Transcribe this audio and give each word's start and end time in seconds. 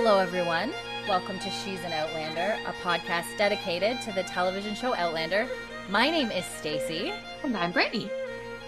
Hello, 0.00 0.20
everyone. 0.20 0.72
Welcome 1.08 1.40
to 1.40 1.50
She's 1.50 1.82
an 1.82 1.90
Outlander, 1.92 2.56
a 2.68 2.72
podcast 2.84 3.36
dedicated 3.36 4.00
to 4.02 4.12
the 4.12 4.22
television 4.22 4.76
show 4.76 4.94
Outlander. 4.94 5.48
My 5.88 6.08
name 6.08 6.30
is 6.30 6.44
Stacy, 6.44 7.12
And 7.42 7.56
I'm 7.56 7.72
Brittany. 7.72 8.08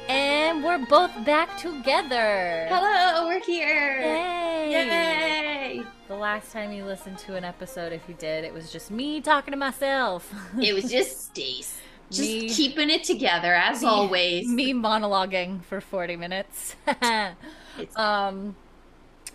and 0.09 0.65
we're 0.65 0.85
both 0.87 1.13
back 1.25 1.57
together. 1.57 2.67
Hello, 2.69 3.29
we're 3.29 3.39
here. 3.45 4.01
Yay! 4.01 4.71
Yay! 4.73 5.83
The 6.09 6.17
last 6.17 6.51
time 6.53 6.73
you 6.73 6.85
listened 6.85 7.19
to 7.19 7.37
an 7.37 7.45
episode, 7.45 7.93
if 7.93 8.03
you 8.09 8.15
did, 8.15 8.43
it 8.45 8.53
was 8.53 8.73
just 8.73 8.91
me 8.91 9.21
talking 9.21 9.53
to 9.53 9.57
myself. 9.59 10.35
It 10.61 10.75
was 10.75 10.91
just 10.91 11.27
Stace. 11.27 11.79
Just 12.11 12.23
Me- 12.29 12.49
keeping 12.49 12.91
it 12.91 13.05
together 13.05 13.55
as 13.55 13.83
Me- 13.83 13.89
always. 13.89 14.49
me 14.49 14.75
monologuing 14.75 15.63
for 15.63 15.81
40 15.81 16.17
minutes. 16.17 16.75
It's- 17.79 17.97
um, 17.97 18.57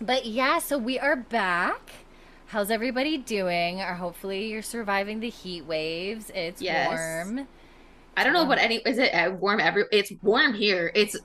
but 0.00 0.26
yeah, 0.26 0.58
so 0.58 0.78
we 0.78 0.98
are 0.98 1.16
back. 1.16 1.90
How's 2.46 2.70
everybody 2.70 3.18
doing? 3.18 3.80
Or 3.80 3.94
hopefully 3.94 4.46
you're 4.48 4.62
surviving 4.62 5.20
the 5.20 5.30
heat 5.30 5.64
waves. 5.64 6.30
It's 6.34 6.62
Yes. 6.62 6.88
warm. 6.88 7.48
I 8.16 8.24
don't 8.24 8.32
know 8.32 8.44
what 8.44 8.58
any 8.58 8.76
is 8.76 8.98
it 8.98 9.12
uh, 9.12 9.30
warm 9.32 9.60
every 9.60 9.84
it's 9.92 10.12
warm 10.22 10.54
here. 10.54 10.90
It's 10.94 11.16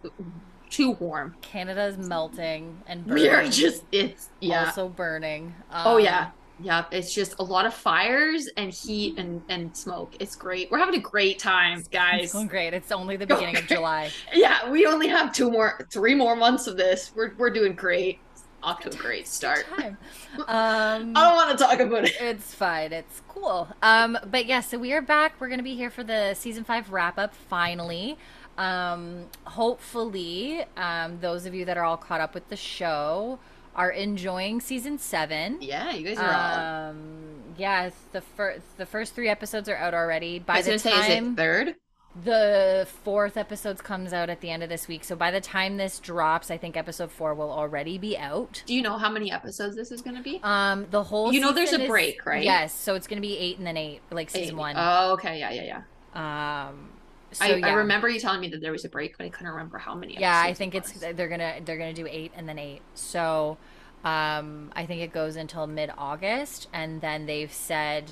too 0.69 0.91
warm. 0.91 1.35
Canada's 1.41 1.97
melting 1.97 2.77
and 2.87 3.05
burning. 3.05 3.23
We 3.23 3.29
are 3.29 3.47
just 3.47 3.83
it's 3.91 4.29
yeah. 4.39 4.65
also 4.65 4.89
burning. 4.89 5.53
oh 5.71 5.97
Um, 5.97 6.03
yeah. 6.03 6.29
Yeah, 6.63 6.85
it's 6.91 7.11
just 7.11 7.39
a 7.39 7.43
lot 7.43 7.65
of 7.65 7.73
fires 7.73 8.47
and 8.57 8.71
heat 8.71 9.17
and 9.17 9.41
and 9.49 9.75
smoke. 9.75 10.13
It's 10.19 10.35
great. 10.35 10.69
We're 10.69 10.77
having 10.77 10.93
a 10.95 10.99
great 11.03 11.39
time, 11.39 11.83
guys. 11.91 12.25
It's 12.25 12.33
going 12.33 12.47
great. 12.47 12.73
It's 12.75 12.91
only 12.91 13.15
the 13.17 13.25
beginning 13.33 13.57
of 13.57 13.65
July. 13.67 14.11
Yeah, 14.33 14.69
we 14.69 14.85
only 14.85 15.07
have 15.07 15.33
two 15.33 15.49
more 15.49 15.87
three 15.91 16.13
more 16.13 16.35
months 16.35 16.67
of 16.67 16.77
this. 16.77 17.11
We're 17.15 17.33
we're 17.37 17.49
doing 17.49 17.73
great. 17.73 18.19
Off 18.63 18.81
to 18.81 18.89
a 18.89 18.95
great 18.95 19.27
start. 19.27 19.65
Um, 19.75 19.97
I 20.47 20.95
don't 20.95 21.35
want 21.35 21.57
to 21.57 21.63
talk 21.63 21.79
about 21.79 22.05
it. 22.05 22.15
It's 22.19 22.53
fine. 22.53 22.93
It's 22.93 23.21
cool. 23.27 23.67
Um, 23.81 24.17
but 24.29 24.45
yeah, 24.45 24.61
so 24.61 24.77
we 24.77 24.93
are 24.93 25.01
back. 25.01 25.33
We're 25.39 25.49
gonna 25.49 25.63
be 25.63 25.75
here 25.75 25.89
for 25.89 26.03
the 26.03 26.33
season 26.35 26.63
five 26.63 26.91
wrap 26.91 27.17
up 27.17 27.33
finally. 27.33 28.17
Um, 28.57 29.25
hopefully, 29.45 30.63
um, 30.77 31.19
those 31.21 31.45
of 31.45 31.55
you 31.55 31.65
that 31.65 31.77
are 31.77 31.83
all 31.83 31.97
caught 31.97 32.21
up 32.21 32.33
with 32.33 32.49
the 32.49 32.55
show 32.55 33.39
are 33.75 33.89
enjoying 33.89 34.61
season 34.61 34.99
seven. 34.99 35.57
Yeah, 35.61 35.91
you 35.93 36.05
guys 36.05 36.17
are 36.19 36.31
all 36.31 36.89
Um, 36.89 37.53
yeah, 37.57 37.89
the 38.11 38.21
first 38.21 38.77
the 38.77 38.85
first 38.85 39.15
three 39.15 39.29
episodes 39.29 39.69
are 39.69 39.77
out 39.77 39.93
already. 39.93 40.39
By 40.39 40.61
the 40.61 40.77
say, 40.77 40.91
time 40.91 41.33
it 41.33 41.37
third? 41.37 41.75
The 42.23 42.87
fourth 43.03 43.37
episodes 43.37 43.81
comes 43.81 44.11
out 44.11 44.29
at 44.29 44.41
the 44.41 44.49
end 44.49 44.63
of 44.63 44.69
this 44.69 44.87
week, 44.87 45.03
so 45.03 45.15
by 45.15 45.31
the 45.31 45.39
time 45.41 45.77
this 45.77 45.99
drops, 45.99 46.51
I 46.51 46.57
think 46.57 46.75
episode 46.75 47.11
four 47.11 47.33
will 47.33 47.51
already 47.51 47.97
be 47.97 48.17
out. 48.17 48.63
Do 48.65 48.73
you 48.75 48.81
know 48.81 48.97
how 48.97 49.09
many 49.09 49.31
episodes 49.31 49.75
this 49.75 49.91
is 49.91 50.01
going 50.01 50.17
to 50.17 50.21
be? 50.23 50.39
Um, 50.43 50.87
the 50.91 51.03
whole 51.03 51.31
You 51.31 51.39
know 51.39 51.53
there's 51.53 51.71
a 51.73 51.81
is- 51.81 51.87
break, 51.87 52.25
right? 52.25 52.43
Yes, 52.43 52.73
so 52.73 52.95
it's 52.95 53.07
gonna 53.07 53.21
be 53.21 53.37
eight 53.37 53.57
and 53.57 53.65
then 53.65 53.77
eight, 53.77 54.01
like 54.11 54.29
season 54.29 54.55
Eight. 54.55 54.59
one. 54.59 54.75
Oh, 54.77 55.13
okay. 55.13 55.39
Yeah, 55.39 55.51
yeah, 55.51 55.81
yeah. 56.13 56.67
Um, 56.69 56.89
so 57.31 57.45
I, 57.45 57.55
yeah. 57.55 57.67
I 57.67 57.71
remember 57.73 58.09
you 58.09 58.19
telling 58.19 58.41
me 58.41 58.49
that 58.49 58.59
there 58.59 58.73
was 58.73 58.83
a 58.83 58.89
break, 58.89 59.17
but 59.17 59.25
I 59.25 59.29
couldn't 59.29 59.51
remember 59.51 59.77
how 59.77 59.95
many. 59.95 60.19
Yeah, 60.19 60.37
I 60.37 60.53
think 60.53 60.75
it 60.75 60.79
it's 60.79 60.99
they're 60.99 61.29
gonna 61.29 61.55
they're 61.63 61.77
gonna 61.77 61.93
do 61.93 62.07
eight 62.09 62.33
and 62.35 62.49
then 62.49 62.59
eight. 62.59 62.81
So, 62.93 63.57
um, 64.03 64.71
I 64.75 64.85
think 64.85 65.01
it 65.01 65.13
goes 65.13 65.37
until 65.37 65.65
mid 65.65 65.91
August, 65.97 66.67
and 66.73 66.99
then 66.99 67.25
they've 67.27 67.53
said 67.53 68.11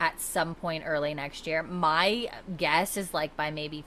at 0.00 0.20
some 0.20 0.54
point 0.54 0.82
early 0.86 1.14
next 1.14 1.46
year. 1.46 1.62
My 1.62 2.28
guess 2.56 2.96
is 2.96 3.14
like 3.14 3.36
by 3.36 3.50
maybe 3.50 3.84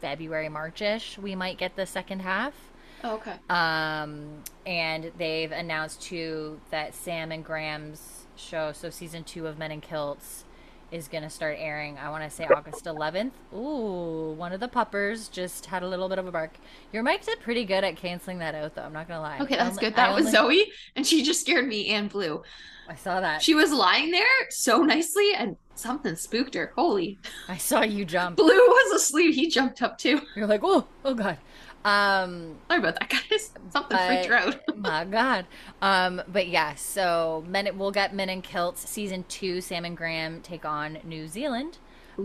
February 0.00 0.48
Marchish, 0.48 1.18
we 1.18 1.34
might 1.34 1.58
get 1.58 1.76
the 1.76 1.84
second 1.84 2.20
half. 2.20 2.54
Oh, 3.02 3.16
okay. 3.16 3.34
Um, 3.48 4.42
and 4.64 5.10
they've 5.18 5.50
announced 5.50 6.02
too 6.02 6.60
that 6.70 6.94
Sam 6.94 7.32
and 7.32 7.44
Graham's 7.44 8.26
show, 8.36 8.72
so 8.72 8.90
season 8.90 9.24
two 9.24 9.46
of 9.46 9.58
Men 9.58 9.72
in 9.72 9.80
Kilts, 9.80 10.44
is 10.90 11.08
going 11.08 11.22
to 11.22 11.30
start 11.30 11.56
airing. 11.58 11.98
I 11.98 12.10
want 12.10 12.24
to 12.24 12.30
say 12.30 12.46
August 12.46 12.84
11th. 12.84 13.30
Ooh, 13.54 14.32
one 14.36 14.52
of 14.52 14.60
the 14.60 14.68
puppers 14.68 15.28
just 15.28 15.66
had 15.66 15.82
a 15.82 15.88
little 15.88 16.08
bit 16.08 16.18
of 16.18 16.26
a 16.26 16.32
bark. 16.32 16.54
Your 16.92 17.02
mic 17.02 17.24
did 17.24 17.40
pretty 17.40 17.64
good 17.64 17.84
at 17.84 17.96
canceling 17.96 18.38
that 18.38 18.54
out, 18.54 18.74
though. 18.74 18.82
I'm 18.82 18.92
not 18.92 19.08
gonna 19.08 19.20
lie. 19.20 19.38
Okay, 19.40 19.56
that's 19.56 19.70
only- 19.70 19.80
good. 19.80 19.94
That 19.96 20.10
I 20.10 20.14
was 20.14 20.34
only- 20.34 20.58
Zoe, 20.64 20.72
and 20.96 21.06
she 21.06 21.22
just 21.22 21.40
scared 21.40 21.66
me 21.66 21.88
and 21.88 22.10
Blue. 22.10 22.42
I 22.88 22.96
saw 22.96 23.20
that. 23.20 23.40
She 23.42 23.54
was 23.54 23.72
lying 23.72 24.10
there 24.10 24.26
so 24.50 24.82
nicely, 24.82 25.32
and 25.36 25.56
something 25.76 26.16
spooked 26.16 26.54
her. 26.54 26.72
Holy! 26.74 27.18
I 27.48 27.56
saw 27.56 27.82
you 27.82 28.04
jump. 28.04 28.36
Blue 28.36 28.46
was 28.48 29.00
asleep. 29.02 29.34
He 29.34 29.48
jumped 29.48 29.80
up 29.80 29.96
too. 29.96 30.22
You're 30.34 30.48
like, 30.48 30.62
oh, 30.64 30.86
oh 31.04 31.14
god. 31.14 31.38
Um, 31.84 32.56
Sorry 32.68 32.80
about 32.80 32.98
that, 33.00 33.08
guys. 33.30 33.50
Something 33.70 33.96
But- 33.96 34.06
freaked 34.26 34.30
out. 34.30 34.60
my 34.76 35.04
god. 35.04 35.46
Um 35.82 36.22
but 36.28 36.48
yeah 36.48 36.74
so 36.74 37.44
men 37.46 37.68
we'll 37.78 37.90
get 37.90 38.14
men 38.14 38.28
in 38.30 38.40
kilts 38.42 38.88
season 38.88 39.24
two 39.28 39.60
sam 39.60 39.84
and 39.84 39.96
graham 39.96 40.40
take 40.40 40.64
on 40.64 40.98
new 41.04 41.26
zealand 41.28 41.78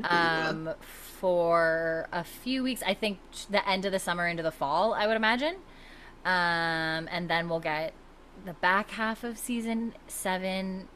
um 0.05 0.69
for 0.81 2.07
a 2.11 2.23
few 2.23 2.63
weeks. 2.63 2.81
I 2.85 2.93
think 2.93 3.19
the 3.49 3.67
end 3.67 3.85
of 3.85 3.91
the 3.91 3.99
summer 3.99 4.27
into 4.27 4.43
the 4.43 4.51
fall 4.51 4.93
i 4.93 5.07
would 5.07 5.15
imagine. 5.15 5.55
Um 6.25 7.07
and 7.11 7.29
then 7.29 7.49
we'll 7.49 7.59
get 7.59 7.93
the 8.45 8.53
back 8.53 8.91
half 8.91 9.23
of 9.23 9.37
season 9.37 9.93
seven 10.07 10.87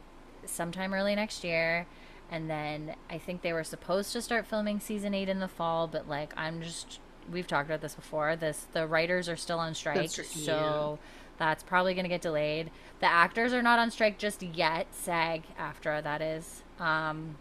sometime 0.44 0.92
early 0.94 1.14
next 1.14 1.44
year. 1.44 1.86
And 2.30 2.48
then 2.48 2.94
i 3.08 3.18
think 3.18 3.42
they 3.42 3.52
were 3.52 3.64
supposed 3.64 4.12
to 4.12 4.22
start 4.22 4.46
filming 4.46 4.80
season 4.80 5.14
eight 5.14 5.28
in 5.28 5.40
the 5.40 5.48
fall 5.48 5.86
but 5.88 6.08
like 6.08 6.32
i'm 6.36 6.62
just 6.62 7.00
we've 7.30 7.46
talked 7.46 7.68
about 7.68 7.80
this 7.80 7.94
before 7.94 8.36
this 8.36 8.66
the 8.72 8.86
writers 8.86 9.28
are 9.28 9.36
still 9.36 9.58
on 9.58 9.74
strike 9.74 9.96
That's 10.12 10.26
so 10.44 10.98
that's 11.38 11.62
probably 11.62 11.94
going 11.94 12.04
to 12.04 12.08
get 12.08 12.20
delayed 12.22 12.70
the 13.00 13.06
actors 13.06 13.52
are 13.52 13.62
not 13.62 13.78
on 13.78 13.90
strike 13.90 14.18
just 14.18 14.42
yet 14.42 14.86
sag 14.92 15.44
after 15.58 16.00
that 16.02 16.20
is 16.20 16.62
um 16.78 17.36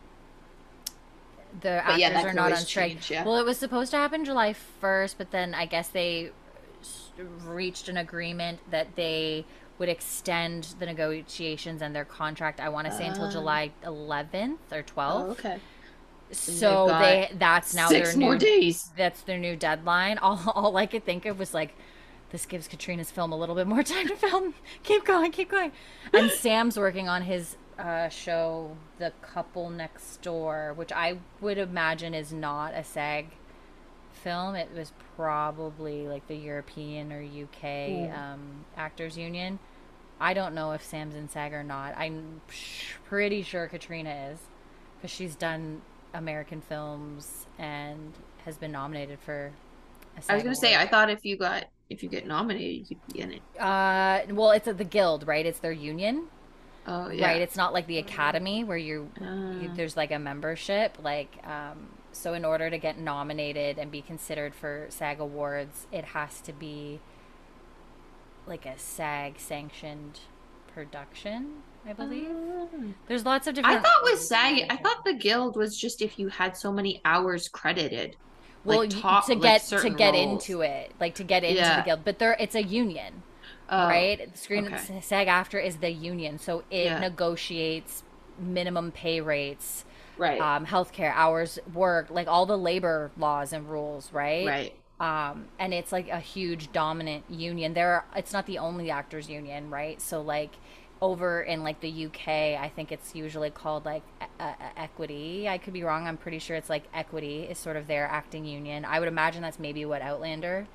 the 1.61 1.81
But 1.85 1.93
actors 1.93 1.99
yeah, 1.99 2.23
are 2.25 2.33
not 2.33 2.51
on 2.51 2.57
strike 2.59 2.91
change, 2.91 3.11
yeah. 3.11 3.25
well 3.25 3.37
it 3.37 3.45
was 3.45 3.57
supposed 3.57 3.91
to 3.91 3.97
happen 3.97 4.23
july 4.23 4.53
1st 4.81 5.15
but 5.17 5.31
then 5.31 5.53
i 5.53 5.65
guess 5.65 5.87
they 5.87 6.31
reached 7.45 7.89
an 7.89 7.97
agreement 7.97 8.59
that 8.71 8.95
they 8.95 9.45
would 9.79 9.89
extend 9.89 10.75
the 10.79 10.85
negotiations 10.85 11.81
and 11.81 11.95
their 11.95 12.05
contract 12.05 12.59
i 12.59 12.69
want 12.69 12.85
to 12.87 12.93
say 12.93 13.07
until 13.07 13.25
Ah. 13.25 13.31
july 13.31 13.71
11th 13.83 14.57
or 14.71 14.83
12th 14.83 15.29
okay. 15.31 15.59
So 16.31 16.87
they 16.87 17.31
that's 17.37 17.73
now 17.73 17.87
Six 17.87 18.11
their 18.11 18.19
more 18.19 18.33
new 18.33 18.39
days. 18.39 18.89
that's 18.95 19.21
their 19.21 19.37
new 19.39 19.55
deadline. 19.55 20.17
All, 20.21 20.39
all 20.55 20.77
I 20.77 20.85
could 20.85 21.03
think 21.05 21.25
of 21.25 21.39
was 21.39 21.53
like, 21.53 21.73
this 22.31 22.45
gives 22.45 22.67
Caitríona's 22.67 23.09
film 23.11 23.31
a 23.31 23.37
little 23.37 23.55
bit 23.55 23.67
more 23.67 23.83
time 23.95 24.07
to 24.07 24.15
film. 24.15 24.53
keep 24.83 25.05
going, 25.05 25.31
keep 25.31 25.49
going. 25.49 25.71
And 26.13 26.29
Sam's 26.31 26.77
working 26.77 27.09
on 27.09 27.23
his 27.23 27.55
uh, 27.79 28.09
show, 28.09 28.75
The 28.99 29.11
Couple 29.21 29.69
Next 29.69 30.21
Door, 30.21 30.73
which 30.75 30.91
I 30.91 31.17
would 31.41 31.57
imagine 31.57 32.13
is 32.13 32.31
not 32.31 32.73
a 32.75 32.83
SAG 32.83 33.27
film. 34.11 34.55
It 34.55 34.69
was 34.75 34.91
probably 35.15 36.07
like 36.07 36.27
the 36.27 36.35
European 36.35 37.11
or 37.11 37.21
UK 37.23 38.11
um, 38.15 38.65
Actors 38.77 39.17
Union. 39.17 39.59
I 40.19 40.33
don't 40.33 40.53
know 40.53 40.73
if 40.73 40.83
Sam's 40.83 41.15
in 41.15 41.29
SAG 41.29 41.53
or 41.53 41.63
not. 41.63 41.97
I'm 41.97 42.41
sh- 42.49 42.95
pretty 43.07 43.41
sure 43.41 43.69
Caitríona 43.69 44.33
is 44.33 44.39
because 44.97 45.09
she's 45.11 45.35
done 45.35 45.81
American 46.13 46.61
films 46.61 47.45
and 47.57 48.13
has 48.45 48.57
been 48.57 48.71
nominated 48.71 49.19
for. 49.19 49.51
A 50.17 50.31
I 50.31 50.35
was 50.35 50.43
gonna 50.43 50.55
say. 50.55 50.75
I 50.75 50.87
thought 50.87 51.09
if 51.09 51.23
you 51.23 51.37
got 51.37 51.65
if 51.89 52.03
you 52.03 52.09
get 52.09 52.25
nominated, 52.27 52.89
you'd 52.89 53.07
be 53.13 53.19
in 53.21 53.31
it. 53.33 53.41
Uh, 53.59 54.21
well, 54.29 54.51
it's 54.51 54.65
the 54.65 54.83
guild, 54.83 55.27
right? 55.27 55.45
It's 55.45 55.59
their 55.59 55.71
union, 55.71 56.27
Oh 56.87 57.09
yeah. 57.09 57.25
right? 57.27 57.41
It's 57.41 57.55
not 57.55 57.73
like 57.73 57.87
the 57.87 57.97
academy 57.97 58.63
where 58.63 58.77
you, 58.77 59.09
you 59.19 59.69
Ah. 59.71 59.73
there's 59.75 59.97
like 59.97 60.11
a 60.11 60.19
membership. 60.19 60.97
Like, 61.01 61.35
um, 61.47 61.89
so 62.11 62.33
in 62.33 62.45
order 62.45 62.69
to 62.69 62.77
get 62.77 62.99
nominated 62.99 63.77
and 63.79 63.91
be 63.91 64.01
considered 64.01 64.53
for 64.53 64.85
SAG 64.89 65.19
awards, 65.19 65.87
it 65.91 66.05
has 66.05 66.41
to 66.41 66.53
be 66.53 66.99
like 68.45 68.65
a 68.65 68.77
SAG 68.77 69.39
sanctioned 69.39 70.19
production, 70.73 71.63
I 71.89 71.93
believe. 71.93 72.29
There's 73.07 73.25
lots 73.25 73.47
of 73.47 73.55
different. 73.55 73.77
I 73.77 73.81
thought 73.81 74.03
with 74.03 74.19
SAG, 74.19 74.65
I 74.69 74.77
thought 74.77 75.03
the 75.03 75.13
guild 75.13 75.55
was 75.55 75.75
just 75.77 76.01
if 76.01 76.19
you 76.19 76.27
had 76.27 76.55
so 76.55 76.71
many 76.71 77.01
hours 77.03 77.47
credited. 77.47 78.15
well 78.65 78.79
like 78.81 78.89
top- 78.89 79.25
to 79.25 79.33
like 79.33 79.41
get 79.41 79.61
to 79.81 79.89
get 79.89 80.13
roles. 80.13 80.47
into 80.47 80.61
it, 80.61 80.91
like 80.99 81.15
to 81.15 81.23
get 81.23 81.43
into 81.43 81.61
Yeah. 81.61 81.77
the 81.77 81.85
guild, 81.85 82.01
but 82.05 82.19
there 82.19 82.35
it's 82.39 82.55
a 82.55 82.61
union. 82.63 83.23
Oh, 83.71 83.87
right? 83.87 84.35
Screen 84.37 84.65
okay. 84.65 84.99
SAG-AFTRA 85.01 85.63
is 85.63 85.77
the 85.77 85.91
union, 85.91 86.37
so 86.39 86.63
it 86.69 86.85
Yeah. 86.85 86.99
negotiates 86.99 88.03
minimum 88.39 88.91
pay 88.91 89.21
rates, 89.21 89.85
Right. 90.17 90.41
um, 90.41 90.65
healthcare 90.65 91.13
hours 91.15 91.57
work, 91.73 92.09
like 92.09 92.27
all 92.27 92.45
the 92.45 92.57
labor 92.57 93.11
laws 93.17 93.53
and 93.53 93.69
rules, 93.69 94.11
right? 94.11 94.47
right. 94.47 94.75
Um, 94.99 95.45
and 95.59 95.73
it's 95.73 95.91
like 95.93 96.09
a 96.09 96.19
huge 96.19 96.71
dominant 96.73 97.23
union. 97.29 97.73
There, 97.73 97.93
are, 97.93 98.05
it's 98.15 98.33
not 98.33 98.45
the 98.45 98.57
only 98.57 98.91
actors 98.91 99.29
union, 99.29 99.69
right? 99.69 100.01
So 100.01 100.19
like 100.21 100.51
over 101.01 101.41
in 101.41 101.63
like 101.63 101.79
the 101.81 102.05
UK, 102.07 102.27
I 102.59 102.71
think 102.75 102.91
it's 102.91 103.15
usually 103.15 103.49
called 103.49 103.85
like 103.85 104.03
e- 104.21 104.25
equity. 104.77 105.47
I 105.47 105.57
could 105.57 105.73
be 105.73 105.83
wrong. 105.83 106.07
I'm 106.07 106.17
pretty 106.17 106.39
sure 106.39 106.55
it's 106.55 106.69
like 106.69 106.83
equity 106.93 107.43
is 107.43 107.57
sort 107.57 107.77
of 107.77 107.87
their 107.87 108.05
acting 108.07 108.45
union. 108.45 108.85
I 108.85 108.99
would 108.99 109.07
imagine 109.07 109.41
that's 109.41 109.59
maybe 109.59 109.85
what 109.85 110.01
Outlander 110.01 110.67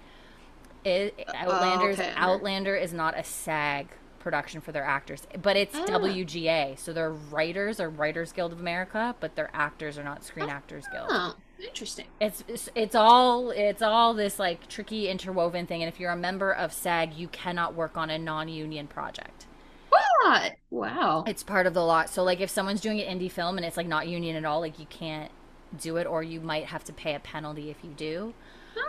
is. 0.84 1.12
Outlander's 1.34 1.98
okay. 1.98 2.12
Outlander 2.16 2.74
is 2.76 2.92
not 2.92 3.18
a 3.18 3.24
SAG 3.24 3.88
production 4.18 4.60
for 4.62 4.72
their 4.72 4.84
actors. 4.84 5.26
But 5.42 5.56
it's 5.56 5.74
Ah. 5.76 5.84
WGA, 5.86 6.78
so 6.78 6.92
they're 6.94 7.12
writers 7.12 7.78
are 7.78 7.90
Writers 7.90 8.32
Guild 8.32 8.52
of 8.52 8.60
America, 8.60 9.14
but 9.20 9.36
their 9.36 9.50
actors 9.52 9.98
are 9.98 10.04
not 10.04 10.24
Screen 10.24 10.48
Actors 10.48 10.86
Guild. 10.90 11.08
Oh, 11.10 11.34
interesting. 11.62 12.06
It's, 12.20 12.42
it's 12.48 12.68
it's 12.74 12.94
all 12.94 13.50
it's 13.50 13.82
all 13.82 14.14
this 14.14 14.38
like 14.38 14.66
tricky 14.68 15.08
interwoven 15.08 15.66
thing 15.66 15.82
and 15.82 15.92
if 15.92 16.00
you're 16.00 16.10
a 16.12 16.16
member 16.16 16.50
of 16.52 16.72
SAG, 16.72 17.12
you 17.14 17.28
cannot 17.28 17.74
work 17.74 17.98
on 17.98 18.08
a 18.08 18.16
non-union 18.18 18.86
project. 18.86 19.43
What? 20.22 20.52
Wow. 20.70 21.24
It's 21.26 21.42
part 21.42 21.66
of 21.66 21.74
the 21.74 21.84
law. 21.84 22.04
So 22.06 22.22
like 22.22 22.40
if 22.40 22.50
someone's 22.50 22.80
doing 22.80 23.00
an 23.00 23.18
indie 23.18 23.30
film 23.30 23.56
and 23.56 23.64
it's 23.66 23.76
like 23.76 23.86
not 23.86 24.08
union 24.08 24.36
at 24.36 24.44
all, 24.44 24.60
like 24.60 24.78
you 24.78 24.86
can't 24.86 25.30
do 25.80 25.96
it 25.96 26.06
or 26.06 26.22
you 26.22 26.40
might 26.40 26.66
have 26.66 26.84
to 26.84 26.92
pay 26.92 27.14
a 27.14 27.20
penalty 27.20 27.70
if 27.70 27.76
you 27.82 27.90
do. 27.90 28.34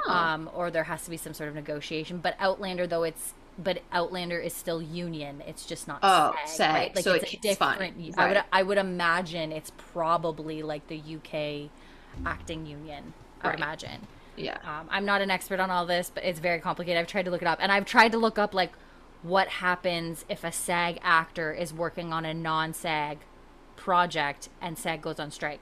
Oh. 0.08 0.12
Um 0.12 0.50
or 0.54 0.72
there 0.72 0.84
has 0.86 1.04
to 1.06 1.10
be 1.10 1.18
some 1.18 1.34
sort 1.34 1.50
of 1.50 1.56
negotiation. 1.56 2.20
But 2.20 2.36
Outlander 2.40 2.88
though 2.88 3.04
it's 3.04 3.34
but 3.58 3.82
Outlander 3.92 4.38
is 4.40 4.54
still 4.54 4.82
union. 4.82 5.42
It's 5.48 5.66
just 5.66 5.88
not 5.88 6.00
Oh, 6.04 6.34
SAG, 6.46 6.50
SAG, 6.58 6.74
right? 6.76 6.96
Like 6.96 7.04
so 7.04 7.14
it's 7.14 7.34
it's 7.34 7.42
different 7.42 7.96
I 8.18 8.28
would 8.28 8.44
I 8.52 8.64
would 8.64 8.78
imagine 8.78 9.52
it's 9.52 9.72
probably 9.94 10.62
like 10.64 10.88
the 10.88 10.98
UK 11.00 11.70
acting 12.26 12.66
union. 12.66 13.14
I 13.42 13.48
would 13.48 13.52
Right. 13.52 13.60
imagine. 13.60 14.08
yeah. 14.38 14.58
Um, 14.64 14.88
I'm 14.90 15.06
not 15.06 15.22
an 15.22 15.30
expert 15.32 15.60
on 15.60 15.70
all 15.70 15.86
this, 15.86 16.12
but 16.14 16.24
it's 16.24 16.40
very 16.40 16.60
complicated. 16.60 17.00
I've 17.00 17.08
tried 17.08 17.26
to 17.26 17.32
look 17.32 17.42
it 17.42 17.48
up, 17.48 17.60
and 17.62 17.72
I've 17.72 17.86
tried 17.86 18.12
to 18.14 18.18
look 18.18 18.38
up 18.40 18.54
like 18.54 18.72
what 19.26 19.48
happens 19.48 20.24
if 20.30 20.44
a 20.44 20.52
SAG 20.52 21.00
actor 21.02 21.52
is 21.52 21.74
working 21.74 22.14
on 22.14 22.26
a 22.26 22.34
non-SAG 22.34 23.20
project 23.76 24.50
and 24.62 24.78
SAG 24.78 25.02
goes 25.02 25.20
on 25.20 25.32
strike. 25.32 25.62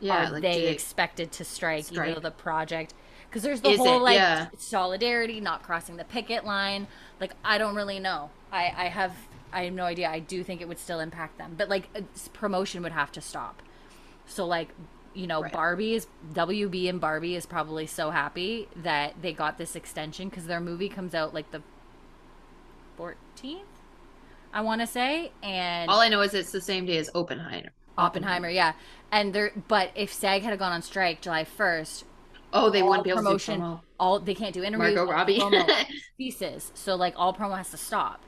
Yeah. 0.00 0.28
Are 0.28 0.32
like, 0.32 0.42
they 0.42 0.68
expected 0.68 1.32
to 1.32 1.44
strike, 1.44 1.84
even 1.84 1.94
Strike. 1.94 2.14
though 2.14 2.20
the 2.20 2.30
project? 2.30 2.94
Because 3.28 3.42
there's 3.42 3.60
the 3.60 3.70
Is 3.70 3.78
whole 3.78 3.98
it? 3.98 4.02
like 4.02 4.14
Yeah. 4.16 4.48
solidarity, 4.58 5.40
not 5.40 5.62
crossing 5.62 5.96
the 5.96 6.04
picket 6.04 6.44
line. 6.44 6.86
Like 7.20 7.32
I 7.44 7.58
don't 7.58 7.74
really 7.74 7.98
know. 7.98 8.30
I 8.52 8.72
I 8.76 8.84
have 8.88 9.12
I 9.52 9.64
have 9.64 9.74
no 9.74 9.84
idea. 9.84 10.08
I 10.08 10.18
do 10.18 10.42
think 10.42 10.60
it 10.60 10.68
would 10.68 10.78
still 10.78 11.00
impact 11.00 11.38
them, 11.38 11.54
but 11.56 11.68
like 11.68 11.88
uh, 11.96 12.00
promotion 12.32 12.82
would 12.82 12.92
have 12.92 13.12
to 13.12 13.20
stop. 13.20 13.62
So 14.26 14.46
like 14.46 14.68
you 15.14 15.26
know, 15.26 15.42
Right. 15.42 15.52
Barbie 15.52 15.94
is 15.94 16.06
WB 16.32 16.88
and 16.88 17.00
Barbie 17.00 17.34
is 17.36 17.44
probably 17.46 17.86
so 17.86 18.10
happy 18.10 18.68
that 18.76 19.20
they 19.20 19.32
got 19.34 19.58
this 19.58 19.76
extension 19.76 20.28
because 20.30 20.46
their 20.46 20.60
movie 20.60 20.88
comes 20.88 21.14
out 21.14 21.34
like 21.34 21.50
the 21.52 21.62
14th, 22.98 23.60
I 24.52 24.60
want 24.60 24.80
to 24.80 24.86
say, 24.86 25.32
and 25.42 25.90
All 25.90 26.00
I 26.00 26.08
know 26.08 26.20
is 26.20 26.34
it's 26.34 26.52
the 26.52 26.60
same 26.60 26.86
day 26.86 26.98
as 26.98 27.10
Oppenheimer. 27.14 27.70
Oppenheimer, 27.98 28.48
yeah, 28.48 28.72
and 29.10 29.32
they're 29.34 29.52
but 29.68 29.90
if 29.94 30.12
SAG 30.12 30.42
had 30.42 30.58
gone 30.58 30.72
on 30.72 30.82
strike 30.82 31.20
July 31.20 31.44
1st, 31.44 32.04
Oh, 32.54 32.68
they 32.70 32.82
wouldn't 32.82 33.04
be 33.04 33.10
able 33.10 33.22
promotion, 33.22 33.60
to 33.60 33.60
do 33.60 33.66
promo. 33.66 33.80
all 33.98 34.20
they 34.20 34.34
can't 34.34 34.52
do 34.54 34.62
interviews, 34.62 34.94
Margot 34.94 35.10
Robbie. 35.10 35.42
ceases. 36.18 36.70
So 36.74 36.94
like 36.96 37.14
all 37.16 37.32
promo 37.34 37.56
has 37.56 37.70
to 37.70 37.76
stop. 37.76 38.20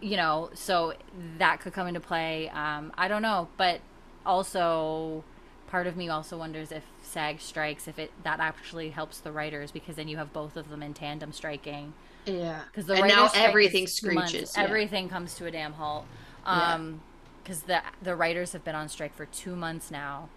You 0.00 0.16
know, 0.16 0.50
so 0.54 0.94
that 1.38 1.60
could 1.60 1.72
come 1.72 1.86
into 1.86 2.00
play. 2.00 2.48
Um, 2.50 2.92
I 2.98 3.06
don't 3.06 3.22
know, 3.22 3.48
but 3.56 3.80
also 4.26 5.22
part 5.68 5.86
of 5.86 5.96
me 5.96 6.08
also 6.08 6.36
wonders 6.36 6.72
if 6.72 6.82
SAG 7.02 7.40
strikes, 7.40 7.86
if 7.86 7.98
it 7.98 8.10
that 8.24 8.40
actually 8.40 8.90
helps 8.90 9.18
the 9.20 9.30
writers 9.32 9.70
because 9.70 9.94
then 9.96 10.08
you 10.08 10.16
have 10.16 10.32
both 10.32 10.56
of 10.56 10.68
them 10.68 10.82
in 10.82 10.92
tandem 10.92 11.32
striking. 11.32 11.94
Yeah. 12.26 12.60
Because 12.70 12.86
the 12.86 12.94
and 12.94 13.08
now 13.08 13.30
everything 13.34 13.82
months. 13.82 13.94
screeches. 13.94 14.54
yeah. 14.56 14.62
Everything 14.64 15.08
comes 15.08 15.34
to 15.36 15.46
a 15.46 15.50
damn 15.50 15.72
halt. 15.74 16.04
Um, 16.44 17.00
because 17.42 17.62
the 17.62 17.82
the 18.02 18.14
writers 18.14 18.52
have 18.52 18.62
been 18.64 18.74
on 18.76 18.88
strike 18.88 19.14
for 19.14 19.26
two 19.26 19.56
months 19.56 19.90
now. 19.90 20.28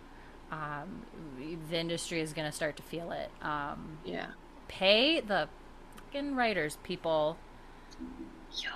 Um, 0.51 1.03
the 1.69 1.77
industry 1.77 2.21
is 2.21 2.33
going 2.33 2.49
to 2.49 2.55
start 2.55 2.77
to 2.77 2.83
feel 2.83 3.11
it. 3.11 3.29
Um, 3.41 3.97
Yeah. 4.05 4.27
pay 4.67 5.19
the 5.19 5.49
fucking 5.95 6.35
writers, 6.35 6.77
people. 6.83 7.37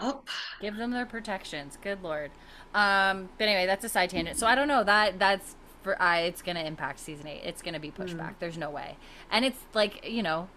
Yup. 0.02 0.28
Give 0.62 0.76
them 0.76 0.92
their 0.92 1.06
protections. 1.06 1.78
Good 1.82 2.04
lord. 2.04 2.32
Um, 2.74 3.30
but 3.38 3.48
anyway, 3.48 3.66
that's 3.66 3.84
a 3.86 3.90
side 3.90 4.10
tangent. 4.10 4.38
So 4.38 4.46
I 4.46 4.56
don't 4.56 4.68
know 4.68 4.84
that 4.84 5.20
that's 5.20 5.56
for 5.82 6.02
I. 6.02 6.22
It's 6.22 6.42
going 6.42 6.56
to 6.58 6.66
impact 6.66 7.00
season 7.00 7.28
eight. 7.28 7.42
It's 7.44 7.62
going 7.62 7.74
to 7.74 7.80
be 7.80 7.92
pushed 7.92 8.16
Mm. 8.16 8.20
back. 8.20 8.40
There's 8.40 8.58
no 8.58 8.70
way. 8.70 8.98
And 9.32 9.46
it's 9.46 9.60
like 9.74 10.08
you 10.10 10.22
know, 10.24 10.50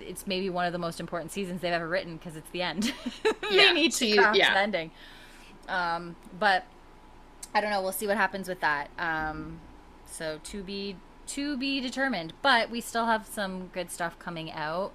it's 0.00 0.26
maybe 0.26 0.50
one 0.50 0.66
of 0.66 0.72
the 0.72 0.78
most 0.78 1.00
important 1.00 1.32
seasons 1.32 1.60
they've 1.60 1.72
ever 1.72 1.88
written 1.88 2.16
because 2.16 2.36
it's 2.36 2.50
the 2.50 2.62
end. 2.62 2.92
they 3.22 3.56
Yeah, 3.56 3.72
need 3.72 3.92
to 3.92 4.16
craft 4.16 4.36
yeah. 4.38 4.52
the 4.54 4.60
ending. 4.60 4.90
Um, 5.68 6.16
but 6.38 6.64
I 7.54 7.60
don't 7.60 7.70
know. 7.70 7.80
We'll 7.82 7.92
see 7.92 8.06
what 8.06 8.16
happens 8.16 8.48
with 8.48 8.60
that. 8.60 8.90
Um, 8.98 9.60
so 10.06 10.38
to 10.44 10.62
be 10.62 10.96
to 11.28 11.56
be 11.56 11.80
determined. 11.80 12.32
But 12.42 12.70
we 12.70 12.80
still 12.80 13.06
have 13.06 13.26
some 13.26 13.68
good 13.68 13.90
stuff 13.90 14.18
coming 14.18 14.52
out. 14.52 14.92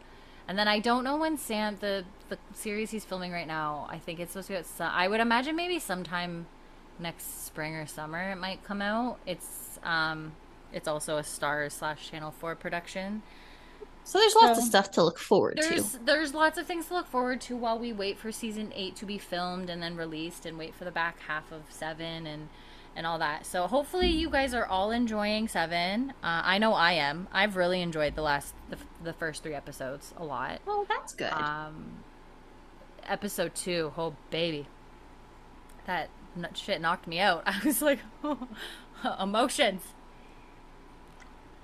And 0.47 0.57
then 0.57 0.67
I 0.67 0.79
don't 0.79 1.03
know 1.03 1.17
when 1.17 1.37
Sam 1.37 1.77
the 1.79 2.05
the 2.29 2.37
series 2.53 2.91
he's 2.91 3.03
filming 3.05 3.31
right 3.31 3.47
now. 3.47 3.87
I 3.89 3.97
think 3.97 4.19
it's 4.19 4.31
supposed 4.33 4.47
to 4.47 4.53
be 4.53 4.83
out. 4.83 4.93
I 4.93 5.07
would 5.07 5.19
imagine 5.19 5.55
maybe 5.55 5.79
sometime 5.79 6.45
next 6.99 7.45
spring 7.45 7.75
or 7.75 7.85
summer 7.85 8.31
it 8.31 8.35
might 8.37 8.63
come 8.63 8.81
out. 8.81 9.17
It's 9.25 9.60
um 9.83 10.33
it's 10.73 10.87
also 10.87 11.17
a 11.17 11.21
Starz 11.21 11.71
slash 11.73 12.09
Channel 12.09 12.31
Four 12.31 12.55
production. 12.55 13.23
So 14.03 14.17
there's 14.17 14.33
lots 14.35 14.57
So- 14.57 14.63
of 14.63 14.67
stuff 14.69 14.91
to 14.91 15.03
look 15.03 15.19
forward 15.19 15.59
There's 15.61 15.91
to. 15.93 15.99
there's 16.05 16.33
lots 16.33 16.57
of 16.57 16.65
things 16.65 16.87
to 16.87 16.93
look 16.95 17.07
forward 17.07 17.39
to 17.41 17.55
while 17.55 17.77
we 17.77 17.93
wait 17.93 18.17
for 18.17 18.31
season 18.31 18.71
eight 18.75 18.95
to 18.95 19.05
be 19.05 19.17
filmed 19.19 19.69
and 19.69 19.81
then 19.83 19.95
released, 19.95 20.45
and 20.45 20.57
wait 20.57 20.73
for 20.73 20.85
the 20.85 20.91
back 20.91 21.19
half 21.27 21.51
of 21.51 21.63
seven 21.69 22.25
and 22.25 22.49
and 22.95 23.05
all 23.07 23.19
that. 23.19 23.45
So 23.45 23.67
hopefully 23.67 24.07
you 24.09 24.29
guys 24.29 24.53
are 24.53 24.65
all 24.65 24.91
enjoying 24.91 25.47
seven. 25.47 26.11
Uh, 26.23 26.41
I 26.43 26.57
know 26.57 26.73
I 26.73 26.93
am. 26.93 27.27
I've 27.31 27.55
really 27.55 27.81
enjoyed 27.81 28.15
the 28.15 28.21
last 28.21 28.53
the, 28.69 28.77
the 29.03 29.13
first 29.13 29.43
three 29.43 29.53
episodes 29.53 30.13
a 30.17 30.23
lot. 30.25 30.59
Oh, 30.67 30.85
that's 30.89 31.13
good. 31.13 31.31
Um, 31.31 31.99
episode 33.03 33.53
two, 33.55 33.93
oh 33.97 34.15
baby, 34.29 34.67
that 35.85 36.09
shit 36.55 36.81
knocked 36.81 37.07
me 37.07 37.19
out. 37.19 37.43
I 37.45 37.59
was 37.63 37.81
like, 37.81 37.99
emotions. 39.19 39.81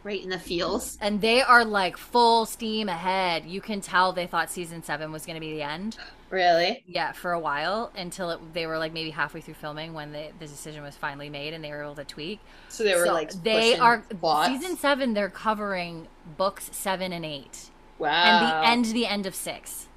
right 0.03 0.23
in 0.23 0.29
the 0.29 0.39
feels. 0.39 0.97
And 1.01 1.19
they 1.21 1.41
are 1.41 1.65
like 1.65 1.97
full 1.97 2.45
steam 2.45 2.87
ahead. 2.89 3.45
You 3.45 3.59
can 3.61 3.81
tell 3.81 4.13
they 4.13 4.27
thought 4.27 4.49
season 4.49 4.81
seven 4.83 5.11
was 5.11 5.25
going 5.25 5.35
to 5.35 5.41
be 5.41 5.53
the 5.53 5.63
end. 5.63 5.97
Really? 6.29 6.83
Yeah, 6.87 7.11
for 7.13 7.31
a 7.33 7.39
while 7.39 7.91
until 7.95 8.29
it, 8.31 8.53
they 8.53 8.65
were 8.67 8.77
like 8.77 8.93
maybe 8.93 9.11
halfway 9.11 9.41
through 9.41 9.53
filming 9.55 9.93
when 9.93 10.11
the, 10.11 10.29
the 10.39 10.47
decision 10.47 10.83
was 10.83 10.95
finally 10.95 11.29
made 11.29 11.53
and 11.53 11.63
they 11.63 11.71
were 11.71 11.83
able 11.83 11.95
to 11.95 12.05
tweak. 12.05 12.39
So 12.69 12.83
they 12.83 12.95
were 12.95 13.05
So 13.05 13.13
like 13.13 13.31
they 13.43 13.77
are 13.77 13.99
plots? 13.99 14.49
season 14.49 14.77
seven. 14.77 15.13
They're 15.13 15.29
covering 15.29 16.07
books 16.37 16.69
seven 16.73 17.11
and 17.13 17.25
eight, 17.25 17.69
Wow. 17.97 18.09
and 18.11 18.45
the 18.45 18.67
end, 18.91 18.95
the 18.95 19.07
end 19.07 19.25
of 19.25 19.35
six. 19.35 19.87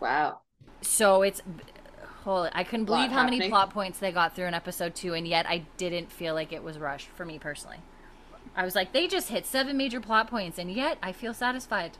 Wow. 0.00 0.40
So 0.82 1.22
it's 1.22 1.42
holy. 2.28 2.50
I 2.52 2.64
couldn't 2.64 2.86
believe 2.86 3.10
how 3.10 3.24
many 3.24 3.48
plot 3.48 3.70
points 3.70 3.98
they 3.98 4.12
got 4.12 4.34
through 4.34 4.46
in 4.46 4.54
episode 4.54 4.94
two, 4.94 5.14
and 5.14 5.26
yet 5.26 5.46
I 5.48 5.64
didn't 5.76 6.12
feel 6.12 6.34
like 6.34 6.52
it 6.52 6.62
was 6.62 6.78
rushed 6.78 7.08
for 7.08 7.24
me 7.24 7.38
personally. 7.38 7.78
I 8.54 8.64
was 8.64 8.74
like, 8.74 8.92
they 8.92 9.06
just 9.06 9.28
hit 9.28 9.46
seven 9.46 9.76
major 9.76 10.00
plot 10.00 10.28
points, 10.28 10.58
and 10.58 10.70
yet 10.70 10.98
I 11.02 11.12
feel 11.12 11.32
satisfied 11.32 11.92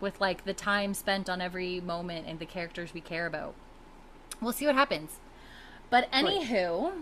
with 0.00 0.20
like 0.20 0.44
the 0.44 0.54
time 0.54 0.94
spent 0.94 1.28
on 1.28 1.40
every 1.40 1.80
moment 1.80 2.26
and 2.26 2.38
the 2.38 2.46
characters 2.46 2.92
we 2.94 3.00
care 3.00 3.26
about. 3.26 3.54
We'll 4.40 4.52
see 4.52 4.66
what 4.66 4.74
happens. 4.74 5.18
But 5.88 6.10
anywho, 6.12 6.92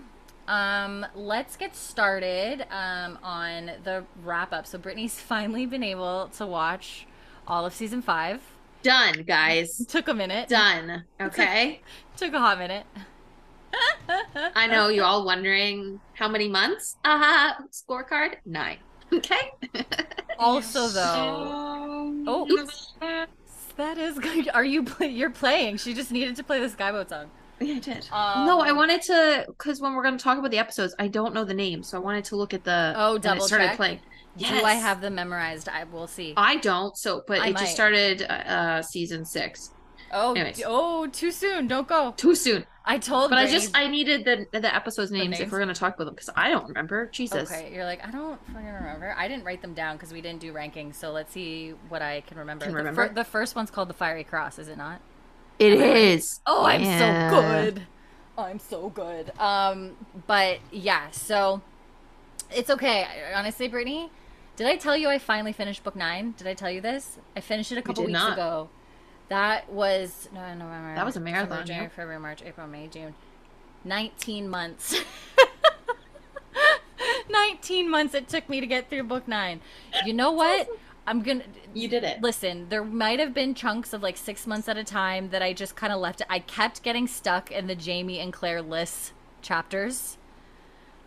um, 0.46 1.06
let's 1.14 1.56
get 1.56 1.74
started 1.74 2.66
um, 2.70 3.18
on 3.22 3.70
the 3.82 4.04
wrap 4.22 4.52
up. 4.52 4.66
So 4.66 4.78
Brittany's 4.78 5.18
finally 5.20 5.66
been 5.66 5.82
able 5.82 6.28
to 6.36 6.46
watch 6.46 7.06
all 7.46 7.66
of 7.66 7.74
season 7.74 8.02
five. 8.02 8.40
Done, 8.84 9.22
guys. 9.22 9.84
Took 9.88 10.08
a 10.08 10.14
minute. 10.14 10.48
Done. 10.48 11.04
Okay. 11.20 11.80
Took 12.18 12.34
a 12.34 12.38
hot 12.38 12.58
minute. 12.58 12.84
I 14.54 14.66
know 14.68 14.88
you 14.88 15.02
all 15.02 15.24
wondering 15.24 15.98
how 16.12 16.28
many 16.28 16.48
months? 16.48 16.96
Uh 17.02 17.18
huh. 17.18 17.54
scorecard? 17.72 18.36
Nine. 18.44 18.76
Okay. 19.12 19.50
Also, 20.38 20.88
though, 20.88 22.12
oh, 22.26 22.68
that 23.76 23.98
is 23.98 24.18
good. 24.18 24.48
Are 24.52 24.64
you 24.64 24.84
play- 24.84 25.08
you're 25.08 25.30
playing? 25.30 25.78
She 25.78 25.94
just 25.94 26.12
needed 26.12 26.36
to 26.36 26.44
play 26.44 26.60
the 26.60 26.66
Skyboat 26.68 27.08
song. 27.08 27.30
Yeah, 27.60 27.74
I 27.74 27.78
did. 27.78 28.08
Um, 28.12 28.46
no, 28.46 28.60
I 28.60 28.72
wanted 28.72 29.02
to 29.02 29.44
because 29.48 29.80
when 29.80 29.94
we're 29.94 30.02
going 30.02 30.18
to 30.18 30.22
talk 30.22 30.38
about 30.38 30.50
the 30.50 30.58
episodes, 30.58 30.94
I 30.98 31.08
don't 31.08 31.34
know 31.34 31.44
the 31.44 31.54
name, 31.54 31.82
so 31.82 31.96
I 31.96 32.00
wanted 32.00 32.24
to 32.26 32.36
look 32.36 32.52
at 32.52 32.64
the. 32.64 32.92
Oh, 32.96 33.14
and 33.16 33.24
it 33.24 33.28
double 33.28 33.46
started 33.46 33.68
check? 33.68 33.76
playing. 33.76 34.00
Do 34.36 34.46
I 34.64 34.74
have 34.74 35.00
them 35.00 35.14
memorized? 35.14 35.68
I 35.68 35.84
will 35.84 36.06
see. 36.06 36.34
I 36.36 36.56
don't. 36.56 36.96
So, 36.96 37.22
but 37.26 37.40
I 37.40 37.48
it 37.48 37.52
might. 37.54 37.60
just 37.60 37.72
started 37.72 38.22
uh 38.22 38.82
season 38.82 39.24
six. 39.24 39.70
oh, 40.12 40.32
anyways. 40.34 40.62
oh, 40.66 41.06
too 41.06 41.30
soon. 41.30 41.66
Don't 41.68 41.86
go. 41.88 42.12
Too 42.16 42.34
soon. 42.34 42.64
I 42.86 42.98
told. 42.98 43.30
But 43.30 43.38
I 43.38 43.46
just 43.46 43.76
I 43.76 43.86
needed 43.86 44.24
the 44.24 44.46
the 44.58 44.74
episodes 44.74 45.10
names, 45.10 45.30
names? 45.30 45.40
if 45.40 45.52
we're 45.52 45.58
going 45.58 45.68
to 45.68 45.74
talk 45.74 45.94
about 45.94 46.04
them 46.04 46.14
because 46.14 46.30
I 46.36 46.50
don't 46.50 46.66
remember. 46.68 47.06
Jesus. 47.06 47.50
Okay, 47.50 47.72
you're 47.72 47.84
like 47.84 48.06
I 48.06 48.10
don't 48.10 48.38
fucking 48.48 48.66
remember. 48.66 49.14
I 49.16 49.26
didn't 49.28 49.44
write 49.44 49.62
them 49.62 49.72
down 49.72 49.96
because 49.96 50.12
we 50.12 50.20
didn't 50.20 50.40
do 50.40 50.52
rankings. 50.52 50.96
So 50.96 51.10
let's 51.12 51.32
see 51.32 51.70
what 51.88 52.02
I 52.02 52.20
can 52.22 52.36
remember. 52.38 52.64
Can 52.66 52.72
the, 52.74 52.78
remember? 52.78 53.08
the 53.08 53.24
first 53.24 53.56
one's 53.56 53.70
called 53.70 53.88
the 53.88 53.94
Fiery 53.94 54.24
Cross, 54.24 54.58
is 54.58 54.68
it 54.68 54.76
not? 54.76 55.00
It 55.58 55.72
is. 55.72 56.40
Oh, 56.46 56.64
I'm 56.66 56.82
Yeah. 56.82 57.30
so 57.30 57.40
good. 57.40 57.86
I'm 58.36 58.58
so 58.58 58.88
good. 58.90 59.32
Um, 59.38 59.96
but 60.26 60.58
yeah, 60.72 61.10
so 61.12 61.62
it's 62.54 62.68
okay. 62.68 63.06
Honestly, 63.34 63.68
Brittany, 63.68 64.10
did 64.56 64.66
I 64.66 64.76
tell 64.76 64.96
you 64.96 65.08
I 65.08 65.18
finally 65.18 65.52
finished 65.52 65.82
book 65.84 65.96
nine? 65.96 66.34
Did 66.36 66.46
I 66.46 66.54
tell 66.54 66.70
you 66.70 66.80
this? 66.80 67.18
I 67.36 67.40
finished 67.40 67.72
it 67.72 67.78
a 67.78 67.82
couple 67.82 68.04
weeks 68.04 68.12
not. 68.12 68.34
ago. 68.34 68.68
That 69.28 69.70
was 69.70 70.28
no 70.34 70.40
November. 70.54 70.94
That 70.94 71.06
was 71.06 71.16
a 71.16 71.20
marathon, 71.20 71.48
December, 71.48 71.66
January. 71.66 71.90
February, 71.90 72.20
March, 72.20 72.42
April, 72.44 72.66
May, 72.66 72.88
June. 72.88 73.14
Nineteen 73.84 74.48
months. 74.48 74.94
Nineteen 77.28 77.90
months 77.90 78.14
it 78.14 78.28
took 78.28 78.48
me 78.48 78.60
to 78.60 78.66
get 78.66 78.88
through 78.90 79.04
book 79.04 79.26
nine. 79.26 79.60
You 80.04 80.12
know 80.12 80.30
what? 80.30 80.68
I'm 81.06 81.22
gonna 81.22 81.44
You 81.74 81.88
did 81.88 82.04
it. 82.04 82.22
listen. 82.22 82.68
There 82.68 82.84
might 82.84 83.18
have 83.18 83.34
been 83.34 83.54
chunks 83.54 83.92
of 83.92 84.02
like 84.02 84.16
six 84.16 84.46
months 84.46 84.68
at 84.68 84.76
a 84.78 84.84
time 84.84 85.30
that 85.30 85.42
I 85.42 85.52
just 85.52 85.74
kind 85.76 85.92
of 85.92 86.00
left. 86.00 86.20
It. 86.20 86.26
I 86.30 86.38
kept 86.38 86.82
getting 86.82 87.06
stuck 87.06 87.50
in 87.50 87.66
the 87.66 87.74
Jamie 87.74 88.20
and 88.20 88.32
Claire 88.32 88.62
Liss 88.62 89.12
chapters. 89.42 90.16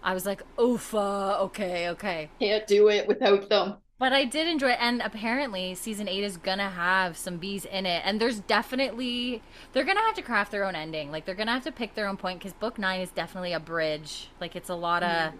I 0.07 0.13
was 0.13 0.25
like, 0.25 0.41
oof, 0.57 0.95
uh, 0.95 1.37
okay, 1.41 1.89
okay. 1.89 2.29
Can't 2.39 2.65
do 2.65 2.87
it 2.87 3.09
without 3.09 3.49
them. 3.49 3.75
But 3.99 4.13
I 4.13 4.23
did 4.23 4.47
enjoy 4.47 4.69
it, 4.69 4.77
and 4.79 5.01
apparently 5.01 5.75
season 5.75 6.07
eight 6.07 6.23
is 6.23 6.37
gonna 6.37 6.69
have 6.69 7.17
some 7.17 7.35
bees 7.35 7.65
in 7.65 7.85
it, 7.85 8.03
and 8.05 8.21
there's 8.21 8.39
definitely 8.39 9.41
they're 9.73 9.83
gonna 9.83 9.99
have 9.99 10.15
to 10.15 10.21
craft 10.21 10.51
their 10.51 10.63
own 10.63 10.75
ending. 10.75 11.11
Like 11.11 11.25
they're 11.25 11.35
gonna 11.35 11.51
have 11.51 11.65
to 11.65 11.73
pick 11.73 11.93
their 11.93 12.07
own 12.07 12.15
point 12.15 12.39
because 12.39 12.53
book 12.53 12.79
nine 12.79 13.01
is 13.01 13.09
definitely 13.09 13.51
a 13.51 13.59
bridge. 13.59 14.29
Like 14.39 14.55
it's 14.55 14.69
a 14.69 14.75
lot 14.75 15.03
of, 15.03 15.33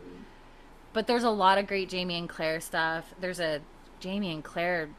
but 0.91 1.07
there's 1.07 1.23
a 1.23 1.29
lot 1.29 1.59
of 1.59 1.65
great 1.65 1.87
Jamie 1.87 2.17
and 2.17 2.27
Claire 2.27 2.59
stuff. 2.59 3.13
There's 3.21 3.39
a 3.39 3.61
Jamie 4.01 4.33
and 4.33 4.43
Claire 4.43 4.89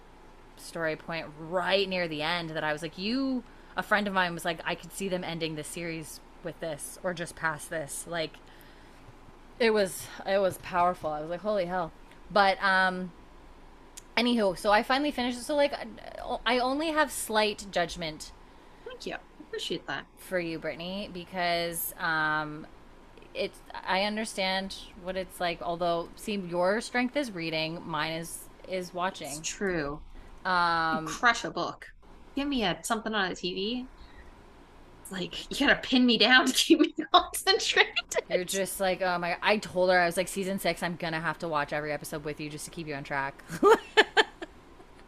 story 0.56 0.96
point 0.96 1.26
right 1.38 1.86
near 1.86 2.08
the 2.08 2.22
end 2.22 2.50
that 2.50 2.64
I 2.64 2.72
was 2.72 2.80
like, 2.80 2.96
you. 2.96 3.44
A 3.76 3.82
friend 3.82 4.08
of 4.08 4.14
mine 4.14 4.32
was 4.32 4.46
like, 4.46 4.60
I 4.64 4.74
could 4.74 4.94
see 4.94 5.08
them 5.08 5.22
ending 5.22 5.56
the 5.56 5.62
series 5.62 6.20
with 6.42 6.58
this 6.60 6.98
or 7.02 7.12
just 7.12 7.36
past 7.36 7.68
this. 7.68 8.06
Like 8.08 8.38
it 9.58 9.70
was 9.70 10.06
it 10.26 10.38
was 10.38 10.58
powerful. 10.58 11.10
I 11.10 11.20
was 11.20 11.30
like, 11.30 11.40
holy 11.40 11.66
hell. 11.66 11.92
But 12.30 12.62
um 12.62 13.12
anywho, 14.16 14.56
so 14.58 14.70
I 14.70 14.82
finally 14.82 15.10
finished. 15.10 15.42
So 15.42 15.54
like 15.54 15.72
I 16.46 16.58
only 16.58 16.88
have 16.88 17.10
slight 17.10 17.66
judgment 17.70 18.32
Thank 18.86 19.06
you. 19.06 19.16
Appreciate 19.40 19.86
that. 19.86 20.06
for 20.16 20.38
you, 20.38 20.58
Brittany, 20.58 21.10
because 21.12 21.94
um 21.98 22.66
it's 23.34 23.58
I 23.86 24.02
understand 24.02 24.76
what 25.02 25.16
it's 25.16 25.40
like, 25.40 25.62
although 25.62 26.08
see 26.16 26.36
your 26.36 26.80
strength 26.80 27.16
is 27.16 27.32
reading, 27.32 27.82
mine 27.86 28.12
is 28.12 28.48
is 28.68 28.92
watching. 28.92 29.28
It's 29.28 29.40
true. 29.40 30.00
Um 30.44 31.06
Crush 31.06 31.44
a 31.44 31.50
book. 31.50 31.92
Give 32.36 32.46
me 32.46 32.62
a 32.62 32.78
something 32.82 33.14
on 33.14 33.32
a 33.32 33.34
TV. 33.34 33.86
Like 35.10 35.50
you 35.50 35.66
gotta 35.66 35.80
pin 35.80 36.04
me 36.06 36.18
down 36.18 36.46
to 36.46 36.52
keep 36.52 36.80
me 36.80 36.94
concentrated. 37.12 37.92
you're 38.30 38.44
just 38.44 38.80
like, 38.80 39.00
oh 39.02 39.18
my 39.18 39.36
I 39.42 39.56
told 39.58 39.90
her 39.90 39.98
I 39.98 40.06
was 40.06 40.16
like 40.16 40.28
season 40.28 40.58
6 40.58 40.82
I'm 40.82 40.96
to 41.14 41.20
have 41.20 41.38
to 41.40 41.48
watch 41.48 41.72
every 41.72 41.92
episode 41.92 42.24
with 42.24 42.40
you 42.40 42.50
just 42.50 42.64
to 42.66 42.70
keep 42.70 42.86
you 42.86 42.94
on 42.94 43.04
track. 43.04 43.42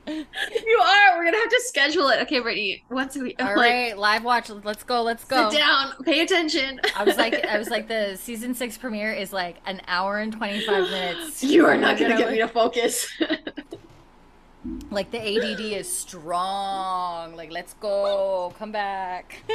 You 0.07 0.79
are. 0.79 1.19
We're 1.19 1.25
gonna 1.25 1.37
have 1.37 1.51
to 1.51 1.63
schedule 1.67 2.09
it. 2.09 2.21
Okay, 2.23 2.41
Brittany. 2.41 2.83
Once 2.91 3.15
a 3.15 3.21
week. 3.21 3.37
All 3.41 3.47
like, 3.49 3.57
right, 3.57 3.99
live 3.99 4.25
watch. 4.25 4.51
Let's 4.51 4.83
go. 4.83 5.03
Let's 5.03 5.23
go. 5.25 5.51
Sit 5.51 5.59
down. 5.59 5.93
Pay 6.05 6.23
attention. 6.23 6.81
I 6.97 7.05
was 7.05 7.17
like, 7.17 7.45
I 7.47 7.59
was 7.59 7.69
like, 7.69 7.87
the 7.95 8.17
season 8.17 8.55
six 8.55 8.77
premiere 8.77 9.13
is 9.13 9.33
like 9.33 9.59
an 9.67 9.81
hour 9.87 10.19
and 10.19 10.33
twenty 10.33 10.63
five 10.67 10.85
minutes. 10.91 11.45
You 11.45 11.65
are 11.67 11.77
not 11.77 12.01
We're 12.01 12.09
gonna 12.09 12.19
get 12.21 12.33
me 12.33 12.41
like- 12.41 12.49
to 12.49 12.55
focus. 12.55 13.07
Like 14.91 15.11
the 15.11 15.19
ADD 15.19 15.61
is 15.61 15.91
strong. 15.91 17.35
Like, 17.35 17.51
let's 17.51 17.75
go, 17.75 18.53
come 18.59 18.73
back. 18.73 19.43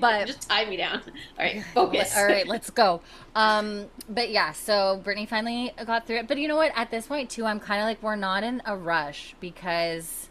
But- 0.00 0.26
just 0.26 0.48
tie 0.48 0.64
me 0.64 0.76
down. 0.76 1.00
All 1.38 1.44
right, 1.44 1.62
focus. 1.74 2.16
All 2.16 2.24
right, 2.24 2.46
let's 2.46 2.70
go. 2.70 3.02
Um, 3.34 3.86
but 4.08 4.30
yeah, 4.30 4.52
so 4.52 5.00
Brittany 5.04 5.26
finally 5.26 5.72
got 5.84 6.06
through 6.06 6.16
it. 6.18 6.28
But 6.28 6.38
you 6.38 6.48
know 6.48 6.56
what? 6.56 6.72
At 6.74 6.90
this 6.90 7.06
point 7.06 7.28
too, 7.30 7.44
I'm 7.44 7.60
kind 7.60 7.80
of 7.80 7.86
like, 7.86 8.02
we're 8.02 8.16
not 8.16 8.42
in 8.42 8.62
a 8.64 8.74
rush 8.76 9.34
because 9.40 10.28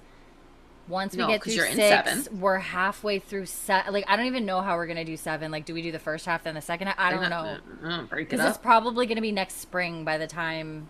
once 0.87 1.13
we 1.13 1.19
No, 1.19 1.27
get 1.27 1.43
through 1.43 1.53
six, 1.53 1.75
seven. 1.75 2.39
we're 2.39 2.57
halfway 2.57 3.19
through 3.19 3.45
set. 3.45 3.91
Like, 3.93 4.05
I 4.07 4.15
don't 4.15 4.25
even 4.25 4.45
know 4.45 4.61
how 4.61 4.75
we're 4.75 4.87
gonna 4.87 5.05
do 5.05 5.15
seven. 5.17 5.51
Like, 5.51 5.65
do 5.65 5.73
we 5.75 5.81
do 5.83 5.91
the 5.91 5.99
first 5.99 6.25
half 6.25 6.43
then 6.43 6.55
the 6.55 6.61
second 6.61 6.87
half? 6.87 6.95
I 6.97 7.11
don't 7.11 7.29
know. 7.29 7.57
Uh, 7.87 8.01
it 8.03 8.09
because 8.09 8.39
it's 8.39 8.57
probably 8.57 9.05
going 9.05 9.17
to 9.17 9.21
be 9.21 9.31
next 9.31 9.57
spring 9.61 10.03
by 10.03 10.17
the 10.17 10.27
time 10.27 10.89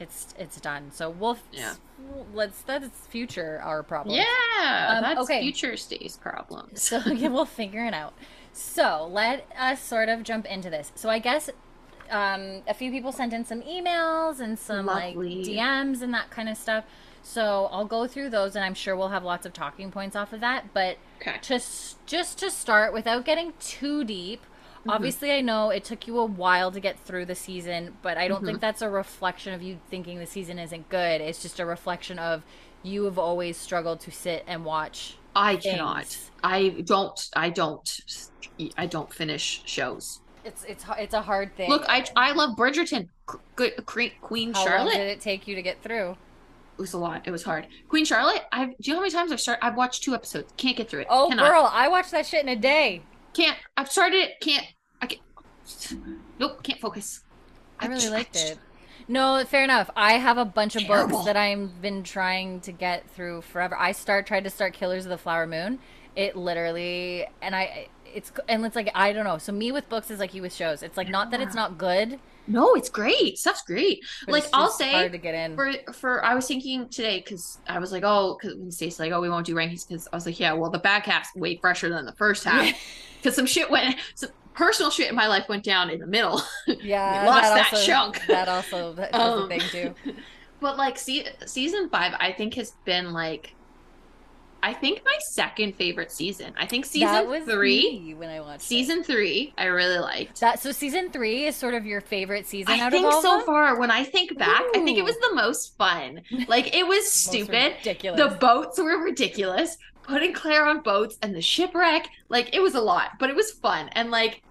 it's 0.00 0.34
it's 0.38 0.60
done. 0.60 0.90
So 0.92 1.10
we'll 1.10 1.38
Yeah. 1.52 1.74
let's 2.32 2.62
that's 2.62 2.88
future 3.08 3.60
our 3.64 3.82
problem. 3.82 4.16
Yeah, 4.16 4.94
Um, 4.96 5.02
that's 5.02 5.20
okay. 5.20 5.40
future 5.42 5.76
stays 5.76 6.16
problems. 6.20 6.82
So 6.88 6.98
yeah, 7.12 7.28
we'll 7.28 7.44
figure 7.44 7.84
it 7.84 7.94
out. 7.94 8.14
So 8.52 9.08
let 9.10 9.46
us 9.58 9.80
sort 9.80 10.08
of 10.08 10.22
jump 10.22 10.46
into 10.46 10.70
this. 10.70 10.90
So 10.94 11.08
I 11.08 11.18
guess 11.18 11.50
um, 12.10 12.62
a 12.66 12.74
few 12.74 12.90
people 12.90 13.12
sent 13.12 13.32
in 13.32 13.44
some 13.44 13.60
emails 13.62 14.40
and 14.40 14.58
some 14.58 14.86
Lovely. 14.86 15.14
like 15.14 15.46
DMs 15.46 16.00
and 16.02 16.12
that 16.14 16.30
kind 16.30 16.48
of 16.48 16.56
stuff. 16.56 16.84
So 17.22 17.68
I'll 17.70 17.84
go 17.84 18.06
through 18.06 18.30
those, 18.30 18.56
and 18.56 18.64
I'm 18.64 18.72
sure 18.74 18.96
we'll 18.96 19.08
have 19.08 19.24
lots 19.24 19.44
of 19.44 19.52
talking 19.52 19.90
points 19.90 20.16
off 20.16 20.32
of 20.32 20.40
that. 20.40 20.72
But 20.72 20.96
Okay. 21.20 21.36
just 21.42 22.04
just 22.06 22.38
to 22.38 22.50
start 22.50 22.92
without 22.94 23.24
getting 23.26 23.52
too 23.60 24.04
deep 24.04 24.40
Mm-hmm. 24.88 24.96
obviously 24.96 25.32
i 25.32 25.40
know 25.40 25.70
it 25.70 25.84
took 25.84 26.06
you 26.06 26.18
a 26.18 26.24
while 26.24 26.70
to 26.72 26.80
get 26.80 26.98
through 26.98 27.26
the 27.26 27.34
season 27.34 27.96
but 28.02 28.16
i 28.18 28.26
don't 28.28 28.38
Mm-hmm. 28.38 28.46
think 28.46 28.60
that's 28.60 28.82
a 28.82 28.88
reflection 28.90 29.52
of 29.54 29.62
you 29.62 29.78
thinking 29.90 30.18
the 30.18 30.26
season 30.26 30.58
isn't 30.58 30.88
good 30.88 31.20
it's 31.20 31.40
just 31.42 31.60
a 31.60 31.66
reflection 31.66 32.18
of 32.18 32.42
you 32.82 33.04
have 33.04 33.18
always 33.18 33.56
struggled 33.56 34.00
to 34.00 34.10
sit 34.10 34.44
and 34.46 34.64
watch 34.64 35.16
I 35.36 35.52
things. 35.56 35.64
cannot. 35.74 36.16
I 36.42 36.70
don't. 36.84 37.28
I 37.36 37.50
don't. 37.50 37.88
I 38.76 38.86
don't 38.86 39.12
finish 39.12 39.62
shows. 39.66 40.20
it's 40.44 40.64
it's 40.64 40.84
it's 40.98 41.14
a 41.14 41.22
hard 41.22 41.54
thing 41.56 41.68
Look, 41.70 41.84
I 41.88 42.04
I 42.16 42.32
love 42.32 42.56
Bridgerton. 42.56 43.08
Queen 44.20 44.52
how 44.54 44.60
long 44.60 44.66
Charlotte. 44.68 44.94
did 44.94 45.08
it 45.08 45.20
take 45.20 45.46
you 45.46 45.54
to 45.54 45.62
get 45.62 45.80
through 45.82 46.10
It 46.12 46.80
was 46.80 46.92
a 46.92 46.98
lot. 46.98 47.22
It 47.26 47.30
was 47.30 47.42
hard. 47.44 47.66
Queen 47.88 48.04
Charlotte. 48.04 48.42
I've. 48.52 48.70
Do 48.70 48.74
you 48.80 48.92
know 48.94 48.98
how 48.98 49.02
many 49.02 49.12
times 49.12 49.30
I've 49.32 49.40
started? 49.40 49.64
I've 49.64 49.76
watched 49.76 50.02
two 50.02 50.14
episodes. 50.14 50.52
Can't 50.56 50.76
get 50.76 50.88
through 50.88 51.00
it. 51.02 51.06
oh 51.10 51.28
Cannot. 51.28 51.50
girl 51.50 51.70
i 51.72 51.88
watched 51.88 52.10
that 52.12 52.26
shit 52.26 52.42
in 52.42 52.48
a 52.48 52.56
day 52.56 53.02
Can't. 53.34 53.56
I've 53.76 53.90
started 53.90 54.16
it. 54.16 54.40
Can't. 54.40 54.64
I 55.00 55.06
can't. 55.06 55.22
Nope. 56.38 56.62
Can't 56.62 56.80
focus. 56.80 57.20
i 57.80 57.86
really 57.86 58.00
just- 58.00 58.12
liked 58.12 58.32
just- 58.34 58.46
it 58.52 58.58
no 59.06 59.42
fair 59.44 59.62
enough 59.64 59.88
i 59.96 60.14
have 60.14 60.36
a 60.38 60.44
bunch 60.44 60.76
of 60.76 60.82
Terrible. 60.82 61.10
books 61.18 61.24
that 61.26 61.36
i've 61.36 61.80
been 61.80 62.02
trying 62.02 62.60
to 62.60 62.72
get 62.72 63.08
through 63.10 63.40
forever 63.42 63.76
i 63.78 63.92
start 63.92 64.26
tried 64.26 64.44
to 64.44 64.50
start 64.50 64.72
killers 64.74 65.04
of 65.06 65.10
the 65.10 65.16
flower 65.18 65.46
moon 65.46 65.78
it 66.16 66.36
literally 66.36 67.24
and 67.40 67.54
i 67.54 67.88
it's 68.12 68.32
and 68.48 68.66
it's 68.66 68.74
like 68.76 68.90
i 68.94 69.12
don't 69.12 69.24
know 69.24 69.38
so 69.38 69.52
me 69.52 69.70
with 69.72 69.88
books 69.88 70.10
is 70.10 70.18
like 70.18 70.34
you 70.34 70.42
with 70.42 70.52
shows 70.52 70.82
it's 70.82 70.96
like 70.96 71.08
not 71.08 71.30
that 71.30 71.40
it's 71.40 71.54
not 71.54 71.78
good 71.78 72.18
No, 72.50 72.74
it's 72.74 72.88
great. 72.88 73.36
Stuff's 73.38 73.60
great. 73.62 74.00
but 74.24 74.32
like 74.32 74.46
I'll 74.54 74.70
say 74.70 74.90
hard 74.90 75.12
to 75.12 75.18
get 75.18 75.34
in 75.34 75.54
for 75.54 75.70
for 75.92 76.24
I 76.24 76.34
was 76.34 76.46
thinking 76.48 76.88
today 76.88 77.18
because 77.22 77.58
I 77.68 77.78
was 77.78 77.92
like, 77.92 78.04
oh, 78.06 78.38
because 78.40 78.56
when 78.56 78.70
Stacey's 78.70 78.98
like, 78.98 79.12
oh, 79.12 79.20
we 79.20 79.28
won't 79.28 79.44
do 79.44 79.54
rankings 79.54 79.86
because 79.86 80.08
I 80.10 80.16
was 80.16 80.24
like, 80.24 80.40
yeah, 80.40 80.54
well, 80.54 80.70
the 80.70 80.78
back 80.78 81.04
half's 81.04 81.28
way 81.36 81.56
fresher 81.58 81.90
than 81.90 82.06
the 82.06 82.14
first 82.14 82.44
half 82.44 82.74
because 83.18 83.36
some 83.36 83.44
shit 83.44 83.70
went, 83.70 83.96
some 84.14 84.30
personal 84.58 84.90
shit 84.90 85.08
in 85.08 85.14
my 85.14 85.28
life 85.28 85.48
went 85.48 85.62
down 85.64 85.88
in 85.88 86.00
the 86.00 86.06
middle. 86.06 86.42
yeah 86.82 87.22
we 87.22 87.28
lost 87.28 87.42
that 87.44 87.54
that 87.54 87.72
also, 87.72 87.86
chunk. 87.86 88.26
that 88.26 88.48
also 88.48 88.92
that's 88.92 89.14
a 89.16 89.20
Um, 89.22 89.48
thing 89.48 89.60
too 89.60 89.94
But 90.60 90.76
like, 90.76 90.98
see, 90.98 91.24
season 91.46 91.88
five, 91.88 92.14
I 92.18 92.32
think 92.32 92.54
has 92.54 92.72
been 92.84 93.12
like, 93.12 93.54
I 94.60 94.74
think 94.74 95.02
my 95.04 95.16
second 95.20 95.76
favorite 95.76 96.10
season. 96.10 96.52
I 96.58 96.66
think 96.66 96.84
that 96.86 96.90
season 96.90 97.28
was 97.28 97.44
three, 97.44 98.12
when 98.18 98.28
i 98.28 98.40
watched 98.40 98.62
it. 98.62 98.66
season 98.66 99.04
three, 99.04 99.54
I 99.56 99.66
really 99.66 100.00
liked. 100.00 100.40
that 100.40 100.58
so 100.58 100.72
season 100.72 101.12
three 101.12 101.46
is 101.46 101.54
sort 101.54 101.74
of 101.74 101.86
your 101.86 102.00
favorite 102.00 102.44
season 102.44 102.74
I 102.74 102.80
out 102.80 102.90
think 102.90 103.06
of 103.06 103.14
all 103.14 103.22
so 103.22 103.36
them? 103.36 103.46
far, 103.46 103.78
when 103.78 103.92
I 103.92 104.02
think 104.02 104.36
back, 104.36 104.62
I 104.74 104.80
think 104.82 104.98
it 104.98 105.04
was 105.04 105.16
the 105.20 105.32
most 105.32 105.76
fun. 105.78 106.22
Like 106.48 106.74
it 106.74 106.84
was 106.84 107.08
stupid. 107.08 107.74
ridiculous 107.78 108.20
The 108.20 108.36
boats 108.38 108.78
were 108.80 108.98
ridiculous. 109.00 109.76
Putting 110.02 110.32
Claire 110.32 110.66
on 110.66 110.80
boats 110.82 111.18
and 111.22 111.32
the 111.36 111.40
shipwreck, 111.42 112.08
like 112.28 112.52
it 112.52 112.60
was 112.60 112.74
a 112.74 112.80
lot, 112.80 113.10
but 113.20 113.30
it 113.30 113.36
was 113.36 113.52
fun. 113.52 113.88
And 113.92 114.10
like 114.10 114.42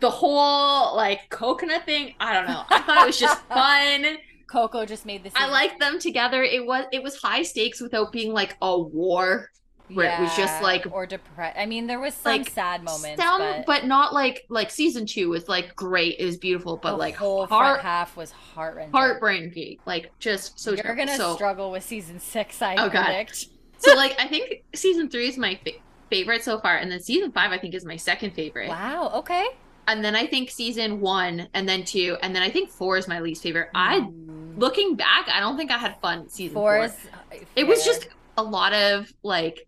the 0.00 0.10
whole 0.10 0.96
like 0.96 1.28
coconut 1.30 1.84
thing, 1.84 2.14
I 2.20 2.32
don't 2.34 2.46
know. 2.46 2.62
I 2.68 2.80
thought 2.80 3.02
it 3.02 3.06
was 3.06 3.18
just 3.18 3.42
fun. 3.48 4.16
coco 4.50 4.84
just 4.84 5.06
made 5.06 5.22
this 5.22 5.32
I 5.36 5.46
liked 5.48 5.78
them 5.80 5.98
together. 5.98 6.42
It 6.42 6.66
was 6.66 6.84
it 6.92 7.02
was 7.02 7.16
high 7.20 7.42
stakes 7.42 7.80
without 7.80 8.10
being 8.12 8.32
like 8.32 8.56
a 8.62 8.78
war. 8.78 9.50
where 9.92 10.12
it 10.16 10.20
was 10.22 10.36
just, 10.36 10.62
like- 10.62 10.86
or 10.92 11.04
depressed 11.04 11.58
i 11.58 11.66
mean 11.66 11.88
there 11.88 11.98
was 11.98 12.14
some 12.14 12.30
Like, 12.38 12.48
sad 12.50 12.84
moments 12.84 13.20
Some, 13.20 13.40
but, 13.40 13.66
but, 13.66 13.84
not 13.86 14.14
like 14.14 14.44
like 14.48 14.70
season 14.70 15.04
two 15.04 15.30
was 15.30 15.48
like 15.48 15.74
great. 15.74 16.14
It 16.20 16.24
was 16.24 16.36
beautiful, 16.36 16.76
but 16.76 16.92
the 16.92 16.96
like 16.96 17.16
whole 17.16 17.46
heart 17.46 17.80
half 17.80 18.16
was 18.16 18.30
heart 18.30 18.78
heartbreaking. 18.92 19.78
Like 19.86 20.12
just 20.20 20.58
so 20.60 20.70
you're 20.70 20.82
terrible. 20.82 21.06
gonna 21.06 21.16
so, 21.16 21.34
struggle 21.34 21.72
with 21.72 21.82
season 21.82 22.20
six 22.20 22.62
i 22.62 22.76
Oh, 22.76 22.88
predict 22.88 23.46
so 23.78 23.94
like 23.96 24.14
I 24.20 24.28
think 24.28 24.62
season 24.74 25.08
three 25.10 25.26
is 25.28 25.36
my 25.36 25.58
fa- 25.64 25.80
favorite 26.08 26.44
so 26.44 26.60
far, 26.60 26.76
and 26.76 26.90
then 26.90 27.00
season 27.00 27.32
five 27.32 27.50
I 27.50 27.58
think 27.58 27.74
is 27.74 27.84
my 27.84 27.96
second 27.96 28.30
favorite. 28.34 28.68
wow 28.68 29.10
okay 29.16 29.46
And 29.90 30.04
then 30.04 30.14
I 30.14 30.26
think 30.26 30.50
season 30.50 31.00
one, 31.00 31.48
and 31.54 31.68
then 31.68 31.84
two, 31.84 32.16
and 32.22 32.34
then 32.34 32.42
I 32.42 32.50
think 32.50 32.70
four 32.70 32.96
is 32.96 33.08
my 33.08 33.20
least 33.20 33.42
favorite. 33.42 33.68
I 33.74 34.00
Mm. 34.00 34.58
looking 34.58 34.96
back, 34.96 35.28
I 35.28 35.40
don't 35.40 35.56
think 35.56 35.70
I 35.70 35.78
had 35.78 35.96
fun 36.00 36.28
season 36.28 36.54
four 36.54 36.76
four. 36.76 36.84
is 36.86 37.08
It 37.56 37.66
was 37.66 37.84
just 37.84 38.08
a 38.36 38.42
lot 38.42 38.72
of 38.72 39.12
like 39.22 39.66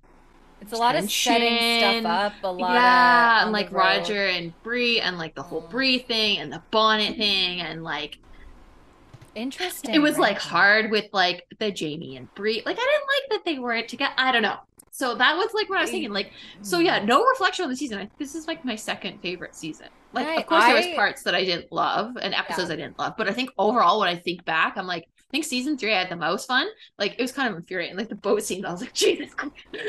it's 0.60 0.72
a 0.72 0.76
lot 0.76 0.94
of 0.94 1.10
setting 1.10 2.02
stuff 2.02 2.34
up 2.34 2.34
a 2.44 2.48
lot 2.52 2.74
yeah, 2.74 3.40
of, 3.40 3.42
and 3.46 3.52
like 3.52 3.72
Roger 3.72 4.26
and 4.26 4.54
Bree, 4.62 5.00
and 5.00 5.18
like 5.18 5.34
the 5.34 5.42
whole 5.42 5.62
Mm. 5.62 5.70
Bree 5.70 5.98
thing, 5.98 6.38
and 6.38 6.52
the 6.52 6.62
bonnet 6.70 7.16
thing, 7.16 7.60
and 7.60 7.82
like 7.82 8.18
Interesting. 9.34 9.94
It 9.94 9.98
was 9.98 10.18
like 10.18 10.38
hard 10.38 10.90
with 10.90 11.06
like 11.12 11.44
the 11.58 11.72
Jamie 11.72 12.16
and 12.16 12.32
Bree. 12.34 12.62
Like 12.66 12.76
I 12.78 12.80
didn't 12.80 13.08
like 13.08 13.30
that 13.30 13.50
they 13.50 13.58
weren't 13.58 13.88
together. 13.88 14.12
I 14.18 14.30
don't 14.30 14.42
know. 14.42 14.58
So 14.94 15.14
that 15.16 15.36
was 15.36 15.50
like 15.54 15.68
what 15.70 15.78
I 15.78 15.82
was 15.82 15.90
thinking. 15.90 16.12
Like 16.12 16.32
so 16.60 16.78
yeah, 16.78 17.00
Mm. 17.00 17.06
no 17.06 17.24
reflection 17.24 17.64
on 17.64 17.70
the 17.70 17.76
season. 17.76 17.98
I, 17.98 18.10
this 18.18 18.34
is 18.34 18.46
like 18.46 18.64
my 18.64 18.76
second 18.76 19.20
favorite 19.22 19.54
season. 19.56 19.88
Like 20.12 20.26
I- 20.28 20.36
of 20.36 20.46
course 20.46 20.64
there 20.66 20.76
was 20.76 20.86
parts 20.94 21.22
that 21.24 21.34
I 21.34 21.44
didn't 21.44 21.72
love 21.72 22.16
and 22.20 22.34
episodes 22.34 22.70
I 22.70 22.76
didn't 22.76 22.98
love, 22.98 23.14
but 23.18 23.28
I 23.28 23.32
think 23.32 23.50
overall 23.58 24.00
when 24.00 24.08
I 24.08 24.16
think 24.16 24.44
back, 24.44 24.76
I'm 24.76 24.86
like 24.86 25.04
I 25.04 25.30
think 25.32 25.44
season 25.46 25.78
three 25.78 25.94
I 25.94 25.98
had 26.00 26.10
the 26.10 26.16
most 26.16 26.46
fun. 26.46 26.66
Like 26.98 27.14
it 27.18 27.22
was 27.22 27.32
kind 27.32 27.48
of 27.50 27.56
infuriating. 27.56 27.96
Like 27.96 28.10
the 28.10 28.16
boat 28.16 28.42
scene, 28.42 28.66
I 28.66 28.72
was 28.72 28.82
like, 28.82 28.92
Jesus. 29.04 29.30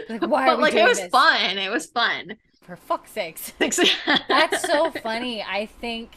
Like, 0.10 0.22
why 0.22 0.46
but 0.48 0.60
like 0.60 0.74
it 0.74 0.88
was 0.88 1.00
this? 1.00 1.10
fun. 1.10 1.58
It 1.58 1.70
was 1.70 1.86
fun. 1.88 2.38
For 2.64 2.78
fuck's 2.78 3.12
sakes. 3.12 3.52
That's 4.30 4.62
so 4.62 4.90
funny. 5.04 5.44
I 5.44 5.66
think 5.66 6.12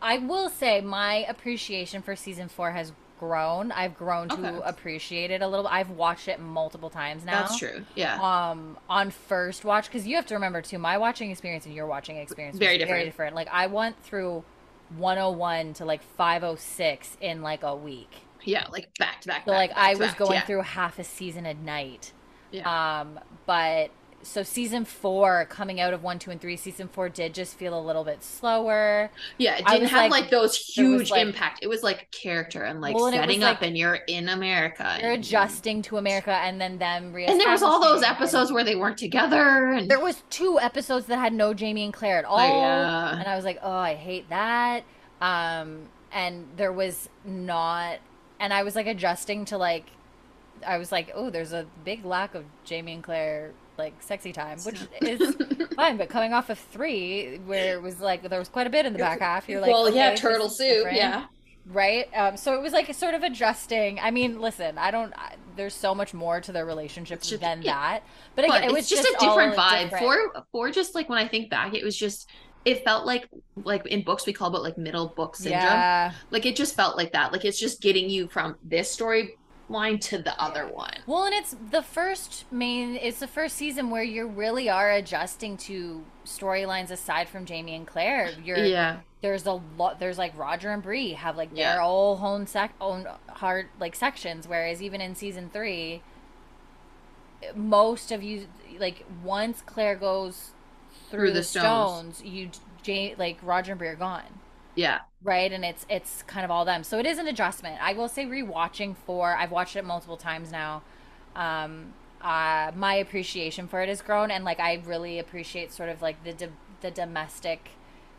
I 0.00 0.18
will 0.18 0.48
say 0.48 0.80
my 0.80 1.26
appreciation 1.28 2.00
for 2.02 2.14
season 2.14 2.48
four 2.48 2.70
has 2.70 2.92
grown. 3.20 3.70
I've 3.70 3.94
grown 3.96 4.30
to 4.30 4.66
appreciate 4.66 5.30
it 5.30 5.42
a 5.42 5.46
little. 5.46 5.68
I've 5.68 5.90
watched 5.90 6.26
it 6.26 6.40
multiple 6.40 6.88
times 6.88 7.22
now. 7.22 7.42
That's 7.42 7.58
true. 7.58 7.84
Yeah. 7.94 8.14
Um, 8.18 8.78
on 8.88 9.10
first 9.10 9.62
watch, 9.62 9.86
because 9.86 10.06
you 10.06 10.16
have 10.16 10.24
to 10.26 10.34
remember 10.34 10.62
too, 10.62 10.78
my 10.78 10.96
watching 10.96 11.30
experience 11.30 11.66
and 11.66 11.74
your 11.74 11.86
watching 11.86 12.16
experience 12.16 12.56
Very 12.56 12.78
very 12.78 12.78
different. 12.78 13.04
different. 13.04 13.36
Like 13.36 13.48
I 13.52 13.66
went 13.66 14.02
through 14.02 14.42
101 14.96 15.74
to 15.74 15.84
like 15.84 16.02
506 16.02 17.18
in 17.20 17.42
like 17.42 17.62
a 17.62 17.76
week. 17.76 18.10
Yeah, 18.42 18.66
like 18.72 18.96
back 18.98 19.20
to 19.20 19.28
back. 19.28 19.44
So 19.44 19.52
back, 19.52 19.58
like 19.58 19.70
back 19.70 19.78
I 19.78 19.90
was 19.90 20.08
back, 20.08 20.18
going 20.18 20.32
yeah. 20.32 20.46
through 20.46 20.62
half 20.62 20.98
a 20.98 21.04
season 21.04 21.44
a 21.44 21.52
night. 21.52 22.14
Yeah. 22.52 23.00
Um, 23.00 23.20
but 23.44 23.90
so 24.22 24.42
season 24.42 24.84
four 24.84 25.46
coming 25.48 25.80
out 25.80 25.94
of 25.94 26.02
one, 26.02 26.18
two, 26.18 26.30
and 26.30 26.40
three, 26.40 26.56
season 26.56 26.88
four 26.88 27.08
did 27.08 27.32
just 27.34 27.56
feel 27.56 27.78
a 27.78 27.80
little 27.80 28.04
bit 28.04 28.22
slower. 28.22 29.10
Yeah, 29.38 29.56
it 29.56 29.66
didn't 29.66 29.88
have 29.88 30.10
like- 30.10 30.22
like, 30.24 30.30
those 30.30 30.56
huge 30.56 31.10
like- 31.10 31.22
impact. 31.22 31.60
It 31.62 31.68
was 31.68 31.82
like 31.82 32.10
character 32.10 32.62
and 32.62 32.80
like 32.80 32.94
Well, 32.94 33.06
and 33.06 33.14
setting 33.16 33.42
up, 33.42 33.60
like- 33.60 33.68
and 33.68 33.78
you're 33.78 34.00
in 34.06 34.28
America. 34.28 34.98
You're 35.00 35.12
adjusting 35.12 35.82
to 35.82 35.96
America 35.96 36.32
and 36.32 36.60
then 36.60 36.78
them 36.78 37.14
and 37.16 37.40
there 37.40 37.50
was 37.50 37.62
all 37.62 37.80
those 37.80 38.02
episodes 38.02 38.52
where 38.52 38.64
they 38.64 38.76
weren't 38.76 38.98
together, 38.98 39.70
and 39.72 39.90
There 39.90 40.00
was 40.00 40.22
two 40.30 40.58
episodes 40.60 41.06
that 41.06 41.18
had 41.18 41.32
no 41.32 41.54
Jamie 41.54 41.84
and 41.84 41.92
Claire 41.94 42.18
at 42.18 42.24
all. 42.24 42.38
Oh, 42.38 42.60
yeah. 42.60 43.18
And 43.18 43.26
I 43.26 43.36
was 43.36 43.44
like, 43.44 43.58
oh, 43.62 43.70
I 43.70 43.94
hate 43.94 44.28
that. 44.28 44.84
Um, 45.20 45.88
and 46.12 46.46
there 46.56 46.72
was 46.72 47.08
not, 47.24 47.98
and 48.38 48.52
I 48.52 48.62
was 48.64 48.74
like 48.76 48.86
adjusting 48.86 49.44
to 49.46 49.58
like, 49.58 49.86
I 50.66 50.76
was 50.76 50.92
like, 50.92 51.10
oh, 51.14 51.30
there's 51.30 51.52
a 51.52 51.66
big 51.84 52.04
lack 52.04 52.34
of 52.34 52.44
Jamie 52.64 52.92
and 52.94 53.02
Claire 53.02 53.52
like 53.80 53.94
sexy 54.00 54.32
time, 54.32 54.58
which 54.60 54.80
is 55.00 55.36
fine. 55.74 55.96
But 55.96 56.08
coming 56.08 56.32
off 56.32 56.50
of 56.50 56.58
three, 56.58 57.38
where 57.46 57.74
it 57.74 57.82
was 57.82 58.00
like 58.00 58.28
there 58.28 58.38
was 58.38 58.48
quite 58.48 58.66
a 58.66 58.70
bit 58.70 58.86
in 58.86 58.92
the 58.92 58.98
back 58.98 59.20
half, 59.20 59.48
you're 59.48 59.60
like, 59.60 59.70
well, 59.70 59.92
yeah, 59.92 60.06
okay, 60.06 60.10
this 60.12 60.20
turtle 60.20 60.48
soup, 60.48 60.68
different, 60.68 60.96
yeah. 60.96 61.26
right. 61.66 62.08
Um, 62.14 62.36
so 62.36 62.54
it 62.54 62.62
was 62.62 62.72
like 62.72 62.92
sort 62.94 63.14
of 63.14 63.22
adjusting. 63.22 63.98
I 63.98 64.10
mean, 64.10 64.40
listen, 64.40 64.78
I 64.78 64.90
don't. 64.90 65.12
I, 65.16 65.36
there's 65.56 65.74
so 65.74 65.94
much 65.94 66.14
more 66.14 66.40
to 66.40 66.52
their 66.52 66.66
relationship 66.66 67.22
just- 67.22 67.40
than 67.40 67.62
yeah. 67.62 67.72
that. 67.72 68.02
But, 68.36 68.44
again, 68.44 68.64
it 68.64 68.72
was 68.72 68.90
it's 68.90 68.90
just, 68.90 69.08
a 69.08 69.16
different 69.18 69.56
vibe. 69.56 69.90
different. 69.90 70.04
For 70.04 70.44
for 70.52 70.70
just 70.70 70.94
like 70.94 71.08
when 71.08 71.18
I 71.18 71.26
think 71.26 71.50
back, 71.50 71.74
it 71.74 71.82
was 71.82 71.96
just 71.96 72.28
it 72.64 72.84
felt 72.84 73.06
like 73.06 73.28
like 73.64 73.86
in 73.86 74.02
books 74.02 74.26
we 74.26 74.32
call 74.32 74.54
it 74.54 74.62
like 74.62 74.76
middle 74.76 75.08
book 75.08 75.36
syndrome. 75.36 75.62
Yeah. 75.62 76.12
Like 76.30 76.46
it 76.46 76.56
just 76.56 76.74
felt 76.74 76.96
like 76.96 77.12
that. 77.12 77.32
Like 77.32 77.44
it's 77.44 77.58
just 77.58 77.80
getting 77.80 78.10
you 78.10 78.28
from 78.28 78.56
this 78.62 78.90
storyline 79.70 80.00
to 80.00 80.18
the 80.18 80.40
other 80.40 80.66
one. 80.66 80.94
Well, 81.06 81.24
and 81.24 81.34
it's 81.34 81.56
the 81.70 81.82
first 81.82 82.44
main. 82.52 82.96
It's 82.96 83.20
the 83.20 83.26
first 83.26 83.56
season 83.56 83.90
where 83.90 84.02
you 84.02 84.26
really 84.26 84.68
are 84.68 84.90
adjusting 84.90 85.56
to 85.58 86.04
storylines 86.24 86.90
aside 86.90 87.28
from 87.28 87.44
Jamie 87.46 87.74
and 87.74 87.86
Claire. 87.86 88.30
You're 88.44 88.58
Yeah. 88.58 88.98
there's 89.20 89.46
a 89.46 89.60
lot. 89.76 89.98
There's 90.00 90.18
like 90.18 90.36
Roger 90.38 90.70
and 90.70 90.82
Bree 90.82 91.12
have 91.12 91.36
like 91.36 91.50
Yeah. 91.52 91.72
their 91.74 91.82
own 91.82 92.46
sec 92.46 92.74
own 92.80 93.06
hard 93.28 93.68
like 93.78 93.94
sections. 93.96 94.46
Whereas 94.48 94.82
even 94.82 95.00
in 95.00 95.14
season 95.14 95.50
three, 95.52 96.02
most 97.54 98.12
of 98.12 98.22
you 98.22 98.46
like 98.78 99.04
once 99.24 99.62
Claire 99.64 99.96
goes 99.96 100.50
through, 101.10 101.18
Through 101.20 101.28
the, 101.30 101.34
the 101.40 101.42
stones. 101.44 102.16
stones, 102.18 102.22
you 102.22 102.50
Jane 102.82 103.14
like 103.18 103.38
Roger 103.42 103.72
and 103.72 103.78
Bree 103.78 103.88
are 103.88 103.94
gone 103.96 104.39
Yeah. 104.80 105.00
right 105.22 105.50
and 105.52 105.64
it's 105.64 105.84
it's 105.88 106.22
kind 106.24 106.44
of 106.44 106.50
all 106.50 106.64
them 106.64 106.82
so 106.84 106.98
it 106.98 107.06
is 107.06 107.18
an 107.18 107.26
adjustment 107.28 107.78
i 107.82 107.92
will 107.92 108.08
say 108.08 108.24
rewatching 108.26 108.96
for 109.06 109.36
i've 109.36 109.50
watched 109.50 109.76
it 109.76 109.84
multiple 109.84 110.16
times 110.16 110.50
now 110.50 110.82
um 111.36 111.92
uh 112.22 112.70
my 112.74 112.94
appreciation 112.94 113.68
for 113.68 113.80
it 113.82 113.88
has 113.88 114.02
grown 114.02 114.30
and 114.30 114.44
like 114.44 114.60
i 114.60 114.74
really 114.86 115.18
appreciate 115.18 115.72
sort 115.72 115.88
of 115.88 116.02
like 116.02 116.22
the 116.24 116.32
do- 116.32 116.52
the 116.80 116.90
domestic 116.90 117.70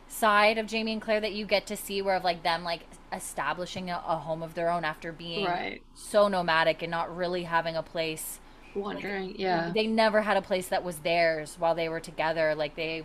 side 0.08 0.58
of 0.58 0.68
jamie 0.68 0.94
and 0.94 1.02
claire 1.02 1.20
that 1.22 1.34
you 1.34 1.46
get 1.46 1.66
to 1.68 1.76
see 1.78 2.02
where 2.02 2.16
of 2.16 2.24
like 2.24 2.44
them 2.44 2.64
like 2.64 2.82
establishing 3.14 3.90
a, 3.90 4.02
a 4.08 4.18
home 4.18 4.42
of 4.44 4.54
their 4.56 4.70
own 4.70 4.84
after 4.86 5.12
being 5.12 5.46
Right. 5.46 5.82
so 5.94 6.28
nomadic 6.28 6.82
and 6.82 6.92
not 6.92 7.16
really 7.16 7.44
having 7.44 7.76
a 7.76 7.84
place 7.84 8.40
Wondering. 8.74 9.36
Yeah. 9.38 9.72
they 9.76 9.86
never 9.86 10.22
had 10.22 10.38
a 10.38 10.42
place 10.42 10.70
that 10.70 10.82
was 10.82 11.00
theirs 11.00 11.58
while 11.60 11.76
they 11.76 11.90
were 11.90 12.00
together. 12.00 12.56
Like 12.56 12.76
they 12.78 13.04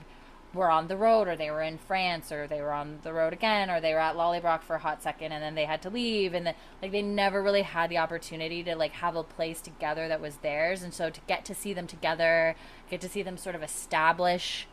were 0.57 0.71
on 0.71 0.89
the 0.89 0.97
road, 0.97 1.29
or 1.29 1.37
they 1.37 1.51
were 1.51 1.63
in 1.63 1.79
France, 1.79 2.33
or 2.33 2.47
they 2.47 2.61
were 2.61 2.73
on 2.73 2.99
the 3.03 3.13
road 3.13 3.33
again, 3.33 3.71
or 3.71 3.81
they 3.81 3.93
were 3.93 4.01
at 4.01 4.17
Lallybroch 4.17 4.63
for 4.63 4.77
a 4.77 4.79
hot 4.81 5.03
second, 5.03 5.33
and 5.33 5.43
then 5.43 5.55
they 5.55 5.67
had 5.67 5.83
to 5.83 5.91
leave, 5.91 6.35
and 6.35 6.47
then 6.47 6.55
like 6.83 6.93
they 6.93 7.03
never 7.03 7.43
really 7.43 7.63
had 7.63 7.91
the 7.91 7.99
opportunity 7.99 8.63
to 8.65 8.75
like 8.75 8.93
have 8.93 9.15
a 9.15 9.23
place 9.23 9.61
together 9.61 10.09
that 10.09 10.21
was 10.21 10.37
theirs. 10.39 10.83
And 10.83 10.93
so 10.93 11.11
to 11.11 11.21
get 11.27 11.45
to 11.45 11.55
see 11.55 11.73
them 11.73 11.87
together, 11.87 12.57
get 12.91 13.01
to 13.03 13.09
see 13.09 13.23
them 13.23 13.37
sort 13.37 13.55
of 13.55 13.63
establish 13.63 14.67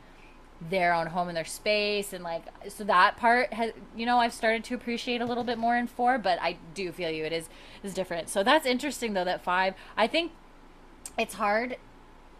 their 0.69 0.93
own 0.93 1.07
home 1.07 1.27
and 1.27 1.35
their 1.35 1.45
space 1.45 2.13
and 2.13 2.23
like 2.23 2.43
so 2.69 2.83
that 2.83 3.17
part 3.17 3.51
has 3.53 3.71
you 3.95 4.05
know 4.05 4.19
I've 4.19 4.33
started 4.33 4.63
to 4.65 4.75
appreciate 4.75 5.19
a 5.19 5.25
little 5.25 5.43
bit 5.43 5.57
more 5.57 5.75
in 5.75 5.87
4 5.87 6.17
but 6.19 6.39
I 6.41 6.57
do 6.73 6.91
feel 6.91 7.09
you 7.09 7.25
it 7.25 7.33
is 7.33 7.49
is 7.81 7.93
different. 7.93 8.29
So 8.29 8.43
that's 8.43 8.65
interesting 8.65 9.13
though 9.13 9.25
that 9.25 9.43
5 9.43 9.73
I 9.97 10.07
think 10.07 10.31
it's 11.17 11.35
hard 11.35 11.77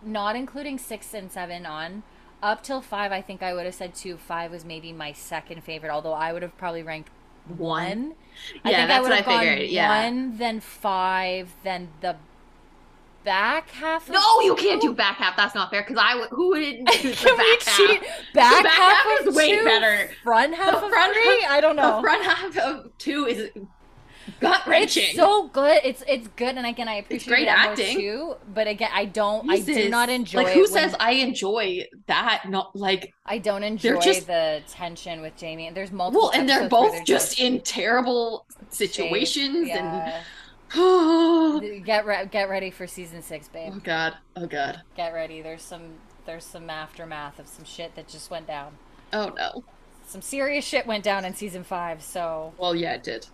not 0.01 0.35
including 0.35 0.77
6 0.77 1.13
and 1.13 1.31
7 1.31 1.65
on 1.65 2.03
up 2.43 2.61
till 2.61 2.81
5 2.81 3.11
I 3.11 3.21
think 3.21 3.41
I 3.41 3.53
would 3.53 3.65
have 3.65 3.73
said 3.75 3.95
2 3.95 4.17
5 4.17 4.51
was 4.51 4.63
maybe 4.65 4.91
my 4.93 5.13
second 5.13 5.63
favorite 5.63 5.89
although 5.91 6.13
I 6.13 6.31
would 6.33 6.41
have 6.43 6.55
probably 6.57 6.83
ranked 6.83 7.09
One. 7.47 7.57
1 7.57 8.15
Yeah, 8.53 8.61
I 8.63 8.73
think 8.73 8.87
that's 8.87 8.91
I 8.91 8.99
would 9.01 9.09
what 9.09 9.17
have 9.17 9.27
I 9.27 9.31
gone 9.31 9.39
figured, 9.55 9.69
yeah. 9.69 10.05
1 10.05 10.37
then 10.37 10.59
5 10.59 11.53
then 11.63 11.89
the 12.01 12.15
back 13.23 13.69
half 13.71 14.09
of 14.09 14.13
No, 14.15 14.41
you 14.41 14.53
can't 14.55 14.81
do 14.81 14.93
back 14.93 15.15
half. 15.15 15.37
That's 15.37 15.55
not 15.55 15.69
fair. 15.71 15.81
Because 15.81 15.95
I 15.97 16.15
would. 16.15 16.27
Who 16.31 16.49
would 16.49 16.85
choose 16.89 17.21
the 17.21 17.29
back 17.37 17.63
half? 17.63 18.33
Back, 18.33 18.63
back 18.63 18.73
half, 18.73 18.97
half 19.05 19.21
of 19.21 19.27
is 19.27 19.35
way 19.35 19.57
two, 19.57 19.63
better. 19.63 20.09
Front 20.23 20.53
half 20.55 20.71
The 20.71 20.85
of 20.85 20.89
front 20.91 21.13
three? 21.13 21.41
half- 21.43 21.51
I 21.51 21.61
don't 21.61 21.77
know. 21.77 21.95
The 21.95 22.01
front 22.01 22.23
half 22.25 22.57
of 22.57 22.97
two 22.97 23.25
is 23.25 23.49
gut 24.39 24.65
wrenching. 24.67 25.03
It's 25.05 25.15
so 25.15 25.47
good. 25.47 25.81
It's 25.83 26.03
it's 26.07 26.27
good, 26.35 26.55
and 26.57 26.65
again, 26.65 26.87
I 26.87 26.95
appreciate 26.95 27.27
great 27.29 27.47
acting. 27.47 27.97
too. 27.97 28.35
But 28.53 28.67
again, 28.67 28.89
I 28.93 29.05
don't. 29.05 29.49
I 29.49 29.59
do 29.59 29.89
not 29.89 30.09
enjoy. 30.09 30.43
Like 30.43 30.53
who 30.53 30.67
says 30.67 30.95
I 30.99 31.11
enjoy 31.13 31.85
that? 32.07 32.45
Not 32.49 32.75
like 32.75 33.13
I 33.25 33.37
don't 33.37 33.63
enjoy 33.63 33.99
just- 33.99 34.27
the 34.27 34.61
tension 34.69 35.21
with 35.21 35.35
Jamie. 35.37 35.67
And 35.67 35.75
there's 35.77 35.91
multiple. 35.91 36.29
well, 36.29 36.31
and 36.39 36.47
they're 36.49 36.69
both 36.69 36.91
they're 36.93 37.03
just 37.03 37.39
in 37.39 37.61
terrible 37.61 38.45
situations 38.69 39.67
Yeah. 39.67 40.21
and. 40.75 41.85
get 41.85 42.05
re- 42.05 42.25
get 42.31 42.49
ready 42.49 42.71
for 42.71 42.87
season 42.87 43.21
six, 43.21 43.47
babe. 43.47 43.73
Oh 43.75 43.79
god! 43.83 44.15
Oh 44.35 44.47
god! 44.47 44.81
Get 44.97 45.13
ready. 45.13 45.41
There's 45.41 45.61
some 45.61 45.83
there's 46.25 46.45
some 46.45 46.69
aftermath 46.69 47.39
of 47.39 47.47
some 47.47 47.65
shit 47.65 47.95
that 47.95 48.07
just 48.07 48.31
went 48.31 48.47
down. 48.47 48.77
Oh 49.11 49.31
no! 49.37 49.63
Some 50.07 50.21
serious 50.21 50.65
shit 50.65 50.85
went 50.87 51.03
down 51.03 51.25
in 51.25 51.33
season 51.35 51.63
five. 51.63 52.01
So 52.01 52.53
Well, 52.57 52.75
yeah, 52.75 52.93
it 52.95 53.03
did. 53.03 53.27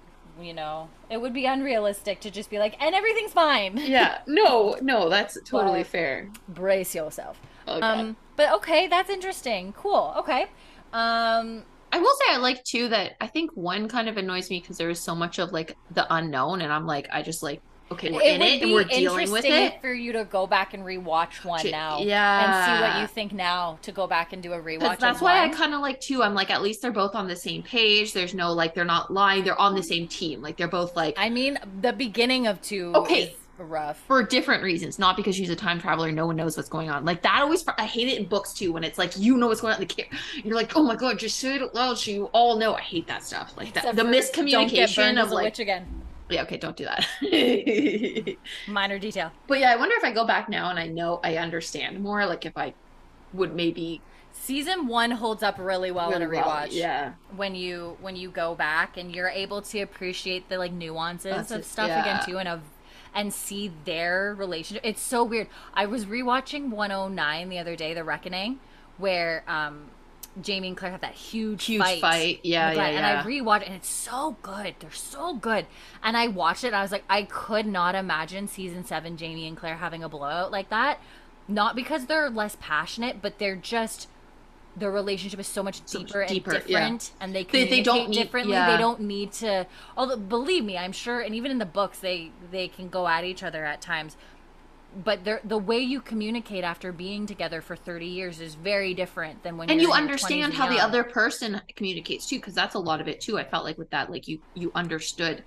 You 0.43 0.54
know, 0.54 0.89
it 1.10 1.19
would 1.21 1.34
be 1.34 1.45
unrealistic 1.45 2.19
to 2.21 2.32
just 2.32 2.49
be 2.49 2.60
like, 2.60 2.75
and 2.82 2.93
everything's 2.95 3.34
fine. 3.34 3.78
Yeah, 3.89 4.19
no, 4.28 4.78
no, 4.82 5.10
that's 5.10 5.38
totally 5.45 5.80
But- 5.82 5.88
fair. 5.88 6.30
Brace 6.47 6.93
yourself. 6.95 7.39
Oh, 7.67 7.82
Um, 7.82 8.15
but 8.36 8.52
okay, 8.56 8.88
that's 8.88 9.10
interesting. 9.10 9.73
Cool. 9.73 10.13
Okay. 10.17 10.43
Um, 10.93 11.63
I 11.91 11.99
will 11.99 12.13
say 12.15 12.34
I 12.34 12.38
like 12.38 12.63
too 12.63 12.88
that 12.89 13.15
I 13.21 13.28
think 13.28 13.52
one 13.56 13.88
kind 13.88 14.08
of 14.10 14.17
annoys 14.17 14.49
me 14.49 14.60
because 14.60 14.78
there 14.78 14.89
is 14.89 14.99
so 14.99 15.15
much 15.15 15.39
of 15.39 15.52
like 15.52 15.75
the 15.91 16.06
unknown, 16.13 16.62
and 16.62 16.71
I'm 16.71 16.86
like, 16.88 17.08
I 17.12 17.21
just 17.21 17.41
like, 17.43 17.62
okay, 17.91 18.12
we're 18.12 18.21
in 18.21 18.39
would 18.39 18.47
it 18.47 18.52
and 18.54 18.62
be 18.62 18.73
we're 18.73 18.84
dealing 18.84 19.32
with 19.32 19.45
interesting 19.45 19.54
it. 19.54 19.82
for 19.82 19.93
you 19.93 20.12
to 20.13 20.25
go 20.25 20.47
back 20.47 20.73
and 20.73 20.84
rewatch 20.84 21.43
one 21.43 21.62
J- 21.62 21.71
now, 21.71 21.99
yeah. 21.99 22.43
and 22.45 22.65
see 22.65 22.84
what 22.88 23.02
you 23.02 23.08
think 23.08 23.34
now 23.34 23.80
to 23.82 23.91
go 23.91 24.08
back 24.08 24.34
and 24.34 24.41
do 24.43 24.54
a 24.54 24.60
rewatch. 24.60 24.99
that's 24.99 25.21
why 25.21 25.43
I 25.43 25.49
kind 25.49 25.73
of 25.73 25.82
like 25.82 25.99
too. 26.02 26.23
I'm 26.23 26.34
like, 26.34 26.49
at 26.49 26.62
least 26.62 26.82
they're 26.82 26.91
both 26.91 27.15
on 27.15 27.28
the 27.28 27.36
same 27.36 27.63
page. 27.63 28.13
There's 28.13 28.34
no 28.34 28.54
like, 28.54 28.73
they're 28.75 28.86
not 28.86 29.12
lying. 29.12 29.43
They're 29.43 29.60
on 29.60 29.75
the 29.75 29.84
same 29.84 30.08
team. 30.08 30.41
Like 30.41 30.58
they're 30.58 30.67
both 30.67 30.95
like 30.95 31.15
I 31.17 31.30
mean, 31.30 31.58
the 31.82 31.93
beginning 31.93 32.47
of 32.47 32.62
two 32.62 32.91
Okay. 32.95 33.23
is 33.23 33.30
rough. 33.58 34.02
for 34.08 34.23
different 34.23 34.63
reasons, 34.63 34.97
not 34.99 35.17
because 35.17 35.36
she's 35.36 35.49
a 35.49 35.56
time 35.56 35.82
traveler. 35.82 36.12
No 36.12 36.25
one 36.28 36.36
knows 36.38 36.56
what's 36.56 36.69
going 36.69 36.89
on. 36.89 37.04
Like 37.06 37.21
that 37.23 37.41
always. 37.41 37.63
I 37.78 37.86
hate 37.86 38.08
it 38.08 38.17
in 38.17 38.25
books 38.25 38.54
too 38.54 38.71
when 38.71 38.84
it's 38.84 38.97
like 38.97 39.17
you 39.17 39.36
know 39.36 39.47
what's 39.47 39.62
going 39.62 39.73
on 39.75 39.82
in 39.82 39.88
the 39.88 39.93
care. 39.93 40.06
You're 40.43 40.56
like, 40.56 40.75
oh 40.78 40.84
my 40.84 40.95
god, 40.95 41.19
just 41.19 41.38
say 41.39 41.56
it 41.56 41.62
out 41.62 41.75
loud 41.75 41.97
so 41.97 42.12
you 42.12 42.25
all 42.28 42.58
know. 42.58 42.73
I 42.75 42.82
hate 42.82 43.08
that 43.08 43.23
stuff. 43.23 43.54
Like 43.58 43.73
that, 43.73 43.84
Except 43.84 43.95
the 43.97 44.04
for 44.06 44.12
don't 44.12 44.69
get 44.71 44.89
miscommunication 44.89 45.21
of 45.21 45.32
like, 45.32 45.43
witch 45.45 45.60
again. 45.60 45.86
Yeah, 46.30 46.44
okay, 46.44 46.58
don't 46.58 46.78
do 46.78 46.86
that. 46.86 47.06
Minor 48.68 49.00
detail. 49.00 49.32
But 49.48 49.60
yeah, 49.60 49.72
I 49.72 49.76
wonder 49.76 49.96
if 49.98 50.04
I 50.04 50.12
go 50.12 50.26
back 50.26 50.50
now 50.50 50.70
and 50.70 50.80
I 50.80 50.88
know 50.88 51.20
I 51.24 51.38
understand 51.38 52.00
more. 52.02 52.26
Like 52.26 52.46
if 52.46 52.58
I 52.58 52.74
would 53.34 53.56
maybe 53.56 54.02
season 54.32 54.88
one 54.88 55.12
holds 55.12 55.44
up 55.44 55.58
really 55.60 55.92
well 55.92 56.12
in 56.13 56.22
a 56.22 56.28
Really 56.28 56.42
well, 56.42 56.56
rewatch. 56.56 56.70
Yeah. 56.72 57.13
when 57.36 57.56
you 57.56 57.98
when 58.02 58.15
you 58.15 58.30
go 58.30 58.56
back 58.56 58.98
and 58.98 59.13
you're 59.13 59.30
able 59.30 59.62
to 59.63 59.82
appreciate 59.82 60.50
the 60.50 60.58
like 60.58 60.72
nuances 60.72 61.36
That's 61.36 61.52
of 61.52 61.65
stuff 61.65 61.88
yeah. 61.89 62.02
again 62.02 62.26
too 62.26 62.38
and 62.39 62.48
of 62.48 62.62
and 63.13 63.34
see 63.34 63.72
their 63.86 64.36
relationship 64.38 64.84
it's 64.86 65.02
so 65.02 65.24
weird 65.24 65.48
i 65.74 65.86
was 65.88 66.06
rewatching 66.06 66.70
109 66.70 67.50
the 67.50 67.58
other 67.58 67.76
day 67.76 67.94
the 67.96 68.04
reckoning 68.04 68.60
where 68.98 69.44
um 69.48 69.86
jamie 70.41 70.67
and 70.69 70.78
claire 70.78 70.91
have 70.91 71.02
that 71.02 71.13
huge 71.13 71.65
Huge 71.65 71.82
fight, 71.82 72.02
fight. 72.02 72.39
Yeah, 72.43 72.73
God, 72.73 72.80
yeah, 72.82 72.88
and 72.88 72.95
yeah. 72.97 73.21
i 73.21 73.25
rewatched 73.25 73.65
and 73.65 73.75
it's 73.75 73.89
so 73.89 74.38
good 74.41 74.75
they're 74.80 74.91
so 74.91 75.36
good 75.36 75.65
and 76.04 76.15
i 76.17 76.28
watched 76.28 76.63
it 76.63 76.67
and 76.67 76.75
i 76.75 76.82
was 76.82 76.91
like 76.91 77.04
i 77.10 77.23
could 77.23 77.65
not 77.65 77.95
imagine 77.95 78.47
season 78.47 78.84
7 78.86 79.17
jamie 79.17 79.47
and 79.47 79.58
claire 79.58 79.78
having 79.78 80.04
a 80.04 80.10
blowout 80.10 80.52
like 80.52 80.69
that 80.69 80.99
not 81.47 81.75
because 81.75 82.06
they're 82.06 82.30
less 82.30 82.56
passionate 82.60 83.21
but 83.21 83.39
they're 83.39 83.56
just 83.56 84.08
their 84.78 84.91
relationship 84.91 85.39
is 85.39 85.47
so 85.47 85.62
much 85.63 85.82
So 85.86 85.99
much 85.99 86.08
deeper, 86.10 86.25
deeper, 86.28 86.52
and 86.52 86.69
yeah. 86.69 86.80
different 86.80 87.12
and 87.19 87.36
they 87.36 87.39
They- 87.39 87.45
communicate 87.45 87.69
they 87.78 87.84
don't 87.84 88.10
need- 88.10 88.15
differently 88.15 88.54
yeah. 88.54 88.71
they 88.71 88.78
don't 88.78 88.99
need 89.02 89.32
to 89.34 89.65
although 89.97 90.15
believe 90.15 90.63
me 90.63 90.78
i'm 90.78 90.91
sure 90.93 91.19
and 91.19 91.34
even 91.36 91.52
in 91.52 91.58
the 91.58 91.65
books 91.65 91.99
they 91.99 92.32
they 92.52 92.67
can 92.67 92.88
go 92.88 93.08
at 93.08 93.23
each 93.23 93.41
other 93.43 93.65
at 93.65 93.82
times 93.82 94.15
but 95.04 95.19
the 95.43 95.58
way 95.58 95.80
you 95.80 96.02
communicate 96.02 96.63
after 96.63 96.91
being 96.91 97.25
together 97.25 97.62
for 97.62 97.75
30 97.75 98.08
years 98.08 98.41
is 98.41 98.56
very 98.56 98.93
different 98.93 99.41
than 99.43 99.56
when 99.58 99.69
and 99.69 99.80
you 99.80 99.88
in 99.88 99.89
your 99.89 99.97
20s 99.97 100.02
understand 100.02 100.43
and 100.45 100.54
how 100.54 100.67
the 100.67 100.80
other 100.80 101.04
person 101.04 101.62
communicates 101.75 102.28
too 102.28 102.38
because 102.38 102.56
that's 102.56 102.75
a 102.75 102.80
lot 102.80 102.99
of 102.99 103.08
it 103.08 103.21
too 103.21 103.38
i 103.38 103.43
felt 103.43 103.63
like 103.63 103.78
with 103.78 103.89
that 103.91 104.10
like 104.10 104.28
you 104.28 104.39
you 104.56 104.71
understood 104.73 105.43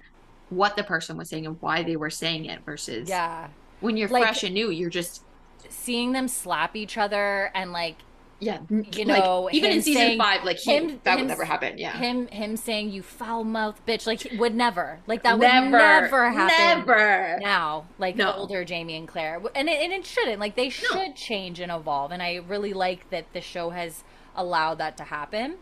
what 0.50 0.76
the 0.76 0.84
person 0.84 1.16
was 1.16 1.28
saying 1.28 1.46
and 1.46 1.56
why 1.60 1.82
they 1.82 1.96
were 1.96 2.10
saying 2.10 2.44
it 2.44 2.64
versus 2.64 3.08
yeah. 3.08 3.48
when 3.80 3.96
you're 3.96 4.08
Like- 4.08 4.22
fresh 4.22 4.44
and 4.44 4.54
new 4.54 4.70
you're 4.70 4.90
just 4.90 5.24
seeing 5.68 6.12
them 6.12 6.28
slap 6.28 6.76
each 6.76 6.96
other 6.96 7.50
and 7.54 7.72
like 7.72 7.96
yeah 8.44 8.58
You 8.70 8.82
like, 9.04 9.06
know, 9.06 9.48
even 9.52 9.70
in 9.70 9.82
season 9.82 10.02
saying- 10.02 10.18
five 10.18 10.42
like 10.44 10.58
he, 10.58 10.74
him- 10.76 11.00
that 11.04 11.14
him 11.14 11.20
would 11.26 11.28
never 11.28 11.44
happen 11.44 11.78
yeah. 11.78 11.92
him 11.96 12.26
him 12.26 12.56
saying 12.56 12.90
you 12.90 13.02
foul 13.02 13.44
mouth 13.44 13.80
bitch 13.86 14.04
like 14.06 14.26
would 14.38 14.54
never 14.54 14.98
like 15.06 15.22
that 15.22 15.38
never 15.38 15.66
would 15.66 15.70
never 15.72 16.30
happen 16.30 16.86
never. 16.86 17.38
now 17.40 17.86
like 17.98 18.16
No. 18.16 18.26
the 18.26 18.36
older 18.36 18.64
jamie 18.64 18.96
and 18.96 19.06
claire. 19.06 19.40
And 19.54 19.68
it, 19.68 19.80
and 19.80 19.92
it 19.92 20.04
shouldn't 20.04 20.40
like 20.40 20.56
they 20.56 20.68
should 20.70 21.14
change 21.14 21.60
and 21.60 21.70
evolve 21.70 22.10
and 22.10 22.20
i 22.22 22.34
really 22.48 22.72
like 22.72 23.08
that 23.10 23.32
the 23.32 23.40
show 23.40 23.70
has 23.70 24.02
allowed 24.34 24.78
that 24.78 24.96
to 24.96 25.04
happen. 25.04 25.56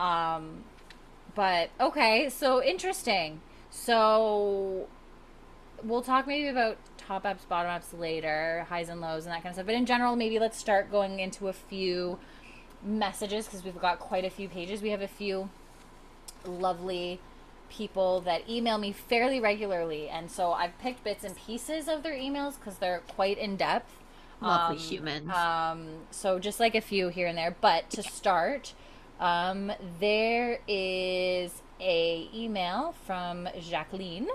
Um 0.00 0.64
but 1.34 1.68
okay 1.78 2.28
so 2.30 2.62
interesting. 2.62 3.40
So 3.70 4.86
we'll 5.82 6.02
talk 6.02 6.26
maybe 6.26 6.48
about 6.48 6.78
top 7.06 7.24
ups 7.24 7.44
bottom 7.44 7.70
ups 7.70 7.92
later 7.92 8.66
highs 8.68 8.88
and 8.88 9.00
lows 9.00 9.24
and 9.26 9.32
that 9.34 9.42
kind 9.42 9.52
of 9.52 9.54
stuff. 9.56 9.66
But 9.66 9.74
in 9.74 9.86
general 9.86 10.16
maybe 10.16 10.38
let's 10.38 10.58
start 10.58 10.90
going 10.90 11.20
into 11.20 11.48
a 11.48 11.52
few 11.52 12.18
messages 12.82 13.46
because 13.46 13.64
we've 13.64 13.80
got 13.80 13.98
quite 13.98 14.24
a 14.24 14.30
few 14.30 14.48
pages. 14.48 14.82
We 14.82 14.90
have 14.90 15.02
a 15.02 15.08
few 15.08 15.48
lovely 16.46 17.20
people 17.70 18.20
that 18.20 18.48
email 18.48 18.78
me 18.78 18.92
fairly 18.92 19.40
regularly 19.40 20.08
and 20.08 20.30
so 20.30 20.52
i've 20.52 20.78
picked 20.78 21.02
bits 21.02 21.24
and 21.24 21.34
pieces 21.36 21.88
of 21.88 22.02
their 22.02 22.12
emails 22.12 22.56
because 22.56 22.76
they're 22.78 23.00
quite 23.08 23.38
in 23.38 23.56
depth 23.56 23.90
lovely 24.40 24.76
Um, 24.76 24.82
humans. 24.82 25.30
um, 25.30 25.86
so 26.10 26.38
just 26.38 26.60
like 26.60 26.74
a 26.74 26.80
few 26.82 27.08
here 27.08 27.26
and 27.26 27.36
there, 27.38 27.56
but 27.60 27.88
to 27.90 28.02
start, 28.02 28.74
um, 29.18 29.72
there 30.00 30.60
is 30.68 31.62
a 31.80 32.28
email 32.34 32.94
from 33.06 33.48
Jacqueline. 33.58 34.28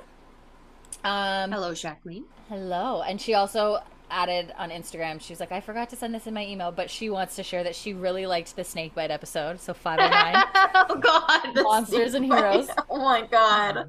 Um, 1.04 1.52
hello 1.52 1.74
jacqueline 1.74 2.26
hello, 2.50 3.02
and 3.04 3.22
she 3.22 3.34
also 3.36 3.80
added 4.12 4.52
on 4.58 4.70
Instagram. 4.72 5.22
She 5.22 5.32
was 5.32 5.40
like, 5.40 5.52
"I 5.52 5.62
forgot 5.62 5.90
to 5.92 5.96
send 5.96 6.14
this 6.14 6.28
in 6.28 6.34
my 6.34 6.46
email, 6.46 6.72
but 6.72 6.90
she 6.90 7.10
wants 7.10 7.36
to 7.38 7.44
share 7.44 7.64
that 7.64 7.76
she 7.76 7.94
really 7.94 8.26
liked 8.26 8.56
the 8.56 8.64
snake 8.64 8.96
bite 8.96 9.12
episode." 9.12 9.60
So 9.62 9.74
five 9.74 10.00
hundred 10.00 10.12
nine. 10.12 10.44
oh 10.90 10.96
god 10.96 11.64
Monsters 11.64 12.16
and 12.16 12.28
bite. 12.28 12.38
Heroes. 12.38 12.70
oh 12.90 12.98
my 12.98 13.26
god 13.28 13.88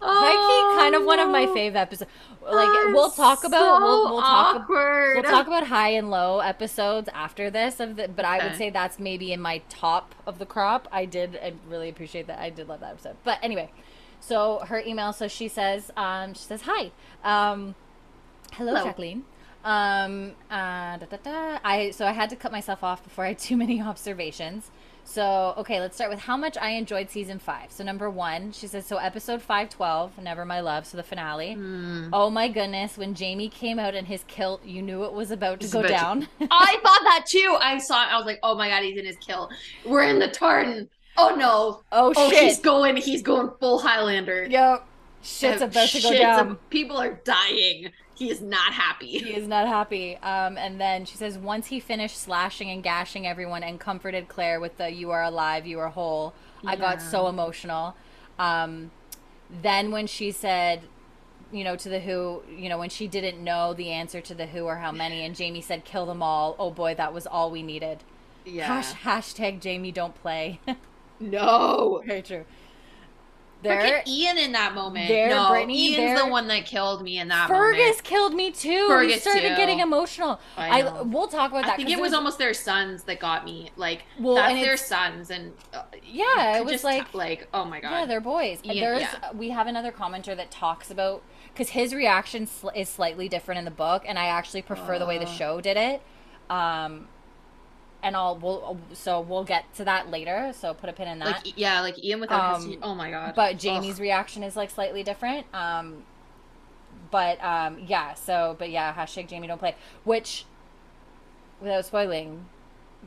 High 0.00 0.32
key, 0.32 0.80
kind 0.80 0.94
of 0.94 1.04
one 1.04 1.18
of 1.18 1.30
my 1.30 1.44
Oh, 1.44 1.54
fave 1.54 1.74
episodes. 1.74 2.10
Like 2.42 2.94
we'll 2.94 3.10
talk 3.10 3.44
about 3.44 3.82
we'll, 3.82 4.06
so 4.06 4.12
we'll 4.12 4.20
talk 4.22 4.56
awkward. 4.56 5.14
We'll 5.16 5.24
talk 5.24 5.46
about 5.48 5.66
high 5.66 5.90
and 5.90 6.10
low 6.10 6.38
episodes 6.38 7.08
after 7.12 7.50
this 7.50 7.80
of 7.80 7.96
the, 7.96 8.06
but 8.06 8.24
I 8.24 8.46
would 8.46 8.56
say 8.56 8.70
that's 8.70 8.98
maybe 9.00 9.32
in 9.32 9.40
my 9.40 9.62
top 9.68 10.14
of 10.26 10.38
the 10.38 10.46
crop. 10.46 10.86
I 10.92 11.06
did 11.06 11.38
I 11.42 11.54
really 11.68 11.88
appreciate 11.88 12.28
that. 12.28 12.38
I 12.38 12.50
did 12.50 12.68
love 12.68 12.80
that 12.80 12.92
episode. 12.92 13.16
But 13.24 13.38
anyway, 13.42 13.72
so 14.26 14.60
her 14.66 14.80
email 14.80 15.12
so 15.12 15.28
she 15.28 15.48
says 15.48 15.90
um 15.96 16.34
she 16.34 16.42
says 16.42 16.62
hi. 16.62 16.90
Um 17.24 17.74
hello, 18.52 18.72
Hello. 18.74 18.84
Jacqueline. 18.84 19.24
Um 19.64 20.32
uh 20.50 20.96
da, 20.98 21.06
da, 21.10 21.16
da. 21.22 21.58
I 21.64 21.90
so 21.90 22.06
I 22.06 22.12
had 22.12 22.30
to 22.30 22.36
cut 22.36 22.52
myself 22.52 22.82
off 22.84 23.02
before 23.04 23.24
I 23.24 23.28
had 23.28 23.38
too 23.38 23.56
many 23.56 23.80
observations. 23.92 24.70
So, 25.08 25.54
okay, 25.58 25.78
let's 25.78 25.94
start 25.94 26.10
with 26.10 26.18
how 26.18 26.36
much 26.36 26.56
I 26.58 26.70
enjoyed 26.70 27.10
season 27.10 27.38
five. 27.38 27.70
So, 27.70 27.84
number 27.84 28.10
one, 28.10 28.50
she 28.50 28.66
says, 28.66 28.84
so 28.86 28.96
episode 28.96 29.40
512, 29.40 30.18
Never 30.20 30.44
My 30.44 30.58
Love, 30.58 30.84
so 30.84 30.96
the 30.96 31.04
finale. 31.04 31.52
Hmm. 31.54 32.08
Oh 32.12 32.28
my 32.28 32.48
goodness, 32.48 32.98
when 32.98 33.14
Jamie 33.14 33.48
came 33.48 33.78
out 33.78 33.94
in 33.94 34.06
his 34.06 34.24
kilt, 34.26 34.64
you 34.64 34.82
knew 34.82 35.04
it 35.04 35.12
was 35.12 35.30
about 35.30 35.60
to 35.60 35.66
It's 35.66 35.72
go 35.72 35.78
about 35.78 35.88
to- 35.90 35.94
down. 35.94 36.28
I 36.50 36.72
thought 36.82 37.02
that 37.04 37.24
too. 37.28 37.56
I 37.60 37.78
saw 37.78 38.02
it. 38.02 38.12
I 38.12 38.16
was 38.16 38.26
like, 38.26 38.40
oh 38.42 38.56
my 38.56 38.68
god, 38.68 38.82
he's 38.82 38.98
in 38.98 39.06
his 39.06 39.16
kilt. 39.18 39.52
We're 39.84 40.02
in 40.02 40.18
the 40.18 40.26
tartan. 40.26 40.88
Oh 41.18 41.34
no. 41.34 41.82
oh, 41.92 42.12
Oh, 42.16 42.30
shit. 42.30 42.42
he's 42.44 42.60
going. 42.60 42.96
He's 42.96 43.22
going 43.22 43.50
full 43.60 43.78
Highlander. 43.80 44.46
Yep. 44.46 44.86
shit's 45.22 45.62
about 45.62 45.88
to 45.88 46.00
go 46.02 46.12
down. 46.16 46.50
a- 46.52 46.54
people 46.70 46.96
are 46.98 47.14
dying. 47.24 47.90
He 48.14 48.30
is 48.30 48.40
not 48.40 48.72
happy. 48.72 49.06
He 49.18 49.34
is 49.34 49.46
not 49.46 49.66
happy. 49.68 50.16
Um, 50.16 50.56
and 50.56 50.80
then 50.80 51.04
she 51.04 51.16
says, 51.18 51.36
once 51.36 51.66
he 51.66 51.80
finished 51.80 52.16
slashing 52.16 52.70
and 52.70 52.82
gashing 52.82 53.26
everyone 53.26 53.62
and 53.62 53.78
comforted 53.78 54.28
Claire 54.28 54.58
with 54.58 54.78
the 54.78 54.90
"You 54.90 55.10
are 55.10 55.22
alive, 55.22 55.66
you 55.66 55.78
are 55.80 55.88
whole," 55.88 56.32
I 56.64 56.76
got 56.76 57.02
so 57.02 57.26
emotional. 57.28 57.94
Um, 58.38 58.90
then 59.62 59.90
when 59.90 60.06
she 60.06 60.30
said, 60.30 60.82
you 61.52 61.62
know, 61.62 61.76
to 61.76 61.88
the 61.90 62.00
Who, 62.00 62.42
you 62.50 62.68
know, 62.70 62.78
when 62.78 62.88
she 62.88 63.06
didn't 63.06 63.42
know 63.42 63.74
the 63.74 63.90
answer 63.90 64.20
to 64.22 64.34
the 64.34 64.46
Who 64.46 64.64
or 64.64 64.76
how 64.76 64.92
many, 64.92 65.22
and 65.24 65.36
Jamie 65.36 65.60
said, 65.60 65.84
"Kill 65.84 66.06
them 66.06 66.22
all." 66.22 66.56
Oh 66.58 66.70
boy, 66.70 66.94
that 66.94 67.12
was 67.12 67.26
all 67.26 67.50
we 67.50 67.62
needed. 67.62 67.98
Yeah. 68.46 68.66
Hash, 68.80 68.92
hashtag 68.94 69.60
Jamie 69.60 69.92
don't 69.92 70.14
play. 70.14 70.60
no. 71.20 72.02
Very 72.06 72.22
true. 72.22 72.44
There, 73.62 73.80
There, 73.82 74.02
Ian 74.06 74.36
in 74.38 74.52
that 74.52 74.74
moment. 74.74 75.08
there, 75.08 75.30
no, 75.30 75.48
Brittany, 75.48 75.88
Ian's 75.88 75.96
there- 75.96 76.18
the 76.18 76.26
one 76.30 76.46
that 76.48 76.66
killed 76.66 77.02
me 77.02 77.18
in 77.18 77.28
that 77.28 77.48
moment. 77.48 77.58
Fergus 77.74 77.80
moment. 77.86 78.04
killed 78.04 78.34
me 78.34 78.50
too. 78.52 78.68
we 78.82 78.86
Fergus 78.88 79.22
started 79.22 79.48
too. 79.48 79.56
getting 79.56 79.80
emotional. 79.80 80.38
I 80.58 80.82
I, 80.82 81.02
we'll 81.02 81.26
talk 81.26 81.50
about 81.50 81.64
that. 81.64 81.72
I 81.72 81.76
think 81.76 81.88
it 81.90 81.98
was 81.98 82.12
almost 82.12 82.38
their 82.38 82.52
sons 82.54 83.04
that 83.04 83.18
got 83.18 83.44
me. 83.46 83.70
Like 83.76 84.02
Well, 84.20 84.34
that's 84.36 84.54
their 84.54 84.76
sons, 84.76 85.30
and 85.30 85.52
uh, 85.72 85.82
Yeah, 86.04 86.58
it 86.58 86.66
was 86.66 86.84
like- 86.84 87.10
t- 87.12 87.18
like 87.18 87.48
oh 87.54 87.64
my 87.64 87.80
god. 87.80 87.90
Yeah, 87.90 88.06
they're 88.06 88.20
boys. 88.20 88.60
Ian- 88.62 88.76
There's 88.78 89.00
yeah. 89.00 89.32
we 89.34 89.48
have 89.50 89.66
another 89.66 89.90
commenter 89.90 90.36
that 90.36 90.50
talks 90.50 90.90
about 90.90 91.22
because 91.52 91.70
his 91.70 91.94
reaction 91.94 92.46
sl- 92.46 92.68
is 92.68 92.90
slightly 92.90 93.26
different 93.28 93.58
in 93.58 93.64
the 93.64 93.70
book, 93.70 94.04
and 94.06 94.18
I 94.18 94.26
actually 94.26 94.62
prefer 94.62 94.98
the 94.98 95.06
way 95.06 95.16
the 95.18 95.24
Uh. 95.24 95.28
show 95.34 95.60
did 95.62 95.78
it. 95.78 96.02
Um, 96.50 97.08
and 98.06 98.14
I'll 98.14 98.36
we'll 98.38 98.78
so 98.92 99.20
we'll 99.20 99.42
get 99.44 99.74
to 99.74 99.84
that 99.84 100.10
later. 100.10 100.52
So 100.54 100.72
put 100.72 100.88
a 100.88 100.92
pin 100.92 101.08
in 101.08 101.18
that. 101.18 101.44
like 101.44 101.58
yeah, 101.58 101.80
like 101.80 102.02
Ian 102.02 102.20
without 102.20 102.56
his. 102.56 102.64
Um, 102.64 102.78
Oh 102.82 102.94
my 102.94 103.10
god. 103.10 103.34
but 103.34 103.54
Ugh. 103.54 103.58
Jamie's 103.58 103.98
reaction 103.98 104.44
is 104.44 104.54
like 104.54 104.70
slightly 104.70 105.02
different. 105.02 105.46
Um, 105.52 106.04
but 107.10 107.42
um, 107.42 107.80
yeah. 107.84 108.14
So, 108.14 108.54
but 108.58 108.70
yeah, 108.70 108.94
hashtag 108.94 109.28
Jamie 109.28 109.48
don't 109.48 109.58
play. 109.58 109.74
Which, 110.04 110.44
without 111.60 111.84
spoiling, 111.84 112.46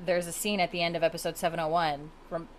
there's 0.06 0.28
a 0.28 0.34
scene 0.34 0.60
at 0.60 0.72
the 0.72 0.82
end 0.82 0.98
of 0.98 1.04
episode 1.04 1.38
701. 1.38 2.12
Rem- 2.30 2.50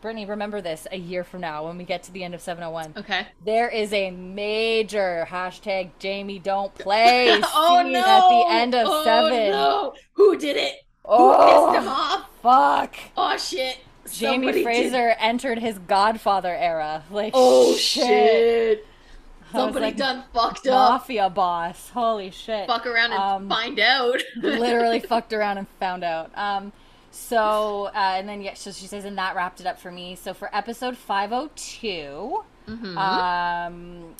Brittany, 0.00 0.24
remember 0.24 0.60
this 0.60 0.86
a 0.92 0.98
year 0.98 1.24
from 1.24 1.40
now 1.40 1.66
when 1.66 1.78
we 1.78 1.84
get 1.84 2.04
to 2.04 2.12
the 2.12 2.22
end 2.22 2.34
of 2.34 2.40
701. 2.40 2.94
Okay. 2.96 3.26
There 3.44 3.68
is 3.68 3.92
a 3.92 4.12
major 4.12 5.26
hashtag 5.28 5.90
Jamie 5.98 6.38
don't 6.38 6.72
play 6.78 7.40
oh 7.42 7.82
scene 7.82 7.92
no! 7.92 7.98
at 7.98 8.28
the 8.28 8.54
end 8.54 8.74
of 8.76 8.86
oh, 8.88 9.04
seven. 9.04 9.50
No! 9.50 9.94
Who 10.12 10.38
did 10.38 10.56
it? 10.56 10.84
Who 11.08 11.14
Oh, 11.16 11.70
pissed 11.72 11.82
him 11.82 11.88
off? 11.88 12.28
fuck! 12.42 12.94
Oh 13.16 13.36
shit! 13.38 13.78
Jamie 14.12 14.34
Somebody 14.46 14.52
did- 14.58 14.64
Fraser 14.64 15.14
entered 15.18 15.58
his 15.58 15.78
Godfather 15.78 16.54
era. 16.54 17.04
Like, 17.10 17.32
Oh 17.34 17.74
shit! 17.76 18.86
Was 19.52 19.62
Somebody 19.62 19.86
like, 19.86 19.96
done 19.96 20.24
fucked 20.34 20.66
up. 20.66 20.90
mafia 21.00 21.30
boss. 21.30 21.88
Holy 21.90 22.30
shit. 22.30 22.66
Fuck 22.66 22.86
around 22.86 23.12
and 23.12 23.20
Um, 23.22 23.48
find 23.48 23.80
out. 23.80 24.20
Literally 24.36 25.00
fucked 25.00 25.32
around 25.32 25.56
and 25.58 25.66
found 25.80 26.04
out. 26.04 26.30
Um, 26.36 26.72
so, 27.10 27.86
uh, 27.94 28.14
and 28.16 28.28
then, 28.28 28.42
yeah, 28.42 28.52
so 28.54 28.70
she 28.72 28.86
says, 28.86 29.06
and 29.06 29.16
that 29.16 29.34
wrapped 29.34 29.60
it 29.60 29.66
up 29.66 29.78
for 29.80 29.90
me. 29.90 30.14
So 30.16 30.34
for 30.34 30.54
episode 30.54 30.98
502, 30.98 32.44
Mhm. 32.68 32.96
um, 32.98 34.14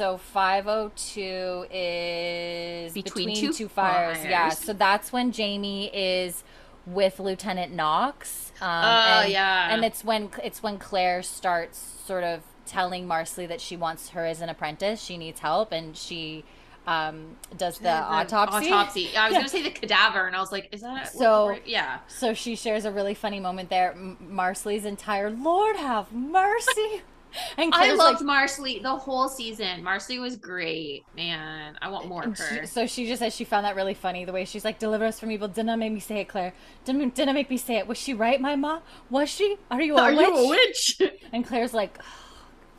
so 0.00 0.16
502 0.16 1.66
is 1.70 2.94
Between 2.94 3.26
between, 3.28 3.36
Two 3.36 3.52
two, 3.52 3.68
fires. 3.68 4.16
Yeah. 4.24 4.48
So 4.48 4.72
that's 4.72 5.12
when 5.12 5.30
Jamie 5.30 5.88
is 5.94 6.42
with 6.86 7.20
Lieutenant 7.20 7.72
Knox. 7.74 8.52
Um, 8.62 8.68
Oh, 8.70 9.20
and, 9.24 9.30
yeah. 9.30 9.74
And 9.74 9.84
it's 9.84 10.02
when 10.02 10.30
it's 10.42 10.62
when 10.62 10.78
Claire 10.78 11.22
starts 11.22 11.78
sort 12.06 12.24
of 12.24 12.40
telling 12.64 13.06
Marsali 13.06 13.46
that 13.48 13.60
she 13.60 13.76
wants 13.76 14.08
her 14.10 14.24
as 14.24 14.40
an 14.40 14.48
apprentice. 14.48 15.02
She 15.02 15.18
needs 15.18 15.40
help, 15.40 15.70
and 15.70 15.94
she 15.94 16.44
um, 16.86 17.36
does 17.58 17.76
the, 17.78 17.90
autopsy. 17.92 18.70
Autopsy. 18.72 19.14
I 19.14 19.26
was 19.28 19.32
Yeah. 19.34 19.38
gonna 19.40 19.48
say 19.50 19.62
the 19.62 19.70
cadaver, 19.70 20.26
and 20.26 20.34
I 20.34 20.40
was 20.40 20.50
like, 20.50 20.70
is 20.72 20.80
that 20.80 21.12
So- 21.12 21.58
yeah? 21.66 21.98
So 22.08 22.32
she 22.32 22.56
shares 22.56 22.86
a 22.86 22.90
really 22.90 23.12
funny 23.14 23.38
moment 23.38 23.68
there. 23.68 23.92
M- 23.92 24.16
Marsali's 24.32 24.86
entire 24.86 25.28
Lord 25.30 25.76
have 25.76 26.10
mercy. 26.10 27.02
And 27.56 27.72
I 27.74 27.92
loved 27.94 28.22
like, 28.22 28.48
Marsali 28.48 28.82
the 28.82 28.96
whole 28.96 29.28
season. 29.28 29.82
Marsali 29.82 30.20
was 30.20 30.36
great, 30.36 31.04
man. 31.16 31.76
I 31.80 31.88
want 31.88 32.06
more 32.08 32.24
of 32.24 32.36
she- 32.36 32.42
her. 32.56 32.66
so 32.66 32.86
she 32.86 33.06
just 33.06 33.20
said 33.20 33.32
she 33.32 33.44
found 33.44 33.64
that 33.66 33.76
really 33.76 33.94
funny. 33.94 34.24
The 34.24 34.32
way 34.32 34.44
she's 34.44 34.64
like, 34.64 34.78
"Deliver 34.78 35.04
us 35.04 35.20
from 35.20 35.30
evil." 35.30 35.48
Didn't 35.48 35.78
make 35.78 35.92
me 35.92 36.00
say 36.00 36.20
it, 36.20 36.28
Claire. 36.28 36.52
Didn't 36.84 37.14
didn't 37.14 37.34
make 37.34 37.50
me 37.50 37.56
say 37.56 37.76
it. 37.76 37.86
Was 37.86 37.98
she 37.98 38.14
right, 38.14 38.40
my 38.40 38.56
ma? 38.56 38.80
Was 39.10 39.28
she? 39.28 39.56
Are 39.70 39.80
you 39.82 39.96
a 39.96 40.00
Are 40.00 40.10
witch? 40.14 40.18
you 40.28 40.36
a 40.36 40.48
witch? 40.48 41.02
And 41.32 41.46
Claire's 41.46 41.72
like, 41.74 41.98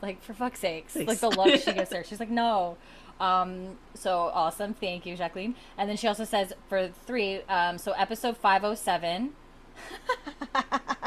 like 0.01 0.21
for 0.21 0.33
fuck's 0.33 0.59
sakes, 0.59 0.93
Thanks. 0.93 1.07
like 1.07 1.19
the 1.19 1.29
love 1.29 1.49
she 1.61 1.71
gives 1.73 1.93
her. 1.93 2.03
She's 2.07 2.19
like, 2.19 2.29
no. 2.29 2.77
Um, 3.19 3.77
so 3.93 4.31
awesome, 4.33 4.73
thank 4.73 5.05
you, 5.05 5.15
Jacqueline. 5.15 5.55
And 5.77 5.87
then 5.89 5.95
she 5.95 6.07
also 6.07 6.23
says 6.25 6.51
for 6.67 6.87
three, 7.05 7.41
um, 7.43 7.77
so 7.77 7.91
episode 7.93 8.35
five 8.35 8.63
oh 8.63 8.73
seven. 8.75 9.33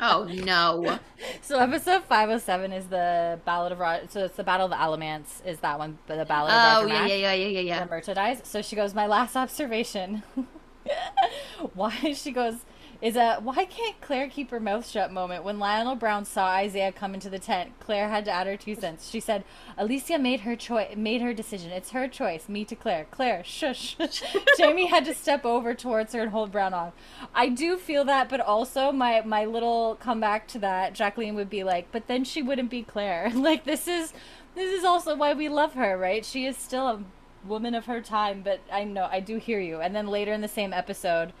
oh 0.00 0.28
no. 0.30 0.98
So 1.40 1.58
episode 1.58 2.04
five 2.04 2.28
oh 2.30 2.38
seven 2.38 2.72
is 2.72 2.86
the 2.88 3.40
Ballad 3.44 3.72
of 3.72 3.78
Roger. 3.78 4.06
So 4.08 4.24
it's 4.24 4.36
the 4.36 4.44
Battle 4.44 4.66
of 4.66 4.70
the 4.70 4.80
Alamance. 4.80 5.42
Is 5.44 5.58
that 5.60 5.78
one? 5.78 5.98
The 6.06 6.24
Ballad 6.24 6.52
of 6.52 6.84
Oh 6.84 6.86
yeah, 6.86 7.06
yeah, 7.06 7.14
yeah, 7.14 7.32
yeah, 7.32 7.46
yeah, 7.48 7.60
yeah. 7.60 7.80
Roberta 7.80 8.14
dies. 8.14 8.40
So 8.44 8.62
she 8.62 8.76
goes, 8.76 8.94
My 8.94 9.06
last 9.06 9.36
observation. 9.36 10.22
why 11.74 12.12
she 12.14 12.32
goes 12.32 12.64
is 13.00 13.14
a 13.14 13.36
why 13.36 13.64
can't 13.64 14.00
Claire 14.00 14.28
keep 14.28 14.50
her 14.50 14.58
mouth 14.58 14.88
shut 14.88 15.12
moment. 15.12 15.44
When 15.44 15.58
Lionel 15.58 15.94
Brown 15.94 16.24
saw 16.24 16.46
Isaiah 16.46 16.90
come 16.90 17.14
into 17.14 17.30
the 17.30 17.38
tent, 17.38 17.72
Claire 17.78 18.08
had 18.08 18.24
to 18.24 18.32
add 18.32 18.46
her 18.48 18.56
two 18.56 18.74
cents. 18.74 19.08
She 19.08 19.20
said, 19.20 19.44
Alicia 19.76 20.18
made 20.18 20.40
her 20.40 20.56
choice 20.56 20.96
made 20.96 21.20
her 21.22 21.32
decision. 21.32 21.70
It's 21.70 21.90
her 21.90 22.08
choice. 22.08 22.48
Me 22.48 22.64
to 22.64 22.74
Claire. 22.74 23.06
Claire, 23.10 23.44
shush. 23.44 23.96
Jamie 24.58 24.86
had 24.86 25.04
to 25.04 25.14
step 25.14 25.44
over 25.44 25.74
towards 25.74 26.12
her 26.12 26.20
and 26.22 26.30
hold 26.32 26.50
Brown 26.50 26.74
off. 26.74 26.92
I 27.34 27.48
do 27.48 27.76
feel 27.76 28.04
that, 28.06 28.28
but 28.28 28.40
also 28.40 28.90
my 28.90 29.22
my 29.22 29.44
little 29.44 29.96
comeback 29.96 30.48
to 30.48 30.58
that, 30.58 30.94
Jacqueline 30.94 31.36
would 31.36 31.50
be 31.50 31.62
like, 31.62 31.92
but 31.92 32.08
then 32.08 32.24
she 32.24 32.42
wouldn't 32.42 32.70
be 32.70 32.82
Claire. 32.82 33.32
Like 33.48 33.64
this 33.64 33.86
is 33.88 34.12
this 34.56 34.76
is 34.76 34.84
also 34.84 35.14
why 35.14 35.32
we 35.32 35.48
love 35.48 35.74
her, 35.74 35.96
right? 35.96 36.24
She 36.24 36.44
is 36.44 36.56
still 36.56 36.86
a 36.88 37.04
woman 37.46 37.74
of 37.74 37.86
her 37.86 38.00
time, 38.00 38.42
but 38.42 38.60
I 38.70 38.84
know 38.84 39.08
I 39.10 39.20
do 39.20 39.36
hear 39.36 39.60
you. 39.60 39.80
And 39.80 39.94
then 39.94 40.08
later 40.08 40.32
in 40.32 40.40
the 40.40 40.48
same 40.48 40.72
episode, 40.72 41.32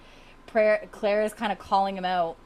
Prayer, 0.48 0.88
Claire 0.90 1.22
is 1.22 1.32
kind 1.32 1.52
of 1.52 1.58
calling 1.58 1.96
him 1.96 2.04
out 2.04 2.36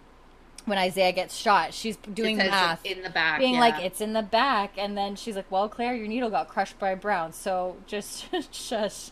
when 0.64 0.78
Isaiah 0.78 1.12
gets 1.12 1.36
shot. 1.36 1.74
She's 1.74 1.96
doing 1.96 2.36
the 2.38 2.44
math, 2.44 2.84
in 2.84 3.02
the 3.02 3.10
back, 3.10 3.40
being 3.40 3.54
yeah. 3.54 3.60
like, 3.60 3.82
"It's 3.82 4.00
in 4.00 4.12
the 4.12 4.22
back," 4.22 4.74
and 4.78 4.96
then 4.96 5.16
she's 5.16 5.34
like, 5.34 5.50
"Well, 5.50 5.68
Claire, 5.68 5.94
your 5.94 6.06
needle 6.06 6.30
got 6.30 6.48
crushed 6.48 6.78
by 6.78 6.94
Brown, 6.94 7.32
so 7.32 7.76
just 7.86 8.26
shush." 8.54 9.10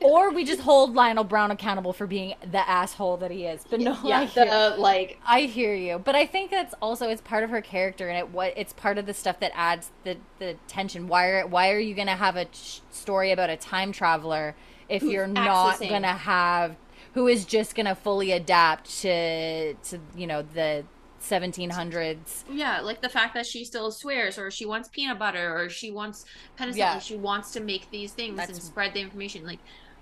or 0.00 0.30
we 0.30 0.44
just 0.44 0.60
hold 0.60 0.94
Lionel 0.94 1.24
Brown 1.24 1.50
accountable 1.50 1.92
for 1.92 2.06
being 2.06 2.34
the 2.50 2.68
asshole 2.68 3.16
that 3.18 3.30
he 3.30 3.46
is. 3.46 3.64
But 3.68 3.80
no, 3.80 3.94
I 4.04 4.08
yeah, 4.08 4.24
hear, 4.24 4.44
the 4.44 4.76
like 4.78 5.18
I 5.26 5.42
hear 5.42 5.74
you, 5.74 5.98
but 5.98 6.14
I 6.14 6.26
think 6.26 6.50
that's 6.50 6.74
also 6.80 7.08
it's 7.08 7.22
part 7.22 7.42
of 7.44 7.50
her 7.50 7.60
character, 7.60 8.08
and 8.08 8.18
it 8.18 8.30
what 8.30 8.52
it's 8.56 8.72
part 8.72 8.98
of 8.98 9.06
the 9.06 9.14
stuff 9.14 9.40
that 9.40 9.52
adds 9.54 9.90
the 10.04 10.16
the 10.38 10.56
tension. 10.68 11.08
Why 11.08 11.28
are 11.28 11.46
why 11.46 11.72
are 11.72 11.78
you 11.78 11.94
gonna 11.94 12.16
have 12.16 12.36
a 12.36 12.44
ch- 12.46 12.80
story 12.90 13.32
about 13.32 13.50
a 13.50 13.56
time 13.56 13.92
traveler 13.92 14.54
if 14.88 15.02
Who's 15.02 15.12
you're 15.12 15.26
not 15.26 15.78
accessing- 15.80 15.88
gonna 15.90 16.12
have 16.12 16.76
who 17.14 17.26
is 17.28 17.44
just 17.44 17.74
gonna 17.74 17.94
fully 17.94 18.30
adapt 18.32 19.00
to 19.02 19.74
to 19.74 19.98
you 20.16 20.26
know 20.26 20.42
the 20.42 20.84
1700s? 21.20 22.44
Yeah, 22.50 22.80
like 22.80 23.00
the 23.02 23.08
fact 23.08 23.34
that 23.34 23.46
she 23.46 23.64
still 23.64 23.90
swears, 23.90 24.38
or 24.38 24.50
she 24.50 24.66
wants 24.66 24.88
peanut 24.88 25.18
butter, 25.18 25.56
or 25.58 25.68
she 25.68 25.90
wants 25.90 26.24
penicillin, 26.58 26.76
Yeah. 26.76 26.98
she 26.98 27.16
wants 27.16 27.52
to 27.52 27.60
make 27.60 27.90
these 27.90 28.12
things 28.12 28.36
That's- 28.36 28.56
and 28.56 28.64
spread 28.64 28.94
the 28.94 29.00
information. 29.00 29.46
Like 29.46 29.60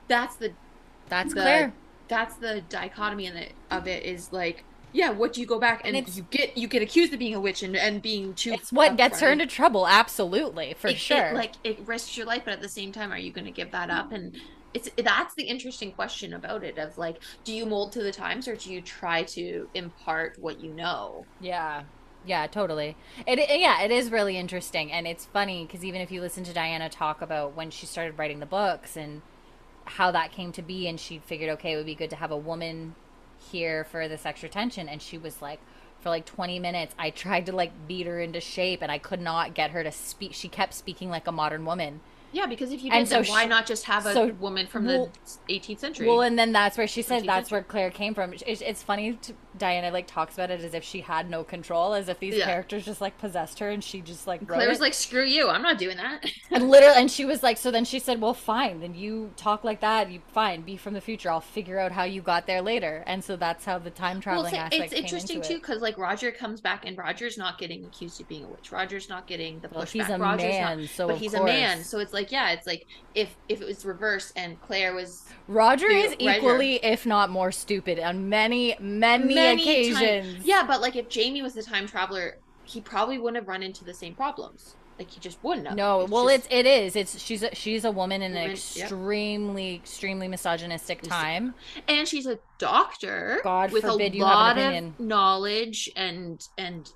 that's 0.09 0.37
the 0.37 0.53
That's 1.09 1.35
the, 1.35 1.41
Claire. 1.41 1.73
That's 2.09 2.35
the 2.37 2.63
dichotomy 2.69 3.27
in 3.27 3.35
the, 3.35 3.49
of 3.71 3.87
it 3.87 4.05
is 4.05 4.33
like, 4.33 4.65
yeah, 4.93 5.11
what 5.11 5.33
do 5.33 5.41
you 5.41 5.47
go 5.47 5.59
back 5.59 5.83
and, 5.85 5.97
And 5.97 6.09
you 6.15 6.27
get 6.31 6.57
you 6.57 6.67
get 6.69 6.83
accused 6.83 7.13
of 7.13 7.19
being 7.19 7.35
a 7.35 7.41
witch 7.41 7.63
and, 7.63 7.77
and 7.77 8.03
being 8.03 8.35
too. 8.35 8.53
It's 8.53 8.73
what 8.73 8.97
gets 8.97 9.21
her 9.21 9.31
into 9.31 9.47
trouble. 9.47 9.87
Absolutely, 9.87 10.75
for 10.75 10.89
It- 10.89 10.95
it, 10.95 10.99
sure. 10.99 11.33
like 11.35 11.53
it 11.65 11.79
risks 11.87 12.17
your 12.17 12.27
life, 12.27 12.43
but 12.45 12.53
at 12.55 12.61
the 12.61 12.69
same 12.69 12.91
time, 12.93 13.13
are 13.13 13.19
you 13.19 13.31
going 13.33 13.45
to 13.47 13.51
give 13.53 13.71
that 13.71 13.91
up? 13.91 14.13
And 14.13 14.37
it's 14.75 14.89
that's 14.97 15.35
the 15.35 15.45
interesting 15.45 15.93
question 15.93 16.33
about 16.35 16.65
it. 16.65 16.79
Of 16.79 16.99
like, 16.99 17.23
do 17.45 17.53
you 17.53 17.67
mold 17.67 17.93
to 17.93 18.03
the 18.03 18.13
times, 18.13 18.49
or 18.49 18.57
do 18.57 18.73
you 18.73 18.81
try 18.83 19.25
to 19.25 19.69
impart 19.75 20.39
what 20.39 20.61
you 20.61 20.73
know? 20.73 21.27
Yeah. 21.41 21.85
Yeah, 22.25 22.47
totally. 22.47 22.97
It, 23.27 23.39
it 23.39 23.61
yeah, 23.61 23.83
it 23.83 23.91
is 23.91 24.11
really 24.13 24.37
interesting 24.39 24.93
and 24.93 25.07
it's 25.09 25.25
funny 25.27 25.67
cuz 25.67 25.85
even 25.85 26.01
if 26.01 26.13
you 26.13 26.21
listen 26.21 26.45
to 26.45 26.53
Diana 26.53 26.89
talk 26.89 27.21
about 27.21 27.55
when 27.57 27.71
she 27.71 27.85
started 27.87 28.17
writing 28.19 28.39
the 28.39 28.47
books 28.47 28.97
and 28.97 29.23
how 29.87 30.13
that 30.13 30.33
came 30.33 30.53
to 30.53 30.63
be 30.63 30.87
and 30.89 31.01
she 31.01 31.19
figured 31.19 31.51
okay, 31.51 31.73
it 31.73 31.77
would 31.77 31.87
be 31.87 31.95
good 31.97 32.11
to 32.11 32.17
have 32.17 32.31
a 32.31 32.37
woman 32.37 32.95
here 33.51 33.85
for 33.85 34.07
this 34.09 34.25
extra 34.25 34.49
tension 34.49 34.89
and 34.89 35.03
she 35.03 35.19
was 35.19 35.43
like 35.43 35.61
for 36.01 36.11
like 36.11 36.25
20 36.25 36.61
minutes 36.61 36.95
I 36.99 37.11
tried 37.11 37.47
to 37.47 37.53
like 37.53 37.89
beat 37.89 38.07
her 38.07 38.21
into 38.21 38.41
shape 38.41 38.83
and 38.83 38.93
I 38.93 38.99
could 38.99 39.21
not 39.21 39.55
get 39.55 39.73
her 39.73 39.83
to 39.83 39.93
speak. 39.93 40.33
She 40.35 40.49
kept 40.49 40.75
speaking 40.75 41.11
like 41.11 41.27
a 41.27 41.33
modern 41.33 41.65
woman. 41.65 42.01
Yeah, 42.33 42.47
because 42.47 42.73
if 42.73 42.83
you 42.83 42.91
And 42.91 43.07
did, 43.07 43.15
then 43.15 43.25
so 43.25 43.31
why 43.31 43.43
she- 43.43 43.49
not 43.49 43.67
just 43.67 43.85
have 43.85 44.07
a 44.07 44.13
so- 44.15 44.33
woman 44.41 44.67
from 44.67 44.87
well- 44.87 45.11
the 45.49 45.55
18th 45.55 45.79
century? 45.81 46.07
Well, 46.07 46.23
and 46.23 46.39
then 46.39 46.53
that's 46.53 46.79
where 46.79 46.87
she 46.87 47.03
said 47.03 47.25
that's 47.27 47.49
century. 47.51 47.57
where 47.57 47.63
Claire 47.65 47.91
came 47.91 48.15
from. 48.15 48.33
It's, 48.33 48.63
it's 48.63 48.83
funny 48.83 49.13
to, 49.23 49.35
Diana 49.59 49.91
like 49.91 50.07
talks 50.07 50.35
about 50.35 50.51
it 50.51 50.63
as 50.63 50.73
if 50.73 50.83
she 50.83 51.03
had 51.03 51.29
no 51.29 51.45
control, 51.45 51.93
as 51.93 52.09
if 52.09 52.19
these 52.19 52.37
Yeah. 52.37 52.47
characters 52.47 52.87
just 52.87 53.03
like 53.03 53.19
possessed 53.19 53.59
her 53.59 53.69
and 53.69 53.85
she 53.85 54.01
just 54.01 54.27
like 54.27 54.47
Claire 54.49 54.69
was 54.69 54.81
like, 54.81 54.95
"Screw 54.95 55.25
you! 55.25 55.51
I'm 55.51 55.61
not 55.61 55.77
doing 55.77 55.99
that." 55.99 56.25
and 56.51 56.71
literally, 56.71 56.97
and 56.97 57.11
she 57.11 57.27
was 57.27 57.43
like, 57.43 57.59
so 57.59 57.71
then 57.71 57.85
she 57.85 57.99
said, 57.99 58.19
well, 58.21 58.33
fine, 58.33 58.81
then 58.81 58.95
you 58.95 59.31
talk 59.37 59.63
like 59.63 59.81
that, 59.81 60.11
you 60.11 60.23
fine, 60.33 60.63
be 60.63 60.79
from 60.79 60.95
the 60.95 61.01
future. 61.03 61.31
I'll 61.31 61.41
figure 61.43 61.79
out 61.79 61.93
how 61.93 62.05
you 62.05 62.23
got 62.23 62.47
there 62.47 62.63
later. 62.63 63.05
And 63.07 63.23
so 63.23 63.37
that's 63.37 63.67
how 63.67 63.79
the 63.79 63.91
time 63.91 64.21
traveling 64.21 64.53
well, 64.53 64.71
so 64.71 64.77
aspect 64.77 64.85
it's 64.85 64.95
interesting 64.95 65.43
too, 65.43 65.55
it. 65.57 65.61
because 65.61 65.83
like 65.83 65.99
Roger 65.99 66.33
comes 66.33 66.63
back 66.63 66.87
and 66.87 66.97
Roger's 66.97 67.37
not 67.37 67.59
getting 67.59 67.85
accused 67.85 68.21
of 68.23 68.29
being 68.29 68.45
a 68.45 68.49
witch. 68.49 68.73
Roger's 68.73 69.11
not 69.11 69.27
getting 69.27 69.61
the 69.61 69.69
pushback. 69.69 69.75
Well, 69.75 69.85
he's 69.85 70.09
a 70.09 70.19
Roger's 70.19 70.43
man, 70.45 70.81
not, 70.81 70.89
so 70.89 71.09
but 71.09 71.19
he's 71.19 71.35
a 71.35 71.45
man, 71.45 71.85
so 71.85 71.99
it's 71.99 72.15
like, 72.15 72.22
yeah, 72.31 72.51
it's 72.53 72.67
like 72.67 72.87
if 73.15 73.35
if 73.49 73.61
it 73.61 73.67
was 73.67 73.85
reversed 73.85 74.33
and 74.37 74.61
Claire 74.63 74.95
was 74.95 75.25
Roger 75.49 75.89
is 75.89 76.15
equally, 76.19 76.77
if 76.85 77.05
not 77.07 77.31
more 77.31 77.51
stupid 77.51 77.99
on 77.99 78.29
many, 78.29 78.77
many, 78.79 79.35
occasions. 79.61 79.99
times- 79.99 80.45
yeah, 80.47 80.65
but 80.67 80.81
like 80.81 80.95
if 80.95 81.09
Jamie 81.09 81.43
was 81.43 81.55
the 81.55 81.63
time 81.63 81.87
traveler, 81.87 82.39
he 82.65 82.81
probably 82.81 83.19
wouldn't 83.19 83.37
have 83.43 83.49
run 83.49 83.63
into 83.63 83.85
the 83.85 83.95
same 83.95 84.15
problems. 84.15 84.77
Like 84.99 85.11
he 85.11 85.19
just 85.21 85.43
wouldn't 85.43 85.67
have. 85.67 85.77
No, 85.77 86.05
well, 86.09 86.29
just- 86.29 86.47
it's 86.47 86.55
it 86.55 86.67
is. 86.67 86.95
It's 86.97 87.19
she's 87.19 87.43
a, 87.43 87.53
she's 87.55 87.85
a 87.85 87.91
woman 87.91 88.21
in 88.23 88.33
an 88.33 88.37
Woman, 88.43 88.51
yep. 88.51 88.57
extremely, 88.85 89.75
extremely 89.75 90.29
misogynistic 90.29 91.03
time. 91.03 91.55
and 91.89 92.07
she's 92.07 92.27
a 92.27 92.39
doctor 92.59 93.41
God 93.43 93.73
with 93.73 93.85
a 93.85 93.91
forbid 93.93 94.15
you 94.15 94.23
have 94.25 94.31
an 94.33 94.37
lot 94.37 94.59
opinion. 94.59 94.87
of 94.99 95.01
knowledge 95.01 95.91
and 95.97 96.47
and 96.59 96.93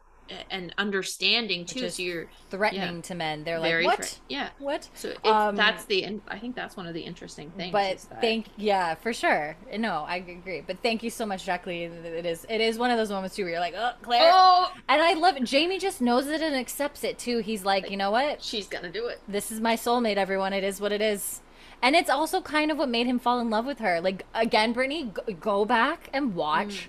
and 0.51 0.75
understanding 0.79 1.65
too. 1.65 1.85
is 1.85 1.95
So 1.97 2.03
you're 2.03 2.27
Threatening 2.51 3.03
to 3.03 3.15
men. 3.15 3.45
They're 3.45 3.59
like, 3.59 3.85
what? 3.85 4.19
yeah. 4.29 4.51
What? 4.59 4.89
So 4.95 5.09
it's, 5.11 5.19
Um, 5.25 5.57
that's 5.57 5.85
the 5.85 6.05
and 6.05 6.21
I 6.29 6.39
think 6.39 6.55
that's 6.55 6.77
one 6.77 6.87
of 6.87 6.95
the 6.95 7.01
interesting 7.03 7.51
things. 7.57 7.73
but 7.73 7.99
thank 8.21 8.47
yeah 8.57 8.95
for 8.95 9.13
sure 9.13 9.57
no 9.79 10.05
i 10.09 10.17
agree 10.17 10.63
but 10.67 10.79
thank 10.83 11.03
you 11.03 11.11
so 11.11 11.27
much 11.27 11.45
jacqueline 11.45 11.93
it 12.05 12.25
is 12.27 12.47
it 12.49 12.61
is 12.61 12.79
one 12.79 12.91
of 12.91 12.97
those 12.97 13.11
moments 13.11 13.35
too 13.37 13.43
where 13.43 13.53
you're 13.53 13.61
like 13.61 13.75
oh 13.77 13.93
claire 14.03 14.31
oh, 14.35 14.73
and 14.89 15.03
i 15.03 15.13
love 15.15 15.37
it 15.37 15.45
jamie 15.45 15.79
just 15.79 16.01
knows 16.01 16.27
it 16.27 16.41
and 16.41 16.55
accepts 16.55 17.05
it 17.05 17.19
too 17.19 17.39
he's 17.39 17.65
like 17.65 17.91
you 17.91 17.97
know 17.97 18.11
what 18.11 18.43
she's 18.43 18.67
gonna 18.69 18.91
do 18.91 19.07
it. 19.07 19.21
this 19.29 19.51
is 19.53 19.61
my 19.61 19.77
soulmate 19.77 20.17
everyone 20.17 20.53
it 20.53 20.65
is 20.65 20.81
what 20.81 20.93
it 20.93 21.01
is 21.03 21.41
and 21.83 21.95
it's 21.95 22.11
also 22.11 22.41
kind 22.41 22.71
of 22.71 22.79
what 22.79 22.89
made 22.89 23.07
him 23.07 23.19
fall 23.19 23.39
in 23.41 23.51
love 23.51 23.67
with 23.67 23.79
her 23.81 24.01
like 24.01 24.25
again 24.35 24.73
brittany 24.73 25.05
go, 25.13 25.23
go 25.41 25.65
back 25.65 26.09
and 26.13 26.35
watch 26.35 26.89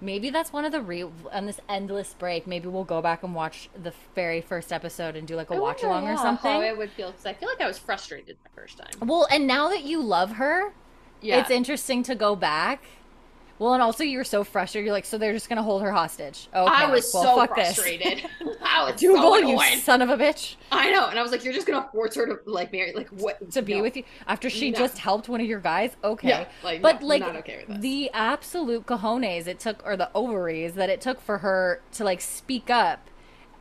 maybe 0.00 0.30
that's 0.30 0.52
one 0.52 0.64
of 0.64 0.72
the 0.72 0.80
re 0.80 1.04
on 1.32 1.46
this 1.46 1.60
endless 1.68 2.14
break 2.14 2.46
maybe 2.46 2.68
we'll 2.68 2.84
go 2.84 3.00
back 3.00 3.22
and 3.22 3.34
watch 3.34 3.68
the 3.82 3.92
very 4.14 4.40
first 4.40 4.72
episode 4.72 5.16
and 5.16 5.26
do 5.26 5.34
like 5.36 5.50
a 5.50 5.54
I 5.54 5.58
watch 5.58 5.82
along 5.82 6.06
or 6.06 6.16
something 6.16 6.50
How 6.50 6.60
I 6.60 6.72
would 6.72 6.90
feel 6.90 7.10
because 7.12 7.26
I 7.26 7.32
feel 7.32 7.48
like 7.48 7.60
I 7.60 7.66
was 7.66 7.78
frustrated 7.78 8.36
the 8.44 8.50
first 8.50 8.78
time. 8.78 9.08
well 9.08 9.26
and 9.30 9.46
now 9.46 9.68
that 9.68 9.84
you 9.84 10.02
love 10.02 10.32
her 10.32 10.72
Yeah, 11.22 11.40
it's 11.40 11.50
interesting 11.50 12.02
to 12.04 12.14
go 12.14 12.36
back. 12.36 12.82
Well, 13.58 13.72
and 13.72 13.82
also 13.82 14.04
you 14.04 14.18
were 14.18 14.24
so 14.24 14.44
frustrated. 14.44 14.84
You're 14.86 14.92
like, 14.92 15.06
so 15.06 15.16
they're 15.16 15.32
just 15.32 15.48
gonna 15.48 15.62
hold 15.62 15.80
her 15.82 15.90
hostage. 15.90 16.48
Okay, 16.54 16.70
I 16.72 16.90
was 16.90 17.10
well, 17.14 17.22
so 17.22 17.36
fuck 17.36 17.54
frustrated. 17.54 18.22
I 18.62 18.84
was 18.84 18.92
This. 18.92 19.00
Dougal, 19.00 19.32
so 19.32 19.38
you 19.38 19.76
son 19.78 20.02
of 20.02 20.10
a 20.10 20.16
bitch, 20.16 20.56
I 20.70 20.90
know, 20.90 21.06
and 21.06 21.18
I 21.18 21.22
was 21.22 21.32
like, 21.32 21.42
"You're 21.44 21.54
just 21.54 21.66
gonna 21.66 21.88
force 21.92 22.14
her 22.16 22.26
to 22.26 22.38
like 22.50 22.70
marry, 22.72 22.92
like 22.92 23.08
what 23.08 23.50
to 23.52 23.62
be 23.62 23.76
No. 23.76 23.82
with 23.82 23.96
you 23.96 24.04
after 24.26 24.50
she 24.50 24.70
No. 24.70 24.78
just 24.78 24.98
helped 24.98 25.28
one 25.28 25.40
of 25.40 25.46
your 25.46 25.60
guys. 25.60 25.96
Okay, 26.04 26.28
Yeah, 26.28 26.44
like, 26.62 26.82
but 26.82 27.00
no, 27.00 27.06
like 27.06 27.22
okay 27.22 27.64
the 27.68 28.10
absolute 28.12 28.84
cojones 28.86 29.46
it 29.46 29.58
took, 29.58 29.84
or 29.86 29.96
the 29.96 30.10
ovaries 30.14 30.74
that 30.74 30.90
it 30.90 31.00
took 31.00 31.20
for 31.20 31.38
her 31.38 31.80
to 31.92 32.04
like 32.04 32.20
speak 32.20 32.68
up 32.68 33.08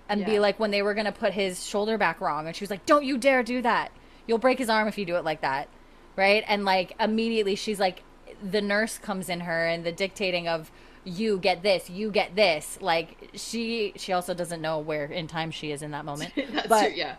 and 0.10 0.26
be 0.26 0.40
like 0.40 0.60
when 0.60 0.72
they 0.72 0.82
were 0.82 0.94
gonna 0.94 1.12
put 1.12 1.34
his 1.34 1.66
shoulder 1.66 1.98
back 1.98 2.20
wrong, 2.20 2.48
and 2.48 2.56
she 2.56 2.64
was 2.64 2.70
like, 2.70 2.86
"Don't 2.86 3.06
you 3.06 3.18
dare 3.18 3.44
do 3.44 3.62
that! 3.62 3.92
You'll 4.28 4.40
break 4.40 4.60
his 4.60 4.70
arm 4.70 4.88
if 4.88 4.98
you 4.98 5.06
do 5.06 5.16
it 5.16 5.24
like 5.24 5.42
that." 5.42 5.70
Right? 6.18 6.44
And 6.48 6.64
like 6.66 6.96
immediately 7.00 7.56
she's 7.56 7.80
like, 7.80 8.04
the 8.44 8.62
nurse 8.62 8.98
comes 8.98 9.30
in 9.30 9.42
her 9.42 9.66
and 9.66 9.84
the 9.84 9.92
dictating 9.92 10.48
of 10.48 10.72
you 11.04 11.38
get 11.38 11.62
this, 11.62 11.90
you 11.90 12.10
get 12.12 12.36
this. 12.36 12.78
Like 12.82 13.30
she 13.34 13.94
she 13.96 14.12
also 14.14 14.34
doesn't 14.34 14.62
know 14.62 14.80
where 14.80 15.06
in 15.06 15.28
time 15.28 15.52
she 15.52 15.72
is 15.72 15.82
in 15.82 15.92
that 15.92 16.06
moment. 16.06 16.34
That's 16.54 16.68
but 16.68 16.88
true, 16.88 16.96
yeah. 16.96 17.16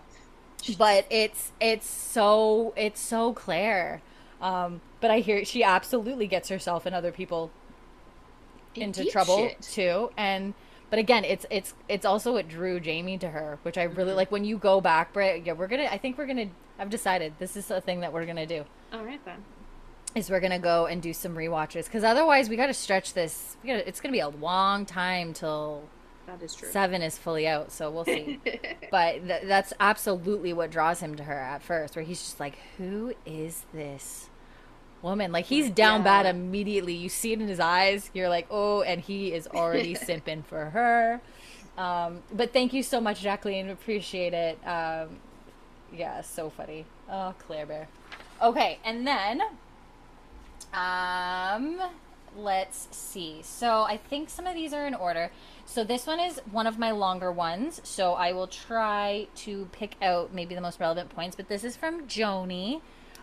but 0.78 1.06
it's 1.10 1.52
it's 1.60 1.86
so 1.88 2.72
it's 2.76 3.00
so 3.00 3.32
Claire. 3.32 4.02
Um, 4.40 4.80
but 5.00 5.10
I 5.10 5.20
hear 5.20 5.44
she 5.44 5.62
absolutely 5.62 6.26
gets 6.26 6.48
herself 6.48 6.84
and 6.86 6.94
other 6.94 7.12
people 7.12 7.50
into 8.74 9.04
Deep 9.04 9.12
trouble 9.12 9.38
shit. 9.48 9.62
too. 9.62 10.10
And 10.16 10.54
but 10.90 10.98
again, 10.98 11.24
it's 11.24 11.46
it's 11.50 11.74
it's 11.88 12.04
also 12.04 12.32
what 12.34 12.48
drew 12.48 12.78
Jamie 12.80 13.18
to 13.18 13.28
her, 13.30 13.58
which 13.62 13.78
I 13.78 13.84
really 13.84 14.12
Mhm. 14.12 14.16
like. 14.16 14.30
When 14.32 14.44
you 14.44 14.58
go 14.58 14.80
back, 14.80 15.12
Brit, 15.12 15.44
yeah, 15.46 15.52
we're 15.52 15.66
gonna. 15.68 15.84
I 15.86 15.98
think 15.98 16.18
we're 16.18 16.26
gonna. 16.26 16.48
I've 16.78 16.90
decided 16.90 17.34
this 17.38 17.56
is 17.56 17.70
a 17.70 17.80
thing 17.80 18.00
that 18.00 18.12
we're 18.12 18.26
gonna 18.26 18.46
do. 18.46 18.64
All 18.92 19.04
right 19.04 19.24
then. 19.24 19.44
Is 20.16 20.30
we're 20.30 20.40
gonna 20.40 20.58
go 20.58 20.86
and 20.86 21.02
do 21.02 21.12
some 21.12 21.34
rewatches 21.36 21.84
because 21.84 22.02
otherwise 22.02 22.48
we 22.48 22.56
got 22.56 22.68
to 22.68 22.74
stretch 22.74 23.12
this. 23.12 23.58
We 23.62 23.68
gotta, 23.68 23.86
it's 23.86 24.00
gonna 24.00 24.12
be 24.12 24.20
a 24.20 24.30
long 24.30 24.86
time 24.86 25.34
till 25.34 25.82
That 26.26 26.42
is 26.42 26.54
true. 26.54 26.70
seven 26.70 27.02
is 27.02 27.18
fully 27.18 27.46
out. 27.46 27.70
So 27.70 27.90
we'll 27.90 28.06
see. 28.06 28.40
but 28.90 29.26
th- 29.26 29.42
that's 29.44 29.74
absolutely 29.78 30.54
what 30.54 30.70
draws 30.70 31.00
him 31.00 31.16
to 31.16 31.22
her 31.24 31.38
at 31.38 31.62
first, 31.62 31.96
where 31.96 32.02
he's 32.04 32.18
just 32.20 32.40
like, 32.40 32.56
"Who 32.78 33.12
is 33.26 33.66
this 33.74 34.30
woman?" 35.02 35.32
Like 35.32 35.44
he's 35.44 35.68
down 35.68 36.00
Yeah. 36.00 36.22
bad 36.22 36.34
immediately. 36.34 36.94
You 36.94 37.10
see 37.10 37.34
it 37.34 37.40
in 37.42 37.48
his 37.48 37.60
eyes. 37.60 38.10
You're 38.14 38.30
like, 38.30 38.46
"Oh," 38.50 38.80
and 38.80 39.02
he 39.02 39.34
is 39.34 39.46
already 39.46 39.94
simping 39.96 40.46
for 40.46 40.70
her. 40.70 41.20
Um, 41.76 42.22
but 42.32 42.54
thank 42.54 42.72
you 42.72 42.82
so 42.82 43.02
much, 43.02 43.20
Jacqueline. 43.20 43.68
Appreciate 43.68 44.32
it. 44.32 44.58
Um, 44.66 45.18
yeah, 45.94 46.22
so 46.22 46.48
funny. 46.48 46.86
Oh, 47.10 47.34
Claire 47.46 47.66
Bear. 47.66 47.88
Okay, 48.42 48.78
and 48.82 49.06
then, 49.06 49.42
um, 50.76 51.80
let's 52.36 52.88
see. 52.90 53.40
So 53.42 53.82
I 53.82 53.96
think 53.96 54.28
some 54.30 54.46
of 54.46 54.54
these 54.54 54.72
are 54.72 54.86
in 54.86 54.94
order. 54.94 55.30
So 55.64 55.82
this 55.82 56.06
one 56.06 56.20
is 56.20 56.40
one 56.50 56.66
of 56.66 56.78
my 56.78 56.90
longer 56.92 57.32
ones. 57.32 57.80
So 57.84 58.12
I 58.12 58.32
will 58.32 58.46
try 58.46 59.26
to 59.36 59.68
pick 59.72 59.96
out 60.02 60.32
maybe 60.32 60.54
the 60.54 60.60
most 60.60 60.78
relevant 60.78 61.10
points. 61.10 61.34
But 61.34 61.48
this 61.48 61.64
is 61.64 61.76
from 61.76 62.06
Joni. 62.06 62.80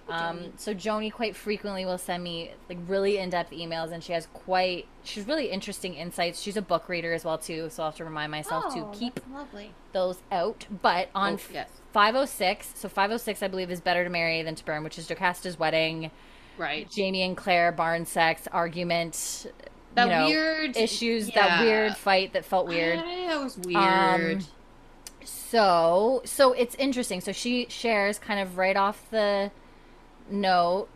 Um, 0.10 0.52
so 0.58 0.74
Joni 0.74 1.10
quite 1.13 1.34
frequently 1.34 1.86
will 1.86 1.98
send 1.98 2.24
me 2.26 2.52
like 2.68 2.78
really 2.88 3.20
in-depth 3.20 3.52
emails, 3.52 3.94
and 3.94 4.04
she 4.04 4.12
has 4.12 4.28
quite 4.34 4.86
she's 5.06 5.26
really 5.26 5.46
interesting 5.48 5.94
insights. 5.94 6.42
She's 6.42 6.58
a 6.58 6.62
book 6.62 6.89
reader 6.89 7.13
as 7.13 7.24
well 7.24 7.38
too, 7.38 7.70
so 7.70 7.84
I'll 7.84 7.89
have 7.92 7.98
to 8.00 8.04
remind 8.04 8.30
myself 8.30 8.66
Oh, 8.68 8.92
to 8.92 9.00
keep 9.00 9.22
those 9.94 10.18
out. 10.30 10.66
But 10.82 11.08
on 11.16 11.36
Oh, 11.36 11.39
yes. 11.54 11.70
506, 11.94 12.74
so 12.76 12.89
506 12.89 13.42
I 13.44 13.48
believe 13.48 13.72
is 13.72 13.80
better 13.80 14.04
to 14.04 14.10
marry 14.10 14.42
than 14.42 14.56
to 14.56 14.66
burn, 14.66 14.84
which 14.84 14.98
is 15.00 15.08
Jocasta's 15.08 15.58
wedding, 15.58 16.12
Right. 16.58 16.89
Jamie 16.89 17.24
and 17.24 17.36
Claire 17.36 17.72
barn 17.72 18.06
sex 18.06 18.48
argument, 18.52 19.48
That 19.96 20.06
you 20.06 20.10
know, 20.12 20.26
weird 20.28 20.78
issues, 20.78 21.30
that 21.32 21.62
weird 21.62 21.96
fight 21.98 22.34
that 22.34 22.46
felt 22.46 22.68
weird. 22.68 23.00
I- 23.00 23.28
That 23.28 23.39
was 23.44 23.58
weird. 23.58 24.38
Um, 24.38 24.46
So, 25.26 26.22
so 26.26 26.54
it's 26.54 26.76
interesting. 26.76 27.22
So 27.22 27.32
she 27.32 27.68
shares 27.70 28.20
kind 28.20 28.39
of 28.39 28.58
right 28.58 28.76
off 28.76 29.10
the 29.12 29.52
note. 30.30 30.88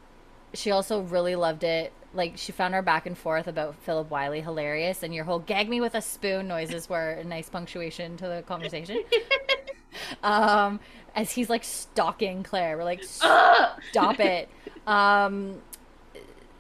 She 0.54 0.72
also 0.72 1.02
really 1.02 1.36
loved 1.36 1.64
it. 1.64 1.94
Like 2.14 2.34
she 2.38 2.52
found 2.52 2.74
our 2.74 2.82
back 2.82 3.06
and 3.06 3.18
forth 3.18 3.48
about 3.48 3.76
Philip 3.76 4.10
Wylie 4.10 4.42
hilarious, 4.42 5.04
and 5.04 5.14
your 5.14 5.26
whole 5.26 5.40
"gag 5.40 5.70
me 5.70 5.80
with 5.82 5.94
a 5.94 6.02
spoon" 6.02 6.48
noises 6.48 6.90
were 6.90 7.12
a 7.12 7.24
nice 7.24 7.50
punctuation 7.50 8.18
to 8.18 8.28
the 8.28 8.44
conversation. 8.48 9.04
um, 10.24 10.80
as 11.16 11.32
he's 11.32 11.50
like 11.50 11.64
stalking 11.64 12.44
Claire, 12.44 12.78
we're 12.78 12.84
like, 12.84 13.04
stop 13.92 14.20
it. 14.20 14.50
Um, 14.86 15.62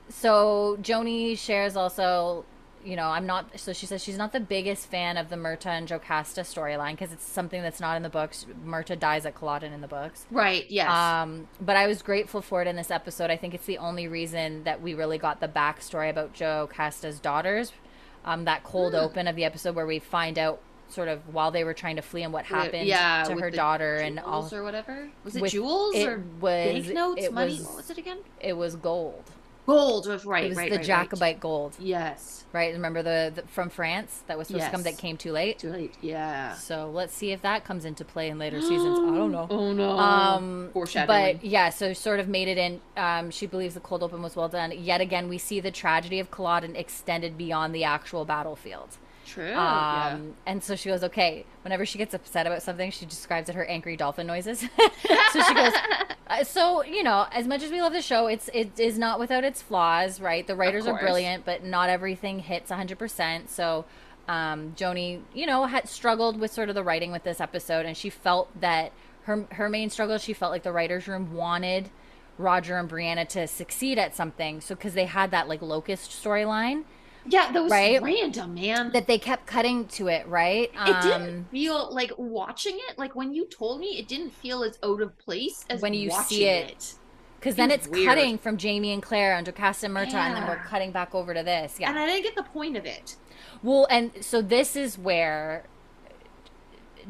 so 0.10 0.78
Joni 0.82 1.38
shares 1.38 1.76
also, 1.76 2.45
you 2.84 2.95
know, 2.95 3.08
I'm 3.10 3.26
not. 3.26 3.60
So 3.60 3.73
she 3.73 3.86
says 3.86 4.04
she's 4.04 4.17
not 4.17 4.32
the 4.32 4.39
biggest 4.39 4.89
fan 4.89 5.17
of 5.17 5.30
the 5.30 5.36
Murtagh 5.36 5.78
and 5.78 5.88
Jocasta 5.88 6.41
storyline 6.41 6.91
because 6.91 7.12
it's 7.12 7.26
something 7.26 7.62
that's 7.62 7.80
not 7.82 7.97
in 7.97 8.04
the 8.04 8.10
books. 8.10 8.45
Murtagh 8.65 9.00
dies 9.00 9.26
at 9.26 9.36
Culloden 9.36 9.73
in 9.73 9.82
the 9.82 9.88
books. 9.88 10.26
Right. 10.32 10.65
Yes. 10.69 10.89
Um, 10.89 11.47
but 11.60 11.76
I 11.76 11.88
was 11.88 12.02
grateful 12.02 12.41
for 12.41 12.62
it 12.62 12.67
in 12.67 12.76
this 12.78 12.89
episode. 12.91 13.30
I 13.30 13.36
think 13.38 13.54
it's 13.54 13.65
the 13.65 13.78
only 13.80 14.08
reason 14.08 14.63
that 14.63 14.82
we 14.82 14.93
really 14.93 15.17
got 15.17 15.39
the 15.41 15.47
backstory 15.50 16.10
about 16.10 16.34
Jocasta's 16.34 17.19
daughters. 17.19 17.73
Um, 18.23 18.45
that 18.45 18.63
cold 18.63 18.93
Hmm. 18.93 19.00
open 19.00 19.28
of 19.28 19.36
the 19.36 19.43
episode 19.45 19.76
where 19.76 19.86
we 19.86 20.00
find 20.00 20.38
out 20.39 20.60
sort 20.89 21.08
of 21.08 21.19
while 21.34 21.52
they 21.52 21.63
were 21.63 21.73
trying 21.73 21.95
to 21.97 22.02
flee 22.02 22.23
and 22.23 22.32
what 22.34 22.45
happened 22.45 22.88
yeah, 22.88 23.23
to 23.23 23.36
her 23.38 23.52
daughter 23.52 23.95
and 23.97 24.19
all. 24.19 24.41
jewels 24.41 24.54
or 24.54 24.63
whatever. 24.63 25.10
Was 25.23 25.36
it 25.36 25.45
jewels 25.50 25.95
it 25.95 26.08
or 26.08 26.23
was 26.39 26.86
banknotes? 26.86 27.23
it 27.26 27.34
money? 27.34 27.52
was 27.58 27.65
what 27.65 27.76
was 27.78 27.89
it 27.89 27.97
again? 27.97 28.17
it 28.39 28.54
was 28.54 28.76
gold. 28.76 29.23
Gold. 29.65 30.08
Was 30.08 30.23
right. 30.23 30.45
it 30.45 30.50
was 30.50 30.58
right. 30.58 30.71
the 30.71 30.78
right, 30.78 30.86
Jacobite 30.86 31.19
Right. 31.36 31.39
gold, 31.41 31.76
Yes. 31.78 32.45
right? 32.54 32.71
Remember 32.71 33.04
the, 33.04 33.34
the 33.36 33.41
from 33.47 33.69
France 33.69 34.21
that 34.28 34.38
was 34.38 34.47
supposed 34.47 34.63
to 34.63 34.71
come 34.71 34.84
that 34.84 34.97
came 34.97 35.17
too 35.17 35.34
late. 35.34 35.60
Too 35.60 35.69
late. 35.69 35.93
Yeah. 36.00 36.54
So 36.54 36.89
let's 36.89 37.13
see 37.13 37.32
if 37.34 37.41
that 37.41 37.65
comes 37.65 37.84
into 37.84 38.06
play 38.06 38.30
in 38.30 38.39
later 38.39 38.62
seasons. 38.62 38.97
I 38.97 39.02
don't 39.17 39.30
know. 39.34 39.45
Oh 39.52 39.73
no. 39.73 39.89
Um, 40.00 40.69
Foreshadowing. 40.71 41.36
but 41.39 41.45
yeah, 41.45 41.69
so 41.69 41.91
sort 41.91 42.21
of 42.21 42.30
made 42.30 42.47
it 42.47 42.58
in. 42.58 42.80
Um, 42.95 43.30
she 43.30 43.45
believes 43.45 43.73
the 43.73 43.82
cold 43.82 44.04
open 44.04 44.21
was 44.21 44.38
well 44.38 44.47
done. 44.47 44.71
Yet 44.73 45.02
again, 45.02 45.28
we 45.28 45.38
see 45.38 45.60
the 45.60 45.71
tragedy 45.71 46.21
of 46.21 46.32
Culloden 46.32 46.78
extended 46.78 47.38
beyond 47.38 47.76
the 47.76 47.84
actual 47.84 48.23
battlefield. 48.23 48.95
True. 49.28 49.50
Um, 49.50 49.54
yeah. 49.54 50.18
And 50.46 50.63
so 50.63 50.76
she 50.76 50.90
goes, 50.90 51.04
okay. 51.04 51.46
Whenever 51.63 51.86
she 51.86 51.98
gets 51.98 52.13
upset 52.13 52.48
about 52.48 52.62
something, 52.62 52.92
she 52.92 53.06
describes 53.06 53.50
it 53.50 53.56
her 53.56 53.66
angry 53.66 53.98
dolphin 53.98 54.26
noises. 54.26 54.60
so 55.32 55.42
she 55.44 55.54
goes, 55.54 55.74
uh, 56.28 56.44
so 56.44 56.84
you 56.84 57.04
know, 57.04 57.28
as 57.32 57.46
much 57.46 57.62
as 57.62 57.70
we 57.70 57.82
love 57.82 57.94
the 57.94 58.02
show, 58.02 58.28
it's 58.28 58.50
it 58.54 58.80
is 58.80 58.98
not 58.98 59.20
without 59.20 59.44
its 59.44 59.62
flaws, 59.62 60.22
right? 60.22 60.48
The 60.48 60.56
writers 60.56 60.88
are 60.88 60.98
brilliant, 60.98 61.44
but 61.44 61.63
not 61.63 61.90
everything 61.90 62.40
hits 62.40 62.72
100%. 62.72 63.50
So 63.50 63.84
um, 64.30 64.74
Joni, 64.78 65.22
you 65.34 65.46
know, 65.46 65.66
had 65.66 65.90
struggled 65.90 66.40
with 66.40 66.52
sort 66.52 66.70
of 66.70 66.76
the 66.76 66.84
writing 66.84 67.12
with 67.12 67.24
this 67.24 67.42
episode, 67.42 67.86
and 67.86 67.98
she 67.98 68.10
felt 68.10 68.50
that 68.62 68.94
her 69.24 69.46
her 69.52 69.68
main 69.68 69.90
struggle, 69.90 70.18
she 70.18 70.32
felt 70.32 70.54
like 70.54 70.63
the 70.63 70.72
writers' 70.72 71.06
room 71.06 71.34
wanted 71.34 71.90
Roger 72.38 72.78
and 72.78 72.90
Brianna 72.90 73.28
to 73.30 73.46
succeed 73.46 74.00
at 74.00 74.16
something. 74.16 74.62
So 74.62 74.74
because 74.74 74.94
they 74.94 75.06
had 75.06 75.32
that 75.32 75.50
like 75.50 75.62
locust 75.62 76.12
storyline 76.12 76.86
Yeah, 77.30 77.52
that 77.52 77.62
was 77.63 77.72
right? 77.72 78.02
random, 78.02 78.54
man. 78.54 78.92
that 78.94 79.08
they 79.08 79.18
kept 79.18 79.46
cutting 79.48 79.86
to 79.90 80.08
it, 80.08 80.28
right? 80.28 80.72
it 80.74 80.78
Um, 80.78 81.02
didn't 81.02 81.52
feel 81.52 81.94
like 81.94 82.12
watching 82.18 82.78
it. 82.90 82.98
Like 82.98 83.16
when 83.16 83.34
you 83.34 83.46
told 83.46 83.80
me, 83.80 83.98
it 84.00 84.08
didn't 84.08 84.32
feel 84.34 84.63
as 84.63 84.78
out 84.84 85.02
of 85.02 85.18
place 85.18 85.66
as 85.70 85.82
When 85.82 85.94
you 85.94 86.10
watching 86.10 86.26
see 86.38 86.46
it. 86.46 86.96
Because 87.40 87.56
then 87.56 87.70
It's 87.70 87.88
weird. 87.88 88.06
cutting 88.08 88.38
from 88.38 88.58
Jamie 88.58 88.92
and 88.94 89.02
Claire 89.04 89.34
and 89.36 89.46
Jocasta 89.46 89.86
and 89.86 89.96
Murtagh, 89.96 90.13
and 90.16 90.36
then 90.36 90.48
we're 90.48 90.56
cutting 90.63 90.92
back 90.92 91.13
over 91.13 91.34
to 91.36 91.44
this. 91.44 91.80
Yeah. 91.80 91.90
And 91.90 92.00
I 92.00 92.06
didn't 92.08 92.24
get 92.24 92.36
the 92.36 92.44
point 92.44 92.76
of 92.76 92.86
it. 92.86 93.16
well, 93.62 93.86
and 93.92 94.12
so 94.22 94.42
this 94.42 94.76
is 94.76 94.98
where 94.98 95.66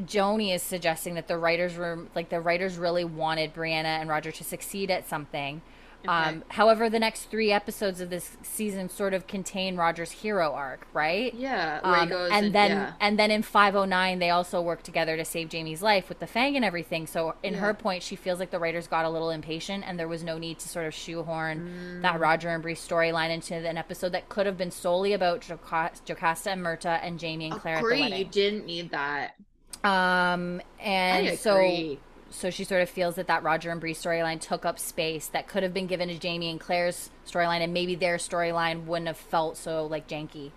Joni 0.06 0.54
is 0.54 0.62
suggesting 0.62 1.16
that 1.16 1.28
the 1.28 1.38
writers 1.38 1.76
room, 1.76 2.10
like 2.14 2.30
the 2.30 2.42
writers, 2.42 2.78
really 2.78 3.06
wanted 3.06 3.54
Brianna 3.54 3.86
and 3.86 4.10
Roger 4.10 4.32
to 4.32 4.44
succeed 4.44 4.92
at 4.92 5.08
something. 5.08 5.62
Um, 6.08 6.44
however, 6.50 6.90
the 6.90 7.00
next 7.00 7.24
three 7.32 7.52
episodes 7.52 8.02
of 8.02 8.10
this 8.10 8.38
season 8.44 8.90
sort 8.90 9.14
of 9.14 9.28
contain 9.28 9.76
Roger's 9.76 10.12
hero 10.12 10.52
arc, 10.54 10.88
right? 10.94 11.34
Yeah, 11.34 11.80
Um, 11.84 12.12
and 12.12 12.12
and- 12.14 12.54
then 12.56 12.72
yeah. 12.72 12.94
and 13.00 13.20
then 13.20 13.32
in 13.32 13.42
509 13.42 14.20
they 14.20 14.30
also 14.30 14.62
work 14.62 14.84
together 14.84 15.18
to 15.18 15.26
save 15.26 15.50
Jamie's 15.50 15.82
life 15.82 16.10
with 16.10 16.20
the 16.20 16.28
fang 16.28 16.56
and 16.56 16.64
everything. 16.66 17.08
So 17.08 17.36
in 17.44 17.54
Yeah. 17.56 17.60
her 17.60 17.74
point 17.74 18.04
she 18.04 18.16
feels 18.16 18.40
like 18.40 18.52
the 18.52 18.60
writers 18.60 18.88
got 18.88 19.06
a 19.06 19.10
little 19.10 19.30
impatient 19.30 19.84
and 19.88 20.00
there 20.00 20.08
was 20.08 20.24
no 20.24 20.38
need 20.38 20.60
to 20.60 20.70
sort 20.70 20.86
of 20.86 20.94
shoehorn 20.94 21.60
Mm. 22.00 22.02
that 22.04 22.20
Roger 22.20 22.50
and 22.50 22.62
Bree 22.64 22.76
storyline 22.76 23.30
into 23.30 23.56
an 23.56 23.78
episode 23.78 24.14
that 24.14 24.30
could 24.30 24.46
have 24.46 24.58
been 24.58 24.72
solely 24.72 25.14
about 25.14 25.42
Joca- 25.42 25.92
Jocasta 26.06 26.52
and 26.52 26.62
Murtagh 26.62 27.00
and 27.04 27.20
Jamie 27.20 27.50
and 27.52 27.60
Claire 27.60 27.80
Agree, 27.80 28.04
you 28.14 28.26
didn't 28.26 28.66
need 28.66 28.92
that. 28.92 29.36
Um 29.84 30.62
and 30.80 31.38
so. 31.38 31.98
So 32.30 32.50
she 32.50 32.64
sort 32.64 32.82
of 32.82 32.90
feels 32.90 33.16
that 33.16 33.28
that 33.28 33.44
Roger 33.44 33.72
and 33.72 33.80
Bree 33.80 33.94
storyline 33.94 34.40
took 34.40 34.66
up 34.66 34.80
space 34.80 35.28
that 35.28 35.48
could 35.48 35.64
have 35.64 35.74
been 35.74 35.88
given 35.88 36.10
to 36.10 36.18
Jamie 36.18 36.50
and 36.50 36.60
Claire's 36.60 37.10
storyline, 37.26 37.62
and 37.62 37.74
maybe 37.74 37.96
their 37.96 38.18
storyline 38.18 38.86
wouldn't 38.86 39.08
have 39.08 39.18
felt 39.18 39.58
so 39.58 39.86
like 39.86 40.08
janky. 40.08 40.52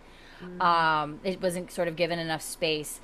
Um, 0.61 1.21
it 1.23 1.43
wasn't 1.43 1.71
sort 1.71 1.87
of 1.87 1.97
given 1.97 2.19
enough 2.19 2.43
space. 2.43 3.01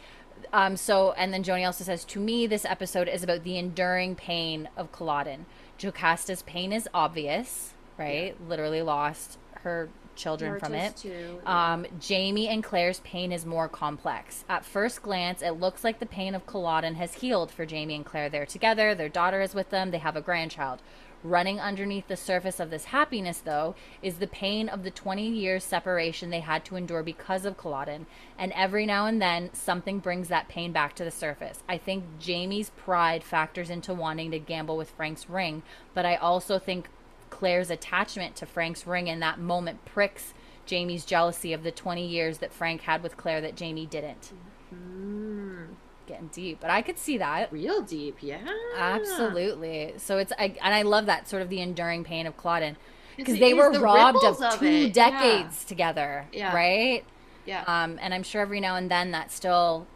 Um, 0.52 0.76
so, 0.76 1.12
and 1.12 1.32
then 1.32 1.42
Joni 1.42 1.66
also 1.66 1.84
says, 1.84 2.04
to 2.06 2.20
me, 2.20 2.46
this 2.46 2.64
episode 2.64 3.08
is 3.08 3.22
about 3.22 3.44
the 3.44 3.58
enduring 3.58 4.14
pain 4.14 4.68
of 4.76 4.92
Culloden. 4.92 5.46
Jocasta's 5.78 6.42
pain 6.42 6.72
is 6.72 6.88
obvious, 6.94 7.74
right? 7.98 8.34
Literally 8.48 8.82
lost 8.82 9.38
her 9.62 9.88
children 10.16 10.58
from 10.58 10.74
it. 10.74 11.04
Um, 11.44 11.86
Jamie 12.00 12.48
and 12.48 12.62
Claire's 12.64 13.00
pain 13.00 13.32
is 13.32 13.46
more 13.46 13.68
complex. 13.68 14.44
At 14.48 14.64
first 14.64 15.02
glance, 15.02 15.42
it 15.42 15.52
looks 15.52 15.84
like 15.84 15.98
the 15.98 16.06
pain 16.06 16.34
of 16.34 16.46
Culloden 16.46 16.94
has 16.96 17.14
healed 17.14 17.50
for 17.50 17.66
Jamie 17.66 17.94
and 17.94 18.04
Claire. 18.04 18.28
They're 18.28 18.46
together, 18.46 18.94
their 18.94 19.08
daughter 19.08 19.40
is 19.40 19.54
with 19.54 19.70
them, 19.70 19.90
they 19.90 19.98
have 19.98 20.16
a 20.16 20.20
grandchild. 20.20 20.80
Running 21.26 21.58
underneath 21.58 22.06
the 22.06 22.16
surface 22.16 22.60
of 22.60 22.70
this 22.70 22.84
happiness, 22.84 23.40
though, 23.40 23.74
is 24.00 24.18
the 24.18 24.28
pain 24.28 24.68
of 24.68 24.84
the 24.84 24.92
20 24.92 25.26
years 25.28 25.64
separation 25.64 26.30
they 26.30 26.40
had 26.40 26.64
to 26.66 26.76
endure 26.76 27.02
because 27.02 27.44
of 27.44 27.56
Culloden. 27.56 28.06
And 28.38 28.52
every 28.52 28.86
now 28.86 29.06
and 29.06 29.20
then, 29.20 29.50
something 29.52 29.98
brings 29.98 30.28
that 30.28 30.48
pain 30.48 30.72
back 30.72 30.94
to 30.96 31.04
the 31.04 31.10
surface. 31.10 31.64
I 31.68 31.78
think 31.78 32.04
Jamie's 32.20 32.70
pride 32.70 33.24
factors 33.24 33.70
into 33.70 33.92
wanting 33.92 34.30
to 34.30 34.38
gamble 34.38 34.76
with 34.76 34.90
Frank's 34.90 35.28
ring, 35.28 35.62
but 35.94 36.06
I 36.06 36.14
also 36.16 36.58
think 36.60 36.88
Claire's 37.36 37.68
attachment 37.70 38.34
to 38.36 38.46
Frank's 38.46 38.86
ring 38.86 39.08
in 39.08 39.20
that 39.20 39.38
moment 39.38 39.84
pricks 39.84 40.32
Jamie's 40.64 41.04
jealousy 41.04 41.52
of 41.52 41.62
the 41.64 41.70
20 41.70 42.06
years 42.06 42.38
that 42.38 42.50
Frank 42.50 42.80
had 42.80 43.02
with 43.02 43.18
Claire 43.18 43.42
that 43.42 43.54
Jamie 43.54 43.84
didn't. 43.84 44.32
Mm. 44.74 45.66
getting 46.06 46.28
deep, 46.28 46.58
but 46.60 46.70
I 46.70 46.80
could 46.82 46.98
see 46.98 47.18
that. 47.18 47.52
Real 47.52 47.82
deep, 47.82 48.16
yeah. 48.22 48.38
Absolutely. 48.76 49.92
So 49.98 50.16
it's 50.18 50.32
I, 50.38 50.54
and 50.62 50.74
I 50.74 50.80
love 50.82 51.04
that 51.06 51.28
sort 51.28 51.42
of 51.42 51.50
the 51.50 51.60
enduring 51.60 52.04
pain 52.04 52.26
of 52.26 52.36
Culloden 52.38 52.76
because 53.18 53.38
they 53.38 53.52
were 53.54 53.70
the 53.72 53.80
robbed 53.80 54.24
of, 54.24 54.40
of 54.42 54.58
two 54.58 54.66
it, 54.66 54.96
yeah. 54.96 55.10
decades 55.10 55.64
together, 55.64 56.26
Yeah. 56.32 56.54
right? 56.54 57.04
Yeah. 57.44 57.64
Um, 57.66 57.98
and 58.00 58.14
I'm 58.14 58.22
sure 58.22 58.40
every 58.40 58.60
now 58.60 58.76
and 58.76 58.90
then 58.90 59.10
that 59.12 59.30
still 59.30 59.86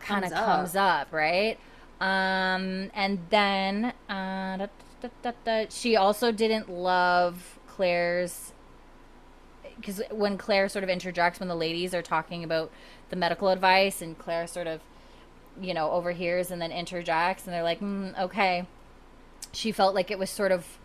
kind 0.00 0.24
of 0.24 0.32
Comes 0.32 0.40
up. 0.42 0.46
comes 0.56 0.76
up, 0.76 1.12
right? 1.12 1.58
Um, 2.00 2.90
and 2.94 3.20
then 3.30 3.92
uh, 4.10 4.56
da, 4.56 4.66
da, 5.02 5.08
da, 5.22 5.32
da, 5.44 5.66
she 5.68 5.96
also 5.96 6.32
didn't 6.32 6.70
love 6.70 7.58
Claire's 7.66 8.52
because 9.76 10.02
when 10.10 10.38
Claire 10.38 10.68
sort 10.68 10.84
of 10.84 10.88
interjects 10.88 11.40
when 11.40 11.48
the 11.48 11.56
ladies 11.56 11.94
are 11.94 12.02
talking 12.02 12.44
about 12.44 12.70
the 13.10 13.16
medical 13.16 13.48
advice, 13.48 14.00
and 14.00 14.16
Claire 14.18 14.46
sort 14.46 14.66
of 14.66 14.80
you 15.60 15.74
know 15.74 15.90
overhears 15.90 16.50
and 16.50 16.62
then 16.62 16.72
interjects, 16.72 17.46
and 17.46 17.54
they're 17.54 17.62
like, 17.62 17.80
mm, 17.80 18.18
okay. 18.18 18.66
She 19.52 19.70
felt 19.70 19.94
like 19.94 20.10
it 20.10 20.18
was 20.18 20.30
sort 20.30 20.50
of 20.50 20.78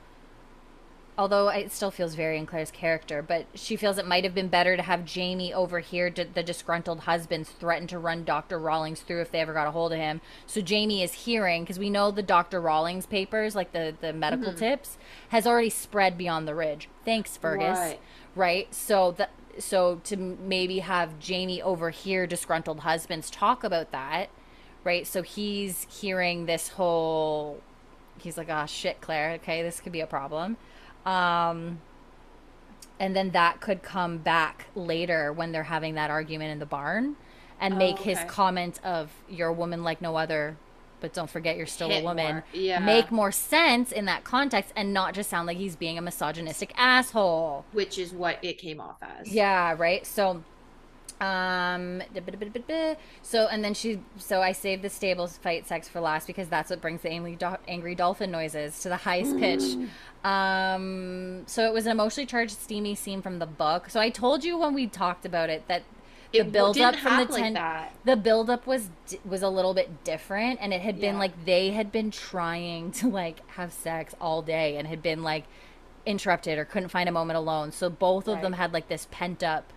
although 1.18 1.50
it 1.50 1.72
still 1.72 1.90
feels 1.92 2.14
very 2.16 2.38
in 2.38 2.46
Claire's 2.46 2.70
character, 2.72 3.22
but 3.22 3.46
she 3.56 3.76
feels 3.76 3.98
it 3.98 4.06
might 4.06 4.24
have 4.24 4.36
been 4.36 4.48
better 4.50 4.78
to 4.78 4.84
have 4.84 5.04
Jamie 5.06 5.54
overhear 5.54 6.10
d- 6.10 6.24
the 6.26 6.44
disgruntled 6.44 7.02
husbands 7.02 7.50
threaten 7.50 7.88
to 7.88 7.98
run 8.00 8.24
Dr. 8.24 8.60
Rawlings 8.60 9.02
through 9.02 9.22
if 9.22 9.32
they 9.32 9.40
ever 9.40 9.54
got 9.54 9.68
a 9.68 9.72
hold 9.72 9.92
of 9.94 9.98
him. 10.00 10.22
So 10.46 10.62
Jamie 10.62 11.02
is 11.02 11.14
hearing 11.14 11.64
because 11.64 11.80
we 11.80 11.90
know 11.90 12.12
the 12.12 12.22
Dr. 12.24 12.62
Rawlings 12.62 13.06
papers, 13.06 13.56
like 13.56 13.72
the 13.72 13.96
the 14.00 14.14
medical 14.14 14.54
tips, 14.54 14.98
has 15.30 15.48
already 15.48 15.70
spread 15.72 16.18
beyond 16.18 16.48
the 16.48 16.56
ridge. 16.56 16.88
Thanks, 17.06 17.36
Fergus. 17.38 17.78
Right. 17.78 18.00
Right. 18.36 18.74
So 18.74 19.12
the 19.12 19.30
so 19.60 20.00
to 20.04 20.16
m- 20.16 20.38
maybe 20.48 20.80
have 20.80 21.18
Jamie 21.20 21.62
overhear 21.64 22.28
disgruntled 22.28 22.82
husbands 22.82 23.32
talk 23.32 23.64
about 23.64 23.92
that, 23.92 24.30
right? 24.84 25.08
So 25.08 25.24
he's 25.24 25.88
hearing 25.90 26.46
this 26.46 26.68
whole. 26.70 27.60
He's 28.20 28.38
like, 28.38 28.50
"Ah, 28.52 28.66
shit, 28.66 29.02
Claire. 29.02 29.32
Okay, 29.42 29.64
this 29.64 29.80
could 29.82 29.92
be 29.92 30.02
a 30.02 30.08
problem." 30.08 30.58
Um, 31.08 31.80
and 33.00 33.16
then 33.16 33.32
that 33.32 33.62
could 33.62 33.84
come 33.84 34.18
back 34.18 34.66
later 34.76 35.32
when 35.32 35.52
they're 35.52 35.64
having 35.64 35.96
that 35.96 36.10
argument 36.10 36.52
in 36.52 36.60
the 36.60 36.66
barn 36.66 37.16
and 37.60 37.76
Oh, 37.76 37.78
make 37.78 38.00
his 38.00 38.20
comment 38.28 38.80
of 38.84 39.12
you're 39.30 39.50
a 39.50 39.54
woman 39.54 39.84
like 39.84 40.02
no 40.02 40.16
other 40.16 40.58
but 41.00 41.14
don't 41.14 41.30
forget 41.30 41.58
you're 41.58 41.68
still 41.68 41.92
a 41.92 42.02
woman. 42.02 42.42
Yeah. 42.54 42.80
make 42.80 43.12
more 43.12 43.32
sense 43.32 43.92
in 43.92 44.06
that 44.06 44.24
context 44.24 44.74
and 44.76 44.94
not 44.96 45.14
just 45.14 45.30
sound 45.30 45.46
like 45.46 45.58
he's 45.58 45.76
being 45.76 45.98
a 46.00 46.02
misogynistic 46.02 46.74
asshole 46.76 47.66
Which 47.72 48.00
is 48.00 48.14
what 48.14 48.44
it 48.44 48.58
came 48.58 48.82
off 48.82 48.98
as. 49.02 49.32
yeah 49.32 49.76
right 49.78 50.06
so 50.08 50.44
um 51.20 52.02
so 53.24 53.48
and 53.48 53.64
then 53.64 53.74
she 53.74 54.00
so 54.18 54.42
i 54.42 54.52
saved 54.52 54.84
the 54.84 54.90
stables 54.90 55.38
fight 55.38 55.68
sex 55.68 55.88
for 55.90 56.00
last 56.00 56.28
because 56.28 56.48
that's 56.48 56.70
what 56.70 56.80
brings 56.80 57.02
the 57.02 57.10
angry, 57.10 57.36
do- 57.36 57.58
angry 57.68 57.96
dolphin 57.96 58.30
noises 58.30 58.80
to 58.82 58.90
the 58.90 58.98
highest 58.98 59.36
pitch 59.40 59.64
um 60.24 61.44
so 61.48 61.66
it 61.66 61.74
was 61.74 61.86
an 61.86 61.92
emotionally 61.92 62.26
charged 62.26 62.52
steamy 62.58 62.94
scene 62.96 63.22
from 63.22 63.40
the 63.40 63.46
book 63.46 63.90
so 63.90 64.00
i 64.00 64.10
told 64.10 64.44
you 64.44 64.58
when 64.58 64.74
we 64.74 64.86
talked 64.88 65.26
about 65.26 65.50
it 65.50 65.68
that 65.68 65.84
the 66.34 66.40
It 66.40 66.52
build 66.52 66.78
up 66.78 66.96
from 66.98 67.26
the 67.26 67.32
like 67.34 67.42
ten 67.42 67.54
that. 67.54 67.94
the 68.04 68.16
build 68.18 68.50
up 68.50 68.68
was 68.68 68.90
was 69.26 69.42
a 69.42 69.50
little 69.50 69.74
bit 69.74 70.04
different 70.04 70.60
and 70.62 70.74
it 70.74 70.82
had 70.82 71.00
been 71.00 71.14
Yeah. 71.16 71.20
like 71.20 71.46
they 71.46 71.72
had 71.72 71.92
been 71.92 72.12
trying 72.12 72.92
to 73.00 73.08
like 73.10 73.48
have 73.52 73.72
sex 73.74 74.14
all 74.20 74.42
day 74.42 74.76
and 74.78 74.88
had 74.88 75.02
been 75.02 75.24
like 75.24 75.46
interrupted 76.06 76.58
or 76.60 76.66
couldn't 76.66 76.90
find 76.90 77.08
a 77.10 77.12
moment 77.12 77.38
alone 77.38 77.72
so 77.72 77.90
both 77.90 78.28
of 78.28 78.36
Right. 78.36 78.44
them 78.44 78.54
had 78.54 78.72
like 78.74 78.88
this 78.88 79.08
pent 79.10 79.42
up 79.44 79.72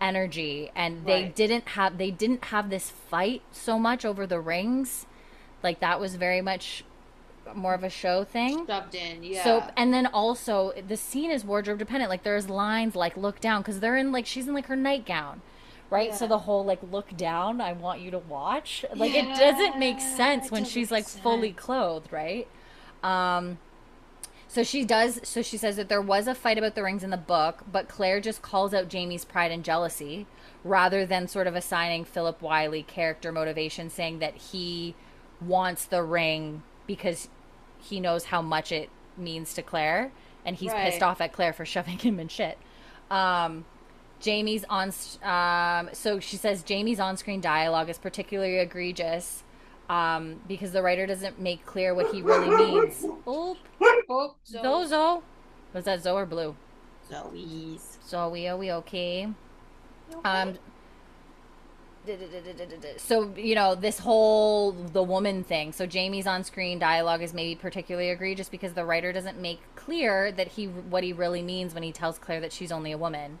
energy 0.00 0.70
and 0.74 1.04
they 1.06 1.22
Right. 1.24 1.34
didn't 1.36 1.68
have 1.70 1.98
they 1.98 2.10
didn't 2.10 2.46
have 2.46 2.68
this 2.70 2.90
fight 2.90 3.42
so 3.52 3.78
much 3.78 4.04
over 4.04 4.26
the 4.26 4.40
rings 4.40 5.06
like 5.62 5.80
that 5.80 5.98
was 6.00 6.16
very 6.16 6.40
much 6.42 6.84
more 7.54 7.74
of 7.74 7.84
a 7.84 7.90
show 7.90 8.24
thing 8.24 8.66
Shoved 8.66 8.94
in, 8.94 9.22
yeah. 9.22 9.44
so 9.44 9.70
and 9.76 9.92
then 9.94 10.06
also 10.06 10.72
the 10.88 10.96
scene 10.96 11.30
is 11.30 11.44
wardrobe 11.44 11.78
dependent. 11.78 12.08
Like 12.10 12.22
there's 12.22 12.48
lines 12.48 12.96
like 12.96 13.16
look 13.16 13.38
down 13.40 13.60
because 13.62 13.80
they're 13.80 13.96
in 13.96 14.12
like 14.12 14.24
she's 14.26 14.48
in 14.48 14.54
like 14.54 14.66
her 14.66 14.76
nightgown, 14.76 15.42
right? 15.90 16.14
So 16.14 16.26
the 16.26 16.38
whole 16.38 16.64
like 16.64 16.80
look 16.90 17.14
down, 17.16 17.60
I 17.60 17.72
want 17.74 18.00
you 18.00 18.10
to 18.12 18.18
watch. 18.18 18.84
Like 18.94 19.14
it 19.14 19.26
doesn't 19.38 19.78
make 19.78 19.98
it 19.98 20.00
sense 20.00 20.50
when 20.50 20.64
she's 20.64 20.90
like 20.90 21.06
fully 21.06 21.52
clothed, 21.52 22.10
right? 22.12 22.48
Um. 23.02 23.58
So 24.54 24.62
she 24.62 24.84
does. 24.84 25.18
So 25.24 25.42
she 25.42 25.56
says 25.56 25.74
that 25.74 25.88
there 25.88 26.00
was 26.00 26.28
a 26.28 26.34
fight 26.34 26.58
about 26.58 26.76
the 26.76 26.84
rings 26.84 27.02
in 27.02 27.10
the 27.10 27.16
book, 27.16 27.64
but 27.72 27.88
Claire 27.88 28.20
just 28.20 28.40
calls 28.40 28.72
out 28.72 28.88
Jamie's 28.88 29.24
pride 29.24 29.50
and 29.50 29.64
jealousy 29.64 30.28
rather 30.62 31.04
than 31.04 31.26
sort 31.26 31.48
of 31.48 31.56
assigning 31.56 32.04
Philip 32.04 32.40
Wylie 32.40 32.84
character 32.84 33.32
motivation, 33.32 33.90
saying 33.90 34.20
that 34.20 34.36
he 34.36 34.94
wants 35.40 35.86
the 35.86 36.04
ring 36.04 36.62
because 36.86 37.28
he 37.80 37.98
knows 37.98 38.26
how 38.26 38.40
much 38.40 38.70
it 38.70 38.90
means 39.16 39.54
to 39.54 39.62
Claire, 39.62 40.12
and 40.44 40.54
he's 40.54 40.72
pissed 40.72 41.02
off 41.02 41.20
at 41.20 41.32
Claire 41.32 41.52
for 41.52 41.64
shoving 41.64 41.98
him 41.98 42.20
in 42.20 42.28
shit. 42.28 42.56
Um, 43.10 43.64
Jamie's 44.20 44.64
on. 44.70 44.92
Um, 45.24 45.90
so 45.92 46.20
she 46.20 46.36
says 46.36 46.62
Jamie's 46.62 47.00
on-screen 47.00 47.40
dialogue 47.40 47.90
is 47.90 47.98
particularly 47.98 48.58
egregious 48.58 49.42
um, 49.88 50.40
because 50.48 50.72
the 50.72 50.82
writer 50.82 51.06
doesn't 51.06 51.40
make 51.40 51.64
clear 51.66 51.94
what 51.94 52.12
he 52.12 52.22
really 52.22 52.48
means. 52.48 53.04
Oop, 53.04 53.58
oh, 54.08 54.34
so 54.44 54.62
Zozo. 54.62 55.22
Was 55.72 55.84
that 55.84 56.02
Zoe 56.02 56.12
or 56.12 56.26
Blue? 56.26 56.54
Zoe's. 57.08 57.98
Zoe, 58.06 58.48
are 58.48 58.56
we 58.56 58.72
okay? 58.72 59.28
Um. 60.24 60.58
So 62.98 63.32
you 63.34 63.54
know 63.54 63.74
this 63.74 63.98
whole 63.98 64.72
the 64.72 65.02
woman 65.02 65.42
thing. 65.42 65.72
So 65.72 65.86
Jamie's 65.86 66.26
on-screen 66.26 66.78
dialogue 66.78 67.22
is 67.22 67.32
maybe 67.32 67.54
particularly 67.54 68.10
egregious 68.10 68.50
because 68.50 68.74
the 68.74 68.84
writer 68.84 69.10
doesn't 69.10 69.40
make 69.40 69.60
clear 69.74 70.30
that 70.32 70.48
he 70.48 70.66
what 70.66 71.02
he 71.02 71.14
really 71.14 71.42
means 71.42 71.72
when 71.72 71.82
he 71.82 71.92
tells 71.92 72.18
Claire 72.18 72.40
that 72.40 72.52
she's 72.52 72.70
only 72.70 72.92
a 72.92 72.98
woman. 72.98 73.38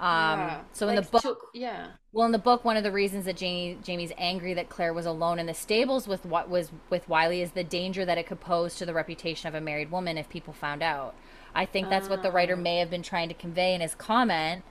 Um, 0.00 0.40
Yeah. 0.40 0.60
So 0.72 0.88
in 0.88 0.96
the 0.96 1.02
book, 1.02 1.22
took- 1.22 1.50
yeah. 1.52 1.88
well, 2.12 2.24
in 2.24 2.32
the 2.32 2.38
book, 2.38 2.64
one 2.64 2.76
of 2.78 2.82
the 2.82 2.90
reasons 2.90 3.26
that 3.26 3.36
Jamie 3.36 3.78
Jamie's 3.82 4.12
angry 4.16 4.54
that 4.54 4.70
Claire 4.70 4.94
was 4.94 5.04
alone 5.04 5.38
in 5.38 5.44
the 5.46 5.54
stables 5.54 6.08
with 6.08 6.24
what 6.24 6.48
was 6.48 6.72
with 6.88 7.06
Wylie 7.08 7.42
is 7.42 7.50
the 7.52 7.64
danger 7.64 8.04
that 8.06 8.16
it 8.16 8.26
could 8.26 8.40
pose 8.40 8.76
to 8.76 8.86
the 8.86 8.94
reputation 8.94 9.46
of 9.48 9.54
a 9.54 9.60
married 9.60 9.90
woman 9.90 10.16
if 10.16 10.28
people 10.30 10.54
found 10.54 10.82
out. 10.82 11.14
I 11.54 11.66
think 11.66 11.90
that's 11.90 12.08
what 12.08 12.22
the 12.22 12.30
writer 12.30 12.56
may 12.56 12.78
have 12.78 12.90
been 12.90 13.02
trying 13.02 13.28
to 13.28 13.34
convey 13.34 13.74
in 13.74 13.80
his 13.80 13.94
comment. 13.94 14.62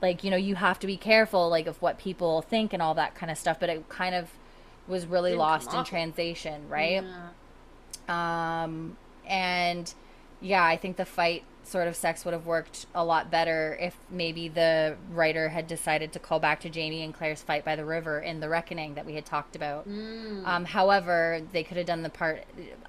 Like, 0.00 0.24
you 0.24 0.30
know, 0.30 0.36
you 0.36 0.56
have 0.56 0.80
to 0.80 0.86
be 0.86 0.96
careful, 0.96 1.48
like, 1.48 1.66
of 1.66 1.80
what 1.80 1.98
people 1.98 2.42
think 2.42 2.72
and 2.72 2.82
all 2.82 2.94
that 2.94 3.14
kind 3.14 3.30
of 3.30 3.38
stuff. 3.38 3.60
But 3.60 3.68
it 3.68 3.88
kind 3.88 4.14
of 4.14 4.30
was 4.88 5.06
really 5.06 5.30
Didn't 5.30 5.40
lost 5.40 5.72
in 5.74 5.84
translation, 5.84 6.68
right? 6.68 7.04
Yeah. 8.08 8.62
Um, 8.64 8.96
and 9.28 9.92
yeah, 10.42 10.64
I 10.64 10.76
think 10.76 10.96
the 10.96 11.04
fight 11.04 11.44
sort 11.64 11.86
of 11.86 11.94
sex 11.94 12.24
would 12.24 12.34
have 12.34 12.44
worked 12.44 12.86
a 12.94 13.04
lot 13.04 13.30
better 13.30 13.78
if 13.80 13.96
maybe 14.10 14.48
the 14.48 14.96
writer 15.12 15.48
had 15.48 15.66
decided 15.66 16.12
to 16.12 16.18
call 16.18 16.40
back 16.40 16.60
to 16.60 16.68
Jamie 16.68 17.04
and 17.04 17.14
Claire's 17.14 17.40
fight 17.40 17.64
by 17.64 17.76
the 17.76 17.84
river 17.84 18.18
in 18.18 18.40
The 18.40 18.48
Reckoning 18.48 18.94
that 18.94 19.06
we 19.06 19.14
had 19.14 19.24
talked 19.24 19.54
about. 19.54 19.88
Mm. 19.88 20.46
Um, 20.46 20.64
however, 20.64 21.40
they 21.52 21.62
could 21.62 21.76
have 21.76 21.86
done 21.86 22.02
the 22.02 22.10
part 22.10 22.44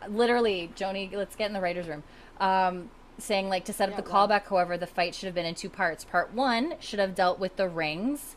literally, 0.09 0.71
Joni, 0.75 1.13
let's 1.13 1.35
get 1.35 1.47
in 1.47 1.53
the 1.53 1.61
writer's 1.61 1.87
room. 1.87 2.03
Um, 2.39 2.89
saying 3.19 3.47
like 3.47 3.65
to 3.65 3.73
set 3.73 3.89
up 3.89 3.95
Yeah, 3.95 4.01
the 4.01 4.09
callback, 4.09 4.47
however, 4.47 4.77
the 4.77 4.87
fight 4.87 5.13
should 5.13 5.27
have 5.27 5.35
been 5.35 5.45
in 5.45 5.55
two 5.55 5.69
parts. 5.69 6.03
Part 6.03 6.33
one 6.33 6.73
should 6.79 6.99
have 6.99 7.13
dealt 7.13 7.39
with 7.39 7.55
the 7.57 7.69
rings. 7.69 8.35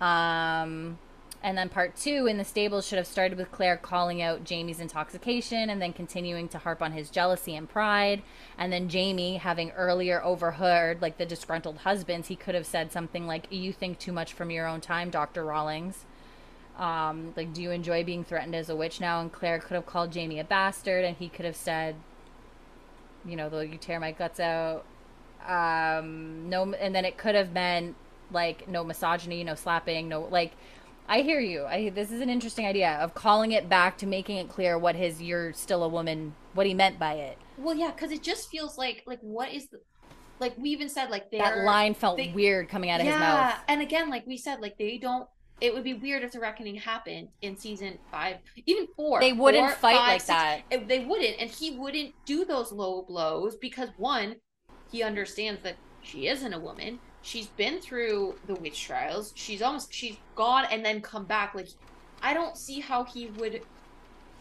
Um, 0.00 0.98
and 1.42 1.56
then 1.56 1.68
part 1.68 1.96
two 1.96 2.26
in 2.26 2.38
the 2.38 2.44
stables 2.44 2.86
should 2.86 2.98
have 2.98 3.06
started 3.06 3.38
with 3.38 3.52
Claire 3.52 3.76
calling 3.76 4.20
out 4.20 4.44
Jamie's 4.44 4.80
intoxication 4.80 5.70
and 5.70 5.80
then 5.80 5.92
continuing 5.92 6.48
to 6.48 6.58
harp 6.58 6.82
on 6.82 6.92
his 6.92 7.10
jealousy 7.10 7.54
and 7.54 7.68
pride. 7.68 8.22
And 8.58 8.72
then 8.72 8.88
Jamie, 8.88 9.36
having 9.36 9.70
earlier 9.72 10.22
overheard 10.22 11.02
like 11.02 11.18
the 11.18 11.26
disgruntled 11.26 11.78
husbands, 11.78 12.28
he 12.28 12.36
could 12.36 12.54
have 12.54 12.66
said 12.66 12.90
something 12.90 13.26
like, 13.26 13.46
You 13.50 13.72
think 13.72 13.98
too 13.98 14.12
much 14.12 14.32
from 14.32 14.50
your 14.50 14.66
own 14.66 14.80
time, 14.80 15.10
Dr. 15.10 15.44
Rawlings. 15.44 16.04
Um, 16.78 17.32
like, 17.36 17.54
do 17.54 17.62
you 17.62 17.70
enjoy 17.70 18.04
being 18.04 18.24
threatened 18.24 18.54
as 18.54 18.68
a 18.68 18.76
witch 18.76 19.00
now? 19.00 19.20
And 19.20 19.32
Claire 19.32 19.58
could 19.58 19.74
have 19.74 19.86
called 19.86 20.12
Jamie 20.12 20.40
a 20.40 20.44
bastard, 20.44 21.04
and 21.04 21.16
he 21.16 21.28
could 21.28 21.44
have 21.44 21.56
said, 21.56 21.96
You 23.24 23.36
know, 23.36 23.48
though 23.48 23.60
you 23.60 23.78
tear 23.78 24.00
my 24.00 24.12
guts 24.12 24.40
out. 24.40 24.84
Um, 25.46 26.48
no, 26.50 26.74
and 26.74 26.94
then 26.94 27.04
it 27.04 27.16
could 27.16 27.34
have 27.34 27.54
been 27.54 27.94
like 28.32 28.68
no 28.68 28.82
misogyny, 28.82 29.44
no 29.44 29.54
slapping, 29.54 30.08
no 30.08 30.22
like. 30.22 30.52
I 31.08 31.20
hear 31.22 31.40
you. 31.40 31.64
I 31.66 31.90
this 31.90 32.10
is 32.10 32.20
an 32.20 32.30
interesting 32.30 32.66
idea 32.66 32.94
of 33.00 33.14
calling 33.14 33.52
it 33.52 33.68
back 33.68 33.96
to 33.98 34.06
making 34.06 34.38
it 34.38 34.48
clear 34.48 34.78
what 34.78 34.96
his 34.96 35.22
"you're 35.22 35.52
still 35.52 35.84
a 35.84 35.88
woman" 35.88 36.34
what 36.54 36.66
he 36.66 36.74
meant 36.74 36.98
by 36.98 37.14
it. 37.14 37.38
Well, 37.58 37.74
yeah, 37.76 37.90
because 37.90 38.10
it 38.12 38.22
just 38.22 38.50
feels 38.50 38.76
like 38.76 39.02
like 39.06 39.20
what 39.20 39.52
is 39.52 39.68
the 39.68 39.78
like 40.40 40.56
we 40.58 40.70
even 40.70 40.88
said 40.88 41.10
like 41.10 41.30
That 41.30 41.58
line 41.64 41.94
felt 41.94 42.16
they- 42.16 42.32
weird 42.34 42.68
coming 42.68 42.90
out 42.90 43.00
of 43.00 43.06
yeah, 43.06 43.12
his 43.12 43.20
mouth. 43.20 43.64
and 43.68 43.80
again, 43.82 44.10
like 44.10 44.26
we 44.26 44.36
said, 44.36 44.60
like 44.60 44.76
they 44.78 44.98
don't. 44.98 45.28
It 45.58 45.72
would 45.72 45.84
be 45.84 45.94
weird 45.94 46.22
if 46.22 46.32
the 46.32 46.40
reckoning 46.40 46.74
happened 46.74 47.28
in 47.40 47.56
season 47.56 47.96
five, 48.10 48.36
even 48.66 48.86
four. 48.94 49.20
They 49.20 49.32
wouldn't 49.32 49.66
four, 49.68 49.76
fight 49.76 49.96
five, 49.96 50.08
like 50.08 50.20
six. 50.20 50.26
that. 50.28 50.86
They 50.88 51.04
wouldn't, 51.06 51.36
and 51.40 51.48
he 51.50 51.78
wouldn't 51.78 52.12
do 52.26 52.44
those 52.44 52.72
low 52.72 53.02
blows 53.08 53.56
because 53.56 53.88
one, 53.96 54.36
he 54.92 55.02
understands 55.02 55.62
that 55.62 55.76
she 56.02 56.28
isn't 56.28 56.52
a 56.52 56.58
woman. 56.58 56.98
She's 57.26 57.48
been 57.48 57.80
through 57.80 58.36
the 58.46 58.54
witch 58.54 58.84
trials. 58.84 59.32
She's 59.34 59.60
almost 59.60 59.92
she's 59.92 60.16
gone 60.36 60.64
and 60.70 60.84
then 60.84 61.00
come 61.00 61.24
back. 61.24 61.56
Like 61.56 61.68
I 62.22 62.32
don't 62.32 62.56
see 62.56 62.78
how 62.78 63.02
he 63.02 63.26
would 63.26 63.62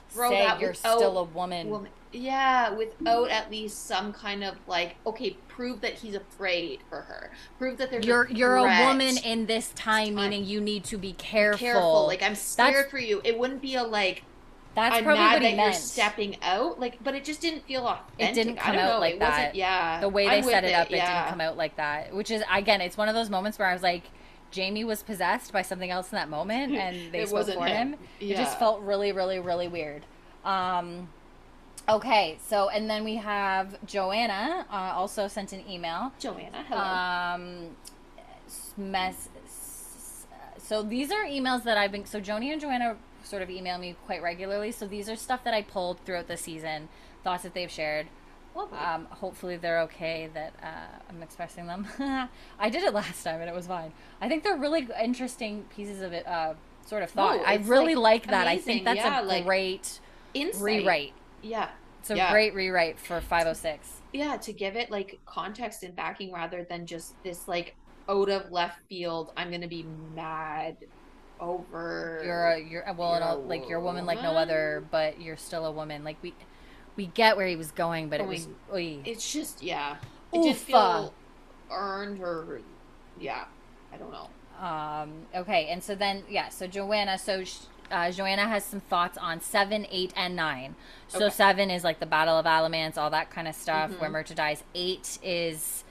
throw 0.10 0.30
Say 0.30 0.46
that 0.46 0.60
you're 0.60 0.70
without 0.70 0.98
still 1.00 1.18
a 1.18 1.24
woman. 1.24 1.68
woman. 1.70 1.90
Yeah, 2.14 2.70
without 2.70 3.30
at 3.32 3.50
least 3.50 3.88
some 3.88 4.14
kind 4.14 4.44
of 4.44 4.56
like, 4.68 4.96
okay, 5.08 5.32
prove 5.48 5.82
that 5.82 5.94
he's 5.94 6.14
afraid 6.14 6.80
for 6.88 7.02
her. 7.02 7.32
Prove 7.58 7.78
that 7.80 7.90
there's 7.90 8.06
You're 8.06 8.24
a 8.26 8.32
you're 8.34 8.56
a 8.58 8.86
woman 8.86 9.18
in 9.18 9.48
this 9.48 9.70
time, 9.72 10.10
Time. 10.10 10.16
meaning 10.16 10.46
you 10.46 10.62
need 10.62 10.84
to 10.86 10.98
be 11.00 11.14
careful. 11.14 11.58
Careful. 11.58 12.06
Like 12.06 12.22
I'm 12.22 12.36
scared 12.36 12.76
That's- 12.76 12.92
for 12.92 13.00
you. 13.00 13.20
It 13.24 13.38
wouldn't 13.40 13.64
be 13.64 13.76
a 13.76 13.84
like 13.84 14.24
That's 14.76 14.95
I'm 14.97 15.03
probably 15.05 15.19
mad 15.23 15.34
what 15.34 15.41
that 15.41 15.49
he 15.49 15.55
you're 15.55 15.65
meant. 15.65 15.76
stepping 15.76 16.38
out. 16.41 16.80
Like, 16.80 17.01
but 17.03 17.15
it 17.15 17.23
just 17.23 17.39
didn't 17.41 17.65
feel 17.65 17.88
authentic. 17.88 18.30
It 18.30 18.34
didn't 18.34 18.57
come 18.57 18.76
out 18.76 18.95
know. 18.95 18.99
like 18.99 19.19
that. 19.19 19.55
Yeah. 19.55 20.01
the 20.01 20.09
way 20.09 20.26
they 20.28 20.38
I'm 20.38 20.43
set 20.43 20.63
it 20.65 20.73
up, 20.73 20.91
it 20.91 20.97
yeah. 20.97 21.21
didn't 21.23 21.30
come 21.32 21.41
out 21.41 21.55
like 21.57 21.78
that. 21.78 22.13
Which 22.13 22.30
is 22.30 22.43
again, 22.53 22.82
it's 22.82 22.97
one 22.97 23.07
of 23.07 23.15
those 23.15 23.30
moments 23.30 23.57
where 23.57 23.67
I 23.69 23.73
was 23.73 23.82
like, 23.84 24.03
Jamie 24.51 24.84
was 24.84 25.01
possessed 25.01 25.51
by 25.53 25.61
something 25.61 25.89
else 25.89 26.11
in 26.11 26.17
that 26.17 26.30
moment, 26.30 26.73
and 26.76 27.11
they 27.13 27.21
It 27.21 27.30
spoke 27.30 27.47
for 27.47 27.65
him. 27.65 27.93
him. 27.93 27.95
It 28.19 28.36
just 28.36 28.59
felt 28.59 28.82
really, 28.82 29.11
really, 29.13 29.39
really 29.39 29.67
weird. 29.69 30.05
Um, 30.43 31.07
okay, 31.88 32.38
so 32.45 32.69
and 32.69 32.89
then 32.89 33.03
we 33.05 33.15
have 33.15 33.84
Joanna 33.86 34.65
uh, 34.69 34.76
also 34.95 35.28
sent 35.30 35.53
an 35.53 35.63
email. 35.69 36.11
Joanna. 36.19 36.65
Hello. 36.67 36.82
Um, 36.82 37.76
mess. 38.78 39.30
So 40.57 40.82
these 40.84 41.11
are 41.11 41.23
emails 41.26 41.63
that 41.63 41.78
I've 41.78 41.91
been. 41.91 42.05
So 42.05 42.19
Joni 42.19 42.51
and 42.51 42.59
Joanna 42.59 42.97
sort 43.26 43.41
of 43.41 43.49
email 43.49 43.78
me 43.78 43.95
quite 44.05 44.21
regularly. 44.21 44.71
So 44.71 44.88
these 44.88 45.09
are 45.09 45.15
stuff 45.15 45.43
that 45.43 45.53
I 45.53 45.61
pulled 45.61 45.99
throughout 46.05 46.28
the 46.28 46.38
season, 46.38 46.89
thoughts 47.23 47.43
that 47.43 47.53
they've 47.53 47.71
shared. 47.71 48.07
Um, 48.55 49.07
hopefully 49.09 49.57
they're 49.57 49.82
okay 49.82 50.30
that 50.34 50.53
uh, 50.63 50.99
I'm 51.09 51.21
expressing 51.21 51.67
them. 51.67 51.86
I 52.59 52.69
did 52.69 52.84
it 52.84 52.93
last 52.93 53.21
time 53.23 53.41
and 53.41 53.49
it 53.49 53.55
was 53.55 53.67
fine. 53.67 53.91
I 54.21 54.30
think 54.30 54.43
they're 54.43 54.55
really 54.57 54.88
interesting 55.03 55.65
pieces 55.76 56.01
of 56.01 56.13
it, 56.13 56.26
uh, 56.26 56.53
sort 56.86 57.03
of 57.03 57.09
thought. 57.11 57.38
No, 57.38 57.43
I 57.43 57.55
really 57.55 57.95
like, 57.95 58.21
like, 58.21 58.32
that. 58.32 58.47
I 58.47 58.57
think 58.57 58.86
that's 58.86 58.97
Yeah, 58.97 59.21
a 59.21 59.23
like, 59.23 59.43
great 59.43 59.99
Insight. 60.34 60.61
rewrite. 60.61 61.13
Yeah. 61.41 61.69
It's 61.99 62.11
a 62.11 62.15
Yeah. 62.15 62.32
great 62.32 62.53
rewrite 62.53 62.97
for 62.97 63.19
506. 63.19 64.01
Yeah. 64.13 64.38
To 64.38 64.53
give 64.53 64.78
it 64.78 64.89
like 64.89 65.19
context 65.26 65.84
and 65.84 65.93
backing 65.93 66.32
rather 66.32 66.63
than 66.63 66.86
just 66.86 67.21
this 67.23 67.49
like 67.49 67.76
out 68.07 68.30
of 68.30 68.51
left 68.51 68.80
field. 68.88 69.34
I'm 69.36 69.51
gonna 69.51 69.67
be 69.67 69.86
mad 70.15 70.78
over. 71.40 72.22
You're 72.24 72.48
a 72.48 72.60
you're 72.60 72.84
well, 72.98 73.10
You're 73.14 73.22
and 73.22 73.24
a 73.24 73.34
a- 73.34 73.48
like 73.48 73.70
you're 73.70 73.80
a 73.80 73.84
woman 73.84 74.06
like 74.06 74.22
no 74.22 74.32
other, 74.32 74.84
but 74.92 75.22
you're 75.22 75.38
still 75.38 75.66
a 75.66 75.72
woman. 75.72 76.04
Like 76.04 76.18
we 76.22 76.34
we 76.96 77.08
get 77.08 77.38
where 77.38 77.48
he 77.48 77.56
was 77.56 77.72
going, 77.72 78.10
but 78.10 78.20
it 78.22 78.28
was 78.28 78.48
oy. 78.74 79.00
It's 79.06 79.32
just 79.32 79.62
yeah. 79.64 79.98
It 80.34 80.42
didn't 80.42 80.58
feel 80.58 81.14
earned 81.72 82.22
or 82.22 82.62
yeah. 83.20 83.46
I 83.94 83.98
don't 83.98 84.12
know. 84.12 84.30
Um, 84.66 85.12
okay, 85.36 85.68
and 85.68 85.82
so 85.84 85.96
then 85.96 86.24
yeah, 86.30 86.50
so 86.50 86.68
Joanna, 86.68 87.18
so 87.18 87.44
sh- 87.44 87.58
uh, 87.92 88.12
Joanna 88.12 88.48
has 88.48 88.66
some 88.66 88.80
thoughts 88.82 89.18
on 89.18 89.40
seven, 89.40 89.86
eight, 89.90 90.12
and 90.18 90.36
nine. 90.36 90.76
So 91.08 91.26
Okay. 91.26 91.30
seven 91.36 91.70
is 91.70 91.84
like 91.84 92.00
the 92.00 92.06
Battle 92.06 92.38
of 92.38 92.46
Alamance, 92.46 92.98
all 92.98 93.10
that 93.12 93.30
kind 93.30 93.48
of 93.48 93.56
stuff, 93.56 93.92
Mhm. 93.92 94.00
where 94.02 94.10
Murtagh 94.10 94.36
dies. 94.36 94.64
Eight 94.74 95.20
is 95.24 95.84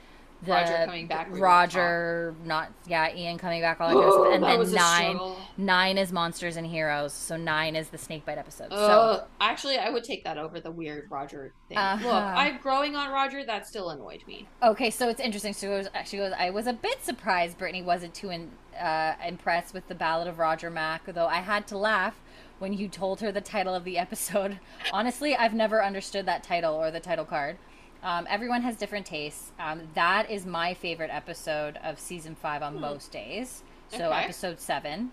the 0.43 0.51
Roger 0.51 0.85
coming 0.85 1.07
back, 1.07 1.31
we 1.31 1.39
Roger, 1.39 2.35
not 2.43 2.71
yeah, 2.87 3.15
Ian 3.15 3.37
coming 3.37 3.61
back, 3.61 3.79
all 3.81 3.89
that 3.89 3.95
kind 4.41 4.61
of 4.61 4.67
stuff. 4.67 4.99
And 4.99 5.17
then 5.17 5.17
nine, 5.17 5.35
nine 5.57 5.97
is 5.97 6.11
monsters 6.11 6.57
and 6.57 6.67
heroes. 6.67 7.13
So 7.13 7.37
nine 7.37 7.75
is 7.75 7.89
the 7.89 7.97
snakebite 7.97 8.37
episode. 8.37 8.69
so 8.71 8.75
Uh, 8.75 9.25
actually, 9.41 9.77
I 9.77 9.89
would 9.89 10.03
take 10.03 10.23
that 10.23 10.37
over 10.37 10.59
the 10.59 10.71
weird 10.71 11.09
Roger 11.09 11.53
thing. 11.67 11.77
Uh-huh. 11.77 12.05
Look, 12.05 12.13
I'm 12.15 12.57
growing 12.57 12.95
on 12.95 13.11
Roger. 13.11 13.43
That 13.45 13.65
still 13.67 13.89
annoyed 13.89 14.23
me. 14.27 14.47
Okay, 14.61 14.89
so 14.89 15.09
it's 15.09 15.21
interesting. 15.21 15.53
She 15.53 15.65
goes, 15.67 15.87
she 16.05 16.17
goes. 16.17 16.33
I 16.37 16.49
was 16.49 16.67
a 16.67 16.73
bit 16.73 17.03
surprised 17.03 17.57
Brittany 17.57 17.81
wasn't 17.81 18.13
too 18.13 18.29
in, 18.29 18.51
uh, 18.79 19.13
impressed 19.25 19.73
with 19.73 19.87
the 19.87 19.95
Ballad 19.95 20.27
of 20.27 20.37
Roger 20.37 20.69
Mac, 20.69 21.05
though 21.05 21.27
I 21.27 21.37
had 21.37 21.65
to 21.67 21.77
laugh 21.77 22.19
when 22.59 22.71
you 22.73 22.87
told 22.87 23.19
her 23.21 23.31
the 23.31 23.41
title 23.41 23.73
of 23.75 23.83
the 23.83 23.97
episode. 23.97 24.59
Honestly, 24.93 25.35
I've 25.35 25.53
never 25.53 25.83
understood 25.83 26.25
that 26.27 26.43
title 26.43 26.73
or 26.75 26.91
the 26.91 26.99
title 26.99 27.25
card. 27.25 27.57
Um, 28.05 28.27
everyone 28.29 28.61
has 28.61 28.75
different 28.77 29.05
tastes. 29.07 29.51
Um, 29.59 29.81
that 29.95 30.29
is 30.29 30.45
my 30.45 30.75
favorite 30.75 31.09
episode 31.11 31.77
of 31.83 31.99
season 31.99 32.35
five 32.35 32.61
on 32.61 32.79
most 32.79 33.11
days. 33.11 33.63
So 33.89 34.05
Okay. 34.11 34.23
episode 34.23 34.59
seven. 34.61 35.11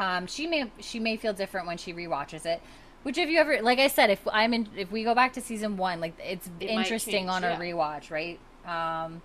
Um, 0.00 0.26
she 0.26 0.46
may 0.46 0.70
she 0.80 0.98
may 0.98 1.16
feel 1.16 1.34
different 1.34 1.66
when 1.66 1.76
she 1.76 1.92
rewatches 1.92 2.46
it. 2.46 2.62
Which 3.02 3.18
if 3.18 3.28
you 3.28 3.38
ever 3.38 3.60
like 3.62 3.78
I 3.78 3.88
said, 3.88 4.08
if 4.10 4.26
I'm 4.32 4.54
in 4.54 4.68
if 4.76 4.90
we 4.90 5.04
go 5.04 5.14
back 5.14 5.34
to 5.34 5.40
season 5.42 5.76
one, 5.76 6.00
like 6.00 6.14
it's 6.18 6.48
It 6.58 6.70
interesting 6.70 7.26
change, 7.26 7.28
on 7.30 7.44
a 7.44 7.50
yeah. 7.50 7.58
rewatch, 7.60 8.10
right? 8.10 8.38
Um, 8.66 9.20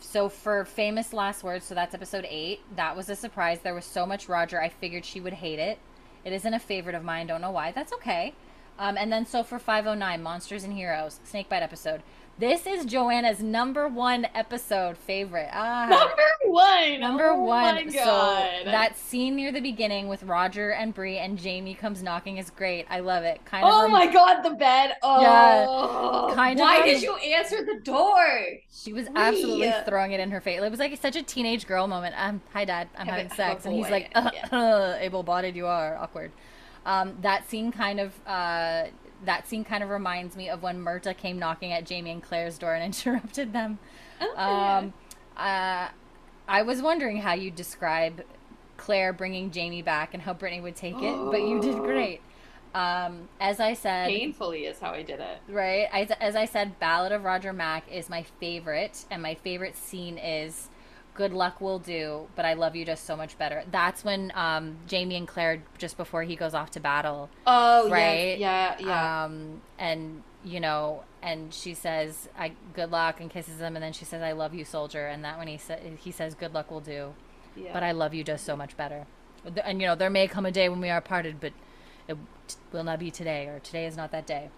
so 0.00 0.30
for 0.30 0.64
famous 0.64 1.12
last 1.12 1.44
words, 1.44 1.66
so 1.66 1.74
that's 1.74 1.94
episode 1.94 2.26
eight. 2.28 2.60
That 2.76 2.96
was 2.96 3.10
a 3.10 3.16
surprise. 3.16 3.60
There 3.60 3.74
was 3.74 3.84
so 3.84 4.06
much 4.06 4.28
Roger. 4.30 4.60
I 4.60 4.70
figured 4.70 5.04
she 5.04 5.20
would 5.20 5.34
hate 5.34 5.58
it. 5.58 5.78
It 6.24 6.32
isn't 6.32 6.54
a 6.54 6.58
favorite 6.58 6.94
of 6.94 7.04
mine. 7.04 7.26
Don't 7.26 7.42
know 7.42 7.50
why. 7.50 7.70
That's 7.72 7.92
okay. 7.94 8.32
Um, 8.80 8.96
and 8.96 9.12
then 9.12 9.26
so 9.26 9.42
for 9.42 9.58
509, 9.58 10.22
Monsters 10.22 10.64
and 10.64 10.72
Heroes, 10.72 11.20
Snakebite 11.24 11.62
episode. 11.62 12.02
This 12.38 12.66
is 12.66 12.86
Joanna's 12.86 13.42
number 13.42 13.86
one 13.86 14.26
episode 14.34 14.96
favorite. 14.96 15.50
Ah, 15.52 15.86
Number 15.90 16.22
one. 16.46 17.00
Number 17.00 17.26
oh 17.32 17.44
one. 17.44 17.74
My 17.74 17.90
So 17.90 18.70
that 18.70 18.96
scene 18.96 19.36
near 19.36 19.52
the 19.52 19.60
beginning 19.60 20.08
with 20.08 20.22
Roger 20.22 20.70
and 20.70 20.94
Bree 20.94 21.18
and 21.18 21.38
Jamie 21.38 21.74
comes 21.74 22.02
knocking 22.02 22.38
is 22.38 22.48
great. 22.48 22.86
I 22.88 23.00
love 23.00 23.24
it. 23.24 23.44
Kind 23.44 23.66
of. 23.66 23.70
Oh 23.70 23.82
rem- 23.82 23.90
my 23.90 24.10
God, 24.10 24.40
the 24.40 24.52
bed. 24.52 24.94
Oh, 25.02 26.32
kind 26.34 26.58
of 26.58 26.64
Why 26.64 26.82
did 26.82 27.02
you 27.02 27.16
answer 27.16 27.62
the 27.62 27.80
door? 27.84 28.26
She 28.72 28.94
was 28.94 29.08
absolutely 29.14 29.74
throwing 29.84 30.12
it 30.12 30.20
in 30.20 30.30
her 30.30 30.40
face. 30.40 30.62
It 30.62 30.70
was 30.70 30.80
like 30.80 30.96
such 31.02 31.16
a 31.16 31.22
teenage 31.22 31.66
girl 31.66 31.86
moment. 31.86 32.14
Um, 32.16 32.40
hi, 32.54 32.64
Dad. 32.64 32.88
I'm 32.96 33.06
Have 33.06 33.16
having 33.16 33.32
sex, 33.32 33.66
and 33.66 33.74
he's 33.74 33.90
like, 33.90 34.10
uh, 34.14 34.30
Yeah. 34.32 34.96
"Able-bodied, 35.00 35.54
you 35.54 35.66
are 35.66 35.98
awkward." 35.98 36.32
Um, 36.86 37.16
that 37.22 37.48
scene 37.48 37.72
kind 37.72 38.00
of. 38.00 38.12
Uh, 38.26 38.84
that 39.24 39.46
scene 39.46 39.64
kind 39.64 39.82
of 39.84 39.90
reminds 39.90 40.34
me 40.34 40.48
of 40.48 40.62
when 40.62 40.80
Murtagh 40.80 41.14
came 41.16 41.38
knocking 41.38 41.72
at 41.72 41.84
Jamie 41.84 42.10
and 42.10 42.22
Claire's 42.22 42.56
door 42.56 42.74
and 42.74 42.82
interrupted 43.06 43.52
them. 43.52 43.78
Oh, 44.20 44.34
Um, 44.34 44.94
uh, 45.36 45.88
I 46.48 46.62
was 46.62 46.80
wondering 46.80 47.18
how 47.18 47.34
you'd 47.34 47.54
describe 47.54 48.22
Claire 48.78 49.12
bringing 49.12 49.50
Jamie 49.50 49.82
back 49.82 50.14
and 50.14 50.22
how 50.22 50.32
Brittany 50.32 50.62
would 50.62 50.74
take 50.74 50.96
it, 50.96 51.14
but 51.30 51.42
you 51.42 51.60
did 51.60 51.76
great. 51.76 52.22
Um, 52.74 53.28
as 53.40 53.60
I 53.60 53.74
said, 53.74 54.08
painfully 54.08 54.64
is 54.64 54.78
how 54.78 54.92
I 54.92 55.02
did 55.02 55.20
it. 55.20 55.38
right? 55.48 55.86
As, 55.92 56.10
as 56.12 56.34
I 56.34 56.46
said, 56.46 56.78
Ballad 56.78 57.12
of 57.12 57.24
Roger 57.24 57.52
Mac 57.52 57.84
is 57.92 58.08
my 58.08 58.22
favorite, 58.40 59.04
and 59.10 59.20
my 59.22 59.34
favorite 59.34 59.76
scene 59.76 60.16
is 60.16 60.68
"Good 61.14 61.32
Luck 61.32 61.60
Will 61.60 61.78
Do," 61.78 62.28
but 62.36 62.44
I 62.44 62.52
love 62.54 62.74
you 62.76 62.84
just 62.84 63.04
so 63.04 63.16
much 63.16 63.36
better. 63.38 63.64
That's 63.70 64.04
when 64.04 64.32
um, 64.34 64.78
Jamie 64.86 65.16
and 65.16 65.26
Claire, 65.28 65.62
just 65.78 65.96
before 65.96 66.22
he 66.22 66.36
goes 66.36 66.54
off 66.54 66.70
to 66.72 66.80
battle, 66.80 67.28
Oh, 67.46 67.90
Right? 67.90 68.38
Yeah, 68.38 68.76
yeah, 68.78 68.86
yeah. 68.86 69.24
um, 69.24 69.60
and 69.78 70.22
you 70.44 70.58
know, 70.60 71.04
and 71.22 71.52
she 71.52 71.74
says, 71.74 72.28
"I 72.38 72.52
good 72.74 72.90
luck," 72.90 73.20
and 73.20 73.30
kisses 73.30 73.60
him, 73.60 73.76
and 73.76 73.82
then 73.82 73.92
she 73.92 74.04
says, 74.04 74.22
"I 74.22 74.32
love 74.32 74.54
you, 74.54 74.64
soldier," 74.64 75.06
and 75.06 75.24
that 75.24 75.38
when 75.38 75.48
he 75.48 75.58
sa- 75.58 75.76
he 75.98 76.10
says, 76.10 76.34
"Good 76.34 76.54
luck 76.54 76.70
will 76.70 76.80
do," 76.80 77.14
yeah. 77.56 77.72
but 77.72 77.82
I 77.82 77.92
love 77.92 78.14
you 78.14 78.24
just 78.24 78.44
so 78.44 78.56
much 78.56 78.76
better. 78.76 79.06
And 79.64 79.80
you 79.80 79.86
know, 79.86 79.94
there 79.94 80.10
may 80.10 80.26
come 80.28 80.46
a 80.46 80.50
day 80.52 80.68
when 80.68 80.80
we 80.80 80.90
are 80.90 81.00
parted, 81.00 81.40
but 81.40 81.52
it 82.08 82.16
will 82.72 82.84
not 82.84 82.98
be 82.98 83.10
today, 83.10 83.46
or 83.46 83.58
today 83.60 83.86
is 83.86 83.96
not 83.96 84.10
that 84.12 84.26
day. 84.26 84.48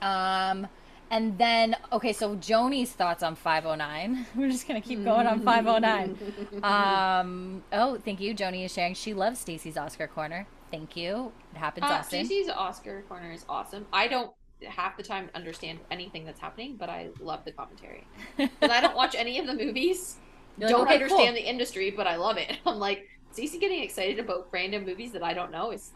Um, 0.00 0.66
and 1.12 1.38
then 1.38 1.76
okay, 1.92 2.12
so 2.12 2.34
Joni's 2.36 2.90
thoughts 2.90 3.22
on 3.22 3.36
509. 3.36 4.26
We're 4.34 4.50
just 4.50 4.66
gonna 4.66 4.80
keep 4.80 5.04
going 5.04 5.26
on 5.28 5.40
509. 5.42 6.62
um, 6.64 7.62
oh, 7.72 7.98
thank 8.04 8.20
you. 8.20 8.34
Joni 8.34 8.64
is 8.64 8.72
sharing. 8.72 8.94
She 8.94 9.14
loves 9.14 9.38
Stacy's 9.38 9.76
Oscar 9.76 10.08
corner. 10.08 10.46
Thank 10.70 10.96
you. 10.96 11.32
It 11.54 11.58
happens 11.58 11.84
Uh, 11.84 11.92
often. 11.94 12.24
Stacey's 12.24 12.48
Oscar 12.48 13.02
corner 13.02 13.30
is 13.30 13.44
awesome. 13.48 13.86
I 13.92 14.08
don't 14.08 14.32
half 14.66 14.96
the 14.96 15.02
time 15.02 15.28
understand 15.34 15.80
anything 15.90 16.24
that's 16.24 16.40
happening, 16.40 16.76
but 16.76 16.88
I 16.88 17.10
love 17.20 17.44
the 17.44 17.52
commentary. 17.52 18.06
Because 18.36 18.70
I 18.70 18.80
don't 18.80 18.96
watch 18.96 19.14
any 19.14 19.38
of 19.38 19.46
the 19.46 19.54
movies. 19.54 20.16
Like, 20.58 20.70
don't 20.70 20.82
"Okay, 20.82 20.94
understand 20.94 21.34
cool." 21.36 21.42
the 21.42 21.48
industry, 21.48 21.90
but 21.90 22.06
I 22.06 22.16
love 22.16 22.36
it. 22.38 22.58
I'm 22.66 22.78
like, 22.78 23.08
Stacey 23.32 23.58
getting 23.58 23.82
excited 23.82 24.18
about 24.18 24.48
random 24.52 24.84
movies 24.86 25.12
that 25.12 25.22
I 25.22 25.34
don't 25.34 25.50
know 25.50 25.72
is 25.72 25.90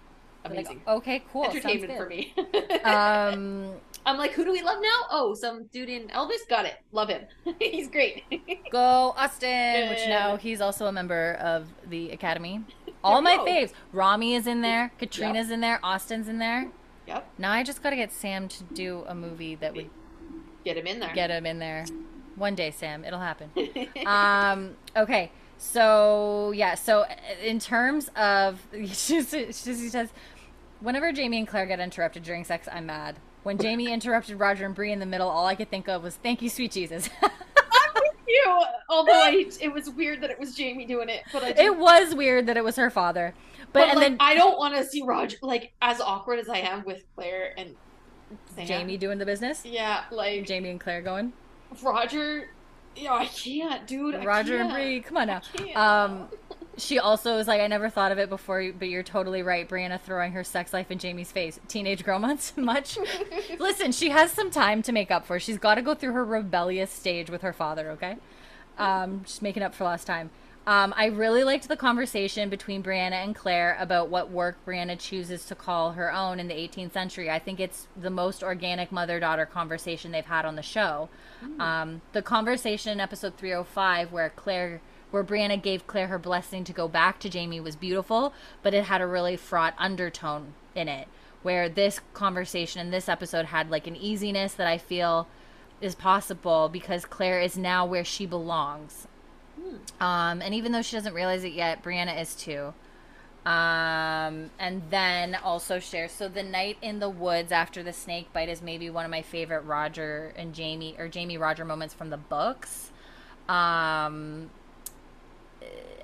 Like, 0.44 0.52
amazing. 0.52 0.82
okay, 0.86 1.22
cool. 1.32 1.44
Entertainment 1.44 1.96
for 1.96 2.06
me. 2.08 2.34
um, 2.84 3.70
I'm 4.06 4.16
like, 4.16 4.32
who 4.32 4.44
do 4.44 4.52
we 4.52 4.62
love 4.62 4.78
now? 4.80 5.00
Oh, 5.10 5.34
some 5.34 5.66
dude 5.72 5.88
in 5.88 6.08
Elvis. 6.08 6.48
Got 6.48 6.64
it. 6.64 6.74
Love 6.92 7.08
him. 7.08 7.22
He's 7.60 7.88
great. 7.88 8.22
go 8.70 9.12
Austin, 9.16 9.88
which 9.90 10.06
now 10.06 10.36
he's 10.36 10.60
also 10.60 10.86
a 10.86 10.92
member 10.92 11.34
of 11.40 11.66
the 11.90 12.10
Academy. 12.10 12.62
All 13.02 13.20
my 13.20 13.36
faves. 13.38 13.72
Rami 13.92 14.34
is 14.34 14.46
in 14.46 14.60
there. 14.62 14.92
Caitríona's 15.00 15.50
in 15.50 15.60
there. 15.60 15.80
Austin's 15.82 16.28
in 16.28 16.38
there. 16.38 16.68
yep. 17.06 17.28
Now 17.36 17.50
I 17.52 17.62
just 17.64 17.82
got 17.82 17.90
to 17.90 17.96
get 17.96 18.12
Sam 18.12 18.46
to 18.48 18.64
do 18.64 19.04
a 19.08 19.14
movie 19.14 19.56
that 19.56 19.74
would 19.74 19.90
Get 20.64 20.76
him 20.76 20.86
in 20.86 20.98
there. 21.00 21.12
get 21.14 21.30
him 21.30 21.46
in 21.46 21.58
there. 21.58 21.84
One 22.36 22.54
day, 22.54 22.70
Sam, 22.70 23.04
it'll 23.04 23.20
happen. 23.20 23.50
um, 24.06 24.76
okay, 24.96 25.30
so 25.58 26.52
yeah, 26.52 26.74
so 26.74 27.04
in 27.42 27.58
terms 27.58 28.08
of, 28.16 28.66
she 28.92 29.22
says, 29.22 30.10
whenever 30.80 31.12
Jamie 31.12 31.38
and 31.38 31.48
Claire 31.48 31.66
get 31.66 31.80
interrupted 31.80 32.22
during 32.24 32.44
sex, 32.44 32.68
I'm 32.70 32.86
mad. 32.86 33.16
When 33.46 33.58
Jamie 33.58 33.92
interrupted 33.92 34.40
Roger 34.40 34.66
and 34.66 34.74
Bree 34.74 34.90
in 34.90 34.98
the 34.98 35.06
middle, 35.06 35.28
all 35.28 35.46
I 35.46 35.54
could 35.54 35.70
think 35.70 35.88
of 35.88 36.02
was, 36.02 36.16
"Thank 36.16 36.42
you, 36.42 36.50
sweet 36.50 36.72
Jesus." 36.72 37.08
you. 38.28 38.62
Although 38.88 39.12
I, 39.12 39.48
it 39.60 39.72
was 39.72 39.88
weird 39.88 40.20
that 40.22 40.30
it 40.30 40.40
was 40.40 40.56
Jamie 40.56 40.84
doing 40.84 41.08
it, 41.08 41.22
but 41.32 41.44
I 41.44 41.50
It 41.50 41.78
was 41.78 42.12
weird 42.12 42.48
that 42.48 42.56
it 42.56 42.64
was 42.64 42.74
her 42.74 42.90
father. 42.90 43.34
But, 43.72 43.72
but 43.72 43.88
and 43.88 43.98
like, 44.00 44.08
then 44.08 44.16
I 44.18 44.34
don't 44.34 44.58
want 44.58 44.74
to 44.74 44.84
see 44.84 45.00
Roger 45.04 45.36
like 45.42 45.72
as 45.80 46.00
awkward 46.00 46.40
as 46.40 46.48
I 46.48 46.56
am 46.56 46.84
with 46.84 47.04
Claire 47.14 47.54
and 47.56 47.76
Sam. 48.56 48.66
Jamie 48.66 48.96
doing 48.96 49.18
the 49.18 49.26
business. 49.26 49.64
Yeah, 49.64 50.02
like 50.10 50.44
Jamie 50.44 50.70
and 50.70 50.80
Claire 50.80 51.02
going. 51.02 51.32
Roger. 51.84 52.48
Yeah, 52.96 53.14
I 53.14 53.26
can't, 53.26 53.86
dude. 53.86 54.16
I 54.16 54.24
Roger 54.24 54.58
and 54.58 54.70
can't. 54.70 54.82
Bree, 54.82 55.00
come 55.02 55.18
on 55.18 55.28
now. 55.28 55.40
I 55.54 55.56
can't. 55.56 55.76
Um, 55.76 56.28
she 56.76 56.98
also 56.98 57.36
was 57.36 57.48
like, 57.48 57.60
I 57.60 57.66
never 57.66 57.88
thought 57.88 58.12
of 58.12 58.18
it 58.18 58.28
before, 58.28 58.72
but 58.78 58.88
you're 58.88 59.02
totally 59.02 59.42
right. 59.42 59.68
Brianna 59.68 60.00
throwing 60.00 60.32
her 60.32 60.44
sex 60.44 60.72
life 60.72 60.90
in 60.90 60.98
Jamie's 60.98 61.32
face. 61.32 61.58
Teenage 61.68 62.04
girl 62.04 62.18
months, 62.18 62.52
much. 62.56 62.98
Listen, 63.58 63.92
she 63.92 64.10
has 64.10 64.30
some 64.30 64.50
time 64.50 64.82
to 64.82 64.92
make 64.92 65.10
up 65.10 65.26
for. 65.26 65.38
She's 65.38 65.58
got 65.58 65.76
to 65.76 65.82
go 65.82 65.94
through 65.94 66.12
her 66.12 66.24
rebellious 66.24 66.90
stage 66.90 67.30
with 67.30 67.42
her 67.42 67.52
father. 67.52 67.90
Okay, 67.92 68.16
um, 68.78 69.22
just 69.24 69.42
making 69.42 69.62
up 69.62 69.74
for 69.74 69.84
lost 69.84 70.06
time. 70.06 70.30
Um, 70.66 70.92
I 70.96 71.06
really 71.06 71.44
liked 71.44 71.68
the 71.68 71.76
conversation 71.76 72.48
between 72.48 72.82
Brianna 72.82 73.22
and 73.24 73.36
Claire 73.36 73.76
about 73.78 74.08
what 74.08 74.32
work 74.32 74.58
Brianna 74.66 74.98
chooses 74.98 75.46
to 75.46 75.54
call 75.54 75.92
her 75.92 76.12
own 76.12 76.40
in 76.40 76.48
the 76.48 76.54
18th 76.54 76.92
century. 76.92 77.30
I 77.30 77.38
think 77.38 77.60
it's 77.60 77.86
the 77.96 78.10
most 78.10 78.42
organic 78.42 78.90
mother 78.90 79.20
daughter 79.20 79.46
conversation 79.46 80.10
they've 80.10 80.26
had 80.26 80.44
on 80.44 80.56
the 80.56 80.62
show. 80.62 81.08
Um, 81.60 82.02
the 82.12 82.22
conversation 82.22 82.90
in 82.90 82.98
episode 82.98 83.36
305, 83.36 84.10
where 84.10 84.30
Claire, 84.30 84.80
where 85.10 85.24
Brianna 85.24 85.60
gave 85.60 85.86
Claire 85.86 86.08
her 86.08 86.18
blessing 86.18 86.64
to 86.64 86.72
go 86.72 86.88
back 86.88 87.18
to 87.20 87.28
Jamie, 87.28 87.60
was 87.60 87.76
beautiful, 87.76 88.32
but 88.62 88.74
it 88.74 88.84
had 88.84 89.00
a 89.00 89.06
really 89.06 89.36
fraught 89.36 89.74
undertone 89.78 90.54
in 90.74 90.88
it. 90.88 91.08
Where 91.42 91.68
this 91.68 92.00
conversation 92.12 92.80
in 92.80 92.90
this 92.90 93.08
episode 93.08 93.46
had 93.46 93.70
like 93.70 93.86
an 93.86 93.96
easiness 93.96 94.54
that 94.54 94.66
I 94.66 94.78
feel 94.78 95.28
is 95.80 95.94
possible 95.94 96.68
because 96.68 97.04
Claire 97.04 97.40
is 97.40 97.56
now 97.56 97.86
where 97.86 98.04
she 98.04 98.26
belongs. 98.26 99.06
Um, 100.00 100.42
and 100.42 100.54
even 100.54 100.72
though 100.72 100.82
she 100.82 100.96
doesn't 100.96 101.14
realize 101.14 101.44
it 101.44 101.52
yet, 101.52 101.82
Brianna 101.82 102.20
is 102.20 102.34
too. 102.34 102.74
Um, 103.44 104.50
and 104.58 104.82
then 104.90 105.36
also 105.36 105.78
shares. 105.78 106.10
So 106.10 106.28
the 106.28 106.42
night 106.42 106.78
in 106.82 106.98
the 106.98 107.08
woods 107.08 107.52
after 107.52 107.82
the 107.82 107.92
snake 107.92 108.32
bite 108.32 108.48
is 108.48 108.60
maybe 108.60 108.90
one 108.90 109.04
of 109.04 109.10
my 109.10 109.22
favorite 109.22 109.60
Roger 109.60 110.32
and 110.36 110.52
Jamie 110.52 110.96
or 110.98 111.06
Jamie 111.06 111.38
Roger 111.38 111.64
moments 111.64 111.94
from 111.94 112.10
the 112.10 112.16
books. 112.16 112.90
Um, 113.48 114.50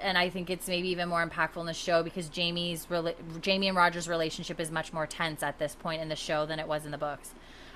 and 0.01 0.19
I 0.19 0.29
think 0.31 0.51
it's 0.51 0.67
maybe 0.67 0.89
even 0.89 1.09
more 1.09 1.25
impactful 1.27 1.59
in 1.59 1.67
the 1.67 1.75
show 1.75 2.03
because 2.03 2.29
Jamie's 2.29 2.87
rela- 2.87 3.15
Jamie 3.41 3.69
and 3.69 3.77
Roger's 3.77 4.09
relationship 4.09 4.59
is 4.59 4.71
much 4.71 4.93
more 4.93 5.07
tense 5.07 5.43
at 5.43 5.59
this 5.59 5.75
point 5.77 6.03
in 6.03 6.09
the 6.09 6.17
show 6.17 6.45
than 6.47 6.59
it 6.59 6.67
was 6.67 6.85
in 6.85 6.91
the 6.91 6.99
books. 6.99 7.35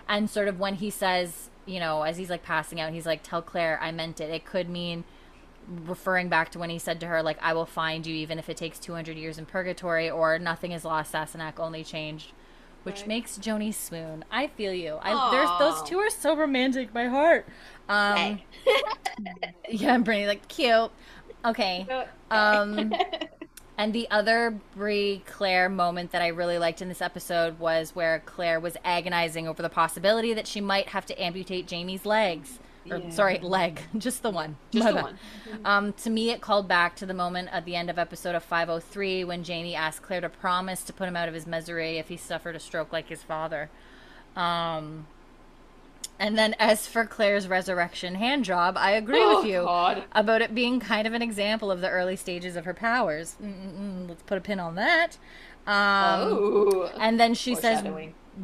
And 0.09 0.29
sort 0.29 0.49
of 0.49 0.59
when 0.59 0.75
he 0.75 0.91
says, 0.91 1.51
you 1.67 1.81
know, 1.81 2.03
as 2.03 2.17
he's 2.17 2.31
like 2.31 2.43
passing 2.43 2.81
out, 2.81 2.93
he's 2.93 3.07
like, 3.07 3.23
"Tell 3.23 3.43
Claire 3.43 3.79
I 3.83 3.91
meant 3.93 4.21
it." 4.21 4.31
It 4.31 4.45
could 4.45 4.69
mean 4.69 5.05
referring 5.85 6.29
back 6.29 6.51
to 6.51 6.59
when 6.59 6.71
he 6.71 6.79
said 6.79 7.01
to 7.01 7.07
her, 7.07 7.23
like, 7.23 7.39
"I 7.43 7.53
will 7.53 7.67
find 7.67 8.07
you 8.07 8.15
even 8.15 8.39
if 8.39 8.49
it 8.49 8.57
takes 8.57 8.79
200 8.79 9.17
years 9.17 9.39
in 9.39 9.47
purgatory," 9.47 10.09
or 10.11 10.39
"Nothing 10.39 10.73
is 10.73 10.85
lost, 10.85 11.13
Sassenach, 11.13 11.59
only 11.59 11.83
changed," 11.83 12.33
which 12.85 13.01
Right. 13.01 13.09
makes 13.09 13.37
Joni 13.39 13.75
swoon. 13.75 14.25
I 14.31 14.47
feel 14.47 14.73
you. 14.73 14.99
I 15.03 15.31
there's 15.33 15.51
those 15.59 15.83
two 15.89 15.99
are 15.99 16.11
so 16.11 16.37
romantic. 16.37 16.95
My 16.95 17.07
heart. 17.07 17.47
Um, 17.89 18.41
yeah, 19.69 19.93
I'm 19.95 20.05
pretty 20.05 20.27
like 20.27 20.47
cute. 20.49 20.91
Okay. 21.47 21.87
Um, 22.31 22.93
and 23.79 23.93
the 23.93 24.09
other 24.11 24.59
Bree 24.75 25.23
Claire 25.27 25.69
moment 25.69 26.13
that 26.13 26.23
I 26.23 26.29
really 26.29 26.59
liked 26.59 26.83
in 26.83 26.89
this 26.89 27.01
episode 27.01 27.59
was 27.59 27.95
where 27.95 28.23
Claire 28.27 28.61
was 28.61 28.77
agonizing 28.85 29.47
over 29.47 29.63
the 29.63 29.69
possibility 29.69 30.35
that 30.35 30.47
she 30.47 30.61
might 30.61 30.89
have 30.89 31.07
to 31.07 31.23
amputate 31.23 31.67
Jamie's 31.67 32.05
legs. 32.05 32.59
Or, 32.91 32.99
Yeah. 32.99 33.11
Sorry, 33.11 33.39
leg, 33.41 33.81
just 33.99 34.23
the 34.23 34.31
one. 34.31 34.57
Just 34.71 34.89
the 34.89 35.03
one. 35.03 35.19
Um, 35.65 35.93
to 35.95 36.11
me, 36.11 36.31
it 36.31 36.41
called 36.41 36.69
back 36.69 36.95
to 36.97 37.07
the 37.07 37.15
moment 37.15 37.49
at 37.51 37.65
the 37.65 37.75
end 37.75 37.91
of 37.91 37.99
episode 37.99 38.35
of 38.37 38.45
503 38.45 39.25
when 39.25 39.43
Jamie 39.43 39.75
asked 39.75 40.03
Claire 40.03 40.21
to 40.21 40.29
promise 40.29 40.83
to 40.83 40.93
put 40.93 41.09
him 41.09 41.17
out 41.17 41.29
of 41.29 41.35
his 41.35 41.47
misery 41.47 41.99
if 41.99 42.09
he 42.09 42.17
suffered 42.17 42.55
a 42.55 42.61
stroke 42.61 42.93
like 42.93 43.09
his 43.09 43.23
father. 43.23 43.71
Um, 44.37 45.07
and 46.19 46.39
then, 46.39 46.55
as 46.59 46.87
for 46.87 47.05
Claire's 47.05 47.47
resurrection 47.47 48.15
hand 48.15 48.45
job, 48.45 48.77
I 48.79 48.93
agree 48.93 49.21
Oh, 49.21 49.39
with 49.39 49.47
you 49.47 49.63
God. 49.63 50.05
about 50.13 50.41
it 50.43 50.55
being 50.55 50.81
kind 50.81 51.07
of 51.07 51.13
an 51.13 51.23
example 51.23 51.71
of 51.71 51.81
the 51.81 51.91
early 51.91 52.17
stages 52.17 52.57
of 52.57 52.65
her 52.65 52.75
powers. 52.75 53.37
Mm-mm-mm, 53.43 54.09
let's 54.09 54.23
put 54.23 54.39
a 54.39 54.41
pin 54.41 54.59
on 54.59 54.77
that. 54.77 55.19
Um, 55.67 55.75
oh. 56.33 56.93
and 56.99 57.19
then 57.19 57.35
she 57.35 57.55
says 57.55 57.85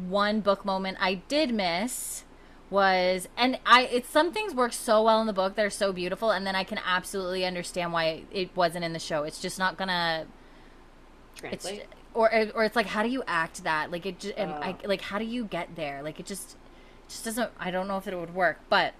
one 0.07 0.41
book 0.41 0.65
moment 0.65 0.97
I 0.99 1.15
did 1.15 1.53
miss 1.53 2.25
was 2.69 3.29
and 3.37 3.59
I 3.65 3.83
it's 3.83 4.09
some 4.09 4.33
things 4.33 4.53
work 4.53 4.73
so 4.73 5.03
well 5.03 5.21
in 5.21 5.27
the 5.27 5.33
book 5.33 5.55
that 5.55 5.63
are 5.63 5.69
so 5.69 5.93
beautiful 5.93 6.31
and 6.31 6.45
then 6.45 6.55
I 6.55 6.63
can 6.63 6.79
absolutely 6.83 7.45
understand 7.45 7.93
why 7.93 8.23
it 8.31 8.55
wasn't 8.57 8.83
in 8.83 8.91
the 8.93 8.99
show. 8.99 9.23
It's 9.23 9.39
just 9.39 9.57
not 9.57 9.77
gonna 9.77 10.25
it's 11.43 11.65
or 12.13 12.29
or 12.53 12.63
it's 12.63 12.75
like 12.75 12.87
how 12.87 13.03
do 13.03 13.09
you 13.09 13.23
act 13.27 13.63
that? 13.63 13.89
Like 13.91 14.05
it 14.05 14.19
just 14.19 14.33
Oh. 14.37 14.43
I, 14.43 14.75
like 14.85 15.01
how 15.01 15.17
do 15.19 15.25
you 15.25 15.45
get 15.45 15.75
there? 15.75 16.01
Like 16.03 16.19
it 16.19 16.25
just 16.25 16.57
just 17.07 17.25
doesn't 17.25 17.51
I 17.59 17.71
don't 17.71 17.87
know 17.87 17.97
if 17.97 18.07
it 18.07 18.17
would 18.17 18.33
work, 18.33 18.59
but 18.69 18.93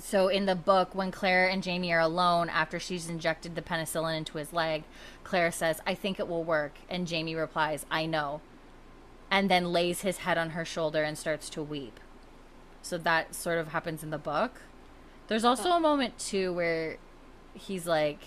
so 0.00 0.28
in 0.28 0.46
the 0.46 0.54
book 0.54 0.94
when 0.94 1.10
Claire 1.10 1.48
and 1.48 1.62
Jamie 1.62 1.92
are 1.92 2.00
alone 2.00 2.48
after 2.48 2.78
she's 2.78 3.08
injected 3.08 3.54
the 3.54 3.62
penicillin 3.62 4.16
into 4.16 4.38
his 4.38 4.52
leg, 4.52 4.84
Claire 5.24 5.50
says, 5.50 5.80
"I 5.86 5.94
think 5.94 6.18
it 6.20 6.28
will 6.28 6.44
work." 6.44 6.74
And 6.88 7.06
Jamie 7.06 7.34
replies, 7.34 7.86
"I 7.90 8.06
know." 8.06 8.40
And 9.30 9.50
then 9.50 9.72
lays 9.72 10.02
his 10.02 10.18
head 10.18 10.38
on 10.38 10.50
her 10.50 10.64
shoulder 10.64 11.02
and 11.02 11.18
starts 11.18 11.50
to 11.50 11.62
weep. 11.62 11.98
So 12.82 12.98
that 12.98 13.34
sort 13.34 13.58
of 13.58 13.68
happens 13.68 14.02
in 14.02 14.10
the 14.10 14.18
book. 14.18 14.62
There's 15.28 15.44
also 15.44 15.70
a 15.70 15.80
moment 15.80 16.18
too 16.18 16.52
where 16.52 16.96
he's 17.54 17.86
like 17.86 18.20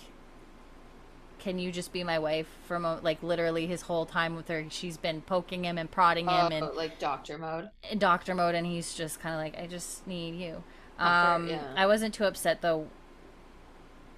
can 1.44 1.58
you 1.58 1.70
just 1.70 1.92
be 1.92 2.02
my 2.02 2.18
wife 2.18 2.46
for 2.66 2.78
moment 2.78 3.04
like 3.04 3.22
literally 3.22 3.66
his 3.66 3.82
whole 3.82 4.06
time 4.06 4.34
with 4.34 4.48
her? 4.48 4.64
She's 4.70 4.96
been 4.96 5.20
poking 5.20 5.64
him 5.64 5.76
and 5.76 5.90
prodding 5.90 6.24
him 6.26 6.32
Oh, 6.34 6.48
and 6.48 6.74
like 6.74 6.98
doctor 6.98 7.36
mode. 7.36 7.68
in 7.90 7.98
doctor 7.98 8.34
mode 8.34 8.54
and 8.54 8.66
he's 8.66 8.94
just 8.94 9.20
kind 9.20 9.34
of 9.34 9.40
like 9.42 9.62
i 9.62 9.66
just 9.66 10.06
need 10.06 10.34
you. 10.36 10.64
Um 10.98 11.48
yeah. 11.48 11.62
i 11.76 11.84
wasn't 11.86 12.14
too 12.14 12.24
upset 12.24 12.62
though. 12.62 12.88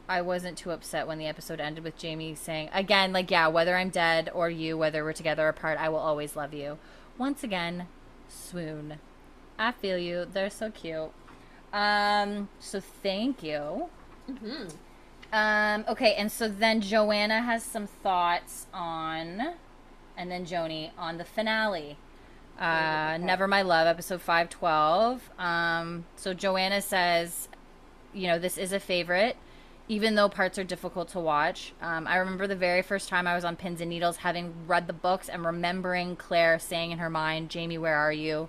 I 0.08 0.22
wasn't 0.22 0.56
too 0.56 0.70
upset 0.70 1.08
when 1.08 1.18
the 1.18 1.26
episode 1.26 1.58
ended 1.60 1.82
with 1.82 1.98
jamie 1.98 2.36
saying 2.36 2.70
again 2.72 3.12
like 3.12 3.28
yeah 3.28 3.48
whether 3.48 3.76
i'm 3.76 3.90
dead 3.90 4.30
or 4.32 4.48
you 4.48 4.78
whether 4.78 5.02
we're 5.02 5.12
together 5.12 5.46
or 5.46 5.48
apart 5.48 5.78
i 5.80 5.88
will 5.88 5.98
always 5.98 6.36
love 6.36 6.54
you. 6.54 6.78
Once 7.18 7.42
again 7.42 7.88
swoon. 8.28 8.98
I 9.58 9.72
feel 9.72 9.98
you. 9.98 10.26
They're 10.32 10.48
so 10.50 10.70
cute. 10.70 11.10
Um 11.72 12.48
so 12.60 12.78
thank 12.80 13.42
you. 13.42 13.88
Hmm 14.28 14.66
um, 15.32 15.84
okay, 15.88 16.14
and 16.14 16.30
so 16.30 16.48
then 16.48 16.80
Joanna 16.80 17.42
has 17.42 17.62
some 17.62 17.86
thoughts 17.86 18.66
on, 18.72 19.54
and 20.16 20.30
then 20.30 20.46
Joni 20.46 20.90
on 20.98 21.18
the 21.18 21.24
finale. 21.24 21.96
Uh, 22.58 23.14
Okay. 23.16 23.24
Never 23.24 23.46
My 23.46 23.62
Love, 23.62 23.86
episode 23.86 24.20
512. 24.22 25.30
Um, 25.38 26.06
so 26.16 26.32
Joanna 26.32 26.80
says, 26.80 27.48
you 28.14 28.26
know, 28.28 28.38
this 28.38 28.56
is 28.56 28.72
a 28.72 28.80
favorite, 28.80 29.36
even 29.88 30.14
though 30.14 30.28
parts 30.28 30.58
are 30.58 30.64
difficult 30.64 31.08
to 31.10 31.20
watch. 31.20 31.74
Um, 31.82 32.06
I 32.06 32.16
remember 32.16 32.46
the 32.46 32.56
very 32.56 32.80
first 32.82 33.08
time 33.08 33.26
I 33.26 33.34
was 33.34 33.44
on 33.44 33.56
Pins 33.56 33.80
and 33.82 33.90
Needles, 33.90 34.18
having 34.18 34.54
read 34.66 34.86
the 34.86 34.92
books 34.94 35.28
and 35.28 35.44
remembering 35.44 36.16
Claire 36.16 36.58
saying 36.58 36.92
in 36.92 36.98
her 36.98 37.10
mind, 37.10 37.50
Jamie, 37.50 37.78
where 37.78 37.96
are 37.96 38.12
you? 38.12 38.48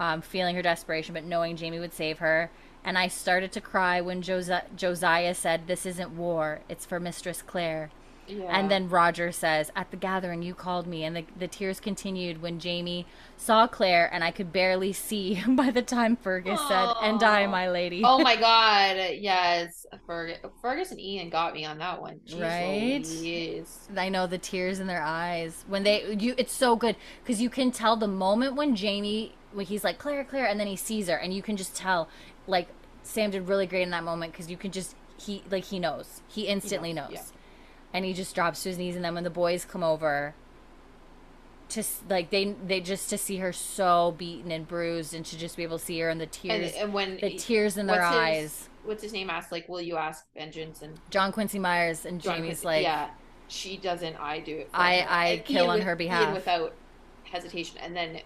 um, 0.00 0.22
feeling 0.22 0.56
her 0.56 0.62
desperation, 0.62 1.12
but 1.12 1.24
knowing 1.24 1.56
Jamie 1.56 1.78
would 1.78 1.92
save 1.92 2.18
her. 2.18 2.50
And 2.84 2.96
I 2.96 3.08
started 3.08 3.52
to 3.52 3.60
cry 3.60 4.00
when 4.00 4.22
Josi- 4.22 4.74
Josiah 4.76 5.34
said, 5.34 5.66
This 5.66 5.84
isn't 5.86 6.16
war, 6.16 6.60
it's 6.68 6.86
for 6.86 6.98
Mistress 6.98 7.42
Claire. 7.42 7.90
Yeah. 8.26 8.56
And 8.56 8.70
then 8.70 8.88
Roger 8.88 9.32
says, 9.32 9.70
At 9.74 9.90
the 9.90 9.96
gathering, 9.96 10.42
you 10.42 10.54
called 10.54 10.86
me. 10.86 11.04
And 11.04 11.16
the, 11.16 11.24
the 11.38 11.48
tears 11.48 11.80
continued 11.80 12.40
when 12.40 12.58
Jamie 12.58 13.06
saw 13.36 13.66
Claire, 13.66 14.08
and 14.12 14.22
I 14.22 14.30
could 14.30 14.52
barely 14.52 14.92
see 14.92 15.42
by 15.48 15.70
the 15.70 15.82
time 15.82 16.16
Fergus 16.16 16.60
said, 16.68 16.94
And 17.02 17.22
I, 17.22 17.46
my 17.46 17.68
lady. 17.70 18.02
Oh 18.04 18.20
my 18.20 18.36
god, 18.40 18.96
yes. 19.14 19.86
Fergus, 20.06 20.38
Fergus 20.62 20.90
and 20.90 21.00
Ian 21.00 21.30
got 21.30 21.52
me 21.54 21.64
on 21.64 21.78
that 21.78 22.00
one. 22.00 22.20
Jeez 22.26 22.40
Right? 22.40 23.98
I 23.98 24.08
know 24.08 24.26
the 24.26 24.38
tears 24.38 24.80
in 24.80 24.86
their 24.86 25.02
eyes 25.02 25.64
when 25.66 25.82
they 25.82 26.14
you 26.14 26.34
it's 26.38 26.52
so 26.52 26.76
good 26.76 26.96
because 27.22 27.40
you 27.40 27.50
can 27.50 27.70
tell 27.72 27.96
the 27.96 28.06
moment 28.06 28.54
when 28.54 28.76
Jamie 28.76 29.34
when 29.52 29.66
he's 29.66 29.82
like 29.82 29.98
Claire 29.98 30.24
Claire 30.24 30.46
and 30.46 30.60
then 30.60 30.66
he 30.66 30.76
sees 30.76 31.08
her 31.08 31.16
and 31.16 31.34
you 31.34 31.42
can 31.42 31.56
just 31.56 31.74
tell 31.74 32.08
like 32.50 32.68
Sam 33.02 33.30
did 33.30 33.48
really 33.48 33.66
great 33.66 33.82
in 33.82 33.90
that 33.90 34.04
moment 34.04 34.32
because 34.32 34.50
you 34.50 34.56
can 34.56 34.70
just 34.72 34.94
he 35.18 35.42
like 35.50 35.64
he 35.64 35.78
knows 35.78 36.20
he 36.28 36.42
instantly 36.46 36.92
knows, 36.92 37.10
knows, 37.10 37.18
yeah. 37.32 37.38
and 37.94 38.04
he 38.04 38.12
just 38.12 38.34
drops 38.34 38.62
to 38.62 38.68
his 38.70 38.78
knees 38.78 38.96
and 38.96 39.04
then 39.04 39.14
when 39.14 39.24
the 39.24 39.30
boys 39.30 39.64
come 39.64 39.82
over 39.82 40.34
to 41.68 41.84
like 42.08 42.30
they 42.30 42.54
they 42.66 42.80
just 42.80 43.08
to 43.10 43.16
see 43.18 43.36
her 43.36 43.52
so 43.52 44.14
beaten 44.18 44.50
and 44.50 44.66
bruised 44.66 45.14
and 45.14 45.24
to 45.24 45.38
just 45.38 45.56
be 45.56 45.62
able 45.62 45.78
to 45.78 45.84
see 45.84 46.00
her 46.00 46.08
and 46.08 46.20
the 46.20 46.26
tears 46.26 46.72
and 46.74 46.92
when 46.92 47.16
the 47.20 47.36
tears 47.36 47.76
in 47.76 47.86
their 47.86 48.04
his- 48.04 48.14
eyes 48.16 48.68
what's 48.84 49.02
his 49.02 49.12
name 49.12 49.28
asked 49.28 49.52
like, 49.52 49.68
"Will 49.68 49.80
you 49.82 49.96
ask 49.98 50.24
vengeance?" 50.34 50.80
And 50.80 50.98
John 51.10 51.32
Quincy 51.32 51.58
Myers 51.58 52.06
and 52.06 52.18
John 52.20 52.36
Jamie's 52.36 52.62
Quincy- 52.62 52.66
like 52.66 52.82
"Yeah, 52.82 53.10
she 53.46 53.76
doesn't. 53.76 54.16
I 54.16 54.40
do 54.40 54.56
it. 54.56 54.70
For 54.70 54.76
I- 54.78 55.00
her." 55.00 55.10
I 55.10 55.26
And 55.26 55.44
kill 55.44 55.56
Ian 55.64 55.70
on 55.70 55.74
with- 55.76 55.84
her 55.84 55.90
Ian 55.90 55.98
behalf. 55.98 56.34
without 56.34 56.74
hesitation, 57.24 57.76
and 57.78 57.94
then 57.94 58.20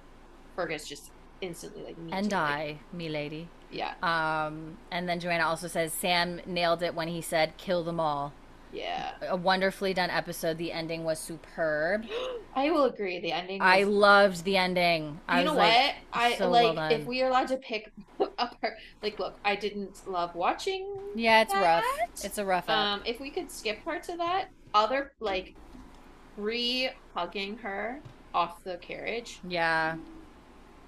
Fergus 0.54 0.86
just 0.86 1.10
instantly 1.40 1.82
like, 1.82 1.96
and 2.12 2.30
too, 2.30 2.36
like, 2.36 2.44
I 2.50 2.78
me 2.92 3.08
lady 3.08 3.48
Yeah. 3.74 3.94
Um, 4.02 4.78
and 4.90 5.08
then 5.08 5.20
Joanna 5.20 5.44
also 5.44 5.66
says 5.68 5.92
Sam 5.92 6.40
nailed 6.46 6.82
it 6.82 6.94
when 6.94 7.08
he 7.08 7.20
said 7.20 7.56
"kill 7.56 7.82
them 7.84 7.98
all." 8.00 8.32
Yeah. 8.72 9.12
A 9.28 9.36
wonderfully 9.36 9.94
done 9.94 10.10
episode. 10.10 10.58
The 10.58 10.72
ending 10.72 11.04
was 11.04 11.18
superb. 11.18 12.06
I 12.56 12.70
will 12.70 12.84
agree. 12.84 13.20
The 13.20 13.32
ending. 13.32 13.60
Was, 13.60 13.68
I 13.68 13.82
loved 13.84 14.44
the 14.44 14.56
ending. 14.56 15.04
you 15.04 15.18
I 15.28 15.44
know 15.44 15.50
was 15.50 15.58
what? 15.58 15.68
like, 15.68 15.94
I 16.12 16.34
so 16.36 16.50
well 16.50 16.74
like 16.74 17.00
if 17.00 17.06
we 17.06 17.22
are 17.22 17.28
allowed 17.28 17.48
to 17.48 17.56
pick 17.58 17.92
apart. 18.20 18.74
Like, 19.02 19.18
look, 19.18 19.38
I 19.44 19.54
didn't 19.56 20.08
love 20.08 20.34
watching. 20.34 20.86
yeah, 21.14 21.42
it's 21.42 21.54
rough. 21.54 21.84
It's 22.24 22.38
a 22.38 22.44
rough. 22.44 22.68
ep. 22.68 22.76
Um, 22.76 23.02
if 23.04 23.20
we 23.20 23.30
could 23.30 23.50
skip 23.50 23.84
parts 23.84 24.08
of 24.08 24.18
that, 24.18 24.48
other 24.72 25.12
like, 25.20 25.54
re 26.36 26.90
hugging 27.14 27.58
her 27.58 28.00
off 28.34 28.64
the 28.64 28.76
carriage 28.78 29.38
yeah. 29.46 29.94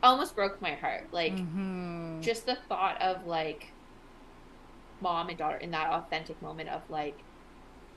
Almost 0.06 0.34
broke 0.34 0.60
my 0.62 0.72
heart. 0.74 1.08
Like, 1.12 1.34
Mhm. 1.34 2.22
just 2.22 2.46
the 2.46 2.56
thought 2.68 3.00
of 3.02 3.26
like 3.26 3.72
mom 5.00 5.28
and 5.28 5.36
daughter 5.38 5.58
in 5.58 5.70
that 5.72 5.90
authentic 5.90 6.40
moment 6.40 6.70
of 6.70 6.88
like 6.88 7.18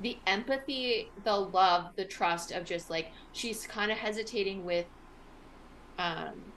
the 0.02 0.18
empathy 0.28 1.10
the 1.24 1.34
love 1.36 1.96
the 1.96 2.04
trust 2.06 2.52
of 2.52 2.66
just 2.66 2.90
like 2.90 3.12
she's 3.32 3.66
kind 3.66 3.90
of 3.92 3.98
hesitating 3.98 4.66
with 4.66 4.86
um 5.98 6.54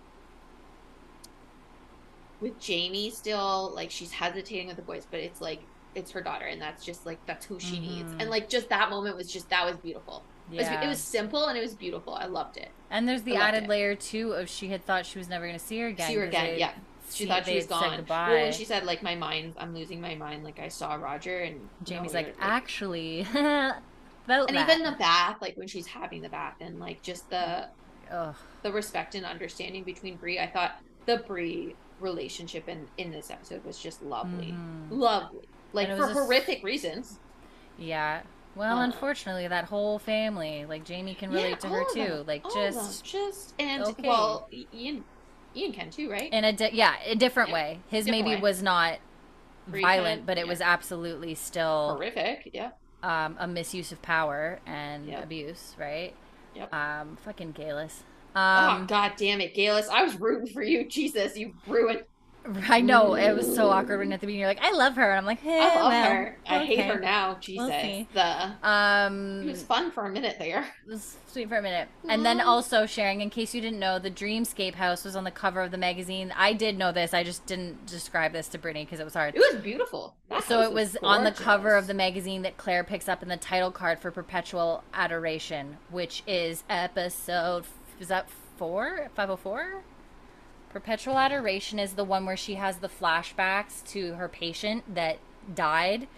with 2.41 2.59
jamie 2.59 3.09
still 3.11 3.73
like 3.75 3.91
she's 3.91 4.11
hesitating 4.13 4.67
with 4.67 4.77
the 4.77 4.83
boys 4.83 5.07
but 5.11 5.21
it's 5.21 5.41
like 5.41 5.61
it's 5.95 6.11
her 6.11 6.21
daughter 6.23 6.47
and 6.47 6.61
that's 6.61 6.85
just 6.85 7.07
like 7.07 7.25
that's 7.27 7.47
who 7.47 7.59
she 7.61 7.79
needs 7.79 8.13
Mhm. 8.15 8.21
and 8.23 8.31
like 8.31 8.49
just 8.49 8.69
that 8.71 8.91
moment 8.91 9.17
was 9.17 9.31
just 9.33 9.49
that 9.51 9.65
was 9.65 9.77
beautiful 9.77 10.25
it, 10.51 10.57
was, 10.57 10.67
yeah. 10.67 10.85
it 10.85 10.89
was 10.89 11.01
simple 11.01 11.47
and 11.47 11.57
it 11.57 11.63
was 11.63 11.75
beautiful 11.75 12.15
i 12.15 12.27
loved 12.27 12.57
it 12.57 12.71
and 12.93 13.09
there's 13.09 13.23
the 13.23 13.35
added 13.37 13.65
it. 13.65 13.69
layer 13.69 13.95
too 13.97 14.33
of 14.33 14.49
she 14.49 14.69
had 14.69 14.85
thought 14.85 15.05
she 15.05 15.19
was 15.19 15.29
never 15.29 15.47
going 15.47 15.59
to 15.59 15.65
see 15.65 15.79
her 15.81 15.89
again. 15.89 16.07
See 16.09 16.15
her 16.15 16.25
again, 16.25 16.59
yeah. 16.59 16.71
she 17.11 17.25
see- 17.25 17.29
thought 17.29 17.45
she 17.47 17.57
was 17.57 17.67
gone 17.67 18.05
well 18.09 18.31
when 18.31 18.53
she 18.53 18.65
said 18.65 18.85
like 18.85 19.03
my 19.03 19.15
mind 19.17 19.55
i'm 19.59 19.75
losing 19.75 20.01
my 20.01 20.15
mind 20.15 20.45
like 20.45 20.59
i 20.61 20.69
saw 20.69 20.95
roger 20.95 21.41
and 21.41 21.69
Jamie's 21.83 22.13
no, 22.15 22.21
like, 22.21 22.35
actually, 22.41 23.25
felt 24.27 24.49
and 24.49 24.57
that. 24.57 24.71
even 24.71 24.83
the 24.85 24.97
bath 24.99 25.37
like 25.41 25.57
when 25.57 25.67
she's 25.69 25.87
having 25.89 26.23
the 26.23 26.29
bath 26.29 26.55
and 26.61 26.79
like 26.79 27.03
just 27.03 27.29
the 27.31 27.67
Ugh. 28.11 28.35
the 28.63 28.71
respect 28.73 29.15
and 29.15 29.25
understanding 29.27 29.83
between 29.85 30.17
Bree 30.17 30.39
I 30.39 30.47
thought 30.47 30.81
the 31.07 31.19
Bree 31.19 31.75
relationship 32.01 32.69
in 32.69 32.87
in 32.99 33.11
this 33.11 33.31
episode 33.31 33.65
was 33.65 33.79
just 33.79 34.03
lovely 34.03 34.55
Mhm. 34.55 34.87
lovely 34.91 35.45
like 35.73 35.89
for 35.97 36.09
horrific 36.09 36.63
reasons 36.63 37.19
Yeah. 37.79 38.23
Well, 38.55 38.79
Uh. 38.79 38.85
unfortunately, 38.85 39.49
that 39.49 39.65
whole 39.67 39.99
family, 39.99 40.67
like 40.67 40.85
Jamie 40.85 41.15
can 41.15 41.31
relate 41.31 41.51
Yeah, 41.51 41.57
to 41.61 41.69
her 41.69 41.85
too. 41.85 41.99
them, 41.99 42.27
Like 42.27 42.45
all 42.45 42.67
of 42.67 42.75
them. 42.75 42.75
just 42.85 43.05
just 43.05 43.55
and 43.59 43.83
okay. 43.83 44.03
well 44.09 44.49
Ian 44.53 45.05
Ian 45.55 45.73
can 45.73 45.91
too 45.91 46.11
right 46.11 46.33
in 46.33 46.45
a 46.45 46.53
di- 46.53 46.71
yeah, 46.73 46.97
a 47.05 47.15
different 47.17 47.51
Yeah, 47.51 47.55
way. 47.55 47.85
His 47.89 48.07
different 48.07 48.25
maybe 48.25 48.37
way. 48.37 48.41
was 48.41 48.63
not 48.63 49.01
violent, 49.67 50.27
but 50.27 50.39
it 50.39 50.47
yeah. 50.47 50.49
was 50.49 50.61
absolutely 50.61 51.35
still 51.35 51.97
horrific 51.97 52.51
yeah 52.53 52.73
um, 53.03 53.37
a 53.41 53.47
misuse 53.49 53.93
of 53.93 54.03
power 54.03 54.61
and 54.67 55.07
Yep. 55.09 55.25
abuse, 55.25 55.75
right? 55.79 56.17
Yep. 56.55 56.73
Um, 56.73 57.17
fucking 57.17 57.55
Galus. 57.55 58.05
oh 58.35 58.71
Um, 58.71 58.87
god 58.87 59.15
damn 59.17 59.41
it 59.41 59.55
Galus 59.55 59.89
I 59.89 60.05
was 60.05 60.19
rooting 60.21 60.53
for 60.53 60.63
you 60.63 60.89
Jesus 60.89 61.37
you 61.37 61.55
ruined 61.67 62.03
I 62.69 62.81
know 62.81 63.15
it 63.15 63.33
was 63.35 63.55
so 63.55 63.71
awkward 63.71 63.99
when 63.99 64.13
at 64.13 64.21
the 64.21 64.27
beginning 64.27 64.41
you're 64.41 64.49
like, 64.49 64.63
I 64.63 64.73
love 64.73 64.97
her, 64.97 65.11
and 65.11 65.19
I'm 65.19 65.27
like, 65.27 65.45
eh, 65.45 65.59
I 65.59 65.81
love 65.81 65.93
well, 65.93 66.15
her 66.15 66.39
I 66.49 66.65
hate 66.65 66.85
her 66.85 66.99
now 66.99 67.35
Jesus 67.35 67.69
see. 67.69 68.09
the 68.13 68.53
Um, 68.63 69.43
it 69.43 69.51
was 69.51 69.63
fun 69.63 69.91
for 69.91 70.05
a 70.05 70.11
minute 70.11 70.37
there 70.39 70.63
It 70.87 70.91
was 70.91 71.17
sweet 71.29 71.49
for 71.49 71.57
a 71.57 71.63
minute. 71.63 71.89
And 72.09 72.25
then 72.25 72.41
also 72.41 72.87
sharing, 72.87 73.21
in 73.21 73.31
case 73.31 73.55
you 73.55 73.61
didn't 73.61 73.79
know, 73.79 73.99
the 73.99 74.11
Dreamscape 74.11 74.75
house 74.75 75.05
was 75.05 75.15
on 75.15 75.25
the 75.25 75.31
cover 75.31 75.61
of 75.61 75.71
the 75.71 75.79
magazine. 75.79 76.33
I 76.37 76.53
did 76.53 76.77
know 76.77 76.93
this. 76.93 77.15
I 77.15 77.23
just 77.23 77.47
didn't 77.47 77.87
describe 77.87 78.33
this 78.33 78.49
to 78.49 78.59
Brittany 78.59 78.85
because 78.85 79.01
it 79.01 79.05
was 79.05 79.15
hard. 79.15 79.35
it 79.35 79.39
was 79.53 79.63
beautiful 79.63 80.15
That 80.29 80.45
So 80.45 80.63
it 80.63 80.73
was 80.73 80.97
on 81.03 81.25
the 81.25 81.33
cover 81.33 81.75
of 81.75 81.87
the 81.87 81.95
magazine 81.95 82.43
that 82.43 82.57
Claire 82.57 82.85
picks 82.85 83.09
up 83.09 83.23
in 83.23 83.29
the 83.29 83.37
title 83.37 83.71
card 83.71 84.01
for 84.01 84.11
Perpetual 84.11 84.83
Adoration, 84.93 85.79
which 85.91 86.23
is 86.27 86.65
episode. 86.69 87.65
Is 88.01 88.09
that 88.09 88.29
four? 88.57 89.11
504? 89.15 89.83
Perpetual 90.73 91.19
Adoration 91.19 91.79
is 91.79 91.93
the 91.95 92.05
one 92.05 92.25
where 92.25 92.37
she 92.37 92.55
has 92.55 92.79
the 92.79 92.89
flashbacks 92.89 93.85
to 93.89 94.15
her 94.15 94.29
patient 94.29 94.95
that 94.95 95.19
died 95.55 96.09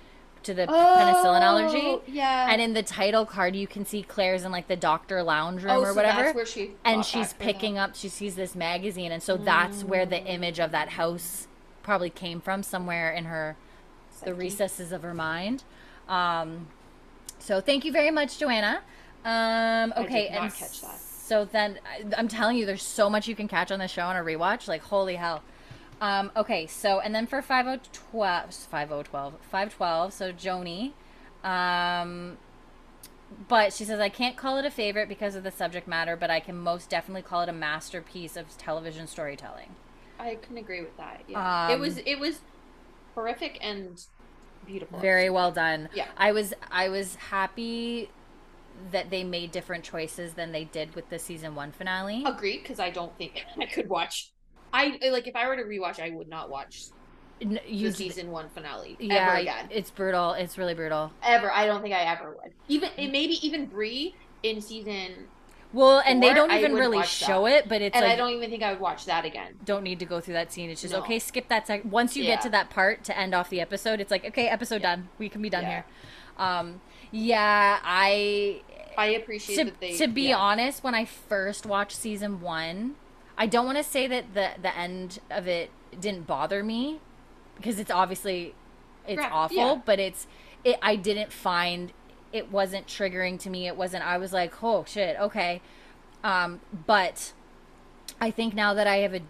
to 0.45 0.55
the 0.55 0.67
penicillin 0.67 1.41
allergy. 1.41 1.81
Oh, 1.83 2.03
Yeah. 2.07 2.49
And 2.51 2.61
in 2.61 2.75
the 2.75 2.83
title 2.83 3.27
card, 3.27 3.57
you 3.57 3.67
can 3.67 3.85
see 3.85 4.03
Claire's 4.03 4.45
in 4.45 4.53
like 4.53 4.69
the 4.69 4.77
doctor 4.77 5.23
lounge 5.23 5.63
room 5.63 5.73
oh, 5.73 5.81
or 5.81 5.87
so 5.87 5.95
whatever. 5.95 6.33
Where 6.33 6.47
she 6.47 6.73
and 6.85 7.05
she's 7.05 7.33
picking 7.33 7.75
that. 7.75 7.91
up, 7.91 7.97
she 7.97 8.09
sees 8.09 8.37
this 8.37 8.55
magazine. 8.55 9.11
And 9.11 9.23
so 9.23 9.37
that's 9.37 9.83
where 9.83 10.07
the 10.07 10.23
image 10.23 10.61
of 10.61 10.71
that 10.71 10.91
house 10.91 11.49
probably 11.83 12.11
came 12.11 12.41
from, 12.41 12.63
somewhere 12.63 13.11
in 13.11 13.25
her, 13.25 13.57
the 14.25 14.35
recesses 14.35 14.93
of 14.93 15.03
her 15.03 15.15
mind. 15.15 15.65
Um, 16.09 16.69
so 17.39 17.61
thank 17.61 17.85
you 17.85 17.93
very 17.93 18.11
much, 18.11 18.39
Joanna. 18.39 18.83
Um, 19.25 19.93
I 19.97 20.05
okay. 20.05 20.29
and 20.29 20.53
catch 20.53 20.81
that. 20.83 21.01
So 21.25 21.47
then 21.47 21.79
I- 21.87 22.05
I'm 22.19 22.29
telling 22.29 22.59
you, 22.59 22.67
there's 22.67 22.83
so 22.83 23.09
much 23.09 23.27
you 23.29 23.35
can 23.35 23.49
catch 23.49 23.73
on 23.73 23.79
this 23.79 23.91
show 23.91 24.05
on 24.05 24.15
a 24.15 24.21
rewatch. 24.21 24.69
Like, 24.69 24.83
holy 24.83 25.15
hell. 25.17 25.43
Um, 25.99 26.31
okay, 26.37 26.67
so 26.67 27.01
and 27.01 27.15
then 27.15 27.27
for 27.27 27.41
5012, 27.41 28.53
5012, 28.53 29.35
512, 29.51 30.13
so 30.13 30.33
Joni. 30.33 30.93
Um, 31.43 32.37
but 33.49 33.73
she 33.73 33.87
says, 33.87 34.01
I 34.01 34.11
can't 34.11 34.37
call 34.37 34.59
it 34.59 34.67
a 34.67 34.71
favorite 34.71 35.09
because 35.09 35.35
of 35.35 35.45
the 35.45 35.51
subject 35.51 35.89
matter, 35.89 36.15
but 36.15 36.31
I 36.31 36.41
can 36.41 36.59
most 36.59 36.91
definitely 36.91 37.23
call 37.23 37.41
it 37.41 37.49
a 37.49 37.53
masterpiece 37.55 38.37
of 38.37 38.57
television 38.59 39.07
storytelling. 39.07 39.75
I 40.19 40.35
can 40.37 40.59
agree 40.59 40.83
with 40.83 40.97
that. 40.99 41.23
Yeah, 41.27 41.71
it 41.71 41.75
Um, 41.77 41.81
was 41.81 41.99
it 42.05 42.19
was 42.19 42.41
horrific 43.15 43.59
and 43.63 44.05
beautiful. 44.67 44.99
Very 44.99 45.31
well 45.31 45.53
done. 45.53 45.89
Yeah. 45.95 46.09
I 46.19 46.33
was 46.33 46.53
I 46.71 46.91
was 46.91 47.17
happy 47.17 48.11
that 48.91 49.11
they 49.11 49.25
made 49.25 49.51
different 49.53 49.85
choices 49.85 50.35
than 50.35 50.53
they 50.53 50.65
did 50.65 50.95
with 50.95 51.09
the 51.09 51.19
season 51.19 51.55
one 51.55 51.73
finale. 51.73 52.25
agreed 52.27 52.63
because 52.63 52.79
I 52.81 52.91
don't 52.91 53.17
think 53.17 53.45
I 53.61 53.67
could 53.67 53.89
watch. 53.89 54.33
I 54.73 54.99
like 55.11 55.27
if 55.27 55.37
I 55.37 55.47
were 55.47 55.57
to 55.57 55.63
rewatch, 55.63 56.01
I 56.01 56.11
would 56.11 56.29
not 56.29 56.51
watch 56.51 56.77
you 57.41 57.89
the 57.91 57.95
season 57.95 58.31
one 58.31 58.49
finale 58.49 58.97
yeah, 59.01 59.29
ever 59.29 59.37
again. 59.41 59.69
it's 59.71 59.91
brutal. 59.91 60.33
It's 60.33 60.57
really 60.57 60.75
brutal. 60.75 61.13
Ever, 61.23 61.51
I 61.53 61.67
don't 61.67 61.83
think 61.83 61.95
I 61.95 62.01
ever 62.13 62.31
would. 62.43 62.53
Even 62.69 62.91
maybe 62.97 63.35
even 63.47 63.67
Bree 63.69 64.15
in 64.43 64.61
season, 64.61 65.29
Well, 65.73 66.03
and 66.07 66.23
they 66.23 66.33
don't 66.35 66.51
even 66.53 66.75
really 66.75 67.03
show 67.05 67.45
that. 67.45 67.65
it, 67.65 67.69
but 67.69 67.83
it's 67.83 67.95
and 67.97 68.05
like 68.05 68.15
I 68.15 68.17
don't 68.17 68.31
even 68.31 68.51
think 68.51 68.63
I 68.63 68.73
would 68.73 68.81
watch 68.81 69.05
that 69.07 69.25
again. 69.25 69.55
don't 69.65 69.83
need 69.83 69.99
to 70.01 70.07
go 70.07 70.21
through 70.21 70.35
that 70.35 70.53
scene. 70.53 70.71
It's 70.71 70.81
just 70.81 70.93
No. 70.95 71.01
okay, 71.01 71.19
skip 71.19 71.49
that 71.49 71.67
sec. 71.67 71.85
Once 71.85 72.17
you 72.17 72.25
Yeah. 72.25 72.33
get 72.33 72.43
to 72.43 72.51
that 72.51 72.71
part 72.71 73.05
to 73.05 73.19
end 73.19 73.35
off 73.35 73.51
the 73.51 73.61
episode, 73.61 74.01
it's 74.01 74.11
like 74.11 74.25
okay, 74.25 74.49
episode 74.49 74.83
Yeah. 74.83 74.97
done. 74.97 75.09
We 75.19 75.29
can 75.29 75.43
be 75.43 75.51
done 75.51 75.63
Yeah. 75.63 75.69
here. 75.71 75.85
Um, 76.37 76.81
yeah, 77.15 77.79
I 77.85 78.61
I 78.99 79.07
appreciate 79.07 79.57
to, 79.57 79.65
that 79.67 79.81
they. 79.81 79.97
to 79.97 80.09
be 80.09 80.29
yeah. 80.31 80.37
honest, 80.37 80.83
when 80.83 80.95
I 80.95 81.05
first 81.05 81.65
watched 81.65 81.97
season 81.97 82.41
one, 82.41 82.97
I 83.39 83.47
don't 83.47 83.65
want 83.67 83.79
to 83.79 83.85
say 83.85 84.09
that 84.09 84.35
the 84.35 84.51
the 84.61 84.77
end 84.77 85.21
of 85.31 85.47
it 85.47 85.71
didn't 85.99 86.27
bother 86.27 86.65
me 86.65 86.99
because 87.57 87.79
it's 87.79 87.91
obviously 87.91 88.55
it's 89.07 89.19
Right, 89.19 89.31
awful, 89.33 89.57
yeah. 89.57 89.81
but 89.85 90.01
it's 90.01 90.27
it. 90.65 90.77
I 90.83 90.97
didn't 90.97 91.33
find 91.33 91.93
it 92.33 92.51
wasn't 92.51 92.89
triggering 92.89 93.39
to 93.41 93.51
me. 93.51 93.69
It 93.69 93.77
wasn't. 93.77 94.05
I 94.05 94.19
was 94.19 94.33
like, 94.33 94.61
oh 94.63 94.85
shit, 94.85 95.17
okay. 95.21 95.63
Um, 96.25 96.61
but 96.87 97.33
I 98.21 98.33
think 98.33 98.55
now 98.55 98.75
that 98.75 98.89
I 98.89 98.97
have 98.99 99.15
a 99.15 99.21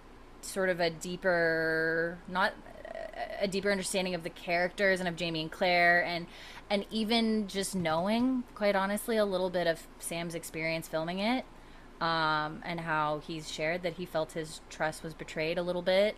sort 0.41 0.71
of 0.71 0.81
a 0.81 0.89
deeper, 0.89 2.17
not 2.29 2.55
a 3.41 3.49
deeper 3.49 3.71
understanding 3.71 4.15
of 4.15 4.23
the 4.23 4.31
characters 4.31 5.01
and 5.01 5.09
of 5.09 5.17
Jamie 5.17 5.43
and 5.43 5.51
Claire 5.51 6.03
and 6.03 6.27
and 6.71 6.87
even 6.91 7.47
just 7.49 7.75
knowing, 7.75 8.45
quite 8.55 8.75
honestly, 8.75 9.17
a 9.17 9.25
little 9.25 9.51
bit 9.51 9.67
of 9.67 9.87
Sam's 9.99 10.35
experience 10.35 10.89
filming 10.89 11.19
it, 11.19 11.45
um, 12.01 12.63
and 12.65 12.81
how 12.81 13.21
he's 13.27 13.51
shared 13.51 13.83
that 13.83 13.95
he 13.95 14.07
felt 14.07 14.33
his 14.33 14.61
trust 14.71 15.03
was 15.03 15.15
betrayed 15.15 15.59
a 15.59 15.63
little 15.63 15.83
bit 15.83 16.17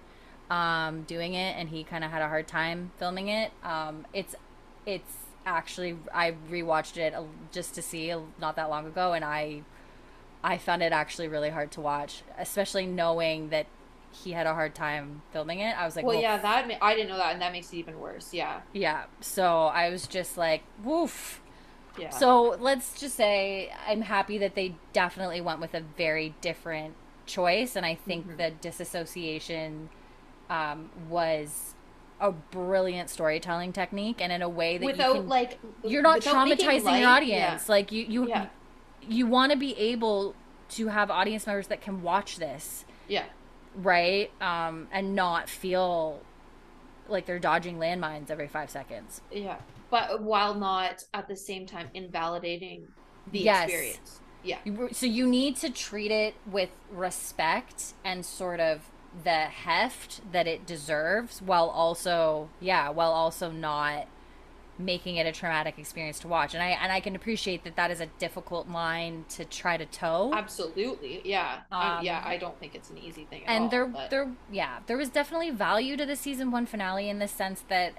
um, 0.50 1.02
doing 1.02 1.34
it, 1.34 1.56
and 1.56 1.68
he 1.68 1.84
kind 1.84 2.04
of 2.04 2.10
had 2.10 2.22
a 2.22 2.28
hard 2.28 2.46
time 2.46 2.92
filming 2.98 3.28
it. 3.28 3.52
Um, 3.62 4.06
it's 4.12 4.34
it's 4.84 5.12
actually 5.44 5.96
I 6.14 6.34
rewatched 6.50 6.96
it 6.96 7.14
just 7.52 7.74
to 7.74 7.82
see 7.82 8.10
uh, 8.10 8.20
not 8.40 8.56
that 8.56 8.70
long 8.70 8.86
ago, 8.86 9.12
and 9.12 9.24
I 9.24 9.62
I 10.42 10.58
found 10.58 10.82
it 10.82 10.92
actually 10.92 11.28
really 11.28 11.50
hard 11.50 11.70
to 11.72 11.80
watch, 11.80 12.22
especially 12.38 12.86
knowing 12.86 13.48
that 13.50 13.66
he 14.24 14.32
had 14.32 14.46
a 14.46 14.54
hard 14.54 14.74
time 14.74 15.22
filming 15.32 15.60
it. 15.60 15.76
I 15.78 15.84
was 15.84 15.96
like, 15.96 16.04
Well, 16.04 16.14
well, 16.16 16.22
yeah, 16.22 16.38
that 16.38 16.66
ma- 16.68 16.74
I 16.80 16.94
didn't 16.94 17.08
know 17.10 17.16
that, 17.18 17.32
and 17.32 17.42
that 17.42 17.52
makes 17.52 17.72
it 17.72 17.76
even 17.76 17.98
worse. 18.00 18.32
Yeah, 18.32 18.60
yeah. 18.72 19.04
So 19.20 19.64
I 19.64 19.90
was 19.90 20.06
just 20.06 20.36
like, 20.38 20.62
woof. 20.82 21.40
yeah. 21.98 22.10
So 22.10 22.56
let's 22.60 22.98
just 23.00 23.14
say 23.16 23.72
I'm 23.86 24.02
happy 24.02 24.38
that 24.38 24.54
they 24.54 24.74
definitely 24.92 25.40
went 25.40 25.60
with 25.60 25.74
a 25.74 25.80
very 25.80 26.34
different 26.40 26.94
choice, 27.26 27.76
and 27.76 27.84
I 27.84 27.94
think 27.94 28.26
Mhm. 28.28 28.36
the 28.36 28.50
disassociation 28.60 29.88
um, 30.48 30.90
was 31.08 31.74
a 32.20 32.30
brilliant 32.30 33.10
storytelling 33.10 33.72
technique, 33.72 34.20
and 34.22 34.30
in 34.32 34.40
a 34.42 34.48
way 34.48 34.78
that 34.78 34.86
without 34.86 35.14
you 35.16 35.20
can, 35.22 35.28
like 35.28 35.58
you're 35.84 36.02
not 36.02 36.20
traumatizing 36.20 36.84
light- 36.84 37.00
your 37.00 37.08
audience. 37.08 37.68
Like 37.68 37.90
you, 37.92 38.04
you, 38.08 38.28
Yeah. 38.28 38.46
you 39.02 39.26
want 39.26 39.50
to 39.52 39.58
be 39.58 39.76
able 39.76 40.34
to 40.70 40.88
have 40.88 41.10
audience 41.10 41.46
members 41.46 41.66
that 41.68 41.80
can 41.80 42.02
watch 42.02 42.36
this 42.38 42.84
Yeah, 43.08 43.24
right 43.76 44.30
um 44.40 44.88
and 44.92 45.14
not 45.14 45.48
feel 45.48 46.20
like 47.08 47.26
they're 47.26 47.38
dodging 47.38 47.78
landmines 47.78 48.30
every 48.30 48.48
five 48.48 48.70
seconds. 48.70 49.20
Yeah, 49.30 49.58
but 49.90 50.22
while 50.22 50.54
not 50.54 51.04
at 51.14 51.28
the 51.28 51.36
same 51.36 51.66
time 51.66 51.88
invalidating 51.94 52.88
the 53.30 53.44
Yes. 53.44 53.70
experience. 53.70 54.20
Yeah. 54.42 54.58
So 54.92 55.06
you 55.06 55.26
need 55.26 55.56
to 55.56 55.70
treat 55.70 56.10
it 56.10 56.34
with 56.50 56.70
respect 56.92 57.94
and 58.04 58.24
sort 58.24 58.60
of 58.60 58.82
the 59.24 59.30
heft 59.46 60.20
that 60.32 60.46
it 60.46 60.66
deserves 60.66 61.40
while 61.40 61.68
also 61.68 62.48
yeah, 62.60 62.88
while 62.90 63.12
also 63.12 63.50
not 63.50 64.06
making 64.78 65.16
it 65.16 65.26
a 65.26 65.32
traumatic 65.32 65.78
experience 65.78 66.18
to 66.20 66.28
watch. 66.28 66.54
And 66.54 66.62
I 66.62 66.68
and 66.68 66.92
I 66.92 67.00
can 67.00 67.16
appreciate 67.16 67.64
that 67.64 67.76
that 67.76 67.90
is 67.90 68.00
a 68.00 68.06
difficult 68.18 68.68
line 68.68 69.24
to 69.30 69.44
try 69.44 69.76
to 69.76 69.86
toe. 69.86 70.32
Absolutely. 70.34 71.22
Yeah. 71.24 71.60
Um, 71.72 72.04
yeah, 72.04 72.22
I 72.24 72.36
don't 72.36 72.58
think 72.60 72.74
it's 72.74 72.90
an 72.90 72.98
easy 72.98 73.24
thing 73.24 73.44
at 73.46 73.50
and 73.50 73.64
all. 73.64 73.70
there 73.70 73.86
but- 73.86 74.10
there 74.10 74.30
yeah, 74.50 74.78
there 74.86 74.96
was 74.96 75.08
definitely 75.08 75.50
value 75.50 75.96
to 75.96 76.04
the 76.06 76.16
season 76.16 76.50
1 76.50 76.66
finale 76.66 77.08
in 77.08 77.18
the 77.18 77.28
sense 77.28 77.64
that 77.68 77.94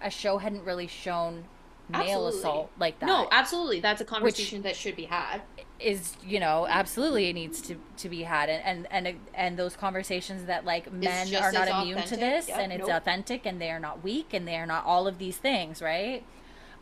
a 0.00 0.10
show 0.10 0.38
hadn't 0.38 0.64
really 0.64 0.86
shown 0.86 1.44
male 1.88 2.00
Absolutely. 2.26 2.38
assault 2.38 2.70
like 2.78 2.98
that. 3.00 3.06
No, 3.06 3.28
absolutely. 3.30 3.80
That's 3.80 4.00
a 4.00 4.04
conversation 4.04 4.62
that 4.62 4.76
should 4.76 4.96
be 4.96 5.04
had. 5.04 5.42
Is 5.82 6.16
you 6.26 6.40
know 6.40 6.66
absolutely 6.68 7.28
it 7.28 7.34
needs 7.34 7.60
to 7.62 7.76
to 7.98 8.08
be 8.08 8.22
had. 8.22 8.48
And 8.48 8.86
and 8.90 9.06
and, 9.06 9.18
and 9.34 9.58
those 9.58 9.76
conversations 9.76 10.44
that 10.44 10.64
like 10.64 10.92
men 10.92 11.34
are 11.34 11.52
not 11.52 11.68
immune 11.68 12.02
to 12.02 12.16
this 12.16 12.48
and 12.48 12.72
it's 12.72 12.88
nope. 12.88 12.96
authentic 12.96 13.46
and 13.46 13.60
they 13.60 13.70
are 13.70 13.80
not 13.80 14.02
weak 14.02 14.32
and 14.32 14.46
they 14.46 14.56
are 14.56 14.66
not 14.66 14.84
all 14.84 15.06
of 15.06 15.18
these 15.18 15.36
things 15.36 15.82
right? 15.82 16.24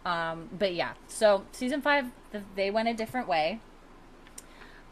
Um 0.05 0.48
but 0.59 0.74
yeah 0.74 0.94
so 1.09 1.44
season 1.53 1.82
five 1.82 2.07
th- 2.32 2.44
they 2.55 2.70
went 2.70 2.88
a 2.88 2.94
different 2.94 3.28
way 3.28 3.61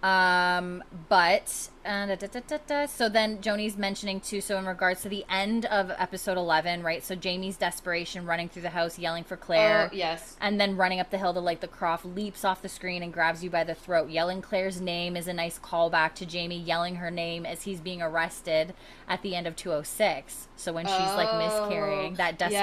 um 0.02 0.84
but 1.08 1.68
uh, 1.84 2.06
da, 2.06 2.14
da, 2.14 2.26
da, 2.28 2.40
da, 2.46 2.58
da. 2.66 2.86
so 2.86 3.08
then 3.08 3.40
joni's 3.40 3.76
mentioning 3.76 4.20
too 4.20 4.40
so 4.40 4.56
in 4.58 4.64
regards 4.66 5.02
to 5.02 5.08
the 5.08 5.24
end 5.28 5.64
of 5.66 5.90
episode 5.98 6.36
11 6.36 6.82
right? 6.84 7.02
So 7.04 7.16
jamie's 7.16 7.56
desperation 7.56 8.24
running 8.24 8.48
through 8.48 8.62
the 8.62 8.70
house 8.70 8.96
yelling 8.98 9.24
for 9.24 9.36
claire. 9.36 9.88
Oh, 9.90 9.94
yes. 9.96 10.36
and 10.40 10.60
then 10.60 10.76
running 10.76 11.00
up 11.00 11.10
the 11.10 11.18
hill 11.18 11.34
to 11.34 11.40
like 11.40 11.60
the 11.60 11.66
croft 11.66 12.04
leaps 12.04 12.44
off 12.44 12.62
the 12.62 12.68
screen 12.68 13.02
and 13.02 13.12
grabs 13.12 13.42
you 13.42 13.50
by 13.50 13.64
the 13.64 13.74
throat 13.74 14.08
yelling 14.10 14.40
claire's 14.40 14.80
name 14.80 15.16
is 15.16 15.26
a 15.26 15.32
nice 15.32 15.58
callback 15.58 16.14
to 16.14 16.26
jamie 16.26 16.58
yelling 16.60 16.96
her 16.96 17.10
name 17.10 17.44
as 17.44 17.62
he's 17.62 17.80
being 17.80 18.00
arrested 18.00 18.74
at 19.08 19.22
the 19.22 19.34
end 19.34 19.46
of 19.48 19.56
206 19.56 20.46
so 20.56 20.72
when 20.72 20.86
she's 20.86 20.94
like 20.96 21.36
miscarrying 21.38 22.14
that 22.14 22.34
Oh, 22.34 22.36
desperation 22.36 22.56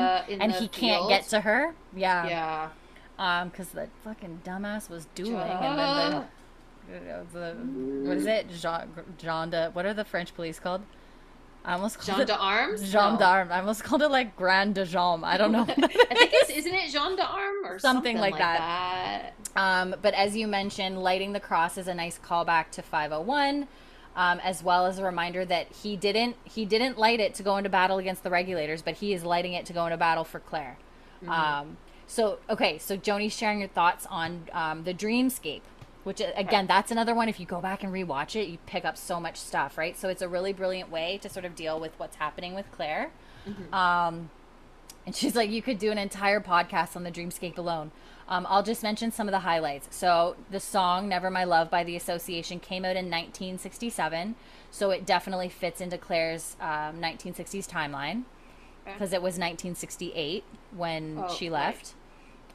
yeah, 0.00 0.24
and 0.42 0.52
he 0.52 0.66
can't 0.68 1.08
get 1.08 1.24
to 1.28 1.40
her? 1.40 1.74
Yeah. 1.94 2.26
Yeah. 2.26 2.68
um 3.18 3.48
because 3.50 3.68
the 3.70 3.88
fucking 4.04 4.40
dumbass 4.44 4.88
was 4.88 5.06
dueling 5.14 5.36
and 5.50 5.78
then 5.78 6.10
the, 6.12 6.24
the 7.32 7.54
what 8.08 8.16
is 8.16 8.26
it 8.26 8.48
de 9.50 9.70
what 9.72 9.86
are 9.86 9.94
the 9.94 10.04
french 10.04 10.34
police 10.34 10.58
called 10.58 10.82
i 11.64 11.74
almost 11.74 11.98
called 11.98 12.16
Jean 12.16 12.20
it 12.22 12.26
d'Armes? 12.28 12.90
Jean 12.90 13.12
No. 13.14 13.18
d'Armes. 13.18 13.50
I 13.52 13.60
almost 13.60 13.84
called 13.84 14.00
it 14.00 14.08
like 14.08 14.34
Grand 14.34 14.74
de 14.74 14.86
Jambe. 14.86 15.24
I 15.24 15.36
don't 15.36 15.52
know. 15.52 15.60
I 15.68 15.74
think 15.74 16.30
it's 16.32 16.48
isn't 16.50 16.74
it 16.74 16.90
gendarmes 16.90 17.64
or 17.66 17.78
Something 17.78 18.16
something, 18.16 18.16
like 18.18 18.32
like, 18.32 18.38
that. 18.40 19.34
that. 19.54 19.60
Um, 19.60 19.94
but 20.00 20.14
as 20.14 20.34
you 20.34 20.46
mentioned, 20.46 21.02
lighting 21.02 21.34
the 21.34 21.40
cross 21.40 21.76
is 21.76 21.86
a 21.86 21.92
nice 21.92 22.18
callback 22.18 22.70
to 22.70 22.82
501, 22.82 23.68
um, 24.16 24.40
as 24.42 24.62
well 24.62 24.86
as 24.86 24.98
a 24.98 25.04
reminder 25.04 25.44
that 25.44 25.66
he 25.70 25.98
didn't 25.98 26.36
he 26.44 26.64
didn't 26.64 26.96
light 26.96 27.20
it 27.20 27.34
to 27.34 27.42
go 27.42 27.58
into 27.58 27.68
battle 27.68 27.98
against 27.98 28.22
the 28.22 28.30
regulators, 28.30 28.80
but 28.80 28.94
he 28.94 29.12
is 29.12 29.22
lighting 29.22 29.52
it 29.52 29.66
to 29.66 29.74
go 29.74 29.84
into 29.84 29.98
battle 29.98 30.24
for 30.24 30.40
Claire. 30.40 30.78
Um, 31.28 31.76
so 32.06 32.38
okay, 32.48 32.78
so 32.78 32.96
Joni's 32.96 33.36
sharing 33.36 33.58
your 33.58 33.68
thoughts 33.68 34.06
on 34.10 34.48
um, 34.54 34.84
the 34.84 34.94
Dreamscape, 34.94 35.60
which 36.04 36.20
uh, 36.20 36.26
again, 36.36 36.66
that's 36.66 36.90
another 36.90 37.14
one. 37.14 37.28
If 37.28 37.38
you 37.40 37.46
go 37.46 37.60
back 37.60 37.82
and 37.82 37.92
rewatch 37.92 38.34
it, 38.36 38.48
you 38.48 38.58
pick 38.66 38.84
up 38.84 38.96
so 38.96 39.20
much 39.20 39.36
stuff, 39.36 39.76
right? 39.78 39.96
So 39.98 40.08
it's 40.08 40.22
a 40.22 40.28
really 40.28 40.52
brilliant 40.52 40.90
way 40.90 41.18
to 41.22 41.28
sort 41.28 41.44
of 41.44 41.54
deal 41.54 41.78
with 41.80 41.92
what's 41.98 42.16
happening 42.16 42.54
with 42.54 42.70
Claire. 42.72 43.10
Um, 43.72 44.30
and 45.06 45.14
she's 45.16 45.34
like, 45.34 45.50
you 45.50 45.62
could 45.62 45.78
do 45.78 45.90
an 45.90 45.98
entire 45.98 46.40
podcast 46.40 46.94
on 46.94 47.02
the 47.04 47.10
Dreamscape 47.10 47.56
alone. 47.58 47.90
Um, 48.28 48.46
I'll 48.48 48.62
just 48.62 48.82
mention 48.82 49.10
some 49.10 49.26
of 49.26 49.32
the 49.32 49.40
highlights. 49.40 49.88
So 49.96 50.36
the 50.50 50.60
song 50.60 51.08
"Never 51.08 51.30
My 51.30 51.42
Love" 51.44 51.68
by 51.70 51.82
the 51.82 51.96
Association 51.96 52.60
came 52.60 52.84
out 52.84 52.94
in 52.96 53.06
1967, 53.06 54.36
so 54.70 54.90
it 54.90 55.04
definitely 55.04 55.48
fits 55.48 55.80
into 55.80 55.98
Claire's 55.98 56.56
um, 56.60 57.00
1960s 57.00 57.66
timeline 57.68 58.22
because 58.84 59.12
it 59.12 59.20
was 59.22 59.34
1968 59.34 60.44
when 60.76 61.24
Oh, 61.26 61.34
she 61.34 61.48
right. 61.48 61.66
left. 61.66 61.94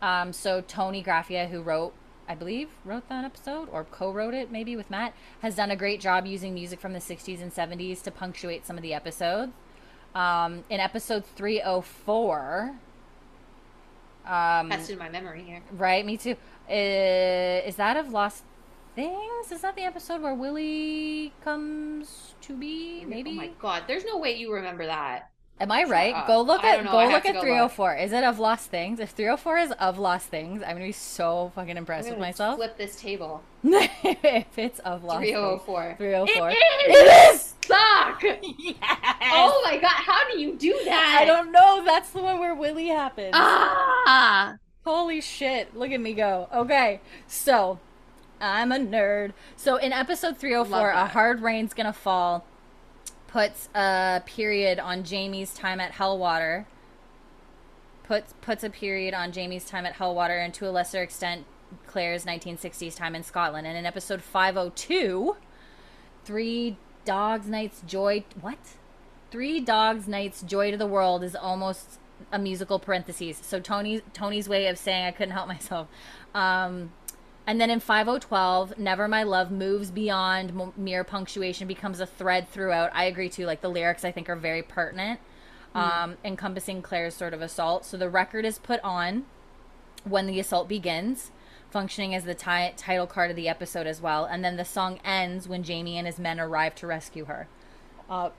Um, 0.02 0.32
so 0.32 0.62
Toni 0.62 1.04
Graffia, 1.04 1.50
who 1.50 1.62
wrote, 1.62 1.94
I 2.28 2.36
believe, 2.36 2.70
wrote 2.84 3.08
that 3.10 3.24
episode 3.24 3.70
or 3.72 3.84
co-wrote 3.84 4.34
it 4.34 4.52
maybe 4.52 4.76
with 4.76 4.90
Matt, 4.90 5.14
has 5.42 5.56
done 5.56 5.72
a 5.72 5.76
great 5.76 6.00
job 6.02 6.26
using 6.26 6.54
music 6.54 6.80
from 6.80 6.94
the 6.94 7.00
60s 7.00 7.42
and 7.42 7.54
70s 7.54 8.02
to 8.04 8.12
punctuate 8.12 8.66
some 8.66 8.78
of 8.78 8.82
the 8.82 8.94
episodes. 8.94 9.52
Um, 10.16 10.64
in 10.70 10.80
episode 10.80 11.26
304, 11.26 12.76
um, 14.26 14.70
That's 14.70 14.90
in 14.90 14.98
my 14.98 15.10
memory 15.10 15.44
here. 15.44 15.62
right, 15.74 16.06
me 16.06 16.18
too. 16.18 16.36
Uh, 16.70 16.74
is 17.68 17.76
that 17.76 17.98
of 17.98 18.10
Lost 18.12 18.44
Things? 18.96 19.52
Is 19.52 19.62
that 19.62 19.76
the 19.76 19.84
episode 19.84 20.22
where 20.22 20.34
Willie 20.34 21.32
comes 21.44 22.34
to 22.42 22.56
be? 22.56 23.04
Maybe. 23.06 23.32
Oh 23.32 23.34
my 23.34 23.50
god, 23.60 23.84
there's 23.88 24.06
no 24.06 24.18
way 24.18 24.36
you 24.36 24.52
remember 24.54 24.86
that. 24.86 25.30
Am 25.58 25.72
I 25.72 25.84
right? 25.84 26.28
Go 26.28 26.42
look 26.42 26.64
at 26.66 26.84
go 26.84 27.08
look 27.08 27.26
at 27.26 27.34
go 27.34 27.42
304. 27.42 27.96
Is 27.96 28.12
it 28.12 28.24
of 28.26 28.40
Lost 28.40 28.70
Things? 28.70 29.00
If 29.00 29.12
304 29.12 29.58
is 29.58 29.72
of 29.72 29.98
Lost 29.98 30.28
Things, 30.28 30.62
I'm 30.62 30.74
gonna 30.74 30.86
be 30.86 30.92
so 30.92 31.52
fucking 31.56 31.72
I'm 31.72 31.78
impressed 31.78 32.10
with 32.10 32.20
myself. 32.20 32.58
Flip 32.58 32.78
this 32.78 32.98
table. 32.98 33.42
if 33.64 34.58
it's 34.58 34.80
of 34.80 35.06
Lost 35.06 35.22
Things. 35.22 35.32
304. 35.32 35.96
304. 35.98 36.50
It 36.50 36.58
It 36.58 37.34
is! 37.36 37.54
Fuck! 37.62 38.24
Yes! 38.60 38.76
Oh 39.22 39.62
my 39.64 39.78
god, 39.78 39.90
how 39.90 40.30
do 40.30 40.40
you 40.40 40.56
do 40.56 40.78
that? 40.86 41.20
I 41.22 41.26
don't 41.26 41.52
know. 41.52 41.84
That's 41.86 42.10
the 42.10 42.22
one 42.22 42.40
where 42.40 42.54
Willie 42.54 42.88
happens. 42.88 43.32
Ah! 43.34 44.56
Holy 44.84 45.22
shit. 45.22 45.76
Look 45.76 45.92
at 45.92 46.00
me 46.00 46.14
go. 46.14 46.48
Okay. 46.54 47.00
So, 47.28 47.80
I'm 48.40 48.72
a 48.72 48.78
nerd. 48.78 49.34
So, 49.56 49.78
in 49.78 49.94
episode 49.94 50.38
304, 50.38 50.90
A. 50.92 51.08
Hard 51.08 51.42
Rain's 51.42 51.74
Gonna 51.74 51.94
Fall 51.94 52.46
puts 53.36 53.68
a 53.76 54.24
period 54.26 54.80
on 54.80 55.04
Jamie's 55.04 55.54
time 55.54 55.82
at 55.82 55.92
Helwater. 55.92 56.66
Puts 58.06 58.34
puts 58.40 58.64
a 58.64 58.70
period 58.70 59.14
on 59.14 59.34
Jamie's 59.34 59.66
time 59.66 59.86
at 59.86 59.96
Helwater 59.96 60.38
and 60.38 60.54
to 60.54 60.70
a 60.70 60.72
lesser 60.72 61.04
extent 61.04 61.46
Claire's 61.86 62.24
1960s 62.24 62.96
time 62.96 63.14
in 63.14 63.24
Scotland. 63.24 63.68
And 63.68 63.78
in 63.78 63.86
episode 63.86 64.22
502, 64.22 65.36
Three 66.24 66.78
Dogs 67.04 67.50
Nights 67.50 67.82
Joy 67.86 68.24
what? 68.40 68.58
Three 69.32 69.60
Dogs 69.60 70.08
Nights 70.08 70.42
Joy 70.42 70.72
to 70.72 70.78
the 70.78 70.88
World 70.88 71.22
is 71.22 71.36
almost 71.36 72.00
a 72.32 72.40
musical 72.40 72.80
parentheses. 72.80 73.42
So 73.44 73.60
Tony 73.60 74.00
Tony's 74.14 74.48
way 74.48 74.68
of 74.68 74.78
saying 74.78 75.08
I 75.08 75.12
couldn't 75.12 75.34
help 75.34 75.50
myself. 75.50 75.90
Um, 76.34 76.94
and 77.48 77.62
then 77.62 77.70
in 77.70 77.80
5012, 77.80 78.78
Never 78.78 79.08
My 79.08 79.24
Love 79.24 79.52
moves 79.52 79.92
beyond 79.92 80.50
m- 80.50 80.74
mere 80.76 81.04
punctuation, 81.04 81.68
becomes 81.68 82.00
a 82.00 82.06
thread 82.06 82.50
throughout. 82.50 82.90
I 82.94 83.06
agree 83.06 83.30
too. 83.30 83.46
Like 83.46 83.62
the 83.62 83.70
lyrics, 83.70 84.04
I 84.04 84.12
think 84.12 84.30
are 84.30 84.36
very 84.36 84.64
pertinent, 84.64 85.20
um, 85.76 86.18
encompassing 86.24 86.82
Claire's 86.82 87.16
sort 87.16 87.34
of 87.34 87.42
assault. 87.42 87.86
So 87.86 87.98
the 87.98 88.10
record 88.10 88.46
is 88.46 88.58
put 88.58 88.80
on 88.84 89.26
when 90.04 90.26
the 90.28 90.40
assault 90.40 90.68
begins, 90.68 91.32
functioning 91.70 92.16
as 92.16 92.24
the 92.24 92.34
ti- 92.36 92.74
title 92.78 93.08
card 93.08 93.30
of 93.30 93.36
the 93.36 93.50
episode 93.50 93.86
as 93.86 94.02
well. 94.02 94.26
And 94.26 94.44
then 94.44 94.56
the 94.56 94.66
song 94.66 95.00
ends 95.04 95.48
when 95.48 95.64
Jamie 95.64 95.98
and 95.98 96.08
his 96.08 96.20
men 96.20 96.40
arrive 96.40 96.76
to 96.76 96.88
rescue 96.88 97.26
her. 97.26 97.48
Uh, 98.10 98.30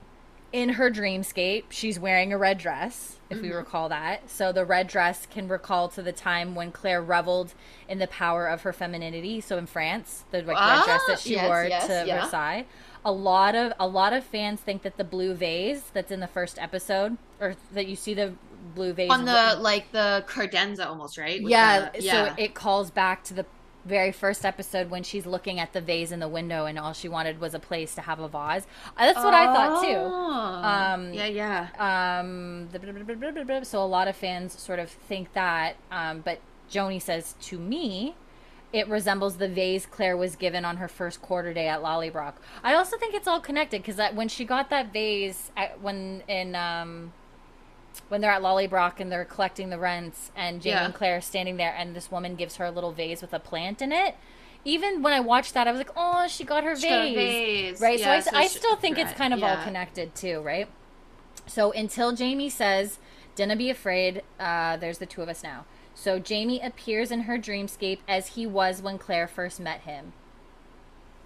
in 0.53 0.69
her 0.69 0.89
dreamscape, 0.89 1.65
she's 1.69 1.99
wearing 1.99 2.31
a 2.33 2.37
red 2.37 2.57
dress, 2.57 3.17
if 3.29 3.41
we 3.41 3.51
recall 3.51 3.89
that. 3.89 4.29
So 4.29 4.51
the 4.53 4.63
red 4.63 4.87
dress 4.87 5.25
can 5.25 5.47
recall 5.49 5.89
to 5.89 6.01
the 6.01 6.13
time 6.13 6.55
when 6.55 6.71
Claire 6.71 7.01
reveled 7.01 7.53
in 7.89 7.99
the 7.99 8.07
power 8.07 8.47
of 8.47 8.61
her 8.61 8.71
femininity. 8.71 9.41
So 9.41 9.57
in 9.57 9.65
France, 9.65 10.23
the 10.31 10.37
like, 10.43 10.57
red 10.57 10.83
dress 10.85 11.01
that 11.07 11.13
Ah, 11.13 11.21
she 11.21 11.31
yes, 11.31 11.47
wore 11.47 11.65
yes, 11.65 11.87
to 11.87 12.03
yeah. 12.07 12.23
Versailles. 12.23 12.65
A 13.05 13.11
lot 13.11 13.55
of 13.55 13.73
a 13.79 13.87
lot 13.87 14.11
of 14.13 14.23
fans 14.23 14.59
think 14.59 14.81
that 14.83 14.97
the 14.97 15.03
blue 15.03 15.33
vase 15.33 15.83
that's 15.93 16.11
in 16.11 16.19
the 16.19 16.27
first 16.27 16.57
episode, 16.59 17.17
or 17.39 17.55
that 17.73 17.87
you 17.87 17.95
see 17.95 18.13
the 18.13 18.33
blue 18.75 18.91
vase 18.93 19.09
On 19.11 19.23
the 19.25 19.57
like 19.59 19.91
the 19.91 20.25
credenza 20.27 20.85
almost, 20.85 21.17
right? 21.17 21.41
With 21.41 21.51
yeah, 21.51 21.89
the- 21.89 22.01
so 22.01 22.33
it 22.37 22.53
calls 22.53 22.91
back 22.91 23.23
to 23.25 23.33
the 23.33 23.45
very 23.87 24.11
first 24.11 24.45
episode 24.45 24.89
when 24.89 25.03
she's 25.03 25.25
looking 25.25 25.59
at 25.59 25.73
the 25.73 25.81
vase 25.81 26.11
in 26.11 26.19
the 26.19 26.27
window 26.27 26.65
and 26.65 26.77
all 26.77 26.93
she 26.93 27.09
wanted 27.09 27.39
was 27.39 27.53
a 27.53 27.59
place 27.59 27.95
to 27.95 28.01
have 28.01 28.19
a 28.19 28.27
vase. 28.27 28.67
Uh, 28.97 29.05
That's 29.05 29.23
what 29.23 29.33
I 29.33 29.45
thought 29.45 29.83
too. 29.83 29.95
Oh. 29.95 30.61
Um, 30.63 31.13
yeah, 31.13 31.25
yeah. 31.25 32.19
Um, 32.21 32.69
so 33.63 33.83
a 33.83 33.85
lot 33.85 34.07
of 34.07 34.15
fans 34.15 34.59
sort 34.59 34.79
of 34.79 34.89
think 34.89 35.33
that, 35.33 35.77
um, 35.91 36.21
but 36.21 36.39
Joni 36.69 37.01
says 37.01 37.35
to 37.41 37.57
me, 37.57 38.15
it 38.73 38.87
resembles 38.89 39.37
the 39.37 39.47
vase 39.47 39.85
Claire 39.85 40.17
was 40.17 40.35
given 40.35 40.65
on 40.65 40.77
her 40.77 40.89
first 40.89 41.21
quarter 41.21 41.53
day 41.53 41.67
at 41.67 41.81
Lallybroch. 41.81 42.33
I 42.63 42.73
also 42.73 42.97
think 42.97 43.15
it's 43.15 43.27
all 43.27 43.39
connected 43.39 43.81
because 43.81 43.99
when 44.13 44.27
she 44.27 44.43
got 44.43 44.69
that 44.69 44.91
vase 44.91 45.51
at, 45.55 45.79
when 45.81 46.21
in 46.27 46.53
um, 46.55 47.13
when 48.09 48.21
they're 48.21 48.31
at 48.31 48.41
Lallybroch 48.41 48.99
and 48.99 49.11
they're 49.11 49.25
collecting 49.25 49.69
the 49.69 49.77
rents 49.79 50.31
and 50.35 50.61
Jamie 50.61 50.75
Yeah. 50.75 50.85
and 50.85 50.93
Claire 50.93 51.17
are 51.17 51.21
standing 51.21 51.57
there 51.57 51.73
and 51.77 51.95
this 51.95 52.11
woman 52.11 52.35
gives 52.35 52.55
her 52.57 52.65
a 52.65 52.71
little 52.71 52.91
vase 52.91 53.21
with 53.21 53.33
a 53.33 53.39
plant 53.39 53.81
in 53.81 53.91
it. 53.91 54.15
Even 54.65 55.01
when 55.01 55.13
I 55.13 55.19
watched 55.19 55.53
that, 55.53 55.67
I 55.67 55.71
was 55.71 55.77
like, 55.79 55.91
"Oh, 55.95 56.27
she 56.27 56.43
got 56.43 56.63
her 56.63 56.75
She 56.75 56.89
got 56.89 57.05
a 57.05 57.15
vase." 57.15 57.71
vase. 57.79 57.81
right? 57.81 57.99
Yeah, 57.99 58.19
so 58.19 58.31
I, 58.35 58.39
I 58.39 58.43
she- 58.47 58.57
still 58.57 58.75
think 58.75 58.97
it's 58.97 59.13
kind 59.13 59.33
of 59.33 59.41
all 59.43 59.57
connected 59.63 60.13
too, 60.15 60.41
right? 60.41 60.67
So 61.45 61.71
until 61.71 62.11
Jamie 62.13 62.49
says, 62.49 62.99
"Dinna 63.35 63.55
be 63.55 63.69
afraid," 63.69 64.23
uh, 64.39 64.75
there's 64.77 64.97
the 64.97 65.05
two 65.05 65.21
of 65.21 65.29
us 65.29 65.41
now. 65.43 65.65
So 65.95 66.19
Jamie 66.19 66.59
appears 66.61 67.11
in 67.11 67.21
her 67.21 67.37
dreamscape 67.37 67.99
as 68.07 68.29
he 68.29 68.45
was 68.45 68.81
when 68.81 68.97
Claire 68.97 69.27
first 69.27 69.59
met 69.59 69.81
him. 69.81 70.13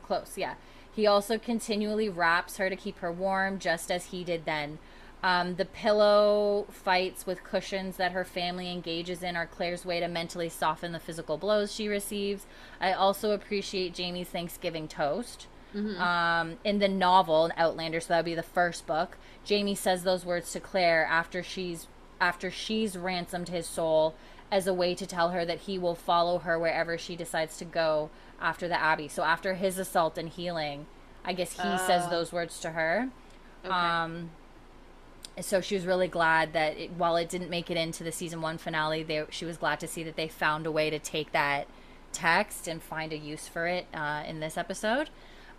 Close, 0.06 0.38
yeah. 0.38 0.56
He 0.94 1.08
also 1.08 1.38
continually 1.38 2.10
wraps 2.10 2.58
her 2.58 2.70
to 2.70 2.76
keep 2.76 3.00
her 3.00 3.12
warm, 3.12 3.60
just 3.60 3.90
as 3.92 4.08
he 4.08 4.24
did 4.24 4.46
then. 4.46 4.78
Um, 5.24 5.56
the 5.56 5.66
pillow 5.66 6.66
fights 6.72 7.28
with 7.28 7.44
cushions 7.44 7.98
that 7.98 8.12
her 8.12 8.24
family 8.26 8.72
engages 8.72 9.22
in 9.22 9.36
are 9.36 9.46
Claire's 9.46 9.86
way 9.86 10.00
to 10.00 10.08
mentally 10.08 10.50
soften 10.50 10.94
the 10.94 11.00
physical 11.00 11.38
blows 11.38 11.72
she 11.72 11.88
receives. 11.88 12.48
I 12.80 12.94
also 12.94 13.32
appreciate 13.32 13.94
Jamie's 13.94 14.30
Thanksgiving 14.30 14.88
toast. 14.88 15.48
Um, 15.74 16.58
in 16.66 16.80
the 16.80 16.90
novel, 16.90 17.50
Outlander, 17.56 18.02
so 18.02 18.10
that 18.10 18.18
would 18.18 18.26
be 18.26 18.36
the 18.36 18.44
first 18.44 18.86
book. 18.86 19.18
Jamie 19.46 19.76
says 19.76 20.04
those 20.04 20.26
words 20.26 20.52
to 20.52 20.60
Claire 20.60 21.06
after 21.06 21.42
she's 21.42 21.88
after 22.20 22.52
she's 22.52 22.98
ransomed 22.98 23.48
his 23.48 23.66
soul 23.68 24.14
as 24.52 24.68
a 24.68 24.74
way 24.74 24.94
to 24.94 25.08
tell 25.08 25.30
her 25.30 25.46
that 25.46 25.60
he 25.60 25.80
will 25.80 25.96
follow 25.96 26.40
her 26.40 26.60
wherever 26.60 26.98
she 26.98 27.16
decides 27.16 27.56
to 27.58 27.64
go 27.66 28.10
after 28.42 28.68
the 28.68 28.80
Abbey. 28.80 29.08
So 29.08 29.24
after 29.24 29.54
his 29.54 29.78
assault 29.78 30.18
and 30.18 30.28
healing, 30.28 30.88
I 31.24 31.32
guess 31.32 31.54
he 31.54 31.78
says 31.78 32.04
Oh. 32.08 32.10
those 32.10 32.34
words 32.34 32.60
to 32.60 32.72
her. 32.72 33.08
Okay. 33.64 33.74
Um, 33.74 34.32
so 35.44 35.62
she 35.62 35.76
was 35.76 35.86
really 35.86 36.08
glad 36.08 36.54
that 36.54 36.78
it, 36.78 36.92
while 36.92 37.16
it 37.16 37.30
didn't 37.30 37.50
make 37.50 37.70
it 37.70 37.78
into 37.78 38.04
the 38.04 38.12
season 38.12 38.42
one 38.42 38.58
finale, 38.58 39.04
they, 39.04 39.24
she 39.30 39.46
was 39.46 39.58
glad 39.58 39.80
to 39.80 39.88
see 39.88 40.04
that 40.04 40.16
they 40.16 40.28
found 40.28 40.66
a 40.66 40.72
way 40.72 40.90
to 40.90 41.00
take 41.00 41.32
that 41.32 41.68
text 42.12 42.68
and 42.68 42.82
find 42.82 43.14
a 43.14 43.18
use 43.18 43.48
for 43.48 43.68
it 43.68 43.88
uh, 43.94 44.24
in 44.28 44.40
this 44.40 44.58
episode. 44.58 45.10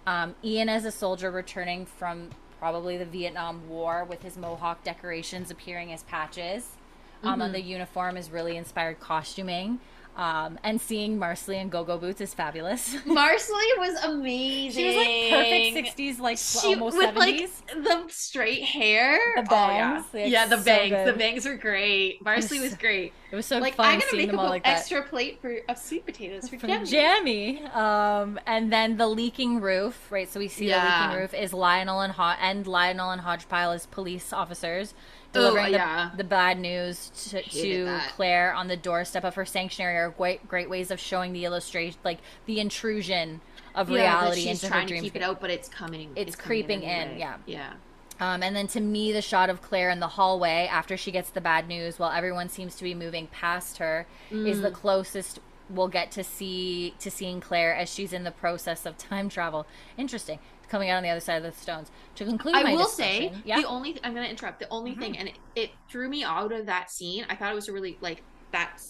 Um, 0.06 0.34
Ian, 0.44 0.68
as 0.68 0.84
a 0.84 0.90
soldier 0.90 1.30
returning 1.30 1.86
from 1.86 2.30
probably 2.58 2.96
the 2.96 3.04
Vietnam 3.04 3.68
War 3.68 4.04
with 4.04 4.22
his 4.22 4.36
mohawk 4.36 4.84
decorations 4.84 5.50
appearing 5.50 5.92
as 5.92 6.02
patches 6.04 6.76
um, 7.22 7.40
on 7.40 7.52
the 7.52 7.60
uniform, 7.60 8.16
is 8.16 8.30
really 8.30 8.56
inspired 8.56 9.00
costuming. 9.00 9.80
Um, 10.14 10.58
and 10.62 10.78
seeing 10.78 11.18
Marsali 11.18 11.54
in 11.60 11.70
go-go 11.70 11.96
boots 11.96 12.20
is 12.20 12.34
fabulous. 12.34 12.94
Marsali 13.06 13.78
was 13.78 14.04
amazing. 14.04 14.70
she 14.72 14.86
was 14.88 14.96
like 14.96 15.30
perfect 15.30 15.96
60s, 15.98 16.18
like 16.18 16.36
She 16.38 16.74
almost 16.74 16.98
with 16.98 17.14
70s. 17.14 17.16
like 17.16 17.50
the 17.84 18.04
straight 18.08 18.62
hair, 18.62 19.18
The 19.36 19.40
Oh, 19.50 19.54
yeah. 19.68 19.92
bangs, 19.94 20.04
like, 20.12 20.30
yeah, 20.30 20.46
the 20.46 20.58
so 20.58 20.64
bangs. 20.64 21.10
the 21.10 21.18
bangs 21.18 21.46
were 21.46 21.56
great. 21.56 22.22
Marsali 22.22 22.60
was 22.60 22.74
great. 22.74 23.14
it 23.30 23.36
was 23.36 23.46
so 23.46 23.58
like 23.58 23.74
fun 23.74 23.86
I'm 23.86 23.92
gonna 24.00 24.10
seeing 24.10 24.22
make 24.24 24.30
them 24.32 24.38
a 24.38 24.42
all 24.42 24.50
like 24.50 24.64
that. 24.64 24.78
extra 24.80 25.02
plate 25.02 25.40
for 25.40 25.56
of 25.68 25.78
sweet 25.78 26.04
potatoes 26.04 26.46
for 26.50 26.58
from 26.58 26.68
Jen. 26.68 26.84
Jammy. 26.84 27.64
Um, 27.68 28.38
and 28.46 28.70
then 28.70 28.98
the 28.98 29.06
leaking 29.08 29.62
roof, 29.62 30.08
right? 30.10 30.28
So 30.30 30.40
we 30.40 30.48
see 30.48 30.68
the 30.68 30.76
leaking 30.76 31.18
roof 31.20 31.32
is 31.32 31.54
Lionel 31.54 32.00
and 32.02 32.12
Ho- 32.12 32.36
and 32.38 32.66
Lionel 32.66 33.10
and 33.12 33.22
Hodgepile 33.22 33.74
as 33.74 33.86
police 33.86 34.30
officers 34.34 34.92
Oh, 35.34 35.40
delivering 35.40 35.72
yeah. 35.72 36.10
the, 36.10 36.18
the 36.18 36.24
bad 36.24 36.58
news 36.60 37.10
to, 37.30 37.42
to. 37.42 38.00
Claire 38.16 38.52
on 38.54 38.68
the 38.68 38.76
doorstep 38.76 39.24
of 39.24 39.34
her 39.34 39.44
sanctuary 39.46 39.96
are 39.96 40.10
great 40.10 40.46
great 40.46 40.68
ways 40.68 40.90
of 40.90 41.00
showing 41.00 41.32
the 41.32 41.44
illustration, 41.44 41.98
like 42.04 42.18
the 42.46 42.60
intrusion 42.60 43.40
of 43.74 43.88
Yeah, 43.88 43.96
reality 43.96 44.42
she's 44.42 44.62
into 44.62 44.66
her 44.66 44.72
trying 44.72 44.86
to 44.88 45.00
keep 45.00 45.16
it 45.16 45.22
out, 45.22 45.40
but 45.40 45.50
it's 45.50 45.68
coming. 45.68 46.10
It's 46.16 46.36
coming 46.36 46.46
creeping 46.46 46.82
in, 46.82 46.88
anyway. 46.90 47.18
yeah. 47.18 47.36
yeah. 47.46 47.72
Um, 48.20 48.42
and 48.42 48.54
then 48.54 48.66
to 48.68 48.80
me, 48.80 49.10
the 49.12 49.22
shot 49.22 49.48
of 49.50 49.62
Claire 49.62 49.88
in 49.90 49.98
the 49.98 50.06
hallway 50.08 50.68
after 50.70 50.96
she 50.96 51.10
gets 51.10 51.30
the 51.30 51.40
bad 51.40 51.66
news, 51.66 51.98
while 51.98 52.10
everyone 52.12 52.48
seems 52.50 52.76
to 52.76 52.84
be 52.84 52.94
moving 52.94 53.26
past 53.28 53.78
her, 53.78 54.06
is 54.30 54.58
Mm. 54.58 54.62
the 54.62 54.70
closest 54.70 55.40
we'll 55.70 55.88
get 55.88 56.10
to 56.12 56.22
see 56.22 56.94
to 56.98 57.10
seeing 57.10 57.40
Claire 57.40 57.74
as 57.74 57.92
she's 57.92 58.12
in 58.12 58.24
the 58.24 58.30
process 58.30 58.84
of 58.84 58.98
time 58.98 59.30
travel. 59.30 59.66
Interesting, 59.96 60.38
coming 60.72 60.90
out 60.90 60.96
on 60.96 61.02
the 61.04 61.08
other 61.10 61.20
side 61.20 61.36
of 61.36 61.42
the 61.44 61.52
stones. 61.60 61.90
To 62.16 62.24
conclude, 62.24 62.54
I 62.56 62.72
will 62.74 62.86
say 62.86 63.30
yeah, 63.44 63.56
Mm-hmm. 63.56 63.62
the 63.62 63.68
only 63.68 64.00
I'm 64.02 64.14
gonna 64.14 64.26
interrupt. 64.26 64.58
The 64.58 64.68
only 64.70 64.94
thing, 64.96 65.16
and 65.18 65.28
it, 65.28 65.34
it 65.54 65.70
threw 65.88 66.08
me 66.08 66.24
out 66.24 66.50
of 66.50 66.66
that 66.66 66.90
scene. 66.90 67.24
I 67.30 67.36
thought 67.36 67.52
it 67.52 67.54
was 67.54 67.68
a 67.68 67.72
really 67.72 67.98
like 68.00 68.22
that 68.52 68.80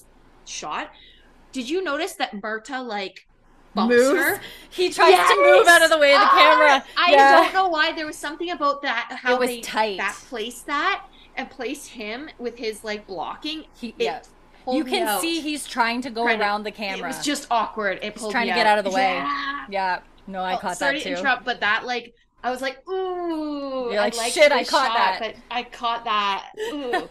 shot. 0.47 0.91
Did 1.53 1.69
you 1.69 1.83
notice 1.85 2.15
that 2.15 2.41
Berta 2.41 2.81
like 2.81 3.27
bumps 3.75 3.95
moves. 3.95 4.19
her? 4.19 4.41
He 4.71 4.91
tries 4.91 5.15
to 5.29 5.37
move 5.37 5.67
out 5.67 5.83
of 5.83 5.91
the 5.91 5.99
way 5.99 6.15
of 6.15 6.21
the 6.21 6.27
Ah, 6.27 6.39
camera. 6.39 6.85
I 6.97 7.13
Yeah. 7.13 7.33
don't 7.43 7.53
know 7.53 7.69
why. 7.69 7.93
There 7.93 8.07
was 8.07 8.17
something 8.17 8.51
about 8.51 8.81
that 8.83 9.19
how 9.23 9.35
It 9.35 9.41
was 9.41 9.49
they 9.51 9.61
tight. 9.61 9.99
that 9.99 10.15
placed 10.29 10.67
that 10.67 11.05
and 11.37 11.51
placed 11.51 11.89
him 11.89 12.29
with 12.39 12.57
his 12.59 12.85
like 12.85 13.07
blocking. 13.07 13.65
He, 13.79 13.89
It 13.89 13.95
yeah. 13.99 14.23
You 14.71 14.85
can 14.85 15.09
out. 15.09 15.21
see 15.21 15.41
he's 15.41 15.67
trying 15.67 16.03
to 16.03 16.11
go 16.11 16.23
Trying 16.23 16.39
to- 16.39 16.45
around 16.45 16.63
the 16.63 16.71
camera. 16.71 17.01
It 17.05 17.17
was 17.17 17.25
just 17.25 17.49
awkward. 17.51 17.99
It 18.03 18.17
He's 18.17 18.29
trying 18.31 18.47
to 18.47 18.55
get 18.55 18.67
out 18.67 18.79
of 18.79 18.85
the 18.85 18.91
way. 18.93 19.15
Yeah. 19.15 19.67
yeah. 19.69 20.01
No, 20.27 20.43
I 20.43 20.55
Oh, 20.55 20.59
caught 20.59 20.77
sorry 20.79 20.99
that 20.99 21.05
to 21.05 21.15
too. 21.15 21.17
interrupt, 21.21 21.45
but 21.45 21.61
that 21.61 21.85
like 21.85 22.15
I 22.45 22.51
was 22.51 22.61
like, 22.61 22.87
ooh. 22.89 23.89
You're 23.91 24.01
like, 24.01 24.17
liked 24.17 24.35
"Shit, 24.35 24.51
I 24.51 24.65
caught 24.65 24.89
shot, 24.89 24.97
that." 24.97 25.19
But 25.21 25.37
I 25.51 25.63
caught 25.63 26.05
that. 26.05 26.51
Ooh. 26.73 27.09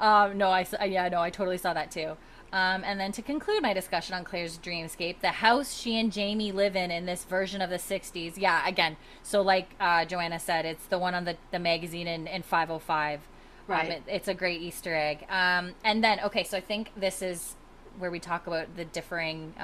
um, 0.00 0.38
no, 0.38 0.48
I 0.48 0.66
yeah, 0.86 1.08
no, 1.08 1.20
I 1.20 1.30
totally 1.30 1.58
saw 1.58 1.74
that 1.74 1.90
too. 1.90 2.16
Um, 2.52 2.84
and 2.84 3.00
then 3.00 3.10
to 3.12 3.22
conclude 3.22 3.62
my 3.62 3.74
discussion 3.74 4.14
on 4.14 4.22
Claire's 4.22 4.58
dreamscape, 4.58 5.20
the 5.20 5.28
house 5.28 5.74
she 5.76 5.98
and 5.98 6.12
Jamie 6.12 6.52
live 6.52 6.76
in 6.76 6.90
in 6.92 7.04
this 7.04 7.24
version 7.24 7.60
of 7.60 7.68
the 7.68 7.78
'60s. 7.78 8.34
Yeah, 8.36 8.66
again, 8.66 8.96
so 9.22 9.42
like 9.42 9.74
uh, 9.80 10.04
Joanna 10.04 10.38
said, 10.38 10.64
it's 10.64 10.86
the 10.86 10.98
one 10.98 11.14
on 11.14 11.24
the 11.24 11.36
the 11.50 11.58
magazine 11.58 12.06
in, 12.06 12.26
in 12.26 12.42
505. 12.42 13.20
Right. 13.66 13.86
Um, 13.86 13.90
it, 13.92 14.02
it's 14.06 14.28
a 14.28 14.34
great 14.34 14.60
Easter 14.60 14.94
egg. 14.94 15.26
Um, 15.28 15.72
and 15.84 16.04
then 16.04 16.20
okay, 16.20 16.44
so 16.44 16.56
I 16.56 16.60
think 16.60 16.92
this 16.96 17.22
is 17.22 17.54
where 17.98 18.10
we 18.10 18.20
talk 18.20 18.46
about 18.46 18.76
the 18.76 18.84
differing. 18.84 19.54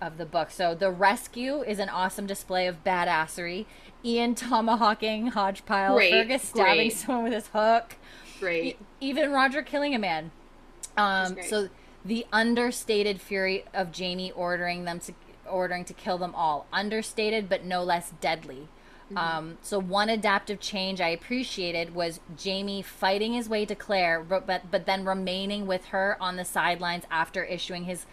Of 0.00 0.18
the 0.18 0.26
book. 0.26 0.50
So 0.50 0.74
the 0.74 0.90
rescue 0.90 1.62
is 1.62 1.78
an 1.78 1.88
awesome 1.88 2.26
display 2.26 2.66
of 2.66 2.84
badassery. 2.84 3.64
Ian 4.04 4.34
tomahawking 4.34 5.32
Hodgepile, 5.32 5.94
Great, 5.94 6.10
Fergus 6.10 6.42
stabbing 6.42 6.88
great. 6.88 6.92
someone 6.92 7.24
with 7.24 7.32
his 7.32 7.48
hook, 7.48 7.96
Great. 8.38 8.64
E- 8.64 8.76
even 9.00 9.32
Roger 9.32 9.62
killing 9.62 9.94
a 9.94 9.98
man. 9.98 10.30
Um, 10.96 11.36
so 11.48 11.68
the 12.04 12.26
understated 12.32 13.20
fury 13.20 13.64
of 13.74 13.90
Jamie 13.92 14.30
ordering 14.32 14.84
them 14.84 15.00
to 15.00 15.14
ordering 15.48 15.84
to 15.86 15.94
kill 15.94 16.18
them 16.18 16.34
all, 16.34 16.66
understated 16.72 17.48
but 17.48 17.64
no 17.64 17.82
less 17.82 18.12
deadly. 18.20 18.68
Mm-hmm. 19.06 19.18
Um, 19.18 19.58
so 19.62 19.78
one 19.78 20.08
adaptive 20.08 20.58
change 20.60 21.00
I 21.00 21.08
appreciated 21.08 21.94
was 21.94 22.20
Jamie 22.36 22.82
fighting 22.82 23.34
his 23.34 23.48
way 23.48 23.64
to 23.64 23.74
Claire, 23.74 24.20
but 24.22 24.46
but, 24.46 24.70
but 24.70 24.86
then 24.86 25.04
remaining 25.04 25.66
with 25.66 25.86
her 25.86 26.16
on 26.20 26.36
the 26.36 26.44
sidelines 26.44 27.04
after 27.10 27.44
issuing 27.44 27.84
his 27.84 28.04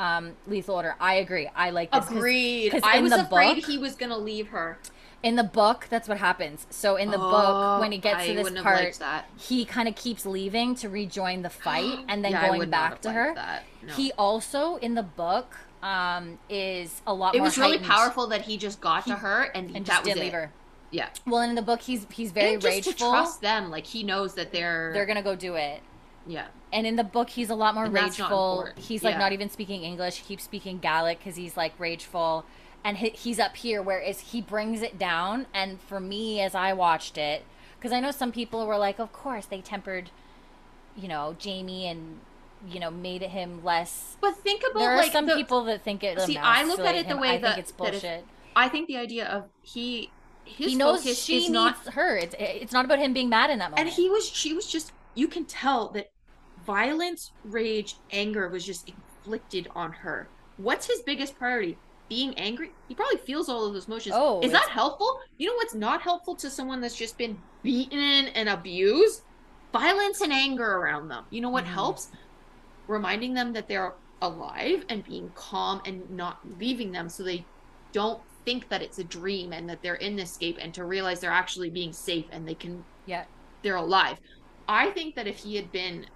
um, 0.00 0.32
lethal 0.46 0.76
order. 0.76 0.94
I 1.00 1.14
agree. 1.14 1.48
I 1.54 1.70
like 1.70 1.90
this 1.92 2.04
'cause- 2.06 2.16
Agreed. 2.16 2.70
'cause 2.72 2.80
I 2.84 2.96
in 2.98 3.04
was 3.04 3.12
afraid 3.12 3.56
book- 3.56 3.64
he 3.66 3.76
was 3.78 3.94
gonna 3.96 4.16
leave 4.18 4.48
her. 4.48 4.78
in 5.22 5.36
the 5.36 5.44
book 5.44 5.86
that's 5.90 6.08
what 6.08 6.16
happens 6.16 6.66
so 6.70 6.96
in 6.96 7.10
the 7.10 7.18
book 7.18 7.80
when 7.82 7.92
he 7.92 7.98
gets 7.98 8.20
Oh, 8.20 8.22
I 8.22 8.26
to 8.28 8.34
this 8.42 8.62
part 8.62 8.94
that. 9.00 9.26
he 9.36 9.66
kind 9.66 9.86
of 9.86 9.94
keeps 9.94 10.24
leaving 10.24 10.74
to 10.76 10.88
rejoin 10.88 11.42
the 11.42 11.50
fight 11.50 11.98
and 12.08 12.24
then 12.24 12.32
Yeah, 12.32 12.48
going 12.48 12.70
back 12.70 13.02
to 13.02 13.12
her. 13.12 13.34
No. 13.82 13.92
he 13.92 14.12
also 14.12 14.76
in 14.76 14.94
the 14.94 15.02
book 15.02 15.58
um 15.82 16.38
is 16.48 17.02
a 17.06 17.12
lot 17.12 17.34
It 17.34 17.38
more 17.40 17.48
was 17.48 17.58
really 17.58 17.78
powerful 17.80 18.28
that 18.28 18.42
he 18.48 18.56
just 18.56 18.80
got 18.80 19.04
to 19.08 19.16
her 19.16 19.42
and, 19.54 19.76
and 19.76 19.84
that 19.84 19.96
just 19.96 20.04
was 20.06 20.16
it. 20.16 20.20
leave 20.20 20.32
her 20.32 20.50
Yeah. 20.90 21.08
well 21.26 21.42
in 21.42 21.54
the 21.54 21.60
book 21.70 21.82
he's 21.82 22.06
he's 22.10 22.32
very 22.32 22.54
and 22.54 22.62
just 22.62 22.74
rageful 22.74 22.92
to 22.94 22.98
trust 22.98 23.42
them, 23.42 23.70
like 23.70 23.86
he 23.86 24.02
knows 24.02 24.32
that 24.36 24.52
they're 24.52 24.90
they're 24.94 25.04
gonna 25.06 25.22
go 25.22 25.34
do 25.36 25.54
it 25.56 25.82
yeah. 26.26 26.46
And 26.72 26.86
in 26.86 26.96
the 26.96 27.04
book 27.04 27.30
he's 27.30 27.50
a 27.50 27.54
lot 27.54 27.74
more 27.74 27.84
And 27.86 27.94
rageful. 27.94 28.68
he's 28.76 29.02
like 29.02 29.14
Yeah. 29.14 29.18
not 29.18 29.32
even 29.32 29.50
speaking 29.50 29.82
english. 29.82 30.16
He 30.18 30.24
keeps 30.24 30.44
speaking 30.44 30.78
gaelic 30.78 31.18
because 31.18 31.36
he's 31.36 31.56
like 31.56 31.72
rageful. 31.78 32.44
And 32.84 32.96
he, 32.98 33.10
he's 33.10 33.38
up 33.38 33.56
here 33.56 33.82
whereas 33.82 34.20
he 34.20 34.40
brings 34.40 34.80
it 34.82 34.98
down. 34.98 35.46
And 35.52 35.80
for 35.80 36.00
me 36.00 36.40
as 36.40 36.54
i 36.54 36.72
watched 36.72 37.18
it 37.18 37.44
because 37.78 37.92
i 37.92 38.00
know 38.00 38.10
some 38.10 38.32
people 38.32 38.66
were 38.66 38.78
like 38.78 38.98
of 38.98 39.12
course 39.12 39.46
they 39.46 39.60
tempered 39.60 40.10
you 40.96 41.08
know 41.08 41.34
jamie 41.38 41.86
and 41.86 42.18
you 42.68 42.78
know 42.78 42.90
made 42.90 43.22
him 43.22 43.64
less 43.64 44.16
But 44.20 44.36
think 44.36 44.62
about 44.68 44.78
there 44.80 44.90
are 44.90 44.96
like 44.98 45.12
some 45.12 45.26
the- 45.26 45.34
people 45.34 45.64
that 45.64 45.82
think 45.82 46.04
it 46.04 46.20
See, 46.20 46.36
I 46.36 46.64
look 46.64 46.80
at 46.80 46.94
it 46.94 47.06
the 47.08 47.14
him. 47.14 47.20
way 47.20 47.30
I 47.30 47.38
that- 47.38 47.54
think 47.54 47.58
it's 47.58 47.72
that 47.72 47.94
if- 47.94 48.02
bullshit. 48.02 48.24
I 48.54 48.68
think 48.68 48.86
the 48.88 48.96
idea 48.96 49.26
of 49.26 49.48
he 49.62 50.10
his 50.44 50.72
he 50.72 50.74
knows 50.74 51.02
focus 51.04 51.22
she 51.22 51.38
needs 51.38 51.50
not 51.50 51.76
her. 51.94 52.16
It's 52.16 52.34
it's 52.38 52.72
not 52.72 52.84
about 52.84 52.98
him 52.98 53.12
being 53.14 53.28
mad 53.28 53.48
in 53.50 53.58
that 53.60 53.70
moment. 53.70 53.86
and 53.86 53.96
he 53.96 54.10
was 54.10 54.28
she 54.28 54.52
was 54.52 54.66
just 54.66 54.92
you 55.14 55.28
can 55.28 55.44
tell 55.44 55.88
that 55.90 56.10
violence 56.70 57.32
rage 57.42 57.96
anger 58.12 58.48
was 58.48 58.64
just 58.64 58.88
inflicted 58.88 59.66
on 59.74 59.92
her. 59.92 60.28
What's 60.56 60.86
his 60.86 61.02
biggest 61.04 61.36
priority? 61.36 61.76
Being 62.08 62.32
angry? 62.38 62.70
He 62.86 62.94
probably 62.94 63.18
feels 63.18 63.48
all 63.48 63.66
of 63.66 63.72
those 63.72 63.88
emotions. 63.88 64.14
Oh, 64.16 64.40
is 64.40 64.52
that 64.52 64.68
helpful? 64.70 65.18
You 65.36 65.48
know 65.48 65.54
what's 65.54 65.74
not 65.74 66.00
helpful 66.02 66.36
to 66.36 66.48
someone 66.48 66.80
that's 66.80 66.96
just 66.96 67.18
been 67.18 67.42
beaten 67.62 68.28
and 68.28 68.48
abused? 68.48 69.22
Violence 69.72 70.20
and 70.20 70.32
anger 70.32 70.64
around 70.76 71.08
them. 71.08 71.24
You 71.30 71.40
know 71.40 71.50
what 71.50 71.64
Mhm. 71.64 71.68
helps? 71.68 72.10
Reminding 72.86 73.34
them 73.34 73.52
that 73.52 73.66
they're 73.68 73.94
alive 74.22 74.84
and 74.88 75.02
being 75.04 75.30
calm 75.34 75.80
and 75.84 76.08
not 76.10 76.38
leaving 76.44 76.92
them 76.92 77.08
so 77.08 77.22
they 77.24 77.48
don't 77.92 78.22
think 78.44 78.68
that 78.68 78.82
it's 78.82 78.98
a 78.98 79.04
dream 79.04 79.52
and 79.52 79.68
that 79.68 79.82
they're 79.82 79.94
in 79.96 80.14
this 80.16 80.30
escape 80.32 80.58
and 80.60 80.72
to 80.74 80.84
realize 80.84 81.20
they're 81.20 81.30
actually 81.30 81.70
being 81.70 81.92
safe 81.92 82.26
and 82.30 82.46
they 82.46 82.54
can 82.54 82.84
yeah. 83.06 83.24
they're 83.62 83.76
alive. 83.76 84.18
I 84.68 84.90
think 84.90 85.16
that 85.16 85.26
if 85.26 85.38
he 85.38 85.56
had 85.56 85.72
been 85.72 86.06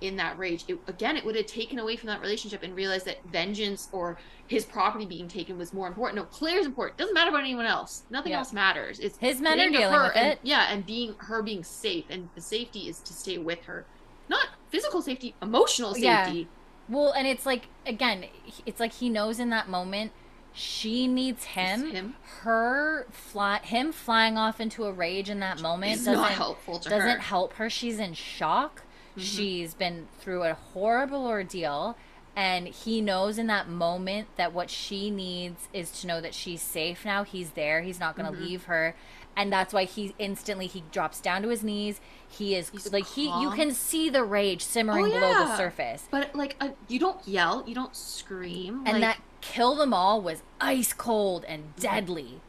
in 0.00 0.16
that 0.16 0.38
rage, 0.38 0.64
it, 0.68 0.78
again, 0.86 1.16
it 1.16 1.24
would 1.24 1.36
have 1.36 1.46
taken 1.46 1.78
away 1.78 1.96
from 1.96 2.08
that 2.08 2.20
relationship 2.20 2.62
and 2.62 2.74
realized 2.74 3.06
that 3.06 3.24
vengeance 3.30 3.88
or 3.92 4.18
his 4.46 4.64
property 4.64 5.06
being 5.06 5.28
taken 5.28 5.56
was 5.56 5.72
more 5.72 5.86
important. 5.88 6.16
No, 6.16 6.24
Claire's 6.24 6.66
important. 6.66 6.98
Doesn't 6.98 7.14
matter 7.14 7.30
about 7.30 7.40
anyone 7.42 7.66
else. 7.66 8.02
Nothing 8.10 8.32
Yeah. 8.32 8.38
else 8.38 8.52
matters. 8.52 8.98
It's 9.00 9.16
His 9.18 9.40
men 9.40 9.58
are 9.60 9.70
dealing 9.70 9.92
with 10.02 10.12
and- 10.16 10.32
it. 10.32 10.38
Yeah, 10.42 10.66
and 10.70 10.84
being 10.84 11.14
her 11.18 11.42
being 11.42 11.64
safe, 11.64 12.04
and 12.10 12.28
the 12.34 12.40
safety 12.40 12.88
is 12.88 13.00
to 13.00 13.12
stay 13.12 13.38
with 13.38 13.64
her, 13.64 13.86
not 14.28 14.48
physical 14.68 15.00
safety, 15.00 15.34
emotional 15.40 15.94
safety 15.94 16.38
Yeah. 16.40 16.44
Well, 16.88 17.12
and 17.12 17.26
it's 17.26 17.46
like 17.46 17.68
again, 17.86 18.26
it's 18.66 18.78
like 18.80 18.92
he 18.92 19.08
knows 19.08 19.38
in 19.40 19.48
that 19.50 19.68
moment 19.70 20.12
she 20.52 21.08
needs 21.08 21.44
him. 21.44 21.90
him. 21.90 22.16
Her 22.42 23.06
fly 23.10 23.58
him 23.60 23.90
flying 23.90 24.36
off 24.38 24.60
into 24.60 24.84
a 24.84 24.92
rage 24.92 25.28
in 25.30 25.40
that 25.40 25.60
moment 25.62 25.92
It's 25.94 26.02
doesn't 26.04 26.20
not 26.20 26.30
helpful 26.32 26.78
to 26.78 26.88
doesn't 26.90 27.08
her. 27.10 27.18
help 27.18 27.54
her. 27.54 27.68
She's 27.70 27.98
in 27.98 28.12
shock. 28.14 28.82
Mhm. 29.16 29.20
She's 29.22 29.74
been 29.74 30.08
through 30.18 30.42
a 30.44 30.54
horrible 30.54 31.26
ordeal. 31.26 31.96
And 32.36 32.66
he 32.66 33.00
knows 33.00 33.38
in 33.38 33.46
that 33.46 33.68
moment 33.68 34.26
that 34.36 34.52
what 34.52 34.68
she 34.68 35.08
needs 35.08 35.68
is 35.72 35.92
to 36.00 36.06
know 36.08 36.20
that 36.20 36.34
she's 36.34 36.60
safe 36.60 37.04
now. 37.04 37.22
He's 37.22 37.50
there. 37.50 37.82
He's 37.82 38.00
not 38.00 38.16
going 38.16 38.26
to 38.32 38.36
Mhm. 38.36 38.42
leave 38.44 38.64
her. 38.64 38.96
And 39.36 39.52
that's 39.52 39.72
why 39.72 39.84
he 39.84 40.14
instantly 40.18 40.66
he 40.66 40.82
drops 40.90 41.20
down 41.20 41.42
to 41.42 41.48
his 41.48 41.62
knees. 41.62 42.00
He 42.28 42.56
is 42.56 42.70
He's 42.70 42.92
like 42.92 43.06
he 43.06 43.26
you 43.40 43.50
can 43.52 43.72
see 43.72 44.08
the 44.08 44.24
rage 44.24 44.62
simmering 44.62 45.06
Oh, 45.06 45.10
below 45.10 45.34
the 45.34 45.56
surface. 45.56 46.08
But 46.10 46.34
like, 46.34 46.56
uh, 46.60 46.70
you 46.88 46.98
don't 46.98 47.26
yell, 47.26 47.62
you 47.68 47.74
don't 47.74 47.94
scream, 47.94 48.82
And 48.84 49.00
like, 49.00 49.00
that 49.00 49.18
kill 49.40 49.74
them 49.76 49.94
all 49.94 50.20
was 50.20 50.42
ice 50.60 50.92
cold 50.92 51.44
and 51.46 51.74
deadly. 51.76 52.40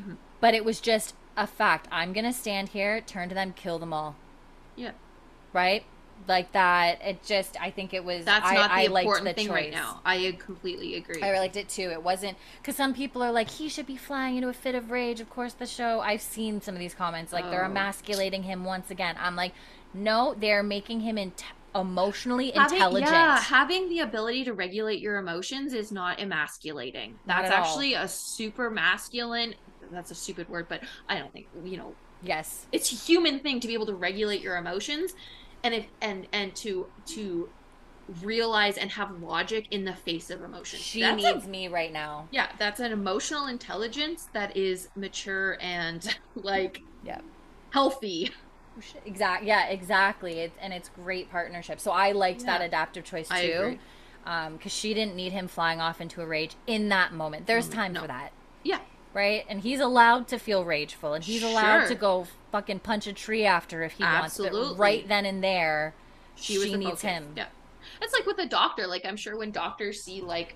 Mhm. 0.00 0.16
But 0.40 0.54
it 0.54 0.64
was 0.64 0.80
just 0.80 1.14
a 1.36 1.46
fact. 1.46 1.88
I'm 1.92 2.12
going 2.14 2.24
to 2.24 2.32
stand 2.32 2.70
here, 2.70 3.00
turn 3.02 3.28
to 3.28 3.34
them, 3.34 3.52
kill 3.54 3.78
them 3.78 3.92
all. 3.92 4.14
yeah, 4.76 4.92
Right? 5.52 5.84
Like 6.28 6.50
that. 6.52 7.00
It 7.02 7.22
just, 7.24 7.56
I 7.60 7.70
think 7.70 7.94
it 7.94 8.04
was. 8.04 8.24
that's 8.24 8.44
I, 8.44 8.54
not 8.54 8.70
the 8.70 8.74
I 8.76 8.80
important 8.82 9.24
the 9.26 9.32
thing 9.34 9.46
choice. 9.46 9.54
right 9.54 9.70
now. 9.72 10.00
I 10.04 10.36
completely 10.38 10.96
agree. 10.96 11.22
I 11.22 11.38
liked 11.38 11.56
it 11.56 11.68
too. 11.68 11.90
It 11.90 12.02
wasn't 12.02 12.36
because 12.60 12.74
some 12.74 12.94
people 12.94 13.22
are 13.22 13.30
like 13.30 13.48
he 13.48 13.68
should 13.68 13.86
be 13.86 13.96
flying 13.96 14.36
into 14.36 14.48
a 14.48 14.52
fit 14.52 14.74
of 14.74 14.90
rage. 14.90 15.20
Of 15.20 15.30
course, 15.30 15.52
the 15.52 15.66
show. 15.66 16.00
I've 16.00 16.20
seen 16.22 16.60
some 16.60 16.74
of 16.74 16.80
these 16.80 16.94
comments 16.94 17.32
like 17.32 17.48
they're 17.50 17.64
Oh. 17.64 17.68
emasculating 17.70 18.42
him 18.42 18.64
once 18.64 18.90
again. 18.90 19.14
I'm 19.20 19.36
like, 19.36 19.52
no, 19.94 20.34
they're 20.36 20.62
making 20.64 21.00
him 21.00 21.16
in- 21.16 21.32
emotionally 21.74 22.50
Having- 22.52 22.76
intelligent. 22.78 23.10
Yeah, 23.12 23.38
having 23.40 23.88
the 23.88 24.00
ability 24.00 24.44
to 24.44 24.52
regulate 24.52 24.98
your 25.00 25.18
emotions 25.18 25.74
is 25.74 25.92
not 25.92 26.18
emasculating. 26.18 27.18
Not 27.26 27.42
That's 27.42 27.54
all. 27.54 27.62
actually 27.62 27.94
a 27.94 28.08
super 28.08 28.70
masculine. 28.70 29.54
That's 29.92 30.10
a 30.10 30.14
stupid 30.14 30.48
word, 30.48 30.66
but 30.68 30.80
I 31.08 31.18
don't 31.18 31.32
think 31.32 31.46
you 31.64 31.76
know. 31.76 31.94
yes, 32.22 32.66
It's 32.72 32.90
a 32.92 32.96
human 32.96 33.38
thing 33.40 33.60
to 33.60 33.68
be 33.68 33.74
able 33.74 33.86
to 33.86 33.94
regulate 33.94 34.40
your 34.40 34.56
emotions, 34.56 35.14
and 35.64 35.74
if 35.74 35.86
and 36.00 36.26
and 36.32 36.54
to 36.56 36.86
to 37.14 37.48
realize 38.22 38.78
and 38.78 38.92
have 38.92 39.20
logic 39.20 39.66
in 39.72 39.84
the 39.84 39.94
face 39.94 40.30
of 40.30 40.42
emotion. 40.42 40.78
she 40.78 41.00
That's 41.00 41.24
a- 41.24 41.32
needs 41.34 41.46
me 41.48 41.66
right 41.68 41.92
now. 41.92 42.28
yeah, 42.30 42.48
that's 42.58 42.78
an 42.80 42.92
emotional 42.92 43.46
intelligence 43.46 44.28
that 44.32 44.56
is 44.56 44.88
mature 44.94 45.58
and 45.60 46.16
like 46.36 46.82
yeah. 47.04 47.20
healthy. 47.70 48.30
Exactly. 49.06 49.48
Yeah, 49.48 49.66
exactly. 49.68 50.34
It's 50.40 50.56
and 50.60 50.72
it's 50.72 50.88
great 50.90 51.30
partnership. 51.30 51.80
So 51.80 51.90
I 51.90 52.12
liked 52.12 52.44
that 52.46 52.60
adaptive 52.60 53.04
choice 53.04 53.28
too. 53.28 53.34
agree. 53.58 53.78
Um, 54.26 54.56
because 54.56 54.72
she 54.72 54.92
didn't 54.92 55.14
need 55.14 55.32
him 55.32 55.46
flying 55.48 55.80
off 55.80 56.00
into 56.00 56.20
a 56.20 56.26
rage 56.26 56.56
in 56.66 56.88
that 56.90 57.12
moment. 57.14 57.46
There's 57.46 57.68
Mm, 57.68 57.72
time 57.74 57.92
no. 57.92 58.00
for 58.02 58.06
that. 58.08 58.32
Yeah. 58.64 58.80
right? 59.14 59.46
And 59.48 59.60
he's 59.62 59.80
allowed 59.80 60.28
to 60.28 60.38
feel 60.38 60.64
rageful, 60.64 61.14
and 61.14 61.24
he's 61.24 61.42
allowed 61.42 61.80
Sure. 61.82 61.88
to 61.88 61.94
go 61.94 62.26
fucking 62.56 62.80
punch 62.80 63.06
a 63.06 63.12
tree 63.12 63.44
after 63.44 63.82
if 63.82 63.92
he 63.92 64.02
wants. 64.02 64.24
Absolutely. 64.40 64.74
But 64.74 64.78
right 64.78 65.08
then 65.08 65.26
and 65.26 65.44
there, 65.44 65.94
she, 66.36 66.58
was 66.58 66.70
the 66.70 66.78
needs 66.78 67.02
focus. 67.02 67.02
him. 67.02 67.32
Yeah, 67.36 67.46
it's 68.00 68.12
like 68.12 68.26
with 68.26 68.38
a 68.38 68.46
doctor. 68.46 68.86
Like 68.86 69.04
I'm 69.04 69.16
sure 69.16 69.36
when 69.36 69.50
doctors 69.50 70.02
see 70.02 70.20
like 70.22 70.54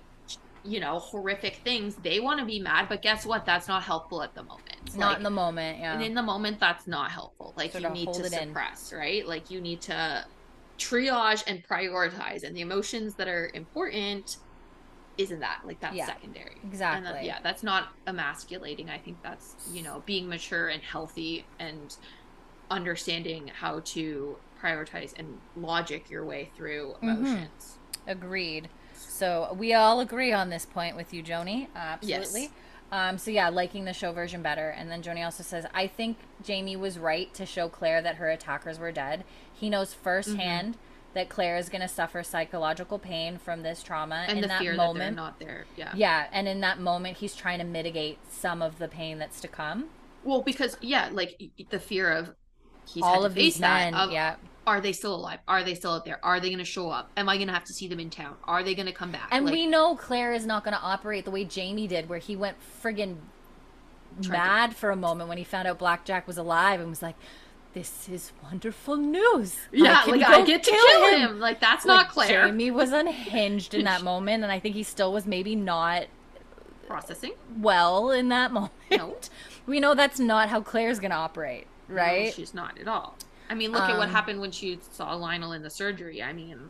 you 0.63 0.79
know 0.79 0.99
horrific 0.99 1.57
things, 1.63 1.95
they 1.95 2.19
want 2.19 2.39
to 2.39 2.45
be 2.45 2.59
mad, 2.59 2.87
but 2.89 3.01
guess 3.01 3.25
what? 3.25 3.45
That's 3.45 3.67
not 3.67 3.83
helpful 3.83 4.23
at 4.23 4.33
the 4.33 4.43
moment. 4.43 4.95
not 4.95 5.09
Like, 5.09 5.17
in 5.17 5.23
the 5.23 5.29
moment. 5.29 5.79
Yeah, 5.79 5.93
And 5.93 6.03
in 6.03 6.13
the 6.15 6.23
moment, 6.23 6.59
that's 6.59 6.87
not 6.87 7.11
helpful. 7.11 7.53
Like 7.55 7.71
Sort 7.71 7.83
you 7.83 7.89
need 7.91 8.13
to 8.13 8.25
it 8.25 8.33
in. 8.33 8.47
suppress, 8.49 8.91
right? 8.93 9.25
Like 9.27 9.51
you 9.51 9.61
need 9.61 9.81
to 9.81 10.25
triage 10.79 11.43
and 11.47 11.63
prioritize, 11.63 12.43
and 12.43 12.55
the 12.55 12.61
emotions 12.61 13.15
that 13.15 13.27
are 13.27 13.51
important 13.53 14.37
isn't 15.21 15.39
that 15.39 15.61
like 15.65 15.79
that's 15.79 15.95
Yeah, 15.95 16.05
secondary. 16.07 16.55
And 16.61 16.71
exactly. 16.71 17.11
that, 17.11 17.23
yeah, 17.25 17.39
that's 17.41 17.63
not 17.63 17.89
emasculating. 18.07 18.89
I 18.89 18.97
think 18.97 19.21
that's 19.23 19.55
you 19.71 19.83
know 19.83 20.03
being 20.05 20.27
mature 20.27 20.69
and 20.69 20.81
healthy 20.81 21.45
and 21.59 21.95
understanding 22.69 23.49
how 23.53 23.81
to 23.83 24.37
prioritize 24.61 25.13
and 25.17 25.39
logic 25.55 26.09
your 26.09 26.23
way 26.23 26.51
through 26.55 26.95
Mhm. 27.01 27.03
emotions. 27.03 27.77
Agreed. 28.07 28.69
So 28.93 29.55
we 29.57 29.73
all 29.73 29.99
agree 29.99 30.31
on 30.31 30.49
this 30.49 30.65
point 30.65 30.95
with 30.95 31.13
you, 31.13 31.23
Joni. 31.23 31.67
Absolutely. 31.75 32.41
Yes. 32.43 32.51
Um, 32.91 33.17
so 33.17 33.31
yeah, 33.31 33.49
liking 33.49 33.85
the 33.85 33.93
show 33.93 34.11
version 34.11 34.41
better. 34.41 34.69
And 34.69 34.91
then 34.91 35.01
Joni 35.01 35.23
also 35.23 35.43
says, 35.43 35.65
I 35.73 35.87
think 35.87 36.17
Jamie 36.43 36.75
was 36.75 36.99
right 36.99 37.33
to 37.35 37.45
show 37.45 37.69
Claire 37.69 38.01
that 38.01 38.15
her 38.15 38.29
attackers 38.29 38.79
were 38.79 38.91
dead. 38.91 39.23
He 39.53 39.69
knows 39.69 39.93
firsthand 39.93 40.77
that 41.13 41.29
Claire 41.29 41.57
is 41.57 41.69
going 41.69 41.81
to 41.81 41.87
suffer 41.87 42.23
psychological 42.23 42.97
pain 42.99 43.37
from 43.37 43.63
this 43.63 43.83
trauma. 43.83 44.25
And 44.27 44.37
in 44.37 44.41
the 44.41 44.47
that 44.47 44.59
fear 44.59 44.75
moment, 44.75 44.99
that 44.99 45.03
they're 45.03 45.11
not 45.11 45.39
there. 45.39 45.65
Yeah. 45.75 45.91
yeah, 45.95 46.27
and 46.31 46.47
in 46.47 46.61
that 46.61 46.79
moment, 46.79 47.17
he's 47.17 47.35
trying 47.35 47.59
to 47.59 47.65
mitigate 47.65 48.19
some 48.31 48.61
of 48.61 48.79
the 48.79 48.87
pain 48.87 49.19
that's 49.19 49.41
to 49.41 49.47
come. 49.47 49.89
Well, 50.23 50.41
because 50.41 50.77
yeah, 50.81 51.09
like 51.11 51.51
the 51.69 51.79
fear 51.79 52.11
of 52.11 52.33
he's 52.87 53.03
all 53.03 53.25
of 53.25 53.33
these 53.33 53.57
that, 53.57 53.91
men, 53.91 53.95
of, 53.95 54.11
yeah. 54.11 54.35
Are 54.67 54.79
they 54.79 54.93
still 54.93 55.15
alive? 55.15 55.39
Are 55.47 55.63
they 55.63 55.73
still 55.73 55.93
out 55.93 56.05
there? 56.05 56.23
Are 56.23 56.39
they 56.39 56.49
going 56.49 56.59
to 56.59 56.65
show 56.65 56.89
up? 56.89 57.09
Am 57.17 57.27
I 57.27 57.37
going 57.37 57.47
to 57.47 57.53
have 57.53 57.63
to 57.65 57.73
see 57.73 57.87
them 57.87 57.99
in 57.99 58.11
town? 58.11 58.35
Are 58.43 58.61
they 58.61 58.75
going 58.75 58.85
to 58.85 58.91
come 58.93 59.11
back? 59.11 59.27
And 59.31 59.45
Like, 59.45 59.53
we 59.53 59.65
know 59.65 59.95
Claire 59.95 60.33
is 60.33 60.45
not 60.45 60.63
going 60.63 60.75
to 60.75 60.81
operate 60.81 61.25
the 61.25 61.31
way 61.31 61.45
Jamie 61.45 61.87
did, 61.87 62.07
where 62.07 62.19
he 62.19 62.35
went 62.35 62.57
friggin' 62.81 63.17
Tried 64.21 64.23
to- 64.23 64.31
mad 64.31 64.75
for 64.75 64.91
a 64.91 64.95
moment 64.95 65.29
when 65.29 65.39
he 65.39 65.43
found 65.43 65.67
out 65.67 65.79
Blackjack 65.79 66.27
was 66.27 66.37
alive 66.37 66.79
and 66.79 66.89
was 66.89 67.01
like, 67.01 67.15
"This 67.73 68.09
is 68.09 68.31
wonderful 68.43 68.97
news." 68.97 69.57
yeah, 69.71 70.03
can 70.03 70.19
like 70.19 70.27
I 70.29 70.41
get 70.43 70.63
to 70.63 70.71
kill 70.71 71.07
him. 71.17 71.39
Like 71.39 71.59
that's 71.59 71.85
Like, 71.85 71.97
not 72.05 72.09
Claire. 72.09 72.47
Jamie 72.47 72.71
was 72.71 72.91
unhinged 72.91 73.73
in 73.73 73.85
that 73.91 74.03
moment, 74.03 74.43
and 74.43 74.51
I 74.51 74.59
think 74.59 74.75
he 74.75 74.83
still 74.83 75.11
was 75.13 75.25
maybe 75.25 75.55
not 75.55 76.05
Processing. 76.87 77.33
well 77.57 78.11
in 78.11 78.29
that 78.29 78.51
moment. 78.53 78.71
No. 78.91 79.15
we 79.65 79.79
know 79.79 79.93
that's 79.95 80.19
not 80.19 80.49
how 80.49 80.61
Claire's 80.61 80.99
going 80.99 81.11
to 81.11 81.17
operate, 81.17 81.67
No, 81.87 81.95
right? 81.95 82.33
she's 82.33 82.53
not 82.53 82.77
at 82.79 82.87
all. 82.87 83.15
I 83.49 83.53
mean, 83.53 83.71
look 83.71 83.83
at 83.83 83.97
what 83.97 84.07
Um, 84.07 84.13
happened 84.13 84.39
when 84.41 84.51
she 84.51 84.79
saw 84.91 85.13
Lionel 85.15 85.51
in 85.53 85.61
the 85.61 85.69
surgery. 85.69 86.21
I 86.23 86.33
mean, 86.33 86.69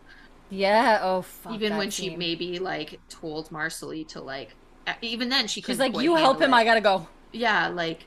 yeah. 0.50 1.00
Oh, 1.02 1.22
fuck. 1.24 1.54
even 1.54 1.78
when 1.78 1.90
she 1.90 2.16
maybe 2.16 2.60
like 2.60 3.00
told 3.10 3.50
Marsali 3.50 4.08
to 4.10 4.22
like, 4.22 4.56
even 5.02 5.30
then 5.30 5.48
she 5.48 5.62
she's 5.62 5.66
couldn't 5.78 5.94
like, 5.94 6.04
"You 6.04 6.16
help 6.16 6.42
him. 6.42 6.54
it. 6.54 6.58
I 6.58 6.64
gotta 6.64 6.82
go." 6.82 7.08
yeah 7.34 7.70
like 7.70 8.06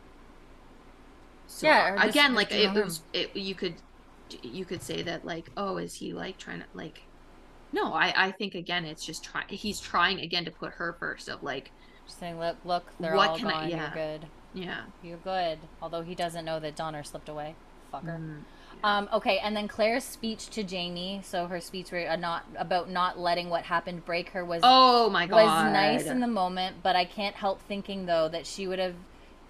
so 1.55 1.67
Yeah, 1.69 1.95
again 2.03 2.35
just 2.35 2.37
like 2.37 2.53
it, 2.53 2.73
was 2.75 3.03
it, 3.13 3.35
you 3.37 3.55
could 3.55 3.75
you 4.43 4.65
could 4.65 4.83
say 4.83 5.03
that 5.03 5.25
like 5.25 5.51
oh 5.57 5.77
is 5.77 5.95
he 5.95 6.13
like 6.13 6.39
trying 6.39 6.61
to 6.61 6.67
like 6.75 7.03
no 7.73 7.93
i 7.93 8.13
i 8.27 8.31
think 8.33 8.55
again 8.55 8.85
it's 8.85 9.05
just 9.05 9.23
trying 9.23 9.47
he's 9.49 9.81
trying 9.81 10.19
again 10.21 10.45
to 10.45 10.51
put 10.51 10.73
her 10.75 10.97
first 10.99 11.29
of 11.29 11.43
like 11.43 11.71
Just 12.07 12.19
saying, 12.19 12.39
"Look, 12.39 12.57
look, 12.65 12.85
they're 13.01 13.15
What 13.15 13.31
all 13.31 13.39
can 13.39 13.47
I- 13.49 13.53
gone. 13.53 13.71
yeah. 13.71 13.77
You're 13.95 13.95
good. 14.19 14.27
yeah 14.55 14.81
You're 15.03 15.17
good." 15.19 15.59
Although 15.81 16.03
he 16.03 16.15
doesn't 16.15 16.45
know 16.45 16.59
that 16.61 16.77
Donner 16.77 17.03
slipped 17.05 17.29
away. 17.29 17.55
Fucker. 17.93 18.19
Mm. 18.19 18.41
Um, 18.83 19.09
okay, 19.13 19.39
and 19.39 19.57
then 19.57 19.69
Claire's 19.69 20.05
speech 20.05 20.49
to 20.51 20.63
Jamie. 20.65 21.21
So 21.25 21.47
her 21.47 21.61
speech 21.61 21.91
were 21.93 22.07
uh, 22.09 22.17
not 22.17 22.45
about 22.59 22.91
not 22.91 23.19
letting 23.19 23.49
what 23.49 23.63
happened 23.65 24.05
break 24.05 24.31
her 24.31 24.45
was 24.45 24.61
oh 24.65 25.09
my 25.11 25.27
god 25.27 25.37
was 25.45 25.73
nice 25.73 26.07
in 26.07 26.21
the 26.21 26.27
moment, 26.27 26.77
but 26.83 26.95
I 26.97 27.05
can't 27.07 27.37
help 27.37 27.63
thinking 27.63 28.05
though 28.07 28.29
that 28.29 28.47
she 28.47 28.67
would 28.67 28.79
have 28.81 28.97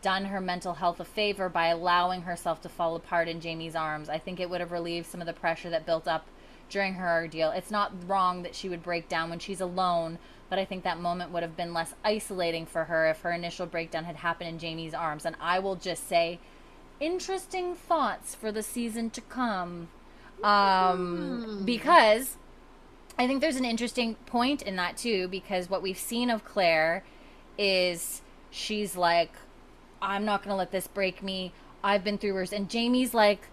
done 0.04 0.26
her 0.26 0.40
mental 0.40 0.74
health 0.74 1.00
a 1.00 1.04
favor 1.04 1.48
by 1.48 1.66
allowing 1.68 2.22
herself 2.22 2.60
to 2.60 2.68
fall 2.68 2.94
apart 2.94 3.26
in 3.26 3.40
Jamie's 3.40 3.74
arms. 3.74 4.08
I 4.08 4.18
think 4.18 4.38
it 4.38 4.50
would 4.50 4.60
have 4.60 4.70
relieved 4.70 5.06
some 5.06 5.20
of 5.20 5.26
the 5.26 5.32
pressure 5.32 5.70
that 5.70 5.86
built 5.86 6.06
up 6.06 6.26
during 6.68 6.94
her 6.94 7.10
ordeal. 7.22 7.50
It's 7.50 7.70
not 7.70 7.92
wrong 8.06 8.42
that 8.42 8.54
she 8.54 8.68
would 8.68 8.82
break 8.82 9.08
down 9.08 9.30
when 9.30 9.38
she's 9.38 9.60
alone, 9.62 10.18
but 10.50 10.58
I 10.58 10.64
think 10.66 10.84
that 10.84 11.00
moment 11.00 11.30
would 11.32 11.42
have 11.42 11.56
been 11.56 11.72
less 11.72 11.94
isolating 12.04 12.66
for 12.66 12.84
her 12.84 13.06
if 13.08 13.20
her 13.22 13.32
initial 13.32 13.66
breakdown 13.66 14.04
had 14.04 14.16
happened 14.16 14.50
in 14.50 14.58
Jamie's 14.58 14.94
arms. 14.94 15.24
And 15.24 15.36
I 15.40 15.58
will 15.58 15.76
just 15.76 16.06
say, 16.08 16.38
interesting 17.00 17.74
thoughts 17.74 18.34
for 18.34 18.52
the 18.52 18.62
season 18.62 19.10
to 19.10 19.20
come. 19.22 19.88
Um, 20.42 21.42
Hmm. 21.42 21.64
because 21.64 22.36
I 23.18 23.26
think 23.26 23.40
there's 23.40 23.56
an 23.56 23.64
interesting 23.64 24.16
point 24.26 24.60
in 24.62 24.76
that 24.76 24.96
too, 24.96 25.28
because 25.28 25.70
what 25.70 25.80
we've 25.82 25.98
seen 25.98 26.28
of 26.28 26.44
Claire 26.44 27.04
is 27.56 28.20
she's 28.50 28.96
like, 28.96 29.32
I'm 30.04 30.24
not 30.24 30.42
gonna 30.42 30.56
let 30.56 30.70
this 30.70 30.86
break 30.86 31.22
me. 31.22 31.52
I've 31.82 32.04
been 32.04 32.18
through 32.18 32.34
worse, 32.34 32.52
and 32.52 32.68
Jamie's 32.68 33.14
like, 33.14 33.48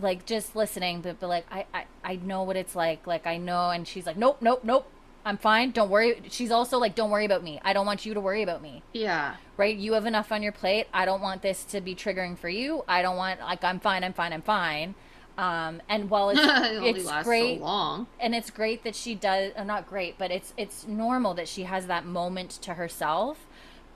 like 0.00 0.26
just 0.26 0.56
listening, 0.56 1.00
but 1.00 1.20
but 1.20 1.28
like 1.28 1.46
I 1.50 1.66
I 1.72 1.84
I 2.04 2.16
know 2.16 2.42
what 2.42 2.56
it's 2.56 2.74
like. 2.74 3.06
Like 3.06 3.26
I 3.26 3.36
know, 3.36 3.70
and 3.70 3.86
she's 3.86 4.06
like, 4.06 4.16
nope, 4.16 4.38
nope, 4.40 4.62
nope. 4.64 4.86
I'm 5.24 5.38
fine. 5.38 5.70
Don't 5.70 5.88
worry. 5.88 6.20
She's 6.30 6.50
also 6.50 6.78
like, 6.78 6.96
don't 6.96 7.10
worry 7.10 7.24
about 7.24 7.44
me. 7.44 7.60
I 7.64 7.72
don't 7.72 7.86
want 7.86 8.04
you 8.04 8.12
to 8.12 8.20
worry 8.20 8.42
about 8.42 8.60
me 8.60 8.82
yeah 8.92 9.36
right? 9.56 9.76
You 9.76 9.92
have 9.92 10.06
enough 10.06 10.32
on 10.32 10.42
your 10.42 10.50
plate. 10.50 10.88
I 10.92 11.04
don't 11.04 11.20
want 11.20 11.42
this 11.42 11.62
to 11.66 11.80
be 11.80 11.94
triggering 11.94 12.36
for 12.36 12.48
you. 12.48 12.82
I 12.88 13.02
don't 13.02 13.16
want 13.16 13.38
like 13.40 13.62
I'm 13.62 13.78
fine, 13.78 14.02
I'm 14.02 14.12
fine, 14.12 14.32
I'm 14.32 14.42
fine. 14.42 14.94
Um, 15.38 15.80
and 15.88 16.10
while 16.10 16.30
it's 16.30 16.40
it 16.42 16.46
only 16.48 16.90
it's 16.90 17.22
great, 17.22 17.58
so 17.58 17.64
long. 17.64 18.06
and 18.18 18.34
it's 18.34 18.50
great 18.50 18.82
that 18.84 18.96
she 18.96 19.14
does 19.14 19.52
uh, 19.56 19.62
not 19.64 19.86
great 19.86 20.18
but 20.18 20.30
it's 20.30 20.52
it's 20.56 20.86
normal 20.86 21.32
that 21.34 21.48
she 21.48 21.62
has 21.62 21.86
that 21.86 22.04
moment 22.04 22.50
to 22.62 22.74
herself 22.74 23.46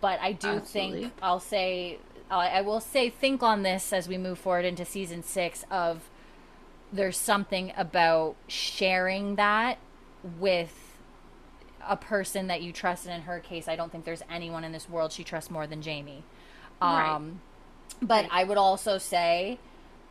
but 0.00 0.18
i 0.20 0.32
do 0.32 0.48
Absolutely. 0.48 1.00
think 1.02 1.12
i'll 1.22 1.40
say 1.40 1.98
I 2.30 2.48
i 2.48 2.60
will 2.60 2.80
say 2.80 3.10
think 3.10 3.42
on 3.42 3.62
this 3.62 3.92
as 3.92 4.08
we 4.08 4.18
move 4.18 4.38
forward 4.38 4.64
into 4.64 4.84
season 4.84 5.22
six 5.22 5.64
of 5.70 6.08
there's 6.92 7.16
something 7.16 7.72
about 7.76 8.36
sharing 8.48 9.36
that 9.36 9.78
with 10.38 10.98
a 11.88 11.96
person 11.96 12.48
that 12.48 12.62
you 12.62 12.72
trust 12.72 13.06
and 13.06 13.14
in 13.14 13.20
her 13.22 13.38
case 13.40 13.68
i 13.68 13.76
don't 13.76 13.92
think 13.92 14.04
there's 14.04 14.22
anyone 14.30 14.64
in 14.64 14.72
this 14.72 14.88
world 14.88 15.12
she 15.12 15.22
trusts 15.24 15.50
more 15.50 15.66
than 15.66 15.82
jamie 15.82 16.22
Right. 16.82 17.08
um 17.14 17.40
but 18.02 18.24
Right. 18.24 18.28
i 18.32 18.44
would 18.44 18.58
also 18.58 18.98
say 18.98 19.58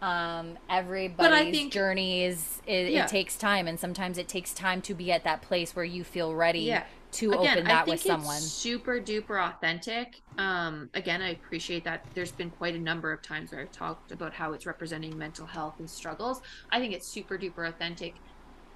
um 0.02 0.58
everybody's 0.70 1.52
think- 1.56 1.74
journey 1.74 2.24
is 2.24 2.62
it, 2.66 2.92
Yeah. 2.92 3.04
it 3.06 3.10
takes 3.10 3.38
time 3.38 3.68
and 3.68 3.80
sometimes 3.80 4.18
it 4.18 4.28
takes 4.28 4.54
time 4.54 4.82
to 4.84 4.94
be 4.94 5.12
at 5.12 5.24
that 5.24 5.42
place 5.42 5.76
where 5.76 5.86
you 5.86 6.04
feel 6.04 6.34
ready 6.34 6.60
Yeah. 6.62 6.84
To 7.16 7.32
again, 7.32 7.58
open 7.58 7.68
I 7.68 7.70
that 7.70 7.86
think 7.86 7.96
with 7.96 8.02
someone 8.02 8.36
It's 8.38 8.46
super 8.46 9.00
duper 9.00 9.42
authentic. 9.50 10.22
Um, 10.38 10.90
again, 10.94 11.22
I 11.22 11.30
appreciate 11.30 11.84
that. 11.86 12.06
There's 12.14 12.32
been 12.32 12.50
quite 12.50 12.76
a 12.76 12.80
number 12.80 13.12
of 13.12 13.22
times 13.22 13.52
where 13.52 13.62
I've 13.62 13.72
talked 13.72 14.12
about 14.12 14.34
how 14.34 14.54
it's 14.54 14.66
representing 14.66 15.18
mental 15.18 15.46
health 15.46 15.76
and 15.80 15.90
struggles. 15.90 16.42
I 16.72 16.80
think 16.80 16.94
it's 16.94 17.08
super 17.08 17.38
duper 17.38 17.68
authentic 17.68 18.16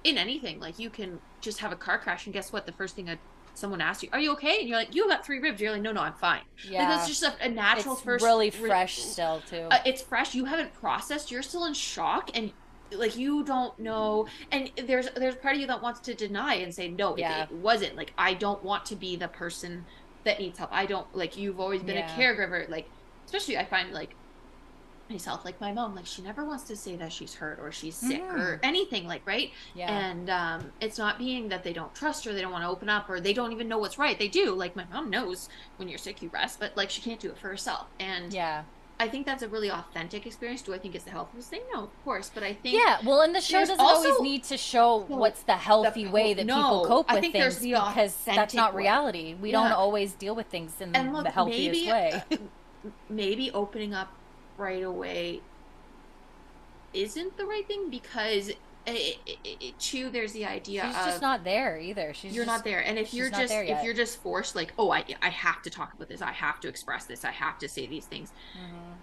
in 0.04 0.16
anything. 0.16 0.60
Like 0.60 0.78
you 0.78 0.90
can 0.90 1.18
just 1.40 1.58
have 1.58 1.72
a 1.72 1.76
car 1.76 1.98
crash, 1.98 2.26
and 2.26 2.32
guess 2.32 2.52
what? 2.52 2.66
The 2.66 2.72
first 2.72 2.96
thing 2.96 3.08
a, 3.10 3.18
someone 3.54 3.80
asks 3.80 4.02
you, 4.02 4.08
"Are 4.12 4.20
you 4.20 4.32
okay?" 4.32 4.60
And 4.60 4.68
you're 4.68 4.78
like, 4.78 4.94
"You 4.94 5.08
got 5.08 5.24
three 5.24 5.38
ribs." 5.40 5.60
You're 5.60 5.72
like, 5.72 5.82
"No, 5.82 5.92
no, 5.92 6.00
I'm 6.00 6.14
fine." 6.14 6.42
Like 6.64 6.72
yeah 6.72 6.88
that's 6.88 7.08
just 7.08 7.22
a, 7.22 7.34
a 7.42 7.48
natural 7.48 7.94
it's 7.94 8.02
first. 8.02 8.24
really 8.24 8.50
re- 8.50 8.68
fresh 8.68 8.98
still 8.98 9.42
too 9.48 9.66
uh, 9.70 9.78
it's 9.86 10.02
fresh 10.02 10.34
you 10.34 10.44
haven't 10.44 10.74
processed 10.74 11.30
you're 11.30 11.42
still 11.42 11.64
in 11.64 11.72
shock 11.72 12.30
and 12.34 12.52
like 12.92 13.16
you 13.16 13.44
don't 13.44 13.78
know 13.78 14.26
and 14.50 14.70
there's 14.86 15.08
there's 15.16 15.36
part 15.36 15.54
of 15.54 15.60
you 15.60 15.66
that 15.66 15.82
wants 15.82 16.00
to 16.00 16.14
deny 16.14 16.54
and 16.54 16.74
say 16.74 16.88
no 16.88 17.14
it- 17.14 17.20
Yeah. 17.20 17.42
it, 17.44 17.52
wasn't 17.52 17.96
like 17.96 18.12
i 18.18 18.34
don't 18.34 18.62
want 18.64 18.84
to 18.86 18.96
be 18.96 19.16
the 19.16 19.28
person 19.28 19.84
that 20.24 20.38
needs 20.40 20.58
help 20.58 20.70
i 20.72 20.86
don't 20.86 21.06
like 21.14 21.36
you've 21.36 21.60
always 21.60 21.82
been 21.82 21.96
Yeah. 21.96 22.14
a 22.14 22.18
caregiver 22.18 22.68
like 22.68 22.88
especially 23.26 23.56
i 23.58 23.64
find 23.64 23.92
like 23.92 24.14
myself 25.08 25.44
like 25.44 25.60
my 25.60 25.72
mom 25.72 25.94
like 25.96 26.06
she 26.06 26.22
never 26.22 26.44
wants 26.44 26.62
to 26.64 26.76
say 26.76 26.94
that 26.94 27.12
she's 27.12 27.34
hurt 27.34 27.58
or 27.60 27.72
she's 27.72 27.96
sick 27.96 28.22
or 28.22 28.60
anything 28.62 29.08
like 29.08 29.26
right 29.26 29.50
yeah 29.74 29.90
and 30.10 30.30
um, 30.30 30.72
it's 30.80 30.98
not 30.98 31.18
being 31.18 31.48
that 31.48 31.64
they 31.64 31.72
don't 31.72 31.92
trust 31.96 32.24
her, 32.24 32.32
they 32.32 32.40
don't 32.40 32.52
want 32.52 32.62
to 32.62 32.68
open 32.68 32.88
up, 32.88 33.10
or 33.10 33.20
they 33.20 33.32
don't 33.32 33.50
even 33.50 33.66
know 33.66 33.78
what's 33.78 33.98
right. 33.98 34.18
They 34.20 34.28
do. 34.28 34.52
Like 34.54 34.76
my 34.76 34.84
mom 34.92 35.10
knows 35.10 35.48
when 35.78 35.88
you're 35.88 35.98
sick, 35.98 36.22
you 36.22 36.28
rest, 36.32 36.60
but 36.60 36.76
like 36.76 36.90
she 36.90 37.00
can't 37.02 37.18
do 37.18 37.28
it 37.30 37.38
for 37.38 37.48
herself. 37.48 37.88
And 37.98 38.32
yeah 38.32 38.62
I 39.00 39.08
think 39.08 39.24
that's 39.24 39.42
a 39.42 39.48
really 39.48 39.70
authentic 39.70 40.26
experience. 40.26 40.60
Do 40.60 40.74
I 40.74 40.78
think 40.78 40.94
it's 40.94 41.04
the 41.04 41.10
healthiest 41.10 41.48
thing? 41.48 41.62
No, 41.72 41.84
of 41.84 42.04
course. 42.04 42.30
But 42.32 42.42
I 42.42 42.52
think 42.52 42.76
yeah 42.76 42.98
well 43.02 43.22
and 43.22 43.34
the 43.34 43.40
show 43.40 43.60
doesn't 43.60 43.80
always 43.80 44.20
need 44.20 44.44
to 44.44 44.58
show 44.58 45.06
Well, 45.08 45.20
wthe 45.20 45.46
the 45.46 45.56
healthy 45.56 46.04
po- 46.04 46.10
way 46.12 46.34
that 46.34 46.44
no, 46.44 46.54
people 46.54 46.84
cope 46.86 47.10
I 47.10 47.14
with 47.14 47.22
think 47.22 47.32
there's 47.32 47.58
things 47.58 47.72
the 47.72 47.80
because 47.88 48.14
that's 48.26 48.52
not 48.52 48.74
reality 48.74 49.34
we 49.40 49.50
don't 49.52 49.72
always 49.72 50.12
deal 50.12 50.34
with 50.36 50.48
things 50.48 50.78
in 50.80 50.94
and 50.94 51.14
look, 51.14 51.24
the 51.24 51.30
healthiest 51.30 51.86
maybe, 51.86 51.90
way 51.90 52.22
uh, 52.30 52.36
maybe 53.08 53.50
opening 53.52 53.94
up 53.94 54.12
right 54.58 54.82
away 54.82 55.40
isn't 56.92 57.38
the 57.38 57.46
right 57.46 57.66
thing 57.66 57.88
because 57.88 58.52
it, 58.86 59.18
it, 59.26 59.38
it, 59.44 59.78
too 59.78 60.10
there's 60.10 60.32
the 60.32 60.46
idea 60.46 60.82
she's 60.86 60.96
of 60.96 61.06
just 61.06 61.22
not 61.22 61.44
there 61.44 61.78
either. 61.78 62.12
She's 62.14 62.34
you're 62.34 62.44
just, 62.44 62.56
not 62.58 62.64
there. 62.64 62.84
And 62.84 62.98
if 62.98 63.12
you're 63.12 63.30
just 63.30 63.52
if 63.52 63.84
you're 63.84 63.94
just 63.94 64.20
forced 64.22 64.56
like 64.56 64.72
oh 64.78 64.90
I, 64.90 65.04
I 65.22 65.28
have 65.28 65.62
to 65.62 65.70
talk 65.70 65.92
about 65.94 66.08
this. 66.08 66.22
I 66.22 66.32
have 66.32 66.60
to 66.60 66.68
express 66.68 67.04
this. 67.04 67.24
I 67.24 67.30
have 67.30 67.58
to 67.58 67.68
say 67.68 67.86
these 67.86 68.06
things. 68.06 68.32
Mhm. 68.56 68.96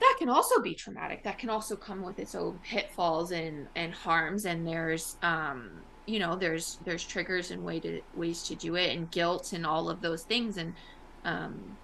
that 0.00 0.16
can 0.18 0.28
also 0.28 0.60
be 0.60 0.74
traumatic. 0.74 1.22
That 1.24 1.38
can 1.38 1.50
also 1.50 1.76
come 1.76 2.02
with 2.02 2.18
its 2.18 2.34
own 2.34 2.58
pitfalls 2.62 3.32
and 3.32 3.68
and 3.74 3.92
harms. 3.92 4.44
And 4.44 4.66
there's 4.66 5.16
um 5.22 5.82
you 6.06 6.18
know 6.18 6.36
there's 6.36 6.78
there's 6.84 7.04
triggers 7.04 7.50
and 7.50 7.64
way 7.64 7.80
to 7.80 8.00
ways 8.14 8.44
to 8.44 8.54
do 8.54 8.76
it 8.76 8.96
and 8.96 9.10
guilt 9.10 9.52
and 9.52 9.66
all 9.66 9.90
of 9.90 10.00
those 10.00 10.22
things. 10.22 10.56
And 10.56 10.74
um 11.24 11.76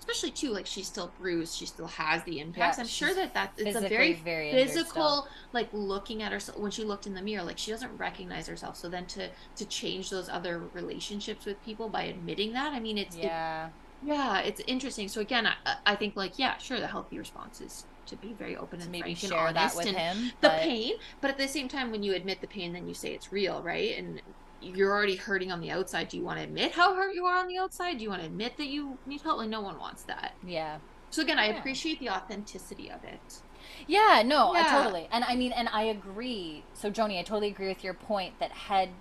especially 0.00 0.30
too 0.32 0.50
like 0.50 0.66
she's 0.66 0.86
still 0.88 1.12
bruised 1.18 1.54
she 1.56 1.66
still 1.66 1.86
has 1.86 2.22
the 2.24 2.40
impacts 2.40 2.78
Yeah, 2.78 2.82
i'm 2.82 2.88
sure 2.88 3.14
that 3.14 3.34
that 3.34 3.52
it's 3.56 3.76
a 3.76 3.88
very, 3.88 4.14
very 4.14 4.50
physical 4.50 5.28
like 5.52 5.68
looking 5.72 6.22
at 6.22 6.32
herself 6.32 6.58
when 6.58 6.72
she 6.72 6.82
looked 6.84 7.06
in 7.06 7.14
the 7.14 7.22
mirror 7.22 7.44
like 7.44 7.58
she 7.58 7.70
doesn't 7.70 7.96
recognize 7.96 8.48
herself 8.48 8.76
so 8.76 8.88
then 8.88 9.06
to 9.06 9.28
to 9.56 9.64
change 9.66 10.10
those 10.10 10.28
other 10.28 10.58
relationships 10.72 11.44
with 11.46 11.62
people 11.64 11.88
by 11.88 12.02
admitting 12.04 12.52
that 12.54 12.72
i 12.72 12.80
mean 12.80 12.98
it's 12.98 13.14
it- 13.16 13.24
yeah 13.24 13.68
yeah, 14.02 14.38
it's 14.38 14.62
interesting. 14.66 15.08
So 15.08 15.20
again, 15.20 15.46
I, 15.46 15.76
I 15.84 15.94
think 15.94 16.16
like 16.16 16.38
yeah, 16.38 16.56
sure, 16.56 16.80
the 16.80 16.86
healthy 16.86 17.18
response 17.18 17.60
is 17.60 17.84
to 18.06 18.16
be 18.16 18.32
very 18.32 18.56
open 18.56 18.80
and 18.80 18.90
maybe 18.90 19.14
frank 19.14 19.22
and 19.24 19.32
share 19.32 19.52
that 19.52 19.76
with 19.76 19.86
and 19.88 19.96
him 19.96 20.32
the 20.40 20.48
but- 20.48 20.60
pain. 20.60 20.94
But 21.20 21.30
at 21.32 21.36
the 21.36 21.46
same 21.46 21.68
time, 21.68 21.90
when 21.90 22.02
you 22.02 22.14
admit 22.14 22.40
the 22.40 22.46
pain, 22.46 22.72
then 22.72 22.88
you 22.88 22.94
say 22.94 23.12
it's 23.12 23.30
real, 23.30 23.62
right? 23.62 23.98
And 23.98 24.22
you're 24.60 24.92
already 24.92 25.16
hurting 25.16 25.50
on 25.52 25.60
the 25.60 25.70
outside. 25.70 26.08
Do 26.08 26.16
you 26.16 26.24
want 26.24 26.38
to 26.38 26.44
admit 26.44 26.72
how 26.72 26.94
hurt 26.94 27.14
you 27.14 27.24
are 27.26 27.38
on 27.38 27.48
the 27.48 27.58
outside? 27.58 27.98
Do 27.98 28.04
you 28.04 28.10
want 28.10 28.22
to 28.22 28.26
admit 28.26 28.56
that 28.58 28.68
you 28.68 29.00
need 29.06 29.22
help? 29.22 29.38
Like 29.38 29.48
no 29.48 29.60
one 29.62 29.78
wants 29.78 30.04
that. 30.04 30.34
yeah 30.42 30.80
So 31.10 31.22
again, 31.22 31.38
I 31.38 31.46
Yeah. 31.46 31.58
appreciate 31.58 32.00
the 32.00 32.10
authenticity 32.10 32.90
of 32.90 33.04
it. 33.04 33.42
Yeah, 33.86 34.22
no, 34.24 34.52
I 34.54 34.62
Yeah. 34.62 34.64
totally. 34.64 35.08
And 35.10 35.24
I 35.24 35.34
mean, 35.36 35.52
and 35.52 35.68
I 35.72 35.82
agree. 35.84 36.66
So, 36.74 36.90
Joni, 36.90 37.18
I 37.18 37.22
totally 37.22 37.48
agree 37.48 37.68
with 37.68 37.84
your 37.84 37.94
point 37.94 38.38
that 38.38 38.52
had 38.52 39.00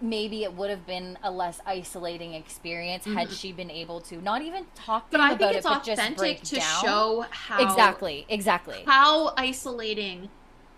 maybe 0.00 0.44
it 0.44 0.54
would 0.54 0.70
have 0.70 0.86
been 0.86 1.18
a 1.22 1.30
less 1.30 1.60
isolating 1.66 2.34
experience 2.34 3.06
had 3.06 3.32
she 3.32 3.52
been 3.52 3.70
able 3.70 4.00
to 4.02 4.20
not 4.20 4.42
even 4.42 4.66
talk 4.74 5.10
to 5.10 5.18
Mm-hmm. 5.18 5.18
But 5.18 5.20
him 5.20 5.30
I 5.32 5.34
about 5.34 5.38
think 5.38 5.52
it, 5.54 5.56
it's 5.58 5.68
but 5.68 5.82
just 5.84 6.00
authentic 6.00 6.16
break 6.16 6.42
to 6.44 6.54
down. 6.54 6.84
show 6.84 7.26
how 7.30 7.58
exactly, 7.62 8.26
exactly. 8.28 8.84
how 8.86 9.34
isolating, 9.36 10.30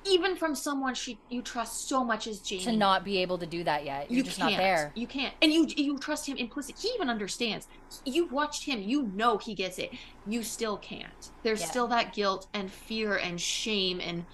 even 0.06 0.36
from 0.36 0.55
someone 0.55 0.94
she 0.94 1.18
you 1.28 1.43
trust 1.43 1.89
so 1.89 2.05
much 2.05 2.27
as 2.27 2.40
Jamie. 2.40 2.64
To 2.64 2.72
not 2.72 3.05
be 3.05 3.18
able 3.18 3.39
to 3.39 3.47
do 3.47 3.64
that 3.64 3.85
yet, 3.85 4.10
you're 4.10 4.18
you 4.18 4.22
just 4.24 4.39
can't. 4.39 4.52
not 4.52 4.59
there. 4.59 4.93
You 4.94 5.06
can't, 5.06 5.35
and 5.43 5.52
you 5.52 5.66
you 5.77 5.98
trust 5.98 6.27
him 6.27 6.36
implicit. 6.36 6.77
He 6.81 6.89
even 6.94 7.10
understands. 7.10 7.68
You've 8.05 8.32
watched 8.32 8.64
him. 8.64 8.82
You 8.82 9.10
know 9.14 9.39
he 9.39 9.55
gets 9.55 9.78
it. 9.78 9.90
You 10.27 10.43
still 10.43 10.78
can't. 10.78 11.31
There's 11.43 11.60
Yeah. 11.60 11.70
still 11.70 11.86
that 11.89 12.14
guilt 12.14 12.48
and 12.55 12.70
fear 12.70 13.16
and 13.16 13.40
shame 13.40 14.01
and 14.01 14.27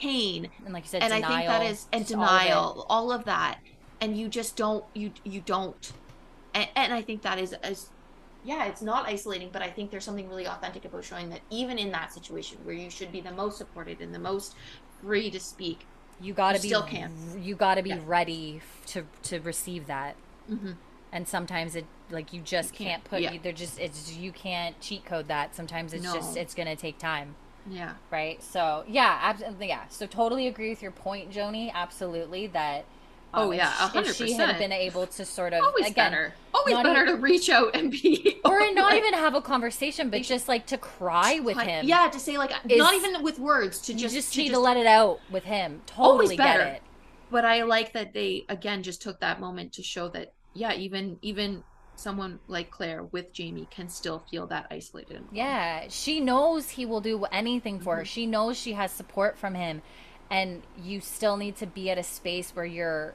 pain, 0.00 0.48
And 0.64 0.72
like 0.72 0.84
you 0.84 0.88
said, 0.88 1.02
and 1.02 1.12
denial, 1.12 1.32
I 1.32 1.38
think 1.38 1.48
that 1.48 1.62
is 1.70 1.88
and 1.92 2.02
just 2.04 2.14
all 2.14 2.22
of 2.24 2.40
denial, 2.40 2.86
all 2.88 3.12
of, 3.12 3.24
that, 3.24 3.58
and 4.00 4.16
you 4.16 4.28
just 4.28 4.56
don't. 4.56 4.84
You 4.94 5.12
you 5.24 5.40
don't, 5.40 5.92
and, 6.54 6.68
and 6.76 6.92
I 6.92 7.02
think 7.02 7.22
that 7.22 7.38
is 7.38 7.52
as. 7.52 7.90
Yeah, 8.42 8.64
it's 8.66 8.80
not 8.80 9.06
isolating, 9.06 9.50
but 9.52 9.60
I 9.60 9.68
think 9.68 9.90
there's 9.90 10.04
something 10.04 10.26
really 10.26 10.46
authentic 10.46 10.86
about 10.86 11.04
showing 11.04 11.28
that 11.28 11.42
even 11.50 11.78
in 11.78 11.90
that 11.92 12.10
situation 12.14 12.58
where 12.62 12.74
you 12.74 12.88
should 12.88 13.12
be 13.12 13.20
the 13.20 13.32
most 13.34 13.58
supported 13.58 14.00
and 14.00 14.14
the 14.14 14.18
most 14.18 14.54
free 15.02 15.30
to 15.30 15.40
speak, 15.40 15.86
You 16.20 16.34
got 16.34 16.54
to 16.56 16.60
be 16.62 16.68
still 16.68 16.82
can. 16.82 17.10
You 17.42 17.54
got 17.54 17.76
to 17.76 17.82
be 17.82 17.90
Yeah. 17.90 18.00
ready 18.06 18.60
to 18.86 19.04
to 19.24 19.40
receive 19.40 19.86
that. 19.86 20.16
Mhm. 20.50 20.76
And 21.12 21.26
sometimes 21.26 21.74
it 21.74 21.86
like 22.10 22.32
you 22.32 22.40
just 22.40 22.72
You 22.72 22.86
can't, 22.86 22.88
can't, 22.90 23.04
put 23.04 23.20
yeah. 23.22 23.32
you, 23.32 23.40
they're 23.42 23.52
just 23.52 23.78
it's 23.78 24.12
you 24.16 24.30
can't 24.32 24.78
cheat 24.80 25.04
code 25.04 25.28
that. 25.28 25.54
Sometimes 25.54 25.92
it's 25.94 26.12
just 26.12 26.36
it's 26.36 26.54
going 26.54 26.68
to 26.68 26.76
take 26.76 26.98
time. 26.98 27.34
yeah. 27.68 27.94
right? 28.10 28.42
So 28.42 28.84
yeah, 28.88 29.18
absolutely, 29.22 29.68
yeah. 29.68 29.84
So 29.88 30.06
totally 30.06 30.46
agree 30.46 30.70
with 30.70 30.82
your 30.82 30.92
point, 30.92 31.30
Joni. 31.30 31.72
Absolutely 31.72 32.46
that. 32.48 32.84
Um, 33.32 33.48
Oh, 33.48 33.50
yeah, 33.52 33.70
sh- 33.90 33.94
If 33.96 34.16
she 34.16 34.32
had 34.32 34.56
100%. 34.56 34.58
been 34.58 34.72
able 34.72 35.06
to 35.06 35.24
sort 35.24 35.52
of 35.52 35.62
Always 35.62 35.86
again, 35.86 35.94
better. 36.10 36.34
Always 36.52 36.74
better 36.74 37.04
e- 37.04 37.08
to 37.08 37.16
reach 37.16 37.48
out 37.48 37.74
and 37.76 37.90
be 37.90 38.40
or 38.44 38.58
not 38.72 38.90
like, 38.90 38.96
even 38.98 39.14
have 39.14 39.34
a 39.34 39.40
conversation, 39.40 40.10
but 40.10 40.22
just 40.22 40.48
like 40.48 40.66
to 40.66 40.78
cry 40.78 41.38
with 41.40 41.56
him. 41.58 41.86
Yeah, 41.86 42.08
to 42.08 42.18
say 42.18 42.38
like 42.38 42.52
is- 42.68 42.78
not 42.78 42.94
even 42.94 43.22
with 43.22 43.38
words 43.38 43.80
to 43.82 43.94
just 43.94 44.14
just, 44.14 44.32
to 44.34 44.40
need 44.40 44.50
to 44.50 44.58
let 44.58 44.76
it 44.76 44.86
out 44.86 45.20
with 45.30 45.44
him. 45.44 45.80
Always 45.96 46.30
Totally 46.30 46.36
better. 46.36 46.64
get 46.64 46.74
it. 46.76 46.82
But 47.30 47.44
I 47.44 47.62
like 47.62 47.92
that 47.92 48.12
they 48.12 48.44
again 48.48 48.82
just 48.82 49.00
took 49.02 49.20
that 49.20 49.40
moment 49.40 49.72
to 49.74 49.82
show 49.82 50.08
that 50.08 50.32
yeah, 50.54 50.72
even 50.74 51.16
even 51.22 51.62
someone 51.94 52.40
like 52.48 52.70
Claire 52.70 53.04
with 53.04 53.30
Jamie 53.32 53.68
can 53.70 53.88
still 53.88 54.24
feel 54.30 54.46
that 54.48 54.66
isolated. 54.70 55.22
Yeah, 55.30 55.84
she 55.90 56.18
knows 56.18 56.70
he 56.70 56.86
will 56.86 57.02
do 57.02 57.24
anything 57.26 57.78
for 57.78 57.96
her. 57.96 58.02
Mhm. 58.02 58.06
She 58.06 58.26
knows 58.26 58.56
she 58.58 58.72
has 58.72 58.90
support 58.90 59.38
from 59.38 59.54
him, 59.54 59.82
and 60.30 60.62
you 60.82 61.00
still 61.00 61.36
need 61.36 61.56
to 61.56 61.66
be 61.66 61.90
at 61.90 61.98
a 61.98 62.02
space 62.02 62.50
where 62.52 62.64
you're 62.64 63.14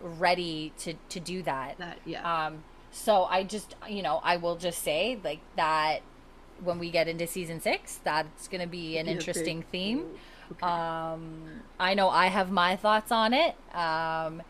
ready 0.00 0.72
to 0.78 0.94
to 1.10 1.20
do 1.20 1.42
that. 1.42 1.78
That 1.78 1.98
yeah. 2.04 2.46
Um, 2.46 2.64
so 2.90 3.24
I 3.24 3.42
just, 3.44 3.74
you 3.88 4.02
know, 4.02 4.20
I 4.24 4.36
will 4.36 4.56
just 4.56 4.82
say 4.82 5.18
like 5.22 5.40
that 5.56 6.00
when 6.62 6.78
we 6.78 6.90
get 6.90 7.08
into 7.08 7.26
season 7.26 7.60
six, 7.60 8.00
that's 8.04 8.48
going 8.48 8.62
to 8.62 8.66
be 8.66 8.96
an 8.96 9.04
Be 9.06 9.10
a 9.12 9.14
interesting 9.14 9.58
big- 9.60 9.68
theme. 9.68 10.04
Okay. 10.52 10.64
Um, 10.66 11.42
I 11.78 11.94
know 11.94 12.08
I 12.08 12.26
have 12.28 12.50
my 12.50 12.76
thoughts 12.76 13.10
on 13.12 13.34
it. 13.34 13.54
Um, 13.74 14.42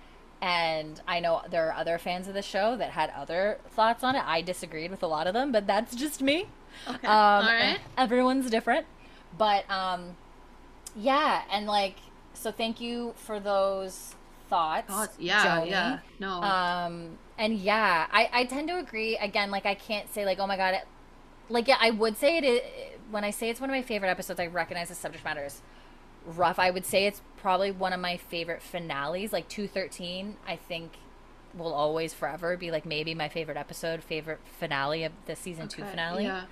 and 0.43 1.01
I 1.09 1.21
know 1.21 1.41
there 1.51 1.67
are 1.69 1.73
other 1.73 1.97
fans 1.99 2.29
of 2.29 2.35
the 2.35 2.43
show 2.43 2.77
that 2.77 2.91
had 2.91 3.11
other 3.17 3.59
thoughts 3.71 4.05
on 4.05 4.15
it. 4.15 4.23
I 4.25 4.43
disagreed 4.43 4.91
with 4.91 5.03
a 5.03 5.07
lot 5.07 5.27
of 5.27 5.33
them, 5.33 5.51
but 5.51 5.67
that's 5.67 5.97
just 5.97 6.21
me. 6.21 6.47
okay. 6.87 7.07
Um, 7.07 7.13
All 7.13 7.43
right. 7.43 7.79
Everyone's 7.99 8.51
different. 8.51 8.87
But 9.39 9.69
um, 9.71 10.17
yeah, 10.97 11.43
and 11.51 11.67
like, 11.67 11.97
so 12.35 12.51
thank 12.51 12.81
you 12.81 13.15
for 13.17 13.39
those 13.39 14.15
thoughts. 14.49 14.89
It's- 14.91 15.17
yeah, 15.19 15.45
Joni. 15.61 15.71
yeah. 15.71 15.99
No. 16.19 16.31
Um, 16.43 17.19
and 17.39 17.55
yeah, 17.59 18.07
I, 18.11 18.31
I 18.33 18.45
tend 18.45 18.69
to 18.69 18.79
agree. 18.79 19.17
Again, 19.17 19.51
like 19.51 19.67
I 19.67 19.75
can't 19.75 20.13
say 20.13 20.25
like, 20.25 20.39
oh 20.39 20.47
my 20.47 20.57
god, 20.57 20.75
it, 20.75 20.85
like 21.49 21.69
yeah, 21.69 21.77
I 21.81 21.91
would 21.91 22.17
say 22.17 22.39
it 22.39 22.99
when 23.11 23.25
I 23.25 23.31
say 23.31 23.51
it's 23.51 23.61
one 23.61 23.71
of 23.71 23.75
my 23.75 23.83
favorite 23.83 24.09
episodes. 24.09 24.41
I 24.41 24.47
recognize 24.47 24.89
the 24.89 24.95
subject 24.95 25.25
matter 25.25 25.45
is 25.45 25.61
rough. 26.27 26.59
I 26.59 26.71
would 26.71 26.87
say 26.87 27.07
it's 27.07 27.21
probably 27.37 27.71
one 27.71 27.93
of 27.93 28.01
my 28.01 28.17
favorite 28.17 28.63
finales. 28.63 29.33
Like 29.33 29.49
213, 29.49 30.37
I 30.47 30.57
think 30.57 30.93
will 31.55 31.73
always 31.73 32.13
forever 32.13 32.57
be 32.57 32.71
like 32.71 32.85
maybe 32.85 33.15
my 33.15 33.29
favorite 33.29 33.57
episode, 33.57 34.03
favorite 34.03 34.41
finale 34.59 35.05
of 35.05 35.13
the 35.27 35.37
season 35.37 35.69
two 35.69 35.85
finale. 35.85 36.25
Yeah. 36.25 36.45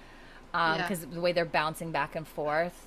Um, 0.54 0.76
yeah. 0.76 0.82
because 0.82 1.04
the 1.06 1.20
way 1.20 1.32
they're 1.32 1.44
bouncing 1.44 1.90
back 1.90 2.14
and 2.14 2.26
forth 2.28 2.86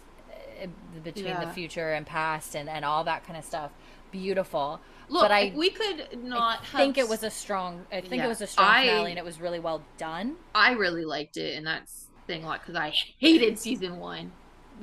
between 1.04 1.40
the 1.40 1.48
future 1.48 1.94
and 1.94 2.06
past 2.06 2.56
and, 2.56 2.70
and 2.70 2.84
all 2.86 3.04
that 3.04 3.26
kind 3.26 3.38
of 3.38 3.46
stuff. 3.46 3.72
Beautiful. 4.12 4.80
Look, 5.10 5.24
but 5.24 5.32
I 5.32 5.54
we 5.56 5.70
could 5.70 6.24
not 6.24 6.60
I 6.74 6.78
think 6.78 6.98
it 6.98 7.08
was 7.08 7.24
a 7.24 7.30
strong. 7.30 7.86
I 7.92 8.02
think 8.02 8.16
Yeah. 8.16 8.26
it 8.26 8.30
was 8.30 8.42
a 8.42 8.48
strong 8.48 8.68
I- 8.70 8.88
finale, 8.88 9.12
and 9.12 9.20
it 9.20 9.24
was 9.26 9.40
really 9.40 9.60
well 9.60 9.82
done. 9.98 10.36
I 10.56 10.72
really 10.74 11.06
liked 11.06 11.38
it, 11.38 11.56
and 11.58 11.66
that's 11.66 12.08
thing 12.26 12.44
a 12.44 12.48
lot 12.48 12.62
because 12.62 12.76
I 12.76 12.94
hated 13.20 13.58
season 13.60 14.00
one. 14.00 14.32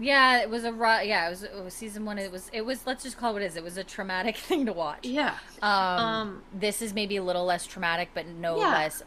Yeah, 0.01 0.41
it 0.41 0.51
was 0.51 0.65
a 0.65 0.71
yeah. 1.05 1.27
It 1.27 1.31
was, 1.31 1.43
it 1.45 1.65
was 1.65 1.75
season 1.75 2.05
one. 2.05 2.19
It 2.19 2.33
was 2.33 2.51
it 2.53 2.63
was. 2.65 2.87
Let's 2.87 3.03
just 3.05 3.17
call 3.19 3.31
it 3.31 3.33
what 3.35 3.43
it 3.43 3.47
is. 3.47 3.57
It 3.57 3.63
was 3.65 3.77
a 3.77 3.85
traumatic 3.85 4.37
thing 4.49 4.67
to 4.67 4.73
watch. 4.73 5.05
Yeah. 5.07 5.37
Um, 5.63 5.71
Um, 5.71 6.43
this 6.55 6.81
is 6.83 6.95
maybe 6.95 7.17
a 7.17 7.23
little 7.23 7.45
less 7.45 7.67
traumatic, 7.67 8.11
but 8.15 8.27
no 8.27 8.59
Yeah. 8.59 8.69
less 8.71 9.03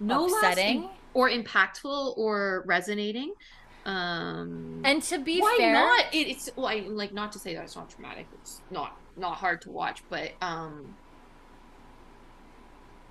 No 0.00 0.24
less 0.24 0.32
upsetting. 0.42 0.82
im- 0.84 0.88
or 1.14 1.30
impactful 1.30 2.16
or 2.18 2.62
resonating. 2.66 3.32
Um, 3.88 4.82
And 4.84 5.02
to 5.04 5.18
be 5.18 5.40
why 5.40 5.56
fair, 5.58 5.72
not? 5.72 6.14
It, 6.14 6.28
it's 6.28 6.50
well, 6.56 6.66
I, 6.66 6.80
like 6.88 7.12
not 7.14 7.32
to 7.32 7.38
say 7.38 7.54
that 7.54 7.64
it's 7.64 7.74
not 7.76 7.88
traumatic. 7.90 8.26
It's 8.42 8.60
not 8.70 8.96
not 9.16 9.36
hard 9.36 9.62
to 9.62 9.70
watch, 9.70 10.02
but 10.10 10.32
um, 10.42 10.94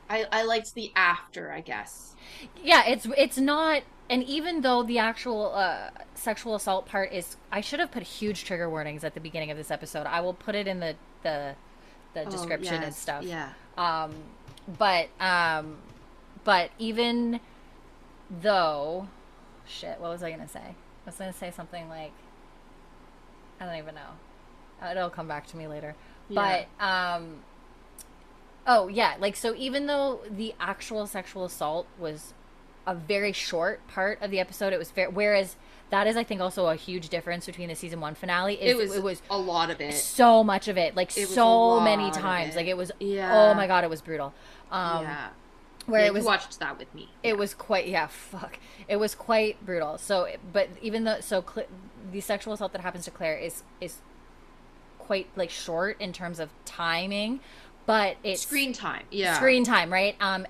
I 0.10 0.26
I 0.32 0.44
liked 0.44 0.74
the 0.76 0.92
after. 0.96 1.52
I 1.52 1.62
guess. 1.62 2.16
yeah, 2.64 2.84
it's 2.86 3.08
it's 3.18 3.38
not. 3.38 3.84
And 4.10 4.24
even 4.24 4.62
though 4.62 4.84
the 4.84 5.00
actual 5.00 5.52
uh, 5.54 5.90
sexual 6.16 6.56
assault 6.56 6.86
part 6.86 7.12
is, 7.12 7.36
I 7.52 7.60
should 7.60 7.80
have 7.82 7.92
put 7.92 8.04
huge 8.04 8.46
trigger 8.46 8.70
warnings 8.70 9.04
at 9.04 9.14
the 9.16 9.20
beginning 9.20 9.52
of 9.52 9.58
this 9.58 9.70
episode. 9.70 10.06
I 10.08 10.22
will 10.22 10.34
put 10.34 10.56
it 10.56 10.68
in 10.68 10.80
the 10.80 10.96
the 11.24 11.56
the 12.14 12.26
Oh, 12.26 12.30
description 12.30 12.84
and 12.84 12.94
stuff. 12.96 13.24
Yeah. 13.24 13.50
Um, 13.78 14.14
but 14.78 15.10
um, 15.20 15.78
but 16.46 16.70
even 16.80 17.40
though, 18.30 19.08
shit, 19.68 20.00
what 20.00 20.10
was 20.10 20.24
I 20.24 20.32
gonna 20.32 20.48
say? 20.48 20.60
I 20.60 20.76
was 21.06 21.16
gonna 21.16 21.34
say 21.34 21.52
something 21.52 21.88
like, 21.90 22.12
I 23.60 23.66
don't 23.66 23.76
even 23.78 23.96
know. 23.96 24.90
It'll 24.90 25.10
come 25.10 25.28
back 25.28 25.48
to 25.48 25.58
me 25.58 25.68
later. 25.68 25.96
Yeah. 26.30 26.66
But 26.80 26.86
um, 26.86 27.38
oh 28.66 28.88
yeah, 28.88 29.16
like 29.20 29.36
so. 29.36 29.56
Even 29.56 29.88
though 29.88 30.22
the 30.30 30.54
actual 30.60 31.08
sexual 31.08 31.46
assault 31.46 31.88
was 31.98 32.34
a 32.86 32.94
very 32.94 33.32
short 33.32 33.86
part 33.88 34.22
of 34.22 34.32
the 34.32 34.40
episode, 34.40 34.74
it 34.74 34.80
was 34.80 34.92
fair. 34.92 35.10
Whereas 35.10 35.56
that 35.90 36.06
is, 36.06 36.18
I 36.18 36.24
think, 36.24 36.42
also 36.42 36.68
a 36.68 36.76
huge 36.76 37.10
difference 37.10 37.46
between 37.46 37.70
the 37.70 37.76
season 37.76 38.02
one 38.02 38.14
finale. 38.14 38.62
It 38.62 38.76
was. 38.78 38.96
it 38.96 39.04
was 39.04 39.22
a 39.30 39.38
lot 39.38 39.70
of 39.70 39.80
it. 39.82 39.94
so 39.94 40.44
much 40.44 40.68
of 40.68 40.78
it, 40.78 40.96
like 40.96 41.18
It 41.18 41.28
so 41.28 41.80
many 41.80 42.12
times. 42.12 42.56
Like 42.56 42.68
it 42.68 42.78
was. 42.78 42.92
Yeah. 43.00 43.32
Oh 43.34 43.54
my 43.54 43.68
god, 43.68 43.84
it 43.84 43.90
was 43.90 44.02
brutal. 44.02 44.34
Um, 44.72 45.04
yeah. 45.04 45.30
Where 45.88 46.02
Yeah, 46.02 46.08
it 46.08 46.14
was 46.14 46.24
you 46.24 46.28
watched 46.28 46.60
that 46.60 46.78
with 46.78 46.94
me. 46.94 47.10
it 47.24 47.38
was 47.38 47.54
quite 47.56 47.88
yeah 47.88 48.06
fuck 48.08 48.60
it 48.88 48.98
was 48.98 49.16
quite 49.16 49.66
brutal 49.66 49.98
so 49.98 50.28
but 50.54 50.70
even 50.82 51.04
though 51.06 51.20
so 51.22 51.44
Cl- 51.54 51.68
the 52.12 52.22
sexual 52.22 52.54
assault 52.54 52.72
that 52.74 52.82
happens 52.82 53.06
to 53.06 53.12
claire 53.12 53.38
is 53.38 53.64
is 53.82 53.98
quite 55.00 55.28
like 55.36 55.50
short 55.50 56.00
in 56.00 56.12
terms 56.14 56.40
of 56.40 56.50
timing 56.66 57.40
but 57.86 58.18
it's 58.24 58.42
screen 58.42 58.74
time. 58.74 59.04
Yeah. 59.10 59.36
screen 59.38 59.64
time 59.64 59.92
right 59.92 60.16
um 60.20 60.46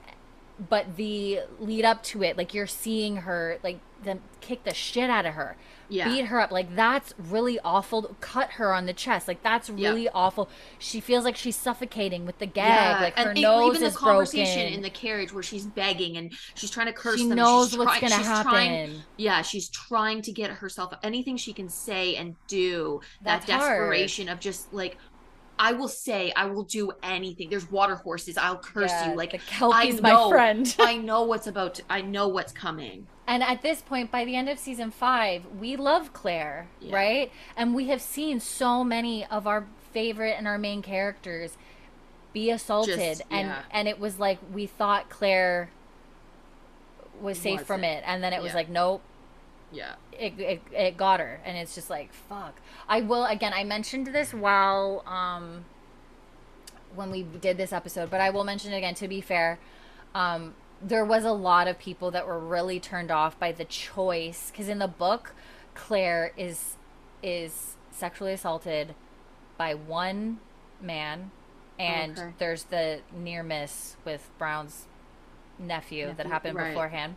but 0.69 0.97
the 0.97 1.41
lead 1.59 1.85
up 1.85 2.01
to 2.03 2.23
it 2.23 2.35
like 2.37 2.53
you're 2.53 2.65
seeing 2.67 3.17
her 3.17 3.59
like 3.63 3.79
them 4.03 4.21
kick 4.41 4.63
the 4.63 4.73
shit 4.73 5.09
out 5.09 5.25
of 5.27 5.35
her 5.35 5.55
Yeah. 5.89 6.09
beat 6.09 6.25
her 6.25 6.39
up 6.39 6.51
like 6.51 6.75
that's 6.75 7.13
really 7.17 7.59
awful 7.63 8.15
cut 8.19 8.51
her 8.51 8.73
on 8.73 8.85
the 8.87 8.93
chest 8.93 9.27
like 9.27 9.41
that's 9.43 9.69
Yeah. 9.69 9.89
really 9.89 10.09
awful 10.09 10.49
she 10.79 10.99
feels 10.99 11.23
like 11.23 11.35
she's 11.37 11.55
suffocating 11.55 12.25
with 12.25 12.39
the 12.39 12.45
gag 12.45 13.01
like 13.01 13.17
her 13.17 13.29
and 13.31 13.41
nose 13.41 13.75
even 13.77 13.87
is 13.87 13.93
the 13.93 13.99
conversation 13.99 14.55
broken 14.61 14.73
in 14.73 14.81
the 14.81 14.89
carriage 14.89 15.31
where 15.33 15.43
she's 15.43 15.65
begging 15.65 16.17
and 16.17 16.33
she's 16.55 16.69
trying 16.71 16.87
to 16.87 16.93
curse 16.93 17.19
she 17.19 17.27
them. 17.27 17.37
knows 17.37 17.69
she's 17.69 17.77
what's 17.77 17.97
try- 17.99 18.09
gonna 18.09 18.23
happen 18.23 18.51
Trying, 18.51 19.01
yeah, 19.17 19.41
she's 19.41 19.69
trying 19.69 20.21
to 20.23 20.31
get 20.31 20.49
herself 20.51 20.93
anything 21.03 21.37
she 21.37 21.53
can 21.53 21.69
say 21.69 22.15
and 22.15 22.35
do. 22.47 23.01
That's 23.21 23.45
that 23.45 23.59
hard. 23.59 23.71
desperation 23.79 24.29
of 24.29 24.39
just 24.39 24.73
like, 24.73 24.97
I 25.59 25.73
will 25.73 25.87
say, 25.87 26.31
I 26.35 26.45
will 26.45 26.63
do 26.63 26.91
anything. 27.03 27.49
There's 27.49 27.69
water 27.71 27.95
horses. 27.95 28.37
I'll 28.37 28.57
curse 28.57 28.91
Yeah, 28.91 29.11
you. 29.11 29.17
Like 29.17 29.31
the 29.31 29.39
kelpie's 29.39 29.97
I 29.97 30.01
my 30.01 30.09
know, 30.11 30.29
friend. 30.29 30.75
I 30.79 30.97
know 30.97 31.23
what's 31.23 31.47
about. 31.47 31.75
To, 31.75 31.83
I 31.89 32.01
know 32.01 32.27
what's 32.27 32.51
coming. 32.51 33.07
And 33.25 33.43
at 33.43 33.61
this 33.61 33.81
point, 33.81 34.11
by 34.11 34.23
the 34.23 34.35
end 34.35 34.49
of 34.49 34.57
season 34.59 34.91
five, 34.91 35.43
we 35.59 35.75
love 35.75 36.13
Claire, 36.13 36.67
Yeah. 36.79 36.95
right? 36.95 37.31
And 37.57 37.75
we 37.75 37.87
have 37.87 38.01
seen 38.01 38.39
so 38.39 38.83
many 38.83 39.25
of 39.25 39.45
our 39.47 39.67
favorite 39.91 40.35
and 40.37 40.47
our 40.47 40.57
main 40.57 40.81
characters 40.81 41.57
be 42.33 42.51
assaulted, 42.51 42.97
Just- 42.99 43.21
and 43.31 43.47
yeah. 43.47 43.61
and 43.71 43.87
it 43.87 43.99
was 43.99 44.19
like 44.19 44.37
we 44.53 44.65
thought 44.67 45.09
Claire 45.09 45.69
was 47.19 47.39
safe 47.39 47.63
from 47.63 47.83
it, 47.83 48.03
and 48.05 48.23
then 48.23 48.31
it 48.31 48.41
was 48.43 48.53
like 48.53 48.69
nope, 48.69 49.01
Yeah. 49.71 49.95
it, 50.13 50.39
it 50.39 50.61
it 50.71 50.97
got 50.97 51.19
her, 51.19 51.41
and 51.43 51.57
it's 51.57 51.75
just 51.75 51.89
like 51.89 52.13
fuck. 52.13 52.61
I 52.87 53.01
will 53.01 53.25
again. 53.25 53.53
I 53.53 53.63
mentioned 53.63 54.07
this 54.07 54.33
while 54.33 55.03
um 55.05 55.65
when 56.95 57.11
we 57.11 57.23
did 57.23 57.57
this 57.57 57.73
episode, 57.73 58.09
but 58.09 58.21
I 58.21 58.29
will 58.29 58.43
mention 58.43 58.73
it 58.73 58.77
again. 58.77 58.95
To 58.95 59.07
be 59.07 59.21
fair, 59.21 59.59
um, 60.15 60.55
there 60.81 61.03
was 61.05 61.25
a 61.25 61.31
lot 61.31 61.67
of 61.67 61.77
people 61.77 62.11
that 62.11 62.25
were 62.25 62.39
really 62.39 62.79
turned 62.79 63.11
off 63.11 63.37
by 63.39 63.51
the 63.51 63.65
choice 63.65 64.51
because 64.51 64.69
in 64.69 64.79
the 64.79 64.87
book, 64.87 65.33
Claire 65.75 66.31
is 66.37 66.77
is 67.21 67.75
sexually 67.91 68.33
assaulted 68.33 68.95
by 69.57 69.73
one 69.73 70.39
man, 70.81 71.31
and 71.77 72.17
Okay. 72.17 72.33
there's 72.37 72.63
the 72.65 73.01
near 73.15 73.43
miss 73.43 73.97
with 74.05 74.29
Brown's 74.37 74.85
nephew 75.59 76.13
that 76.15 76.27
happened 76.27 76.55
right. 76.55 76.69
beforehand, 76.69 77.15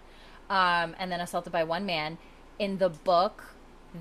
um, 0.49 0.97
and 0.99 1.13
then 1.13 1.21
assaulted 1.21 1.53
by 1.53 1.65
one 1.65 1.85
man. 1.87 2.19
In 2.61 2.77
the 2.79 2.91
book, 2.91 3.55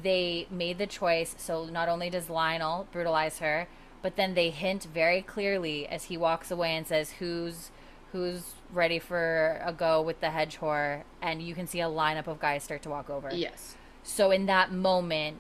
they 0.04 0.46
made 0.52 0.78
the 0.78 0.86
choice. 0.86 1.34
So 1.38 1.66
not 1.66 1.88
only 1.88 2.10
does 2.10 2.30
Lionel 2.30 2.88
brutalize 2.92 3.40
her, 3.40 3.68
but 4.02 4.18
then 4.18 4.34
they 4.34 4.50
hint 4.50 4.84
very 4.84 5.22
clearly 5.22 5.88
as 5.88 6.06
he 6.06 6.18
walks 6.18 6.52
away 6.52 6.76
and 6.76 6.86
says, 6.86 7.12
"Who's 7.20 7.72
who's 8.12 8.56
ready 8.74 9.00
for 9.00 9.62
a 9.64 9.72
go 9.72 10.02
with 10.02 10.20
the 10.20 10.32
hedge 10.32 10.58
whore?" 10.60 11.04
And 11.22 11.42
you 11.42 11.56
can 11.56 11.68
see 11.68 11.80
a 11.80 11.88
lineup 11.88 12.28
of 12.28 12.40
guys 12.40 12.64
start 12.64 12.82
to 12.84 12.90
walk 12.90 13.10
over. 13.10 13.30
Yes. 13.34 13.76
So 14.04 14.32
in 14.32 14.46
that 14.48 14.72
moment, 14.72 15.40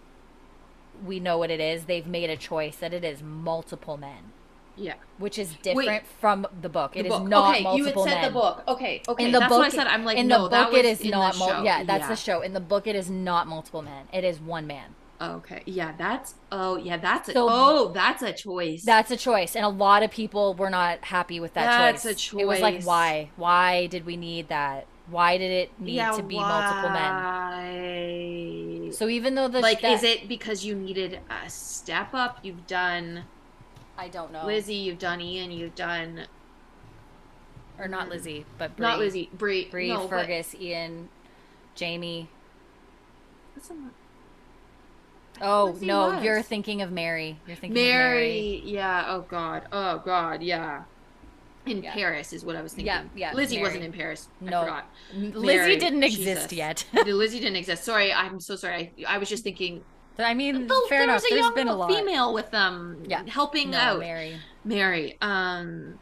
we 1.05 1.19
know 1.19 1.37
what 1.37 1.51
it 1.51 1.59
is. 1.59 1.85
They've 1.85 2.07
made 2.07 2.29
a 2.29 2.37
choice 2.37 2.77
that 2.77 2.93
it 2.93 3.03
is 3.03 3.21
multiple 3.21 3.97
men, 3.97 4.31
Yeah. 4.79 4.93
which 5.17 5.37
is 5.37 5.53
different 5.61 6.03
from 6.21 6.47
the 6.61 6.69
book. 6.69 6.95
It 6.95 7.03
The 7.03 7.09
is 7.09 7.13
book. 7.19 7.27
not 7.27 7.55
okay, 7.55 7.63
multiple 7.63 7.77
you 7.77 7.85
had 7.85 8.09
said 8.09 8.21
men. 8.21 8.33
the 8.33 8.39
book. 8.39 8.63
Okay. 8.67 9.01
Okay. 9.07 9.25
In 9.25 9.31
the 9.31 9.39
That's 9.39 9.49
book, 9.49 9.59
what 9.59 9.73
I 9.73 9.75
said. 9.75 9.87
I'm 9.87 10.05
like, 10.05 10.17
in 10.17 10.27
no, 10.27 10.43
the 10.43 10.49
book, 10.49 10.73
it 10.73 10.85
is 10.85 11.03
not. 11.03 11.37
Mul- 11.37 11.63
yeah, 11.63 11.83
that's 11.83 12.07
the 12.07 12.15
show. 12.15 12.41
In 12.41 12.53
the 12.53 12.59
book, 12.59 12.87
it 12.87 12.95
is 12.95 13.09
not 13.09 13.47
multiple 13.47 13.81
men. 13.81 14.07
It 14.13 14.23
is 14.23 14.39
one 14.39 14.67
man. 14.67 14.95
Okay. 15.21 15.63
Yeah, 15.65 15.93
that's 15.97 16.35
oh 16.51 16.77
yeah, 16.77 16.95
that's 16.95 17.27
a 17.29 17.33
So- 17.33 17.47
oh 17.49 17.91
that's 17.93 18.23
a 18.23 18.31
choice. 18.31 18.83
That's 18.85 19.11
a 19.11 19.17
choice, 19.17 19.55
and 19.55 19.65
a 19.65 19.69
lot 19.69 20.01
of 20.01 20.11
people 20.11 20.53
were 20.53 20.69
not 20.69 21.03
happy 21.03 21.41
with 21.41 21.53
that 21.55 21.65
That's 21.65 22.03
choice. 22.03 22.33
a 22.33 22.39
It 22.39 22.47
was 22.47 22.61
like, 22.61 22.83
why? 22.83 23.31
Why 23.35 23.87
did 23.87 24.05
we 24.05 24.15
need 24.15 24.47
that? 24.47 24.85
Why 25.09 25.37
did 25.37 25.51
it 25.51 25.79
need 25.81 25.95
yeah, 25.95 26.11
to 26.11 26.23
be 26.23 26.35
multiple 26.37 26.89
men? 26.91 28.91
So 28.93 29.07
even 29.09 29.35
though 29.35 29.47
the 29.47 29.59
like, 29.59 29.81
that- 29.81 29.91
is 29.91 30.03
it 30.03 30.27
because 30.29 30.63
you 30.65 30.75
needed 30.75 31.19
a 31.29 31.49
step 31.49 32.13
up? 32.13 32.39
You've 32.43 32.65
done 32.67 33.23
I 33.99 34.07
don't 34.07 34.31
know. 34.31 34.45
Lizzie, 34.45 34.75
you've 34.75 34.97
done 34.99 35.19
Ian, 35.19 35.51
you've 35.51 35.75
done 35.75 36.25
or 37.77 37.87
not 37.87 38.07
Lizzie, 38.09 38.45
but 38.57 38.75
Bree. 38.77 38.85
not 38.85 38.97
Lizzie, 38.99 39.29
Bree, 39.33 39.67
Bree, 39.69 39.89
no, 39.89 39.99
but- 40.07 40.09
Fergus, 40.09 40.55
Ian, 40.55 41.09
Jamie. 41.75 42.29
That's 43.55 43.69
not- 43.69 43.91
Oh 45.41 45.65
Lizzie 45.73 45.85
no, 45.85 46.09
was. 46.11 46.23
you're 46.23 46.41
thinking 46.41 46.81
of 46.81 46.91
Mary. 46.91 47.39
You're 47.45 47.55
thinking 47.55 47.71
of 47.77 47.83
Mary. 47.83 48.17
Mary, 48.17 48.61
yeah. 48.65 49.05
Oh 49.07 49.21
God, 49.21 49.67
oh 49.71 49.99
God, 49.99 50.41
yeah. 50.41 50.83
In 51.65 51.83
Yeah. 51.83 51.93
Paris 51.93 52.31
is 52.33 52.43
what 52.45 52.55
I 52.55 52.61
was 52.61 52.71
thinking. 52.73 52.87
Yeah, 52.87 53.03
yeah, 53.15 53.33
Lizzie 53.33 53.57
Mary. 53.57 53.67
wasn't 53.67 53.83
in 53.83 53.91
Paris. 53.93 54.27
No. 54.41 54.61
I 54.61 54.63
forgot. 54.63 54.85
Lizzie 55.13 55.57
Mary, 55.57 55.77
didn't 55.77 56.01
Jesus. 56.03 56.19
exist 56.19 56.51
yet. 56.53 56.85
Lizzie 57.05 57.39
didn't 57.39 57.57
exist. 57.57 57.83
Sorry, 57.83 58.11
I'm 58.13 58.39
so 58.39 58.55
sorry. 58.55 58.93
I, 59.07 59.15
I 59.15 59.17
was 59.17 59.27
just 59.29 59.43
thinking. 59.43 59.83
I 60.19 60.33
mean, 60.33 60.67
Though 60.67 60.81
fair 60.87 60.99
there 60.99 61.03
enough. 61.09 61.23
a 61.23 61.27
There's 61.29 61.39
young 61.41 61.55
been 61.55 61.67
a 61.67 61.75
lot. 61.75 61.89
female 61.89 62.33
with 62.33 62.51
them, 62.51 63.03
Yeah. 63.07 63.23
helping 63.27 63.71
no, 63.71 63.77
out. 63.77 63.99
Mary. 63.99 64.37
Mary. 64.63 65.17
Um. 65.21 65.99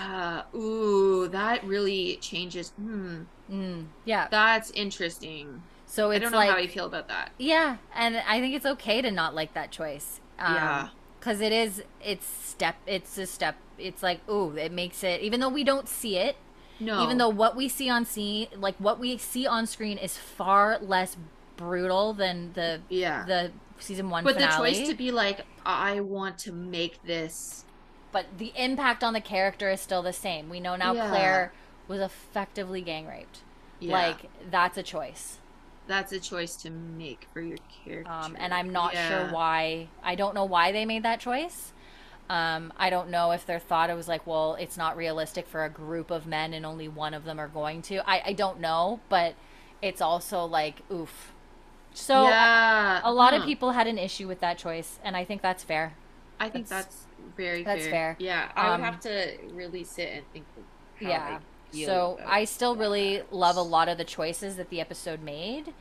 Uh, 0.00 0.42
ooh, 0.56 1.28
that 1.28 1.62
really 1.64 2.16
changes. 2.16 2.70
Hmm. 2.70 3.22
Mm, 3.52 3.86
yeah. 4.06 4.28
That's 4.30 4.70
interesting. 4.70 5.62
So 5.86 6.10
it's 6.10 6.20
I 6.20 6.22
don't 6.22 6.32
know 6.32 6.38
like 6.38 6.50
how 6.50 6.56
I 6.56 6.66
feel 6.66 6.86
about 6.86 7.08
that. 7.08 7.32
Yeah, 7.38 7.76
and 7.94 8.16
I 8.16 8.40
think 8.40 8.54
it's 8.54 8.64
okay 8.66 9.02
to 9.02 9.10
not 9.10 9.34
like 9.34 9.52
that 9.54 9.70
choice. 9.70 10.20
Um, 10.38 10.54
Yeah. 10.54 10.88
because 11.20 11.40
it 11.40 11.52
is. 11.52 11.82
It's 12.02 12.26
step. 12.26 12.76
It's 12.86 13.16
a 13.18 13.26
step. 13.26 13.56
It's 13.78 14.02
like 14.02 14.26
ooh, 14.28 14.56
it 14.56 14.72
makes 14.72 15.04
it. 15.04 15.20
Even 15.20 15.40
though 15.40 15.50
we 15.50 15.62
don't 15.64 15.88
see 15.88 16.16
it, 16.16 16.36
No. 16.80 17.02
even 17.04 17.18
though 17.18 17.28
what 17.28 17.54
we 17.54 17.68
see 17.68 17.90
on 17.90 18.06
scene, 18.06 18.48
like 18.56 18.76
what 18.78 18.98
we 18.98 19.18
see 19.18 19.46
on 19.46 19.66
screen, 19.66 19.98
is 19.98 20.16
far 20.16 20.78
less 20.80 21.16
brutal 21.56 22.12
than 22.14 22.52
the 22.54 22.80
Yeah. 22.88 23.24
the 23.26 23.52
season 23.78 24.10
one 24.10 24.24
but 24.24 24.34
finale. 24.34 24.70
the 24.72 24.76
choice 24.78 24.88
to 24.88 24.94
be 24.94 25.10
like, 25.10 25.40
I 25.66 26.00
want 26.00 26.38
to 26.40 26.52
make 26.52 27.02
this. 27.04 27.64
but 28.12 28.26
the 28.38 28.52
impact 28.54 29.02
on 29.02 29.12
the 29.12 29.20
character 29.20 29.68
is 29.70 29.80
still 29.80 30.00
the 30.02 30.12
same. 30.12 30.48
We 30.48 30.60
know 30.60 30.76
now 30.76 30.92
Yeah. 30.92 31.08
Claire 31.08 31.52
was 31.88 32.00
effectively 32.00 32.80
gang 32.80 33.06
raped. 33.08 33.40
Yeah, 33.80 33.92
Like 33.92 34.30
that's 34.50 34.78
a 34.78 34.82
choice. 34.84 35.38
that's 35.86 36.12
a 36.12 36.20
choice 36.20 36.54
to 36.56 36.70
make 36.70 37.26
for 37.32 37.40
your 37.42 37.58
character. 37.84 38.10
Um, 38.10 38.36
and 38.38 38.54
I'm 38.54 38.70
not 38.70 38.94
Yeah. 38.94 39.08
sure 39.08 39.32
why. 39.32 39.88
I 40.02 40.14
don't 40.14 40.34
know 40.34 40.44
why 40.44 40.70
they 40.72 40.86
made 40.86 41.02
that 41.02 41.18
choice. 41.20 41.72
Um, 42.30 42.72
I 42.78 42.88
don't 42.88 43.10
know 43.10 43.32
if 43.32 43.44
their 43.44 43.58
thought 43.58 43.90
it 43.90 43.94
was 43.94 44.08
like, 44.08 44.26
well, 44.26 44.54
it's 44.54 44.78
not 44.78 44.96
realistic 44.96 45.46
for 45.46 45.62
a 45.64 45.68
group 45.68 46.10
of 46.10 46.26
men 46.26 46.54
and 46.54 46.64
only 46.64 46.88
one 46.88 47.12
of 47.12 47.24
them 47.24 47.38
are 47.38 47.48
going 47.48 47.82
to. 47.82 47.96
I, 48.08 48.22
I 48.26 48.32
don't 48.32 48.60
know, 48.60 49.00
but 49.10 49.34
it's 49.82 50.00
also 50.00 50.44
like, 50.46 50.80
oof. 50.90 51.32
So 51.94 52.24
yeah, 52.24 53.00
a 53.04 53.12
lot 53.12 53.32
of 53.34 53.44
people 53.44 53.70
had 53.70 53.86
an 53.86 53.98
issue 53.98 54.28
with 54.28 54.40
that 54.40 54.58
choice, 54.58 54.98
and 55.04 55.16
I 55.16 55.24
think 55.24 55.40
that's 55.42 55.62
fair. 55.64 55.94
I 56.40 56.48
think 56.50 56.68
that's- 56.68 56.84
that's, 56.84 57.06
very 57.36 57.62
that's 57.64 57.84
fair. 57.84 57.90
fair. 57.90 58.16
Yeah, 58.18 58.52
I 58.56 58.68
would 58.70 58.74
Um, 58.74 58.82
have 58.82 59.00
to 59.00 59.38
really 59.52 59.82
sit 59.84 60.08
and 60.12 60.22
think. 60.32 60.44
yeah. 61.00 61.38
So 61.72 62.20
I 62.24 62.44
still 62.44 62.76
really 62.76 63.16
that. 63.18 63.32
love 63.32 63.56
a 63.56 63.62
lot 63.62 63.88
of 63.88 63.98
the 63.98 64.04
choices 64.04 64.56
that 64.56 64.68
the 64.70 64.80
episode 64.80 65.20
made. 65.22 65.72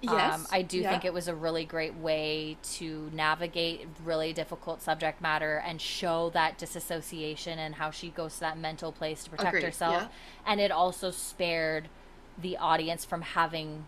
Yes, 0.00 0.34
Um, 0.34 0.46
I 0.52 0.62
do 0.62 0.78
yeah. 0.80 0.90
think 0.90 1.04
it 1.04 1.12
was 1.14 1.26
a 1.28 1.34
really 1.34 1.64
great 1.64 1.94
way 1.94 2.56
to 2.74 3.10
navigate 3.12 3.88
really 4.04 4.32
difficult 4.32 4.80
subject 4.82 5.20
matter 5.20 5.56
and 5.66 5.80
show 5.80 6.30
that 6.30 6.56
disassociation 6.58 7.58
and 7.58 7.74
how 7.76 7.90
she 7.90 8.10
goes 8.10 8.34
to 8.34 8.40
that 8.40 8.58
mental 8.58 8.92
place 8.92 9.24
to 9.24 9.30
protect 9.30 9.48
Agreed, 9.48 9.64
herself. 9.64 9.94
yeah. 10.02 10.08
And 10.46 10.60
it 10.60 10.70
also 10.70 11.10
spared 11.10 11.88
the 12.36 12.56
audience 12.58 13.04
from 13.04 13.22
having 13.22 13.86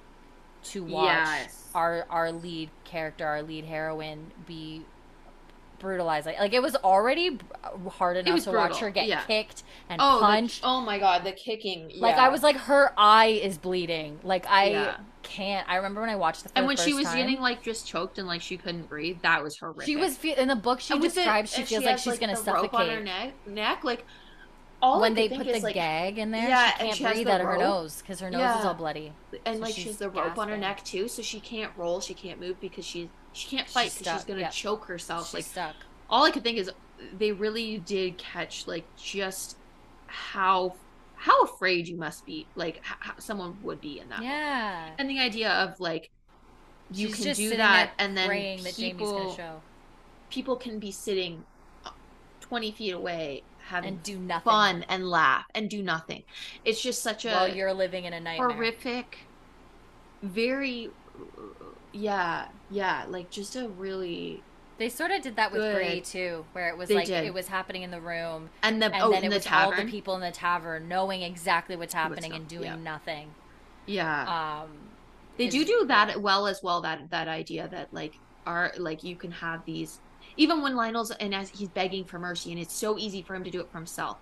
to 0.65 0.85
watch 0.85 1.07
Yes. 1.07 1.69
our 1.75 2.07
our 2.11 2.33
lead 2.33 2.71
character, 2.85 3.27
our 3.27 3.43
lead 3.43 3.65
heroine, 3.65 4.31
be 4.47 4.83
brutalized. 5.79 6.27
Like, 6.27 6.39
like 6.39 6.53
it 6.53 6.61
was 6.63 6.77
already 6.77 7.39
hard 7.93 8.17
enough 8.19 8.45
to 8.45 8.51
watch 8.53 8.79
her 8.79 8.91
get 8.91 9.07
yeah. 9.07 9.23
kicked 9.23 9.63
and 9.89 10.01
Oh, 10.03 10.17
the- 10.21 10.27
punched. 10.27 10.61
oh 10.63 10.81
my 10.83 10.99
god, 10.99 11.25
the 11.25 11.33
kicking. 11.33 11.91
Like. 11.97 12.17
I 12.17 12.29
was 12.29 12.43
like, 12.43 12.57
her 12.57 12.93
eye 12.99 13.41
is 13.43 13.57
bleeding. 13.59 14.21
Like 14.23 14.47
I 14.49 14.71
Yeah. 14.71 14.97
can't. 15.23 15.67
I 15.69 15.77
remember 15.77 16.03
when 16.03 16.11
I 16.11 16.17
watched 16.17 16.45
the. 16.45 16.51
And 16.55 16.65
the 16.65 16.69
when 16.69 16.77
she 16.77 16.93
was 16.93 17.07
time, 17.07 17.17
getting 17.17 17.41
like 17.41 17.63
just 17.63 17.87
choked 17.87 18.19
and 18.19 18.29
like 18.29 18.43
she 18.43 18.57
couldn't 18.59 18.89
breathe, 18.89 19.19
that 19.23 19.43
was 19.43 19.57
horrific. 19.59 19.85
she 19.87 19.97
was 19.97 20.23
in 20.23 20.49
the 20.49 20.57
book. 20.57 20.81
She 20.81 20.95
the- 20.95 21.01
describes 21.09 21.51
she 21.55 21.63
feels 21.63 21.83
like 21.85 21.93
has, 21.93 22.03
she's 22.03 22.19
gonna 22.19 22.37
the 22.37 22.53
rope 22.53 22.75
on 22.75 22.81
her 22.87 22.93
suffocate 22.97 23.05
neck. 23.05 23.33
Neck, 23.47 23.85
like 23.85 24.05
all 24.83 25.01
when 25.01 25.15
they 25.15 25.29
put 25.29 25.47
the 25.47 25.61
like, 25.61 25.75
gag 25.75 26.19
in 26.19 26.31
there. 26.31 26.49
yeah, 26.49 26.67
she 26.67 26.73
and 26.73 26.81
can't 26.81 26.97
she 26.97 27.05
breathe 27.05 27.29
out 27.29 27.41
of 27.41 27.47
her 27.47 27.59
nose 27.59 28.01
because 28.01 28.21
her 28.21 28.31
nose 28.31 28.61
is 28.61 28.65
all 28.65 28.75
bloody. 28.75 29.13
and 29.45 29.57
so 29.57 29.63
like 29.63 29.75
she's 29.75 29.99
the 29.99 30.11
rope 30.11 30.39
on 30.39 30.49
her 30.49 30.57
neck 30.57 30.85
too, 30.85 31.09
so 31.09 31.23
she 31.23 31.41
can't 31.41 31.73
roll, 31.77 32.01
she 32.01 32.15
can't 32.15 32.41
move 32.41 32.61
because 32.61 32.85
she 32.85 33.11
she 33.33 33.49
can't 33.49 33.69
fight 33.69 33.85
She's 33.85 33.99
because 33.99 34.21
she's 34.21 34.25
gonna 34.25 34.41
yeah. 34.41 34.49
choke 34.49 34.85
herself. 34.87 35.27
She's 35.27 35.35
like 35.35 35.45
stuck. 35.45 35.77
all 36.09 36.25
I 36.25 36.31
could 36.31 36.43
think 36.43 36.59
is 36.59 36.71
they 37.17 37.33
really 37.33 37.79
did 37.79 38.19
catch 38.19 38.67
like 38.67 38.85
just 38.97 39.57
how 40.07 40.75
how 41.15 41.45
afraid 41.45 41.87
you 41.87 41.99
must 41.99 42.25
be, 42.25 42.47
like 42.55 42.81
how 42.83 43.13
someone 43.19 43.59
would 43.63 43.81
be 43.81 44.01
in 44.01 44.09
that. 44.09 44.23
Yeah. 44.23 44.91
And 44.99 45.11
the 45.11 45.21
idea 45.21 45.51
of 45.51 45.79
like 45.79 46.11
you 46.91 47.09
She's 47.09 47.25
can 47.25 47.35
do 47.35 47.57
that, 47.57 47.93
and 47.99 48.17
then 48.17 48.59
people 48.75 49.39
people 50.31 50.57
can 50.57 50.79
be 50.79 50.91
sitting 50.91 51.45
twenty 52.41 52.73
feet 52.73 52.93
away 52.93 53.43
having 53.71 53.95
and 53.95 54.03
do 54.03 54.19
nothing 54.19 54.43
fun 54.51 54.85
and 54.89 55.09
laugh 55.09 55.47
and 55.55 55.71
do 55.71 55.83
nothing. 55.83 56.25
It's 56.65 56.81
just 56.83 57.03
such 57.03 57.25
a 57.25 57.31
while 57.31 57.49
you're 57.49 57.73
living 57.73 58.05
in 58.05 58.13
a 58.13 58.21
nightmare. 58.21 58.57
horrific, 58.57 59.19
very, 60.23 60.91
yeah, 61.93 62.49
yeah, 62.71 63.05
like 63.09 63.31
just 63.31 63.57
a 63.57 63.69
really 63.69 64.45
They 64.79 64.89
sort 64.89 65.11
of 65.11 65.23
did 65.23 65.37
that 65.37 65.53
with. 65.53 65.63
Bree 65.75 66.01
too, 66.01 66.47
where 66.53 66.69
it 66.69 66.77
was 66.77 66.89
They 66.89 66.95
like 66.95 67.07
did. 67.07 67.25
it 67.25 67.35
was 67.35 67.49
happening 67.49 67.83
in 67.83 67.91
the 67.91 68.01
room, 68.01 68.51
and 68.63 68.81
the 68.83 68.93
and 68.93 69.03
oh 69.03 69.11
then 69.11 69.25
it 69.25 69.31
the 69.31 69.37
was 69.37 69.47
all 69.47 69.75
the 69.75 69.85
people 69.85 70.15
in 70.15 70.21
the 70.21 70.31
tavern 70.31 70.89
knowing 70.89 71.23
exactly 71.23 71.77
what's 71.77 71.95
happening 71.95 72.35
and 72.35 72.49
doing 72.49 72.65
yeah. 72.65 72.77
nothing. 72.77 73.35
yeah. 73.87 74.63
Um, 74.63 74.91
they 75.37 75.49
do 75.49 75.65
do 75.65 75.87
yeah. 75.89 76.07
that 76.07 76.23
well 76.23 76.47
as 76.47 76.63
well. 76.63 76.81
That 76.83 77.11
that 77.11 77.29
idea 77.29 77.69
that 77.69 77.93
like 77.93 78.21
are 78.47 78.73
like 78.79 79.05
you 79.05 79.17
can 79.17 79.33
have 79.33 79.65
these 79.65 80.01
even 80.41 80.63
when 80.63 80.75
Lionel's 80.75 81.11
and 81.11 81.35
as 81.35 81.51
he's 81.51 81.69
begging 81.69 82.03
for 82.03 82.19
mercy, 82.19 82.51
and 82.51 82.59
it's 82.59 82.73
so 82.73 82.97
easy 82.97 83.21
for 83.21 83.35
him 83.35 83.45
to 83.45 83.51
do 83.51 83.61
it 83.61 83.71
for 83.71 83.77
himself, 83.77 84.17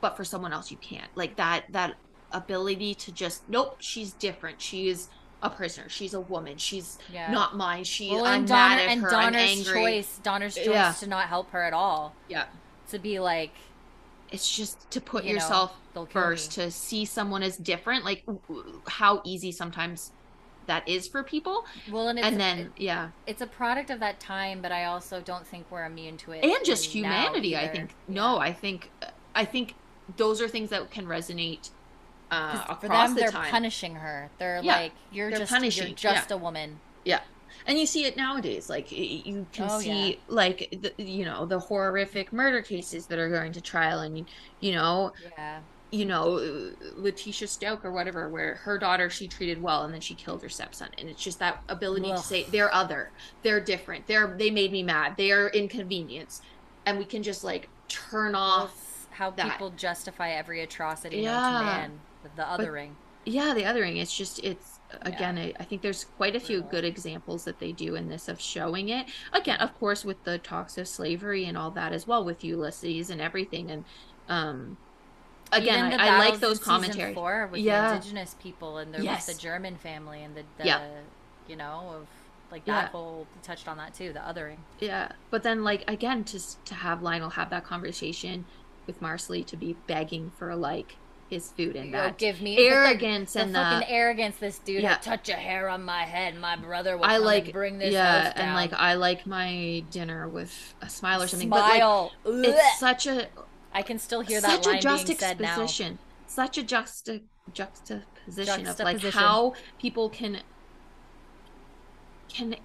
but 0.00 0.16
for 0.16 0.24
someone 0.24 0.50
else 0.50 0.70
you 0.70 0.78
can't. 0.78 1.10
Like 1.14 1.36
that 1.36 1.64
that 1.72 1.96
ability 2.32 2.94
to 2.94 3.12
just 3.12 3.46
nope, 3.46 3.76
she's 3.80 4.12
different. 4.14 4.62
She 4.62 4.88
is 4.88 5.08
a 5.42 5.50
prisoner. 5.50 5.90
She's 5.90 6.14
a 6.14 6.20
woman. 6.22 6.56
She's 6.56 6.98
Yeah. 7.12 7.30
not 7.30 7.54
mine. 7.54 7.84
She 7.84 8.10
Well, 8.10 8.24
I'm 8.24 8.40
and 8.40 8.48
mad 8.48 8.68
Donner 8.70 8.80
at 8.82 8.88
and 8.88 9.00
her. 9.02 9.14
I'm 9.14 9.32
Donner's 9.34 9.50
angry. 9.68 9.82
choice, 9.82 10.20
Donner's 10.22 10.54
choice 10.54 10.66
Yeah. 10.66 10.92
to 11.00 11.06
not 11.06 11.28
help 11.28 11.50
her 11.50 11.62
at 11.62 11.74
all, 11.74 12.14
Yeah. 12.28 12.46
to 12.90 12.98
be 12.98 13.20
like, 13.20 13.52
It's 14.32 14.48
just 14.56 14.88
to 14.92 15.00
put 15.00 15.24
You 15.24 15.34
yourself 15.34 15.74
they'll 15.92 16.06
first 16.06 16.56
me. 16.56 16.64
to 16.64 16.70
see 16.70 17.04
someone 17.04 17.42
as 17.42 17.56
different 17.56 18.04
like 18.04 18.24
how 18.86 19.20
easy 19.24 19.50
sometimes 19.50 20.12
that 20.70 20.86
is 20.88 21.08
for 21.08 21.22
people 21.24 21.64
well, 21.86 22.08
and 22.08 22.18
it's 22.18 22.26
and 22.28 22.40
then 22.40 22.72
yeah 22.76 23.10
it's 23.26 23.42
a 23.42 23.46
product 23.46 23.90
of 23.90 24.00
that 24.00 24.20
time, 24.20 24.62
but 24.62 24.72
I 24.72 24.84
also 24.84 25.20
don't 25.20 25.46
think 25.46 25.70
we're 25.70 25.84
immune 25.84 26.16
to 26.18 26.32
it. 26.32 26.44
and 26.44 26.64
just 26.64 26.84
humanity 26.86 27.56
i 27.56 27.68
think 27.68 27.96
Yeah. 28.06 28.14
no 28.22 28.38
i 28.38 28.52
think 28.52 28.92
i 29.34 29.44
think 29.44 29.76
those 30.22 30.40
are 30.42 30.48
things 30.48 30.70
that 30.70 30.90
can 30.90 31.06
resonate 31.06 31.70
uh 32.30 32.64
across 32.68 32.80
for 32.80 32.88
them, 32.88 33.14
the 33.14 33.20
they're 33.20 33.30
time 33.30 33.50
punishing 33.50 33.96
her. 33.96 34.32
They're 34.38 34.60
Yeah, 34.62 34.76
like, 34.76 34.94
you're 35.10 35.30
they're 35.30 35.40
just 35.40 35.52
punishing, 35.52 35.88
you're 35.88 35.96
just 35.96 36.30
yeah. 36.30 36.36
a 36.36 36.38
woman. 36.38 36.80
yeah 37.04 37.20
and 37.66 37.78
you 37.78 37.86
see 37.86 38.04
it 38.06 38.16
nowadays 38.16 38.68
like 38.68 38.90
you 38.92 39.46
can 39.52 39.68
Oh, 39.70 39.80
see 39.80 39.90
yeah. 40.10 40.16
like 40.28 40.58
the, 40.82 40.92
you 41.02 41.24
know 41.24 41.46
the 41.46 41.58
horrific 41.60 42.32
murder 42.32 42.62
cases 42.62 43.06
that 43.08 43.18
are 43.18 43.28
going 43.30 43.52
to 43.54 43.60
trial 43.60 44.00
and 44.00 44.28
you 44.60 44.72
know 44.72 45.12
Yeah. 45.36 45.62
You 45.92 46.04
know, 46.04 46.34
Letecia 46.96 47.46
Stauch 47.48 47.84
or 47.84 47.90
whatever, 47.90 48.28
where 48.28 48.54
her 48.56 48.78
daughter 48.78 49.10
she 49.10 49.26
treated 49.26 49.60
well 49.60 49.82
and 49.84 49.92
then 49.92 50.00
she 50.00 50.14
killed 50.14 50.40
her 50.42 50.48
stepson. 50.48 50.88
And 50.98 51.08
it's 51.08 51.22
just 51.22 51.40
that 51.40 51.62
ability 51.68 52.12
Ugh. 52.12 52.16
to 52.16 52.22
say 52.22 52.44
they're 52.44 52.72
other, 52.72 53.10
they're 53.42 53.60
different, 53.60 54.06
they're 54.06 54.28
they 54.36 54.50
made 54.50 54.70
me 54.70 54.82
mad, 54.84 55.14
they're 55.16 55.48
inconvenience. 55.48 56.42
And 56.86 56.96
we 56.98 57.04
can 57.04 57.22
just 57.24 57.42
like 57.42 57.68
turn 57.88 58.36
off 58.36 58.72
That's 59.10 59.18
how 59.18 59.30
that. 59.32 59.50
people 59.52 59.70
justify 59.70 60.30
every 60.30 60.60
atrocity 60.62 61.18
Yeah. 61.22 61.60
man. 61.62 62.00
The, 62.22 62.30
the 62.36 62.42
othering. 62.42 62.90
yeah, 63.24 63.52
the 63.54 63.62
othering. 63.62 64.00
It's 64.00 64.16
just 64.16 64.38
it's 64.44 64.78
again 65.02 65.38
I, 65.38 65.52
I 65.58 65.64
think 65.64 65.82
there's 65.82 66.04
quite 66.04 66.36
a 66.36 66.40
few 66.40 66.62
good 66.62 66.84
examples 66.84 67.44
that 67.44 67.58
they 67.58 67.72
do 67.72 67.96
in 67.96 68.08
this 68.08 68.28
of 68.28 68.40
showing 68.40 68.90
it. 68.90 69.06
Again, 69.32 69.58
of 69.58 69.76
course 69.78 70.04
with 70.04 70.22
the 70.22 70.38
talks 70.38 70.78
of 70.78 70.86
slavery 70.86 71.46
and 71.46 71.58
all 71.58 71.70
that 71.72 71.92
as 71.92 72.06
well 72.06 72.24
with 72.24 72.44
Ulysses 72.44 73.10
and 73.10 73.20
everything 73.20 73.70
and 73.72 73.84
um 74.28 74.76
again 75.52 75.90
the 75.90 76.00
I, 76.00 76.16
I 76.16 76.18
like 76.18 76.40
those 76.40 76.58
commentaries. 76.58 77.14
Four 77.14 77.48
with 77.50 77.60
Yeah. 77.60 77.90
the 77.90 77.94
indigenous 77.96 78.34
people, 78.42 78.78
and 78.78 78.92
there 78.94 79.02
Yes. 79.02 79.26
was 79.26 79.36
the 79.36 79.42
German 79.42 79.76
family, 79.76 80.22
and 80.22 80.34
the, 80.36 80.42
the 80.58 80.66
Yeah. 80.66 80.80
you 81.48 81.56
know, 81.56 81.92
of 82.00 82.06
like 82.50 82.62
Yeah. 82.66 82.82
that 82.82 82.90
whole 82.90 83.26
touched 83.42 83.68
on 83.68 83.76
that 83.78 83.94
too, 83.94 84.12
the 84.12 84.20
othering. 84.20 84.58
Yeah, 84.80 85.12
but 85.30 85.42
then 85.42 85.62
like 85.64 85.88
again, 85.88 86.24
just 86.24 86.64
to 86.66 86.74
have 86.74 87.02
Lionel 87.02 87.30
have 87.30 87.50
that 87.50 87.64
conversation 87.64 88.44
with 88.86 89.00
Marsali 89.00 89.44
to 89.46 89.56
be 89.56 89.74
begging 89.86 90.32
for 90.38 90.54
like 90.56 90.96
his 91.28 91.52
food 91.52 91.76
and 91.76 91.94
that 91.94 92.18
give 92.18 92.40
me 92.42 92.56
the- 92.56 92.62
arrogance 92.66 93.34
the, 93.34 93.42
and 93.42 93.54
fucking 93.54 93.88
arrogance. 93.88 94.36
This 94.38 94.58
dude 94.58 94.82
Yeah. 94.82 94.90
yeah. 94.90 94.96
touch 94.96 95.28
a 95.28 95.34
hair 95.34 95.68
on 95.68 95.84
my 95.84 96.02
head. 96.02 96.34
My 96.36 96.56
brother 96.56 96.96
will 96.96 97.04
I 97.04 97.18
like 97.18 97.52
bring 97.52 97.78
this 97.78 97.92
yeah, 97.92 98.32
and 98.34 98.54
like 98.56 98.72
I 98.72 98.94
like 98.94 99.28
my 99.28 99.84
dinner 99.92 100.26
with 100.28 100.74
a 100.82 100.88
smile 100.88 101.22
or 101.22 101.28
something. 101.28 101.48
But 101.48 101.60
like 101.80 102.10
it's 102.26 102.80
such 102.80 103.06
a 103.06 103.28
I 103.72 103.82
can 103.82 103.98
still 103.98 104.20
hear 104.20 104.40
that 104.40 104.64
such 104.64 104.66
a 104.66 104.86
line 104.86 105.04
being 105.04 105.18
said 105.18 105.40
now. 105.40 105.56
juxtaposition, 105.56 105.98
such 106.26 106.58
a 106.58 106.62
juxta 106.62 107.22
juxtaposition 107.52 108.66
of 108.66 108.78
like 108.80 109.00
how 109.02 109.54
people 109.78 110.08
can 110.08 110.40
can 112.28 112.56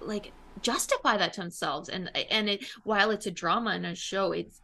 like 0.00 0.32
justify 0.60 1.16
that 1.16 1.32
to 1.34 1.40
themselves. 1.40 1.88
And 1.88 2.10
and 2.30 2.48
it 2.48 2.66
while 2.84 3.10
it's 3.10 3.26
a 3.26 3.30
drama 3.30 3.70
and 3.70 3.86
a 3.86 3.94
show 3.94 4.32
it's 4.32 4.60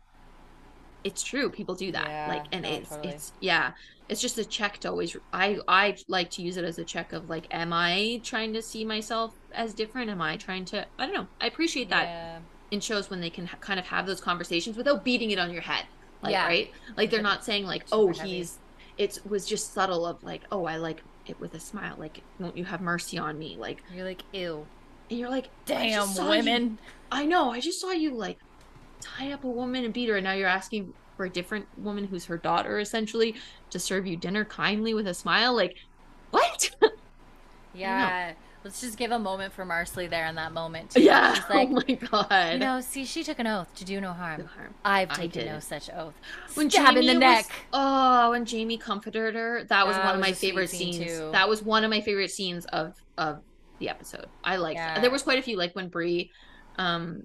it's 1.05 1.22
true. 1.22 1.48
People 1.48 1.74
do 1.74 1.92
that. 1.92 2.09
Yeah, 2.09 2.26
like 2.28 2.46
and 2.52 2.62
no, 2.62 2.70
it's 2.70 2.90
totally. 2.90 3.14
it's 3.14 3.32
yeah. 3.40 3.72
It's 4.09 4.20
just 4.22 4.38
a 4.38 4.44
check 4.44 4.78
to 4.78 4.88
always 4.88 5.14
i 5.34 5.59
i 5.68 5.94
like 6.09 6.30
to 6.30 6.42
use 6.42 6.56
it 6.56 6.64
as 6.64 6.78
a 6.78 6.84
check 6.84 7.12
of 7.12 7.28
like 7.28 7.46
am 7.50 7.74
i 7.74 8.22
trying 8.24 8.55
to 8.55 8.62
see 8.62 8.84
myself 8.84 9.34
as 9.52 9.74
different? 9.74 10.10
Am 10.10 10.22
i 10.22 10.36
trying 10.36 10.64
to 10.66 10.86
i 10.98 11.05
don't 11.05 11.14
know. 11.14 11.26
I 11.40 11.46
appreciate 11.46 11.90
that. 11.90 12.05
Yeah. 12.05 12.38
In 12.70 12.80
shows 12.80 13.10
when 13.10 13.20
they 13.20 13.30
can 13.30 13.46
ha- 13.46 13.56
kind 13.60 13.78
of 13.80 13.86
have 13.86 14.06
those 14.06 14.20
conversations 14.20 14.76
without 14.76 15.04
beating 15.04 15.30
it 15.30 15.38
on 15.38 15.50
your 15.52 15.62
head 15.62 15.84
like 16.22 16.32
Yeah. 16.32 16.46
right 16.46 16.70
like 16.96 17.10
they're 17.10 17.22
not 17.22 17.44
saying 17.44 17.64
like 17.66 17.84
oh 17.92 18.08
he's 18.08 18.58
it 18.96 19.18
was 19.28 19.46
just 19.46 19.72
subtle 19.72 20.04
of 20.04 20.22
like 20.24 20.42
oh 20.52 20.64
i 20.66 20.76
like 20.76 21.02
it 21.26 21.38
with 21.40 21.54
a 21.54 21.60
smile 21.60 21.94
like 21.98 22.20
won't 22.40 22.56
you 22.56 22.64
have 22.64 22.80
mercy 22.80 23.16
on 23.18 23.38
me 23.38 23.56
like 23.58 23.82
You're 23.94 24.04
like, 24.06 24.22
ew. 24.32 24.66
and 25.10 25.18
you're 25.18 25.30
like 25.30 25.48
Damn 25.66 25.90
just 26.06 26.16
saw 26.16 26.24
you- 26.24 26.38
women. 26.38 26.78
i 27.12 27.24
know 27.24 27.50
i 27.52 27.60
just 27.60 27.80
saw 27.80 27.90
you 27.92 28.10
like 28.14 28.38
tie 29.00 29.30
up 29.32 29.44
a 29.44 29.48
woman 29.48 29.84
and 29.84 29.94
beat 29.94 30.08
her 30.08 30.16
and 30.16 30.24
now 30.24 30.32
you're 30.32 30.48
asking 30.48 30.92
for 31.16 31.24
a 31.24 31.30
different 31.30 31.66
woman 31.78 32.04
who's 32.04 32.24
her 32.26 32.36
daughter 32.36 32.78
essentially 32.80 33.34
to 33.70 33.78
serve 33.78 34.06
you 34.06 34.16
dinner 34.16 34.44
kindly 34.44 34.92
with 34.94 35.06
a 35.06 35.14
smile 35.14 35.54
like 35.54 35.76
what 36.30 36.70
Yeah. 37.74 38.32
Let's 38.68 38.82
just 38.82 38.98
give 38.98 39.12
a 39.12 39.18
moment 39.18 39.54
for 39.54 39.64
Marsali 39.64 40.10
there 40.10 40.26
in 40.26 40.34
that 40.34 40.52
moment. 40.52 40.90
Too. 40.90 41.00
Yeah. 41.00 41.32
She's 41.32 41.42
like, 41.48 41.70
oh 41.70 41.82
my 41.88 41.94
god. 41.94 42.52
you 42.52 42.58
know, 42.58 42.82
see, 42.82 43.06
she 43.06 43.24
took 43.24 43.38
an 43.38 43.46
oath 43.46 43.74
to 43.76 43.84
do 43.86 43.98
no 43.98 44.12
harm. 44.12 44.42
No 44.42 44.46
harm. 44.46 44.74
I've 44.84 45.10
taken 45.14 45.46
no 45.46 45.58
such 45.58 45.88
oath. 45.88 46.12
when 46.52 46.68
Stab 46.68 46.90
in 46.90 47.06
the 47.06 47.12
Jamie 47.12 47.18
neck. 47.18 47.46
Was, 47.46 47.54
oh, 47.72 48.30
when 48.32 48.44
Jamie 48.44 48.76
comforted 48.76 49.34
her, 49.34 49.64
that 49.64 49.86
was 49.86 49.96
That 49.96 50.04
one 50.04 50.14
of 50.16 50.20
was 50.20 50.28
my 50.28 50.32
favorite 50.34 50.68
scene, 50.68 50.92
scenes. 50.92 51.18
too. 51.18 51.30
That 51.32 51.48
was 51.48 51.62
one 51.62 51.82
of 51.82 51.88
my 51.88 52.02
favorite 52.02 52.30
scenes 52.30 52.66
of 52.66 52.94
of 53.16 53.40
the 53.78 53.88
episode. 53.88 54.26
I 54.44 54.56
liked. 54.56 54.76
Yeah. 54.76 55.00
There 55.00 55.10
was 55.10 55.22
quite 55.22 55.38
a 55.38 55.42
few, 55.42 55.56
like 55.56 55.74
when 55.74 55.88
Bree, 55.88 56.30
um, 56.76 57.22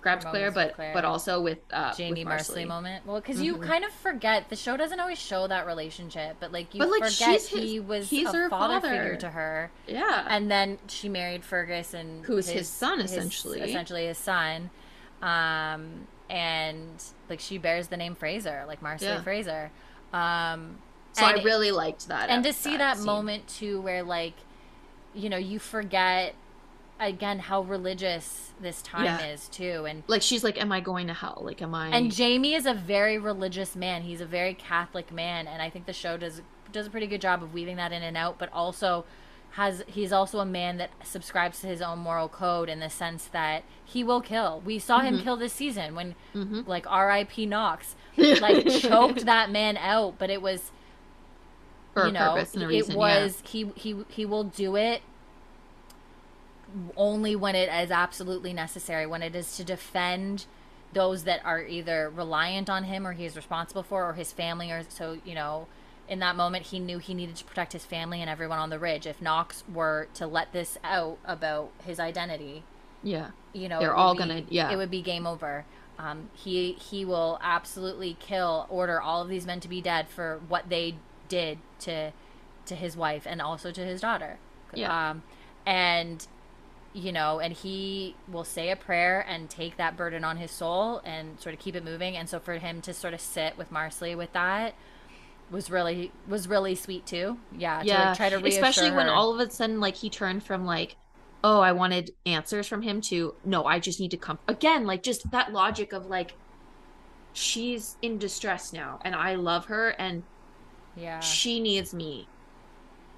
grabbed 0.00 0.22
Her 0.24 0.30
Claire, 0.30 0.50
but 0.52 0.74
Claire. 0.74 0.92
but 0.94 1.04
also 1.04 1.40
with 1.40 1.58
uh, 1.72 1.92
Jamie 1.94 2.24
with 2.24 2.32
Marsali. 2.32 2.66
moment. 2.66 3.04
Well, 3.06 3.20
because 3.20 3.40
you 3.42 3.56
Mhm. 3.56 3.66
kind 3.66 3.84
of 3.84 3.90
forget 3.92 4.48
the 4.48 4.56
show 4.56 4.76
doesn't 4.76 5.00
always 5.00 5.18
show 5.18 5.46
that 5.48 5.66
relationship, 5.66 6.36
but 6.38 6.52
like 6.52 6.72
you 6.74 6.78
But, 6.80 6.90
like, 6.90 7.04
forget 7.10 7.32
his- 7.40 7.48
he 7.48 7.80
was 7.80 8.08
he's 8.08 8.28
a 8.28 8.32
her 8.32 8.48
father, 8.48 8.80
father. 8.80 8.88
figure 8.96 9.16
to 9.16 9.30
her, 9.30 9.70
Yeah. 9.86 10.24
and 10.28 10.50
then 10.50 10.78
she 10.88 11.08
married 11.08 11.44
Fergus 11.44 11.94
and 11.94 12.24
Who's 12.26 12.48
his 12.48 12.68
son, 12.68 13.00
essentially. 13.00 13.60
essentially 13.60 14.06
his 14.06 14.18
son, 14.18 14.70
um, 15.20 16.06
and 16.30 17.02
like 17.28 17.40
she 17.40 17.58
bears 17.58 17.88
the 17.88 17.96
name 17.96 18.14
Fraser, 18.14 18.64
like 18.66 18.80
Marsali 18.80 19.02
Yeah. 19.02 19.22
Fraser, 19.22 19.70
um, 20.12 20.78
so 21.12 21.24
I 21.24 21.42
really 21.42 21.72
liked 21.72 22.08
that. 22.08 22.30
and 22.30 22.44
to 22.44 22.52
see 22.52 22.76
that 22.76 22.98
scene. 22.98 23.06
moment 23.06 23.48
too 23.48 23.80
where 23.80 24.02
like 24.02 24.34
you 25.14 25.28
know 25.28 25.36
you 25.38 25.58
forget 25.58 26.34
again 27.00 27.38
how 27.38 27.62
religious 27.62 28.52
this 28.60 28.82
time 28.82 29.04
Yeah. 29.04 29.26
is 29.26 29.48
too 29.48 29.84
and 29.88 30.02
like 30.08 30.22
she's 30.22 30.42
like, 30.42 30.60
"Am 30.60 30.72
I 30.72 30.80
going 30.80 31.06
to 31.06 31.14
hell? 31.14 31.40
Like, 31.44 31.62
am 31.62 31.74
I?" 31.74 31.88
and 31.88 32.12
Jamie 32.12 32.54
is 32.54 32.66
a 32.66 32.74
very 32.74 33.18
religious 33.18 33.76
man 33.76 34.02
he's 34.02 34.20
a 34.20 34.26
very 34.26 34.54
catholic 34.54 35.12
man 35.12 35.46
and 35.46 35.62
I 35.62 35.70
think 35.70 35.86
the 35.86 35.92
show 35.92 36.16
does 36.16 36.42
does 36.72 36.86
a 36.86 36.90
pretty 36.90 37.06
good 37.06 37.20
job 37.20 37.42
of 37.42 37.54
weaving 37.54 37.76
that 37.76 37.92
in 37.92 38.02
and 38.02 38.16
out 38.16 38.38
but 38.38 38.52
also 38.52 39.04
has 39.52 39.82
he's 39.86 40.12
also 40.12 40.40
a 40.40 40.44
man 40.44 40.76
that 40.76 40.90
subscribes 41.02 41.60
to 41.60 41.66
his 41.66 41.80
own 41.80 41.98
moral 42.00 42.28
code 42.28 42.68
in 42.68 42.80
the 42.80 42.90
sense 42.90 43.24
that 43.26 43.62
he 43.84 44.04
will 44.04 44.20
kill 44.20 44.60
we 44.64 44.78
saw 44.78 44.98
him 44.98 45.18
Mhm. 45.18 45.22
kill 45.22 45.36
this 45.36 45.52
season 45.52 45.94
when 45.94 46.14
Mhm. 46.34 46.66
like 46.66 46.84
R.I.P. 46.90 47.46
Knox 47.46 47.94
like 48.16 48.68
choked 48.68 49.24
that 49.24 49.50
man 49.50 49.76
out 49.78 50.16
but 50.18 50.28
it 50.30 50.42
was 50.42 50.72
for 51.94 52.06
you 52.06 52.12
know, 52.12 52.34
purpose 52.34 52.54
and 52.54 52.62
a 52.62 52.66
it 52.66 52.68
reason. 52.68 52.96
was 52.96 53.42
he 53.46 53.70
he 53.76 53.96
he 54.08 54.26
will 54.26 54.44
do 54.44 54.76
it 54.76 55.00
only 56.96 57.34
when 57.36 57.54
it 57.54 57.68
is 57.68 57.90
absolutely 57.90 58.52
necessary, 58.52 59.06
when 59.06 59.22
it 59.22 59.34
is 59.34 59.56
to 59.56 59.64
defend 59.64 60.46
those 60.92 61.24
that 61.24 61.44
are 61.44 61.62
either 61.62 62.10
reliant 62.14 62.70
on 62.70 62.84
him 62.84 63.06
or 63.06 63.12
he 63.12 63.24
is 63.24 63.36
responsible 63.36 63.82
for 63.82 64.08
or 64.08 64.14
his 64.14 64.32
family 64.32 64.70
or 64.70 64.82
so, 64.88 65.18
you 65.24 65.34
know, 65.34 65.66
in 66.08 66.18
that 66.20 66.34
moment 66.36 66.66
he 66.66 66.78
knew 66.78 66.98
he 66.98 67.12
needed 67.12 67.36
to 67.36 67.44
protect 67.44 67.72
his 67.74 67.84
family 67.84 68.20
and 68.22 68.30
everyone 68.30 68.58
on 68.58 68.70
the 68.70 68.78
ridge. 68.78 69.06
If 69.06 69.20
Knox 69.20 69.64
were 69.72 70.08
to 70.14 70.26
let 70.26 70.52
this 70.52 70.78
out 70.82 71.18
about 71.24 71.70
his 71.84 72.00
identity, 72.00 72.62
yeah. 73.02 73.30
you 73.52 73.68
know, 73.68 73.78
They're 73.80 73.94
all 73.94 74.14
be- 74.14 74.18
gonna- 74.20 74.44
yeah. 74.48 74.70
it 74.70 74.76
would 74.76 74.90
be 74.90 75.02
game 75.02 75.26
over. 75.26 75.64
Um, 75.98 76.30
he 76.32 76.72
he 76.74 77.04
will 77.04 77.38
absolutely 77.42 78.16
kill, 78.20 78.66
order 78.70 79.00
all 79.00 79.20
of 79.20 79.28
these 79.28 79.44
men 79.44 79.58
to 79.60 79.68
be 79.68 79.80
dead 79.80 80.08
for 80.08 80.40
what 80.48 80.68
they 80.68 80.94
did 81.28 81.58
to 81.80 82.12
to 82.66 82.74
his 82.74 82.96
wife 82.96 83.26
and 83.26 83.42
also 83.42 83.70
to 83.72 83.80
his 83.84 84.00
daughter. 84.00 84.38
Yeah. 84.72 85.10
Um, 85.10 85.22
and 85.66 86.26
you 86.92 87.12
know, 87.12 87.38
and 87.38 87.52
he 87.52 88.16
will 88.28 88.44
say 88.44 88.70
a 88.70 88.76
prayer 88.76 89.24
and 89.28 89.48
take 89.48 89.76
that 89.76 89.96
burden 89.96 90.24
on 90.24 90.36
his 90.36 90.50
soul 90.50 91.00
and 91.04 91.38
sort 91.40 91.54
of 91.54 91.60
keep 91.60 91.76
it 91.76 91.84
moving. 91.84 92.16
And 92.16 92.28
so 92.28 92.40
for 92.40 92.54
him 92.54 92.80
to 92.82 92.94
sort 92.94 93.14
of 93.14 93.20
sit 93.20 93.56
with 93.58 93.70
Marsali 93.70 94.16
with 94.16 94.32
that 94.32 94.74
was 95.50 95.70
really 95.70 96.12
was 96.26 96.48
really 96.48 96.74
sweet 96.74 97.06
too. 97.06 97.38
Yeah. 97.56 97.80
To 97.80 97.86
yeah 97.86 98.08
like 98.08 98.16
try 98.16 98.28
to 98.30 98.36
reassure 98.36 98.64
especially 98.64 98.90
when 98.90 99.06
her. 99.06 99.12
all 99.12 99.32
of 99.32 99.46
a 99.46 99.50
sudden 99.50 99.80
like 99.80 99.96
he 99.96 100.10
turned 100.10 100.42
from 100.42 100.64
like 100.64 100.96
oh 101.44 101.60
i 101.60 101.72
wanted 101.72 102.10
answers 102.26 102.66
from 102.66 102.82
him 102.82 103.00
to 103.00 103.34
no 103.44 103.64
i 103.64 103.78
just 103.78 104.00
need 104.00 104.10
to 104.10 104.16
come 104.16 104.38
again 104.48 104.86
like 104.86 105.02
just 105.02 105.30
that 105.30 105.52
logic 105.52 105.92
of 105.92 106.06
like 106.06 106.34
she's 107.32 107.96
in 108.02 108.18
distress 108.18 108.72
now 108.72 108.98
and 109.04 109.14
i 109.14 109.34
love 109.34 109.66
her 109.66 109.90
and 109.90 110.22
yeah. 110.96 111.20
she 111.20 111.60
needs 111.60 111.94
me 111.94 112.26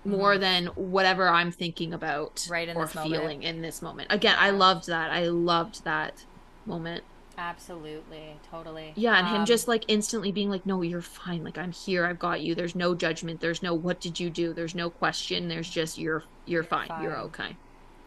more 0.04 0.38
than 0.38 0.66
whatever 0.68 1.28
i'm 1.28 1.50
thinking 1.52 1.92
about 1.92 2.36
Mm-hmm. 2.36 2.52
Right 2.52 2.68
in 2.68 2.76
or 2.76 2.86
this 2.86 2.94
moment. 2.94 3.12
feeling 3.14 3.42
in 3.42 3.60
this 3.62 3.82
moment. 3.82 4.08
Again 4.10 4.36
i 4.38 4.50
loved 4.50 4.86
that. 4.86 5.10
I 5.10 5.26
loved 5.28 5.84
that 5.84 6.24
moment. 6.66 7.04
Absolutely, 7.36 8.36
totally. 8.50 8.92
yeah 8.96 9.18
and 9.18 9.26
him 9.28 9.40
Um, 9.40 9.46
just 9.46 9.66
like 9.68 9.84
instantly 9.88 10.30
being 10.32 10.50
like 10.50 10.64
no 10.66 10.82
you're 10.82 11.00
fine. 11.02 11.42
Like 11.44 11.58
i'm 11.58 11.72
here. 11.72 12.04
I've 12.06 12.18
got 12.18 12.40
you. 12.42 12.54
There's 12.54 12.74
no 12.74 12.94
judgment. 12.94 13.40
There's 13.40 13.62
no 13.62 13.74
what 13.74 14.00
did 14.00 14.20
you 14.20 14.30
do? 14.30 14.52
There's 14.52 14.74
no 14.74 14.90
question. 14.90 15.48
There's 15.48 15.68
just 15.68 15.98
you're 15.98 16.24
you're 16.46 16.64
fine, 16.64 16.88
you're 17.02 17.16
okay. 17.18 17.56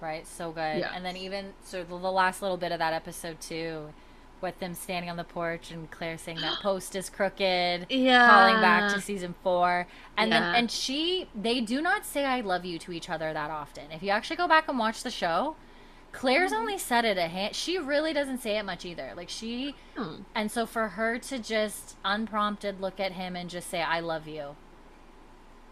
Right, 0.01 0.27
so 0.27 0.51
good. 0.51 0.79
Yeah. 0.79 0.91
And 0.93 1.05
then 1.05 1.15
even 1.15 1.53
so, 1.63 1.83
the 1.83 1.95
last 1.95 2.41
little 2.41 2.57
bit 2.57 2.71
of 2.73 2.79
that 2.79 2.91
episode 2.93 3.39
too, 3.39 3.93
with 4.43 4.59
them 4.59 4.75
standing 4.75 5.09
on 5.09 5.17
the 5.17 5.23
porch 5.23 5.71
and 5.71 5.89
Claire 5.89 6.19
saying 6.19 6.41
that 6.41 6.59
post 6.61 6.95
is 6.95 7.09
crooked, 7.09 7.87
yeah 7.89 8.29
calling 8.29 8.61
back 8.61 8.93
to 8.93 9.01
season 9.01 9.33
four, 9.41 9.87
and 10.17 10.29
Yeah. 10.31 10.39
then 10.39 10.55
and 10.55 10.71
she 10.71 11.29
they 11.33 11.61
do 11.61 11.81
not 11.81 12.05
say 12.05 12.25
I 12.25 12.41
love 12.41 12.65
you 12.65 12.77
to 12.79 12.91
each 12.91 13.09
other 13.09 13.33
that 13.33 13.49
often. 13.49 13.91
If 13.91 14.03
you 14.03 14.11
actually 14.11 14.35
go 14.37 14.47
back 14.47 14.67
and 14.67 14.77
watch 14.77 15.01
the 15.03 15.11
show. 15.11 15.55
Claire's 16.11 16.51
Mm-hmm. 16.51 16.59
only 16.61 16.77
said 16.77 17.05
it 17.05 17.17
a 17.17 17.27
hand. 17.27 17.55
She 17.55 17.79
really 17.79 18.13
doesn't 18.13 18.37
say 18.37 18.59
it 18.59 18.63
much 18.65 18.85
either. 18.85 19.13
Like 19.15 19.29
she, 19.29 19.75
Hmm. 19.97 20.21
and 20.35 20.51
so 20.51 20.67
for 20.67 20.89
her 20.89 21.17
to 21.17 21.39
just 21.39 21.97
unprompted 22.05 22.79
look 22.79 22.99
at 22.99 23.13
him 23.13 23.35
and 23.35 23.49
just 23.49 23.67
say 23.67 23.81
"I 23.81 23.99
love 23.99 24.27
you," 24.27 24.55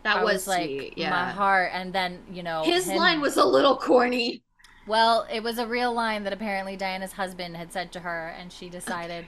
that 0.03 0.17
I 0.17 0.23
was, 0.23 0.47
like 0.47 0.65
sweet 0.65 0.93
yeah 0.97 1.11
my 1.11 1.29
heart. 1.31 1.71
And 1.73 1.93
then 1.93 2.23
you 2.31 2.43
know 2.43 2.63
his 2.63 2.87
him- 2.87 2.97
line 2.97 3.21
was 3.21 3.37
a 3.37 3.45
little 3.45 3.77
corny 3.77 4.41
Well, 4.91 5.25
it 5.31 5.41
was 5.41 5.57
a 5.57 5.65
real 5.65 5.93
line 5.93 6.23
that 6.25 6.33
apparently 6.33 6.75
Diana's 6.75 7.13
husband 7.13 7.55
had 7.55 7.71
said 7.71 7.91
to 7.93 8.01
her, 8.01 8.35
and 8.37 8.51
she 8.51 8.67
decided 8.69 9.25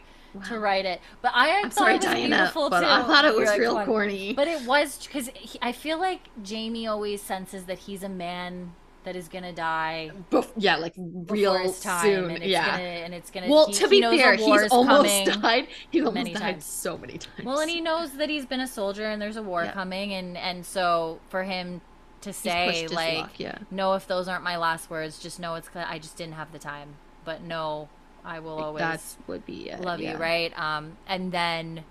to 0.49 0.59
write 0.59 0.85
it. 0.85 0.99
But 1.21 1.31
I 1.35 1.51
i'm 1.59 1.63
thought 1.69 1.73
sorry 1.73 1.93
it 1.93 1.97
was 1.97 2.05
diana 2.05 2.35
beautiful 2.37 2.69
but 2.69 2.81
too. 2.81 2.87
i 2.87 3.03
thought 3.03 3.23
it 3.23 3.35
was 3.35 3.47
like, 3.49 3.59
real 3.59 3.85
corny 3.85 4.33
But 4.33 4.47
it 4.47 4.65
was 4.67 5.05
because 5.05 5.29
I 5.61 5.71
feel 5.71 5.99
like 5.99 6.21
Jamie 6.41 6.87
always 6.87 7.21
senses 7.21 7.63
that 7.65 7.77
he's 7.79 8.01
a 8.03 8.09
man 8.09 8.73
that 9.03 9.15
is 9.15 9.27
gonna 9.27 9.53
die 9.53 10.11
Bef- 10.31 10.51
yeah 10.57 10.75
like 10.77 10.95
real 10.97 11.71
time, 11.73 12.01
soon 12.05 12.23
and 12.31 12.37
it's 12.37 12.47
yeah 12.47 12.71
gonna 12.71 12.83
and 13.05 13.13
it's 13.13 13.29
gonna. 13.31 13.47
well 13.47 13.67
he- 13.67 13.73
to 13.73 13.83
he 13.85 13.89
be 13.89 13.99
knows 14.01 14.19
fair 14.19 14.33
he's 14.35 14.71
almost 14.71 15.25
died 15.41 15.67
he's 15.91 16.01
almost 16.03 16.15
many 16.15 16.33
died 16.33 16.41
times. 16.41 16.65
so 16.65 16.97
many 16.97 17.17
times 17.19 17.45
Well, 17.45 17.59
and 17.59 17.69
he 17.69 17.79
knows 17.79 18.13
that 18.13 18.29
he's 18.29 18.45
been 18.47 18.61
a 18.61 18.67
soldier 18.67 19.05
and 19.05 19.21
there's 19.21 19.37
a 19.37 19.43
war 19.43 19.65
Yeah. 19.65 19.71
coming, 19.73 20.13
and 20.13 20.35
and 20.35 20.65
so 20.65 21.19
for 21.29 21.43
him 21.43 21.81
to 22.23 22.33
say 22.33 22.87
like, 22.87 23.17
luck, 23.17 23.31
yeah 23.37 23.57
no, 23.71 23.93
if 23.93 24.07
those 24.07 24.27
aren't 24.27 24.43
my 24.43 24.57
last 24.57 24.89
words, 24.89 25.19
just 25.19 25.39
know 25.39 25.55
it's 25.55 25.69
I 25.75 25.99
just 25.99 26.17
didn't 26.17 26.33
have 26.35 26.51
the 26.51 26.59
time. 26.59 26.95
But 27.25 27.41
no, 27.41 27.89
I 28.25 28.39
will 28.39 28.59
always 28.59 28.81
that 28.81 29.01
would 29.27 29.45
be 29.45 29.69
it 29.69 29.81
love 29.81 29.99
yeah. 29.99 30.13
you, 30.13 30.17
right? 30.17 30.57
Um, 30.59 30.97
and 31.07 31.31
then, 31.31 31.83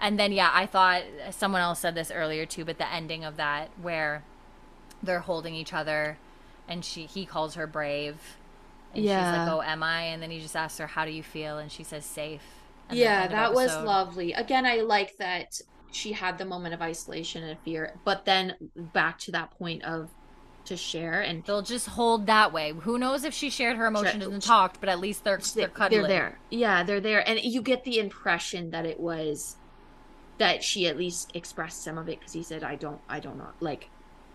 and 0.00 0.18
then, 0.18 0.32
yeah, 0.32 0.50
I 0.52 0.66
thought 0.66 1.02
someone 1.30 1.60
else 1.62 1.80
said 1.80 1.94
this 1.94 2.10
earlier 2.10 2.46
too, 2.46 2.64
but 2.64 2.78
the 2.78 2.90
ending 2.92 3.24
of 3.24 3.36
that 3.36 3.70
where 3.80 4.24
they're 5.02 5.20
holding 5.20 5.54
each 5.54 5.72
other, 5.72 6.18
and 6.68 6.84
she 6.84 7.06
he 7.06 7.26
calls 7.26 7.54
her 7.54 7.66
brave, 7.66 8.16
and 8.94 9.08
she's 9.08 9.10
Yeah. 9.10 9.44
like, 9.44 9.52
"Oh, 9.52 9.62
am 9.62 9.82
I?" 9.82 10.02
And 10.02 10.22
then 10.22 10.30
he 10.30 10.40
just 10.40 10.56
asks 10.56 10.78
her, 10.78 10.86
"How 10.88 11.04
do 11.04 11.10
you 11.12 11.22
feel?" 11.22 11.58
And 11.58 11.70
she 11.72 11.84
says, 11.84 12.04
"Safe." 12.04 12.42
Yeah 12.90 13.26
that 13.28 13.54
was 13.54 13.74
lovely 13.78 14.32
again 14.32 14.66
i 14.66 14.76
like 14.76 15.16
that 15.16 15.60
she 15.94 16.12
had 16.12 16.38
the 16.38 16.44
moment 16.44 16.74
of 16.74 16.82
isolation 16.82 17.42
and 17.44 17.58
fear 17.60 17.94
but 18.04 18.24
then 18.24 18.54
back 18.74 19.18
to 19.18 19.30
that 19.32 19.50
point 19.58 19.82
of 19.84 20.10
to 20.64 20.76
share 20.76 21.20
and 21.20 21.44
They'll 21.44 21.60
just 21.62 21.86
hold 21.88 22.26
that 22.26 22.52
way. 22.52 22.72
Who 22.72 22.98
knows 22.98 23.24
if 23.24 23.34
she 23.34 23.50
shared 23.50 23.76
her 23.76 23.86
emotions 23.86 24.24
and 24.24 24.40
talked, 24.40 24.80
but 24.80 24.88
at 24.88 24.98
least 24.98 25.22
they're 25.22 25.38
they're 25.54 25.68
cuddling. 25.68 26.02
they're 26.02 26.08
there 26.08 26.38
yeah 26.50 26.82
they're 26.82 27.00
there 27.00 27.26
and 27.28 27.38
you 27.40 27.60
get 27.60 27.84
the 27.84 27.98
impression 27.98 28.70
that 28.70 28.86
it 28.86 28.98
was 28.98 29.56
that 30.38 30.64
she 30.64 30.86
at 30.88 30.96
least 30.96 31.34
expressed 31.34 31.82
some 31.82 31.98
of 31.98 32.08
it 32.08 32.18
because 32.18 32.32
he 32.32 32.42
said 32.42 32.64
i 32.64 32.74
don't 32.74 33.00
i 33.08 33.20
don't 33.20 33.36
know 33.36 33.50
like 33.60 33.90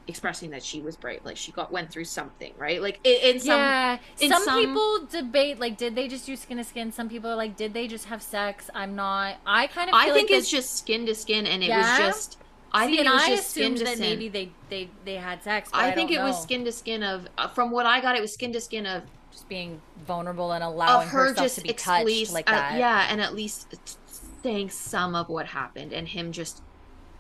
expressing 0.08 0.50
that 0.50 0.64
she 0.64 0.82
was 0.82 0.96
brave 0.96 1.20
like 1.24 1.38
she 1.38 1.52
got 1.52 1.72
went 1.72 1.92
through 1.92 2.04
something 2.04 2.52
right 2.58 2.82
like 2.82 3.00
in, 3.04 3.36
in 3.36 3.40
some 3.40 3.60
yeah, 3.60 3.98
in 4.20 4.30
some, 4.32 4.44
some- 4.44 4.60
people 4.60 5.06
debate 5.12 5.60
like, 5.60 5.78
did 5.78 5.94
they 5.96 6.08
just 6.08 6.26
do 6.26 6.36
skin 6.36 6.58
to 6.58 6.64
skin? 6.64 6.92
Some 6.92 7.10
people 7.10 7.30
are 7.30 7.36
like, 7.36 7.56
did 7.56 7.74
they 7.74 7.88
just 7.88 8.06
have 8.06 8.24
sex? 8.24 8.70
I'm 8.74 8.96
not. 8.96 9.36
I 9.46 9.68
kind 9.68 9.90
of. 9.90 9.96
i 9.96 10.06
think 10.06 10.30
like 10.30 10.38
it's 10.40 10.50
this- 10.50 10.50
just 10.52 10.78
skin 10.78 11.06
to 11.06 11.14
skin 11.14 11.46
and 11.46 11.62
it 11.64 11.68
Yeah? 11.68 11.80
was 11.90 11.98
just 12.00 12.38
i 12.72 12.86
See, 12.88 12.96
think 12.98 13.08
it 13.08 13.12
was 13.12 13.22
I 13.24 13.30
just 13.36 13.50
skin 13.52 13.64
assumed 13.64 13.78
to 13.80 13.84
that 13.86 13.98
skin 13.98 14.10
maybe 14.10 14.30
they 14.30 14.52
they 14.70 14.90
they 15.06 15.16
had 15.16 15.44
sex. 15.44 15.70
I, 15.74 15.90
I 15.90 15.92
think 15.92 16.12
it 16.12 16.16
don't 16.16 16.26
was 16.26 16.36
know. 16.38 16.42
skin 16.42 16.66
to 16.66 16.72
skin 16.72 17.04
of 17.04 17.28
uh, 17.38 17.48
from 17.48 17.70
what 17.72 17.86
I 17.86 18.00
got 18.02 18.16
it 18.16 18.22
was 18.22 18.34
skin 18.34 18.52
to 18.54 18.62
skin 18.62 18.86
of 18.86 19.04
just 19.32 19.48
being 19.48 19.82
vulnerable 20.08 20.52
and 20.54 20.64
allowing 20.64 21.04
of 21.06 21.10
her 21.12 21.20
herself 21.28 21.38
just 21.46 21.56
to 21.58 21.62
be 21.62 21.74
touched 21.74 22.06
least 22.06 22.34
like 22.34 22.50
uh, 22.50 22.54
yeah 22.76 23.08
and 23.12 23.22
at 23.22 23.36
least 23.36 23.76
saying 24.44 24.70
some 24.72 25.14
of 25.16 25.30
what 25.30 25.46
happened 25.48 25.94
and 25.94 26.08
him 26.08 26.32
just 26.32 26.62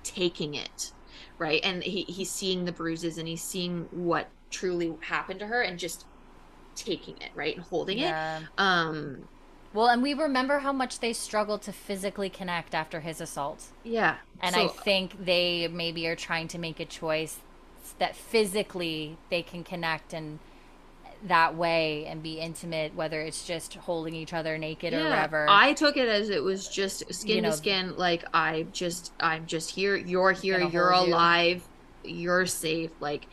taking 0.03 0.56
it 0.56 0.91
right 1.40 1.61
and 1.64 1.84
he, 1.84 2.03
he's 2.03 2.32
seeing 2.32 2.66
the 2.66 2.72
bruises 2.72 3.18
and 3.18 3.28
he's 3.28 3.44
seeing 3.44 3.88
what 3.91 4.30
truly 4.52 4.95
happened 5.02 5.40
to 5.40 5.48
her 5.48 5.61
and 5.61 5.80
just 5.80 6.06
taking 6.76 7.18
it 7.22 7.32
right 7.36 7.56
and 7.57 7.66
holding 7.66 7.99
Yeah. 7.99 8.10
it 8.10 8.18
um 8.57 9.30
Well, 9.74 9.88
and 9.88 10.02
we 10.02 10.14
remember 10.14 10.60
how 10.60 10.72
much 10.74 10.99
they 10.99 11.14
struggled 11.14 11.61
to 11.64 11.74
physically 11.74 12.30
connect 12.30 12.74
after 12.76 13.02
his 13.02 13.22
assault. 13.22 13.74
yeah 13.84 14.18
And 14.41 14.56
So, 14.56 14.61
I 14.61 14.68
think 14.68 15.26
they 15.26 15.68
maybe 15.68 16.07
are 16.07 16.16
trying 16.16 16.48
to 16.49 16.57
make 16.60 16.80
a 16.80 16.86
choice 16.86 17.44
that 17.98 18.16
physically 18.16 19.18
they 19.30 19.44
can 19.44 19.64
connect 19.64 20.14
and 20.14 20.40
that 21.24 21.56
way 21.56 22.06
and 22.06 22.24
be 22.24 22.40
intimate 22.40 22.96
whether 22.96 23.20
it's 23.20 23.46
just 23.46 23.74
holding 23.76 24.16
each 24.16 24.34
other 24.34 24.58
naked 24.58 24.94
or 24.94 25.04
whatever 25.04 25.48
I 25.50 25.74
took 25.74 25.98
it 25.98 26.08
as 26.08 26.30
it 26.30 26.41
was 26.41 26.68
just 26.70 27.14
skin 27.14 27.38
You 27.38 27.41
know- 27.41 27.52
to 27.52 27.58
skin. 27.58 27.98
Like 27.98 28.24
I 28.34 28.68
just, 28.72 29.12
I'm 29.20 29.46
just 29.46 29.72
here. 29.72 29.96
You're 29.98 30.32
here. 30.32 30.62
You're 30.62 30.91
hold 30.91 31.10
you. 31.10 31.14
alive. 31.14 31.68
You're 32.06 32.46
safe. 32.46 32.91
Like, 33.02 33.28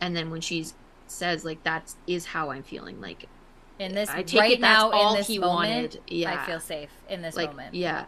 and 0.00 0.14
then 0.14 0.30
when 0.30 0.40
she 0.40 0.66
says 1.06 1.44
like 1.44 1.62
that 1.64 1.92
is 2.06 2.24
how 2.26 2.50
I'm 2.50 2.62
feeling. 2.62 3.00
Like 3.00 3.26
in 3.78 3.94
this 3.94 4.08
I 4.10 4.22
take 4.22 4.40
right 4.40 4.52
it 4.52 4.60
now 4.60 4.90
all 4.90 5.12
in 5.14 5.18
this 5.18 5.26
he 5.26 5.38
moment 5.38 5.94
wanted. 5.94 6.00
Yeah, 6.06 6.40
i 6.40 6.46
feel 6.46 6.60
safe 6.60 6.90
in 7.08 7.22
this 7.22 7.36
like 7.36 7.50
moment 7.50 7.74
yeah, 7.74 8.04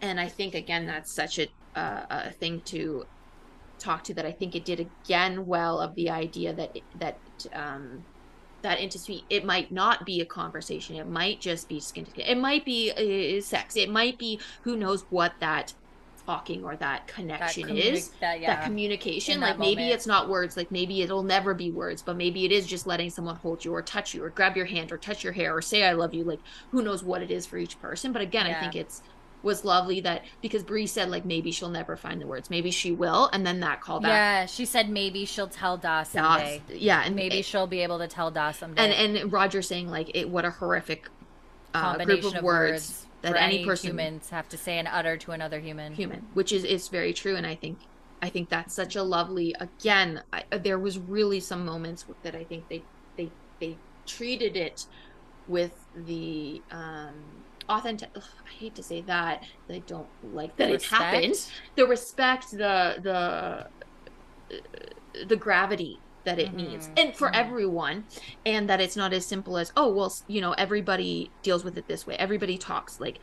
and 0.00 0.20
I 0.20 0.28
think 0.28 0.54
again 0.54 0.86
that's 0.86 1.10
such 1.10 1.38
a 1.38 1.46
uh, 1.74 2.04
a 2.10 2.30
thing 2.30 2.60
to 2.66 3.06
talk 3.78 4.04
to 4.04 4.14
that 4.14 4.26
I 4.26 4.32
think 4.32 4.54
it 4.54 4.64
did 4.64 4.80
again 4.80 5.46
well 5.46 5.80
of 5.80 5.94
the 5.94 6.10
idea 6.10 6.52
that 6.52 6.76
that 6.98 7.18
um 7.54 8.04
that 8.62 8.80
intimacy 8.80 9.24
it 9.30 9.44
might 9.44 9.70
not 9.70 10.04
be 10.06 10.20
a 10.20 10.24
conversation. 10.24 10.96
It 10.96 11.08
might 11.08 11.40
just 11.40 11.68
be 11.68 11.80
skin 11.80 12.04
to 12.04 12.10
skin. 12.10 12.26
It 12.26 12.38
might 12.38 12.64
be 12.64 12.92
uh, 12.92 13.42
sex. 13.42 13.76
It 13.76 13.90
might 13.90 14.18
be 14.18 14.40
who 14.62 14.76
knows 14.76 15.04
what 15.10 15.34
that 15.40 15.74
talking 16.24 16.62
or 16.62 16.76
that 16.76 16.78
that 16.78 17.08
connection 17.08 17.64
communi- 17.64 17.92
is 17.92 18.10
that 18.20 18.40
yeah. 18.40 18.54
that 18.54 18.64
communication. 18.64 19.40
Like 19.40 19.54
that 19.54 19.58
maybe 19.58 19.88
it's 19.88 20.06
not 20.06 20.28
words. 20.28 20.56
Like 20.56 20.70
maybe 20.70 21.02
it'll 21.02 21.22
never 21.22 21.54
be 21.54 21.70
words 21.70 22.02
but 22.02 22.16
maybe 22.16 22.44
it 22.44 22.52
is 22.52 22.66
just 22.66 22.86
letting 22.86 23.10
someone 23.10 23.36
hold 23.36 23.64
you 23.64 23.74
or 23.74 23.82
touch 23.82 24.14
you 24.14 24.24
or 24.24 24.30
grab 24.30 24.56
your 24.56 24.66
hand 24.66 24.92
or 24.92 24.98
touch 24.98 25.24
your 25.24 25.32
hair 25.32 25.54
or 25.56 25.62
say 25.62 25.84
i 25.84 25.92
love 25.92 26.14
you. 26.14 26.24
Like 26.24 26.40
who 26.70 26.82
knows 26.82 27.02
what 27.02 27.22
it 27.22 27.30
is 27.30 27.46
for 27.46 27.58
each 27.58 27.80
person. 27.80 28.12
But 28.12 28.22
again 28.22 28.46
i 28.46 28.54
think 28.54 28.76
it's 28.76 29.02
was 29.42 29.64
lovely 29.64 30.00
that 30.00 30.24
because 30.40 30.62
Bree 30.62 30.86
said 30.86 31.10
like 31.10 31.24
maybe 31.24 31.50
she'll 31.50 31.68
never 31.68 31.96
find 31.96 32.20
the 32.20 32.26
words. 32.26 32.50
Maybe 32.50 32.70
she 32.70 32.92
will. 32.92 33.28
And 33.32 33.46
then 33.46 33.60
that 33.60 33.80
call 33.80 34.00
back 34.00 34.10
yeah 34.10 34.46
she 34.46 34.64
said 34.64 34.88
maybe 34.88 35.24
she'll 35.24 35.48
tell 35.48 35.76
da 35.76 36.02
someday. 36.02 36.62
Yeah 36.68 37.02
and 37.04 37.16
maybe 37.16 37.42
she'll 37.42 37.66
be 37.66 37.80
able 37.80 37.98
to 37.98 38.08
tell 38.08 38.30
da 38.30 38.52
someday. 38.52 38.92
And 38.92 39.16
and 39.16 39.32
roger 39.32 39.62
saying 39.62 39.88
like 39.88 40.10
it 40.14 40.28
what 40.28 40.44
a 40.44 40.50
horrific 40.50 41.08
uh, 41.74 41.80
combination 41.80 42.20
group 42.20 42.32
of, 42.32 42.38
of 42.38 42.44
words, 42.44 42.72
words 42.72 43.06
that 43.22 43.32
for 43.32 43.38
any 43.38 43.64
person 43.64 43.90
humans 43.90 44.30
have 44.30 44.48
to 44.48 44.56
say 44.56 44.78
and 44.78 44.88
utter 44.88 45.16
to 45.16 45.32
another 45.32 45.60
human. 45.60 45.94
Human 45.94 46.26
which 46.34 46.52
is 46.52 46.64
is 46.64 46.88
very 46.88 47.12
true 47.12 47.36
and 47.36 47.46
i 47.46 47.54
think 47.54 47.78
i 48.20 48.28
think 48.28 48.48
that's 48.48 48.74
such 48.74 48.96
a 48.96 49.02
lovely 49.02 49.54
again 49.58 50.22
I, 50.32 50.44
there 50.58 50.78
was 50.78 50.98
really 50.98 51.40
some 51.40 51.64
moments 51.64 52.04
that 52.22 52.34
i 52.34 52.44
think 52.44 52.68
they 52.68 52.82
they 53.16 53.30
they 53.60 53.76
treated 54.06 54.56
it 54.56 54.86
with 55.48 55.86
the 55.94 56.62
um 56.70 57.41
authentic 57.68 58.10
ugh, 58.16 58.22
i 58.46 58.50
hate 58.58 58.74
to 58.74 58.82
say 58.82 59.02
that 59.02 59.42
i 59.70 59.78
don't 59.86 60.08
like 60.22 60.56
that 60.56 60.70
it 60.70 60.82
happened. 60.84 61.34
The 61.76 61.86
respect 61.86 62.50
the 62.50 62.96
the 63.02 63.68
the 65.26 65.36
gravity 65.36 66.02
that 66.24 66.38
it 66.38 66.52
needs. 66.54 66.88
Mhm, 66.88 66.92
and 66.96 67.16
for 67.16 67.28
mhm. 67.28 67.34
everyone 67.34 68.06
and 68.46 68.68
that 68.70 68.80
it's 68.80 68.96
not 68.96 69.12
as 69.12 69.26
simple 69.26 69.58
as 69.58 69.72
oh 69.76 69.92
well 69.92 70.14
you 70.28 70.40
know 70.40 70.52
everybody 70.52 71.34
deals 71.42 71.64
with 71.64 71.76
it 71.78 71.88
this 71.88 72.06
way. 72.06 72.16
Everybody 72.16 72.58
talks 72.58 73.00
like 73.00 73.18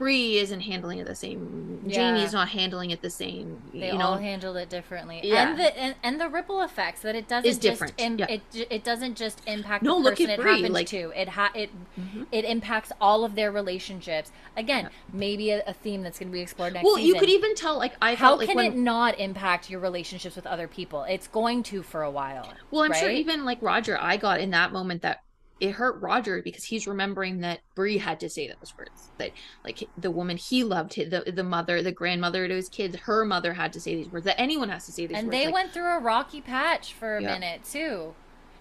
Bree 0.00 0.38
isn't 0.38 0.62
handling 0.62 0.98
it 0.98 1.06
the 1.06 1.14
same. 1.14 1.82
Yeah. 1.84 2.14
Jamie's 2.14 2.32
not 2.32 2.48
handling 2.48 2.90
it 2.90 3.02
the 3.02 3.10
same. 3.10 3.60
they 3.74 3.88
you 3.88 3.98
all 4.00 4.14
know, 4.14 4.20
handled 4.22 4.56
it 4.56 4.70
differently 4.70 5.20
Yeah. 5.22 5.50
and 5.50 5.58
the 5.60 5.78
and, 5.78 5.94
and 6.02 6.18
the 6.18 6.30
ripple 6.30 6.62
effects 6.62 7.02
that 7.02 7.14
it 7.14 7.28
doesn't 7.28 7.46
Is 7.48 7.58
just 7.58 7.62
different, 7.62 7.92
im- 7.98 8.18
yeah. 8.18 8.24
it 8.30 8.40
it 8.70 8.82
doesn't 8.82 9.18
just 9.18 9.42
impact 9.46 9.82
No, 9.82 9.96
the 9.98 10.04
look 10.04 10.12
person 10.14 10.30
at 10.30 10.38
it 10.38 10.42
Bree, 10.42 10.52
happens 10.56 10.70
like- 10.72 10.86
to 10.86 11.12
it 11.14 11.28
ha- 11.28 11.52
it 11.54 11.68
Mhm. 12.00 12.26
it 12.32 12.46
impacts 12.46 12.92
all 12.98 13.24
of 13.26 13.34
their 13.34 13.52
relationships 13.52 14.32
again 14.56 14.84
Yeah. 14.84 14.90
maybe 15.12 15.50
a, 15.50 15.62
a 15.66 15.74
theme 15.74 16.00
that's 16.02 16.18
going 16.18 16.30
to 16.30 16.32
be 16.32 16.40
explored 16.40 16.72
next 16.72 16.84
well, 16.86 16.96
season 16.96 17.06
you 17.08 17.20
could 17.20 17.28
even 17.28 17.54
tell. 17.54 17.76
Like 17.76 17.92
I 18.00 18.14
how 18.14 18.28
felt 18.28 18.38
like 18.38 18.48
can 18.48 18.56
when 18.56 18.72
it 18.72 18.76
not 18.78 19.20
impact 19.20 19.68
your 19.68 19.80
relationships 19.80 20.34
with 20.34 20.46
other 20.46 20.66
people 20.66 21.02
it's 21.02 21.28
going 21.28 21.62
to 21.64 21.82
for 21.82 22.02
a 22.02 22.10
while 22.10 22.50
Well, 22.70 22.84
I'm 22.84 22.94
sure 22.94 23.10
even 23.10 23.44
like 23.44 23.58
Roger, 23.60 23.98
I 24.00 24.16
got 24.16 24.40
in 24.40 24.50
that 24.52 24.72
moment 24.72 25.02
that 25.02 25.22
it 25.60 25.72
hurt 25.72 26.00
Roger 26.00 26.40
because 26.42 26.64
he's 26.64 26.86
remembering 26.86 27.40
that 27.40 27.60
Bree 27.74 27.98
had 27.98 28.18
to 28.20 28.30
say 28.30 28.48
those 28.48 28.72
words. 28.78 29.10
That 29.18 29.30
like 29.64 29.88
the 29.96 30.10
woman 30.10 30.36
he 30.38 30.64
loved, 30.64 30.96
the 30.96 31.30
the 31.30 31.44
mother, 31.44 31.82
the 31.82 31.92
grandmother 31.92 32.48
to 32.48 32.54
his 32.54 32.68
kids, 32.68 32.96
her 33.00 33.24
mother 33.24 33.52
had 33.52 33.72
to 33.74 33.80
say 33.80 33.94
these 33.94 34.08
words. 34.08 34.24
That 34.24 34.40
anyone 34.40 34.70
has 34.70 34.86
to 34.86 34.92
say 34.92 35.06
these 35.06 35.16
and 35.18 35.26
words. 35.28 35.36
they 35.36 35.44
like, 35.46 35.54
went 35.54 35.72
through 35.72 35.94
a 35.96 35.98
rocky 36.00 36.40
patch 36.40 36.94
for 36.94 37.18
a 37.18 37.22
Yeah. 37.22 37.34
minute 37.34 37.64
too 37.64 38.14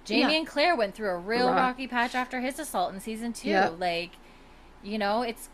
jamie 0.05 0.21
Yeah. 0.34 0.39
and 0.39 0.47
claire 0.47 0.76
went 0.76 0.95
through 0.95 1.09
a 1.09 1.17
real 1.17 1.47
Rock- 1.47 1.57
rocky 1.57 1.85
patch 1.88 2.15
after 2.15 2.39
his 2.39 2.57
assault 2.57 2.93
in 2.93 2.99
season 2.99 3.34
two 3.34 3.49
Yeah. 3.49 3.69
like 3.77 4.11
you 4.81 4.97
know 4.97 5.21
it's 5.23 5.49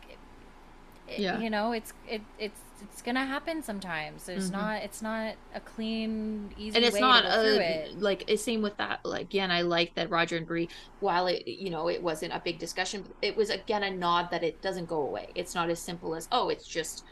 it- 1.07 1.19
Yeah. 1.19 1.39
you 1.39 1.49
know 1.49 1.71
it's 1.71 1.93
it 2.07 2.21
it's 2.39 2.59
it's 2.91 3.01
gonna 3.01 3.25
happen 3.25 3.61
sometimes. 3.63 4.25
There's 4.25 4.49
Mhm. 4.49 4.53
not 4.53 4.83
it's 4.83 5.01
not 5.01 5.35
a 5.53 5.59
clean 5.59 6.53
easy 6.57 6.75
and 6.75 6.85
it's 6.85 6.93
way 6.95 6.99
not 6.99 7.25
a 7.25 7.85
it. 7.89 7.99
like 8.01 8.23
it's 8.27 8.43
same 8.43 8.61
with 8.61 8.77
that 8.77 8.99
like, 9.05 9.21
again 9.21 9.51
i 9.51 9.61
like 9.61 9.95
that 9.95 10.09
roger 10.09 10.37
and 10.37 10.45
Bree. 10.47 10.69
while 10.99 11.27
it 11.27 11.47
you 11.47 11.69
know 11.69 11.87
it 11.89 12.01
wasn't 12.03 12.33
a 12.33 12.39
big 12.39 12.59
discussion 12.59 13.05
it 13.21 13.35
was 13.35 13.49
again 13.49 13.83
a 13.83 13.91
nod 13.91 14.29
that 14.31 14.43
it 14.43 14.61
doesn't 14.61 14.87
go 14.87 15.01
away. 15.01 15.29
It's 15.35 15.53
not 15.55 15.69
as 15.69 15.79
simple 15.79 16.15
as 16.15 16.27
oh 16.31 16.49
it's 16.49 16.67
just 16.67 17.03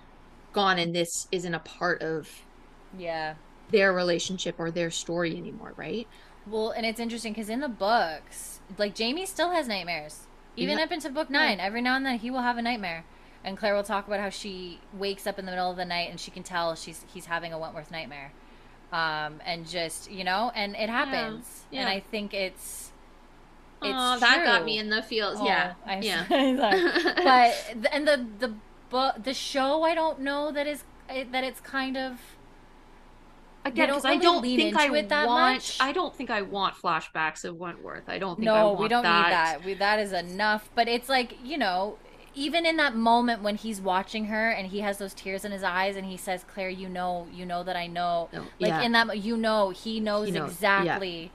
gone 0.54 0.78
and 0.80 0.96
this 0.96 1.28
isn't 1.32 1.54
a 1.54 1.60
part 1.60 2.02
of 2.02 2.30
yeah. 2.98 3.36
their 3.72 3.92
relationship 3.94 4.56
or 4.60 4.70
their 4.72 4.92
story 4.92 5.36
anymore 5.38 5.74
right? 5.76 6.08
Well 6.46 6.72
and 6.72 6.86
it's 6.86 7.00
interesting 7.00 7.34
because 7.34 7.50
in 7.50 7.60
the 7.62 7.70
books 7.70 8.60
like 8.78 8.96
jamie 8.96 9.26
still 9.26 9.52
has 9.52 9.68
nightmares. 9.68 10.28
Even 10.56 10.78
Yeah. 10.78 10.84
up 10.84 10.92
into 10.92 11.10
book 11.10 11.30
nine 11.32 11.60
every 11.60 11.82
now 11.82 11.96
and 11.96 12.06
then 12.06 12.20
he 12.20 12.30
will 12.30 12.42
have 12.44 12.58
a 12.58 12.62
nightmare 12.62 13.06
and 13.44 13.58
claire 13.58 13.76
will 13.76 13.84
talk 13.84 14.08
about 14.08 14.20
how 14.20 14.30
she 14.30 14.80
wakes 14.94 15.28
up 15.28 15.38
in 15.40 15.46
the 15.46 15.52
middle 15.52 15.70
of 15.70 15.78
the 15.78 15.86
night 15.86 16.10
and 16.10 16.20
she 16.20 16.32
can 16.32 16.44
tell 16.44 16.76
she's 16.76 17.06
he's 17.14 17.26
having 17.26 17.54
a 17.54 17.60
wentworth 17.60 17.92
nightmare. 17.92 18.32
Um 18.92 19.42
and 19.46 19.68
just 19.68 20.12
you 20.12 20.24
know 20.24 20.52
and 20.56 20.76
it 20.76 20.90
happens. 20.90 21.66
And 21.72 21.82
yeah. 21.82 21.90
i 21.90 22.00
think 22.00 22.34
it's 22.34 22.92
it's 23.82 24.20
that 24.22 24.46
got 24.46 24.64
me 24.64 24.78
in 24.78 24.90
the 24.90 25.02
feels. 25.02 25.40
Oh, 25.40 25.46
yeah. 25.46 25.74
I'm 25.86 26.02
yeah. 26.02 26.26
but 26.30 27.92
and 27.92 28.08
the 28.08 28.26
the 28.40 28.54
book 28.90 29.16
the 29.24 29.34
show 29.34 29.82
i 29.82 29.96
don't 29.96 30.20
know 30.20 30.52
that 30.52 30.68
is 30.68 30.84
that 31.08 31.44
it's 31.44 31.60
kind 31.60 31.98
of 31.98 32.20
again 33.66 33.88
because 33.88 34.06
I 34.06 34.18
don't 34.18 34.42
think 34.42 34.78
I 34.78 34.96
it 34.96 35.10
that 35.10 35.28
want 35.28 35.56
much. 35.56 35.78
I 35.80 35.92
don't 35.92 36.16
think 36.16 36.30
I 36.30 36.42
want 36.42 36.76
flashbacks 36.76 37.46
of 37.46 37.58
Wentworth. 37.58 38.08
I 38.08 38.20
don't 38.20 38.38
think 38.38 38.50
I 38.50 38.56
no 38.56 38.68
want 38.70 38.80
we 38.80 38.88
don't 38.88 39.04
that. 39.04 39.26
need 39.26 39.32
that. 39.32 39.66
We 39.66 39.74
that 39.76 40.00
is 40.00 40.14
enough. 40.14 40.70
But 40.76 40.88
it's 40.88 41.10
like 41.10 41.38
you 41.44 41.58
know 41.58 41.98
even 42.36 42.66
in 42.66 42.78
that 42.78 42.96
moment 42.96 43.42
when 43.42 43.56
he's 43.56 43.80
watching 43.82 44.26
her 44.26 44.50
and 44.50 44.68
he 44.68 44.80
has 44.80 44.98
those 44.98 45.14
tears 45.14 45.46
in 45.46 45.52
his 45.52 45.64
eyes 45.64 45.96
and 45.96 46.06
he 46.06 46.18
says 46.18 46.44
claire 46.54 46.70
you 46.70 46.90
know 46.90 47.28
you 47.34 47.46
know 47.46 47.64
that 47.64 47.76
i 47.76 47.88
know 47.88 48.30
No, 48.34 48.40
like 48.60 48.70
yeah. 48.70 48.82
in 48.82 48.92
that 48.94 49.18
you 49.20 49.38
know 49.38 49.70
he 49.70 50.00
knows, 50.00 50.28
He 50.28 50.32
knows, 50.32 50.58
yeah. 50.62 50.78
exactly 50.78 51.32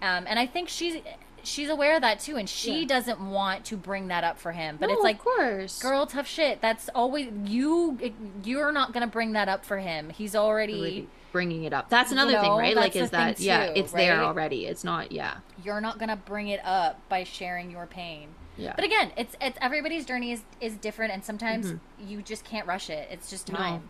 um 0.00 0.24
and 0.26 0.38
i 0.38 0.46
think 0.46 0.68
she's 0.68 0.96
she's 1.44 1.68
aware 1.68 1.96
of 1.96 2.02
that 2.02 2.20
too 2.20 2.36
and 2.36 2.48
she 2.48 2.80
Yeah. 2.80 2.86
doesn't 2.86 3.20
want 3.20 3.64
to 3.66 3.76
bring 3.76 4.08
that 4.08 4.24
up 4.24 4.38
for 4.38 4.52
him 4.52 4.76
but 4.78 4.88
No, 4.88 4.94
it's 4.94 5.02
like 5.02 5.16
of 5.16 5.22
course 5.22 5.82
girl 5.82 6.06
tough 6.06 6.28
shit 6.28 6.60
that's 6.60 6.88
always 6.94 7.28
you 7.46 7.98
you're 8.44 8.72
not 8.72 8.92
gonna 8.92 9.06
bring 9.06 9.32
that 9.32 9.48
up 9.48 9.64
for 9.64 9.78
him 9.78 10.10
he's 10.10 10.34
already 10.36 10.74
Really 10.74 11.08
bringing 11.32 11.64
it 11.64 11.72
up. 11.72 11.88
That's 11.88 12.10
You 12.10 12.18
another 12.18 12.38
thing, 12.42 12.52
right? 12.52 12.76
Like 12.76 12.94
is 12.94 13.08
that 13.12 13.40
yeah, 13.40 13.68
too, 13.68 13.72
it's 13.76 13.92
there 13.92 14.20
already. 14.22 14.66
It's 14.66 14.84
not 14.84 15.12
yeah. 15.12 15.38
you're 15.64 15.80
not 15.80 15.98
gonna 15.98 16.14
bring 16.14 16.48
it 16.48 16.60
up 16.62 17.00
by 17.08 17.24
sharing 17.24 17.70
your 17.70 17.86
pain 17.86 18.28
Yeah. 18.56 18.72
but 18.76 18.84
again 18.84 19.12
it's 19.16 19.34
it's 19.40 19.58
everybody's 19.60 20.04
journey 20.04 20.32
is 20.32 20.42
is 20.60 20.74
different 20.76 21.12
and 21.12 21.24
sometimes 21.24 21.72
Mhm. 21.72 21.80
you 22.06 22.22
just 22.22 22.44
can't 22.44 22.66
rush 22.66 22.90
it 22.90 23.08
it's 23.10 23.30
just 23.30 23.50
No. 23.50 23.56
time 23.58 23.88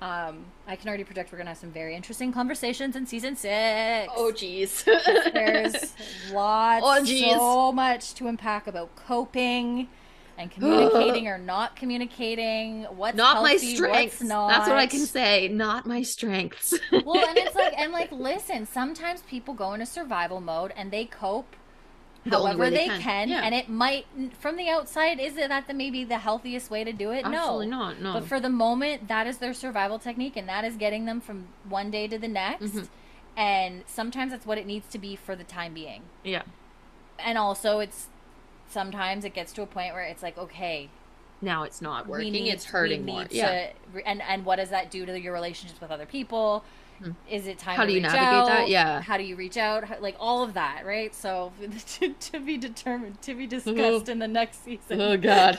um 0.00 0.44
i 0.66 0.76
can 0.76 0.88
already 0.88 1.04
predict 1.04 1.30
we're 1.32 1.38
gonna 1.38 1.50
have 1.50 1.58
some 1.58 1.72
very 1.72 1.94
interesting 1.94 2.32
conversations 2.32 2.96
in 2.96 3.04
season 3.06 3.36
six 3.36 4.12
oh 4.16 4.32
jeez. 4.34 4.84
there's 5.32 5.94
lots 6.32 6.84
Oh, 6.86 7.04
geez. 7.04 7.34
so 7.34 7.72
much 7.72 8.14
to 8.14 8.28
unpack 8.28 8.66
about 8.66 8.94
coping 8.96 9.88
and 10.38 10.50
communicating 10.56 11.26
or 11.26 11.36
not 11.36 11.74
communicating 11.74 12.84
what's 12.84 13.16
not 13.16 13.42
my 13.42 13.50
healthy, 13.50 13.74
strengths. 13.74 14.20
what's 14.20 14.22
not 14.28 14.48
That's 14.50 14.68
what 14.68 14.78
I 14.78 14.86
can 14.86 15.00
say. 15.00 15.48
Not 15.48 15.84
my 15.84 16.02
strengths. 16.02 16.72
well 16.92 17.26
and 17.28 17.36
it's 17.36 17.56
like 17.56 17.74
and 17.78 17.92
like 17.92 18.12
listen 18.12 18.64
sometimes 18.66 19.22
people 19.22 19.52
go 19.52 19.72
into 19.74 19.84
survival 19.86 20.40
mode 20.40 20.72
and 20.76 20.90
they 20.92 21.04
cope 21.06 21.50
The 21.50 21.56
only 21.56 21.67
however 22.30 22.70
they, 22.70 22.76
they 22.76 22.86
can, 22.88 23.00
can, 23.00 23.28
yeah. 23.28 23.40
and 23.42 23.54
it 23.54 23.68
might 23.68 24.06
from 24.38 24.56
the 24.56 24.68
outside 24.68 25.18
is 25.20 25.36
it 25.36 25.48
that 25.48 25.66
the 25.66 25.74
maybe 25.74 26.04
the 26.04 26.18
healthiest 26.18 26.70
way 26.70 26.84
to 26.84 26.92
do 26.92 27.10
it 27.10 27.24
Absolutely 27.24 27.66
no 27.66 27.78
not. 27.78 28.00
No. 28.00 28.12
but 28.14 28.24
for 28.24 28.38
the 28.40 28.48
moment 28.48 29.08
that 29.08 29.26
is 29.26 29.38
their 29.38 29.54
survival 29.54 29.98
technique 29.98 30.36
and 30.36 30.48
that 30.48 30.64
is 30.64 30.76
getting 30.76 31.04
them 31.06 31.20
from 31.20 31.48
one 31.68 31.90
day 31.90 32.06
to 32.08 32.18
the 32.18 32.28
next 32.28 32.64
Mhm. 32.74 32.88
and 33.36 33.82
sometimes 33.86 34.32
that's 34.32 34.46
what 34.46 34.58
it 34.58 34.66
needs 34.66 34.88
to 34.88 34.98
be 34.98 35.16
for 35.16 35.34
the 35.36 35.44
time 35.44 35.74
being 35.74 36.02
yeah. 36.24 36.42
and 37.18 37.38
also 37.38 37.78
it's 37.80 38.06
sometimes 38.68 39.24
it 39.24 39.34
gets 39.34 39.52
to 39.54 39.62
a 39.62 39.66
point 39.66 39.94
where 39.94 40.02
it's 40.04 40.22
like 40.22 40.36
okay 40.36 40.88
Now 41.40 41.62
it's 41.62 41.80
not 41.80 42.06
working. 42.06 42.32
need, 42.32 42.50
it's 42.52 42.66
hurting 42.66 43.06
more. 43.06 43.22
need 43.22 43.32
Yeah. 43.32 43.68
to, 43.94 44.06
and 44.08 44.20
and 44.22 44.44
what 44.44 44.56
does 44.56 44.70
that 44.70 44.90
do 44.90 45.06
to 45.06 45.18
your 45.18 45.32
relationships 45.32 45.80
with 45.80 45.90
other 45.90 46.06
people 46.06 46.64
Hmm. 46.98 47.10
is 47.30 47.46
it 47.46 47.58
time 47.58 47.76
How 47.76 47.82
to 47.82 47.88
do 47.88 47.94
you 47.94 48.00
navigate 48.00 48.22
out? 48.28 48.46
that? 48.48 48.68
Yeah. 48.68 49.00
how 49.00 49.16
do 49.16 49.22
you 49.22 49.36
reach 49.36 49.56
out 49.56 49.84
How- 49.84 49.98
like 50.00 50.16
all 50.18 50.42
of 50.42 50.54
that 50.54 50.84
right 50.84 51.14
so 51.14 51.52
to, 52.00 52.12
to 52.12 52.40
be 52.40 52.56
determined 52.56 53.22
to 53.22 53.34
be 53.34 53.46
discussed 53.46 54.08
in 54.08 54.18
the 54.18 54.26
next 54.28 54.64
season 54.64 55.00
Oh 55.00 55.16
god. 55.16 55.58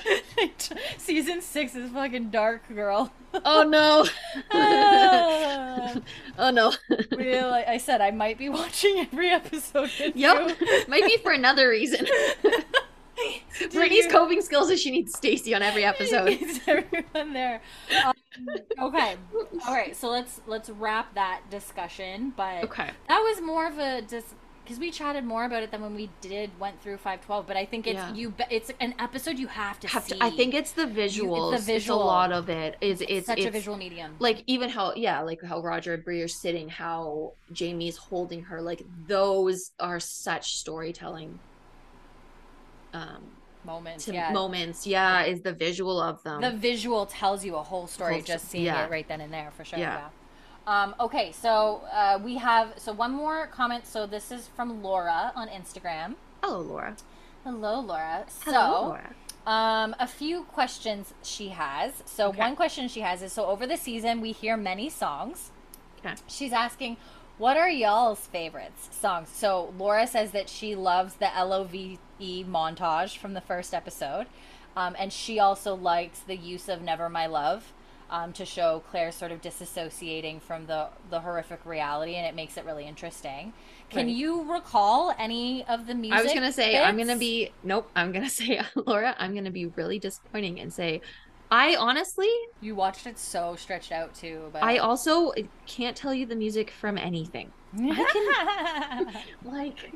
season 0.98 1.42
six 1.42 1.76
is 1.76 1.92
fucking 1.92 2.30
dark 2.30 2.68
girl 2.74 3.12
Oh 3.46 3.62
no. 3.68 4.06
Ah. 4.52 5.96
Oh 6.40 6.50
no. 6.50 6.74
We, 7.16 7.40
like 7.42 7.68
I 7.68 7.78
said, 7.78 8.02
I 8.02 8.10
might 8.10 8.40
be 8.40 8.50
watching 8.50 8.98
every 8.98 9.30
episode. 9.30 9.92
Yep. 10.16 10.58
Might 10.88 11.06
be 11.06 11.18
for 11.18 11.32
another 11.32 11.70
reason. 11.70 12.08
Brittany's 13.72 14.06
you- 14.06 14.12
coping 14.12 14.42
skills 14.42 14.70
is 14.70 14.80
she 14.82 14.92
needs 14.92 15.14
Stacy 15.16 15.54
on 15.56 15.62
every 15.62 15.84
episode. 15.94 16.38
Everyone 16.68 17.34
there. 17.34 17.62
Um, 18.06 18.14
okay. 18.82 19.16
All 19.68 19.74
right. 19.74 19.96
So 19.96 20.10
let's 20.10 20.42
let's 20.48 20.70
wrap 20.70 21.14
that 21.16 21.42
discussion. 21.50 22.34
But 22.36 22.64
Okay. 22.66 22.90
that 23.08 23.20
was 23.20 23.42
more 23.42 23.68
of 23.68 23.78
a 23.80 24.02
just 24.04 24.28
because 24.64 24.80
we 24.80 24.92
chatted 24.92 25.24
more 25.24 25.46
about 25.46 25.64
it 25.64 25.72
than 25.72 25.82
when 25.82 25.96
we 25.96 26.12
did 26.22 26.52
went 26.60 26.80
through 26.82 26.98
five 26.98 27.22
twelve. 27.26 27.48
But 27.48 27.58
I 27.58 27.66
think 27.66 27.88
it's 27.88 27.96
Yeah. 27.98 28.14
you. 28.14 28.34
It's 28.52 28.72
an 28.80 28.94
episode 29.00 29.40
you 29.40 29.48
have 29.48 29.80
to 29.80 29.88
Have 29.88 30.04
see. 30.04 30.16
to, 30.16 30.24
I 30.24 30.30
think 30.30 30.54
it's 30.54 30.74
the 30.74 30.86
visuals. 30.86 31.56
It's, 31.56 31.66
visual. 31.66 32.04
a 32.04 32.06
lot 32.06 32.32
of 32.32 32.50
it. 32.50 32.78
Is 32.80 33.02
it's 33.08 33.26
such 33.28 33.40
it's, 33.40 33.48
a 33.48 33.52
visual 33.52 33.78
medium. 33.78 34.16
like 34.20 34.44
even 34.48 34.70
how 34.70 34.94
yeah 34.96 35.22
like 35.22 35.42
how 35.44 35.60
Roger 35.62 35.96
and 35.96 36.04
Bree 36.06 36.22
are 36.22 36.28
sitting, 36.28 36.70
how 36.70 37.34
Jamie's 37.52 37.98
holding 37.98 38.44
her. 38.44 38.62
Like 38.62 38.84
those 39.08 39.72
are 39.80 40.00
such 40.00 40.56
storytelling. 40.58 41.40
Um, 42.94 43.24
moments. 43.66 44.06
to 44.06 44.14
yeah. 44.14 44.32
moments. 44.32 44.88
Yeah, 44.88 45.24
is 45.24 45.42
the 45.42 45.54
visual 45.54 46.00
of 46.00 46.22
them. 46.24 46.42
the 46.42 46.52
visual 46.52 47.06
tells 47.06 47.46
you 47.46 47.56
a 47.56 47.64
whole 47.64 47.88
story 47.88 48.16
Whole 48.16 48.22
just 48.24 48.50
seeing 48.50 48.66
yeah. 48.66 48.86
it 48.86 48.92
right 48.92 49.08
then 49.08 49.22
and 49.22 49.34
there 49.34 49.52
for 49.56 49.64
sure. 49.64 49.80
Yeah. 49.80 49.98
Yeah. 49.98 50.10
Um, 50.68 50.96
okay, 51.00 51.32
so 51.32 51.82
uh, 51.92 52.20
we 52.24 52.36
have 52.38 52.74
so 52.78 52.94
one 52.94 53.12
more 53.12 53.48
comment. 53.48 53.88
So 53.88 54.06
this 54.06 54.32
is 54.32 54.48
from 54.48 54.84
Laura 54.84 55.32
on 55.36 55.48
Instagram. 55.48 56.16
Hello, 56.44 56.62
Laura. 56.62 56.96
Hello, 57.44 57.80
Laura. 57.80 58.26
So 58.28 58.52
Hello, 58.52 58.88
Laura. 58.90 59.16
Um, 59.48 59.96
a 60.00 60.06
few 60.06 60.44
questions 60.44 61.14
she 61.24 61.50
has. 61.50 62.04
So 62.06 62.28
Okay. 62.30 62.40
one 62.40 62.56
question 62.56 62.88
she 62.88 63.00
has 63.02 63.22
is 63.24 63.34
so 63.34 63.46
over 63.48 63.66
the 63.66 63.78
season 63.78 64.22
we 64.22 64.32
hear 64.32 64.56
many 64.58 64.90
songs. 64.90 65.52
Okay. 66.00 66.16
She's 66.28 66.54
asking, 66.54 66.98
what 67.38 67.58
are 67.58 67.70
y'all's 67.70 68.28
favorites 68.28 68.90
songs? 68.92 69.30
So 69.34 69.74
Laura 69.78 70.06
says 70.06 70.32
that 70.32 70.50
she 70.50 70.76
loves 70.76 71.16
the 71.16 71.36
LOVE 72.20 72.46
montage 72.48 73.18
from 73.18 73.34
the 73.34 73.42
first 73.42 73.74
episode, 73.74 74.28
um, 74.76 74.96
and 75.00 75.12
she 75.14 75.40
also 75.40 75.76
likes 75.76 76.20
the 76.20 76.36
use 76.36 76.70
of 76.70 76.82
"Never 76.82 77.10
My 77.10 77.26
Love." 77.28 77.74
Um, 78.12 78.34
to 78.34 78.44
show 78.44 78.82
Claire 78.90 79.12
sort 79.12 79.32
of 79.32 79.40
disassociating 79.40 80.42
from 80.42 80.66
the 80.66 80.88
the 81.12 81.20
horrific 81.20 81.64
reality, 81.64 82.16
and 82.16 82.26
it 82.26 82.34
makes 82.34 82.58
it 82.58 82.66
really 82.66 82.88
interesting. 82.88 83.54
Can 83.92 84.08
Right. 84.08 84.16
you 84.16 84.52
recall 84.52 85.14
any 85.20 85.64
of 85.68 85.86
the 85.86 85.94
music? 85.94 86.18
I 86.18 86.24
was 86.24 86.34
gonna 86.34 86.52
say 86.52 86.76
I'm 86.82 86.98
gonna 86.98 87.16
be 87.18 87.52
nope. 87.64 87.88
I'm 87.96 88.12
gonna 88.12 88.28
say 88.42 88.62
Laura. 88.76 89.16
I'm 89.20 89.36
gonna 89.36 89.52
be 89.52 89.68
really 89.68 90.00
disappointing 90.00 90.60
and 90.60 90.74
say, 90.74 91.02
I 91.52 91.76
honestly, 91.76 92.30
You 92.62 92.74
watched 92.74 93.06
it 93.06 93.20
so 93.20 93.56
stretched 93.56 93.92
out 93.92 94.16
too. 94.16 94.50
But 94.54 94.64
I 94.64 94.78
also 94.80 95.32
can't 95.68 95.96
tell 95.96 96.14
you 96.14 96.26
the 96.26 96.36
music 96.36 96.72
from 96.72 96.98
anything. 96.98 97.52
I 97.80 99.06
can, 99.14 99.24
Like, 99.44 99.92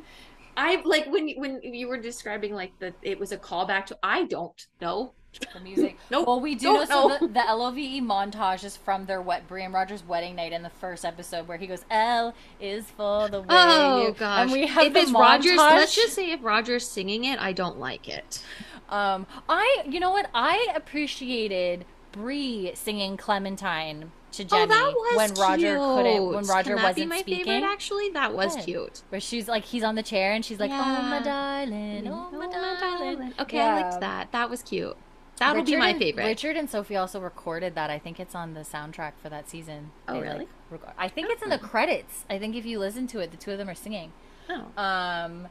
I 0.58 0.82
like 0.84 1.06
when 1.08 1.30
when 1.38 1.62
you 1.64 1.88
were 1.88 1.98
describing 1.98 2.54
like 2.54 2.78
the 2.80 2.94
it 3.02 3.20
was 3.20 3.32
a 3.32 3.38
callback 3.38 3.86
to 3.88 3.98
I 4.04 4.26
don't 4.26 4.68
know. 4.82 5.14
the 5.54 5.60
music. 5.60 5.98
Nope. 6.12 6.28
Well, 6.28 6.40
we 6.40 6.54
do 6.54 6.66
know, 6.66 6.84
know. 6.84 6.86
so 6.86 7.18
the, 7.20 7.28
the 7.28 7.56
LOVE 7.56 8.04
montage 8.04 8.64
is 8.64 8.78
from 8.78 9.06
their 9.08 9.22
wet 9.22 9.48
Brian 9.48 9.72
Rogers 9.72 10.04
wedding 10.06 10.36
night 10.36 10.52
in 10.54 10.62
the 10.62 10.70
first 10.70 11.06
episode 11.06 11.48
where 11.48 11.58
he 11.58 11.66
goes, 11.66 11.86
"L 11.90 12.36
is 12.60 12.86
for 12.92 13.30
the 13.30 13.42
way." 13.42 13.48
Oh 13.50 14.08
you-" 14.08 14.14
gosh! 14.14 14.42
And 14.44 14.52
we 14.52 14.68
have 14.68 14.86
if 14.86 14.94
the 14.94 15.00
it's 15.00 15.12
montage. 15.12 15.20
Rogers, 15.20 15.58
let's 15.58 15.96
just 15.96 16.14
say 16.14 16.32
if 16.32 16.44
Rogers 16.44 16.88
singing 16.88 17.24
it, 17.26 17.40
I 17.40 17.52
don't 17.54 17.80
like 17.80 18.08
it. 18.08 18.44
Um, 18.90 19.26
I, 19.50 19.84
you 19.90 20.00
know 20.00 20.12
what? 20.12 20.30
I 20.36 20.68
appreciated 20.76 21.86
Bree 22.12 22.72
singing 22.76 23.18
Clementine 23.18 24.12
to 24.34 24.44
Jemmy 24.44 24.64
oh, 24.64 24.68
that 24.68 24.94
was 24.94 25.16
when 25.18 25.34
Roger 25.48 25.78
couldn't, 25.78 26.26
when 26.28 26.40
cute. 26.44 26.50
Roger 26.50 26.70
Can 26.70 26.76
that 26.78 26.84
wasn't 26.84 26.96
be 26.98 27.06
my 27.06 27.20
speaking. 27.22 27.46
favorite? 27.46 27.68
Actually, 27.72 28.10
that 28.10 28.34
was 28.34 28.56
Good. 28.56 28.66
cute. 28.66 29.02
Where 29.10 29.22
she's 29.22 29.48
like, 29.48 29.64
he's 29.66 29.84
on 29.84 29.96
the 29.96 30.04
chair 30.04 30.34
and 30.34 30.44
she's 30.44 30.60
like, 30.60 30.72
"Oh 30.72 31.02
my 31.04 31.22
darling, 31.22 32.08
oh 32.08 32.30
my 32.32 32.48
darling." 32.48 33.34
Okay, 33.40 33.60
I 33.60 33.82
liked 33.82 34.00
that. 34.02 34.32
That 34.32 34.50
was 34.50 34.62
cute. 34.62 34.96
That'll 35.38 35.64
be 35.64 35.72
Richard 35.72 35.80
my 35.80 35.90
and- 35.90 36.00
favorite. 36.00 36.26
Richard 36.26 36.56
and 36.58 36.70
Sophie 36.70 36.96
also 36.96 37.20
recorded 37.20 37.74
that. 37.76 37.90
I 37.90 37.98
think 38.00 38.20
it's 38.20 38.36
on 38.36 38.54
the 38.54 38.62
soundtrack 38.62 39.14
for 39.22 39.30
that 39.30 39.50
season. 39.50 39.92
Oh, 40.08 40.14
They, 40.14 40.22
really? 40.22 40.48
like, 40.72 40.82
I 40.98 41.08
think 41.08 41.30
it's 41.32 41.42
in 41.42 41.50
the 41.50 41.58
credits. 41.58 42.26
I 42.30 42.38
think 42.38 42.56
if 42.56 42.66
you 42.66 42.78
listen 42.80 43.08
to 43.08 43.20
it, 43.20 43.32
the 43.32 43.38
two 43.38 43.52
of 43.52 43.58
them 43.58 43.68
are 43.70 43.76
singing. 43.76 44.14
Oh. 44.50 44.66
Um, 44.82 45.48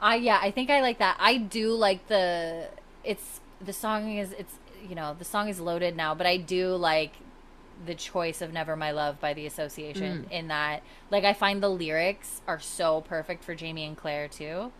I 0.00 0.16
yeah, 0.16 0.38
I 0.42 0.50
think 0.50 0.68
I 0.68 0.80
like 0.82 0.98
that. 0.98 1.16
I 1.20 1.36
do 1.38 1.72
like 1.74 2.08
the. 2.08 2.68
It's 3.04 3.40
the 3.60 3.72
song 3.72 4.16
is 4.18 4.32
it's 4.32 4.54
you 4.88 4.94
know 4.94 5.14
the 5.18 5.24
song 5.24 5.48
is 5.48 5.60
loaded 5.60 5.96
now, 5.96 6.14
but 6.14 6.26
I 6.26 6.36
do 6.36 6.74
like 6.74 7.12
the 7.84 7.94
choice 7.94 8.40
of 8.42 8.52
"Never 8.52 8.76
My 8.76 8.90
Love" 8.92 9.20
by 9.20 9.34
the 9.34 9.46
Association. 9.46 10.26
Mm. 10.28 10.32
In 10.32 10.48
that, 10.48 10.82
like, 11.10 11.24
I 11.24 11.32
find 11.32 11.62
the 11.62 11.68
lyrics 11.68 12.40
are 12.46 12.60
so 12.60 13.00
perfect 13.02 13.44
for 13.44 13.54
Jamie 13.54 13.84
and 13.84 13.96
Claire 13.96 14.28
too. 14.28 14.72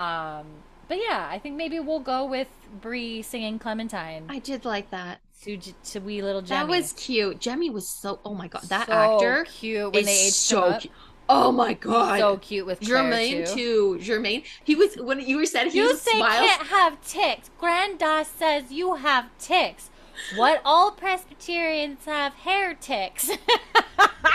Um, 0.00 0.46
but 0.88 0.98
yeah, 0.98 1.28
I 1.30 1.38
think 1.38 1.56
maybe 1.56 1.80
we'll 1.80 1.98
go 2.00 2.24
with 2.24 2.48
Bree 2.80 3.22
singing 3.22 3.58
Clementine 3.58 4.24
I 4.28 4.38
did 4.38 4.64
like 4.64 4.90
that. 4.90 5.20
to, 5.42 5.56
to 5.58 5.98
wee 6.00 6.22
little 6.22 6.40
Jemmy. 6.42 6.60
That 6.60 6.68
was 6.68 6.92
cute. 6.92 7.40
Jemmy 7.40 7.68
was 7.70 7.88
so. 7.88 8.20
Oh 8.24 8.34
my 8.34 8.48
god, 8.48 8.62
that 8.64 8.86
So 8.86 8.92
actor 8.92 9.44
cute 9.50 9.92
when 9.92 10.04
they 10.04 10.12
aged 10.26 10.34
so 10.34 10.72
him. 10.72 10.90
Oh 11.28 11.52
my 11.52 11.74
god. 11.74 12.20
So 12.20 12.38
cute 12.38 12.64
with 12.66 12.80
Claire 12.80 13.02
Germain 13.02 13.46
too. 13.46 13.54
too. 13.54 13.98
Germain. 14.00 14.44
He 14.64 14.74
was 14.74 14.94
when 14.96 15.20
you 15.20 15.36
were 15.36 15.46
said 15.46 15.68
he 15.68 15.78
You 15.78 15.88
was 15.88 16.00
say 16.00 16.16
smiles. 16.16 16.46
can't 16.46 16.66
have 16.68 17.06
ticks. 17.06 17.50
Granda 17.60 18.24
says 18.24 18.70
you 18.72 18.94
have 18.94 19.26
ticks. 19.38 19.90
What 20.36 20.60
all 20.64 20.90
Presbyterians 20.92 22.04
have 22.04 22.34
hair 22.34 22.74
ticks. 22.74 23.30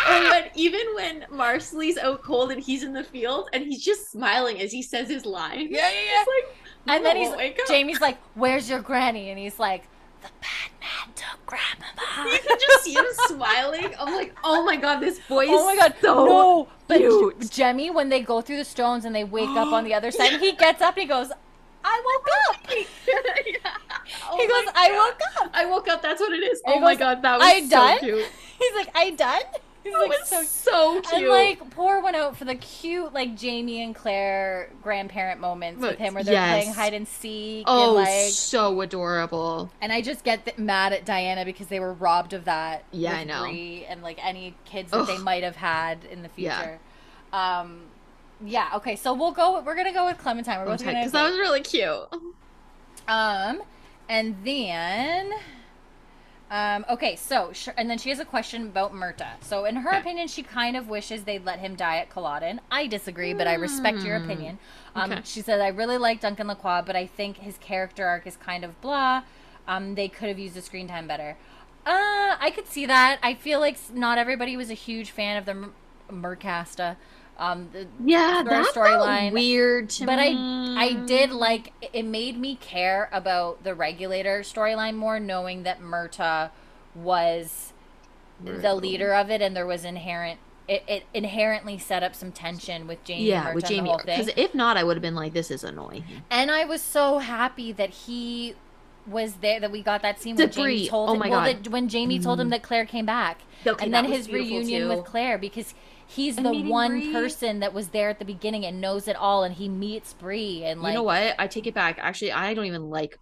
And 0.08 0.26
when 0.30 0.44
even 0.56 0.82
when 0.96 1.26
Marsali's 1.32 1.98
out 1.98 2.24
cold 2.24 2.52
and 2.52 2.62
he's 2.62 2.84
in 2.84 2.94
the 2.94 3.04
field 3.04 3.50
and 3.54 3.64
he's 3.64 3.84
just 3.84 4.12
smiling 4.12 4.60
as 4.60 4.72
he 4.72 4.82
says 4.82 5.10
his 5.10 5.26
line. 5.26 5.68
Yeah, 5.70 5.90
yeah, 5.90 6.00
yeah. 6.12 6.24
Like, 6.28 6.58
and 6.98 7.06
then 7.06 7.18
"Oh, 7.18 7.38
he's 7.38 7.52
up." 7.60 7.68
Jamie's 7.68 8.02
like, 8.02 8.18
"Where's 8.34 8.70
your 8.70 8.82
granny?" 8.82 9.30
And 9.30 9.40
he's 9.40 9.60
like, 9.60 9.84
"The 10.22 10.30
bad 10.42 10.72
man 10.82 11.14
took 11.16 11.46
grandmama." 11.46 12.32
You 12.32 12.40
can 12.40 12.58
just 12.60 12.84
see 12.84 12.94
him 12.94 13.06
smiling. 13.28 13.94
I'm 14.00 14.14
like, 14.14 14.36
oh 14.44 14.64
my 14.64 14.76
god, 14.76 15.00
this 15.00 15.20
boy 15.28 15.46
Oh 15.48 15.66
my 15.66 15.76
god, 15.76 15.96
so 16.02 16.26
no! 16.26 16.68
But 16.88 16.98
cute. 16.98 17.50
Jemmy, 17.52 17.90
when 17.90 18.10
they 18.10 18.22
go 18.22 18.42
through 18.42 18.58
the 18.58 18.66
stones 18.66 19.06
and 19.06 19.16
they 19.16 19.24
wake 19.24 19.50
up 19.50 19.72
on 19.72 19.84
the 19.84 19.94
other 19.94 20.12
side, 20.12 20.40
he 20.40 20.52
gets 20.54 20.82
up 20.82 20.96
and 20.96 21.04
he 21.04 21.08
goes, 21.08 21.32
"I 21.84 22.02
woke 22.06 22.28
up." 22.50 22.78
Yeah. 23.46 23.72
Oh 24.30 24.38
he 24.38 24.48
goes, 24.48 24.74
"I 24.76 24.92
woke 24.92 25.22
up." 25.46 25.52
I 25.54 25.66
woke 25.66 25.88
up. 25.88 26.02
That's 26.02 26.20
what 26.20 26.32
it 26.34 26.44
is. 26.44 26.62
And 26.66 26.76
Oh 26.76 26.80
my 26.80 26.94
goes, 26.94 27.00
god, 27.00 27.22
that 27.22 27.40
was 27.40 27.48
"I 27.48 27.62
so 27.62 27.70
done?" 27.70 28.00
cute. 28.00 28.26
He's 28.60 28.76
like, 28.76 28.90
"I 28.96 29.10
done." 29.12 29.42
He's 29.84 29.92
That 29.92 30.00
like 30.00 30.10
was 30.10 30.30
so 30.30 30.44
so, 30.44 31.02
cute. 31.02 31.14
And 31.14 31.28
like 31.30 31.70
poor 31.72 32.02
one 32.02 32.16
out 32.16 32.38
for 32.38 32.46
the 32.46 32.56
cute 32.56 33.14
like 33.14 33.36
Jamie 33.36 33.84
and 33.84 33.94
Claire 33.94 34.72
grandparent 34.82 35.42
moments 35.42 35.82
with 35.82 35.98
him 35.98 36.14
where 36.14 36.24
they're 36.24 36.34
yes. 36.36 36.64
playing 36.64 36.74
hide 36.74 36.94
and 36.94 37.06
seek 37.06 37.66
oh, 37.68 37.98
and 37.98 38.06
like 38.06 38.32
so 38.32 38.80
adorable. 38.80 39.70
and 39.82 39.92
I 39.92 40.02
just 40.02 40.24
get 40.24 40.46
th- 40.46 40.58
mad 40.58 40.94
at 40.94 41.04
Diana 41.04 41.44
because 41.44 41.68
they 41.68 41.82
were 41.82 41.92
robbed 41.92 42.32
of 42.32 42.46
that. 42.46 42.86
Yeah, 42.92 43.14
I 43.14 43.24
know. 43.26 43.44
And 43.44 44.02
like 44.02 44.26
any 44.26 44.56
kids 44.64 44.92
that 44.92 45.06
they 45.06 45.18
might 45.18 45.44
have 45.44 45.58
had 45.58 46.06
in 46.06 46.24
the 46.24 46.30
Yeah. 46.38 46.58
future. 46.62 46.80
Um, 47.34 47.82
yeah. 48.46 48.70
Okay, 48.76 48.96
so 48.96 49.14
we'll 49.14 49.32
go. 49.32 49.62
We're 49.62 49.76
gonna 49.76 49.94
go 49.94 50.06
with 50.06 50.18
Clementine. 50.18 50.60
We're 50.60 50.66
both 50.66 50.84
gonna. 50.84 51.00
Because 51.00 51.12
that 51.14 51.24
was 51.24 51.38
really 51.38 51.62
cute. 51.62 52.00
Um, 53.08 53.62
and 54.10 54.36
then, 54.46 55.32
um, 56.52 56.86
okay, 56.90 57.16
so 57.16 57.52
sh- 57.54 57.70
and 57.78 57.90
then 57.90 57.98
she 57.98 58.10
has 58.10 58.20
a 58.20 58.26
question 58.26 58.64
about 58.68 58.94
Murtagh. 58.94 59.42
So 59.42 59.66
in 59.66 59.76
her 59.78 59.90
Okay. 59.90 60.00
opinion, 60.00 60.28
she 60.28 60.44
kind 60.44 60.78
of 60.78 60.88
wishes 60.88 61.24
they'd 61.24 61.44
let 61.44 61.60
him 61.60 61.76
die 61.76 61.98
at 61.98 62.10
Culloden. 62.10 62.62
I 62.72 62.88
disagree, 62.88 63.34
but 63.34 63.48
I 63.48 63.56
respect 63.56 64.04
your 64.04 64.20
Hmm. 64.20 64.24
opinion. 64.26 64.60
Um, 64.96 65.12
Okay. 65.12 65.22
she 65.26 65.42
said 65.42 65.60
I 65.60 65.68
really 65.70 65.98
like 65.98 66.20
Duncan 66.22 66.48
Lacroix, 66.48 66.82
but 66.86 66.96
I 66.96 67.08
think 67.08 67.38
his 67.38 67.58
character 67.58 68.06
arc 68.06 68.28
is 68.28 68.38
kind 68.38 68.64
of 68.64 68.80
blah. 68.82 69.24
Um, 69.68 69.96
they 69.96 70.08
could 70.10 70.28
have 70.30 70.38
used 70.40 70.56
the 70.56 70.62
screen 70.62 70.88
time 70.88 71.08
better. 71.08 71.38
Uh, 71.86 72.36
I 72.40 72.52
could 72.56 72.68
see 72.68 72.86
that. 72.86 73.20
I 73.24 73.34
feel 73.34 73.60
like 73.60 73.78
not 73.94 74.18
everybody 74.18 74.56
was 74.56 74.70
a 74.70 74.74
huge 74.76 75.12
fan 75.12 75.36
of 75.38 75.46
the 75.46 75.54
Mer- 75.54 75.72
Mercasta. 76.12 76.96
Um, 77.38 77.70
the, 77.74 77.88
Yeah, 78.04 78.44
Her 78.44 78.50
that 78.50 78.66
storyline. 78.74 79.32
weird 79.34 79.90
to 79.92 80.06
but 80.06 80.20
I 80.20 80.30
me. 80.34 80.76
I 80.78 80.94
did 81.06 81.32
like 81.32 81.74
it 81.94 82.06
made 82.06 82.38
me 82.38 82.56
care 82.56 83.10
about 83.12 83.64
the 83.64 83.74
regulator 83.74 84.42
storyline 84.42 84.96
more 84.96 85.20
knowing 85.20 85.64
that 85.64 85.82
Murtagh 85.82 86.52
was 86.96 87.74
the 88.44 88.52
Brutal. 88.52 88.76
leader 88.78 89.14
of 89.14 89.30
it 89.30 89.42
and 89.42 89.56
there 89.56 89.66
was 89.66 89.84
inherent 89.86 90.40
it, 90.68 90.84
it 90.88 91.04
inherently 91.14 91.78
set 91.78 92.04
up 92.04 92.16
some 92.16 92.32
tension 92.32 92.88
with 92.88 93.04
Jamie 93.04 93.26
Yeah, 93.26 93.48
and 93.48 93.56
with 93.56 93.66
Jamie. 93.66 93.82
the 93.82 93.90
whole 93.90 94.00
thing. 94.00 94.18
Because 94.26 94.34
if 94.38 94.56
not, 94.56 94.78
I 94.78 94.84
would 94.86 94.96
have 94.96 95.02
been 95.02 95.14
like, 95.16 95.34
"This 95.34 95.52
is 95.52 95.62
annoying." 95.66 96.06
And 96.32 96.50
I 96.50 96.64
was 96.64 96.82
so 96.82 97.18
happy 97.20 97.74
that 97.74 97.90
he 97.90 98.56
was 99.06 99.34
there 99.42 99.60
that 99.60 99.72
we 99.72 99.82
got 99.84 100.02
that 100.04 100.22
scene 100.22 100.38
when 100.38 100.50
Jamie 100.50 100.88
told 100.88 101.10
Oh 101.10 101.14
him 101.14 101.20
my 101.20 101.30
well, 101.30 101.42
God. 101.46 101.66
That 101.66 101.72
when 101.72 101.90
Jamie 101.90 102.18
told 102.20 102.40
him 102.40 102.50
that 102.52 102.64
Claire 102.64 102.86
came 102.86 103.06
back. 103.06 103.42
Okay, 103.68 103.84
and 103.84 103.94
then 103.94 104.06
his 104.06 104.30
reunion 104.30 104.84
too. 104.84 104.88
with 104.96 105.04
Claire 105.06 105.38
because 105.38 105.74
he's 106.14 106.38
And 106.38 106.46
the 106.46 106.64
one 106.64 107.12
person 107.12 107.60
that 107.62 107.74
was 107.74 107.90
there 107.90 108.10
at 108.10 108.20
the 108.20 108.26
beginning 108.26 108.66
and 108.66 108.80
knows 108.80 109.08
it 109.08 109.16
all 109.16 109.44
and 109.44 109.56
he 109.56 109.68
meets 109.68 110.14
Bree 110.14 110.64
and 110.64 110.82
like 110.82 110.92
you 110.92 111.00
know 111.00 111.04
what? 111.04 111.36
I 111.40 111.48
take 111.48 111.68
it 111.68 111.74
back. 111.74 111.98
Actually, 112.00 112.32
I 112.32 112.54
don't 112.54 112.66
even 112.66 112.90
like 112.90 113.20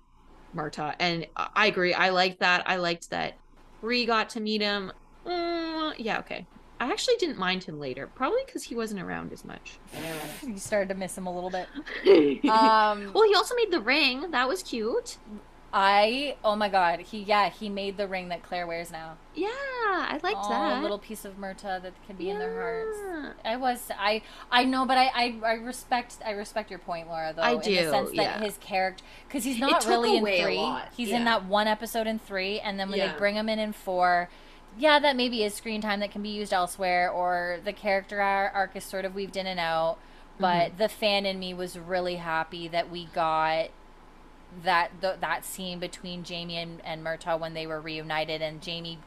Murtagh, 0.56 0.96
and 1.00 1.28
I 1.36 1.68
agree. 1.68 1.94
I 1.94 2.10
liked 2.10 2.40
that. 2.40 2.64
I 2.66 2.76
liked 2.76 3.10
that 3.12 3.38
Bree 3.80 4.06
got 4.06 4.30
to 4.32 4.40
meet 4.40 4.62
him. 4.62 4.92
Mm, 5.26 5.96
yeah, 5.98 6.20
okay. 6.20 6.46
I 6.80 6.92
actually 6.92 7.16
didn't 7.18 7.38
mind 7.38 7.64
him 7.64 7.80
later, 7.80 8.08
probably 8.08 8.42
because 8.46 8.64
he 8.64 8.76
wasn't 8.76 9.02
around 9.02 9.32
as 9.32 9.46
much. 9.46 9.78
you 10.46 10.58
started 10.58 10.90
to 10.90 10.96
miss 10.96 11.16
him 11.16 11.28
a 11.28 11.34
little 11.34 11.52
bit. 11.52 11.68
Um, 12.50 13.12
well, 13.14 13.24
he 13.24 13.36
also 13.36 13.56
made 13.56 13.72
the 13.72 13.80
ring. 13.80 14.32
That 14.32 14.48
was 14.48 14.64
cute. 14.64 15.18
I 15.74 16.36
oh 16.44 16.56
my 16.56 16.68
god, 16.68 17.00
he 17.00 17.20
yeah 17.20 17.50
he 17.50 17.70
made 17.70 17.96
the 17.96 18.08
ring 18.08 18.28
that 18.30 18.44
Claire 18.44 18.68
wears 18.68 18.92
now. 18.92 19.18
Yeah, 19.34 19.48
I 19.48 20.20
liked 20.22 20.40
oh, 20.44 20.50
that. 20.50 20.80
A 20.80 20.82
little 20.82 21.00
piece 21.00 21.24
of 21.24 21.38
Murtagh 21.38 21.84
that 21.84 21.94
can 22.06 22.18
be 22.18 22.30
in 22.30 22.40
their 22.40 22.54
hearts. 22.54 23.36
I 23.46 23.56
was 23.56 23.90
I 23.98 24.22
I 24.52 24.66
know, 24.66 24.86
but 24.86 24.98
I, 24.98 25.12
I 25.14 25.40
I 25.46 25.54
respect 25.54 26.18
I 26.26 26.32
respect 26.32 26.70
your 26.70 26.80
point, 26.80 27.08
Laura. 27.08 27.34
Though 27.34 27.42
I 27.42 27.56
do, 27.56 27.72
in 27.72 27.86
the 27.86 27.92
sense 27.92 28.10
that 28.10 28.16
yeah. 28.16 28.40
his 28.40 28.58
character 28.58 29.04
because 29.28 29.46
he's 29.46 29.60
not 29.60 29.86
really 29.86 30.18
in 30.18 30.24
three. 30.26 30.76
He's 30.96 31.10
yeah. 31.10 31.18
in 31.18 31.26
that 31.26 31.46
one 31.46 31.68
episode 31.68 32.06
in 32.06 32.20
three, 32.20 32.60
and 32.60 32.78
then 32.78 32.90
when 32.90 33.00
Yeah. 33.00 33.14
they 33.14 33.18
bring 33.18 33.36
him 33.36 33.48
in 33.48 33.60
in 33.60 33.72
four. 33.72 34.30
Yeah, 34.78 35.00
that 35.00 35.18
maybe 35.18 35.44
is 35.44 35.54
screen 35.54 35.82
time 35.82 36.00
that 36.00 36.12
can 36.12 36.22
be 36.22 36.30
used 36.30 36.54
elsewhere, 36.54 37.10
or 37.10 37.60
the 37.64 37.74
character 37.74 38.22
arc 38.22 38.76
is 38.76 38.84
sort 38.86 39.04
of 39.04 39.14
weaved 39.14 39.36
in 39.36 39.46
and 39.48 39.60
out. 39.60 39.96
Mm-hmm. 39.96 40.42
But 40.42 40.78
the 40.78 40.90
fan 40.90 41.26
in 41.26 41.40
me 41.40 41.54
was 41.54 41.78
really 41.78 42.16
happy 42.16 42.68
that 42.70 42.90
we 42.90 43.06
got 43.06 43.70
that 44.64 44.90
th- 45.02 45.20
that 45.22 45.46
scene 45.46 45.80
between 45.80 46.24
Jamie 46.24 46.58
and, 46.58 46.82
and 46.86 47.04
Murtagh 47.04 47.40
when 47.40 47.54
they 47.54 47.68
were 47.68 47.80
reunited, 47.80 48.42
and 48.42 48.62
Jamie 48.62 49.00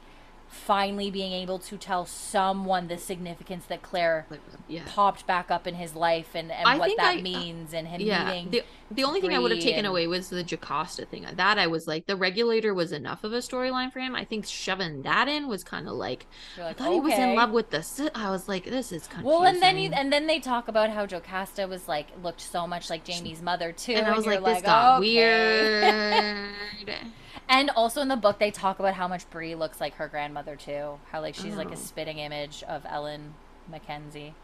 finally 0.55 1.10
being 1.10 1.32
able 1.32 1.59
to 1.59 1.76
tell 1.76 2.06
someone 2.06 2.89
the 2.89 2.97
significance 2.97 3.66
that 3.66 3.82
Claire 3.82 4.26
yeah. 4.68 4.82
popped 4.86 5.26
back 5.26 5.51
up 5.51 5.66
in 5.66 5.74
his 5.74 5.94
life 5.94 6.31
and, 6.35 6.51
and 6.51 6.78
what 6.78 6.90
that 6.97 7.16
I- 7.16 7.18
uh, 7.18 7.22
means 7.22 7.74
and 7.74 7.86
him 7.89 8.01
Yeah. 8.01 8.24
meeting 8.26 8.51
The, 8.51 8.62
the 8.90 9.05
only 9.05 9.20
thing 9.20 9.35
I 9.35 9.39
would 9.39 9.51
have 9.51 9.60
taken 9.60 9.81
and- 9.81 9.86
away 9.89 10.06
was 10.06 10.31
the 10.31 10.43
Jocasta 10.44 11.05
thing. 11.06 11.26
That 11.35 11.59
I 11.59 11.66
was 11.66 11.86
like, 11.86 12.06
the 12.06 12.16
regulator 12.16 12.72
was 12.72 12.93
enough 12.93 13.24
of 13.24 13.32
a 13.32 13.39
storyline 13.39 13.93
for 13.93 13.98
him. 14.01 14.14
I 14.14 14.24
think 14.24 14.47
shoving 14.47 15.02
that 15.02 15.28
in 15.28 15.48
was 15.48 15.64
kind 15.64 15.86
of 15.89 15.94
like, 15.94 16.26
You're 16.56 16.64
I 16.64 16.68
like, 16.68 16.76
thought 16.78 16.93
he 16.93 17.01
was 17.01 17.14
in 17.14 17.35
love 17.35 17.51
with 17.51 17.70
the. 17.70 17.82
si- 17.82 18.10
I 18.14 18.31
was 18.31 18.48
like, 18.48 18.64
this 18.64 18.93
is 18.93 19.06
confusing. 19.06 19.26
Well, 19.26 19.44
and 19.44 19.60
then 19.60 19.76
you, 19.76 19.90
and 19.93 20.12
then 20.12 20.26
they 20.26 20.39
talk 20.40 20.68
about 20.68 20.90
how 20.90 21.05
Jocasta 21.06 21.66
was 21.68 21.89
like 21.89 22.06
looked 22.22 22.40
so 22.40 22.66
much 22.66 22.89
like 22.90 23.05
Jamie's 23.05 23.43
mother 23.43 23.72
too, 23.72 23.93
and 23.93 24.06
I 24.06 24.14
was 24.16 24.24
you're 24.24 24.40
like, 24.40 24.55
this 24.55 24.62
got 24.62 24.98
okay. 25.01 25.14
weird. 25.16 27.05
And 27.48 27.70
also 27.70 28.01
in 28.01 28.09
the 28.09 28.16
book, 28.16 28.39
they 28.39 28.51
talk 28.51 28.78
about 28.78 28.94
how 28.94 29.09
much 29.09 29.28
Bree 29.31 29.55
looks 29.55 29.81
like 29.81 29.94
her 29.97 30.09
grandmother 30.09 30.56
too. 30.56 30.98
How 31.11 31.20
like 31.20 31.35
she's 31.35 31.56
like 31.56 31.69
Oh. 31.69 31.73
a 31.73 31.77
spitting 31.77 32.19
image 32.19 32.62
of 32.65 32.85
Ellen 32.89 33.35
Mackenzie, 33.69 34.35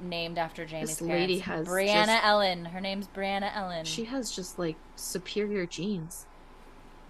named 0.00 0.38
after 0.38 0.64
Jamie's 0.64 0.90
This 0.90 1.00
lady 1.00 1.40
parents. 1.40 1.68
has 1.68 1.74
Brianna 1.76 2.06
just- 2.06 2.24
Ellen. 2.24 2.64
Her 2.66 2.80
name's 2.80 3.08
Brianna 3.08 3.54
Ellen. 3.54 3.84
she 3.84 4.04
has 4.04 4.30
just 4.30 4.58
like 4.58 4.76
superior 4.96 5.66
genes. 5.66 6.26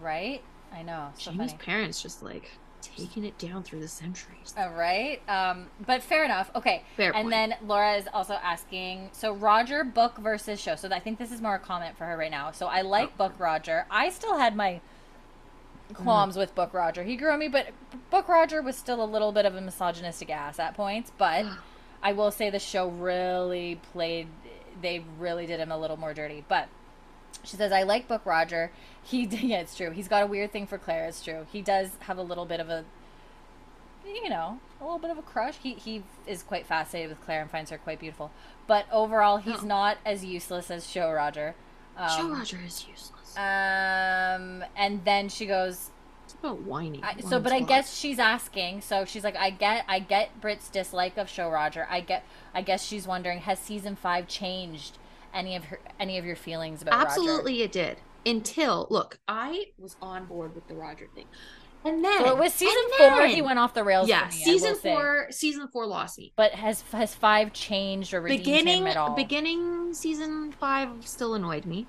right? 0.01 0.43
I 0.73 0.83
know. 0.83 1.13
So 1.19 1.33
Jamie's 1.33 1.51
funny. 1.53 1.65
parents 1.65 2.01
just 2.03 2.23
like 2.23 2.53
taking 2.83 3.25
it 3.25 3.37
down 3.39 3.63
through 3.63 3.81
the 3.81 3.89
centuries. 3.89 4.55
All 4.57 4.71
right. 4.73 5.21
Um, 5.29 5.67
but 5.87 6.03
fair 6.03 6.25
enough. 6.25 6.51
Okay. 6.55 6.83
Fair 6.97 7.13
and 7.15 7.25
point. 7.25 7.31
then 7.31 7.55
Laura 7.67 7.95
is 7.95 8.09
also 8.13 8.35
asking, 8.35 9.11
so 9.13 9.33
Roger 9.35 9.85
book 9.85 10.19
versus 10.19 10.61
show. 10.61 10.77
So 10.77 10.89
I 10.91 11.01
think 11.01 11.19
this 11.19 11.33
is 11.33 11.41
more 11.41 11.57
a 11.57 11.59
comment 11.59 11.97
for 11.97 12.05
her 12.05 12.17
right 12.17 12.31
now. 12.31 12.51
So 12.53 12.67
I 12.67 12.83
like 12.83 13.11
Oh. 13.15 13.17
book 13.29 13.35
Roger. 13.39 13.87
I 13.91 14.09
still 14.11 14.39
had 14.39 14.55
my 14.57 14.81
qualms 15.95 16.35
Mm. 16.37 16.41
with 16.41 16.55
book 16.55 16.75
Roger. 16.75 17.03
He 17.03 17.17
grew 17.17 17.31
on 17.31 17.39
me, 17.39 17.49
but 17.49 17.69
book 18.11 18.29
Roger 18.29 18.61
was 18.63 18.77
still 18.77 19.03
a 19.03 19.07
little 19.07 19.33
bit 19.33 19.47
of 19.47 19.55
a 19.55 19.61
misogynistic 19.61 20.31
ass 20.31 20.59
at 20.59 20.75
points. 20.75 21.11
But 21.17 21.47
I 22.03 22.13
will 22.13 22.31
say 22.31 22.51
the 22.51 22.59
show 22.59 22.89
really 22.89 23.81
played. 23.93 24.29
They 24.81 25.03
really 25.19 25.47
did 25.47 25.59
him 25.61 25.73
a 25.73 25.79
little 25.79 25.97
more 25.97 26.15
dirty. 26.15 26.45
But 26.47 26.69
she 27.45 27.57
says, 27.57 27.73
I 27.73 27.83
like 27.83 28.09
Book 28.09 28.25
Roger. 28.27 28.71
He, 29.03 29.25
yeah, 29.27 29.61
it's 29.61 29.77
true. 29.77 29.91
He's 29.91 30.09
got 30.09 30.23
a 30.23 30.27
weird 30.27 30.53
thing 30.53 30.67
for 30.67 30.79
Claire. 30.79 31.07
It's 31.07 31.23
true. 31.23 31.47
He 31.53 31.63
does 31.63 31.91
have 32.01 32.19
a 32.19 32.23
little 32.23 32.45
bit 32.47 32.61
of 32.61 32.69
a, 32.69 32.85
you 34.07 34.29
know, 34.29 34.59
a 34.81 34.85
little 34.85 34.99
bit 34.99 35.11
of 35.11 35.19
a 35.19 35.23
crush. 35.23 35.57
He, 35.63 35.75
he 35.75 36.03
is 36.27 36.43
quite 36.43 36.67
fascinated 36.67 37.11
with 37.11 37.25
Claire 37.25 37.43
and 37.43 37.51
finds 37.51 37.71
her 37.71 37.79
quite 37.79 38.01
beautiful. 38.01 38.31
But 38.67 38.87
overall, 38.93 39.39
he's 39.39 39.63
Oh. 39.63 39.67
not 39.67 39.99
as 40.05 40.25
useless 40.25 40.71
as 40.71 40.89
Show 40.89 41.11
Roger. 41.13 41.55
Um, 41.97 42.09
Joe 42.17 42.29
Roger 42.35 42.59
is 42.65 42.87
useless. 42.89 43.37
Um, 43.37 44.65
and 44.77 45.05
then 45.05 45.29
she 45.29 45.47
goes, 45.47 45.91
it's 46.25 46.35
about 46.35 46.61
whining. 46.63 47.03
I, 47.03 47.21
so, 47.21 47.41
but 47.41 47.53
I 47.53 47.59
lot. 47.59 47.69
guess 47.69 47.97
she's 47.97 48.19
asking. 48.19 48.83
So 48.83 49.05
she's 49.05 49.25
like, 49.25 49.37
I 49.37 49.51
get, 49.51 49.85
I 49.89 49.99
get 49.99 50.41
Britt's 50.41 50.69
dislike 50.69 51.17
of 51.17 51.29
Show 51.29 51.49
Roger. 51.51 51.87
I 51.91 52.01
get, 52.01 52.25
I 52.55 52.63
guess 52.63 52.85
she's 52.85 53.07
wondering, 53.07 53.41
has 53.41 53.59
season 53.59 53.97
five 53.97 54.29
changed 54.29 54.99
any 55.39 55.57
of 55.57 55.65
her, 55.67 55.79
any 56.01 56.19
of 56.19 56.25
your 56.25 56.37
feelings 56.37 56.83
about 56.83 56.95
Roger? 56.99 57.07
Absolutely, 57.09 57.63
it 57.63 57.73
did. 57.73 57.99
Until 58.27 58.87
look, 58.91 59.19
I 59.29 59.67
was 59.79 59.97
on 60.03 60.27
board 60.27 60.55
with 60.55 60.67
the 60.69 60.75
Roger 60.75 61.07
thing, 61.15 61.27
and 61.85 62.05
then 62.05 62.19
So 62.25 62.31
it 62.31 62.37
was 62.39 62.53
season 62.53 62.83
four. 62.99 63.17
then- 63.17 63.31
He 63.31 63.41
went 63.41 63.59
off 63.59 63.73
the 63.73 63.85
rails. 63.85 64.09
Yeah, 64.09 64.27
me, 64.27 64.33
season 64.33 64.73
will 64.73 64.79
say. 64.81 64.95
four. 64.95 65.27
Season 65.31 65.69
four 65.69 65.87
lost 65.87 66.19
me. 66.19 66.33
But 66.37 66.53
has 66.53 66.83
has 66.93 67.15
five 67.15 67.53
changed 67.53 68.13
or 68.13 68.21
Beginning, 68.21 68.83
him 68.83 68.87
at 68.89 68.97
all? 68.97 69.15
beginning 69.15 69.95
season 69.95 70.53
five 70.53 71.07
still 71.07 71.35
annoyed 71.35 71.65
me. 71.65 71.87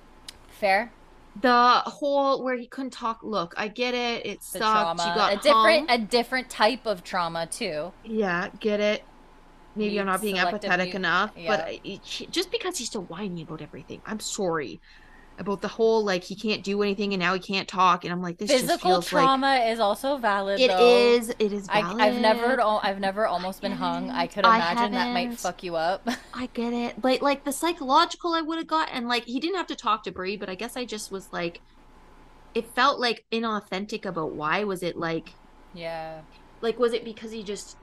Fair. 0.47 0.93
The 1.41 1.81
whole 1.85 2.43
where 2.43 2.57
he 2.57 2.67
couldn't 2.67 2.91
talk. 2.91 3.19
Look, 3.23 3.53
I 3.57 3.67
get 3.67 3.93
it. 3.93 4.25
It 4.25 4.39
The 4.39 4.59
sucked. 4.59 4.61
trauma, 4.99 5.07
You 5.09 5.15
got 5.15 5.33
a 5.33 5.37
different, 5.37 5.91
a 5.91 5.97
different 5.97 6.49
type 6.49 6.85
of 6.85 7.03
trauma 7.03 7.47
too. 7.47 7.91
Yeah, 8.03 8.49
get 8.59 8.79
it. 8.79 9.03
Maybe 9.79 9.99
I'm 9.99 10.05
not 10.05 10.21
being 10.21 10.35
empathetic 10.35 10.93
enough, 10.93 11.31
yeah. 11.35 11.55
but 11.55 11.79
it, 11.83 12.01
just 12.31 12.51
because 12.51 12.77
he's 12.77 12.87
still 12.87 13.03
whining 13.03 13.41
about 13.41 13.61
everything, 13.61 14.01
I'm 14.05 14.19
sorry 14.19 14.79
about 15.39 15.61
the 15.61 15.69
whole 15.69 16.03
like 16.03 16.25
he 16.25 16.35
can't 16.35 16.63
do 16.63 16.83
anything 16.83 17.13
and 17.13 17.21
now 17.21 17.33
he 17.33 17.39
can't 17.39 17.67
talk, 17.67 18.03
and 18.03 18.11
I'm 18.11 18.21
like 18.21 18.37
this 18.37 18.49
just 18.49 18.65
Physical 18.65 19.01
trauma 19.01 19.55
is 19.67 19.79
also 19.79 20.17
valid. 20.17 20.59
like 20.59 20.69
though. 20.69 20.77
it 20.77 21.21
is. 21.21 21.29
It 21.39 21.53
is 21.53 21.67
I, 21.69 21.81
valid. 21.81 22.01
I've 22.01 22.21
never, 22.21 22.59
al- 22.59 22.81
I've 22.83 22.99
never 22.99 23.25
almost 23.25 23.61
been 23.61 23.71
hung. 23.71 24.09
I 24.09 24.27
could 24.27 24.45
I 24.45 24.57
imagine 24.57 24.91
that 24.91 25.13
might 25.13 25.33
fuck 25.39 25.63
you 25.63 25.75
up. 25.77 26.07
I 26.33 26.49
get 26.53 26.73
it. 26.73 27.03
Like 27.03 27.21
like 27.21 27.45
the 27.45 27.53
psychological 27.53 28.33
I 28.33 28.41
would 28.41 28.57
have 28.57 28.67
got 28.67 28.89
and 28.91 29.07
like 29.07 29.25
he 29.25 29.39
didn't 29.39 29.55
have 29.55 29.67
to 29.67 29.75
talk 29.75 30.03
to 30.03 30.11
Bree, 30.11 30.35
but 30.35 30.49
I 30.49 30.55
guess 30.55 30.75
I 30.75 30.83
just 30.83 31.11
was 31.11 31.31
like 31.31 31.61
it 32.53 32.65
felt 32.75 32.99
like 32.99 33.25
inauthentic 33.31 34.05
about 34.05 34.33
why 34.33 34.63
was 34.63 34.83
it 34.83 34.97
like 34.97 35.33
yeah. 35.73 36.21
like 36.61 36.79
was 36.79 36.93
it 36.93 37.05
because 37.05 37.31
he 37.31 37.43
just 37.43 37.77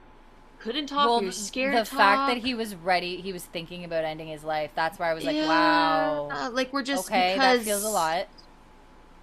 couldn't 0.59 0.87
talk 0.87 1.05
well, 1.07 1.19
he 1.19 1.25
was 1.27 1.47
scared 1.47 1.75
the 1.77 1.85
fact 1.85 2.27
that 2.33 2.37
he 2.37 2.53
was 2.53 2.75
ready, 2.75 3.21
he 3.21 3.31
was 3.33 3.43
thinking 3.45 3.83
about 3.83 4.03
ending 4.03 4.27
his 4.27 4.43
life. 4.43 4.71
That's 4.75 4.97
where 4.99 5.09
I 5.09 5.13
was 5.13 5.23
like, 5.23 5.35
Yeah, 5.35 5.47
wow. 5.47 6.49
like 6.51 6.73
we're 6.73 6.83
just 6.83 7.07
okay, 7.07 7.33
because 7.33 7.59
that 7.59 7.65
feels 7.65 7.83
a 7.83 7.89
lot. 7.89 8.27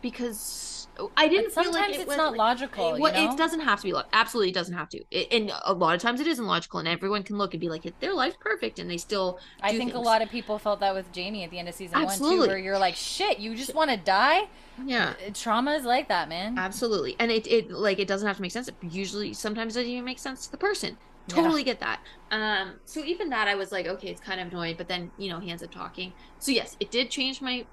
because 0.02 0.86
I 1.16 1.26
didn't 1.26 1.52
But 1.54 1.64
feel 1.64 1.72
sometimes 1.72 1.90
like 1.96 2.00
it 2.00 2.02
it's 2.08 2.16
not 2.16 2.32
like, 2.32 2.38
logical. 2.38 2.94
it, 2.94 3.00
well, 3.00 3.12
you 3.20 3.26
know? 3.26 3.32
it 3.34 3.36
doesn't 3.36 3.60
have 3.60 3.80
to 3.80 3.84
be 3.84 3.92
lo- 3.92 4.02
absolutely 4.12 4.52
doesn't 4.52 4.74
have 4.74 4.88
to 4.90 5.02
it, 5.10 5.26
and 5.32 5.52
a 5.64 5.72
lot 5.72 5.94
of 5.96 6.00
times 6.00 6.20
it 6.20 6.28
isn't 6.28 6.46
logical 6.46 6.78
and 6.78 6.86
everyone 6.86 7.24
can 7.24 7.36
look 7.36 7.52
and 7.52 7.60
be 7.60 7.68
like 7.68 7.82
their 7.98 8.14
life's 8.14 8.36
perfect 8.40 8.78
and 8.78 8.88
they 8.88 8.96
still 8.96 9.40
I 9.60 9.76
think 9.76 9.94
a 9.94 9.98
lot 9.98 10.22
of 10.22 10.30
people 10.30 10.56
felt 10.58 10.78
that 10.80 10.94
with 10.94 11.10
Jamie 11.10 11.42
at 11.42 11.50
the 11.50 11.58
end 11.58 11.68
of 11.68 11.74
season 11.74 12.00
one 12.00 12.16
too, 12.16 12.40
where 12.46 12.58
you're 12.58 12.78
like, 12.78 12.94
shit, 12.94 13.40
you 13.40 13.56
just 13.56 13.74
want 13.74 13.90
to 13.90 13.96
die. 13.96 14.42
yeah 14.84 15.14
Uh, 15.26 15.30
Trauma 15.34 15.72
is 15.72 15.84
like 15.84 16.06
that, 16.08 16.28
man. 16.28 16.56
Absolutely. 16.58 17.16
And 17.18 17.32
it, 17.32 17.46
it 17.48 17.72
like 17.72 17.98
it 17.98 18.06
doesn't 18.06 18.28
have 18.28 18.36
to 18.36 18.42
make 18.42 18.52
sense. 18.52 18.68
It 18.68 18.76
usually 18.82 19.34
sometimes 19.34 19.74
it 19.74 19.80
doesn't 19.80 19.90
even 19.92 20.04
make 20.04 20.20
sense 20.20 20.44
to 20.46 20.50
the 20.52 20.58
person. 20.58 20.96
Yeah. 21.28 21.36
Totally 21.36 21.62
get 21.64 21.80
that. 21.80 22.00
Um 22.30 22.74
so 22.84 23.00
even 23.04 23.30
that 23.30 23.48
I 23.48 23.54
was 23.54 23.72
like, 23.72 23.86
okay, 23.86 24.08
it's 24.08 24.20
kind 24.20 24.40
of 24.40 24.48
annoying, 24.52 24.74
but 24.76 24.88
then, 24.88 25.10
you 25.18 25.28
know, 25.30 25.40
he 25.40 25.50
ends 25.50 25.62
up 25.62 25.70
talking. 25.70 26.12
So 26.38 26.52
yes, 26.52 26.76
it 26.80 26.90
did 26.90 27.10
change 27.10 27.40
my 27.40 27.64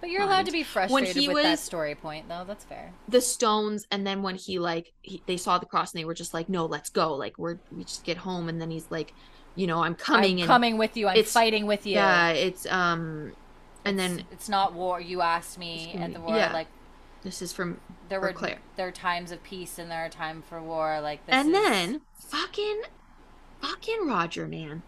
But 0.00 0.10
you're 0.10 0.22
allowed 0.22 0.46
to 0.46 0.52
be 0.52 0.62
frustrated 0.62 1.14
When 1.16 1.22
he 1.22 1.28
with 1.28 1.42
that 1.42 1.58
story 1.58 1.94
point, 1.94 2.28
though. 2.28 2.44
That's 2.46 2.64
fair. 2.64 2.92
the 3.08 3.20
stones 3.20 3.86
and 3.90 4.06
then 4.06 4.22
when 4.22 4.36
he 4.36 4.58
like 4.58 4.92
he, 5.02 5.22
they 5.26 5.36
saw 5.36 5.58
the 5.58 5.66
cross 5.66 5.92
and 5.92 6.00
they 6.00 6.04
were 6.04 6.14
just 6.14 6.32
like, 6.34 6.48
No, 6.48 6.66
let's 6.66 6.90
go. 6.90 7.14
Like 7.14 7.38
we're 7.38 7.58
we 7.72 7.84
just 7.84 8.04
get 8.04 8.18
home 8.18 8.48
and 8.48 8.60
then 8.60 8.70
he's 8.70 8.90
like, 8.90 9.12
you 9.56 9.66
know, 9.66 9.82
I'm 9.82 9.94
coming 9.94 10.40
I'm 10.42 10.46
coming 10.46 10.78
with 10.78 10.96
you. 10.96 11.08
I'm 11.08 11.16
it's- 11.16 11.32
fighting 11.32 11.66
with 11.66 11.86
you. 11.86 11.94
yeah, 11.94 12.28
it's 12.30 12.66
um 12.66 13.32
and 13.84 13.98
then 13.98 14.24
it's 14.32 14.48
not 14.48 14.74
war. 14.74 15.00
You 15.00 15.20
asked 15.22 15.58
me 15.58 15.92
It's 15.94 16.02
at 16.02 16.12
the 16.14 16.20
war. 16.20 16.36
yeah. 16.36 16.52
Like 16.52 16.66
this 17.26 17.42
is 17.42 17.52
from 17.52 17.80
there 18.08 18.20
were 18.20 18.32
Claire. 18.32 18.58
there 18.76 18.88
are 18.88 18.92
times 18.92 19.32
of 19.32 19.42
peace 19.42 19.78
and 19.78 19.90
there 19.90 20.04
are 20.04 20.08
time 20.08 20.42
for 20.48 20.62
war. 20.62 21.00
Like 21.00 21.24
this 21.26 21.34
and 21.34 21.48
is- 21.48 21.52
then 21.54 22.00
fucking 22.28 22.82
fucking 23.60 24.06
Roger, 24.06 24.46
man. 24.46 24.82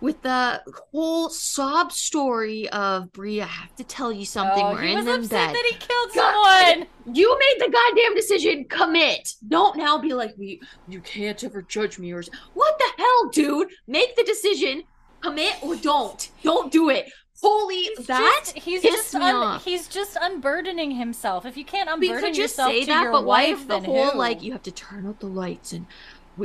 With 0.00 0.20
the 0.20 0.62
whole 0.92 1.30
sob 1.30 1.90
story 1.90 2.68
of 2.68 3.10
Bree, 3.12 3.40
I 3.40 3.46
have 3.46 3.74
to 3.76 3.84
tell 3.84 4.12
you 4.12 4.26
something. 4.26 4.62
oh, 4.62 4.72
We're 4.72 4.82
he 4.82 4.92
in 4.92 4.98
was 4.98 5.06
upset 5.06 5.30
bed. 5.30 5.54
that 5.56 5.64
he 5.70 5.78
killed 5.78 6.10
God, 6.14 6.64
someone. 6.74 6.86
You 7.16 7.38
made 7.38 7.54
the 7.66 7.70
goddamn 7.72 8.14
decision. 8.14 8.66
Commit. 8.68 9.34
Don't 9.48 9.76
now 9.78 9.96
be 9.96 10.12
like 10.12 10.34
we. 10.36 10.60
You 10.88 11.00
can't 11.00 11.42
ever 11.42 11.62
judge 11.62 11.98
me 11.98 12.12
or 12.12 12.22
what 12.52 12.76
the 12.78 12.90
hell, 12.98 13.30
dude. 13.30 13.68
Make 13.86 14.14
the 14.16 14.24
decision. 14.24 14.82
Commit 15.22 15.54
or 15.62 15.74
don't. 15.76 16.28
Don't 16.42 16.70
do 16.70 16.90
it. 16.90 17.10
Holy 17.44 17.76
He's 17.96 18.06
that 18.06 18.40
just, 18.44 18.58
he's 18.58 18.82
just 18.82 19.14
un- 19.14 19.60
he's 19.60 19.86
just 19.88 20.16
unburdening 20.20 20.92
himself. 20.92 21.44
If 21.46 21.56
you 21.56 21.64
can't 21.64 21.88
unburden 21.90 22.20
could 22.20 22.34
just 22.34 22.38
yourself 22.56 22.70
say 22.72 22.80
to 22.80 22.86
that, 22.86 23.02
your 23.02 23.12
but 23.12 23.24
wife, 23.24 23.52
if 23.52 23.68
the 23.68 23.74
then 23.80 23.84
whole 23.84 24.10
who? 24.10 24.18
like 24.18 24.42
you 24.42 24.52
have 24.52 24.62
to 24.62 24.72
turn 24.72 25.06
out 25.06 25.20
the 25.20 25.26
lights 25.26 25.72
and 25.72 25.86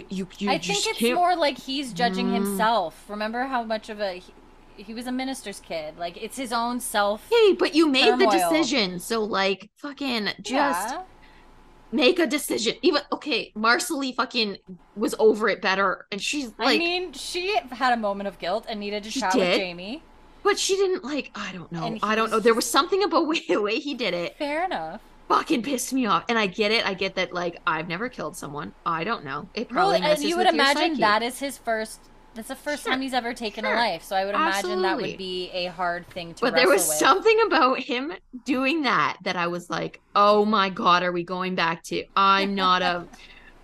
you 0.09 0.27
you 0.37 0.49
I 0.49 0.57
think 0.59 0.85
it's 0.85 0.97
can't 0.99 1.15
more 1.15 1.35
like 1.35 1.57
he's 1.57 1.93
judging 1.93 2.27
Mm. 2.27 2.33
himself. 2.33 3.05
Remember 3.09 3.43
how 3.43 3.63
much 3.63 3.89
of 3.89 3.99
a 3.99 4.19
he, 4.19 4.33
he 4.83 4.93
was 4.93 5.07
a 5.07 5.11
minister's 5.11 5.59
kid. 5.59 5.97
Like 5.97 6.21
it's 6.21 6.37
his 6.37 6.51
own 6.53 6.79
self. 6.79 7.27
Hey, 7.29 7.53
but 7.53 7.73
you 7.75 7.87
made 7.87 8.19
the 8.19 8.27
decision, 8.27 8.99
so 8.99 9.23
like 9.23 9.69
fucking 9.77 10.29
just 10.41 10.89
Yeah. 10.93 11.01
make 11.91 12.19
a 12.19 12.27
decision. 12.27 12.75
Even 12.81 13.01
okay, 13.11 13.51
Marsali 13.55 14.13
fucking 14.13 14.57
was 14.95 15.15
over 15.17 15.49
it 15.49 15.61
better, 15.61 16.05
and 16.11 16.21
she's 16.21 16.49
like, 16.59 16.75
I 16.75 16.77
mean, 16.77 17.13
she 17.13 17.55
had 17.71 17.93
a 17.93 17.97
moment 17.97 18.27
of 18.27 18.37
guilt 18.37 18.65
and 18.69 18.79
needed 18.79 19.03
to 19.05 19.11
chat 19.11 19.33
did? 19.33 19.39
with 19.39 19.55
Jamie. 19.57 20.03
But 20.43 20.57
she 20.59 20.75
didn't 20.75 21.03
like. 21.03 21.31
I 21.35 21.51
don't 21.53 21.71
know. 21.71 21.97
I 22.03 22.15
don't 22.15 22.31
know. 22.31 22.39
There 22.39 22.53
was 22.53 22.69
something 22.69 23.03
about 23.03 23.27
way, 23.31 23.41
the 23.47 23.61
way 23.61 23.79
he 23.79 23.93
did 23.93 24.13
it 24.13 24.37
Fair 24.37 24.65
enough. 24.65 25.01
fucking 25.27 25.63
pissed 25.63 25.93
me 25.93 26.05
off. 26.05 26.25
And 26.29 26.37
I 26.39 26.47
get 26.47 26.71
it. 26.71 26.85
I 26.85 26.93
get 26.93 27.15
that. 27.15 27.33
Like 27.33 27.59
I've 27.67 27.87
never 27.87 28.09
killed 28.09 28.35
someone. 28.35 28.73
I 28.85 29.03
don't 29.03 29.23
know. 29.23 29.49
It 29.53 29.69
Well, 29.71 29.75
probably 29.77 29.95
and 29.97 30.05
messes 30.05 30.25
you 30.25 30.37
would 30.37 30.47
imagine 30.47 30.99
that 30.99 31.21
is 31.23 31.39
his 31.39 31.57
first. 31.57 31.99
That's 32.35 32.47
the 32.49 32.55
first 32.55 32.83
Sure, 32.83 32.91
time 32.93 33.01
he's 33.01 33.15
ever 33.15 33.33
taken 33.33 33.63
sure. 33.65 33.73
a 33.73 33.75
life, 33.75 34.03
so 34.03 34.15
I 34.15 34.23
would 34.23 34.35
imagine 34.35 34.83
that 34.83 34.97
would 34.97 35.17
be 35.17 35.49
a 35.51 35.65
hard 35.65 36.07
thing 36.09 36.35
to. 36.35 36.41
But 36.41 36.53
there 36.53 36.69
was 36.69 36.87
with. 36.87 36.95
something 36.97 37.37
about 37.47 37.79
him 37.79 38.13
doing 38.45 38.83
that 38.83 39.17
that 39.23 39.35
I 39.35 39.47
was 39.47 39.67
like, 39.69 39.99
oh 40.15 40.45
my 40.45 40.69
god, 40.69 41.01
are 41.01 41.11
we 41.11 41.23
going 41.23 41.55
back 41.55 41.83
to? 41.85 42.05
I'm 42.15 42.53
not 42.53 42.81
a. 42.83 43.07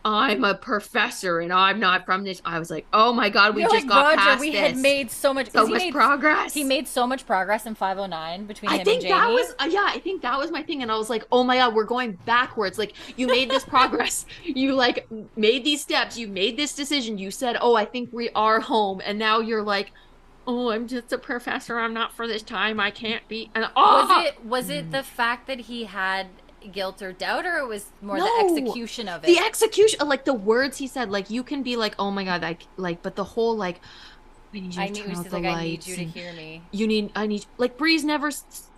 I'm 0.06 0.44
a 0.44 0.54
professor 0.54 1.40
and 1.40 1.52
I'm 1.52 1.80
not 1.80 2.06
from 2.06 2.24
this. 2.24 2.40
I 2.46 2.60
was 2.60 2.70
like, 2.70 2.86
oh 2.94 3.12
my 3.12 3.30
god, 3.30 3.56
we 3.56 3.62
You're 3.64 3.72
just 3.72 3.88
like, 3.88 3.90
got 3.90 4.06
Roger, 4.06 4.18
past 4.22 4.40
we 4.40 4.52
this. 4.52 4.60
had 4.60 4.78
made 4.78 5.10
so 5.10 5.34
much. 5.34 5.50
so 5.50 5.66
much 5.66 5.80
made, 5.82 5.94
progress. 5.94 6.54
He 6.54 6.64
made 6.64 6.88
so 6.88 7.08
much 7.08 7.26
progress 7.26 7.66
in 7.66 7.74
509 7.74 8.46
between 8.46 8.70
I 8.72 8.78
him 8.78 8.86
think 8.86 9.02
and 9.04 9.10
Jamie. 9.10 9.20
that 9.20 9.30
was 9.32 9.56
uh, 9.60 9.66
yeah. 9.70 9.86
I 9.90 9.98
think 10.00 10.22
that 10.22 10.38
was 10.38 10.52
my 10.52 10.62
thing, 10.62 10.84
and 10.84 10.92
I 10.92 10.96
was 10.98 11.10
like, 11.10 11.26
"Oh 11.32 11.44
my 11.44 11.58
god, 11.58 11.74
we're 11.74 11.86
going 11.86 12.14
backwards! 12.26 12.78
Like 12.78 12.94
you 13.18 13.26
made 13.26 13.50
this 13.50 13.66
progress, 13.66 14.28
you 14.44 14.76
like 14.76 15.08
made 15.36 15.64
these 15.64 15.82
steps, 15.82 16.18
you 16.20 16.28
made 16.28 16.56
this 16.56 16.76
decision. 16.76 17.18
You 17.18 17.32
said, 17.32 17.58
"Oh, 17.60 17.76
I 17.76 17.86
think 17.86 18.14
we 18.14 18.30
are 18.36 18.60
home," 18.60 19.02
and 19.04 19.18
now 19.18 19.40
you're 19.40 19.64
like, 19.64 19.92
"Oh, 20.46 20.70
I'm 20.70 20.88
just 20.88 21.12
a 21.14 21.18
professor. 21.18 21.80
I'm 21.80 21.96
not 21.96 22.14
for 22.14 22.28
this 22.28 22.44
time. 22.44 22.80
I 22.80 22.92
can't 22.92 23.28
be." 23.28 23.50
And 23.56 23.68
oh, 23.76 24.08
Was 24.08 24.26
it 24.28 24.46
was 24.46 24.70
it 24.70 24.92
the 24.92 25.02
fact 25.02 25.48
that 25.48 25.62
he 25.62 25.86
had 25.86 26.28
guilt 26.74 27.02
or 27.02 27.14
doubt, 27.14 27.46
or 27.46 27.58
it 27.58 27.68
was 27.68 27.86
more 28.02 28.18
No. 28.18 28.26
the 28.26 28.60
execution 28.62 29.08
of 29.08 29.24
it? 29.24 29.28
the 29.28 29.40
execution? 29.40 30.08
Like 30.08 30.26
the 30.26 30.34
words 30.34 30.78
he 30.78 30.88
said. 30.88 31.10
Like 31.10 31.30
you 31.30 31.44
can 31.44 31.64
be 31.64 31.76
like, 31.76 31.96
"Oh 32.00 32.12
my 32.12 32.24
god," 32.24 32.42
like 32.42 32.68
like, 32.78 33.02
but 33.02 33.16
the 33.16 33.24
whole 33.24 33.56
like, 33.56 33.80
I 34.54 34.60
need 34.60 34.76
you 34.76 34.82
I 34.82 34.88
to 34.88 34.94
turn 35.02 35.16
out 35.16 35.26
the 35.30 35.40
like, 35.40 35.46
"I 35.46 35.64
need 35.64 35.88
you 35.88 35.96
to 35.96 36.04
hear 36.06 36.34
me." 36.34 36.62
you 36.72 36.88
need 36.88 37.12
i 37.16 37.28
need 37.28 37.46
like 37.58 37.78
Bree's 37.78 38.04
never 38.06 38.32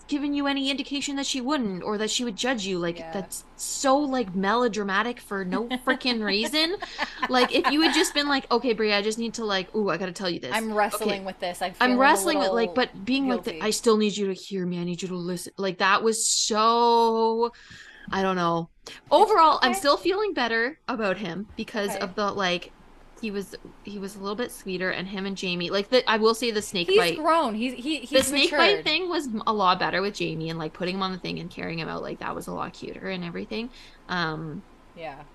given 0.08 0.34
you 0.34 0.48
any 0.48 0.70
indication 0.70 1.16
that 1.18 1.26
she 1.26 1.42
wouldn't 1.42 1.84
or 1.84 1.98
that 1.98 2.12
she 2.12 2.24
would 2.24 2.36
judge 2.36 2.66
you 2.66 2.80
like 2.80 2.98
Yeah. 2.98 3.12
that's 3.12 3.46
so 3.56 3.98
like 3.98 4.34
melodramatic 4.36 5.20
for 5.20 5.46
no 5.46 5.70
freaking 5.86 6.24
reason 6.24 6.76
like 7.28 7.52
if 7.54 7.68
you 7.68 7.82
had 7.82 7.94
just 7.94 8.14
been 8.14 8.28
like 8.28 8.50
okay 8.52 8.74
bree 8.74 8.94
i 8.94 9.02
just 9.02 9.20
need 9.20 9.34
to 9.36 9.46
like 9.46 9.74
ooh 9.76 9.90
i 9.90 9.98
gotta 9.98 10.12
tell 10.12 10.30
you 10.30 10.40
this 10.40 10.62
I'm 10.62 10.74
wrestling 10.74 11.24
Okay. 11.24 11.26
with 11.26 11.40
this. 11.40 11.62
I'm, 11.62 11.76
I'm 11.80 12.00
wrestling 12.00 12.40
with 12.40 12.52
like, 12.54 12.74
but 12.74 13.06
being 13.06 13.28
like, 13.28 13.44
the, 13.44 13.56
I 13.62 13.70
still 13.72 13.98
need 13.98 14.18
you 14.18 14.28
to 14.28 14.34
hear 14.34 14.66
me. 14.66 14.80
I 14.80 14.84
need 14.84 15.02
you 15.02 15.10
to 15.10 15.16
listen. 15.18 15.54
Like 15.58 15.80
that 15.80 16.04
was 16.04 16.28
so, 16.28 17.52
I 18.12 18.22
don't 18.24 18.36
know. 18.38 18.72
Overall, 19.12 19.60
I'm 19.64 19.74
still 19.74 19.98
feeling 19.98 20.34
better 20.34 20.80
about 20.88 21.18
him 21.18 21.50
because 21.58 21.96
Okay. 21.96 21.98
of 21.98 22.16
the 22.16 22.32
like, 22.32 22.74
he 23.22 23.32
was 23.32 23.56
he 23.84 24.00
was 24.00 24.16
a 24.16 24.20
little 24.20 24.36
bit 24.36 24.52
sweeter, 24.52 24.90
and 24.92 25.08
him 25.08 25.26
and 25.26 25.36
Jamie, 25.38 25.70
like 25.70 25.90
the 25.90 26.08
I 26.10 26.18
will 26.18 26.36
say 26.36 26.52
the 26.52 26.62
snake 26.62 26.90
he's 26.90 26.96
bite 26.96 27.16
grown. 27.16 27.56
He's 27.56 27.74
he 27.74 28.00
he's 28.02 28.10
the 28.12 28.24
snake 28.24 28.52
matured. 28.52 28.58
bite 28.58 28.84
thing 28.84 29.10
was 29.10 29.30
a 29.46 29.54
lot 29.54 29.80
better 29.80 30.02
with 30.02 30.16
Jamie 30.16 30.50
and 30.50 30.60
like 30.60 30.74
putting 30.74 30.96
him 30.96 31.04
on 31.04 31.12
the 31.12 31.20
thing 31.20 31.40
and 31.40 31.50
carrying 31.50 31.80
him 31.80 31.90
out 31.90 32.02
like 32.02 32.20
that 32.20 32.36
was 32.36 32.48
a 32.48 32.54
lot 32.54 32.74
cuter 32.74 33.10
and 33.10 33.24
everything. 33.24 33.72
Um 34.08 34.64
Yeah. 34.96 35.26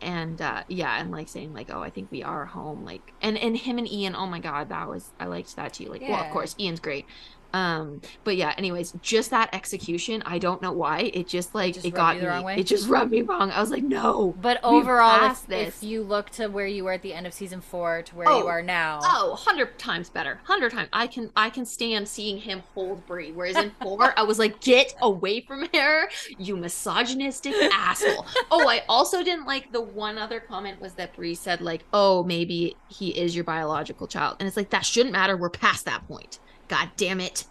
and 0.00 0.40
uh 0.42 0.64
yeah, 0.68 1.00
and 1.00 1.10
like 1.10 1.28
saying 1.28 1.52
like, 1.52 1.70
Oh, 1.72 1.80
I 1.82 1.90
think 1.90 2.10
we 2.10 2.22
are 2.22 2.46
home, 2.46 2.84
like 2.84 3.14
and 3.22 3.38
and 3.38 3.56
him 3.56 3.78
and 3.78 3.88
Ian, 3.90 4.14
oh 4.14 4.26
my 4.26 4.40
god, 4.40 4.68
that 4.68 4.88
was 4.88 5.12
I 5.18 5.26
liked 5.26 5.56
that 5.56 5.72
too. 5.74 5.86
Like 5.86 6.04
well 6.06 6.20
of 6.20 6.28
course 6.28 6.54
Ian's 6.58 6.80
great. 6.80 7.06
Um 7.54 8.00
but 8.24 8.36
yeah, 8.36 8.52
anyways, 8.58 8.94
just 9.00 9.30
that 9.30 9.48
execution, 9.54 10.22
I 10.26 10.38
don't 10.38 10.60
know 10.60 10.72
why. 10.72 11.10
It 11.14 11.28
just 11.28 11.54
like 11.54 11.74
Just 11.74 11.86
it 11.86 11.94
got 11.94 12.16
you 12.16 12.28
me. 12.44 12.54
It 12.60 12.64
just 12.66 12.88
rubbed 12.88 13.12
me 13.12 13.22
wrong. 13.22 13.50
I 13.50 13.60
was 13.60 13.70
like, 13.70 13.84
no. 13.84 14.34
But 14.40 14.58
overall, 14.64 15.30
if, 15.30 15.48
if 15.50 15.82
you 15.82 16.02
look 16.02 16.30
to 16.30 16.48
where 16.48 16.66
you 16.66 16.84
were 16.84 16.92
at 16.92 17.02
the 17.02 17.14
end 17.14 17.26
of 17.26 17.32
season 17.32 17.60
four 17.60 18.02
to 18.02 18.16
where 18.16 18.26
you 18.28 18.44
Oh. 18.44 18.48
are 18.48 18.62
now, 18.62 18.98
Oh, 19.02 19.30
100 19.30 19.78
times 19.78 20.10
better. 20.10 20.34
100 20.46 20.72
times. 20.72 20.88
I 20.92 21.06
can 21.06 21.30
I 21.36 21.48
can 21.50 21.64
stand 21.64 22.08
seeing 22.08 22.38
him 22.38 22.62
hold 22.74 23.06
Bree. 23.06 23.30
Whereas 23.32 23.56
in 23.56 23.70
4, 23.82 24.18
I 24.18 24.22
was 24.24 24.38
like, 24.38 24.60
"Get 24.60 24.94
away 25.00 25.40
from 25.40 25.68
her, 25.72 26.08
you 26.38 26.56
misogynistic 26.56 27.54
asshole." 27.72 28.26
Oh, 28.50 28.68
I 28.68 28.82
also 28.88 29.22
didn't 29.22 29.46
like 29.46 29.70
the 29.72 29.80
one 29.80 30.18
other 30.18 30.40
comment 30.40 30.80
was 30.80 30.94
that 30.94 31.14
Bree 31.14 31.34
said 31.34 31.60
like, 31.60 31.84
"Oh, 31.92 32.24
maybe 32.24 32.76
he 32.88 33.10
is 33.10 33.34
your 33.34 33.44
biological 33.44 34.06
child." 34.08 34.36
And 34.40 34.46
it's 34.48 34.56
like 34.56 34.70
that 34.70 34.84
shouldn't 34.84 35.12
matter. 35.12 35.36
We're 35.36 35.50
past 35.50 35.84
that 35.84 36.06
point. 36.08 36.40
God 36.68 36.90
damn 36.96 37.20
it. 37.20 37.44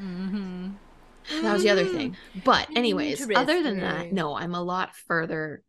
mm-hmm. 0.00 0.70
That 1.42 1.52
was 1.54 1.62
the 1.62 1.70
other 1.70 1.86
thing. 1.86 2.16
But 2.44 2.68
anyways, 2.76 3.26
other 3.34 3.62
than 3.62 3.80
that, 3.80 4.12
no, 4.12 4.34
I'm 4.36 4.54
a 4.54 4.62
lot 4.62 4.94
further. 4.94 5.62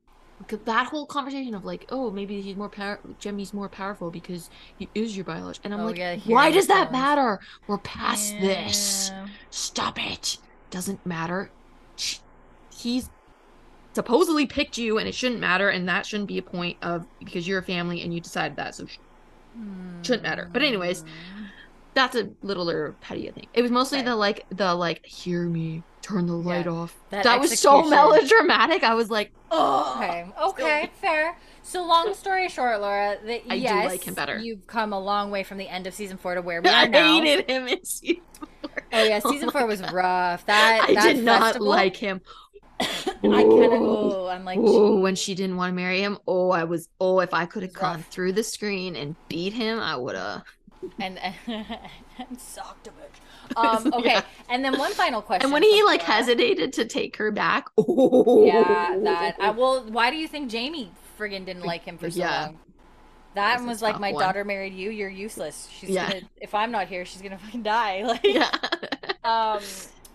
That 0.65 0.87
whole 0.87 1.05
conversation 1.05 1.55
of 1.55 1.63
like, 1.63 1.85
oh, 1.89 2.11
maybe 2.11 2.41
he's 2.41 2.57
more 2.57 2.67
power. 2.69 2.99
Jemmy's 3.21 3.53
more 3.53 3.69
powerful 3.69 4.11
because 4.11 4.49
he 4.77 4.89
is 4.93 5.15
your 5.15 5.23
biology, 5.23 5.61
And 5.63 5.73
I'm 5.73 5.79
Oh, 5.79 5.85
like, 5.85 5.97
yeah, 5.97 6.17
why 6.25 6.51
does 6.51 6.67
that 6.67 6.91
matter? 6.91 7.39
We're 7.67 7.77
past 7.77 8.33
this. 8.41 9.11
Stop 9.49 9.97
it. 10.03 10.37
Doesn't 10.71 11.05
matter. 11.05 11.53
He's 12.77 13.09
supposedly 13.93 14.45
picked 14.45 14.77
you, 14.77 14.97
and 14.97 15.07
it 15.07 15.15
shouldn't 15.15 15.39
matter, 15.39 15.69
and 15.69 15.87
that 15.87 16.05
shouldn't 16.05 16.27
be 16.27 16.37
a 16.37 16.43
point 16.43 16.77
of 16.81 17.07
because 17.19 17.47
you're 17.47 17.59
a 17.59 17.63
family 17.63 18.01
and 18.01 18.13
you 18.13 18.19
decided 18.19 18.57
that. 18.57 18.75
So 18.75 18.85
sh- 18.87 18.97
shouldn't 20.01 20.23
matter. 20.23 20.49
But 20.51 20.63
anyways, 20.63 21.03
Mm. 21.03 21.07
That's 21.95 22.15
a 22.15 22.29
littler 22.43 22.95
petty 23.01 23.29
thing. 23.31 23.47
It 23.53 23.63
was 23.63 23.71
mostly 23.71 23.99
Okay. 23.99 24.05
the 24.09 24.15
like 24.15 24.45
the 24.49 24.75
like 24.75 25.03
hear 25.05 25.47
me 25.47 25.83
turn 26.03 26.27
the 26.27 26.33
light 26.33 26.65
Yeah, 26.65 26.71
off. 26.73 26.95
that 27.09 27.23
That, 27.23 27.39
was 27.39 27.59
so 27.59 27.81
melodramatic. 27.89 28.83
I 28.83 28.93
was 28.93 29.09
like, 29.09 29.31
oh. 29.49 29.95
Okay. 29.97 30.25
Okay. 30.49 30.91
Fair. 31.01 31.35
So 31.63 31.83
long 31.83 32.13
story 32.13 32.47
short, 32.49 32.79
Laura, 32.79 33.17
that 33.25 33.41
I 33.49 33.55
do 33.55 33.61
yes, 33.63 33.85
like 33.87 34.03
him 34.03 34.13
better. 34.13 34.37
You've 34.37 34.67
come 34.67 34.93
a 34.93 34.99
long 34.99 35.31
way 35.31 35.41
from 35.43 35.57
the 35.57 35.67
end 35.67 35.87
of 35.87 35.95
season 35.95 36.17
four 36.17 36.35
to 36.35 36.41
where 36.43 36.61
we 36.61 36.69
I 36.69 36.85
are 36.85 36.87
now. 36.89 37.21
hated 37.21 37.49
him 37.49 37.67
in 37.67 37.83
season 37.83 38.21
four. 38.61 38.69
Oh 38.93 39.03
yeah, 39.03 39.19
oh 39.25 39.31
season 39.31 39.49
Oh 39.49 39.51
four 39.51 39.65
was 39.65 39.81
God. 39.81 39.93
rough. 39.93 40.45
That 40.45 40.85
I 40.89 40.93
that 40.93 41.13
did 41.15 41.23
not 41.23 41.59
like 41.59 41.95
him. 41.95 42.21
I 42.79 42.85
kind 43.23 43.23
of. 43.73 43.81
Oh, 43.81 44.27
I'm 44.27 44.45
like. 44.45 44.59
Oh, 44.61 44.99
when 44.99 45.15
she 45.15 45.33
didn't 45.33 45.55
want 45.57 45.71
to 45.71 45.75
marry 45.75 46.01
him. 46.01 46.19
Oh, 46.27 46.51
I 46.51 46.65
was. 46.65 46.87
Oh, 46.99 47.19
if 47.21 47.33
I 47.33 47.45
could 47.47 47.63
have 47.63 47.73
gone 47.73 47.95
rough. 47.97 48.07
through 48.09 48.33
the 48.33 48.43
screen 48.43 48.95
and 48.95 49.15
beat 49.27 49.53
him, 49.53 49.79
I 49.79 49.95
would 49.95 50.15
have. 50.15 50.43
And 50.99 51.19
and 51.47 52.39
socked 52.39 52.87
a 52.87 52.91
bitch. 52.91 53.19
Um, 53.57 53.93
okay, 53.93 54.13
Yeah. 54.13 54.21
and 54.49 54.65
then 54.65 54.77
one 54.77 54.91
final 54.93 55.21
question. 55.21 55.45
And 55.45 55.53
when 55.53 55.61
he 55.63 55.83
like 55.83 56.01
Laura. 56.01 56.13
hesitated 56.13 56.73
to 56.73 56.85
take 56.85 57.15
her 57.17 57.31
back, 57.31 57.67
oh, 57.77 58.43
yeah, 58.47 58.97
that. 59.03 59.35
I, 59.39 59.51
well, 59.51 59.83
why 59.83 60.09
do 60.09 60.17
you 60.17 60.27
think 60.27 60.49
Jamie 60.49 60.91
friggin' 61.19 61.45
didn't 61.45 61.63
like 61.63 61.83
him 61.83 61.97
for 61.99 62.09
so 62.09 62.19
Yeah. 62.19 62.41
long? 62.45 62.59
That 63.35 63.49
That's 63.51 63.59
one 63.61 63.67
was 63.69 63.81
like, 63.83 63.99
my 63.99 64.11
one. 64.13 64.23
daughter 64.23 64.43
married 64.43 64.73
you. 64.73 64.89
You're 64.89 65.09
useless. 65.09 65.69
She's 65.71 65.91
Yeah. 65.91 66.09
gonna. 66.09 66.21
If 66.37 66.55
I'm 66.55 66.71
not 66.71 66.87
here, 66.87 67.05
she's 67.05 67.21
gonna 67.21 67.37
fucking 67.37 67.63
die. 67.63 68.03
Like. 68.03 68.21
yeah. 68.23 68.49
Um. 69.23 69.61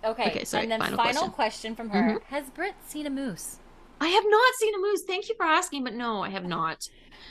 Okay. 0.05 0.31
Okay, 0.31 0.45
sorry, 0.45 0.62
And 0.65 0.73
then 0.73 0.81
final 0.81 0.97
final, 0.97 1.28
question. 1.31 1.74
question. 1.74 1.77
from 1.77 1.91
her: 1.91 2.19
Has 2.28 2.51
Britt 2.51 2.74
seen 2.87 3.07
a 3.07 3.11
moose? 3.11 3.59
I 4.01 4.09
have 4.09 4.25
not 4.27 4.55
seen 4.55 4.75
a 4.75 4.79
moose. 4.79 5.03
Thank 5.07 5.29
you 5.29 5.35
for 5.37 5.45
asking, 5.47 5.85
but 5.85 5.95
no, 5.95 6.23
I 6.23 6.31
have 6.31 6.45
not. 6.45 6.89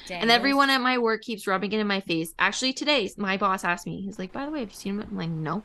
And 0.09 0.31
everyone 0.31 0.69
at 0.69 0.81
my 0.81 0.97
work 0.97 1.21
keeps 1.23 1.47
rubbing 1.47 1.71
it 1.71 1.79
in 1.79 1.87
my 1.87 2.01
face. 2.01 2.33
Actually, 2.39 2.73
today 2.73 3.09
my 3.17 3.37
boss 3.37 3.63
asked 3.63 3.87
me. 3.87 4.01
He's 4.01 4.19
like, 4.19 4.31
"By 4.31 4.45
the 4.45 4.51
way, 4.51 4.59
have 4.61 4.69
you 4.69 4.75
seen 4.75 4.99
him?" 4.99 5.07
I'm 5.09 5.15
like, 5.17 5.29
"No." 5.29 5.55
I'm 5.57 5.63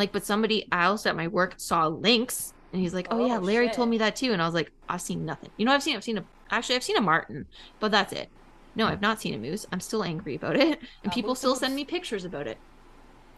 like, 0.00 0.12
but 0.12 0.24
somebody 0.26 0.68
else 0.72 1.06
at 1.06 1.16
my 1.16 1.28
work 1.28 1.54
saw 1.58 1.86
lynx, 1.88 2.54
and 2.72 2.80
he's 2.82 2.94
like, 2.94 3.08
"Oh, 3.10 3.18
Oh, 3.20 3.26
yeah, 3.26 3.38
Larry 3.38 3.68
shit. 3.68 3.74
told 3.76 3.88
me 3.90 3.98
that 3.98 4.16
too." 4.16 4.32
And 4.32 4.42
I 4.42 4.46
was 4.46 4.54
like, 4.54 4.72
"I've 4.88 5.02
seen 5.02 5.24
nothing." 5.24 5.50
You 5.56 5.64
know, 5.66 5.72
I've 5.72 5.82
seen. 5.82 5.96
I've 5.96 6.04
seen 6.04 6.18
a. 6.18 6.26
Actually, 6.50 6.76
I've 6.76 6.84
seen 6.84 6.96
a 6.96 7.00
martin, 7.00 7.46
but 7.80 7.90
that's 7.92 8.12
it. 8.12 8.30
No, 8.74 8.86
I've 8.86 9.00
not 9.00 9.20
seen 9.20 9.34
a 9.34 9.38
moose. 9.38 9.66
I'm 9.72 9.80
still 9.80 10.02
angry 10.04 10.34
about 10.36 10.56
it, 10.56 10.80
and 11.04 11.12
Oh, 11.12 11.14
people 11.14 11.34
still 11.34 11.56
send 11.56 11.74
me 11.74 11.84
pictures 11.84 12.24
about 12.24 12.46
it. 12.48 12.60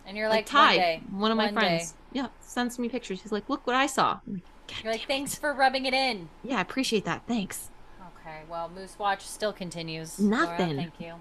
And 0.06 0.16
you're 0.16 0.28
Like, 0.28 0.50
like, 0.50 0.54
one 0.54 0.66
Ty, 0.68 0.76
day, 0.76 1.02
one 1.10 1.30
of 1.30 1.36
my 1.36 1.46
one 1.46 1.54
friends, 1.54 1.92
day. 1.92 1.98
yeah, 2.12 2.28
sends 2.40 2.78
me 2.78 2.88
pictures. 2.88 3.22
He's 3.22 3.32
like, 3.32 3.48
"Look 3.48 3.66
what 3.66 3.76
I 3.76 3.86
saw." 3.86 4.20
I'm 4.68 4.74
like, 4.74 4.76
"God 4.76 4.84
You're 4.84 4.92
like, 4.92 5.06
thanks 5.06 5.34
for 5.34 5.52
rubbing 5.52 5.86
it 5.86 5.94
in. 5.94 6.28
Yeah, 6.42 6.58
I 6.58 6.60
appreciate 6.60 7.04
that. 7.04 7.22
Thanks. 7.26 7.70
Okay, 8.20 8.40
well, 8.48 8.68
Moose 8.68 8.98
Watch 8.98 9.22
still 9.26 9.52
continues. 9.52 10.18
Laura, 10.18 10.46
Nothing. 10.58 10.76
thank 10.76 11.00
you. 11.00 11.14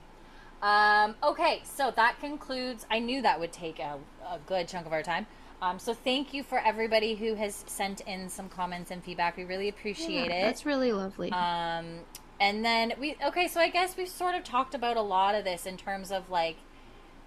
Um, 0.62 1.16
okay, 1.24 1.62
so 1.64 1.92
that 1.96 2.20
concludes. 2.20 2.86
I 2.90 3.00
knew 3.00 3.22
that 3.22 3.40
would 3.40 3.52
take 3.52 3.80
a, 3.80 4.00
a 4.28 4.40
good 4.48 4.68
chunk 4.68 4.86
of 4.88 4.94
our 4.94 5.04
time. 5.04 5.28
Um, 5.62 5.80
so 5.80 5.94
thank 5.94 6.34
you 6.34 6.44
for 6.44 6.60
everybody 6.60 7.16
who 7.16 7.36
has 7.36 7.64
sent 7.68 8.02
in 8.02 8.30
some 8.30 8.50
comments 8.50 8.92
and 8.92 9.04
feedback. 9.04 9.38
We 9.38 9.44
really 9.46 9.70
appreciate 9.70 10.28
Yeah, 10.28 10.38
it. 10.38 10.42
That's 10.42 10.66
really 10.66 10.92
lovely. 10.92 11.32
Um, 11.32 12.00
and 12.40 12.66
then 12.66 12.94
we 13.00 13.16
okay, 13.26 13.48
so 13.48 13.60
I 13.62 13.70
guess 13.70 13.96
we've 13.96 14.10
sort 14.10 14.36
of 14.36 14.44
talked 14.44 14.76
about 14.76 14.98
a 14.98 15.02
lot 15.02 15.36
of 15.36 15.44
this 15.46 15.66
in 15.66 15.78
terms 15.78 16.12
of 16.12 16.30
like 16.30 16.58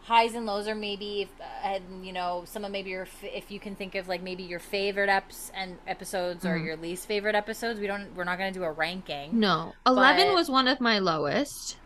highs 0.08 0.34
and 0.34 0.46
lows, 0.46 0.66
or 0.66 0.74
maybe 0.74 1.22
if, 1.22 1.28
and 1.62 2.04
you 2.04 2.12
know 2.12 2.42
some 2.46 2.64
of 2.64 2.70
maybe 2.72 2.90
your 2.90 3.02
f- 3.02 3.24
if 3.24 3.50
you 3.50 3.60
can 3.60 3.74
think 3.76 3.94
of 3.94 4.08
like 4.08 4.22
maybe 4.22 4.42
your 4.42 4.58
favorite 4.58 5.10
eps 5.10 5.50
and 5.54 5.76
episodes 5.86 6.44
or 6.44 6.58
Mhm. 6.58 6.64
your 6.64 6.76
least 6.76 7.06
favorite 7.06 7.34
episodes. 7.34 7.78
We 7.78 7.86
don't. 7.86 8.14
We're 8.16 8.24
not 8.24 8.38
going 8.38 8.52
to 8.52 8.58
do 8.58 8.64
a 8.64 8.72
ranking. 8.72 9.38
no, 9.38 9.74
eleven 9.86 10.34
was 10.34 10.50
one 10.50 10.66
of 10.66 10.80
my 10.80 10.98
lowest. 10.98 11.76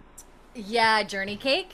Yeah, 0.55 1.03
Journey 1.03 1.37
Cake. 1.37 1.73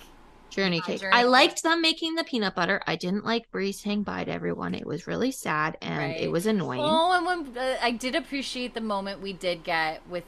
Journey 0.50 0.78
Uh, 0.80 0.86
cake. 0.86 1.00
Journey 1.02 1.14
I 1.14 1.24
liked 1.24 1.62
them 1.62 1.82
making 1.82 2.14
the 2.14 2.24
peanut 2.24 2.54
butter. 2.54 2.80
I 2.86 2.96
didn't 2.96 3.24
like 3.24 3.50
Bree 3.50 3.70
saying 3.72 4.04
bye 4.04 4.24
to 4.24 4.32
everyone. 4.32 4.74
It 4.74 4.86
was 4.86 5.06
really 5.06 5.30
sad 5.30 5.76
and 5.82 6.12
it 6.12 6.30
was 6.32 6.46
annoying. 6.46 6.80
Oh, 6.82 7.12
and 7.12 7.26
when 7.26 7.58
uh, 7.58 7.76
I 7.82 7.90
did 7.90 8.14
appreciate 8.14 8.72
the 8.74 8.80
moment 8.80 9.20
we 9.20 9.34
did 9.34 9.62
get 9.62 10.00
with 10.08 10.24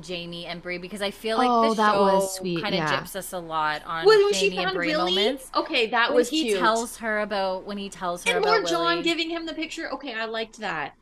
Jamie 0.00 0.46
and 0.46 0.60
Bree 0.62 0.78
because 0.78 1.02
I 1.02 1.10
feel 1.10 1.36
like 1.38 1.48
Oh, 1.50 1.70
the 1.70 1.74
that 1.76 1.92
show 1.92 2.00
was 2.02 2.36
sweet, 2.36 2.62
kind 2.62 2.74
of 2.74 2.78
yeah. 2.80 3.00
gyps 3.00 3.14
us 3.16 3.32
a 3.32 3.38
lot 3.38 3.82
on 3.86 4.04
When, 4.06 4.22
when 4.24 4.34
she 4.34 4.48
Jamie 4.50 4.56
and 4.58 4.64
found 4.66 4.76
Bree 4.76 4.88
Willie, 4.88 5.14
moments. 5.14 5.50
okay, 5.54 5.86
that 5.88 6.08
When 6.10 6.16
was 6.16 6.30
he 6.30 6.42
cute. 6.44 6.58
tells 6.60 6.96
her 6.98 7.20
about 7.20 7.64
when 7.64 7.78
he 7.78 7.88
tells 7.88 8.24
her 8.24 8.30
and 8.36 8.38
about 8.44 8.50
Lord 8.50 8.66
John 8.66 8.86
Willie. 8.96 9.02
giving 9.02 9.30
him 9.30 9.46
the 9.46 9.54
picture. 9.54 9.90
Okay, 9.92 10.12
I 10.14 10.24
liked 10.26 10.58
that. 10.58 10.94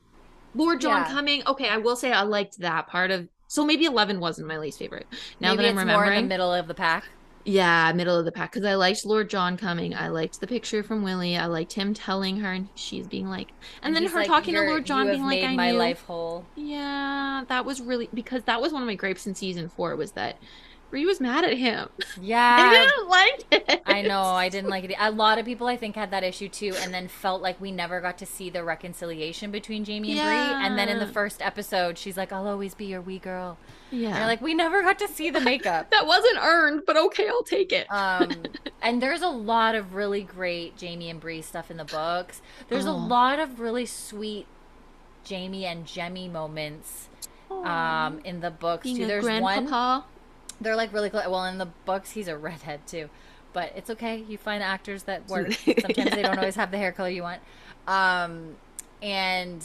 Lord 0.55 0.81
John 0.81 1.03
Yeah. 1.03 1.11
coming. 1.13 1.43
Okay, 1.47 1.69
I 1.69 1.79
will 1.79 1.97
say 1.97 2.13
I 2.13 2.23
liked 2.23 2.59
that 2.59 2.87
part 2.89 3.11
of. 3.11 3.29
So 3.49 3.65
maybe 3.65 3.85
Eleven 3.85 4.21
wasn't 4.21 4.49
my 4.49 4.59
least 4.59 4.79
favorite. 4.79 5.07
Now 5.41 5.51
Maybe 5.51 5.65
that 5.65 5.69
I'm 5.71 5.79
it's 5.79 5.87
more 5.87 5.95
in 5.95 6.01
remembering, 6.01 6.23
the 6.25 6.29
middle 6.29 6.53
of 6.53 6.69
the 6.69 6.75
pack. 6.75 7.05
Yeah, 7.45 7.93
middle 7.93 8.19
of 8.19 8.25
the 8.25 8.33
pack 8.33 8.53
because 8.53 8.65
I 8.67 8.75
liked 8.75 9.05
Lord 9.05 9.29
John 9.29 9.57
coming. 9.57 9.95
I 9.95 10.09
liked 10.09 10.41
the 10.41 10.47
picture 10.47 10.83
from 10.83 11.03
Willie. 11.03 11.37
I 11.37 11.47
liked 11.47 11.73
him 11.73 11.93
telling 11.95 12.39
her, 12.39 12.53
and 12.53 12.69
she's 12.75 13.07
being 13.07 13.29
like, 13.29 13.53
and, 13.83 13.95
then 13.95 14.07
her 14.07 14.21
like, 14.21 14.29
talking 14.29 14.55
to 14.55 14.61
Lord 14.63 14.87
John, 14.87 15.09
being 15.09 15.25
like, 15.25 15.43
"I 15.43 15.55
my 15.55 15.73
knew." 15.73 15.79
life 15.79 16.03
whole. 16.03 16.47
Yeah, 16.55 17.45
that 17.49 17.65
was 17.65 17.81
really 17.81 18.09
because 18.15 18.45
that 18.45 18.61
was 18.61 18.73
one 18.73 18.83
of 18.83 18.87
my 18.87 18.95
gripes 18.95 19.27
in 19.27 19.35
season 19.35 19.69
four 19.69 19.97
was 19.97 20.13
that 20.13 20.39
Bree 20.93 21.07
was 21.07 21.21
mad 21.21 21.43
at 21.45 21.57
him. 21.57 21.89
Yeah. 22.21 22.57
I 22.59 22.73
Yeah, 22.75 22.85
didn't 22.85 23.09
like 23.09 23.45
it. 23.51 23.83
I 23.87 24.03
know. 24.03 24.21
I 24.21 24.51
didn't 24.51 24.69
like 24.69 24.85
it. 24.85 24.95
A 25.01 25.11
lot 25.11 25.39
of 25.39 25.47
people, 25.47 25.67
I 25.67 25.77
think, 25.79 25.97
had 25.97 26.11
that 26.11 26.23
issue 26.23 26.51
too, 26.51 26.75
and 26.81 26.93
then 26.93 27.09
felt 27.09 27.41
like 27.41 27.59
we 27.63 27.73
never 27.73 28.03
got 28.03 28.19
to 28.19 28.27
see 28.27 28.51
the 28.51 28.63
reconciliation 28.63 29.51
between 29.51 29.85
Jamie 29.85 30.19
and 30.19 30.21
Brie. 30.21 30.67
And 30.67 30.79
then 30.79 30.91
in 30.91 30.99
the 30.99 31.07
first 31.07 31.41
episode, 31.41 31.97
she's 31.97 32.19
like, 32.19 32.31
"I'll 32.31 32.47
always 32.47 32.75
be 32.75 32.85
your 32.85 33.01
wee 33.01 33.19
girl," 33.19 33.57
Yeah, 33.91 34.15
and 34.17 34.27
like, 34.27 34.43
we 34.43 34.53
never 34.53 34.83
got 34.83 34.99
to 34.99 35.09
see 35.09 35.31
the 35.31 35.41
makeup. 35.41 35.91
that 35.95 36.07
wasn't 36.07 36.37
earned, 36.43 36.83
but 36.87 36.99
okay, 36.99 37.27
I'll 37.27 37.43
take 37.43 37.73
it. 37.73 37.87
um, 37.91 38.31
and 38.83 39.01
there's 39.03 39.23
a 39.23 39.29
lot 39.29 39.75
of 39.75 39.95
really 39.95 40.23
great 40.23 40.77
Jamie 40.77 41.09
and 41.09 41.19
Bree 41.19 41.41
stuff 41.41 41.71
in 41.71 41.79
the 41.79 41.87
books. 41.87 42.43
There's 42.69 42.85
a 42.87 42.91
Oh. 42.91 42.97
lot 42.97 43.39
of 43.39 43.59
really 43.61 43.87
sweet 43.87 44.47
Jamie 45.25 45.65
and 45.65 45.87
Jemmy 45.87 46.29
moments 46.29 47.09
um, 47.51 48.21
in 48.25 48.41
the 48.41 48.51
books 48.51 48.85
Being 48.85 48.97
too. 48.99 49.05
a 49.05 49.07
There's 49.07 49.25
one 49.25 49.43
grandpapa. 49.43 50.05
They're 50.63 50.77
like 50.77 50.93
really 50.93 51.11
close. 51.11 51.27
Well, 51.27 51.45
in 51.45 51.59
the 51.59 51.67
books, 51.85 52.13
he's 52.13 52.29
a 52.29 52.37
redhead 52.37 52.87
too, 52.87 53.09
but 53.53 53.73
it's 53.77 53.91
okay. 53.91 54.25
You 54.29 54.39
find 54.39 54.63
actors 54.63 55.05
that 55.05 55.29
work. 55.29 55.53
Sometimes 55.65 56.11
they 56.11 56.23
don't 56.23 56.39
always 56.39 56.57
have 56.57 56.71
the 56.71 56.79
hair 56.79 56.93
color 56.93 57.09
you 57.09 57.23
want. 57.23 57.41
Um, 57.87 58.57
and 59.01 59.65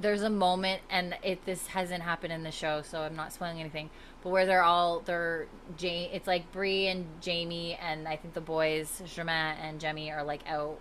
there's 0.00 0.22
a 0.22 0.30
moment, 0.30 0.82
and 0.90 1.16
it 1.22 1.44
this 1.44 1.68
hasn't 1.68 2.02
happened 2.02 2.32
in 2.32 2.42
the 2.42 2.50
show, 2.50 2.82
so 2.82 3.00
I'm 3.00 3.16
not 3.16 3.32
spoiling 3.32 3.60
anything. 3.60 3.90
But 4.22 4.30
where 4.30 4.46
they're 4.46 4.62
all 4.62 5.00
they're 5.00 5.46
Jane, 5.76 6.10
it's 6.12 6.26
like 6.26 6.50
Bree 6.52 6.86
and 6.86 7.06
Jamie, 7.20 7.78
and 7.80 8.06
I 8.06 8.16
think 8.16 8.34
the 8.34 8.40
boys 8.40 9.02
Germain 9.06 9.56
and 9.62 9.80
Jemmy 9.80 10.10
are 10.10 10.24
like 10.24 10.48
out 10.48 10.78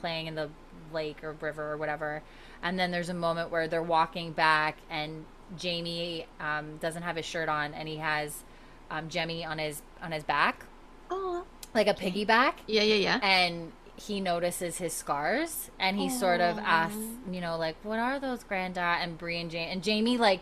playing 0.00 0.26
in 0.26 0.34
the 0.34 0.50
lake 0.92 1.24
or 1.24 1.32
river 1.32 1.72
or 1.72 1.76
whatever. 1.76 2.22
And 2.62 2.78
then 2.78 2.90
there's 2.90 3.08
a 3.08 3.14
moment 3.14 3.50
where 3.50 3.68
they're 3.68 3.82
walking 3.82 4.32
back, 4.32 4.78
and 4.90 5.24
Jamie 5.56 6.26
um, 6.40 6.76
doesn't 6.78 7.02
have 7.02 7.16
his 7.16 7.24
shirt 7.24 7.48
on, 7.48 7.74
and 7.74 7.88
he 7.88 7.96
has 7.96 8.44
um, 8.90 9.08
Jemmy 9.08 9.44
on 9.44 9.58
his 9.58 9.82
on 10.02 10.12
his 10.12 10.24
back, 10.24 10.64
Oh, 11.10 11.44
like 11.74 11.86
a 11.86 11.94
piggyback, 11.94 12.54
yeah, 12.66 12.82
yeah, 12.82 12.94
yeah. 12.94 13.20
and 13.22 13.72
he 13.96 14.20
notices 14.20 14.78
his 14.78 14.92
scars, 14.92 15.70
and 15.78 15.96
he 15.98 16.08
sort 16.10 16.40
of 16.40 16.58
asks, 16.58 16.98
you 17.30 17.40
know, 17.40 17.56
like, 17.56 17.76
"What 17.82 17.98
are 17.98 18.18
those, 18.18 18.44
Granda?" 18.44 18.76
And 19.02 19.16
Bree 19.18 19.40
and 19.40 19.50
Jamie, 19.50 19.72
and 19.72 19.82
Jamie 19.82 20.18
like. 20.18 20.40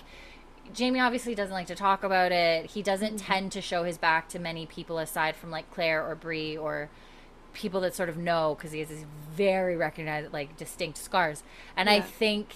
Jamie 0.73 0.99
obviously 0.99 1.35
doesn't 1.35 1.53
like 1.53 1.67
to 1.67 1.75
talk 1.75 2.03
about 2.03 2.33
it. 2.33 2.71
He 2.71 2.83
doesn't 2.83 3.17
Mm-hmm. 3.17 3.33
tend 3.33 3.53
to 3.53 3.61
show 3.61 3.85
his 3.85 3.99
back 3.99 4.31
to 4.31 4.39
many 4.39 4.65
people 4.65 4.97
aside 4.99 5.37
from 5.37 5.51
like 5.51 5.71
Claire 5.71 6.03
or 6.03 6.15
Bree 6.15 6.57
or 6.57 6.89
people 7.53 7.83
that 7.83 7.95
sort 7.95 8.09
of 8.09 8.17
know 8.17 8.55
because 8.57 8.73
he 8.73 8.79
has 8.81 8.89
these 8.89 9.05
very 9.31 9.77
recognized 9.77 10.33
like 10.33 10.57
distinct 10.57 10.97
scars. 10.97 11.43
And 11.77 11.91
I 11.91 12.01
think 12.01 12.55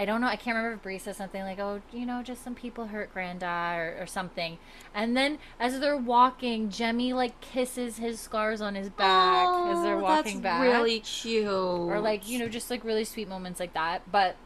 I 0.00 0.06
don't 0.06 0.22
know. 0.22 0.28
I 0.28 0.36
can't 0.36 0.56
remember 0.56 0.76
if 0.76 0.82
Bree 0.82 0.96
says 0.96 1.18
something 1.18 1.42
like, 1.42 1.58
"Oh, 1.58 1.82
you 1.92 2.06
know, 2.06 2.22
just 2.22 2.42
some 2.42 2.54
people 2.54 2.86
hurt 2.86 3.14
Granda" 3.14 3.76
or, 3.76 4.02
or 4.02 4.06
something. 4.06 4.56
And 4.94 5.14
then 5.14 5.38
as 5.60 5.78
they're 5.78 5.94
walking, 5.94 6.70
Jemmy 6.70 7.12
like 7.12 7.38
kisses 7.42 7.98
his 7.98 8.18
scars 8.18 8.62
on 8.62 8.76
his 8.76 8.88
back 8.88 9.46
as 9.68 9.82
they're 9.82 9.96
Oh, 9.96 10.00
walking 10.00 10.40
that's 10.40 10.42
back, 10.42 10.62
Really 10.62 11.00
cute. 11.00 11.46
or 11.46 12.00
like 12.00 12.26
you 12.26 12.38
know, 12.38 12.48
just 12.48 12.70
like 12.70 12.82
really 12.82 13.04
sweet 13.04 13.28
moments 13.28 13.60
like 13.60 13.74
that. 13.74 14.10
But 14.10 14.36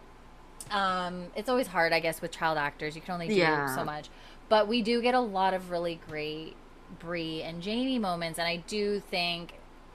um, 0.73 1.27
it's 1.37 1.49
always 1.49 1.69
hard, 1.69 1.93
I 1.93 2.01
guess, 2.01 2.21
with 2.21 2.33
child 2.33 2.59
actors. 2.59 2.97
You 2.97 3.03
can 3.03 3.15
only 3.15 3.29
do 3.29 3.35
Yeah. 3.35 3.73
so 3.77 3.85
much. 3.85 4.09
But 4.49 4.67
we 4.67 4.83
do 4.83 5.01
get 5.01 5.15
a 5.15 5.21
lot 5.21 5.55
of 5.55 5.71
really 5.71 6.01
great 6.09 6.57
Bree 6.99 7.43
and 7.43 7.63
Jamie 7.63 8.01
moments, 8.01 8.41
and 8.41 8.49
I 8.49 8.57
do 8.57 8.99
think 8.99 9.55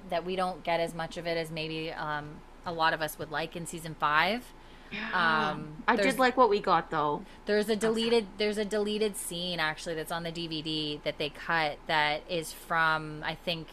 that 0.10 0.26
we 0.26 0.38
don't 0.38 0.64
get 0.64 0.80
as 0.80 0.96
much 0.96 1.18
of 1.18 1.28
it 1.28 1.38
as 1.38 1.52
maybe 1.52 1.92
um, 1.92 2.36
a 2.66 2.72
lot 2.72 2.94
of 2.94 3.02
us 3.02 3.20
would 3.20 3.30
like 3.30 3.58
in 3.58 3.66
season 3.66 3.94
five. 4.00 4.54
Um, 5.14 5.84
I 5.88 5.96
there's- 5.96 6.14
did 6.14 6.20
like 6.20 6.36
what 6.38 6.50
we 6.50 6.60
got 6.60 6.90
though. 6.90 7.24
There's 7.46 7.70
a 7.70 7.76
deleted 7.76 8.28
there's 8.38 8.58
a 8.58 8.66
deleted 8.66 9.16
scene 9.18 9.60
actually 9.60 9.96
that's 9.96 10.12
on 10.12 10.24
the 10.24 10.32
DVD 10.32 11.02
that 11.04 11.18
they 11.18 11.30
cut 11.30 11.78
that 11.88 12.22
is 12.30 12.52
from 12.54 13.22
I 13.24 13.36
think 13.36 13.68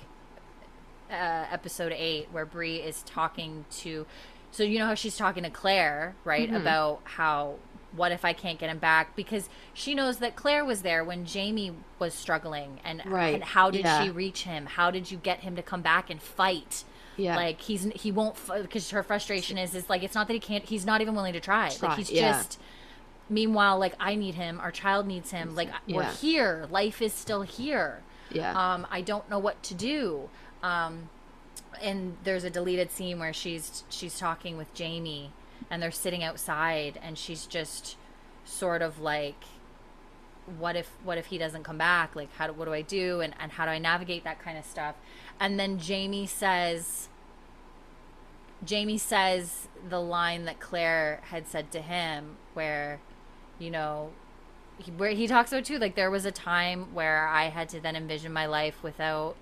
uh, 1.10 1.46
episode 1.50 1.92
8 1.92 2.28
where 2.32 2.44
Bree 2.44 2.76
is 2.76 3.02
talking 3.02 3.64
to 3.78 4.06
so 4.50 4.62
you 4.62 4.78
know 4.78 4.86
how 4.86 4.94
she's 4.94 5.16
talking 5.16 5.42
to 5.42 5.50
Claire, 5.50 6.14
right? 6.24 6.50
Mhm. 6.50 6.56
About 6.60 7.00
how 7.04 7.56
what 7.92 8.10
if 8.12 8.24
I 8.24 8.32
can't 8.32 8.58
get 8.58 8.68
him 8.68 8.78
back 8.78 9.14
because 9.16 9.48
she 9.72 9.94
knows 9.94 10.18
that 10.18 10.36
Claire 10.36 10.64
was 10.64 10.82
there 10.82 11.02
when 11.04 11.24
Jamie 11.24 11.72
was 11.98 12.12
struggling 12.12 12.78
and, 12.84 13.00
Right, 13.06 13.34
and 13.36 13.44
how 13.44 13.70
did 13.70 13.82
yeah. 13.84 14.02
she 14.04 14.10
reach 14.10 14.42
him? 14.42 14.66
How 14.66 14.90
did 14.90 15.10
you 15.10 15.16
get 15.18 15.40
him 15.40 15.56
to 15.56 15.62
come 15.62 15.80
back 15.82 16.10
and 16.10 16.20
fight? 16.20 16.84
Yeah. 17.16 17.36
Like 17.36 17.60
he's 17.60 17.84
he 17.94 18.12
won't 18.12 18.36
because 18.62 18.90
her 18.90 19.02
frustration 19.02 19.58
is 19.58 19.74
is 19.74 19.88
like 19.88 20.02
it's 20.02 20.14
not 20.14 20.26
that 20.28 20.34
he 20.34 20.40
can't 20.40 20.64
he's 20.64 20.84
not 20.84 21.00
even 21.00 21.14
willing 21.14 21.32
to 21.32 21.40
try. 21.40 21.70
Try, 21.70 21.88
Like 21.88 21.98
he's 21.98 22.10
yeah. 22.10 22.32
just 22.32 22.60
meanwhile 23.28 23.78
like 23.78 23.94
I 23.98 24.14
need 24.14 24.34
him, 24.34 24.60
our 24.60 24.70
child 24.70 25.06
needs 25.06 25.30
him. 25.30 25.54
Like 25.54 25.70
we're 25.88 26.04
here. 26.04 26.66
Life 26.70 27.00
is 27.00 27.12
still 27.12 27.42
here. 27.42 28.00
yeah. 28.30 28.50
Um 28.52 28.86
I 28.90 29.00
don't 29.00 29.28
know 29.30 29.38
what 29.38 29.62
to 29.64 29.74
do. 29.74 30.28
Um 30.62 31.08
and 31.82 32.16
there's 32.24 32.44
a 32.44 32.50
deleted 32.50 32.90
scene 32.90 33.18
where 33.18 33.32
she's 33.32 33.84
she's 33.88 34.18
talking 34.18 34.56
with 34.56 34.72
Jamie 34.74 35.32
and 35.70 35.82
they're 35.82 35.90
sitting 35.90 36.22
outside 36.22 36.98
and 37.02 37.16
she's 37.18 37.46
just 37.46 37.96
sort 38.44 38.82
of 38.82 39.00
like 39.00 39.42
what 40.58 40.76
if 40.76 40.88
what 41.02 41.18
if 41.18 41.26
he 41.26 41.38
doesn't 41.38 41.64
come 41.64 41.76
back 41.76 42.14
like 42.14 42.28
how 42.36 42.46
do, 42.46 42.52
what 42.52 42.66
do 42.66 42.72
i 42.72 42.80
do 42.80 43.20
and, 43.20 43.34
and 43.40 43.50
how 43.52 43.64
do 43.64 43.70
i 43.72 43.78
navigate 43.78 44.22
that 44.22 44.38
kind 44.38 44.56
of 44.56 44.64
stuff 44.64 44.94
and 45.40 45.58
then 45.58 45.78
jamie 45.78 46.26
says 46.26 47.08
jamie 48.64 48.98
says 48.98 49.68
the 49.88 50.00
line 50.00 50.44
that 50.44 50.58
claire 50.60 51.20
had 51.30 51.46
said 51.46 51.70
to 51.70 51.80
him 51.80 52.36
where 52.54 53.00
you 53.58 53.70
know 53.70 54.10
he, 54.78 54.90
where 54.92 55.10
he 55.10 55.26
talks 55.26 55.52
about 55.52 55.64
too 55.64 55.78
like 55.78 55.94
there 55.94 56.10
was 56.10 56.24
a 56.24 56.32
time 56.32 56.92
where 56.94 57.26
i 57.28 57.44
had 57.44 57.68
to 57.68 57.80
then 57.80 57.96
envision 57.96 58.32
my 58.32 58.46
life 58.46 58.82
without 58.82 59.34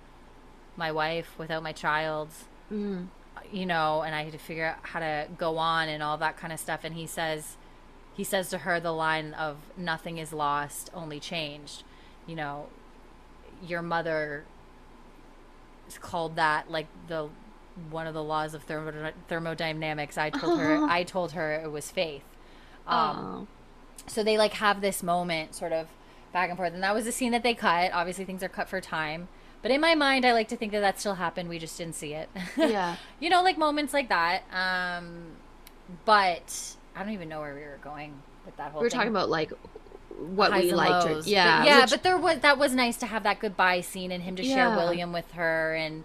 my 0.77 0.91
wife 0.91 1.33
without 1.37 1.63
my 1.63 1.71
child 1.71 2.29
Mm. 2.71 3.09
you 3.51 3.67
know, 3.67 4.01
and 4.01 4.15
I 4.15 4.23
had 4.23 4.31
to 4.33 4.39
figure 4.39 4.65
out 4.65 4.77
how 4.81 4.99
to 4.99 5.27
go 5.37 5.59
on 5.59 5.87
and 5.87 6.01
all 6.01 6.17
that 6.17 6.35
kind 6.35 6.51
of 6.51 6.59
stuff. 6.59 6.79
And 6.83 6.95
he 6.95 7.05
says, 7.05 7.57
he 8.15 8.23
says 8.23 8.49
to 8.49 8.57
her 8.59 8.79
the 8.79 8.91
line 8.91 9.35
of 9.35 9.57
"Nothing 9.77 10.17
is 10.17 10.33
lost, 10.33 10.89
only 10.91 11.19
changed." 11.19 11.83
You 12.25 12.35
know, 12.37 12.69
your 13.63 13.83
mother 13.83 14.45
called 16.01 16.35
that 16.37 16.69
like 16.69 16.87
the 17.07 17.29
one 17.91 18.07
of 18.07 18.13
the 18.13 18.23
laws 18.23 18.53
of 18.53 18.63
thermo- 18.63 19.11
thermodynamics. 19.27 20.17
I 20.17 20.29
told 20.29 20.59
her, 20.59 20.85
I 20.89 21.03
told 21.03 21.33
her 21.33 21.53
it 21.53 21.71
was 21.71 21.91
faith. 21.91 22.23
Um, 22.87 23.47
so 24.07 24.23
they 24.23 24.37
like 24.37 24.53
have 24.53 24.81
this 24.81 25.01
moment 25.03 25.55
sort 25.55 25.71
of 25.73 25.87
back 26.31 26.49
and 26.49 26.57
forth 26.57 26.73
and 26.73 26.83
that 26.83 26.93
was 26.93 27.05
the 27.05 27.11
scene 27.11 27.31
that 27.31 27.43
they 27.43 27.53
cut 27.55 27.91
obviously 27.93 28.25
things 28.25 28.43
are 28.43 28.49
cut 28.49 28.67
for 28.67 28.79
time 28.81 29.29
but 29.61 29.71
in 29.71 29.79
my 29.79 29.95
mind 29.95 30.25
i 30.25 30.33
like 30.33 30.49
to 30.49 30.55
think 30.57 30.73
that 30.73 30.81
that 30.81 30.99
still 30.99 31.15
happened 31.15 31.47
we 31.47 31.57
just 31.57 31.77
didn't 31.77 31.95
see 31.95 32.13
it 32.13 32.29
Yeah. 32.57 32.97
you 33.21 33.29
know 33.29 33.41
like 33.41 33.57
moments 33.57 33.93
like 33.93 34.09
that 34.09 34.43
um 34.53 35.27
but 36.03 36.75
i 36.95 37.01
don't 37.03 37.13
even 37.13 37.29
know 37.29 37.39
where 37.39 37.55
we 37.55 37.61
were 37.61 37.79
going 37.81 38.13
with 38.45 38.55
that 38.57 38.71
whole 38.71 38.81
We 38.81 38.85
were 38.85 38.89
thing. 38.89 38.97
talking 38.99 39.11
about 39.11 39.29
like 39.29 39.51
what 40.17 40.51
Highs 40.51 40.63
we 40.63 40.69
and 40.69 40.77
liked. 40.77 41.05
Or, 41.07 41.19
yeah. 41.29 41.59
but, 41.59 41.67
yeah 41.67 41.81
which- 41.81 41.89
but 41.91 42.03
there 42.03 42.17
was 42.17 42.39
that 42.39 42.57
was 42.57 42.73
nice 42.73 42.97
to 42.97 43.05
have 43.05 43.23
that 43.23 43.39
goodbye 43.39 43.81
scene 43.81 44.11
and 44.11 44.23
him 44.23 44.35
to 44.35 44.43
share 44.43 44.69
william 44.69 45.11
with 45.13 45.29
her 45.31 45.73
and 45.75 46.03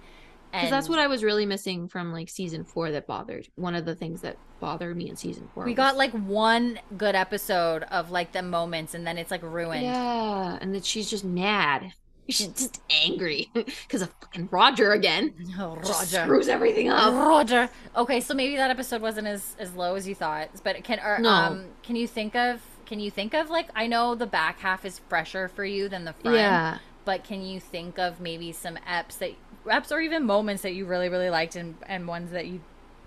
and 0.53 0.63
Because 0.63 0.71
that's 0.71 0.89
what 0.89 0.99
I 0.99 1.07
was 1.07 1.23
really 1.23 1.47
missing 1.47 1.87
from 1.87 2.13
like 2.13 2.29
season 2.29 2.65
four 2.65 2.91
that 2.91 3.07
bothered. 3.07 3.47
One 3.55 3.77
of 3.77 3.85
the 3.85 3.95
things 3.95 4.23
that 4.23 4.37
bothered 4.59 4.97
me 4.97 5.09
in 5.09 5.15
season 5.15 5.49
four. 5.55 5.65
we 5.65 5.71
was- 5.71 5.77
got 5.77 5.97
like 5.97 6.11
one 6.11 6.81
good 6.99 7.15
episode 7.15 7.85
of 7.85 8.11
like 8.11 8.33
the 8.33 8.43
moments 8.43 8.93
and 8.95 9.07
then 9.07 9.17
it's 9.17 9.31
like 9.31 9.45
ruined 9.45 9.85
Yeah, 9.85 10.59
and 10.61 10.75
that 10.75 10.85
she's 10.85 11.09
just 11.09 11.25
mad. 11.25 11.93
She's 12.29 12.49
just 12.59 12.83
angry 13.05 13.49
because 13.55 14.03
of 14.03 14.13
fucking 14.21 14.49
Roger 14.51 14.91
again. 14.91 15.35
oh, 15.61 15.77
Just 15.85 16.13
roger 16.13 16.25
screws 16.25 16.49
everything 16.49 16.89
up. 16.89 17.15
Roger. 17.15 17.69
Okay, 17.97 18.21
so 18.21 18.35
maybe 18.35 18.57
that 18.57 18.71
episode 18.71 19.03
wasn't 19.03 19.29
as 19.29 19.55
as 19.61 19.77
low 19.77 19.95
as 19.95 20.09
you 20.09 20.17
thought, 20.17 20.49
but 20.65 20.83
can 20.83 20.99
or, 20.99 21.19
No. 21.21 21.29
um 21.31 21.67
can 21.85 21.95
you 21.95 22.09
think 22.09 22.35
of 22.35 22.61
can 22.91 23.01
you 23.01 23.11
think 23.11 23.35
of 23.35 23.49
like 23.51 23.71
I 23.75 23.87
know 23.87 24.15
the 24.17 24.27
back 24.27 24.61
half 24.61 24.85
is 24.85 24.99
fresher 25.09 25.49
for 25.49 25.65
you 25.65 25.89
than 25.89 26.05
the 26.05 26.13
front, 26.13 26.37
Yeah. 26.37 26.79
but 27.07 27.25
can 27.25 27.43
you 27.43 27.61
think 27.61 27.99
of 27.99 28.21
maybe 28.21 28.53
some 28.53 28.77
eps 28.87 29.19
that 29.19 29.33
eps 29.67 29.93
or 29.93 30.01
even 30.01 30.27
moments 30.27 30.63
that 30.63 30.75
you 30.75 30.87
really 30.87 31.09
really 31.09 31.31
liked 31.31 31.57
and 31.57 31.77
and 31.87 32.07
ones 32.09 32.33
that 32.33 32.47
you 32.49 32.61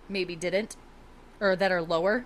maybe 0.09 0.35
didn't 0.35 0.77
or 1.41 1.55
that 1.57 1.71
are 1.71 1.81
lower? 1.81 2.25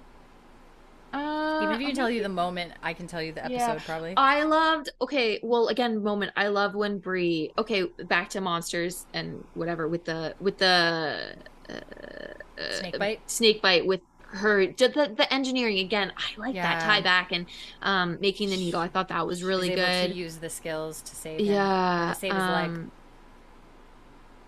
Uh, 1.13 1.57
Even 1.61 1.75
if 1.75 1.81
you 1.81 1.87
can 1.87 1.95
tell 1.95 2.11
you 2.11 2.21
the 2.21 2.29
moment, 2.29 2.73
I 2.83 2.93
can 2.93 3.07
tell 3.07 3.21
you 3.21 3.33
the 3.33 3.43
Yeah. 3.43 3.55
episode 3.73 3.83
probably. 3.85 4.13
I 4.17 4.43
loved 4.43 4.89
okay, 5.01 5.39
well 5.43 5.67
again 5.69 6.03
moment 6.03 6.31
I 6.35 6.49
love 6.49 6.75
when 6.75 6.99
Bree 6.99 7.51
okay, 7.57 7.85
back 8.07 8.29
to 8.31 8.41
monsters 8.41 9.07
and 9.13 9.43
whatever 9.53 9.87
with 9.87 10.05
the 10.05 10.35
with 10.39 10.57
the 10.59 11.35
uh, 11.69 11.73
uh, 11.73 12.73
Snake 12.79 12.99
bite? 12.99 13.21
snake 13.29 13.61
bite 13.61 13.85
with 13.87 14.01
her 14.37 14.65
the, 14.67 15.13
the 15.15 15.31
engineering 15.33 15.79
again 15.79 16.11
I 16.17 16.39
like 16.39 16.55
that 16.55 16.81
tie 16.81 17.01
back 17.01 17.31
and 17.31 17.45
um 17.81 18.17
making 18.21 18.49
the 18.49 18.57
needle. 18.57 18.79
I 18.79 18.87
thought 18.87 19.09
that 19.09 19.25
was 19.27 19.43
really 19.43 19.69
good 19.69 20.11
to 20.11 20.15
use 20.15 20.37
the 20.37 20.49
skills 20.49 21.01
to 21.01 21.15
save 21.15 21.39
him. 21.39 21.45
yeah 21.47 22.11
to 22.13 22.19
save 22.19 22.33
his 22.33 22.41
um, 22.41 22.91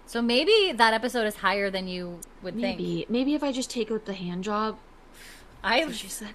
So 0.05 0.21
maybe 0.21 0.71
that 0.73 0.93
episode 0.93 1.25
is 1.27 1.35
higher 1.37 1.69
than 1.69 1.87
you 1.87 2.19
would 2.41 2.55
think. 2.55 2.79
maybe. 2.79 3.05
Maybe 3.09 3.35
if 3.35 3.43
I 3.43 3.51
just 3.51 3.69
take 3.69 3.91
out 3.91 4.05
the 4.05 4.13
hand 4.13 4.43
job. 4.43 4.77
I 5.63 5.91
she 5.91 6.07
said 6.07 6.33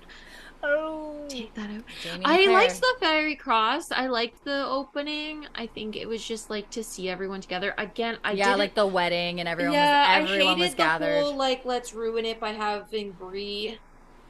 oh 0.64 1.24
take 1.28 1.52
that 1.54 1.70
out 1.70 1.82
Jamie 2.02 2.24
I 2.24 2.36
Claire. 2.44 2.52
liked 2.52 2.80
the 2.80 2.94
fairy 3.00 3.34
cross. 3.36 3.90
I 3.92 4.06
liked 4.08 4.44
the 4.44 4.64
opening. 4.66 5.46
I 5.54 5.66
think 5.66 5.96
it 5.96 6.06
was 6.08 6.22
just 6.26 6.50
like 6.50 6.68
to 6.70 6.82
see 6.84 7.08
everyone 7.08 7.40
together 7.40 7.74
again. 7.78 8.18
I 8.24 8.32
yeah, 8.32 8.46
didn't- 8.46 8.58
like 8.58 8.74
the 8.74 8.86
wedding 8.86 9.40
and 9.40 9.48
everyone 9.48 9.74
yeah, 9.74 10.20
was 10.20 10.30
everyone 10.30 10.46
I 10.46 10.50
hated 10.54 10.62
was 10.62 10.70
the 10.72 10.76
gathered. 10.76 11.22
whole 11.22 11.36
like 11.36 11.64
let's 11.64 11.94
ruin 11.94 12.24
it 12.24 12.40
by 12.40 12.50
having 12.52 13.12
Bree 13.12 13.78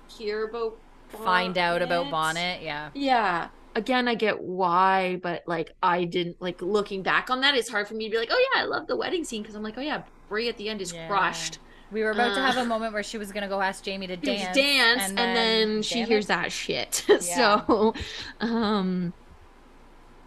hear 0.08 0.44
about 0.48 0.76
Find 1.08 1.56
out 1.58 1.80
about 1.80 2.10
Bonnet. 2.10 2.40
Bonnet. 2.60 2.62
Yeah. 2.62 2.90
Yeah. 2.94 3.48
Again, 3.76 4.08
I 4.08 4.14
get 4.16 4.40
why, 4.40 5.20
but 5.22 5.42
like 5.46 5.74
I 5.82 6.04
didn't 6.04 6.40
like 6.40 6.60
looking 6.62 7.02
back 7.02 7.30
on 7.30 7.40
that. 7.42 7.54
It's 7.56 7.68
hard 7.68 7.86
for 7.88 7.94
me 7.94 8.04
to 8.06 8.10
be 8.10 8.18
like, 8.18 8.30
oh 8.32 8.48
yeah, 8.54 8.62
I 8.62 8.64
love 8.64 8.86
the 8.88 8.96
wedding 8.96 9.24
scene 9.24 9.42
because 9.42 9.54
I'm 9.54 9.62
like, 9.62 9.76
oh 9.78 9.80
yeah, 9.80 10.02
Bree 10.28 10.48
at 10.48 10.56
the 10.56 10.68
end 10.68 10.80
is 10.80 10.92
Yeah. 10.92 11.06
crushed. 11.08 11.58
We 11.94 12.02
were 12.02 12.10
about 12.10 12.34
to 12.34 12.40
Uh, 12.42 12.46
have 12.46 12.56
a 12.56 12.64
moment 12.66 12.92
where 12.92 13.04
she 13.04 13.18
was 13.18 13.30
gonna 13.32 13.46
go 13.48 13.60
ask 13.60 13.84
Jamie 13.84 14.08
to 14.08 14.16
Dance, 14.16 14.42
dance, 14.46 14.56
dance, 14.56 15.08
and, 15.10 15.16
then, 15.18 15.82
she 15.82 16.00
damn 16.00 16.08
hears 16.08 16.26
that 16.26 16.50
shit. 16.50 17.04
so, 17.20 17.94
um, 18.40 19.12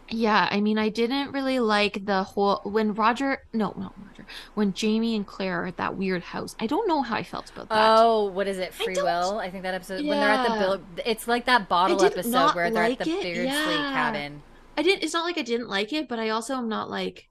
yeah, 0.10 0.48
I 0.49 0.61
mean, 0.61 0.77
I 0.77 0.88
didn't 0.88 1.34
really 1.34 1.60
like 1.60 2.06
the 2.06 2.23
whole 2.23 2.61
when 2.64 2.94
Roger, 2.94 3.44
no, 3.52 3.73
not 3.77 3.94
Roger, 4.07 4.26
when 4.53 4.72
Jamie 4.73 5.18
and 5.18 5.27
Claire 5.27 5.64
are 5.64 5.65
at 5.65 5.76
that 5.76 5.98
weird 5.98 6.23
house. 6.23 6.56
I 6.57 6.68
don't 6.68 6.88
know 6.88 7.02
how 7.02 7.18
I 7.18 7.23
felt 7.23 7.49
about 7.52 7.68
that. 7.68 7.77
Oh, 7.99 8.27
what 8.27 8.48
is 8.48 8.57
it? 8.57 8.73
Free 8.73 8.94
don't- 8.94 9.03
Will. 9.03 9.39
I 9.39 9.49
think 9.52 9.64
that 9.64 9.73
episode 9.73 10.06
when 10.06 10.18
they're 10.18 10.30
at 10.30 10.48
the 10.48 10.53
Yeah. 10.53 10.60
bill. 10.60 10.81
It's 11.06 11.27
like 11.27 11.44
that 11.45 11.68
bottle 11.68 12.02
episode 12.02 12.56
where 12.56 12.72
they're 12.72 12.84
at 12.84 12.99
the 12.99 13.10
it. 13.10 13.22
Beardsley 13.23 13.44
Yeah. 13.76 13.91
cabin. 13.91 14.41
I 14.77 14.84
didn't. 14.84 15.03
It's 15.03 15.14
not 15.14 15.26
like 15.26 15.38
I 15.38 15.41
didn't 15.41 15.68
like 15.68 15.91
it, 15.91 16.07
but 16.07 16.18
I 16.18 16.30
also 16.30 16.56
am 16.56 16.69
not 16.69 16.89
like. 16.89 17.27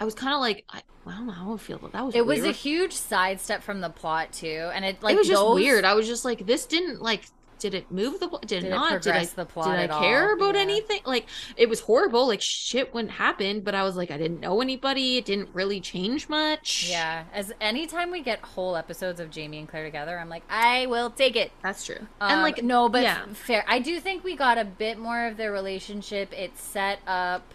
I 0.00 0.04
was 0.04 0.14
kind 0.14 0.34
of 0.34 0.40
like, 0.40 0.64
I, 0.70 0.82
I 1.06 1.12
don't 1.12 1.26
know 1.26 1.32
how 1.32 1.54
I 1.54 1.56
feel 1.56 1.78
that. 1.78 2.04
Was 2.06 2.14
It 2.14 2.26
was 2.26 2.42
a 2.44 2.52
huge 2.52 2.92
sidestep 2.92 3.62
from 3.62 3.80
the 3.80 3.90
plot 3.90 4.32
too, 4.32 4.70
and 4.74 4.84
it 4.84 5.02
like 5.02 5.14
it 5.14 5.18
was 5.18 5.28
just 5.28 5.40
those- 5.40 5.54
weird. 5.54 5.84
I 5.84 5.94
was 5.94 6.06
just 6.06 6.24
like, 6.24 6.46
this 6.46 6.66
didn't 6.66 7.00
like. 7.02 7.24
Did 7.60 7.72
it 7.72 7.90
move 7.90 8.20
the? 8.20 8.26
Did, 8.28 8.48
Did 8.48 8.64
it 8.64 8.66
it 8.66 8.70
not? 8.70 9.00
Did 9.00 9.12
I? 9.14 9.24
the 9.24 9.46
plot 9.46 9.68
did 9.68 9.76
I 9.78 9.82
at 9.84 9.90
all? 9.90 10.00
care 10.02 10.34
about 10.34 10.54
Yeah. 10.54 10.60
anything? 10.62 11.00
Like 11.06 11.26
it 11.56 11.66
was 11.68 11.80
horrible. 11.80 12.26
Like 12.26 12.42
shit 12.42 12.92
wouldn't 12.92 13.12
happen, 13.12 13.60
but 13.60 13.74
I 13.74 13.84
was 13.84 13.96
like, 13.96 14.10
I 14.10 14.18
didn't 14.18 14.40
know 14.40 14.60
anybody. 14.60 15.16
It 15.16 15.24
didn't 15.24 15.48
really 15.54 15.80
change 15.80 16.28
much. 16.28 16.88
Yeah, 16.90 17.24
as 17.32 17.52
anytime 17.62 18.10
we 18.10 18.20
get 18.20 18.40
whole 18.40 18.76
episodes 18.76 19.18
of 19.18 19.30
Jamie 19.30 19.60
and 19.60 19.68
Claire 19.68 19.84
together, 19.84 20.18
I'm 20.18 20.28
like, 20.28 20.42
I 20.50 20.86
will 20.86 21.08
take 21.10 21.36
it. 21.36 21.52
that's 21.62 21.86
true. 21.86 22.00
Um, 22.20 22.32
and 22.32 22.42
like, 22.42 22.62
no, 22.62 22.90
but 22.90 23.02
yeah. 23.04 23.24
fair. 23.32 23.64
I 23.66 23.78
do 23.78 23.98
think 23.98 24.24
we 24.24 24.36
got 24.36 24.58
a 24.58 24.64
bit 24.66 24.98
more 24.98 25.26
of 25.26 25.38
their 25.38 25.52
relationship. 25.52 26.32
It's 26.36 26.60
set 26.60 26.98
up. 27.06 27.46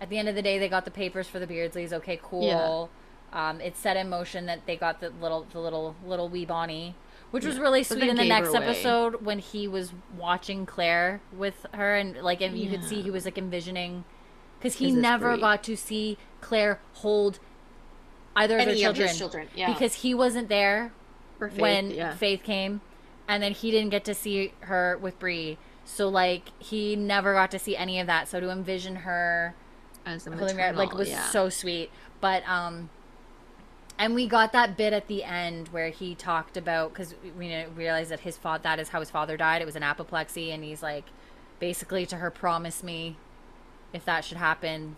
At 0.00 0.10
the 0.10 0.18
end 0.18 0.28
of 0.28 0.34
the 0.34 0.42
day, 0.42 0.58
they 0.58 0.68
got 0.68 0.84
the 0.84 0.90
papers 0.90 1.26
for 1.26 1.38
the 1.38 1.46
Beardsleys. 1.46 1.92
Okay, 1.92 2.20
cool. 2.22 2.90
Um, 3.32 3.60
it's 3.60 3.78
set 3.78 3.96
in 3.96 4.08
motion 4.08 4.46
that 4.46 4.66
they 4.66 4.76
got 4.76 5.00
the 5.00 5.10
little, 5.10 5.46
the 5.52 5.58
little, 5.58 5.96
little 6.06 6.28
wee 6.28 6.46
Bonnie, 6.46 6.94
which 7.30 7.44
was 7.44 7.58
really 7.58 7.82
sweet. 7.82 8.04
In 8.04 8.16
the 8.16 8.24
next 8.24 8.54
episode, 8.54 9.24
when 9.24 9.40
he 9.40 9.66
was 9.66 9.92
watching 10.16 10.64
Claire 10.64 11.20
with 11.36 11.66
her, 11.74 11.96
and 11.96 12.16
like, 12.18 12.40
and 12.40 12.56
you 12.56 12.70
could 12.70 12.84
see 12.84 13.02
he 13.02 13.10
was 13.10 13.24
like 13.24 13.36
envisioning, 13.36 14.04
because 14.58 14.76
he 14.76 14.90
never 14.90 15.30
great. 15.30 15.40
got 15.40 15.62
to 15.64 15.76
see 15.76 16.18
Claire 16.40 16.80
hold 16.94 17.40
either 18.36 18.56
of 18.56 18.68
Any 18.68 18.80
their 18.80 18.90
of 18.90 18.96
children, 18.96 19.08
his 19.08 19.18
children, 19.18 19.48
yeah. 19.54 19.72
because 19.72 19.94
he 19.94 20.14
wasn't 20.14 20.48
there 20.48 20.92
Faith, 21.38 21.58
when 21.58 21.90
yeah. 21.90 22.14
Faith 22.14 22.42
came, 22.42 22.80
and 23.26 23.42
then 23.42 23.52
he 23.52 23.70
didn't 23.70 23.90
get 23.90 24.04
to 24.04 24.14
see 24.14 24.52
her 24.60 24.98
with 25.00 25.18
Bree. 25.18 25.58
So 25.84 26.08
like 26.08 26.50
he 26.58 26.96
never 26.96 27.32
got 27.34 27.50
to 27.50 27.58
see 27.58 27.76
any 27.76 27.98
of 27.98 28.06
that. 28.06 28.28
So 28.28 28.40
to 28.40 28.50
envision 28.50 28.96
her 28.96 29.54
As 30.06 30.26
a 30.26 30.30
holding 30.30 30.56
like 30.56 30.94
was 30.94 31.08
yeah. 31.08 31.28
so 31.30 31.48
sweet. 31.48 31.90
But 32.20 32.48
um, 32.48 32.88
and 33.98 34.14
we 34.14 34.26
got 34.26 34.52
that 34.52 34.76
bit 34.76 34.92
at 34.92 35.08
the 35.08 35.24
end 35.24 35.68
where 35.68 35.90
he 35.90 36.14
talked 36.14 36.56
about 36.56 36.92
because 36.92 37.14
we 37.36 37.64
realized 37.74 38.10
that 38.10 38.20
his 38.20 38.38
father 38.38 38.62
that 38.62 38.78
is 38.78 38.90
how 38.90 39.00
his 39.00 39.10
father 39.10 39.36
died. 39.36 39.60
It 39.60 39.66
was 39.66 39.76
an 39.76 39.82
apoplexy, 39.82 40.50
and 40.52 40.62
he's 40.64 40.82
like 40.82 41.04
basically 41.58 42.06
to 42.06 42.16
her, 42.16 42.30
promise 42.30 42.82
me 42.82 43.16
if 43.92 44.04
that 44.04 44.24
should 44.24 44.36
happen, 44.36 44.96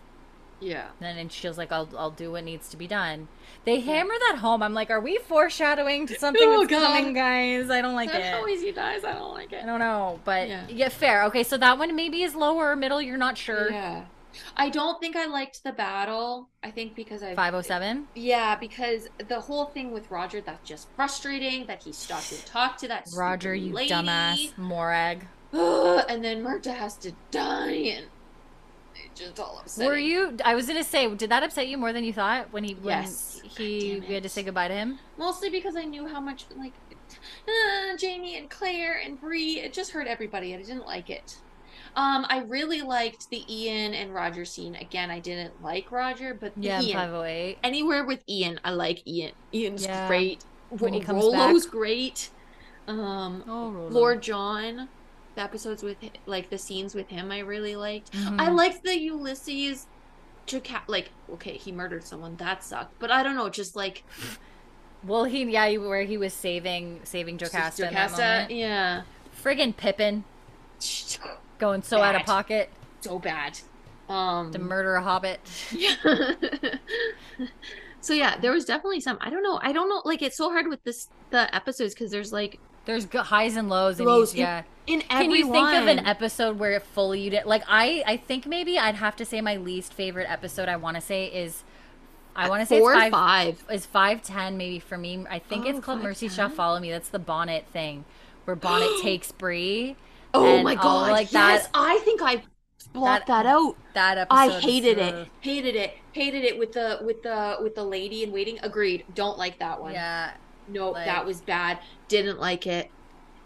yeah. 0.61 0.89
And 1.01 1.17
then 1.17 1.29
she 1.29 1.47
was 1.47 1.57
like, 1.57 1.71
"I'll 1.71 1.89
I'll 1.97 2.11
do 2.11 2.33
what 2.33 2.45
needs 2.45 2.69
to 2.71 2.77
be 2.77 2.87
done." 2.87 3.29
They 3.65 3.81
hammer 3.81 4.15
that 4.29 4.39
home. 4.39 4.63
I'm 4.63 4.75
like, 4.75 4.91
"Are 4.91 5.01
we 5.01 5.19
foreshadowing 5.19 6.07
to 6.09 6.19
something 6.19 6.43
Oh, 6.45 6.61
that's 6.61 6.71
God. 6.71 6.87
coming, 6.97 7.15
guys?" 7.15 7.71
I 7.71 7.81
don't 7.81 7.95
like 7.95 8.11
That's 8.11 8.27
it. 8.27 8.33
how 8.33 8.47
easy 8.47 8.73
dies. 8.73 9.05
I 9.05 9.13
don't 9.13 9.33
like 9.33 9.53
it. 9.53 9.63
I 9.63 9.67
don't 9.67 9.79
know, 9.79 10.21
but 10.25 10.49
Yeah. 10.49 10.65
yeah. 10.69 10.89
fair. 10.89 11.25
Okay, 11.25 11.45
so 11.45 11.57
that 11.59 11.79
one 11.79 11.95
maybe 11.95 12.23
is 12.23 12.35
lower 12.35 12.73
or 12.73 12.77
middle. 12.77 13.01
You're 13.01 13.17
not 13.19 13.39
sure. 13.39 13.71
Yeah. 13.71 14.05
I 14.57 14.69
don't 14.71 15.01
think 15.01 15.17
I 15.17 15.27
liked 15.27 15.63
the 15.65 15.73
battle. 15.73 16.49
I 16.63 16.71
think 16.71 16.95
because 16.95 17.23
I 17.23 17.35
Five 17.35 17.55
oh 17.55 17.63
seven. 17.63 18.09
Yeah, 18.15 18.57
because 18.57 19.09
the 19.29 19.41
whole 19.41 19.67
thing 19.67 19.91
with 19.93 20.11
Roger 20.11 20.41
that's 20.41 20.67
just 20.69 20.89
frustrating 20.97 21.67
that 21.67 21.83
he 21.83 21.93
stopped 21.93 22.33
and 22.33 22.45
talked 22.47 22.81
to 22.81 22.89
that 22.89 23.09
Roger, 23.17 23.55
you 23.55 23.73
lady. 23.73 23.91
dumbass, 23.93 24.57
Morag. 24.59 25.27
and 25.53 26.25
then 26.25 26.43
Murtagh 26.43 26.77
has 26.77 26.97
to 26.99 27.13
die 27.31 27.71
and 27.73 28.07
just 29.15 29.41
all 29.41 29.59
upsetting. 29.61 29.89
Were 29.91 29.97
you? 29.99 30.37
I 30.45 30.55
was 30.55 30.67
gonna 30.67 30.85
say, 30.85 31.13
did 31.15 31.31
that 31.31 31.43
upset 31.43 31.69
you 31.69 31.79
more 31.79 31.93
than 31.93 32.05
you 32.05 32.13
thought 32.13 32.53
when 32.53 32.65
he 32.65 32.75
when 32.75 33.03
Yes. 33.03 33.41
he 33.45 34.03
we 34.07 34.15
had 34.15 34.23
to 34.23 34.29
say 34.29 34.43
goodbye 34.43 34.69
to 34.69 34.75
him? 34.75 34.99
Mostly 35.17 35.51
because 35.51 35.75
I 35.77 35.85
knew 35.85 36.07
how 36.07 36.21
much 36.21 36.47
like 36.57 36.73
uh, 37.49 37.97
Jamie 37.97 38.37
and 38.37 38.49
Claire 38.51 39.01
and 39.05 39.21
Bree. 39.21 39.61
It 39.61 39.73
just 39.73 39.93
hurt 39.93 40.07
everybody, 40.07 40.53
and 40.53 40.63
I 40.63 40.67
didn't 40.67 40.87
like 40.87 41.11
it. 41.11 41.39
Um, 41.99 42.27
I 42.29 42.45
really 42.47 42.81
liked 42.83 43.29
the 43.29 43.43
Ian 43.53 43.93
and 43.93 44.15
Roger 44.15 44.45
scene. 44.45 44.77
Again, 44.77 45.11
I 45.11 45.19
didn't 45.19 45.61
like 45.63 45.91
Roger, 45.91 46.33
but 46.33 46.53
Yeah, 46.57 46.81
Ian. 46.81 46.97
five 46.97 47.13
oh 47.13 47.25
eight. 47.25 47.59
Anywhere 47.65 48.05
with 48.05 48.23
Ian, 48.29 48.61
I 48.65 48.71
like 48.71 49.05
Ian. 49.07 49.33
Ian's 49.53 49.85
Yeah. 49.85 50.07
great. 50.07 50.45
When 50.71 50.93
he 50.93 51.01
comes 51.01 51.25
Rollo's 51.25 51.65
back. 51.67 51.73
great. 51.73 52.31
Um, 52.87 53.43
Oh, 53.49 53.71
Rollo. 53.71 53.89
Lord 53.91 54.23
John, 54.23 54.89
the 55.35 55.43
episodes 55.43 55.83
with 55.83 55.97
like 56.27 56.51
the 56.51 56.59
scenes 56.59 56.95
with 56.95 57.09
him, 57.09 57.33
I 57.33 57.41
really 57.41 57.75
liked. 57.75 58.13
Mhm. 58.13 58.41
I 58.41 58.49
liked 58.51 58.85
the 58.85 58.97
Ulysses. 58.99 59.87
Jaca- 60.47 60.83
like 60.87 61.11
okay, 61.33 61.57
he 61.57 61.73
murdered 61.73 62.05
someone 62.05 62.37
that 62.37 62.63
sucked, 62.63 62.99
but 63.01 63.11
I 63.11 63.23
don't 63.25 63.35
know, 63.35 63.49
just 63.51 63.75
like 63.77 64.05
Well, 65.05 65.25
he 65.25 65.43
yeah, 65.51 65.67
he- 65.69 65.79
where 65.79 66.05
he 66.05 66.17
was 66.17 66.33
saving 66.33 67.01
saving 67.03 67.39
Jocasta. 67.39 67.87
Jocasta, 67.89 68.47
yeah, 68.51 69.03
Friggin' 69.43 69.77
Pippin 69.77 70.23
going 71.59 71.83
so 71.83 72.01
out 72.01 72.15
of 72.15 72.23
pocket 72.23 72.71
so 73.01 73.19
bad. 73.19 73.59
Um, 74.09 74.53
to 74.53 74.59
murder 74.59 74.95
a 74.95 75.03
hobbit. 75.03 75.41
Yeah. 75.73 75.95
so 78.01 78.15
yeah, 78.15 78.39
there 78.39 78.53
was 78.53 78.65
definitely 78.65 79.01
some. 79.01 79.19
I 79.21 79.31
don't 79.31 79.43
know. 79.43 79.59
I 79.63 79.73
don't 79.73 79.89
know. 79.89 80.03
Like 80.05 80.23
it's 80.23 80.37
so 80.37 80.51
hard 80.51 80.69
with 80.69 80.83
this 80.85 81.09
the 81.31 81.55
episodes 81.55 81.95
because 81.95 82.11
there's 82.11 82.33
like 82.33 82.59
There's 82.87 83.07
highs 83.13 83.57
and 83.57 83.69
lows. 83.69 84.01
in 84.01 84.07
Lows 84.07 84.33
each, 84.33 84.39
in 84.39 84.43
yeah. 84.45 84.63
in 84.87 85.01
Can 85.03 85.23
every 85.27 85.39
you 85.41 85.53
think 85.53 85.69
of 85.75 85.87
an 85.89 86.01
episode 86.07 86.59
where 86.59 86.73
it 86.73 86.83
fully 86.83 87.21
you 87.21 87.31
did 87.31 87.45
like 87.45 87.63
I 87.69 88.03
I 88.07 88.17
think 88.17 88.47
maybe 88.47 88.79
I'd 88.79 88.95
have 88.95 89.17
to 89.17 89.25
say 89.25 89.41
my 89.41 89.57
least 89.57 89.93
favorite 89.93 90.31
episode 90.31 90.69
I 90.69 90.77
want 90.77 90.97
to 90.97 91.01
say 91.03 91.27
is 91.27 91.65
I 92.35 92.49
want 92.49 92.63
to 92.63 92.67
say 92.67 92.79
four 92.79 92.95
it's 92.95 93.09
or 93.09 93.11
five, 93.11 93.59
five. 93.59 93.65
is 93.75 93.85
510 93.85 94.57
maybe 94.57 94.79
for 94.79 94.97
me. 94.97 95.27
I 95.29 95.39
think 95.41 95.67
Oh, 95.67 95.69
it's 95.71 95.81
called 95.81 96.03
Mercy 96.03 96.29
5'10"? 96.29 96.35
Shall 96.37 96.49
Follow 96.49 96.79
Me. 96.81 96.91
That's 96.91 97.09
the 97.09 97.19
Bonnet 97.19 97.67
thing 97.73 98.05
where 98.45 98.55
Bonnet 98.57 98.91
takes 99.03 99.33
Bree. 99.33 99.97
Oh 100.35 100.63
my 100.63 100.75
god! 100.75 101.11
like 101.13 101.33
yes, 101.33 101.65
that- 101.65 101.71
I 101.75 101.99
think 102.05 102.21
I 102.23 102.43
blocked 102.93 103.27
that, 103.29 103.47
out. 103.47 103.77
That 103.95 104.19
episode 104.19 104.37
I 104.37 104.61
hated 104.61 104.99
is, 104.99 105.07
it. 105.09 105.15
uh, 105.15 105.25
Hated 105.41 105.75
it. 105.77 105.97
Hated 106.13 106.45
it 106.45 106.59
with 106.59 106.73
the 106.73 107.01
with 107.03 107.23
the 107.23 107.57
with 107.61 107.75
the 107.75 107.85
lady 107.85 108.23
in 108.23 108.33
waiting. 108.33 108.59
Agreed. 108.63 109.05
Don't 109.15 109.39
like 109.39 109.59
that 109.59 109.81
one. 109.81 109.93
Yeah. 109.93 110.33
Nope, 110.69 110.95
like- 110.95 111.07
that 111.07 111.25
was 111.25 111.41
bad. 111.41 111.79
Didn't 112.09 112.41
like 112.41 112.67
it. 112.67 112.91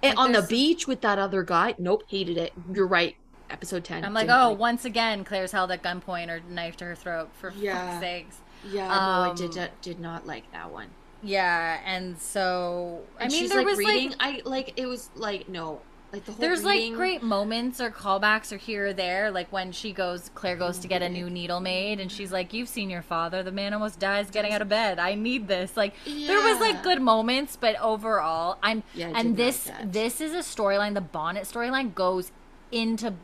And 0.03 0.17
Like, 0.17 0.27
on 0.27 0.33
the 0.33 0.43
beach 0.43 0.89
with 0.89 1.01
that 1.03 1.19
other 1.19 1.45
guy. 1.45 1.75
Nope, 1.79 2.03
hated 2.09 2.37
it. 2.37 2.53
You're 2.73 2.87
right. 2.89 3.15
Episode 3.51 3.85
ten. 3.85 4.05
I'm 4.05 4.15
like, 4.15 4.29
oh, 4.31 4.51
once 4.53 4.85
again, 4.85 5.23
Claire's 5.25 5.53
held 5.53 5.71
at 5.71 5.83
gunpoint 5.83 6.29
or 6.29 6.41
knife 6.49 6.77
to 6.79 6.85
her 6.87 6.95
throat 6.97 7.29
for 7.35 7.53
Yeah. 7.57 7.91
fuck's 7.91 8.01
sakes. 8.01 8.37
Yeah, 8.71 8.89
no, 8.89 8.95
I 8.95 9.29
um, 9.31 9.37
did 9.37 9.71
did 9.83 10.01
not 10.01 10.27
like 10.27 10.51
that 10.53 10.71
one. 10.73 10.89
Yeah, 11.23 11.79
and 11.85 12.19
so 12.19 13.03
I 13.19 13.25
And 13.25 13.33
mean, 13.33 13.41
she's 13.43 13.51
there 13.51 13.59
like 13.59 13.67
was 13.67 13.79
reading. 13.79 14.11
like 14.11 14.19
I 14.21 14.43
like 14.45 14.73
it 14.77 14.87
was 14.87 15.11
like 15.15 15.49
no, 15.49 15.81
Like 16.13 16.27
the 16.27 16.33
There's 16.33 16.63
reading- 16.63 16.93
like 16.93 16.99
great 16.99 17.23
moments 17.23 17.81
or 17.81 17.91
callbacks 17.91 18.53
or 18.53 18.59
here 18.59 18.89
or 18.89 18.93
there, 18.93 19.31
like 19.31 19.51
when 19.51 19.73
she 19.73 19.93
goes, 19.95 20.31
Claire 20.35 20.57
goes 20.57 20.79
to 20.81 20.89
get 20.89 21.01
a 21.01 21.09
new 21.09 21.31
needle 21.31 21.59
made, 21.61 22.01
and 22.01 22.13
she's 22.13 22.31
like, 22.31 22.53
"You've 22.53 22.69
seen 22.69 22.91
your 22.91 23.01
father. 23.01 23.43
The 23.43 23.51
man 23.53 23.73
almost 23.73 23.99
dies 23.99 24.31
getting 24.31 24.53
out 24.53 24.61
of 24.61 24.69
bed. 24.69 24.99
I 24.99 25.15
need 25.15 25.49
this." 25.49 25.75
Like 25.75 25.95
there 26.05 26.39
was 26.43 26.61
like 26.61 26.83
good 26.83 27.01
moments, 27.01 27.57
but 27.57 27.81
overall, 27.81 28.59
I'm 28.63 28.83
Yeah, 28.95 29.07
and 29.07 29.15
didn't 29.15 29.29
like 29.29 29.37
this 29.37 29.71
this 29.85 30.21
is 30.21 30.33
a 30.35 30.41
storyline. 30.41 30.93
The 30.93 31.01
Bonnet 31.01 31.45
storyline 31.45 31.95
goes 31.95 32.31
into 32.71 33.15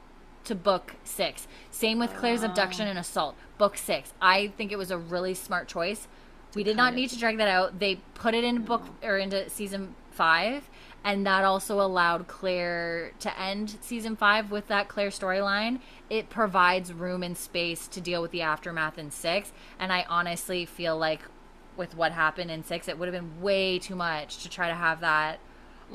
to 0.44 0.54
book 0.54 0.94
six. 1.04 1.46
Same 1.70 1.98
with 1.98 2.14
Claire's 2.16 2.42
ah. 2.42 2.46
abduction 2.46 2.86
Oh. 2.86 2.90
and 2.90 2.98
assault. 2.98 3.34
Book 3.58 3.76
six. 3.76 4.14
I 4.22 4.48
think 4.56 4.72
it 4.72 4.76
was 4.78 4.90
a 4.90 4.96
really 4.96 5.34
smart 5.34 5.68
choice. 5.68 6.08
We 6.54 6.62
did 6.64 6.76
not 6.78 6.94
need 6.94 7.10
to 7.10 7.18
drag 7.18 7.36
that 7.36 7.48
out. 7.48 7.80
They 7.80 7.96
put 8.14 8.34
it 8.34 8.44
in 8.44 8.62
book 8.64 8.82
or 9.02 9.18
into 9.18 9.50
season 9.50 9.94
five, 10.10 10.70
and 11.04 11.26
that 11.26 11.44
also 11.44 11.80
allowed 11.80 12.28
Claire 12.28 13.12
to 13.20 13.40
end 13.40 13.76
season 13.80 14.16
five 14.16 14.50
with 14.50 14.68
that 14.68 14.88
Claire 14.88 15.10
storyline. 15.10 15.80
It 16.10 16.30
provides 16.30 16.92
room 16.92 17.22
and 17.22 17.36
space 17.36 17.86
to 17.88 18.00
deal 18.00 18.22
with 18.22 18.30
the 18.30 18.42
aftermath 18.42 18.98
in 18.98 19.10
six, 19.10 19.52
and 19.78 19.92
I 19.92 20.04
honestly 20.08 20.64
feel 20.64 20.98
like 20.98 21.22
with 21.76 21.94
what 21.94 22.12
happened 22.12 22.50
in 22.50 22.64
six, 22.64 22.88
it 22.88 22.98
would 22.98 23.06
have 23.06 23.14
been 23.14 23.40
way 23.40 23.78
too 23.78 23.94
much 23.94 24.38
to 24.42 24.50
try 24.50 24.68
to 24.68 24.74
have 24.74 25.00
that 25.00 25.38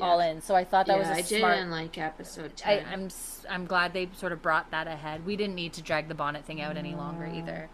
all 0.00 0.20
in. 0.20 0.40
So 0.40 0.54
I 0.54 0.64
thought 0.64 0.86
that 0.86 0.98
yeah, 0.98 1.08
was 1.10 1.18
a 1.18 1.20
I 1.20 1.22
smart. 1.22 1.56
didn't 1.56 1.70
like 1.70 1.98
episode 1.98 2.52
I, 2.64 2.78
10. 2.78 2.86
I'm 2.90 3.08
I'm 3.48 3.66
glad 3.66 3.92
they 3.92 4.08
sort 4.16 4.32
of 4.32 4.42
brought 4.42 4.70
that 4.70 4.86
ahead. 4.86 5.24
We 5.24 5.36
didn't 5.36 5.54
need 5.54 5.72
to 5.74 5.82
drag 5.82 6.08
the 6.08 6.14
bonnet 6.14 6.44
thing 6.44 6.60
out 6.60 6.76
any 6.76 6.94
longer 6.94 7.26
either. 7.26 7.68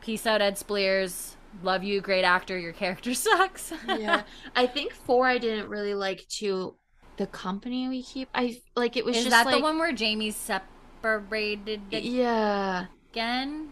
Peace 0.00 0.26
out, 0.26 0.42
Ed 0.42 0.56
Speleers. 0.56 1.36
Love 1.62 1.84
you, 1.84 2.00
great 2.00 2.24
actor. 2.24 2.58
Your 2.58 2.72
character 2.72 3.14
sucks. 3.14 3.72
yeah. 3.86 4.22
I 4.56 4.66
think 4.66 4.92
four 4.92 5.26
I 5.26 5.38
didn't 5.38 5.68
really 5.68 5.94
like 5.94 6.26
too. 6.28 6.76
The 7.16 7.26
company 7.28 7.88
we 7.88 8.02
keep, 8.02 8.28
I 8.34 8.56
like 8.74 8.96
it 8.96 9.04
was 9.04 9.16
Is 9.16 9.24
just 9.24 9.30
that 9.30 9.46
like 9.46 9.56
the 9.56 9.62
one 9.62 9.78
where 9.78 9.92
Jamie's 9.92 10.34
separated 10.34 11.80
yeah. 11.90 12.86
again? 13.12 13.68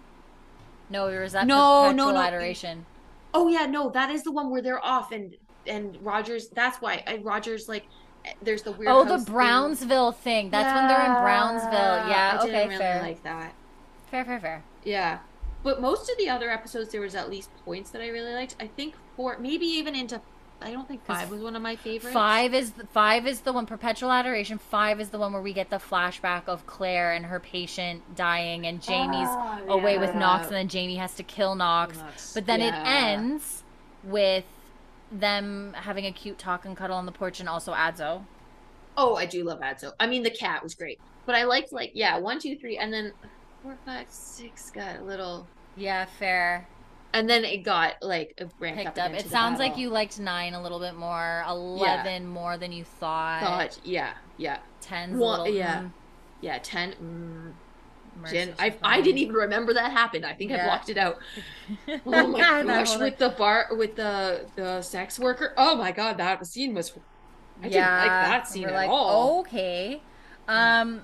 No, 0.88 1.06
or 1.06 1.24
is 1.24 1.32
that 1.32 1.46
No, 1.46 1.90
no, 1.90 2.12
no. 2.12 2.18
adoration? 2.18 2.86
Oh 3.34 3.48
yeah, 3.48 3.66
no, 3.66 3.90
that 3.90 4.10
is 4.10 4.22
the 4.22 4.30
one 4.30 4.50
where 4.50 4.62
they're 4.62 4.84
off 4.84 5.10
and 5.10 5.34
and 5.66 5.96
Rogers. 6.02 6.48
That's 6.50 6.80
why 6.80 7.02
I, 7.06 7.16
Rogers 7.16 7.68
like. 7.68 7.86
There's 8.40 8.62
the 8.62 8.70
weird. 8.70 8.92
Oh, 8.92 9.04
the. 9.04 9.18
Brownsville 9.28 10.12
thing. 10.12 10.50
That's 10.50 10.72
when 10.72 10.86
they're 10.86 11.04
in 11.04 11.22
Brownsville. 11.22 12.08
Yeah. 12.08 12.38
I 12.40 12.44
okay. 12.44 12.52
didn't 12.52 12.68
really 12.68 12.78
fair. 12.78 13.02
like 13.02 13.22
that. 13.24 13.54
fair. 14.10 14.24
Fair. 14.24 14.38
Fair. 14.38 14.64
Yeah. 14.84 15.18
But 15.62 15.80
most 15.80 16.10
of 16.10 16.18
the 16.18 16.28
other 16.28 16.50
episodes, 16.50 16.90
there 16.90 17.00
was 17.00 17.14
at 17.14 17.30
least 17.30 17.50
points 17.64 17.90
that 17.90 18.02
I 18.02 18.08
really 18.08 18.32
liked. 18.32 18.56
I 18.58 18.66
think 18.66 18.94
four, 19.16 19.38
maybe 19.38 19.66
even 19.66 19.94
into. 19.94 20.20
I 20.60 20.70
don't 20.70 20.86
think 20.86 21.04
five 21.04 21.28
was 21.28 21.40
one 21.40 21.56
of 21.56 21.62
my 21.62 21.74
favorites. 21.74 22.14
Five 22.14 22.54
is 22.54 22.72
five 22.92 23.26
is 23.26 23.40
the 23.40 23.52
one 23.52 23.66
perpetual 23.66 24.12
adoration. 24.12 24.58
Five 24.58 25.00
is 25.00 25.10
the 25.10 25.18
one 25.18 25.32
where 25.32 25.42
we 25.42 25.52
get 25.52 25.70
the 25.70 25.78
flashback 25.78 26.46
of 26.46 26.66
Claire 26.66 27.12
and 27.12 27.26
her 27.26 27.40
patient 27.40 28.14
dying, 28.14 28.66
and 28.66 28.80
Jamie's 28.80 29.28
Ah, 29.28 29.60
away 29.66 29.98
with. 29.98 30.14
Knox, 30.14 30.46
and 30.46 30.54
then 30.56 30.68
Jamie 30.68 30.96
has 30.96 31.14
to 31.14 31.24
kill 31.24 31.54
Knox. 31.56 31.98
Knox, 31.98 32.34
But 32.34 32.46
then 32.46 32.60
it 32.60 32.74
ends 32.74 33.64
with 34.04 34.44
them 35.10 35.74
having 35.76 36.06
a 36.06 36.12
cute 36.12 36.38
talk 36.38 36.64
and 36.64 36.76
cuddle 36.76 36.96
on 36.96 37.06
the 37.06 37.12
porch, 37.12 37.40
and 37.40 37.48
also 37.48 37.72
Adso. 37.72 38.24
Oh, 38.96 39.16
I 39.16 39.26
do 39.26 39.42
love 39.42 39.60
Adso. 39.60 39.92
I 39.98 40.06
mean, 40.06 40.22
the 40.22 40.30
cat 40.30 40.62
was 40.62 40.74
great, 40.76 41.00
but 41.26 41.34
I 41.34 41.42
liked 41.44 41.72
like 41.72 41.90
yeah, 41.94 42.18
one, 42.18 42.38
two, 42.38 42.56
three, 42.56 42.78
and 42.78 42.92
then 42.92 43.12
four, 43.62 43.76
five, 43.84 44.06
six 44.10 44.70
got 44.70 45.00
a 45.00 45.02
little, 45.04 45.46
Yeah, 45.76 46.04
fair. 46.18 46.66
and 47.12 47.28
then 47.28 47.44
it 47.44 47.58
got 47.58 48.02
like 48.02 48.40
ramped 48.58 48.78
Picked 48.84 48.98
up. 48.98 49.12
up. 49.12 49.18
It 49.18 49.28
sounds 49.28 49.58
like 49.58 49.76
you 49.76 49.90
liked 49.90 50.18
nine 50.18 50.54
a 50.54 50.62
little 50.62 50.80
bit 50.80 50.94
more, 50.94 51.44
eleven 51.48 52.26
more 52.26 52.56
than 52.58 52.72
you 52.72 52.84
thought. 52.84 53.42
thought. 53.42 53.78
Yeah, 53.84 54.12
yeah, 54.36 54.58
a 54.90 55.06
little. 55.08 55.48
yeah. 55.48 55.82
mm, 55.82 55.92
yeah. 56.40 56.58
Ten. 56.58 56.92
Mm, 56.94 57.52
Jen, 58.30 58.54
I, 58.58 58.74
I 58.82 59.00
didn't 59.00 59.18
even 59.18 59.34
remember 59.34 59.72
that 59.74 59.90
happened. 59.90 60.26
I 60.26 60.34
think 60.34 60.52
I 60.52 60.62
blocked 60.64 60.88
it 60.90 60.98
out. 60.98 61.18
Oh 62.06 62.26
my 62.26 62.38
gosh, 62.66 62.98
with 62.98 63.16
the 63.18 63.30
bar, 63.30 63.68
with 63.72 63.96
the 63.96 64.46
the 64.56 64.82
sex 64.82 65.18
worker. 65.18 65.54
Oh 65.56 65.76
my 65.76 65.92
god, 65.92 66.18
that 66.18 66.44
scene 66.46 66.74
was. 66.74 66.92
I 67.62 67.68
didn't 67.68 67.80
like 67.80 68.08
that 68.08 68.48
scene 68.48 68.64
at 68.68 68.74
like, 68.74 68.90
all. 68.90 69.40
Okay. 69.40 70.02
Um 70.48 71.02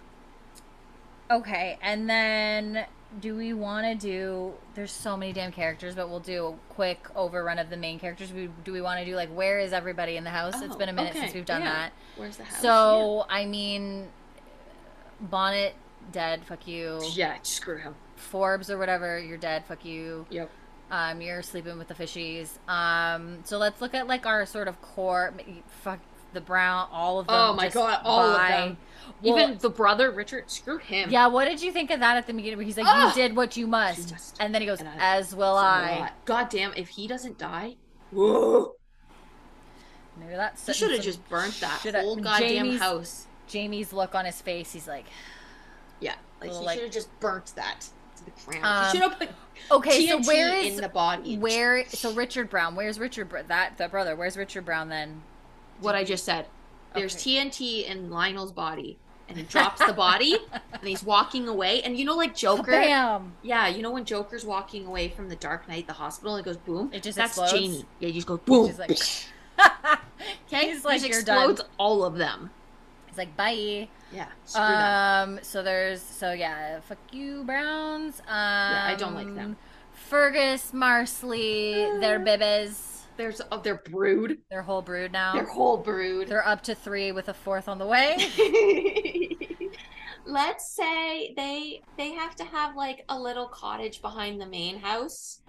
Okay, 1.31 1.79
and 1.83 2.09
then 2.09 2.87
do 3.21 3.35
we 3.37 3.53
want 3.53 3.87
to 3.87 3.95
do 3.95 4.53
there's 4.75 4.93
so 4.93 5.17
many 5.17 5.33
damn 5.33 5.53
characters, 5.53 5.95
but 5.95 6.09
we'll 6.09 6.21
do 6.21 6.47
a 6.47 6.73
quick 6.75 7.07
overrun 7.17 7.59
of 7.59 7.71
the 7.71 7.77
main 7.77 7.99
characters. 7.99 8.33
We 8.33 8.49
do 8.65 8.73
we 8.73 8.81
want 8.81 9.01
to 9.01 9.07
do 9.07 9.17
like 9.17 9.31
where 9.31 9.59
is 9.59 9.73
everybody 9.73 10.17
in 10.17 10.25
the 10.25 10.31
house? 10.31 10.61
It's 10.61 10.77
been 10.77 10.89
a 10.89 10.93
minute 10.93 11.11
okay, 11.11 11.21
since 11.21 11.35
we've 11.35 11.45
done 11.45 11.63
yeah. 11.63 11.73
that. 11.73 11.93
Where's 12.17 12.37
the 12.37 12.45
house? 12.45 12.61
So, 12.61 13.25
I 13.29 13.47
mean 13.47 14.09
Bonnet 15.21 15.75
dead, 16.13 16.45
fuck 16.45 16.67
you. 16.67 17.01
yeah, 17.13 17.35
yeah 17.35 17.37
screw 17.43 17.79
him. 17.79 17.95
Forbes 18.17 18.71
or 18.71 18.79
whatever, 18.79 19.19
you're 19.19 19.39
dead, 19.39 19.65
fuck 19.67 19.85
you. 19.85 20.27
Yep. 20.31 20.51
Um, 20.91 21.21
you're 21.21 21.43
sleeping 21.43 21.77
with 21.79 21.89
the 21.89 21.95
fishies. 21.95 22.49
Um, 22.69 23.41
so 23.45 23.59
let's 23.59 23.81
look 23.81 23.95
at 23.95 24.07
like 24.07 24.27
our 24.27 24.47
sort 24.47 24.69
of 24.69 24.81
core. 24.81 25.35
Fuck 25.83 26.01
the 26.39 26.45
brown, 26.45 26.89
all 26.93 27.19
of 27.19 27.27
them. 27.27 27.35
Oh 27.37 27.53
my 27.55 27.69
God, 27.69 28.01
all 28.05 28.21
of 28.31 28.37
bye. 28.37 28.49
them. 28.51 28.77
Well, 29.23 29.39
Even 29.39 29.59
the 29.59 29.71
brother 29.71 30.11
Richard, 30.13 30.49
screw 30.51 30.79
him. 30.79 31.11
yeah. 31.11 31.27
What 31.27 31.47
did 31.47 31.61
you 31.61 31.73
think 31.73 31.91
of 31.91 31.99
that 32.01 32.17
at 32.17 32.27
the 32.27 32.33
beginning? 32.33 32.59
Where 32.59 32.65
he's 32.67 32.77
like, 32.77 32.87
Ah! 32.87 33.09
"You 33.09 33.15
did 33.15 33.35
what 33.35 33.57
you 33.57 33.67
must," 33.67 34.13
must. 34.13 34.37
and 34.39 34.55
then 34.55 34.63
he 34.63 34.67
goes, 34.67 34.81
"As 35.01 35.35
will 35.35 35.57
I." 35.57 36.11
God 36.25 36.49
damn, 36.51 36.73
if 36.75 36.89
he 36.91 37.09
doesn't 37.09 37.37
die, 37.39 37.75
whoa. 38.13 38.75
Maybe 40.19 40.35
that's 40.35 40.75
should 40.77 40.91
have 40.93 41.01
just 41.03 41.27
burnt 41.29 41.59
that 41.61 41.81
whole 41.95 42.17
goddamn 42.17 42.49
Jamie's- 42.49 42.81
house. 42.81 43.27
Jamie's 43.47 43.93
look 43.93 44.15
on 44.15 44.25
his 44.25 44.41
face. 44.41 44.73
He's 44.73 44.87
like, 44.89 45.07
Yeah, 46.01 46.15
like 46.41 46.51
he 46.51 46.57
like- 46.59 46.75
should 46.77 46.85
have 46.85 46.93
just 46.93 47.21
burnt 47.21 47.53
that 47.57 47.89
to 48.17 48.25
the 48.25 48.31
ground. 48.47 48.65
Um, 48.65 48.93
should 48.93 49.03
have 49.03 49.19
put 49.19 49.31
"Okay, 49.71 50.07
TNT 50.07 50.25
so 50.25 50.29
where 50.29 50.55
is 50.55 50.75
in 50.77 50.81
the 50.83 50.89
body. 50.89 51.39
where? 51.39 51.85
So 51.89 52.13
Richard 52.13 52.51
Brown. 52.51 52.75
Where's 52.77 52.99
Richard? 52.99 53.31
That 53.49 53.79
the 53.79 53.89
brother. 53.89 54.15
Where's 54.17 54.37
Richard 54.37 54.65
Brown 54.65 54.89
then? 54.89 55.23
What 55.81 55.95
I 55.95 56.05
just 56.05 56.25
said. 56.25 56.47
There's 56.95 57.15
Okay. 57.15 57.37
TNT 57.37 57.85
in 57.87 58.11
Lionel's 58.11 58.51
body, 58.53 58.99
and 59.29 59.37
he 59.37 59.45
drops 59.45 59.85
the 59.85 59.93
body, 59.93 60.39
and 60.73 60.83
he's 60.83 61.03
walking 61.05 61.47
away. 61.49 61.83
And 61.83 61.97
you 61.99 62.05
know, 62.05 62.17
like 62.17 62.35
Joker. 62.35 62.71
Bam! 62.73 63.33
Yeah, 63.43 63.69
you 63.69 63.83
know 63.83 63.91
when 63.91 64.05
Joker's 64.05 64.45
walking 64.45 64.87
away 64.87 65.09
from 65.09 65.29
the 65.29 65.37
Dark 65.37 65.69
Knight, 65.69 65.87
the 65.87 65.93
hospital, 65.93 66.35
and 66.37 66.45
it 66.45 66.49
goes 66.49 66.57
boom. 66.57 66.91
It 66.93 67.03
just 67.03 67.17
That's 67.19 67.33
explodes? 67.39 67.53
Jamie. 67.53 67.85
Yeah, 68.01 68.09
you 68.09 68.15
just 68.15 68.27
go 68.27 68.39
boom. 68.39 68.67
He's 68.69 68.79
like, 68.79 68.91
okay, 70.47 70.71
he's 70.73 70.85
like, 70.85 71.01
just 71.03 71.11
"You're 71.13 71.23
done." 71.23 71.59
all 71.79 72.05
of 72.05 72.17
them. 72.17 72.51
He's 73.07 73.19
like, 73.19 73.37
bye. 73.37 73.89
Yeah, 74.13 74.27
them. 74.55 75.37
Um. 75.37 75.41
So 75.43 75.63
there's. 75.63 76.01
So 76.01 76.33
yeah. 76.33 76.81
Fuck 76.81 76.99
you, 77.13 77.45
Browns. 77.45 78.21
Um. 78.21 78.27
Yeah, 78.29 78.87
I 78.87 78.95
don't 78.99 79.15
like 79.15 79.35
them. 79.35 79.57
Fergus, 79.93 80.71
Marsali, 80.73 82.01
their 82.01 82.19
bibes. 82.19 82.98
There's 83.19 83.43
oh, 83.51 83.61
their 83.61 83.83
brood, 83.91 84.39
Their 84.49 84.63
whole 84.63 84.81
brood 84.81 85.13
now. 85.13 85.35
their 85.35 85.45
whole 85.45 85.77
brood. 85.77 86.29
They're 86.29 86.47
up 86.47 86.63
to 86.63 86.75
three 86.75 87.11
with 87.13 87.29
a 87.29 87.35
fourth 87.35 87.69
on 87.69 87.79
the 87.79 87.87
way. 87.87 88.17
Let's 90.25 90.71
say 90.71 91.35
they 91.37 91.83
they 91.97 92.13
have 92.13 92.37
to 92.37 92.45
have 92.45 92.77
like 92.77 93.05
a 93.09 93.19
little 93.19 93.49
cottage 93.49 94.01
behind 94.03 94.41
the 94.41 94.47
main 94.47 94.79
house 94.79 95.41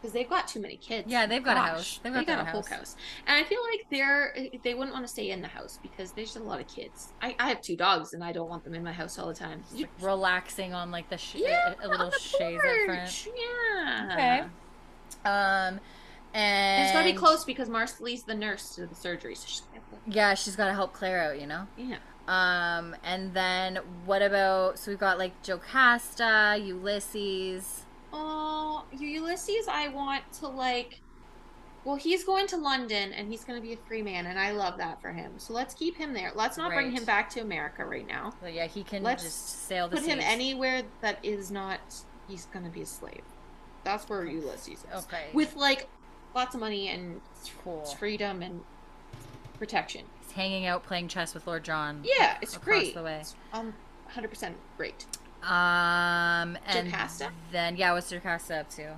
because 0.00 0.12
they've 0.14 0.28
got 0.28 0.46
too 0.46 0.60
many 0.60 0.76
kids. 0.76 1.10
Yeah, 1.10 1.26
they've 1.26 1.42
got 1.42 1.56
a 1.56 1.60
house. 1.60 1.98
They've 2.02 2.12
they 2.12 2.20
got 2.20 2.26
got 2.26 2.36
their 2.36 2.46
a 2.46 2.50
whole 2.52 2.62
house. 2.62 2.70
house, 2.70 2.96
and 3.26 3.36
I 3.36 3.46
feel 3.48 3.60
like 3.72 3.86
they're 3.90 4.34
they 4.62 4.74
wouldn't 4.74 4.92
want 4.94 5.04
to 5.04 5.12
stay 5.12 5.30
in 5.30 5.42
the 5.42 5.48
house 5.48 5.78
because 5.82 6.12
there's 6.12 6.28
just 6.34 6.44
a 6.44 6.48
lot 6.48 6.60
of 6.60 6.68
kids. 6.68 7.12
I, 7.20 7.34
I 7.40 7.48
have 7.48 7.60
two 7.60 7.76
dogs 7.76 8.12
and 8.12 8.22
I 8.22 8.32
don't 8.32 8.48
want 8.48 8.62
them 8.62 8.74
in 8.74 8.84
my 8.84 8.92
house 8.92 9.18
all 9.18 9.26
the 9.26 9.34
time. 9.34 9.62
Just, 9.70 9.82
like, 9.82 9.90
relaxing 10.00 10.74
on 10.74 10.90
like 10.90 11.10
the 11.10 11.18
sh- 11.18 11.36
yeah, 11.36 11.74
a, 11.82 11.86
a 11.86 11.88
little 11.88 12.06
on 12.06 12.12
the 12.12 12.18
chaise 12.20 12.60
front. 12.86 13.28
Yeah. 13.36 14.08
Okay. 14.12 15.28
Um. 15.28 15.80
And 16.32 16.80
And 16.80 16.84
it's 16.84 16.92
gotta 16.92 17.12
be 17.12 17.16
close 17.16 17.44
because 17.44 17.68
Marsali's 17.68 18.22
the 18.22 18.34
nurse 18.34 18.74
to 18.76 18.86
the 18.86 18.94
surgery, 18.94 19.34
so 19.34 19.46
she's 19.46 19.62
Yeah, 20.06 20.34
she's 20.34 20.56
got 20.56 20.66
to 20.66 20.74
help 20.74 20.92
Claire 20.92 21.22
out. 21.22 21.40
You 21.40 21.46
know. 21.46 21.66
yeah. 21.76 21.96
Um, 22.28 22.94
and 23.02 23.34
then 23.34 23.80
what 24.04 24.22
about? 24.22 24.78
So 24.78 24.92
we've 24.92 25.00
got 25.00 25.18
like 25.18 25.32
Jocasta, 25.42 26.60
Ulysses. 26.64 27.82
Oh, 28.12 28.84
Ulysses, 28.98 29.66
I 29.68 29.88
want 29.88 30.22
to 30.34 30.48
like. 30.48 31.00
Well, 31.84 31.96
he's 31.96 32.24
going 32.24 32.46
to 32.48 32.58
London 32.58 33.12
and 33.14 33.26
he's 33.32 33.42
going 33.42 33.60
to 33.60 33.66
be 33.66 33.72
a 33.72 33.76
free 33.88 34.02
man, 34.02 34.26
and 34.26 34.38
I 34.38 34.52
love 34.52 34.76
that 34.78 35.00
for 35.00 35.12
him. 35.12 35.32
So 35.38 35.54
let's 35.54 35.72
keep 35.74 35.96
him 35.96 36.12
there. 36.12 36.30
Let's 36.34 36.58
not 36.58 36.70
bring 36.72 36.92
him 36.92 37.04
back 37.04 37.30
to 37.30 37.40
America 37.40 37.84
right 37.86 38.06
now. 38.06 38.34
So 38.40 38.48
yeah, 38.48 38.66
he 38.66 38.84
can 38.84 39.02
Let's 39.02 39.22
just 39.22 39.66
sail 39.66 39.88
the 39.88 39.96
Put 39.96 40.04
him 40.04 40.20
anywhere 40.20 40.82
that 41.00 41.18
is 41.24 41.50
not. 41.50 41.80
He's 42.28 42.46
going 42.46 42.64
to 42.66 42.70
be 42.70 42.82
a 42.82 42.86
slave. 42.86 43.22
That's 43.82 44.08
where 44.08 44.24
Ulysses 44.26 44.84
is. 44.84 45.04
Okay. 45.04 45.28
With 45.32 45.56
like 45.56 45.88
lots 46.34 46.54
of 46.54 46.60
money 46.60 46.88
and 46.88 47.20
Cool. 47.64 47.84
freedom 47.98 48.42
and 48.42 48.60
protection. 49.58 50.02
He's 50.22 50.32
hanging 50.32 50.66
out 50.66 50.84
playing 50.84 51.08
chess 51.08 51.34
with 51.34 51.46
Lord 51.46 51.64
John. 51.64 52.00
Yeah, 52.04 52.36
it's 52.42 52.56
across 52.56 52.64
great. 52.80 52.94
the 52.94 53.02
way. 53.02 53.18
It's, 53.20 53.34
um, 53.52 53.74
100% 54.14 54.52
great. 54.76 55.06
Um, 55.42 56.58
and 56.66 56.90
Jocasta? 56.90 57.30
then 57.50 57.76
yeah, 57.76 57.92
what's 57.94 58.10
Jocasta 58.10 58.60
up 58.60 58.70
to? 58.70 58.96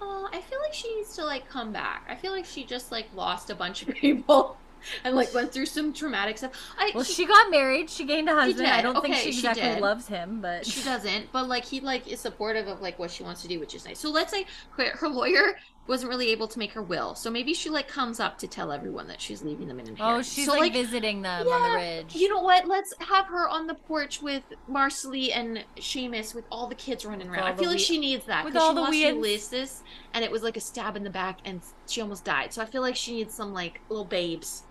Oh, 0.00 0.28
I 0.32 0.40
feel 0.40 0.58
like 0.60 0.74
she 0.74 0.92
needs 0.96 1.14
to 1.16 1.24
like 1.24 1.48
come 1.48 1.72
back. 1.72 2.04
I 2.08 2.16
feel 2.16 2.32
like 2.32 2.44
she 2.44 2.64
just 2.64 2.90
like 2.90 3.06
lost 3.14 3.48
a 3.50 3.54
bunch 3.54 3.82
of 3.82 3.88
people. 3.94 4.56
and 5.04 5.14
like 5.16 5.32
went 5.32 5.50
through 5.52 5.66
some 5.66 5.92
traumatic 5.94 6.36
stuff. 6.36 6.50
I 6.76 6.90
Well, 6.94 7.04
she 7.04 7.26
got 7.26 7.50
married. 7.50 7.88
She 7.88 8.04
gained 8.04 8.28
a 8.28 8.34
husband. 8.34 8.66
I 8.66 8.82
don't 8.82 9.00
think 9.00 9.14
Okay, 9.14 9.24
she 9.24 9.32
she 9.32 9.46
exactly 9.46 9.80
loves 9.80 10.08
him, 10.08 10.40
but 10.42 10.66
she 10.66 10.82
doesn't, 10.84 11.30
but 11.32 11.48
like 11.48 11.64
he 11.64 11.80
like 11.80 12.06
is 12.08 12.20
supportive 12.20 12.66
of 12.68 12.82
like 12.82 12.98
what 12.98 13.10
she 13.10 13.22
wants 13.22 13.40
to 13.42 13.48
do, 13.48 13.60
which 13.60 13.74
is 13.74 13.84
nice. 13.86 13.98
So 14.00 14.10
let's 14.10 14.32
say 14.32 14.46
her 14.76 15.08
lawyer 15.08 15.56
wasn't 15.86 16.08
really 16.10 16.30
able 16.30 16.48
to 16.48 16.58
make 16.58 16.72
her 16.72 16.82
will, 16.82 17.14
so 17.14 17.30
maybe 17.30 17.52
she 17.52 17.68
like 17.68 17.88
comes 17.88 18.18
up 18.18 18.38
to 18.38 18.46
tell 18.46 18.72
everyone 18.72 19.06
that 19.08 19.20
she's 19.20 19.42
leaving 19.42 19.68
them 19.68 19.78
in 19.78 19.96
Oh, 20.00 20.22
she's 20.22 20.46
so, 20.46 20.52
like, 20.54 20.72
visiting 20.72 21.22
them 21.22 21.46
on 21.46 21.72
the 21.72 21.76
ridge. 21.76 22.14
You 22.14 22.28
know 22.28 22.40
what? 22.40 22.66
Let's 22.66 22.94
have 23.00 23.26
her 23.26 23.48
on 23.48 23.66
the 23.66 23.74
porch 23.74 24.22
with 24.22 24.42
Marsali 24.70 25.30
and 25.34 25.64
Seamus 25.76 26.34
with 26.34 26.44
all 26.50 26.66
the 26.66 26.74
kids 26.74 27.04
running 27.04 27.28
around. 27.28 27.44
I 27.44 27.54
feel 27.54 27.68
like 27.68 27.78
wee- 27.78 27.84
she 27.84 27.98
needs 27.98 28.24
that 28.26 28.44
with 28.44 28.54
because 28.54 28.64
all 28.64 28.70
she 28.70 28.74
the 28.76 28.80
lost 28.80 28.90
weans. 28.92 29.14
Ulysses 29.16 29.82
and 30.14 30.24
it 30.24 30.30
was 30.30 30.42
like 30.42 30.56
a 30.56 30.60
stab 30.60 30.96
in 30.96 31.04
the 31.04 31.10
back 31.10 31.38
and 31.44 31.60
she 31.86 32.00
almost 32.00 32.24
died. 32.24 32.52
So 32.52 32.62
I 32.62 32.66
feel 32.66 32.82
like 32.82 32.96
she 32.96 33.14
needs 33.16 33.34
some 33.34 33.52
like 33.52 33.80
little 33.88 34.04
babes. 34.04 34.62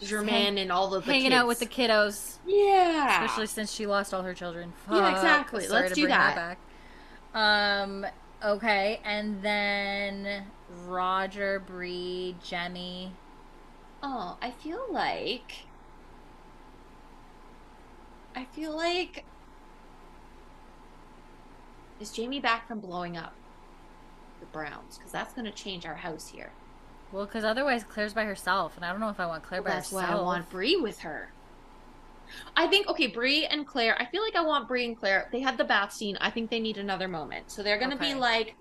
Germain 0.00 0.58
and 0.58 0.72
all 0.72 0.92
of 0.94 1.04
the 1.04 1.12
Hanging 1.12 1.32
out 1.32 1.46
with 1.46 1.60
the 1.60 1.66
kiddos, 1.66 2.38
yeah, 2.44 3.22
especially 3.22 3.46
since 3.46 3.72
she 3.72 3.86
lost 3.86 4.12
all 4.12 4.22
her 4.22 4.34
children. 4.34 4.72
Yeah, 4.90 5.12
exactly. 5.12 5.64
Sorry 5.64 5.82
Let's 5.82 5.94
to 5.94 6.00
do 6.00 6.08
that. 6.08 6.34
back. 6.34 6.58
Um. 7.34 8.06
Okay, 8.44 9.00
and 9.04 9.40
then 9.42 10.42
Roger, 10.72 11.60
Bree, 11.60 12.36
Jemmy. 12.42 13.12
Oh, 14.02 14.36
I 14.42 14.50
feel 14.50 14.80
like. 14.90 15.52
I 18.34 18.44
feel 18.46 18.76
like. 18.76 19.24
Is 22.00 22.10
Jamie 22.10 22.40
back 22.40 22.66
from 22.66 22.80
blowing 22.80 23.16
up 23.16 23.34
the 24.40 24.46
Browns? 24.46 24.98
Because 24.98 25.12
that's 25.12 25.34
going 25.34 25.44
to 25.44 25.52
change 25.52 25.86
our 25.86 25.94
house 25.94 26.28
here. 26.28 26.50
Well, 27.12 27.26
because 27.26 27.44
otherwise 27.44 27.84
Claire's 27.84 28.14
by 28.14 28.24
herself, 28.24 28.74
and 28.76 28.84
I 28.84 28.90
don't 28.90 29.00
know 29.00 29.10
if 29.10 29.20
I 29.20 29.26
want 29.26 29.44
Claire 29.44 29.62
Well, 29.62 29.70
by 29.70 29.76
that's 29.76 29.90
herself. 29.90 30.02
why 30.10 30.16
I 30.16 30.20
want 30.20 30.48
Bree 30.48 30.76
with 30.76 31.00
her. 31.00 31.28
I 32.56 32.66
think 32.66 32.88
okay, 32.88 33.08
Bree 33.08 33.44
and 33.46 33.66
Claire. 33.66 33.94
I 34.00 34.06
feel 34.06 34.22
like 34.22 34.34
I 34.36 34.40
want 34.46 34.66
Bree 34.66 34.86
and 34.86 34.96
Claire. 34.98 35.28
They 35.32 35.40
had 35.40 35.58
the 35.58 35.64
bath 35.64 35.92
scene. 35.92 36.16
I 36.20 36.30
think 36.30 36.50
they 36.50 36.60
need 36.60 36.78
another 36.78 37.06
moment. 37.08 37.50
So 37.50 37.62
they're 37.62 37.78
gonna 37.78 37.96
Okay. 37.96 38.14
be 38.14 38.14
like, 38.14 38.56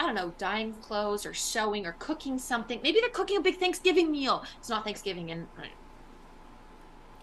I 0.00 0.06
don't 0.06 0.14
know, 0.14 0.32
dyeing 0.38 0.74
clothes 0.74 1.26
or 1.26 1.34
sewing 1.34 1.86
or 1.86 1.96
cooking 1.98 2.38
something. 2.38 2.80
Maybe 2.82 3.00
they're 3.00 3.10
cooking 3.10 3.38
a 3.38 3.40
big 3.40 3.58
Thanksgiving 3.58 4.12
meal. 4.12 4.44
It's 4.58 4.68
not 4.68 4.84
Thanksgiving, 4.84 5.30
and 5.30 5.46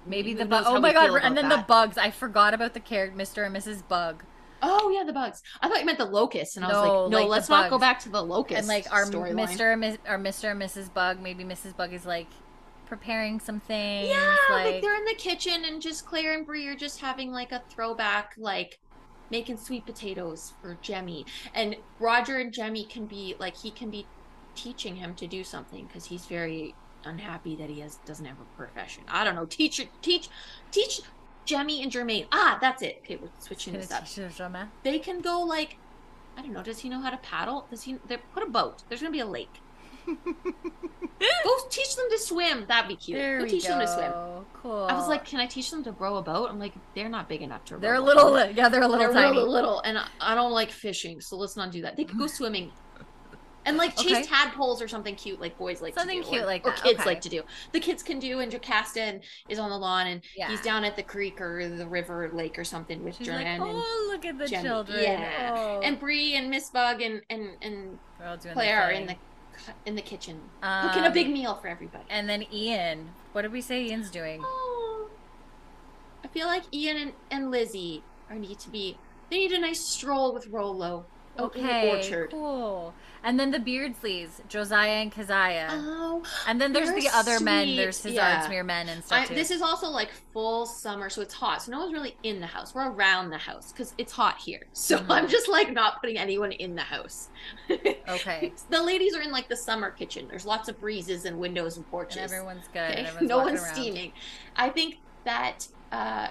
Maybe 0.06 0.34
the 0.34 0.46
knows 0.46 0.66
bug. 0.66 0.76
Oh 0.76 0.80
my 0.80 0.94
god! 0.94 1.20
And 1.24 1.38
then 1.38 1.50
the 1.50 1.64
bugs. 1.68 1.98
I 1.98 2.12
forgot 2.12 2.54
about 2.54 2.74
the 2.74 2.80
character, 2.80 3.18
Mr. 3.18 3.46
and 3.46 3.56
Mrs. 3.56 3.88
Bug, 3.88 4.24
oh 4.62 4.90
yeah, 4.90 5.04
the 5.04 5.14
bugs. 5.14 5.42
I 5.62 5.68
thought 5.68 5.80
you 5.80 5.86
meant 5.86 5.98
the 5.98 6.06
locusts, 6.06 6.58
and 6.58 6.66
I 6.66 6.68
was 6.70 6.78
like, 6.78 7.12
no, 7.12 7.22
like 7.22 7.30
let's 7.30 7.50
not 7.50 7.70
go 7.70 7.80
back 7.80 8.00
to 8.02 8.10
the 8.10 8.22
locust. 8.22 8.60
and 8.60 8.68
like 8.68 8.92
our. 8.92 9.06
Mr. 9.06 9.74
and 9.74 9.98
or 10.08 10.18
Mr. 10.18 10.52
and 10.52 10.62
Mrs. 10.62 10.94
Bug. 10.94 11.22
Maybe 11.22 11.44
Mrs. 11.44 11.76
Bug 11.76 11.94
is 11.94 12.06
like 12.06 12.28
preparing 12.86 13.40
some 13.40 13.60
things. 13.60 14.10
Yeah, 14.10 14.36
like, 14.50 14.66
like, 14.66 14.82
they're 14.82 14.96
in 14.96 15.06
the 15.06 15.16
kitchen 15.16 15.66
and 15.66 15.82
just 15.82 16.06
Claire 16.06 16.34
and 16.38 16.46
Bree 16.46 16.68
are 16.68 16.76
just 16.76 17.00
having 17.00 17.32
like 17.32 17.52
a 17.52 17.62
throwback, 17.70 18.34
like 18.38 18.80
making 19.30 19.58
sweet 19.58 19.86
potatoes 19.86 20.54
for 20.62 20.78
Jemmy. 20.82 21.26
And 21.54 21.76
Roger 22.00 22.38
and 22.38 22.54
Jemmy 22.54 22.86
can 22.86 23.06
be 23.06 23.36
like 23.40 23.58
he 23.58 23.72
can 23.72 23.90
be 23.90 24.06
teaching 24.56 24.96
him 24.96 25.14
to 25.16 25.28
do 25.28 25.44
something 25.44 25.86
because 25.86 26.06
he's 26.06 26.26
very 26.26 26.76
unhappy 27.04 27.56
that 27.56 27.70
he 27.70 27.82
has 27.82 27.98
doesn't 28.06 28.26
have 28.26 28.38
a 28.40 28.58
profession. 28.58 29.04
I 29.08 29.24
don't 29.24 29.36
know. 29.36 29.46
Teach 29.46 29.86
teach 30.02 30.30
teach 30.72 31.02
Jemmy 31.46 31.84
and 31.84 31.92
Germain. 31.92 32.28
Ah, 32.32 32.58
that's 32.60 32.82
it. 32.82 33.02
Okay, 33.04 33.18
we're 33.18 33.30
switching 33.40 33.74
Gonna 33.74 33.84
this 33.84 33.92
up. 33.92 34.04
They 34.84 35.00
can 35.00 35.22
go 35.22 35.42
like 35.42 35.78
I 36.38 36.42
don't 36.42 36.54
know. 36.54 36.64
Does 36.64 36.80
he 36.80 36.90
know 36.90 37.02
how 37.02 37.10
to 37.10 37.18
paddle? 37.18 37.68
Does 37.70 37.84
he? 37.84 37.96
Put 37.96 38.44
a 38.44 38.50
boat. 38.50 38.84
There's 38.90 39.02
gonna 39.02 39.12
be 39.12 39.20
a 39.20 39.26
lake. 39.26 39.62
Go 41.20 41.58
teach 41.70 41.96
them 41.96 42.06
to 42.12 42.20
swim. 42.20 42.66
That'd 42.68 42.88
be 42.90 42.96
cute. 42.96 43.18
There 43.18 43.40
go 43.40 43.46
teach 43.48 43.64
go. 43.64 43.70
them 43.78 43.80
to 43.82 43.88
swim. 43.88 44.46
Cool. 44.54 44.84
I 44.90 44.94
was 44.94 45.08
like, 45.08 45.26
can 45.26 45.40
I 45.40 45.46
teach 45.46 45.72
them 45.72 45.84
to 45.86 45.92
row 45.94 46.18
a 46.18 46.22
boat? 46.22 46.50
I'm 46.50 46.60
like, 46.60 46.74
they're 46.94 47.10
not 47.10 47.30
big 47.30 47.42
enough 47.42 47.64
to 47.66 47.76
row. 47.76 47.80
they're 47.82 47.96
a 47.96 48.00
a 48.00 48.02
little. 48.02 48.46
Yeah, 48.52 48.68
they're 48.70 48.82
a 48.82 48.88
little 48.88 49.06
They're 49.06 49.14
tiny. 49.14 49.38
really 49.38 49.50
little, 49.50 49.80
and 49.82 49.98
I, 50.20 50.36
don't 50.36 50.52
like 50.52 50.72
fishing, 50.72 51.22
so 51.22 51.38
let's 51.38 51.56
not 51.56 51.72
do 51.72 51.82
that. 51.84 51.96
They 51.96 52.04
could 52.04 52.18
go 52.20 52.28
swimming. 52.28 52.72
And 53.68 53.78
like 53.78 53.96
chase 53.96 54.18
Okay. 54.18 54.24
tadpoles 54.24 54.80
or 54.80 54.88
something 54.88 55.16
cute, 55.16 55.42
like 55.42 55.58
boys 55.58 55.82
like 55.82 55.96
Something 55.96 56.20
to 56.20 56.24
do, 56.24 56.30
cute 56.30 56.44
or, 56.44 56.46
like 56.46 56.68
or 56.68 56.74
kids 56.74 57.00
okay. 57.00 57.10
like 57.10 57.22
to 57.22 57.30
do. 57.30 57.42
The 57.72 57.80
kids 57.80 58.04
can 58.04 58.20
do, 58.20 58.40
and 58.40 58.52
Jocasta 58.52 59.20
is 59.50 59.58
on 59.58 59.72
the 59.72 59.78
lawn, 59.78 60.06
and 60.06 60.22
Yeah. 60.38 60.50
he's 60.50 60.62
down 60.62 60.84
at 60.84 60.96
the 60.96 61.02
creek 61.02 61.42
or 61.42 61.68
the 61.68 61.88
river, 61.88 62.26
or 62.26 62.30
lake 62.32 62.60
or 62.60 62.64
something 62.64 63.04
with 63.04 63.16
She's 63.18 63.28
like, 63.30 63.48
oh, 63.60 64.10
look 64.12 64.24
at 64.26 64.38
the 64.38 64.46
Jemmy. 64.48 64.68
children. 64.68 65.02
Yeah. 65.02 65.56
Oh. 65.58 65.80
and 65.82 66.00
Bree 66.00 66.36
and 66.36 66.50
Miss 66.52 66.70
Bug 66.70 67.02
and 67.02 67.22
and 67.32 67.52
and 67.64 67.98
They're 68.20 68.28
all 68.28 68.38
doing 68.38 68.54
Claire 68.54 68.82
are 68.84 68.92
in 68.92 69.08
the 69.08 69.16
in 69.86 69.96
the 69.96 70.02
kitchen 70.02 70.42
cooking 70.62 71.04
a 71.04 71.08
Um, 71.08 71.14
big 71.14 71.30
meal 71.30 71.56
for 71.56 71.68
everybody. 71.68 72.06
And 72.10 72.28
then 72.30 72.46
Ian. 72.52 73.12
What 73.32 73.44
did 73.44 73.52
we 73.52 73.62
say 73.62 73.84
Ian's 73.86 74.10
doing? 74.10 74.42
Oh, 74.44 75.10
I 76.24 76.28
feel 76.28 76.48
like 76.48 76.64
Ian 76.74 76.98
and, 76.98 77.14
and 77.32 77.52
Lizzie 77.52 78.04
are 78.30 78.36
need 78.36 78.60
to 78.60 78.70
be. 78.70 78.98
They 79.30 79.38
need 79.38 79.52
a 79.52 79.60
nice 79.60 79.88
stroll 79.90 80.34
with 80.34 80.48
Rollo 80.48 80.90
out 80.90 81.04
in 81.04 81.06
the 81.06 81.15
Okay, 81.38 81.90
orchard. 81.98 82.32
cool. 82.32 82.94
And 83.24 83.40
then 83.40 83.50
the 83.50 83.58
Beardsleys, 83.60 84.48
Josiah 84.48 85.02
and 85.02 85.12
Keziah. 85.12 85.70
Oh, 85.72 86.22
and 86.48 86.62
then 86.62 86.72
there's 86.74 86.92
the 86.94 87.10
other 87.12 87.40
men. 87.40 87.76
There's 87.76 88.02
his 88.04 88.14
Yeah. 88.14 88.46
Ardsmuir 88.48 88.64
men 88.64 88.88
and 88.88 89.00
I, 89.00 89.02
stuff 89.06 89.28
too. 89.30 89.34
this 89.36 89.50
is 89.50 89.62
also 89.64 89.88
like 89.90 90.12
full 90.32 90.66
summer, 90.68 91.10
so 91.10 91.22
it's 91.24 91.34
hot. 91.34 91.64
So 91.64 91.72
no 91.72 91.80
one's 91.80 91.94
really 91.94 92.16
in 92.22 92.40
the 92.40 92.46
house. 92.48 92.76
We're 92.76 92.92
around 92.92 93.32
the 93.32 93.40
house 93.40 93.72
because 93.72 93.96
it's 93.98 94.12
hot 94.14 94.38
here. 94.38 94.62
So 94.74 95.00
Mhm. 95.00 95.06
I'm 95.10 95.28
just 95.28 95.50
like 95.50 95.74
not 95.74 96.00
putting 96.02 96.18
anyone 96.20 96.52
in 96.52 96.76
the 96.76 96.84
house. 96.84 97.30
okay. 98.08 98.54
the 98.70 98.82
ladies 98.84 99.16
are 99.16 99.22
in 99.22 99.32
like 99.32 99.50
the 99.50 99.58
summer 99.58 99.90
kitchen. 99.92 100.28
There's 100.30 100.46
lots 100.46 100.70
of 100.70 100.80
breezes 100.80 101.26
and 101.26 101.40
windows 101.40 101.78
and 101.78 101.90
porches. 101.90 102.18
And 102.18 102.26
everyone's 102.32 102.68
good. 102.74 102.80
Okay? 102.92 102.98
And 103.00 103.08
everyone's 103.08 103.30
no 103.30 103.38
one's 103.40 103.62
around. 103.64 103.74
steaming. 103.76 104.12
I 104.56 104.70
think 104.70 105.00
that 105.24 105.68
uh, 105.92 106.28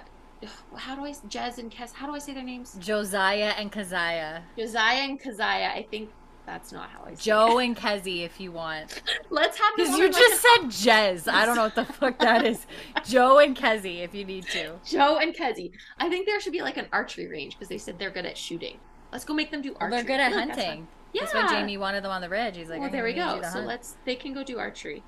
how 0.77 0.94
do 0.94 1.05
I 1.05 1.11
Jez 1.12 1.59
and 1.59 1.70
Kes? 1.70 1.93
How 1.93 2.06
do 2.06 2.15
I 2.15 2.19
say 2.19 2.35
their 2.35 2.43
names? 2.43 2.77
Josiah 2.81 3.55
and 3.59 3.70
Keziah. 3.73 4.43
Josiah 4.59 5.02
and 5.02 5.20
Keziah. 5.20 5.73
I 5.74 5.86
think 5.90 6.11
that's 6.47 6.73
not 6.73 6.90
how 6.90 7.05
I 7.06 7.15
say 7.15 7.23
Joe 7.23 7.59
it. 7.59 7.65
and 7.66 7.77
Kezi, 7.77 8.23
if 8.24 8.39
you 8.39 8.52
want. 8.52 9.01
Let's 9.31 9.59
have 9.59 9.77
them 9.77 9.86
Because 9.86 9.98
you 9.98 10.09
just 10.11 10.44
an- 10.61 10.70
said 10.70 10.93
Jez. 11.27 11.32
I 11.32 11.47
don't 11.47 11.56
know 11.56 11.62
what 11.65 11.74
the 11.74 11.85
fuck 11.93 12.19
that 12.19 12.44
is. 12.44 12.66
Joe 13.06 13.39
and 13.39 13.56
Kezi, 13.56 14.01
if 14.02 14.15
you 14.15 14.24
need 14.24 14.44
to. 14.48 14.74
Joe 14.85 15.16
and 15.19 15.35
Kezi. 15.35 15.70
I 15.98 16.09
think 16.11 16.27
there 16.27 16.39
should 16.40 16.52
be 16.52 16.61
like 16.62 16.77
an 16.77 16.86
archery 16.93 17.27
range 17.28 17.55
because 17.55 17.69
they 17.69 17.78
said 17.78 17.98
they're 17.98 18.11
good 18.11 18.27
at 18.27 18.36
shooting. 18.36 18.78
Let's 19.12 19.24
go 19.24 19.32
make 19.32 19.51
them 19.51 19.62
do 19.62 19.70
Well, 19.70 19.78
archery. 19.82 19.97
they're 20.02 20.05
good 20.16 20.20
at 20.20 20.32
like 20.32 20.48
hunting. 20.51 20.66
fun. 20.81 20.89
Yeah. 21.15 21.23
That's 21.23 21.35
why 21.35 21.48
Jamie 21.48 21.77
wanted 21.78 22.02
them 22.05 22.11
on 22.11 22.20
the 22.20 22.28
ridge. 22.28 22.56
He's 22.56 22.69
like, 22.69 22.81
well, 22.81 22.90
there 22.90 23.05
we 23.05 23.12
go. 23.15 23.40
So 23.43 23.48
hunt. 23.48 23.66
let's. 23.66 23.97
They 24.05 24.16
can 24.16 24.35
go 24.35 24.43
do 24.43 24.59
archery. 24.59 25.02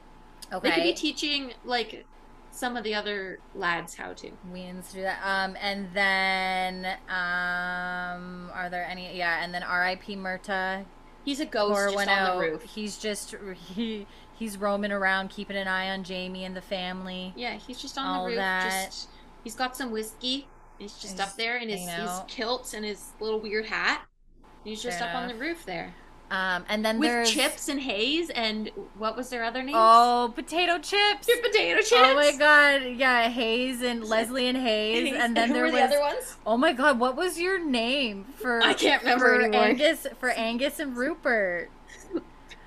Okay. 0.52 0.68
They 0.68 0.74
could 0.76 0.82
be 0.84 0.92
teaching 0.94 1.52
like 1.64 2.06
some 2.56 2.76
of 2.76 2.84
the 2.84 2.94
other 2.94 3.38
lads 3.54 3.94
how 3.94 4.14
to. 4.14 4.30
Weans 4.50 4.92
do 4.92 5.02
that. 5.02 5.20
Um, 5.22 5.56
and 5.60 5.88
then 5.92 6.86
um, 7.08 8.50
are 8.54 8.68
there 8.70 8.84
any? 8.84 9.16
Yeah, 9.16 9.44
and 9.44 9.52
then 9.52 9.62
R.I.P. 9.62 10.16
Murtagh. 10.16 10.86
He's 11.24 11.40
a 11.40 11.46
ghost 11.46 11.92
just 11.92 12.08
on 12.08 12.38
the 12.38 12.40
roof. 12.40 12.62
He's 12.62 12.96
just 12.96 13.34
he 13.74 14.06
he's 14.38 14.56
roaming 14.56 14.92
around, 14.92 15.28
keeping 15.28 15.56
an 15.56 15.68
eye 15.68 15.90
on 15.90 16.02
Jamie 16.02 16.44
and 16.44 16.56
the 16.56 16.62
family. 16.62 17.34
Yeah, 17.36 17.54
he's 17.54 17.78
just 17.78 17.98
on 17.98 18.22
the 18.22 18.26
roof. 18.28 18.36
that. 18.36 18.86
Just 18.86 19.08
he's 19.44 19.54
got 19.54 19.76
some 19.76 19.90
whiskey. 19.90 20.48
He's 20.78 20.92
just 20.92 21.12
He's 21.12 21.20
up 21.20 21.36
there 21.36 21.56
in 21.58 21.68
his, 21.68 21.88
his 21.88 22.10
kilts 22.28 22.74
and 22.74 22.84
his 22.84 23.10
little 23.20 23.40
weird 23.40 23.66
hat. 23.66 24.02
He's 24.64 24.82
just 24.82 24.98
Fair 24.98 25.08
up 25.08 25.14
on 25.14 25.28
the 25.28 25.34
roof 25.34 25.64
there 25.64 25.94
Um, 26.30 26.64
and 26.68 26.84
then 26.84 26.98
with 26.98 27.08
there's 27.08 27.30
Chips 27.30 27.68
and 27.68 27.80
Hayes 27.80 28.30
and 28.30 28.70
what 28.98 29.16
was 29.16 29.28
their 29.30 29.44
other 29.44 29.62
name? 29.62 29.74
Oh, 29.76 30.32
potato 30.34 30.78
chips. 30.78 31.28
Your 31.28 31.38
potato 31.40 31.76
chips. 31.78 31.92
Oh 31.94 32.14
my 32.16 32.32
god, 32.36 32.82
yeah, 32.96 33.28
Hayes 33.28 33.80
and 33.82 34.02
Leslie 34.04 34.48
and 34.48 34.58
Hayes, 34.58 35.14
and 35.16 35.36
then 35.36 35.48
who 35.48 35.54
there 35.54 35.62
were 35.64 35.70
was 35.70 35.74
the 35.78 35.84
other 35.84 36.00
ones? 36.00 36.36
Oh 36.44 36.56
my 36.56 36.72
god, 36.72 36.98
what 36.98 37.14
was 37.16 37.38
your 37.38 37.64
name 37.64 38.24
for 38.36 38.60
I 38.62 38.74
can't 38.74 39.02
remember 39.02 39.26
for 39.36 39.40
anymore. 39.42 39.62
Angus 39.66 40.06
for 40.18 40.30
Angus 40.30 40.80
and 40.80 40.96
Rupert? 40.96 41.70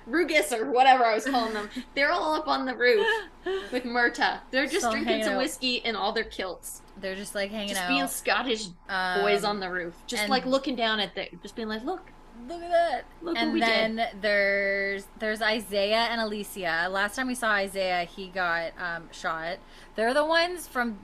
Rugus 0.08 0.52
or 0.58 0.70
whatever 0.70 1.04
I 1.04 1.14
was 1.14 1.24
calling 1.26 1.52
them. 1.54 1.68
They're 1.94 2.10
all 2.10 2.34
up 2.34 2.48
on 2.48 2.64
the 2.64 2.74
roof 2.74 3.06
with 3.72 3.84
Murtagh. 3.84 4.40
They're 4.50 4.66
just 4.66 4.82
So 4.82 4.90
drinking 4.90 5.22
some 5.24 5.34
out. 5.34 5.38
whiskey 5.38 5.76
in 5.76 5.94
all 5.94 6.12
their 6.12 6.24
kilts. 6.24 6.82
They're 7.00 7.14
just 7.14 7.34
like 7.34 7.50
hanging 7.50 7.68
Just 7.70 7.82
out. 7.82 7.88
being 7.88 8.06
Scottish 8.08 8.66
Um, 8.88 9.20
boys 9.20 9.44
on 9.44 9.60
the 9.60 9.70
roof. 9.70 9.94
Just 10.06 10.22
and- 10.22 10.30
like 10.30 10.46
looking 10.46 10.74
down 10.76 10.98
at 11.00 11.14
the 11.14 11.28
just 11.42 11.54
being 11.54 11.68
like, 11.68 11.84
look, 11.84 12.10
Look 12.50 12.62
at 12.62 12.70
that. 12.70 13.04
look 13.22 13.34
what 13.36 13.42
and 13.42 13.62
then 13.62 13.96
did. 13.96 14.08
there's 14.22 15.06
there's 15.18 15.40
Isaiah 15.40 16.08
and 16.10 16.20
Alicia. 16.20 16.88
Last 16.90 17.16
time 17.16 17.28
we 17.28 17.34
saw 17.34 17.50
Isaiah, 17.52 18.04
he 18.04 18.26
got 18.28 18.72
um, 18.78 19.08
shot. 19.12 19.58
They're 19.94 20.12
the 20.12 20.24
ones 20.26 20.66
from 20.66 20.98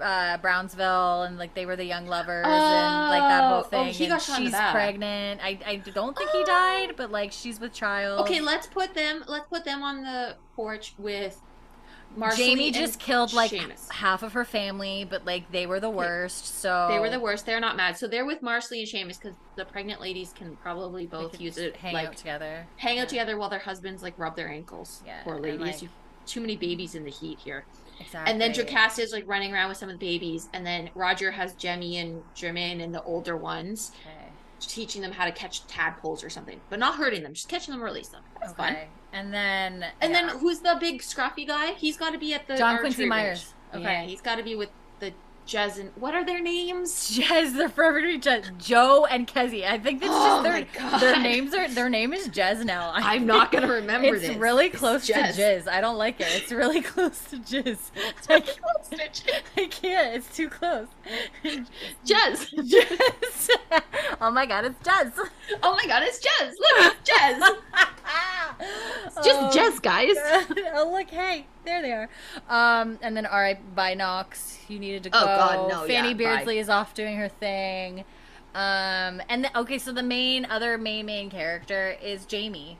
uh, 0.00 0.36
Brownsville, 0.38 1.22
and 1.22 1.38
like 1.38 1.54
they 1.54 1.66
were 1.66 1.76
the 1.76 1.84
young 1.84 2.06
lovers, 2.06 2.44
and 2.46 3.08
like 3.10 3.22
that 3.22 3.44
whole 3.44 3.58
Oh, 3.58 3.64
oh, 3.64 3.68
thing. 3.68 3.94
he 3.94 4.04
and 4.04 4.12
got 4.14 4.22
shot 4.22 4.38
she's 4.38 4.50
pregnant. 4.50 5.40
I, 5.42 5.58
I 5.64 5.76
don't 5.76 6.16
think 6.16 6.30
he 6.30 6.42
died, 6.44 6.94
but 6.96 7.10
like 7.12 7.30
she's 7.32 7.60
with 7.60 7.72
child. 7.72 8.20
Okay, 8.22 8.40
let's 8.40 8.66
put 8.66 8.94
them 8.94 9.22
let's 9.28 9.46
put 9.48 9.64
them 9.64 9.82
on 9.82 10.02
the 10.02 10.36
porch 10.56 10.94
with 10.98 11.40
Marsali 12.16 12.36
Jamie 12.36 12.70
just 12.70 12.98
killed 13.00 13.32
like 13.32 13.50
Seamus. 13.50 13.90
half 13.90 14.22
of 14.22 14.32
her 14.34 14.44
family, 14.44 15.04
but 15.08 15.24
like 15.24 15.50
they 15.50 15.66
were 15.66 15.80
the 15.80 15.90
worst. 15.90 16.46
So 16.60 16.88
They 16.90 16.98
were 16.98 17.10
the 17.10 17.20
worst. 17.20 17.46
They're 17.46 17.60
not 17.60 17.76
mad. 17.76 17.96
So 17.96 18.06
they're 18.06 18.24
with 18.26 18.40
Marsali 18.40 18.80
and 18.80 18.88
Seamus 19.10 19.20
because 19.20 19.36
the 19.56 19.64
pregnant 19.64 20.00
ladies 20.00 20.32
can 20.34 20.56
probably 20.56 21.06
both 21.06 21.40
use 21.40 21.58
it 21.58 21.76
hang 21.76 21.94
like 21.94 22.08
out 22.08 22.16
together. 22.16 22.66
hang 22.76 22.98
out 22.98 23.08
together 23.08 23.36
while 23.36 23.48
their 23.48 23.58
husbands 23.58 24.02
like 24.02 24.18
rub 24.18 24.36
their 24.36 24.48
ankles. 24.48 25.02
Yeah, 25.06 25.22
Poor 25.24 25.38
ladies. 25.38 25.60
like, 25.60 25.82
You- 25.82 25.88
too 26.26 26.40
many 26.40 26.56
babies 26.56 26.94
in 26.94 27.04
the 27.04 27.10
heat 27.10 27.38
here. 27.38 27.66
Exactly. 28.00 28.32
And 28.32 28.40
then 28.40 28.54
Jocasta 28.54 29.02
is 29.02 29.12
like 29.12 29.24
running 29.28 29.52
around 29.52 29.68
with 29.68 29.76
some 29.78 29.90
of 29.90 29.98
the 29.98 30.06
babies, 30.06 30.48
and 30.54 30.64
then 30.66 30.88
Roger 30.94 31.30
has 31.32 31.52
Jemmy 31.54 31.98
and 31.98 32.22
Germain 32.34 32.80
and 32.80 32.94
the 32.94 33.02
older 33.02 33.36
ones, 33.36 33.92
Okay. 34.00 34.23
Teaching 34.60 35.02
them 35.02 35.12
how 35.12 35.24
to 35.24 35.32
catch 35.32 35.66
tadpoles 35.66 36.22
or 36.24 36.30
something, 36.30 36.60
but 36.70 36.78
not 36.78 36.96
hurting 36.96 37.22
them, 37.22 37.34
just 37.34 37.48
catching 37.48 37.72
them, 37.72 37.82
release 37.82 38.08
them. 38.08 38.22
That's 38.40 38.52
fun. 38.54 38.72
Okay. 38.72 38.88
And 39.12 39.32
then 39.32 39.84
And 40.00 40.12
yeah. 40.12 40.26
then 40.26 40.38
who's 40.38 40.60
the 40.60 40.76
big 40.80 41.00
scruffy 41.02 41.46
guy? 41.46 41.72
He's 41.74 41.96
got 41.96 42.12
to 42.12 42.18
be 42.18 42.34
at 42.34 42.46
the 42.48 42.56
John 42.56 42.78
Quincy 42.78 43.02
range. 43.02 43.10
Myers. 43.10 43.54
Yeah, 43.72 43.78
Okay. 43.80 44.06
he's 44.06 44.20
got 44.20 44.36
to 44.36 44.42
be 44.42 44.54
with 44.56 44.70
the 45.00 45.12
Jez 45.46 45.78
and 45.78 45.90
what 45.96 46.14
are 46.14 46.24
their 46.24 46.40
names? 46.40 46.90
Jez, 47.18 47.54
they're 47.56 47.68
forever 47.68 48.00
to 48.00 48.06
be 48.06 48.18
Jez. 48.18 48.56
Joe 48.58 49.04
and 49.06 49.26
Kezzy. 49.26 49.64
I 49.64 49.78
think 49.78 50.00
that's 50.00 50.12
Oh 50.14 50.42
just 50.42 50.72
their 50.72 51.00
their 51.00 51.20
names 51.20 51.54
are 51.54 51.68
their 51.68 51.88
name 51.90 52.12
is 52.12 52.28
Jez 52.28 52.64
now. 52.64 52.90
I 52.90 53.14
I'm 53.14 53.26
not 53.34 53.52
gonna 53.52 53.68
remember 53.68 54.14
It's 54.14 54.28
this. 54.28 54.36
really 54.36 54.66
It's 54.66 54.78
close 54.78 55.06
to 55.06 55.12
Jez. 55.12 55.68
I 55.68 55.80
don't 55.80 55.96
like 55.98 56.20
it. 56.20 56.28
It's 56.30 56.50
really 56.52 56.80
close 56.92 57.18
to 57.30 57.36
Jizz. 57.36 57.78
I 58.28 58.40
can't, 58.40 59.22
I 59.56 59.66
can't. 59.66 60.16
It's 60.16 60.34
too 60.36 60.48
close. 60.48 60.88
Jez. 61.44 62.50
Jizz. 62.54 63.50
oh 64.20 64.30
my 64.30 64.46
god, 64.46 64.64
it's 64.64 64.78
Jez. 64.86 65.12
Oh 65.62 65.74
my 65.76 65.86
god, 65.86 66.02
it's 66.04 66.18
Jez. 66.24 66.52
Look, 66.58 66.94
it's 67.00 67.10
Jez. 67.10 67.56
It's 69.06 69.14
just 69.26 69.28
Oh, 69.40 69.50
Jez, 69.52 69.82
guys. 69.82 70.14
God. 70.14 70.60
Oh 70.74 70.90
look, 70.92 71.10
hey, 71.10 71.46
there 71.64 71.82
they 71.82 71.92
are. 71.92 72.08
Um, 72.48 72.98
and 73.02 73.16
then 73.16 73.26
all 73.26 73.40
right, 73.40 73.58
by 73.74 73.94
Knox. 73.94 74.58
You 74.68 74.78
needed 74.78 75.02
to 75.04 75.10
go. 75.10 75.18
Oh, 75.18 75.24
God, 75.24 75.70
no, 75.70 75.86
Fanny 75.86 76.08
yeah, 76.08 76.14
Beardsley 76.14 76.56
bye. 76.56 76.60
is 76.60 76.68
off 76.68 76.94
doing 76.94 77.16
her 77.16 77.28
thing. 77.28 78.04
Um, 78.54 79.20
and 79.28 79.44
the, 79.44 79.58
okay, 79.60 79.78
so 79.78 79.92
the 79.92 80.02
main 80.02 80.44
other 80.44 80.78
main 80.78 81.06
main 81.06 81.28
character 81.28 81.96
is 82.02 82.24
Jamie. 82.24 82.78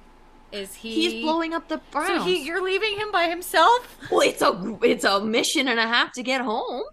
Is 0.52 0.76
he? 0.76 0.94
He's 0.94 1.24
blowing 1.24 1.52
up 1.52 1.66
the 1.68 1.78
Browns. 1.90 2.22
So 2.22 2.22
he, 2.22 2.44
you're 2.44 2.62
leaving 2.62 2.96
him 2.96 3.10
by 3.10 3.24
himself? 3.24 3.98
well, 4.10 4.20
it's 4.20 4.40
a 4.40 4.78
it's 4.82 5.04
a 5.04 5.20
mission 5.20 5.66
and 5.66 5.80
a 5.80 5.86
half 5.86 6.12
to 6.12 6.22
get 6.22 6.42
home. 6.42 6.84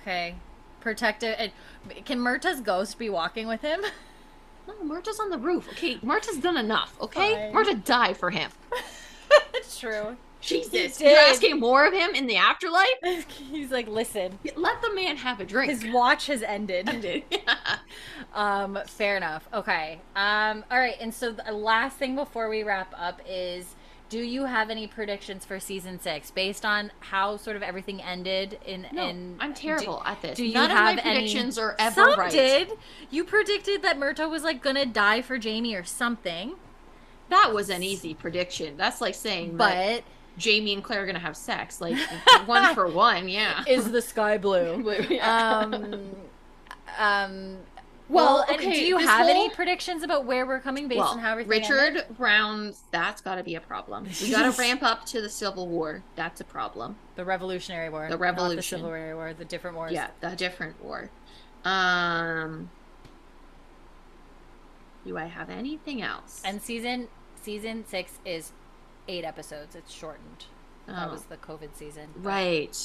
Okay, 0.00 0.34
protective. 0.80 1.34
And 1.38 1.50
can 2.04 2.18
Murtagh's 2.18 2.60
ghost 2.60 2.98
be 2.98 3.08
walking 3.08 3.46
with 3.46 3.62
him? 3.62 3.80
No, 4.68 4.74
Murtagh's 4.84 5.18
on 5.18 5.30
the 5.30 5.38
roof. 5.38 5.66
Okay, 5.70 5.96
Murtagh's 5.96 6.38
done 6.38 6.58
enough. 6.58 6.94
Okay, 7.00 7.50
Fine. 7.52 7.64
Murta 7.64 7.84
died 7.84 8.16
for 8.18 8.30
him. 8.30 8.50
It's 9.54 9.78
true. 9.80 10.16
Jesus, 10.44 11.00
you're 11.00 11.16
asking 11.16 11.58
more 11.58 11.86
of 11.86 11.92
him 11.94 12.14
in 12.14 12.26
the 12.26 12.36
afterlife. 12.36 12.86
He's 13.50 13.70
like, 13.70 13.88
listen, 13.88 14.38
Let 14.56 14.82
the 14.82 14.92
man 14.94 15.16
have 15.16 15.40
a 15.40 15.44
drink. 15.44 15.70
his 15.70 15.86
watch 15.92 16.26
has 16.26 16.42
ended. 16.42 17.24
Yeah. 17.30 17.76
Um, 18.34 18.78
fair 18.86 19.16
enough. 19.16 19.48
Okay. 19.52 20.00
Um, 20.16 20.64
all 20.70 20.78
right. 20.78 20.96
And 21.00 21.14
so 21.14 21.32
the 21.32 21.52
last 21.52 21.96
thing 21.96 22.14
before 22.16 22.48
we 22.48 22.62
wrap 22.62 22.92
up 22.98 23.20
is, 23.28 23.74
do 24.08 24.18
you 24.18 24.44
have 24.44 24.70
any 24.70 24.86
predictions 24.86 25.44
for 25.44 25.58
season 25.58 25.98
six 26.00 26.30
based 26.30 26.64
on 26.64 26.90
how 27.00 27.36
sort 27.36 27.56
of 27.56 27.62
everything 27.62 28.02
ended 28.02 28.58
in? 28.66 28.86
No, 28.92 29.08
in 29.08 29.36
I'm 29.40 29.54
terrible 29.54 30.02
at 30.04 30.20
this. 30.22 30.36
Do 30.36 30.44
you 30.44 30.54
None 30.54 30.70
have 30.70 30.98
of 30.98 31.04
my 31.04 31.10
any- 31.10 31.20
predictions 31.20 31.58
are 31.58 31.74
ever 31.78 31.94
Some 31.94 32.18
right. 32.18 32.30
did. 32.30 32.72
You 33.10 33.24
predicted 33.24 33.82
that 33.82 33.98
Murtagh 33.98 34.28
was 34.30 34.42
like 34.42 34.62
gonna 34.62 34.86
die 34.86 35.22
for 35.22 35.38
Jamie 35.38 35.74
or 35.74 35.84
something, 35.84 36.54
That 37.30 37.52
was 37.54 37.70
an 37.70 37.82
easy 37.82 38.14
prediction. 38.14 38.76
That's 38.76 39.00
like 39.00 39.14
saying 39.14 39.56
that 39.56 40.02
but 40.02 40.04
Jamie 40.38 40.72
and 40.72 40.82
Claire 40.82 41.02
are 41.02 41.06
gonna 41.06 41.18
have 41.18 41.36
sex, 41.36 41.80
like 41.80 41.96
one 42.46 42.74
for 42.74 42.88
one. 42.88 43.28
Yeah. 43.28 43.64
is 43.66 43.90
the 43.90 44.02
sky 44.02 44.38
blue? 44.38 44.82
Yeah. 45.08 45.58
um, 45.60 45.94
um. 46.98 47.56
Well, 48.06 48.34
Well, 48.34 48.44
and 48.50 48.58
okay, 48.60 48.72
do 48.74 48.84
you 48.84 48.98
have 48.98 49.28
any 49.28 49.48
predictions 49.48 50.02
about 50.02 50.26
where 50.26 50.44
we're 50.44 50.60
coming 50.60 50.88
based 50.88 50.98
well, 50.98 51.08
on 51.12 51.20
how 51.20 51.32
everything 51.32 51.50
Richard 51.62 51.78
ended? 51.78 52.04
Brown's 52.18 52.82
that's 52.90 53.22
got 53.22 53.36
to 53.36 53.42
be 53.42 53.54
a 53.54 53.62
problem. 53.62 54.06
We 54.22 54.30
got 54.30 54.52
to 54.52 54.60
ramp 54.60 54.82
up 54.82 55.06
to 55.06 55.22
the 55.22 55.30
Civil 55.30 55.68
War. 55.68 56.02
That's 56.14 56.38
a 56.42 56.44
problem. 56.44 56.96
The 57.16 57.24
Revolutionary 57.24 57.88
War, 57.88 58.04
The 58.04 58.10
not 58.10 58.20
Revolution. 58.20 58.56
the 58.56 58.62
Civil 58.62 58.90
War, 58.90 59.32
the 59.32 59.46
different 59.46 59.76
wars. 59.76 59.92
Yeah, 59.92 60.08
the 60.20 60.36
different 60.36 60.84
war. 60.84 61.08
Um, 61.64 62.68
do 65.06 65.16
I 65.16 65.24
have 65.24 65.48
anything 65.48 66.02
else? 66.02 66.42
And 66.44 66.60
season 66.60 67.08
season 67.40 67.86
six 67.86 68.18
is 68.26 68.52
eight 69.08 69.24
episodes. 69.24 69.74
It's 69.74 69.92
shortened. 69.92 70.46
That 70.86 71.08
Oh, 71.08 71.12
was 71.12 71.24
the 71.24 71.36
COVID 71.36 71.74
season. 71.74 72.08
right. 72.16 72.76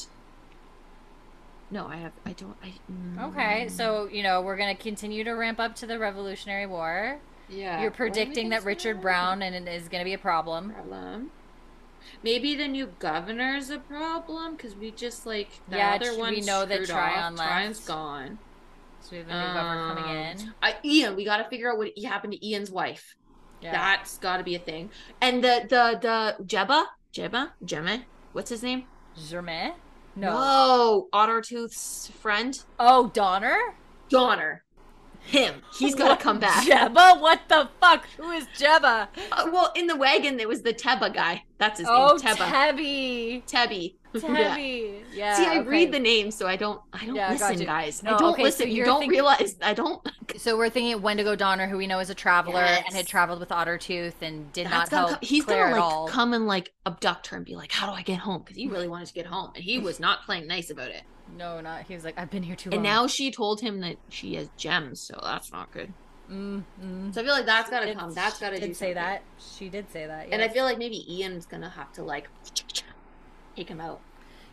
No, 1.72 1.86
I 1.88 1.98
have. 1.98 2.14
I 2.26 2.34
don't. 2.34 2.58
I. 2.64 2.74
mm, 2.92 3.30
Okay, 3.30 3.68
so 3.70 4.08
you 4.12 4.24
know 4.24 4.42
we're 4.42 4.58
gonna 4.58 4.76
continue 4.76 5.24
to 5.24 5.32
ramp 5.34 5.60
up 5.60 5.76
to 5.76 5.86
the 5.88 6.00
Revolutionary 6.00 6.66
War. 6.66 7.20
yeah. 7.48 7.82
You're 7.82 7.92
predicting 7.92 8.50
that 8.50 8.64
Richard 8.64 9.02
Brown 9.02 9.42
and 9.44 9.56
it 9.56 9.72
is 9.72 9.88
gonna 9.88 10.04
be 10.04 10.14
a 10.14 10.18
problem. 10.18 10.72
problem. 10.74 11.32
Maybe 12.24 12.56
the 12.56 12.68
new 12.68 12.88
governor's 12.98 13.70
a 13.70 13.78
problem 13.80 14.56
because 14.56 14.76
we 14.76 14.90
just 14.92 15.26
like 15.28 15.62
the 15.68 15.78
Yeah, 15.78 15.94
other 15.96 16.18
one. 16.18 16.34
we 16.34 16.42
know 16.42 16.66
that 16.66 16.86
Tryon 16.86 17.36
left. 17.36 17.48
Tryon's 17.50 17.86
gone. 17.86 18.40
So 19.02 19.10
we 19.12 19.18
have 19.20 19.28
a 19.30 19.32
new 19.32 19.54
governor 19.54 19.96
coming 19.96 20.04
Um, 20.06 20.18
in. 20.18 20.54
I, 20.64 20.76
Ian, 20.84 21.16
we 21.16 21.24
got 21.24 21.38
to 21.38 21.50
figure 21.50 21.72
out 21.72 21.78
what 21.78 21.92
happened 22.04 22.34
to 22.34 22.46
Ian's 22.48 22.72
wife. 22.72 23.16
Yeah. 23.62 23.72
That's 23.72 24.18
got 24.18 24.38
to 24.38 24.44
be 24.44 24.56
a 24.56 24.60
thing. 24.60 24.90
And 25.22 25.44
the 25.44 25.66
the 25.70 26.00
the 26.02 26.44
Jebba, 26.46 26.86
Jebba, 27.14 27.52
Gemma, 27.64 28.06
what's 28.34 28.50
his 28.50 28.64
name? 28.64 28.86
Germain? 29.28 29.74
No. 30.16 30.32
No, 30.34 31.08
Ottertooth's 31.14 32.08
friend, 32.08 32.58
Oh, 32.80 33.08
Donner? 33.10 33.58
Donner. 34.10 34.64
Him. 35.22 35.62
He's 35.78 35.94
got 35.96 36.18
to 36.18 36.24
come 36.24 36.40
back. 36.40 36.66
Jebba? 36.66 37.20
What 37.22 37.42
the 37.50 37.70
fuck? 37.80 38.06
Who 38.18 38.32
is 38.32 38.46
Jebba? 38.58 39.10
Uh, 39.32 39.50
well, 39.52 39.72
in 39.76 39.86
the 39.88 39.96
wagon 39.96 40.38
there 40.38 40.48
was 40.48 40.62
the 40.64 40.74
Teba 40.74 41.14
guy. 41.14 41.44
That's 41.58 41.80
his 41.80 41.88
Oh, 41.90 42.18
name. 42.18 42.36
Teba. 42.36 42.48
Tebby. 42.50 43.44
Tebby. 43.46 43.96
Yeah. 44.14 44.56
Tebby. 44.56 45.04
Yeah. 45.14 45.36
See, 45.36 45.46
I 45.46 45.60
okay. 45.60 45.70
read 45.70 45.92
the 45.92 46.00
names, 46.00 46.34
so 46.36 46.48
I 46.48 46.56
don't. 46.56 46.82
I 46.92 47.06
don't 47.06 47.16
Yeah, 47.16 47.32
listen, 47.32 47.64
guys. 47.66 48.02
No, 48.02 48.16
I 48.16 48.18
don't 48.18 48.34
okay, 48.34 48.44
listen. 48.44 48.68
you 48.68 48.76
you're 48.78 48.86
don't 48.86 49.02
think- 49.02 49.12
realize. 49.12 49.56
I 49.62 49.74
don't. 49.74 50.02
So 50.38 50.56
we're 50.58 50.70
thinking 50.70 50.94
of 50.94 51.02
Wendigo 51.02 51.36
Donner, 51.36 51.66
who 51.68 51.76
we 51.76 51.88
know 51.88 51.98
is 52.00 52.12
a 52.12 52.16
traveler 52.16 52.62
and 52.62 52.94
had 52.96 53.08
traveled 53.08 53.40
with 53.40 53.50
Ottertooth 53.50 54.14
and 54.22 54.54
did 54.54 54.68
That's 54.68 54.92
not 54.92 54.92
gonna 54.92 55.08
help 55.10 55.22
co- 55.22 55.26
he's 55.28 55.44
Claire 55.44 55.70
gonna 55.70 55.76
at 55.78 55.82
like 55.82 55.84
all. 55.94 56.08
come 56.08 56.34
and 56.34 56.46
like 56.46 56.72
abduct 56.86 57.28
her 57.28 57.38
and 57.38 57.46
be 57.46 57.56
like, 57.56 57.72
"How 57.72 57.88
do 57.88 57.94
I 57.94 58.04
get 58.04 58.20
home?" 58.20 58.44
Because 58.44 58.56
he 58.56 58.68
really 58.68 58.88
wanted 58.88 59.08
to 59.08 59.14
get 59.16 59.26
home, 59.26 59.52
and 59.56 59.64
he 59.64 59.80
was 59.80 60.00
not 60.00 60.24
playing 60.26 60.46
nice 60.48 60.70
about 60.70 60.90
it. 60.92 61.02
No, 61.36 61.60
not. 61.62 61.84
He 61.88 61.96
was 61.96 62.04
like, 62.04 62.14
I've 62.18 62.30
been 62.30 62.44
here 62.44 62.56
too 62.56 62.70
long. 62.70 62.76
And 62.76 62.84
now 62.84 63.08
she 63.08 63.32
told 63.32 63.60
him 63.62 63.80
that 63.82 63.98
she 64.10 64.36
has 64.36 64.50
gems, 64.56 65.02
so 65.02 65.20
that's 65.22 65.52
not 65.52 65.72
good. 65.72 65.92
mm, 66.32 66.64
mm. 66.84 67.12
So 67.14 67.22
I 67.22 67.24
feel 67.24 67.34
like 67.34 67.48
that's 67.48 67.70
gotta 67.72 67.88
Did- 67.88 67.98
come. 67.98 68.14
That's 68.14 68.40
gotta 68.40 68.60
did 68.60 68.68
do 68.68 68.74
say 68.76 68.94
something. 68.94 68.96
that. 69.04 69.24
She 69.58 69.68
did 69.70 69.92
say 69.92 70.06
that. 70.06 70.28
And 70.32 70.44
I 70.44 70.48
feel 70.48 70.64
like 70.64 70.78
maybe 70.78 71.04
Ian's 71.12 71.48
gonna 71.48 71.70
have 71.70 71.92
to 71.94 72.04
like 72.04 72.30
take 73.60 73.70
him 73.70 73.82
out. 73.82 74.00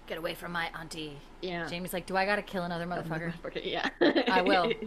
get 0.06 0.18
away 0.18 0.34
from 0.34 0.52
my 0.52 0.68
auntie. 0.78 1.18
Yeah. 1.42 1.66
Jamie's 1.66 1.92
like, 1.92 2.06
do 2.06 2.16
I 2.16 2.24
gotta 2.26 2.42
kill 2.42 2.62
another 2.62 2.86
motherfucker? 2.86 3.32
Yeah. 3.62 3.88
I 4.28 4.42
will. 4.42 4.72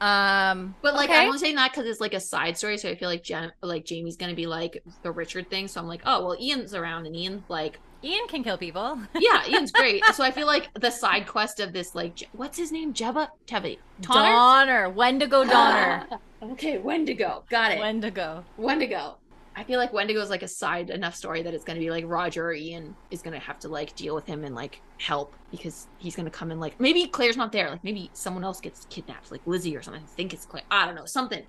Um, 0.00 0.74
But 0.82 0.94
like 0.94 1.08
okay. 1.08 1.20
I'm 1.20 1.28
only 1.28 1.38
saying 1.38 1.54
that 1.54 1.70
because 1.70 1.86
it's 1.86 2.00
like 2.00 2.12
a 2.14 2.20
side 2.20 2.58
story, 2.58 2.76
so 2.78 2.90
I 2.90 2.96
feel 2.96 3.08
like 3.08 3.22
Jem- 3.22 3.52
like 3.62 3.84
Jamie's 3.86 4.16
gonna 4.16 4.34
be 4.34 4.46
like 4.46 4.82
the 5.02 5.10
Richard 5.12 5.48
thing. 5.48 5.68
So 5.68 5.80
I'm 5.80 5.86
like, 5.86 6.02
oh 6.04 6.24
well, 6.26 6.36
Ian's 6.38 6.74
around, 6.74 7.06
and 7.06 7.14
Ian 7.16 7.44
like, 7.48 7.78
Ian 8.02 8.26
can 8.26 8.42
kill 8.42 8.58
people. 8.58 8.98
yeah, 9.18 9.46
Ian's 9.48 9.70
great. 9.70 10.04
so 10.14 10.24
I 10.24 10.30
feel 10.32 10.48
like 10.48 10.68
the 10.74 10.90
side 10.90 11.26
quest 11.28 11.60
of 11.60 11.72
this, 11.72 11.94
like, 11.94 12.28
what's 12.32 12.58
his 12.58 12.70
name? 12.72 12.92
Jebba, 12.92 13.28
Tebby, 13.46 13.78
Tonner. 14.02 14.30
Donner, 14.30 14.90
Wendigo 14.90 15.44
Donner, 15.44 16.06
okay, 16.42 16.76
Wendigo, 16.78 17.44
got 17.48 17.70
it. 17.72 17.78
Wendigo. 17.78 18.44
Wendigo. 18.58 19.18
I 19.56 19.62
feel 19.64 19.78
like 19.78 19.92
Wendigo 19.92 20.20
is 20.20 20.30
like 20.30 20.42
a 20.42 20.48
side 20.48 20.90
enough 20.90 21.14
story 21.14 21.42
that 21.42 21.54
it's 21.54 21.64
gonna 21.64 21.78
be 21.78 21.90
like 21.90 22.04
Roger 22.06 22.46
or 22.46 22.52
Ian 22.54 22.96
is 23.10 23.22
gonna 23.22 23.38
have 23.38 23.58
to 23.60 23.68
like 23.68 23.94
deal 23.94 24.14
with 24.14 24.26
him 24.26 24.44
and 24.44 24.54
like 24.54 24.80
help 24.98 25.34
because 25.50 25.86
he's 25.98 26.16
gonna 26.16 26.30
come 26.30 26.50
in 26.50 26.58
like 26.60 26.80
maybe 26.80 27.06
Claire's 27.06 27.36
not 27.36 27.52
there, 27.52 27.70
like 27.70 27.84
maybe 27.84 28.10
someone 28.14 28.42
else 28.44 28.60
gets 28.60 28.86
kidnapped, 28.90 29.30
like 29.30 29.40
Lizzie 29.46 29.76
or 29.76 29.82
something. 29.82 30.02
I 30.02 30.06
think 30.16 30.32
it's 30.32 30.44
Claire. 30.46 30.64
I 30.70 30.86
don't 30.86 30.94
know, 30.94 31.06
something. 31.06 31.44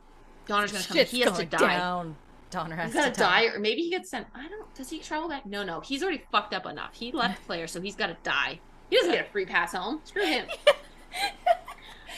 Donner's 0.48 0.72
gonna 0.72 0.84
come. 0.84 0.98
in. 0.98 1.06
He 1.08 1.22
has 1.22 1.38
to 1.38 1.46
die. 1.46 1.78
Down. 1.78 2.16
Donner 2.52 2.76
has 2.76 2.94
He's 2.94 3.02
gotta 3.02 3.12
to 3.14 3.20
die. 3.20 3.48
die, 3.48 3.54
or 3.56 3.60
maybe 3.60 3.82
he 3.82 3.90
gets 3.90 4.12
sent. 4.12 4.28
I 4.36 4.48
don't. 4.48 4.72
Does 4.76 4.90
he 4.90 5.00
travel 5.00 5.28
back? 5.28 5.46
No, 5.46 5.64
no. 5.64 5.80
He's 5.80 6.04
already 6.04 6.22
fucked 6.32 6.54
up 6.54 6.66
enough. 6.68 6.94
He 6.94 7.12
left 7.12 7.44
Claire, 7.48 7.68
so 7.68 7.82
he's 7.82 7.96
gotta 7.96 8.18
die. 8.24 8.60
He 8.92 8.98
doesn't 8.98 9.12
get 9.12 9.28
a 9.28 9.32
free 9.32 9.46
pass 9.48 9.74
home. 9.74 10.02
Screw 10.04 10.26
him. 10.26 10.46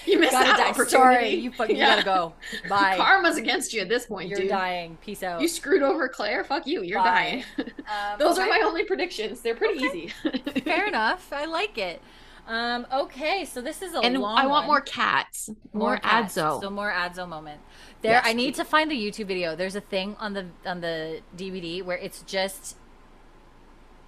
you 0.07 0.19
missed 0.19 0.31
Gotta 0.31 0.45
that 0.57 0.75
die. 0.75 0.83
Sorry, 0.85 1.29
you 1.35 1.51
fucking 1.51 1.75
Yeah. 1.75 1.95
gotta 2.01 2.03
go. 2.05 2.33
Bye. 2.69 2.97
Karma's 2.97 3.37
against 3.37 3.73
you 3.73 3.81
at 3.81 3.89
this 3.89 4.05
point, 4.05 4.29
You're 4.29 4.39
dude. 4.39 4.49
dying. 4.49 4.97
Peace 5.03 5.23
out. 5.23 5.41
You 5.41 5.47
screwed 5.47 5.83
over 5.83 6.07
Claire. 6.07 6.43
Fuck 6.43 6.65
you. 6.67 6.81
You're 6.83 6.99
Bye. 6.99 7.43
dying. 7.57 7.67
Um, 7.87 8.17
Those 8.19 8.37
are 8.39 8.47
my 8.47 8.61
only 8.63 8.83
predictions. 8.83 9.41
They're 9.41 9.55
pretty 9.55 9.85
Okay. 9.87 9.97
easy. 9.97 10.61
Fair 10.61 10.87
enough. 10.87 11.31
I 11.33 11.45
like 11.45 11.77
it. 11.77 12.01
Um, 12.47 12.87
okay, 12.93 13.43
so 13.43 13.59
this 13.59 13.81
is 13.81 13.93
a 13.93 13.99
and 13.99 14.17
long 14.19 14.37
I 14.37 14.45
want 14.47 14.67
one. 14.67 14.75
more 14.77 14.81
cats. 14.81 15.49
More, 15.73 15.97
cats. 15.97 16.37
Adso. 16.37 16.61
So 16.61 16.69
more 16.69 16.89
Adso 16.91 17.27
moment. 17.27 17.59
There, 18.01 18.13
Yes, 18.13 18.23
I 18.25 18.31
need 18.31 18.53
please. 18.53 18.57
to 18.59 18.63
find 18.63 18.89
the 18.89 18.95
YouTube 18.95 19.25
video. 19.27 19.53
There's 19.53 19.75
a 19.75 19.81
thing 19.81 20.15
on 20.17 20.31
the 20.33 20.45
on 20.65 20.79
the 20.79 21.19
DVD 21.35 21.83
where 21.83 21.97
it's 21.97 22.21
just, 22.21 22.77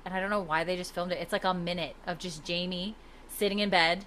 and 0.05 0.13
I 0.13 0.21
don't 0.21 0.29
know 0.29 0.39
why 0.41 0.63
they 0.63 0.77
just 0.77 0.93
filmed 0.93 1.11
it. 1.11 1.17
It's 1.21 1.33
like 1.33 1.43
a 1.43 1.53
minute 1.53 1.95
of 2.07 2.17
just 2.17 2.45
Jamie 2.45 2.95
sitting 3.27 3.59
in 3.59 3.69
bed, 3.69 4.05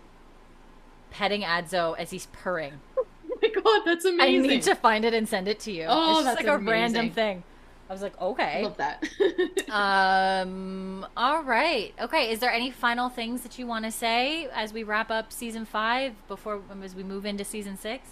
petting 1.12 1.42
Adso 1.42 1.96
as 1.96 2.10
he's 2.10 2.26
purring. 2.32 2.80
oh 2.98 3.06
my 3.40 3.48
god, 3.48 3.82
that's 3.84 4.04
amazing. 4.04 4.44
I 4.44 4.46
need 4.46 4.62
to 4.62 4.74
find 4.74 5.04
it 5.04 5.14
and 5.14 5.28
send 5.28 5.46
it 5.46 5.60
to 5.60 5.72
you. 5.72 5.86
Oh, 5.88 6.18
it's 6.18 6.24
that's 6.24 6.36
like 6.38 6.46
a 6.46 6.58
random 6.58 7.10
thing. 7.10 7.44
I 7.88 7.92
was 7.92 8.00
like, 8.00 8.18
okay. 8.18 8.62
Love 8.62 8.78
that. 8.78 9.04
um. 9.70 11.06
All 11.14 11.42
right. 11.42 11.92
Okay. 12.00 12.30
Is 12.30 12.38
there 12.38 12.50
any 12.50 12.70
final 12.70 13.10
things 13.10 13.42
that 13.42 13.58
you 13.58 13.66
want 13.66 13.84
to 13.84 13.90
say 13.90 14.48
as 14.54 14.72
we 14.72 14.82
wrap 14.82 15.10
up 15.10 15.30
season 15.30 15.66
five 15.66 16.14
before 16.26 16.62
as 16.82 16.94
we 16.94 17.02
move 17.02 17.26
into 17.26 17.44
season 17.44 17.76
six? 17.76 18.08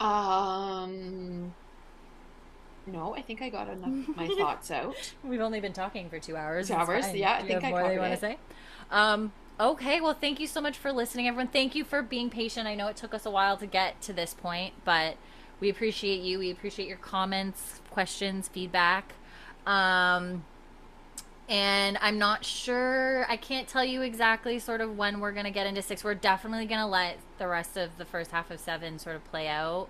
um. 0.00 1.54
No, 2.86 3.14
I 3.14 3.22
think 3.22 3.42
I 3.42 3.50
got 3.50 3.68
enough 3.68 4.08
of 4.08 4.16
my 4.16 4.26
thoughts 4.38 4.70
out. 4.70 4.96
We've 5.22 5.40
only 5.40 5.60
been 5.60 5.74
talking 5.74 6.08
for 6.08 6.18
two 6.18 6.36
hours. 6.36 6.68
Two 6.68 6.74
hours? 6.74 7.14
Yeah, 7.14 7.34
I 7.34 7.42
Do 7.42 7.46
think 7.46 7.62
have 7.62 7.74
I 7.74 7.80
more 7.82 7.92
you 7.92 8.00
want 8.00 8.14
to 8.14 8.18
say. 8.20 8.38
Um. 8.90 9.32
Okay. 9.60 10.00
Well, 10.00 10.14
thank 10.14 10.40
you 10.40 10.46
so 10.46 10.62
much 10.62 10.78
for 10.78 10.90
listening, 10.90 11.28
everyone. 11.28 11.48
Thank 11.48 11.74
you 11.74 11.84
for 11.84 12.00
being 12.00 12.30
patient. 12.30 12.66
I 12.66 12.74
know 12.74 12.88
it 12.88 12.96
took 12.96 13.12
us 13.12 13.26
a 13.26 13.30
while 13.30 13.58
to 13.58 13.66
get 13.66 14.00
to 14.02 14.14
this 14.14 14.32
point, 14.32 14.72
but 14.86 15.16
we 15.60 15.68
appreciate 15.68 16.22
you. 16.22 16.38
We 16.38 16.50
appreciate 16.50 16.88
your 16.88 16.96
comments, 16.96 17.82
questions, 17.90 18.48
feedback. 18.48 19.12
Um. 19.66 20.44
And 21.46 21.98
I'm 22.00 22.16
not 22.16 22.44
sure. 22.44 23.26
I 23.28 23.36
can't 23.36 23.66
tell 23.66 23.84
you 23.84 24.02
exactly 24.02 24.60
sort 24.60 24.80
of 24.80 24.96
when 24.96 25.18
we're 25.18 25.32
gonna 25.32 25.50
get 25.50 25.66
into 25.66 25.82
six. 25.82 26.04
We're 26.04 26.14
definitely 26.14 26.64
gonna 26.66 26.88
let 26.88 27.18
the 27.38 27.48
rest 27.48 27.76
of 27.76 27.98
the 27.98 28.04
first 28.04 28.30
half 28.30 28.52
of 28.52 28.60
seven 28.60 28.98
sort 29.00 29.16
of 29.16 29.24
play 29.30 29.48
out. 29.48 29.88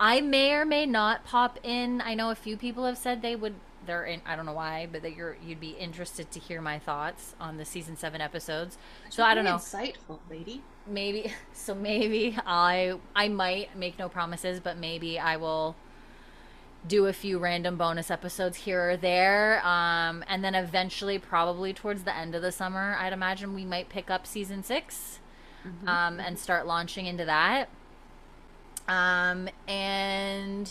I 0.00 0.20
may 0.22 0.52
or 0.52 0.64
may 0.64 0.86
not 0.86 1.24
pop 1.24 1.58
in. 1.62 2.00
I 2.00 2.14
know 2.14 2.30
a 2.30 2.34
few 2.34 2.56
people 2.56 2.86
have 2.86 2.98
said 2.98 3.22
they 3.22 3.36
would. 3.36 3.54
They're 3.86 4.04
in. 4.04 4.20
I 4.26 4.36
don't 4.36 4.46
know 4.46 4.52
why, 4.52 4.88
but 4.90 5.02
that 5.02 5.14
you're 5.16 5.36
you'd 5.44 5.60
be 5.60 5.70
interested 5.70 6.30
to 6.32 6.40
hear 6.40 6.60
my 6.60 6.78
thoughts 6.78 7.34
on 7.40 7.56
the 7.56 7.64
season 7.64 7.96
seven 7.96 8.20
episodes. 8.20 8.76
So 9.10 9.22
I 9.22 9.34
don't 9.34 9.44
know. 9.44 9.56
Insightful 9.56 10.18
lady. 10.30 10.62
Maybe. 10.86 11.32
So 11.52 11.74
maybe 11.74 12.36
I 12.46 12.98
I 13.14 13.28
might 13.28 13.76
make 13.76 13.98
no 13.98 14.08
promises, 14.08 14.60
but 14.60 14.76
maybe 14.76 15.18
I 15.18 15.36
will 15.36 15.74
do 16.86 17.06
a 17.06 17.12
few 17.12 17.38
random 17.38 17.76
bonus 17.76 18.10
episodes 18.10 18.58
here 18.58 18.90
or 18.90 18.96
there. 18.96 19.66
Um, 19.66 20.22
and 20.28 20.44
then 20.44 20.54
eventually, 20.54 21.18
probably 21.18 21.72
towards 21.72 22.04
the 22.04 22.14
end 22.14 22.34
of 22.36 22.42
the 22.42 22.52
summer, 22.52 22.96
I'd 23.00 23.12
imagine 23.12 23.54
we 23.54 23.64
might 23.64 23.88
pick 23.88 24.10
up 24.10 24.26
season 24.26 24.62
6 24.62 25.18
Mm-hmm. 25.66 25.88
um, 25.88 26.20
and 26.20 26.38
start 26.38 26.64
launching 26.64 27.06
into 27.06 27.24
that. 27.24 27.68
Um, 28.86 29.48
and 29.66 30.70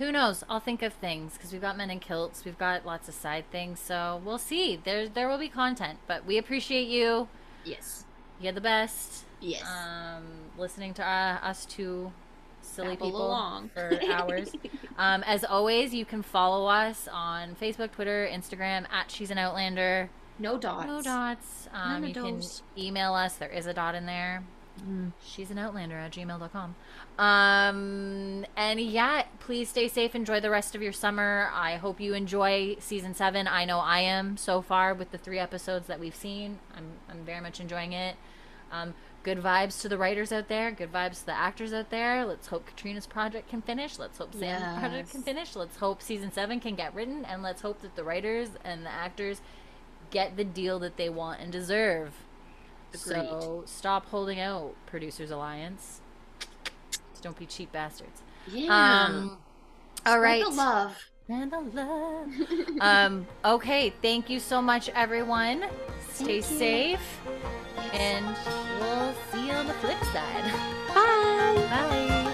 who 0.00 0.10
knows? 0.10 0.42
I'll 0.48 0.60
think 0.60 0.82
of 0.82 0.94
things 0.94 1.34
because 1.34 1.52
we've 1.52 1.60
got 1.60 1.76
men 1.76 1.90
in 1.90 2.00
kilts, 2.00 2.46
we've 2.46 2.58
got 2.58 2.86
lots 2.86 3.06
of 3.06 3.14
side 3.14 3.44
things, 3.52 3.78
so 3.78 4.20
we'll 4.24 4.38
see. 4.38 4.80
There, 4.82 5.06
there 5.08 5.28
will 5.28 5.38
be 5.38 5.50
content, 5.50 5.98
but 6.06 6.24
we 6.24 6.38
appreciate 6.38 6.88
you. 6.88 7.28
Yes. 7.64 8.06
You're 8.40 8.54
the 8.54 8.62
best. 8.62 9.26
Yes. 9.40 9.62
Um, 9.62 10.24
listening 10.56 10.94
to 10.94 11.06
uh, 11.06 11.38
us 11.42 11.66
two 11.66 12.12
silly 12.62 12.96
Babble 12.96 13.06
people 13.08 13.26
along. 13.26 13.68
for 13.74 14.00
hours. 14.10 14.52
um, 14.98 15.22
as 15.24 15.44
always, 15.44 15.92
you 15.92 16.06
can 16.06 16.22
follow 16.22 16.66
us 16.66 17.06
on 17.12 17.54
Facebook, 17.54 17.92
Twitter, 17.92 18.26
Instagram 18.32 18.86
at 18.90 19.10
She's 19.10 19.30
an 19.30 19.36
Outlander. 19.36 20.08
no 20.38 20.56
dots. 20.56 20.86
No 20.86 21.02
dots. 21.02 21.68
Um, 21.74 22.06
you 22.06 22.14
can 22.14 22.40
email 22.78 23.12
us. 23.12 23.34
There 23.34 23.50
is 23.50 23.66
a 23.66 23.74
dot 23.74 23.94
in 23.94 24.06
there. 24.06 24.42
Mm. 24.82 25.12
She's 25.24 25.50
an 25.50 25.58
outlander 25.58 25.96
at 25.96 26.12
gmail.com. 26.12 26.74
Um, 27.18 28.46
and 28.56 28.80
yeah, 28.80 29.24
please 29.40 29.68
stay 29.68 29.88
safe. 29.88 30.14
Enjoy 30.14 30.40
the 30.40 30.50
rest 30.50 30.74
of 30.74 30.82
your 30.82 30.92
summer. 30.92 31.50
I 31.52 31.76
hope 31.76 32.00
you 32.00 32.14
enjoy 32.14 32.76
season 32.78 33.14
seven. 33.14 33.46
I 33.46 33.64
know 33.64 33.78
I 33.78 34.00
am 34.00 34.36
so 34.36 34.62
far 34.62 34.94
with 34.94 35.10
the 35.10 35.18
three 35.18 35.38
episodes 35.38 35.86
that 35.88 36.00
we've 36.00 36.14
seen. 36.14 36.58
I'm, 36.76 36.86
I'm 37.08 37.24
very 37.24 37.40
much 37.40 37.60
enjoying 37.60 37.92
it. 37.92 38.16
Um, 38.72 38.94
good 39.22 39.38
vibes 39.38 39.80
to 39.82 39.88
the 39.88 39.98
writers 39.98 40.32
out 40.32 40.48
there. 40.48 40.70
Good 40.70 40.92
vibes 40.92 41.20
to 41.20 41.26
the 41.26 41.36
actors 41.36 41.72
out 41.72 41.90
there. 41.90 42.24
Let's 42.24 42.46
hope 42.46 42.68
Caitríona's 42.70 43.06
project 43.06 43.48
can 43.48 43.62
finish. 43.62 43.98
Let's 43.98 44.18
hope 44.18 44.34
Sam's 44.34 44.78
project 44.78 45.10
can 45.10 45.22
finish. 45.22 45.56
Let's 45.56 45.76
hope 45.76 46.02
season 46.02 46.32
seven 46.32 46.60
can 46.60 46.74
get 46.74 46.94
written. 46.94 47.24
And 47.24 47.42
let's 47.42 47.62
hope 47.62 47.82
that 47.82 47.96
the 47.96 48.04
writers 48.04 48.50
and 48.64 48.86
the 48.86 48.90
actors 48.90 49.40
get 50.10 50.36
the 50.36 50.44
deal 50.44 50.78
that 50.80 50.96
they 50.96 51.08
want 51.08 51.40
and 51.40 51.52
deserve. 51.52 52.14
So 52.92 53.62
stop 53.66 54.06
holding 54.06 54.40
out, 54.40 54.74
Producers 54.86 55.30
Alliance. 55.30 56.00
Just 57.12 57.22
don't 57.22 57.38
be 57.38 57.46
cheap 57.46 57.72
bastards. 57.72 58.22
Yeah. 58.46 59.06
Um, 59.08 59.38
all 60.06 60.14
Spread 60.14 60.20
right. 60.22 60.44
The 60.44 60.50
love. 60.50 60.96
And 61.28 61.52
the 61.52 61.60
love. 61.60 62.28
um, 62.80 63.26
okay, 63.44 63.90
thank 64.02 64.28
you 64.28 64.40
so 64.40 64.60
much, 64.60 64.88
everyone. 64.90 65.64
Stay 66.12 66.40
safe, 66.40 67.20
and 67.92 68.26
we'll 68.80 69.14
see 69.32 69.46
you 69.46 69.52
on 69.52 69.66
the 69.66 69.74
flip 69.74 70.02
side. 70.12 70.44
Bye. 70.88 71.66
Bye. 71.70 72.29